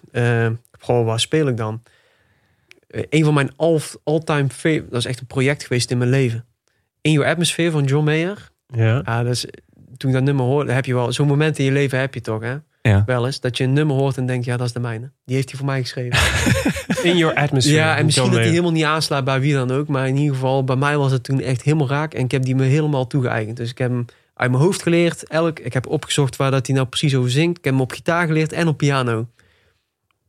Goh, 0.81 1.05
waar 1.07 1.21
speel 1.21 1.47
ik 1.49 1.57
dan? 1.57 1.83
Eh, 2.93 3.03
een 3.09 3.25
van 3.25 3.35
mijn 3.35 3.51
all- 3.57 3.81
all-time 4.05 4.49
favorite... 4.49 4.89
Dat 4.91 4.99
is 4.99 5.07
echt 5.07 5.21
een 5.21 5.27
project 5.27 5.63
geweest 5.63 5.91
in 5.91 5.99
mijn 5.99 6.11
leven. 6.11 6.45
In 7.01 7.13
Your 7.13 7.29
Atmosphere 7.31 7.71
van 7.71 7.85
John 7.85 8.05
Mayer. 8.05 8.51
Ja. 8.67 9.23
Dat 9.23 9.33
is, 9.33 9.47
toen 9.97 10.11
ik 10.11 10.17
dat 10.17 10.25
nummer 10.25 10.45
hoorde, 10.45 10.73
heb 10.73 10.85
je 10.85 10.95
wel... 10.95 11.13
Zo'n 11.13 11.27
moment 11.27 11.59
in 11.59 11.65
je 11.65 11.73
leven 11.73 11.99
heb 11.99 12.15
je 12.15 12.21
toch, 12.21 12.43
hè? 12.43 12.57
Ja. 12.83 13.03
Wel 13.07 13.27
eens. 13.27 13.41
Dat 13.41 13.57
je 13.57 13.65
een 13.65 13.73
nummer 13.73 13.97
hoort 13.97 14.17
en 14.17 14.27
denkt, 14.27 14.45
ja, 14.45 14.57
dat 14.57 14.67
is 14.67 14.73
de 14.73 14.81
mijne. 14.81 15.13
Die 15.25 15.37
heeft 15.37 15.49
hij 15.49 15.59
voor 15.59 15.67
mij 15.67 15.81
geschreven. 15.81 16.19
In 17.11 17.17
your 17.17 17.37
atmosphere. 17.37 17.77
ja, 17.77 17.97
en 17.97 18.05
misschien 18.05 18.25
John 18.25 18.37
dat 18.37 18.45
hij 18.45 18.53
helemaal 18.53 18.73
niet 18.73 18.85
aanslaat 18.85 19.25
bij 19.25 19.41
wie 19.41 19.53
dan 19.53 19.71
ook. 19.71 19.89
Maar 19.89 20.09
in 20.09 20.17
ieder 20.17 20.35
geval, 20.35 20.65
bij 20.65 20.77
mij 20.77 20.97
was 20.97 21.13
het 21.13 21.23
toen 21.23 21.41
echt 21.41 21.63
helemaal 21.63 21.89
raak. 21.89 22.15
En 22.15 22.25
ik 22.25 22.31
heb 22.31 22.43
die 22.43 22.55
me 22.55 22.65
helemaal 22.65 23.07
toegeëigend. 23.07 23.57
Dus 23.57 23.71
ik 23.71 23.79
heb 23.79 23.91
hem 23.91 24.05
uit 24.35 24.51
mijn 24.51 24.63
hoofd 24.63 24.83
geleerd. 24.83 25.29
Elk, 25.29 25.59
ik 25.59 25.73
heb 25.73 25.87
opgezocht 25.87 26.37
waar 26.37 26.51
dat 26.51 26.67
hij 26.67 26.77
nou 26.77 26.89
precies 26.89 27.15
over 27.15 27.31
zingt. 27.31 27.59
Ik 27.59 27.65
heb 27.65 27.73
hem 27.73 27.83
op 27.83 27.93
gitaar 27.93 28.27
geleerd 28.27 28.53
en 28.53 28.69
op 28.69 28.77
piano. 28.77 29.29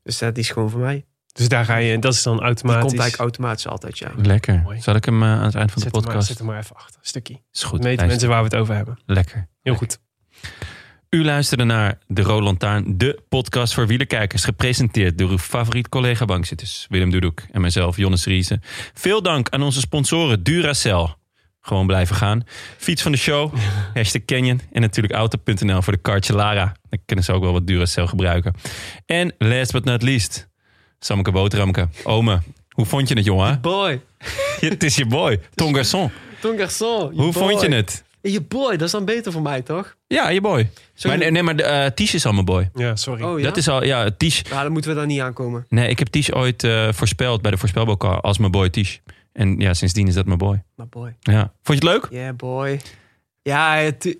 Dus 0.03 0.17
dat 0.17 0.37
is 0.37 0.49
gewoon 0.49 0.69
voor 0.69 0.79
mij. 0.79 1.05
Dus 1.33 1.47
daar 1.47 1.65
ga 1.65 1.75
je, 1.75 1.99
dat 1.99 2.13
is 2.13 2.23
dan 2.23 2.35
Die 2.35 2.45
automatisch. 2.45 2.81
komt 2.81 2.99
eigenlijk 2.99 3.29
automatisch 3.29 3.67
altijd, 3.67 3.97
ja. 3.97 4.11
Lekker. 4.15 4.61
Mooi. 4.63 4.81
Zal 4.81 4.95
ik 4.95 5.05
hem 5.05 5.23
eh, 5.23 5.29
aan 5.29 5.43
het 5.43 5.55
eind 5.55 5.71
van 5.71 5.81
de 5.81 5.87
hem 5.87 5.91
maar, 5.93 6.03
podcast? 6.03 6.27
zet 6.27 6.37
hem 6.37 6.47
maar 6.47 6.57
even 6.59 6.75
achter. 6.75 6.99
Een 6.99 7.07
stukje. 7.07 7.41
Is 7.51 7.63
goed. 7.63 7.81
Dan 7.81 7.87
weten 7.89 7.97
Hij 7.97 8.05
is 8.05 8.11
mensen 8.11 8.29
waar 8.29 8.37
we 8.37 8.43
het 8.43 8.55
over 8.55 8.75
hebben. 8.75 8.99
Lekker. 9.05 9.47
Heel 9.61 9.75
goed. 9.75 9.99
U 11.09 11.23
luisterde 11.23 11.63
naar 11.63 11.97
De 12.07 12.21
Rode 12.21 12.43
Lantaarn, 12.43 12.97
de 12.97 13.21
podcast 13.29 13.73
voor 13.73 13.87
wielerkijkers. 13.87 14.43
Gepresenteerd 14.43 15.17
door 15.17 15.29
uw 15.29 15.37
favoriet 15.37 15.89
collega 15.89 16.25
bankzitters 16.25 16.85
Willem 16.89 17.09
Dudok 17.09 17.41
en 17.51 17.61
mijzelf, 17.61 17.97
Jonnes 17.97 18.25
Riese. 18.25 18.59
Veel 18.93 19.21
dank 19.21 19.49
aan 19.49 19.61
onze 19.61 19.79
sponsoren 19.79 20.43
Duracell. 20.43 21.15
Gewoon 21.61 21.87
blijven 21.87 22.15
gaan. 22.15 22.43
Fiets 22.77 23.01
van 23.01 23.11
de 23.11 23.17
show, 23.17 23.53
hashtag 23.93 24.25
Canyon. 24.25 24.61
En 24.71 24.81
natuurlijk 24.81 25.13
auto.nl 25.13 25.81
voor 25.81 25.93
de 25.93 25.99
kartje 25.99 26.33
Lara. 26.33 26.75
Dan 26.89 26.99
kunnen 27.05 27.25
ze 27.25 27.31
ook 27.31 27.43
wel 27.43 27.53
wat 27.53 27.67
Duracell 27.67 28.07
gebruiken. 28.07 28.53
En 29.05 29.33
last 29.37 29.71
but 29.71 29.83
not 29.83 30.01
least, 30.01 30.49
Sammeke 31.03 31.31
Boterhamke. 31.31 31.87
Ome, 32.03 32.41
hoe 32.69 32.85
vond 32.85 33.07
je 33.09 33.15
het 33.15 33.25
jongen? 33.25 33.61
Boy. 33.61 34.01
Het 34.59 34.83
is 34.83 34.95
je 34.95 35.05
boy, 35.05 35.39
Ton 35.55 35.75
Garçon. 35.75 36.11
Ton 36.41 36.57
Garçon. 36.57 37.13
Hoe 37.15 37.33
vond 37.33 37.61
je 37.61 37.69
het? 37.69 38.03
Je 38.21 38.41
boy, 38.41 38.71
dat 38.71 38.81
is 38.81 38.91
dan 38.91 39.05
beter 39.05 39.31
voor 39.31 39.41
mij, 39.41 39.61
toch? 39.61 39.95
Ja, 40.07 40.29
je 40.29 40.41
boy. 40.41 40.69
Maar, 41.03 41.31
nee, 41.31 41.43
maar 41.43 41.55
de, 41.55 41.63
eh, 41.63 41.91
Ties 41.91 42.13
is 42.13 42.25
al 42.25 42.33
mijn 42.33 42.45
boy. 42.45 42.69
Ja, 42.73 42.95
sorry. 42.95 43.23
Oh 43.23 43.39
ja? 43.39 43.45
Dat 43.45 43.57
is 43.57 43.67
al, 43.67 43.83
ja, 43.83 44.09
Ties. 44.17 44.41
Ja, 44.49 44.63
dan 44.63 44.71
moeten 44.71 44.91
we 44.91 44.97
daar 44.97 45.05
niet 45.05 45.19
aankomen. 45.19 45.65
Nee, 45.69 45.89
ik 45.89 45.99
heb 45.99 46.07
Ties 46.07 46.33
ooit 46.33 46.63
eh, 46.63 46.87
voorspeld 46.91 47.41
bij 47.41 47.51
de 47.51 47.57
voorspelbokaal 47.57 48.21
als 48.21 48.37
mijn 48.37 48.51
boy 48.51 48.69
Ties. 48.69 49.01
En 49.33 49.59
ja, 49.59 49.73
sindsdien 49.73 50.07
is 50.07 50.13
dat 50.13 50.25
mijn 50.25 50.37
boy. 50.37 50.63
Maar 50.75 50.87
boy. 50.87 51.15
Ja. 51.19 51.53
Vond 51.63 51.83
je 51.83 51.89
het 51.89 52.01
leuk? 52.01 52.07
Yeah, 52.11 52.35
boy. 52.35 52.79
Ja, 53.41 53.75
het, 53.75 54.17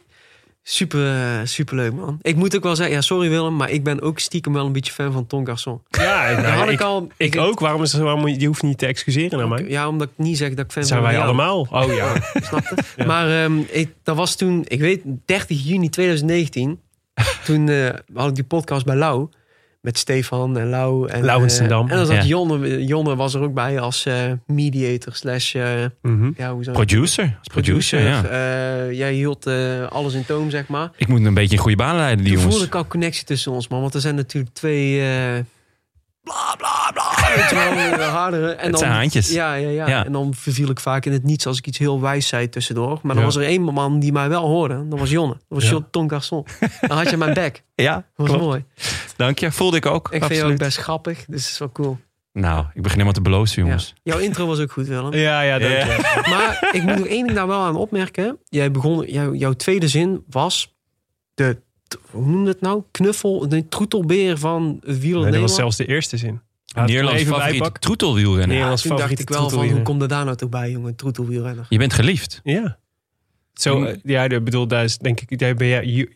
super, 0.64 1.15
eh, 1.15 1.45
super 1.45 1.76
leuk, 1.76 1.94
man. 1.94 2.19
Ik 2.22 2.35
moet 2.35 2.56
ook 2.56 2.64
wel 2.64 2.76
zeggen, 2.76 2.95
ja, 2.95 3.02
sorry 3.02 3.30
Willem, 3.30 3.56
maar 3.56 3.69
ik 3.69 3.84
ben 3.84 4.02
ook 4.02 4.19
stiekem 4.19 4.53
wel 4.53 4.65
een 4.65 4.72
beetje 4.72 4.94
fan 4.94 5.11
van 5.11 5.27
Ton 5.27 5.48
Garçon. 5.48 5.81
Ja, 5.90 6.31
nou, 6.41 6.45
had 6.45 6.68
ik, 6.68 6.73
ik, 6.73 6.81
al. 6.81 7.07
ik 7.18 7.38
ook. 7.38 7.60
Waarom 7.60 7.81
is 7.81 7.94
waarom 7.94 8.19
moet 8.19 8.30
je, 8.30 8.40
je 8.40 8.48
hoeft 8.48 8.64
niet 8.64 8.77
te 8.77 8.85
excuseren 8.85 9.38
naar 9.38 9.48
mij. 9.48 9.65
Ja, 9.68 9.88
omdat 9.88 10.07
ik 10.07 10.26
niet 10.26 10.38
zeg 10.38 10.49
dat 10.49 10.65
ik 10.65 10.72
fan 10.72 10.81
Dat 10.81 10.88
zijn 10.91 11.02
ben 11.02 11.11
wij 11.11 11.19
allemaal. 11.19 11.68
Oh 11.72 11.94
ja. 11.94 12.14
Snap 12.48 12.84
je? 12.95 13.06
Maar 13.06 13.44
ehm, 13.44 13.60
ik, 13.69 13.94
dat 14.03 14.15
was 14.15 14.35
toen, 14.35 14.65
ik 14.68 14.80
weet, 14.80 15.02
30 15.26 15.64
juni 15.64 15.90
2019. 15.90 16.80
toen 17.45 17.69
eh, 17.69 17.90
had 18.14 18.30
ik 18.30 18.35
die 18.35 18.44
podcast 18.44 18.85
bij 18.85 18.95
Lau. 18.95 19.30
Met 19.84 19.97
Stefan 19.97 20.57
en 20.57 20.69
Lau. 20.69 21.07
En, 21.10 21.26
Lau 21.26 21.38
en 21.41 21.47
eh, 21.47 21.53
Stendam. 21.53 21.89
en 21.89 21.97
dan 21.97 22.05
zat 22.05 22.15
Ja. 22.15 22.23
Jonne, 22.23 22.85
Jonne 22.85 23.15
was 23.15 23.34
er 23.34 23.41
ook 23.41 23.53
bij 23.53 23.80
als 23.80 24.05
eh, 24.05 24.15
mediator 24.47 25.14
slash... 25.15 25.55
eh, 25.55 25.72
Mhm. 26.01 26.31
ja, 26.38 26.53
hoe 26.53 26.72
Producer. 26.72 27.23
Als 27.39 27.47
producer, 27.47 28.01
ja. 28.01 28.23
Eh, 28.23 28.91
jij 28.97 29.14
hield 29.14 29.45
eh, 29.45 29.88
alles 29.88 30.14
in 30.14 30.26
toom, 30.26 30.49
zeg 30.49 30.68
maar. 30.68 30.91
Ik 30.97 31.07
moet 31.07 31.26
een 31.26 31.34
beetje 31.34 31.55
in 31.55 31.61
goede 31.61 31.77
baan 31.77 31.95
leiden, 31.95 32.18
die 32.18 32.26
Toen 32.26 32.34
jongens. 32.34 32.55
voelde 32.55 32.68
ik 32.69 32.76
al 32.76 32.88
connectie 32.88 33.26
tussen 33.26 33.51
ons, 33.51 33.68
man. 33.68 33.81
Want 33.81 33.93
er 33.93 34.01
zijn 34.01 34.15
natuurlijk 34.15 34.53
twee... 34.53 35.01
bla, 36.23 36.55
bla, 36.57 36.91
bla. 36.93 37.35
Weet 37.35 37.49
je 37.49 37.93
wel, 37.97 38.09
hardere. 38.09 38.51
En 38.51 38.69
Het 38.69 38.79
zijn 38.79 38.91
haantjes. 38.91 39.31
Ja, 39.31 39.53
ja, 39.53 39.69
ja, 39.69 39.87
Ja. 39.87 40.05
En 40.05 40.11
dan 40.11 40.33
verviel 40.33 40.69
ik 40.69 40.79
vaak 40.79 41.05
in 41.05 41.11
het 41.11 41.23
niets 41.23 41.45
als 41.47 41.57
ik 41.57 41.67
iets 41.67 41.77
heel 41.77 42.01
wijs 42.01 42.27
zei 42.27 42.49
tussendoor. 42.49 42.89
Maar 43.01 43.13
dan 43.15 43.17
Ja. 43.17 43.23
was 43.23 43.35
er 43.35 43.43
één 43.43 43.61
man 43.61 43.99
die 43.99 44.11
mij 44.11 44.29
wel 44.29 44.47
hoorde. 44.47 44.87
Dat 44.87 44.99
was 44.99 45.09
Jonne. 45.09 45.33
Dat 45.33 45.41
was 45.47 45.63
Ja. 45.63 45.69
John 45.69 45.85
Ton 45.91 46.11
Garçon. 46.11 46.43
Dan 46.81 46.97
had 46.97 47.09
je 47.09 47.17
mijn 47.17 47.33
bek. 47.33 47.63
Ja, 47.75 47.93
Dat 47.95 48.03
was 48.15 48.27
klopt. 48.27 48.43
mooi. 48.43 48.65
Dank 49.15 49.39
je. 49.39 49.51
Voelde 49.51 49.77
ik 49.77 49.85
ook. 49.85 50.05
Ik 50.05 50.09
vind 50.11 50.21
jou 50.21 50.33
absoluut. 50.33 50.51
ook 50.61 50.65
best 50.67 50.77
grappig. 50.77 51.25
Dus 51.27 51.43
het 51.43 51.51
is 51.51 51.57
wel 51.57 51.71
cool. 51.71 51.97
Nou, 52.33 52.59
ik 52.59 52.73
begin 52.81 52.91
helemaal 52.91 53.13
te 53.13 53.21
belozen, 53.21 53.61
Ja. 53.61 53.67
jongens. 53.67 53.93
Jouw 54.03 54.17
intro 54.17 54.47
was 54.47 54.59
ook 54.59 54.71
goed, 54.71 54.87
Willem. 54.87 55.13
Ja, 55.13 55.41
ja, 55.41 55.59
dank 55.59 55.71
Ja. 55.73 55.85
je. 55.85 56.21
Maar 56.29 56.69
ik 56.71 56.83
moet 56.83 56.97
nog 56.97 57.07
één 57.07 57.25
ding 57.25 57.37
daar 57.37 57.47
wel 57.47 57.59
aan 57.61 57.75
opmerken. 57.75 58.37
Jij 58.49 58.71
begon, 58.71 59.05
jou, 59.07 59.35
jouw 59.37 59.53
tweede 59.53 59.87
zin 59.87 60.23
was 60.29 60.75
de, 61.33 61.61
hoe 62.11 62.25
noemde 62.25 62.49
het 62.49 62.61
nou? 62.61 62.83
Knuffel, 62.91 63.49
de 63.49 63.67
troetelbeer 63.67 64.37
van 64.37 64.77
het 64.79 64.87
Nee, 64.87 64.97
wielrennen. 64.99 65.31
dat 65.31 65.41
was 65.41 65.55
zelfs 65.55 65.77
de 65.77 65.85
eerste 65.85 66.17
zin. 66.17 66.41
Hem 66.73 66.85
Nederlands 66.85 67.21
even 67.21 67.33
favoriet 67.35 67.81
troetelwielrenner. 67.81 68.47
Nederlands 68.47 68.81
Toen 68.81 68.97
dacht 68.97 69.19
ik 69.19 69.29
wel 69.29 69.37
van, 69.37 69.37
hoe 69.37 69.47
troetelwielrenner. 69.49 69.83
kom 69.91 70.01
er 70.01 70.07
daar 70.07 70.25
nou 70.25 70.37
toch 70.37 70.49
bij, 70.49 70.71
jongen? 70.71 70.95
Troetelwielrenner. 70.95 71.65
Je 71.69 71.77
bent 71.77 71.93
geliefd. 71.93 72.39
Ja. 72.43 72.77
Zo, 73.53 73.83
eh, 73.83 73.95
ja, 74.03 74.23
ik 74.23 74.43
bedoel, 74.43 74.67
daar 74.67 74.83
is 74.83 74.97
denk 74.97 75.21
ik, 75.21 75.39
jij, 75.39 75.55
ben 75.55 75.67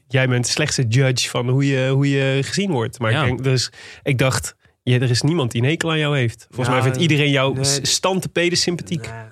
jij, 0.07 0.27
bent 0.27 0.45
de 0.45 0.51
slechtste 0.51 0.85
judge 0.87 1.29
van 1.29 1.49
hoe 1.49 1.67
je, 1.67 1.89
hoe 1.89 2.09
je 2.09 2.39
gezien 2.43 2.71
wordt. 2.71 2.99
Maar 2.99 3.11
Ja. 3.11 3.21
ik, 3.21 3.25
denk, 3.27 3.43
dus, 3.43 3.71
ik 4.03 4.17
dacht, 4.17 4.55
ja, 4.83 4.95
er 4.99 5.09
is 5.09 5.21
niemand 5.21 5.51
die 5.51 5.61
een 5.61 5.67
hekel 5.69 5.89
aan 5.91 5.97
jou 5.99 6.17
heeft. 6.17 6.45
Volgens 6.49 6.67
Ja, 6.67 6.73
mij 6.73 6.81
vindt 6.83 6.97
iedereen 6.97 7.31
jou 7.31 7.53
nee. 7.55 7.63
s- 7.63 7.79
standtepeden 7.81 8.57
sympathiek. 8.57 9.01
Nee. 9.01 9.25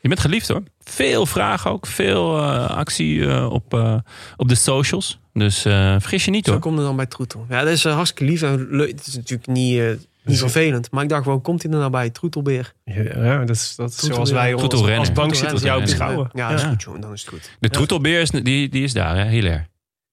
Je 0.00 0.08
bent 0.08 0.20
geliefd 0.20 0.48
hoor. 0.48 0.62
Veel 0.80 1.26
vragen 1.26 1.70
ook. 1.70 1.86
Veel 1.86 2.36
eh, 2.38 2.70
actie 2.70 3.26
eh, 3.26 3.50
op, 3.52 3.74
eh, 3.74 3.96
op 4.36 4.48
de 4.48 4.54
socials. 4.54 5.19
Dus 5.32 5.64
eh, 5.64 5.72
vergis 5.98 6.24
je 6.24 6.30
niet 6.30 6.44
Zo 6.44 6.50
hoor. 6.52 6.60
komt 6.60 6.76
het 6.76 6.86
dan 6.86 6.96
bij 6.96 7.06
Troetel. 7.06 7.46
Ja, 7.48 7.60
dat 7.64 7.72
is 7.72 7.84
eh, 7.84 7.94
hartstikke 7.94 8.24
lief 8.32 8.42
en 8.42 8.66
leuk. 8.70 8.90
Het 8.90 9.06
is 9.06 9.14
natuurlijk 9.16 9.48
niet, 9.48 9.78
eh, 9.78 9.86
niet 10.24 10.38
vervelend. 10.38 10.90
Maar 10.90 11.02
ik 11.02 11.08
dacht, 11.08 11.24
wel, 11.24 11.40
komt 11.40 11.62
hij 11.62 11.72
er 11.72 11.78
nou 11.78 11.90
bij? 11.90 12.10
Troetelbeer. 12.10 12.72
Ja, 12.84 13.38
dat 13.44 13.56
is, 13.56 13.74
dat 13.76 13.90
is 13.90 13.96
zoals 13.98 14.30
wij 14.30 14.52
ons 14.52 14.60
Troetelrenner. 14.62 14.98
als 14.98 15.12
bankzitters 15.12 15.62
jou 15.62 15.82
Troetelrenner. 15.84 16.24
beschouwen. 16.24 16.30
Ja, 16.34 16.50
dat 16.50 16.58
is 16.60 16.66
goed, 16.66 16.82
jongen. 16.82 17.00
Dan 17.00 17.12
is 17.12 17.20
het 17.20 17.30
goed. 17.30 17.50
De 17.60 17.68
troetelbeer 17.68 18.20
is, 18.20 18.30
die, 18.30 18.68
die 18.68 18.82
is 18.82 18.92
daar, 18.92 19.16
hè? 19.16 19.28
Hilaire. 19.28 19.66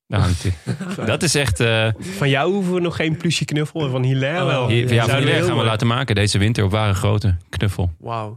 Hij. 0.16 1.06
Dat 1.06 1.24
is 1.24 1.36
echt... 1.36 1.60
eh 1.60 1.88
Van 2.00 2.30
jou 2.30 2.52
hoeven 2.54 2.74
we 2.74 2.80
nog 2.80 2.96
geen 2.96 3.18
plusje 3.18 3.46
knuffel 3.46 3.82
en 3.84 3.92
van 3.92 4.04
Hilaire 4.04 4.46
wel. 4.46 4.64
Oh, 4.64 4.72
ja, 4.72 4.78
van 4.80 4.88
Zouden 4.88 5.06
Hilaire 5.06 5.30
heel 5.32 5.40
gaan 5.40 5.48
we 5.50 5.56
mooi- 5.56 5.68
laten 5.68 5.88
maken 5.88 6.16
deze 6.16 6.38
winter 6.38 6.64
op 6.64 6.72
ware 6.72 6.94
grote 6.94 7.36
knuffel. 7.50 7.92
Wauw. 8.00 8.34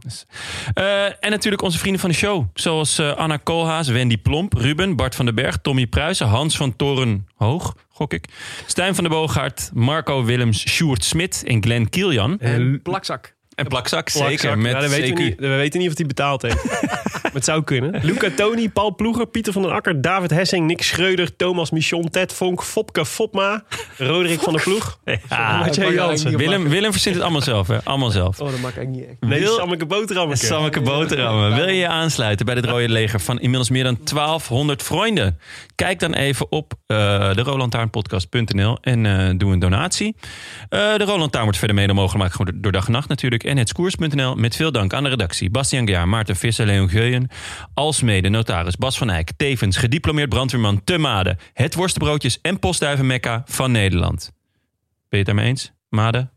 Eh, 0.73 1.03
en 1.05 1.29
natuurlijk 1.29 1.61
onze 1.61 1.77
vrienden 1.79 2.01
van 2.01 2.09
de 2.09 2.15
show. 2.15 2.45
Zoals 2.53 2.97
eh, 2.99 3.11
Anna 3.15 3.37
Koolhaas, 3.37 3.87
Wendy 3.87 4.17
Plomp, 4.17 4.53
Ruben, 4.53 4.95
Bart 4.95 5.15
van 5.15 5.25
den 5.25 5.35
Berg, 5.35 5.57
Tommy 5.61 5.87
Pruisen, 5.87 6.27
Hans 6.27 6.57
van 6.57 6.75
Torenhoog, 6.75 7.75
gok 7.89 8.13
ik. 8.13 8.25
Stijn 8.65 8.95
van 8.95 9.03
der 9.03 9.13
Boogaard, 9.13 9.69
Marco 9.73 10.23
Willems, 10.23 10.69
Sjoerd 10.69 11.03
Smit 11.03 11.43
en 11.47 11.63
Glenn 11.63 11.89
Kieljan. 11.89 12.39
En 12.39 12.81
plakzak. 12.81 13.35
En 13.55 13.67
plakzak, 13.67 14.11
Plakzak. 14.11 14.29
zeker. 14.39 14.57
Met 14.57 14.71
Ja, 14.71 14.79
dat 14.79 14.89
weten 14.89 15.15
we, 15.15 15.21
CQ. 15.21 15.25
niet, 15.25 15.39
we 15.39 15.47
weten 15.47 15.79
niet 15.79 15.89
of 15.89 15.97
hij 15.97 16.05
betaald 16.05 16.41
heeft. 16.41 16.63
maar 17.23 17.31
het 17.33 17.45
zou 17.45 17.63
kunnen. 17.63 17.99
Luca 18.03 18.29
Toni, 18.35 18.69
Paul 18.69 18.95
Ploeger, 18.95 19.27
Pieter 19.27 19.53
van 19.53 19.61
den 19.61 19.71
Akker, 19.71 20.01
David 20.01 20.29
Hessing, 20.29 20.67
Nick 20.67 20.81
Schreuder, 20.83 21.35
Thomas 21.35 21.71
Michon, 21.71 22.09
Ted 22.09 22.33
Vonk, 22.33 22.63
Fopke 22.63 23.05
Fopma, 23.05 23.63
Roderick 23.97 24.39
van 24.39 24.53
der 24.53 24.61
Ploeg. 24.61 24.99
Ja, 25.29 25.69
Jansen. 25.91 26.37
Willem, 26.37 26.69
Willem 26.69 26.91
verzint 26.91 27.15
het 27.15 27.23
allemaal 27.23 27.41
zelf, 27.41 27.67
hè? 27.67 27.83
Allemaal 27.83 28.09
zelf. 28.09 28.39
Oh, 28.39 28.49
dat 28.51 28.59
maak 28.59 28.75
ik 28.75 28.87
niet 28.87 29.05
echt. 29.05 29.15
Nee, 29.19 29.39
Wil- 29.39 29.55
Sammeke 29.55 29.85
Boterhammeke. 29.85 30.45
Sammeke 30.45 30.81
Boterhammen. 30.81 31.55
Wil 31.55 31.67
je 31.67 31.73
je 31.75 31.87
aansluiten 31.87 32.45
bij 32.45 32.55
het 32.55 32.65
Rode 32.65 32.89
Leger 32.89 33.19
van 33.19 33.39
inmiddels 33.39 33.69
meer 33.69 33.83
dan 33.83 33.97
1200 34.13 34.83
vrienden? 34.83 35.39
Kijk 35.75 35.99
dan 35.99 36.13
even 36.13 36.51
op 36.51 36.73
eh 36.87 36.97
de 37.33 37.41
rolandtaarnpodcast.nl 37.41 38.77
en 38.81 39.05
eh, 39.05 39.33
doe 39.37 39.53
een 39.53 39.59
donatie. 39.59 40.15
Eh, 40.69 40.95
de 40.97 41.03
Roland 41.03 41.31
Taarn 41.31 41.43
wordt 41.43 41.59
verder 41.59 41.75
mede 41.77 41.93
mogelijk 41.93 42.33
gemaakt 42.33 42.63
door 42.63 42.71
dag 42.71 42.85
en 42.85 42.91
nacht 42.91 43.07
natuurlijk. 43.09 43.40
En 43.43 43.57
hetskoers.nl 43.57 44.35
met 44.35 44.55
veel 44.55 44.71
dank 44.71 44.93
aan 44.93 45.03
de 45.03 45.09
redactie. 45.09 45.49
Bastiaan 45.49 45.85
Gejaar, 45.85 46.07
Maarten 46.07 46.35
Visser, 46.35 46.65
Leon 46.65 46.89
Geuyen. 46.89 47.27
Alsmede 47.73 48.29
notaris 48.29 48.75
Bas 48.75 48.97
van 48.97 49.09
Eyck. 49.09 49.31
Tevens 49.37 49.77
gediplomeerd 49.77 50.29
brandweerman 50.29 50.83
Te 50.83 50.97
Made. 50.97 51.37
Het 51.53 51.75
worstenbroodjes 51.75 52.39
en 52.41 52.59
postduiven 52.59 53.05
Mekka 53.05 53.43
van 53.45 53.71
Nederland. 53.71 54.31
Ben 55.09 55.09
je 55.09 55.17
het 55.17 55.25
daarmee 55.25 55.45
eens? 55.47 55.71
Made? 55.89 56.29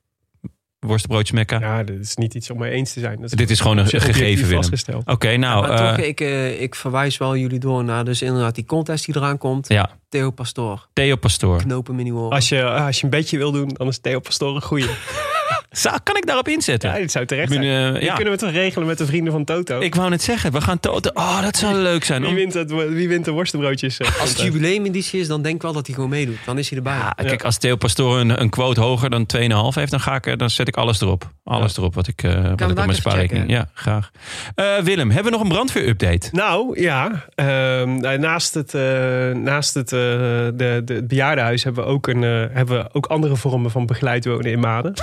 Worstenbroodjes 0.78 1.32
Mekka? 1.32 1.60
Ja, 1.60 1.82
dat 1.82 1.98
is 1.98 2.16
niet 2.16 2.34
iets 2.34 2.50
om 2.50 2.58
mee 2.58 2.70
eens 2.70 2.92
te 2.92 3.00
zijn. 3.00 3.20
Dat 3.20 3.30
Dit 3.30 3.50
is 3.50 3.60
gewoon 3.60 3.78
een 3.78 3.86
gegeven, 3.86 4.42
Willem. 4.44 4.56
vastgesteld. 4.56 5.06
Oké, 5.06 5.36
nou... 5.36 5.68
maar 5.68 5.78
eh, 5.78 5.88
toch, 5.88 6.04
ik, 6.04 6.20
eh, 6.20 6.60
ik 6.60 6.74
verwijs 6.74 7.16
wel 7.16 7.36
jullie 7.36 7.58
door 7.58 7.84
naar 7.84 8.04
dus 8.04 8.22
inderdaad 8.22 8.54
die 8.54 8.64
contest 8.64 9.06
die 9.06 9.16
eraan 9.16 9.38
komt. 9.38 9.68
ja, 9.68 9.90
Theo 10.08 10.30
Pastoor. 10.30 10.88
Theo 10.92 11.16
Pastoor. 11.16 11.58
Knopen. 11.58 12.30
Als 12.30 12.48
je, 12.48 12.64
als 12.64 12.98
je 12.98 13.04
een 13.04 13.10
beetje 13.10 13.38
wil 13.38 13.52
doen, 13.52 13.68
dan 13.68 13.88
is 13.88 13.98
Theo 13.98 14.20
Pastoor 14.20 14.54
een 14.54 14.62
goeie. 14.62 14.88
Zou- 15.70 15.98
kan 16.02 16.16
ik 16.16 16.26
daarop 16.26 16.48
inzetten? 16.48 16.90
Ja, 16.90 16.96
dit 16.96 17.10
zou 17.10 17.26
terecht 17.26 17.48
ben, 17.48 17.62
zijn. 17.64 17.94
eh, 17.94 18.02
ja. 18.02 18.14
kunnen 18.14 18.32
we 18.32 18.38
toch 18.38 18.50
regelen 18.50 18.86
met 18.86 18.98
de 18.98 19.06
vrienden 19.06 19.32
van 19.32 19.44
Toto? 19.44 19.80
Ik 19.80 19.94
wou 19.94 20.10
net 20.10 20.22
zeggen, 20.22 20.52
we 20.52 20.60
gaan 20.60 20.80
Toto. 20.80 21.10
Oh, 21.14 21.42
dat 21.42 21.56
zou 21.56 21.74
leuk 21.74 22.04
zijn. 22.04 22.20
wie, 22.20 22.30
Om- 22.30 22.36
wint 22.36 22.54
het, 22.54 22.70
wie 22.72 23.08
wint 23.08 23.24
de 23.24 23.30
worstenbroodjes? 23.30 23.98
eh, 23.98 24.20
Als 24.20 24.28
het 24.28 24.40
jubileumeditie 24.40 25.20
is, 25.20 25.26
dan 25.28 25.42
denk 25.42 25.54
ik 25.54 25.62
wel 25.62 25.72
dat 25.72 25.86
hij 25.86 25.94
gewoon 25.94 26.10
meedoet. 26.10 26.36
Dan 26.46 26.58
is 26.58 26.68
hij 26.68 26.78
erbij. 26.78 26.92
Ja, 26.96 27.12
kijk, 27.16 27.44
als 27.44 27.58
Theo 27.58 27.76
Pastoor 27.76 28.18
een, 28.18 28.40
een 28.40 28.48
quote 28.50 28.80
hoger 28.80 29.10
dan 29.10 29.26
2,5 29.36 29.74
heeft, 29.74 29.90
dan, 29.90 30.00
ga 30.00 30.14
ik, 30.14 30.26
er- 30.26 30.36
dan 30.36 30.50
zet 30.50 30.68
ik 30.68 30.76
alles 30.76 31.00
erop. 31.00 31.30
Alles 31.44 31.76
erop 31.76 31.94
wat 31.94 32.06
ik, 32.06 32.22
eh 32.22 32.34
wat 32.42 32.50
ik 32.50 32.58
daar 32.58 32.68
op 32.70 32.74
mijn 32.76 32.94
spaarrekening. 32.94 33.50
Ja, 33.50 33.68
graag. 33.74 34.10
Eh, 34.54 34.76
Willem, 34.78 35.10
hebben 35.10 35.24
we 35.32 35.38
nog 35.38 35.46
een 35.46 35.52
brandweer-update? 35.52 36.28
Nou 36.32 36.80
ja, 36.80 37.24
ehm, 37.34 37.96
nou, 37.96 38.18
naast 38.18 38.54
het, 38.54 38.74
eh, 38.74 38.82
naast 39.30 39.74
het, 39.74 39.92
eh, 39.92 39.98
de, 39.98 40.82
de, 40.84 40.94
het 40.94 41.08
bejaardenhuis 41.08 41.64
hebben 41.64 41.84
we, 41.84 41.90
ook 41.90 42.06
een, 42.06 42.24
eh, 42.24 42.30
hebben 42.52 42.78
we 42.78 42.88
ook 42.92 43.06
andere 43.06 43.36
vormen 43.36 43.70
van 43.70 43.86
begeleid 43.86 44.24
wonen 44.24 44.50
in 44.50 44.60
Maden. 44.60 44.94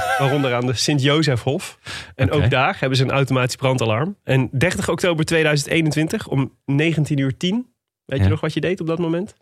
Aan 0.50 0.66
de 0.66 0.74
Sint-Jozefhof. 0.74 1.78
En 2.16 2.32
ook 2.32 2.50
daar 2.50 2.78
hebben 2.80 2.98
ze 2.98 3.04
een 3.04 3.12
automatisch 3.12 3.56
brandalarm. 3.56 4.16
En 4.24 4.50
30 4.52 4.90
oktober 4.90 5.26
2021 5.26 6.28
om 6.28 6.52
19 6.66 7.18
uur 7.18 7.38
10. 7.38 7.68
Weet 8.06 8.18
Ja. 8.20 8.24
je 8.26 8.30
nog 8.32 8.40
wat 8.42 8.54
je 8.54 8.62
deed 8.62 8.82
op 8.82 8.88
dat 8.88 9.00
moment? 9.00 9.36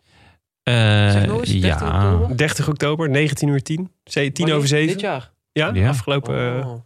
Eh, 0.62 0.74
Zeg 1.10 1.26
nog 1.26 1.40
eens, 1.40 1.60
30 1.60 1.80
ja. 1.88 2.14
oktober? 2.14 2.36
30 2.36 2.68
oktober, 2.68 3.08
19 3.10 3.48
uur 3.48 3.62
10. 3.62 3.90
Zee- 4.04 4.32
10 4.32 4.52
over 4.52 4.68
7. 4.68 4.86
Dit 4.86 5.00
jaar. 5.00 5.30
Ja, 5.52 5.70
Ja. 5.74 5.88
afgelopen... 5.88 6.58
eh, 6.60 6.66
Oh. 6.68 6.80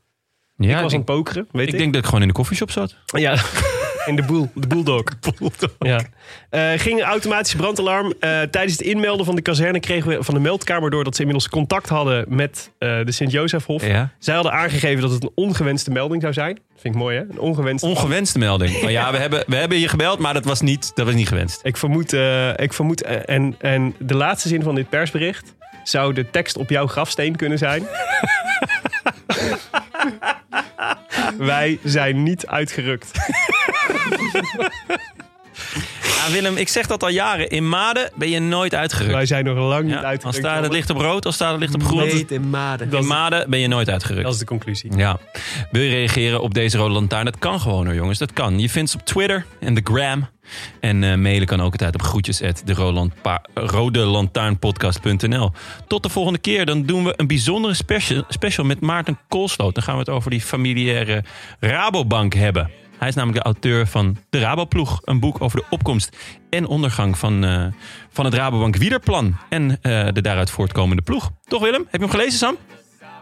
ja 0.57 0.77
ik 0.77 0.83
was 0.83 0.93
aan 0.93 0.99
het 0.99 1.07
pokeren, 1.07 1.49
weet 1.53 1.67
ik 1.67 1.73
ik. 1.73 1.79
denk 1.79 1.93
dat 1.93 2.01
ik 2.03 2.07
gewoon 2.09 2.23
in 2.23 2.29
de 2.29 2.35
koffieshop 2.35 2.71
zat. 2.71 2.97
Ja, 3.07 3.37
in 4.07 4.17
de 4.17 4.23
boel. 4.23 4.51
De 4.55 4.67
bulldog. 4.67 5.03
Ja. 5.79 6.01
Eh, 6.51 6.71
ging 6.77 6.99
een 7.01 7.07
automatische 7.07 7.57
brandalarm. 7.57 8.15
Eh, 8.21 8.41
tijdens 8.43 8.73
het 8.73 8.81
inmelden 8.81 9.27
van 9.27 9.37
de 9.37 9.43
kazerne 9.43 9.81
kregen 9.81 10.11
we 10.11 10.25
van 10.25 10.35
de 10.35 10.41
meldkamer 10.41 10.91
door 10.91 11.05
dat 11.05 11.15
ze 11.15 11.21
inmiddels 11.21 11.51
contact 11.51 11.89
hadden 11.89 12.25
met 12.29 12.71
eh, 12.79 13.05
de 13.05 13.13
Sint-Jozefhof. 13.13 13.87
Ja. 13.87 14.11
Zij 14.19 14.35
hadden 14.35 14.53
aangegeven 14.53 15.03
dat 15.03 15.11
het 15.11 15.23
een 15.23 15.33
ongewenste 15.35 15.91
melding 15.91 16.23
zou 16.23 16.35
zijn. 16.35 16.59
Vind 16.77 16.95
ik 16.95 17.01
mooi, 17.01 17.17
hè? 17.17 17.23
Een 17.23 17.39
ongewenste. 17.39 17.87
Ongewenste 17.87 18.39
melding. 18.39 18.91
Ja, 18.91 19.13
we 19.13 19.19
hebben, 19.19 19.45
we 19.47 19.57
hebben 19.57 19.79
je 19.79 19.89
gebeld, 19.89 20.19
maar 20.19 20.35
dat 20.35 20.45
was 20.45 20.61
niet, 20.61 20.93
dat 20.95 21.07
was 21.07 21.15
niet 21.15 21.29
gewenst. 21.29 21.61
ik 21.63 21.77
vermoed, 21.77 22.13
ik 22.57 22.73
vermoed 22.73 23.03
en, 23.03 23.55
en 23.59 23.95
de 23.99 24.15
laatste 24.15 24.49
zin 24.49 24.63
van 24.63 24.75
dit 24.75 24.89
persbericht 24.89 25.55
zou 25.85 26.13
de 26.13 26.31
tekst 26.31 26.57
op 26.57 26.71
jouw 26.71 26.87
grafsteen 26.87 27.37
kunnen 27.37 27.59
zijn. 27.59 27.87
Wij 31.39 31.79
zijn 31.85 32.23
niet 32.23 32.47
uitgerukt. 32.47 33.11
Ja, 36.03 36.31
Willem, 36.33 36.57
ik 36.57 36.69
zeg 36.69 36.87
dat 36.87 37.03
al 37.03 37.09
jaren. 37.09 37.49
In 37.51 37.69
Maden 37.69 38.11
ben 38.15 38.31
je 38.31 38.41
nooit 38.41 38.75
uitgerukt. 38.75 39.13
Wij 39.13 39.27
zijn 39.27 39.45
nog 39.45 39.59
lang 39.59 39.83
niet 39.85 39.91
Ja, 39.91 39.97
als 39.97 40.07
uitgerukt. 40.07 40.43
daar 40.43 40.63
het 40.63 40.73
licht 40.73 40.91
op 40.91 40.97
rood, 40.97 41.27
als 41.27 41.37
daar 41.37 41.51
het 41.51 41.61
licht 41.61 41.75
op 41.75 41.83
groen. 41.85 41.99
Meet 42.07 42.31
in 42.31 42.51
maden. 42.51 42.93
In 42.93 43.07
Maden 43.07 43.51
ben 43.51 43.59
je 43.59 43.69
nooit 43.69 43.91
uitgerukt. 43.91 44.23
Dat 44.25 44.33
is 44.33 44.39
de 44.39 44.45
conclusie. 44.45 44.97
Ja. 44.97 45.19
Wil 45.71 45.83
je 45.83 45.91
reageren 45.91 46.41
op 46.43 46.55
deze 46.55 46.77
Rode 46.79 46.93
Lantaarn? 46.93 47.25
Dat 47.25 47.39
kan 47.39 47.61
gewoon 47.61 47.87
hoor, 47.87 47.95
jongens. 47.95 48.19
Dat 48.19 48.33
kan. 48.33 48.59
Je 48.59 48.69
vindt 48.69 48.91
ze 48.91 48.97
op 48.99 49.05
Twitter 49.05 49.47
en 49.61 49.75
de 49.75 49.81
Gram. 49.85 50.29
En 50.81 51.05
eh, 51.05 51.15
mailen 51.15 51.47
kan 51.47 51.61
ook 51.61 51.73
altijd 51.73 51.95
op 51.95 52.03
groetjes 52.03 52.43
at 52.43 52.63
de 52.65 52.73
rodelantaarnpodcast.nl. 53.55 55.51
Tot 55.87 56.03
de 56.03 56.09
volgende 56.09 56.39
keer. 56.39 56.67
Dan 56.67 56.83
doen 56.83 57.05
we 57.05 57.13
een 57.17 57.27
bijzondere 57.27 57.75
special, 57.75 58.25
special 58.29 58.67
met 58.67 58.81
Maarten 58.81 59.19
Koolsloot. 59.29 59.75
Dan 59.75 59.83
gaan 59.83 59.95
we 59.95 60.01
het 60.01 60.09
over 60.09 60.31
die 60.31 60.41
familiaire 60.41 61.25
Rabobank 61.61 62.35
hebben. 62.35 62.71
Hij 63.05 63.13
is 63.13 63.19
namelijk 63.19 63.45
de 63.45 63.51
auteur 63.51 63.87
van 63.87 64.17
De 64.31 64.39
Raboploeg. 64.39 65.01
Een 65.05 65.21
boek 65.21 65.41
over 65.41 65.59
de 65.59 65.65
opkomst 65.71 66.17
en 66.51 66.67
ondergang 66.67 67.19
van, 67.19 67.45
eh, 67.45 67.65
van 68.11 68.25
het 68.25 68.35
Rabobank 68.35 68.77
Wielerplan. 68.77 69.37
En 69.49 69.71
eh, 69.83 70.09
de 70.13 70.21
daaruit 70.23 70.51
voortkomende 70.51 71.03
ploeg. 71.03 71.31
Toch 71.45 71.63
Willem? 71.63 71.81
Heb 71.83 71.93
je 71.93 71.99
hem 71.99 72.09
gelezen 72.11 72.39
Sam? 72.39 72.57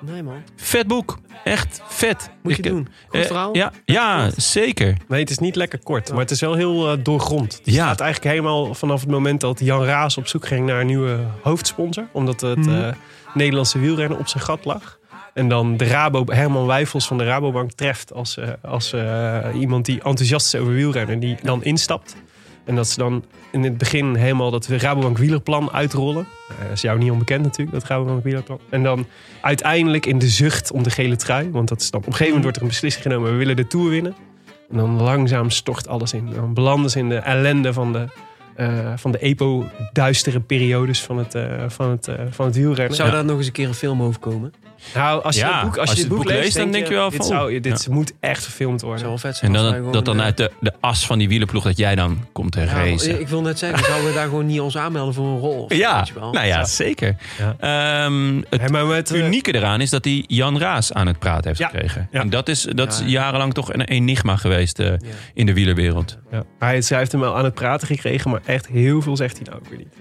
Nee 0.01 0.23
man. 0.23 0.43
Vet 0.57 0.87
boek. 0.87 1.19
Echt 1.45 1.83
vet. 1.89 2.31
Moet 2.43 2.57
je 2.57 2.63
Ik, 2.63 2.69
doen. 2.69 2.89
Goed 3.09 3.21
eh, 3.21 3.27
verhaal. 3.27 3.57
ja, 3.57 3.73
ja, 3.85 4.31
zeker. 4.37 4.97
Nee, 5.09 5.21
het 5.21 5.31
is 5.31 5.39
niet 5.39 5.57
lekker 5.57 5.79
kort, 5.83 6.11
maar 6.11 6.19
het 6.21 6.31
is 6.31 6.41
wel 6.41 6.55
heel 6.55 7.03
doorgrond. 7.03 7.53
Het 7.53 7.75
Ja. 7.75 7.85
staat 7.85 8.01
eigenlijk 8.01 8.35
helemaal 8.35 8.75
vanaf 8.75 9.01
het 9.01 9.11
moment 9.11 9.41
dat 9.41 9.61
Jan 9.61 9.85
Raas 9.85 10.17
op 10.17 10.27
zoek 10.27 10.47
ging 10.47 10.67
naar 10.67 10.81
een 10.81 10.87
nieuwe 10.87 11.19
hoofdsponsor. 11.43 12.07
Omdat 12.13 12.41
het 12.41 12.57
Mhm. 12.67 12.83
eh, 12.83 12.93
Nederlandse 13.35 13.79
wielrennen 13.79 14.19
op 14.19 14.29
zijn 14.29 14.43
gat 14.45 14.65
lag. 14.65 14.99
En 15.35 15.49
dan 15.49 15.77
de 15.77 15.85
Rabo, 15.85 16.25
Herman 16.27 16.67
Wijfels 16.67 17.07
van 17.07 17.19
de 17.19 17.25
Rabobank 17.25 17.73
treft 17.73 18.13
als, 18.13 18.37
eh, 18.37 18.49
als 18.63 18.93
eh, 18.93 19.39
iemand 19.59 19.85
die 19.85 20.03
enthousiast 20.03 20.55
is 20.55 20.61
over 20.61 20.73
wielrennen. 20.75 21.19
Die 21.19 21.37
dan 21.43 21.65
instapt. 21.65 22.17
En 22.65 22.75
dat 22.75 22.89
ze 22.89 22.99
dan 22.99 23.25
in 23.53 23.63
het 23.63 23.79
begin 23.79 24.15
helemaal 24.15 24.51
dat 24.51 24.67
Rabobank 24.67 25.19
wielerplan 25.19 25.73
uitrollen. 25.73 26.27
Eh, 26.49 26.57
Dat 26.63 26.73
is 26.73 26.81
jou 26.81 26.99
niet 26.99 27.11
onbekend 27.11 27.43
natuurlijk, 27.43 27.73
dat 27.79 27.89
Rabobank 27.89 28.23
wielerplan. 28.25 28.59
En 28.71 28.83
dan 28.83 29.07
uiteindelijk 29.41 30.07
in 30.07 30.19
de 30.19 30.29
zucht 30.29 30.73
om 30.73 30.83
de 30.83 30.91
gele 30.91 31.17
trui. 31.17 31.51
Want 31.51 31.69
dat 31.69 31.81
is 31.81 31.91
dan, 31.91 32.01
op 32.01 32.07
een 32.07 32.13
gegeven 32.13 32.35
moment 32.35 32.43
wordt 32.45 32.57
er 32.57 32.63
een 32.63 32.69
beslissing 32.69 33.03
genomen. 33.05 33.31
We 33.31 33.37
willen 33.37 33.57
de 33.57 33.67
Tour 33.67 33.89
winnen. 33.91 34.15
En 34.71 34.77
dan 34.77 35.03
langzaam 35.03 35.51
stort 35.51 35.89
alles 35.89 36.13
in. 36.13 36.31
Dan 36.35 36.55
belanden 36.55 36.91
ze 36.91 36.99
in 36.99 37.09
de 37.09 37.17
ellende 37.17 37.73
van 37.73 37.93
de, 37.93 38.07
van 38.97 39.13
de 39.13 39.19
epo-duistere 39.19 40.41
periodes 40.41 41.03
van 41.03 41.19
het, 41.19 41.35
eh, 41.35 41.45
van 41.69 41.91
het, 41.91 42.09
van 42.31 42.47
het 42.47 42.55
wielrennen. 42.57 42.97
Zou 42.97 43.09
Ja. 43.09 43.15
daar 43.15 43.25
nog 43.25 43.37
eens 43.37 43.47
een 43.47 43.53
keer 43.53 43.69
een 43.69 43.75
film 43.75 44.03
over 44.03 44.21
komen? 44.21 44.53
Nou, 44.95 45.23
als 45.23 45.35
je, 45.35 45.41
Ja, 45.41 45.55
het 45.55 45.63
boek, 45.65 45.77
als 45.77 45.89
als 45.89 45.99
je 45.99 46.05
het 46.05 46.15
boek 46.15 46.25
leest, 46.25 46.57
dan 46.57 46.71
denk 46.71 46.87
je 46.89 46.95
wel 46.95 47.11
dit, 47.11 47.17
van, 47.17 47.27
zou, 47.27 47.61
dit 47.61 47.89
moet 47.91 48.13
echt 48.21 48.43
verfilmd 48.43 48.81
worden. 48.81 48.99
Zou 48.99 49.11
wel 49.11 49.19
vet 49.21 49.37
zijn. 49.37 49.55
En 49.57 49.63
dan, 49.83 49.93
dat 49.93 50.05
dan 50.05 50.23
uit 50.23 50.37
de, 50.37 50.51
de 50.61 50.73
as 50.81 51.07
van 51.07 51.19
die 51.19 51.29
wielerploeg 51.29 51.65
dat 51.65 51.77
jij 51.77 51.95
dan 51.95 52.27
komt 52.33 52.53
te 52.53 52.61
ja, 52.61 52.67
racen. 52.67 53.21
ik 53.21 53.29
wil 53.29 53.41
net 53.41 53.59
zeggen, 53.59 53.85
zouden 53.91 54.09
we 54.09 54.15
daar 54.15 54.25
gewoon 54.29 54.47
niet 54.47 54.61
ons 54.61 54.77
aanmelden 54.77 55.15
voor 55.15 55.27
een 55.27 55.39
rol? 55.39 55.63
Of, 55.63 55.75
Ja, 55.75 55.97
weet 55.99 56.09
je 56.09 56.15
wel? 56.15 56.33
nou 56.33 56.47
ja, 56.47 56.65
zeker. 56.65 57.17
Ja. 57.39 57.57
Ehm, 58.05 58.37
het 58.51 58.61
Hey, 58.61 58.69
maar 58.71 58.87
met, 58.87 59.11
eh, 59.11 59.25
unieke 59.25 59.55
eraan 59.55 59.81
is 59.81 59.91
dat 59.91 60.05
hij 60.05 60.25
Jan 60.27 60.59
Raas 60.59 60.93
aan 60.93 61.07
het 61.07 61.19
praten 61.19 61.47
heeft 61.47 61.59
Ja, 61.59 61.69
gekregen. 61.69 62.09
ja. 62.11 62.21
En 62.21 62.31
dat 62.31 62.49
is, 62.49 62.63
dat 62.63 62.99
Ja. 62.99 63.05
is 63.05 63.11
jarenlang 63.13 63.55
toch 63.55 63.73
een 63.73 63.81
enigma 63.83 64.37
geweest 64.37 64.79
eh, 64.79 64.87
Ja. 64.87 64.97
in 65.35 65.47
de 65.47 65.53
wielerwereld. 65.55 66.19
ja. 66.31 66.43
Hij 66.59 66.83
hij 66.89 66.99
heeft 66.99 67.13
hem 67.13 67.21
wel 67.21 67.37
aan 67.37 67.45
het 67.45 67.55
praten 67.55 67.87
gekregen, 67.87 68.31
maar 68.31 68.41
echt 68.45 68.67
heel 68.67 69.03
veel 69.03 69.17
zegt 69.17 69.37
hij 69.37 69.47
nou 69.51 69.57
ook 69.59 69.69
weer 69.69 69.79
niet. 69.79 69.95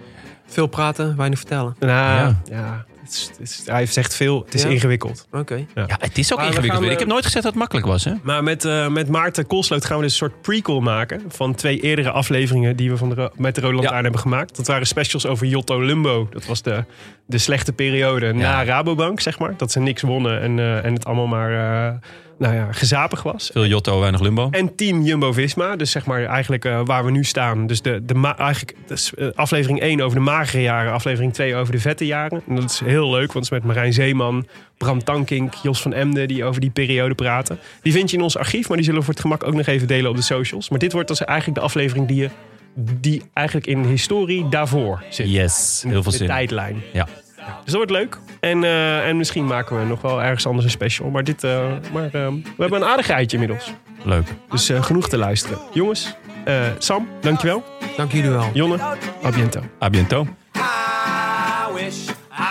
Veel 0.47 0.67
praten, 0.67 1.17
weinig 1.17 1.39
vertellen. 1.39 1.75
Nou, 1.79 2.33
Ja. 2.49 2.85
Het 3.03 3.11
is, 3.13 3.29
het 3.31 3.39
is- 3.39 3.61
hij 3.65 3.85
zegt 3.85 4.15
veel, 4.15 4.41
het 4.45 4.53
is 4.53 4.61
Ja. 4.63 4.69
ingewikkeld. 4.69 5.27
Oké. 5.31 5.65
Ja, 5.75 5.85
het 5.99 6.17
is 6.17 6.31
ook 6.31 6.37
Maar 6.37 6.47
we 6.47 6.53
ingewikkeld. 6.53 6.83
gaan, 6.83 6.91
Ik 6.91 6.99
heb 6.99 7.07
nooit 7.07 7.23
gezegd 7.25 7.43
dat 7.43 7.51
het 7.51 7.59
makkelijk 7.61 7.87
was. 7.87 8.03
Hè? 8.03 8.13
Maar 8.23 8.43
met, 8.43 8.65
eh, 8.65 8.87
met 8.87 9.09
Maarten 9.09 9.47
Koolsloot 9.47 9.85
gaan 9.85 9.97
we 9.97 10.03
dus 10.03 10.11
een 10.11 10.17
soort 10.17 10.41
prequel 10.41 10.79
maken... 10.81 11.21
van 11.27 11.55
twee 11.55 11.79
eerdere 11.79 12.11
afleveringen 12.11 12.75
die 12.75 12.89
we 12.89 12.97
van 12.97 13.09
de, 13.09 13.15
Ro- 13.15 13.29
met 13.35 13.55
de 13.55 13.61
Roland 13.61 13.83
Ja. 13.89 14.01
Hebben 14.01 14.19
gemaakt. 14.19 14.55
Dat 14.55 14.67
waren 14.67 14.87
specials 14.87 15.25
over 15.25 15.47
Jotto 15.47 15.79
Lumbo. 15.81 16.27
Dat 16.31 16.45
was 16.45 16.61
de, 16.61 16.83
de 17.25 17.37
slechte 17.37 17.73
periode 17.73 18.33
na 18.33 18.63
Rabobank, 18.63 19.19
zeg 19.19 19.39
maar. 19.39 19.53
Dat 19.57 19.71
ze 19.71 19.79
niks 19.79 20.01
wonnen 20.01 20.41
en, 20.41 20.59
eh, 20.59 20.85
en 20.85 20.93
het 20.93 21.05
allemaal 21.05 21.27
maar 21.27 21.51
eh, 21.87 21.93
nou 22.41 22.55
ja, 22.55 22.71
gezapig 22.71 23.23
was. 23.23 23.49
Veel 23.53 23.65
Jotto, 23.65 23.99
weinig 23.99 24.21
Lumbo. 24.21 24.47
En 24.51 24.75
team 24.75 25.01
Jumbo-Visma, 25.01 25.75
dus 25.75 25.91
zeg 25.91 26.05
maar 26.05 26.23
eigenlijk 26.23 26.65
eh, 26.65 26.81
waar 26.83 27.05
we 27.05 27.11
nu 27.11 27.23
staan. 27.23 27.67
Dus 27.67 27.81
de, 27.81 28.05
de 28.05 28.33
eigenlijk 28.37 28.75
dus, 28.87 29.13
aflevering 29.35 29.79
1 29.79 30.01
over 30.01 30.17
de 30.17 30.23
magere 30.23 30.61
jaren, 30.61 30.91
aflevering 30.91 31.33
2 31.33 31.55
over 31.55 31.73
de 31.73 31.79
vette 31.79 32.05
jaren. 32.05 32.41
En 32.47 32.55
dat 32.55 32.69
is 32.69 32.79
heel 32.79 33.09
leuk, 33.09 33.33
want 33.33 33.33
het 33.33 33.43
is 33.43 33.49
met 33.49 33.63
Marijn 33.63 33.93
Zeeman, 33.93 34.47
Bram 34.77 35.03
Tankink, 35.03 35.53
Jos 35.53 35.81
van 35.81 35.93
Emden 35.93 36.27
die 36.27 36.43
over 36.43 36.61
die 36.61 36.69
periode 36.69 37.15
praten. 37.15 37.59
Die 37.81 37.93
vind 37.93 38.11
je 38.11 38.17
in 38.17 38.23
ons 38.23 38.37
archief, 38.37 38.67
maar 38.67 38.77
die 38.77 38.85
zullen 38.85 38.99
we 38.99 39.05
voor 39.05 39.13
het 39.13 39.23
gemak 39.23 39.43
ook 39.43 39.53
nog 39.53 39.65
even 39.65 39.87
delen 39.87 40.09
op 40.09 40.15
de 40.15 40.21
socials. 40.21 40.69
Maar 40.69 40.79
dit 40.79 40.93
wordt 40.93 41.07
dus 41.07 41.23
eigenlijk 41.23 41.59
de 41.59 41.65
aflevering 41.65 42.07
die, 42.07 42.21
je, 42.21 42.29
die 42.75 43.21
eigenlijk 43.33 43.67
in 43.67 43.81
de 43.81 43.87
historie 43.87 44.49
daarvoor 44.49 45.03
zit. 45.09 45.29
Yes, 45.29 45.83
heel 45.87 46.03
veel 46.03 46.11
de 46.11 46.17
zin. 46.17 46.27
tijdlijn. 46.27 46.81
Ja. 46.93 47.07
Dus 47.45 47.73
dat 47.73 47.75
wordt 47.75 47.91
leuk. 47.91 48.17
En, 48.39 48.63
eh, 48.63 49.07
en 49.07 49.17
misschien 49.17 49.45
maken 49.45 49.79
we 49.79 49.85
nog 49.85 50.01
wel 50.01 50.21
ergens 50.21 50.45
anders 50.45 50.65
een 50.65 50.71
special. 50.71 51.09
Maar, 51.09 51.23
dit, 51.23 51.43
eh, 51.43 51.65
maar 51.93 52.03
eh, 52.05 52.27
we 52.31 52.41
hebben 52.57 52.81
een 52.81 52.87
aardig 52.87 53.07
rijtje 53.07 53.37
inmiddels. 53.37 53.71
Leuk. 54.03 54.27
Dus 54.49 54.69
eh, 54.69 54.83
genoeg 54.83 55.09
te 55.09 55.17
luisteren. 55.17 55.57
Jongens, 55.73 56.15
eh, 56.43 56.55
Sam, 56.77 57.07
dankjewel. 57.21 57.63
Dank 57.97 58.11
jullie 58.11 58.29
wel. 58.29 58.49
Jonne, 58.53 58.79
a 59.25 59.29
biento. 59.29 59.61
A 59.83 59.89
biento. 59.89 60.27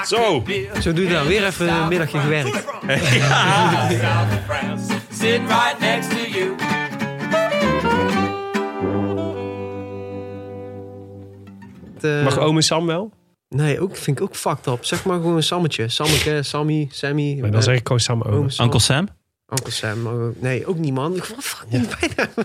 Zo. 0.04 0.42
Zo 0.80 0.92
doe 0.92 1.04
je 1.04 1.12
dan 1.12 1.26
weer 1.26 1.46
even 1.46 1.68
een 1.68 1.88
middagje 1.88 2.18
gewerkt. 2.18 2.64
Sitting 5.10 5.48
right 5.48 5.76
next 5.80 6.10
to 6.10 6.16
you. 6.38 6.54
Het, 12.00 12.24
Mag 12.24 12.38
ome 12.38 12.62
Sam 12.62 12.86
wel? 12.86 13.12
Nee, 13.56 13.80
ook, 13.80 13.96
vind 13.96 14.18
ik 14.18 14.24
ook 14.24 14.36
fucked 14.36 14.66
up. 14.66 14.84
Zeg 14.84 15.04
maar 15.04 15.16
gewoon 15.16 15.36
een 15.36 15.42
Sammetje. 15.42 15.88
Sammeke, 15.88 16.42
Sammy, 16.42 16.88
Sammy. 16.90 17.38
Maar 17.40 17.50
dan 17.50 17.62
zeg 17.62 17.74
ik 17.76 17.82
gewoon 17.86 18.00
Sam 18.00 18.22
ome 18.22 18.50
Sam. 18.50 18.64
Uncle 18.64 18.80
Sam? 18.80 19.08
Uncle 19.48 19.72
Sam. 19.72 20.02
maar 20.02 20.12
ook- 20.12 20.40
nee, 20.40 20.66
ook 20.66 20.78
niet 20.78 20.94
man. 20.94 21.16
Ik 21.16 21.24
vond 21.24 21.44
fucking 21.44 21.88
bijna. 21.98 22.30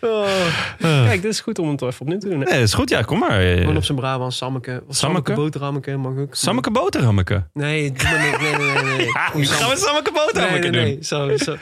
oh, 0.00 1.04
Kijk, 1.04 1.22
dit 1.22 1.32
is 1.32 1.40
goed 1.40 1.58
om 1.58 1.70
het 1.70 1.82
even 1.82 2.00
opnieuw 2.00 2.18
te 2.18 2.28
doen. 2.28 2.38
hè? 2.40 2.44
Nee, 2.44 2.54
dat 2.54 2.62
is 2.62 2.74
goed. 2.74 2.88
Ja, 2.88 3.02
kom 3.02 3.18
maar. 3.18 3.40
Gewoon 3.40 3.76
op 3.76 3.84
zijn 3.84 3.98
Brabant, 3.98 4.34
Sammeke. 4.34 4.82
Of 4.88 4.96
Sammeke? 4.96 4.96
Sammeke 4.96 5.32
boterhammeke 5.32 5.96
mag 5.96 6.16
ook. 6.18 6.34
Sammeke 6.34 6.70
boterhammeke. 6.70 7.46
Nee, 7.52 7.92
doe 7.92 8.08
maar 8.08 8.30
niet. 8.30 8.40
Nee, 8.40 8.56
nee, 8.56 8.82
nee. 8.82 8.96
nee. 8.96 9.06
Nu 9.34 9.46
gaan 9.56 9.70
we 9.70 9.76
Sammeke 9.76 10.10
Nee, 10.10 10.24
boterhammeke 10.24 10.68
nee, 10.68 10.80
doen. 10.80 10.82
nee. 10.94 10.98
Zo, 11.04 11.36
zo, 11.36 11.56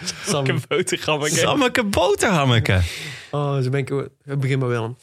boterhammen. 0.69 1.31
Sammeke 1.31 1.85
boterhammeke. 1.85 2.81
Oh, 3.31 3.59
zo 3.59 3.70
ben 3.70 3.81
ik... 3.81 3.89
We 3.89 4.11
beginnen 4.36 4.59
maar 4.59 4.69
Willem. 4.69 4.97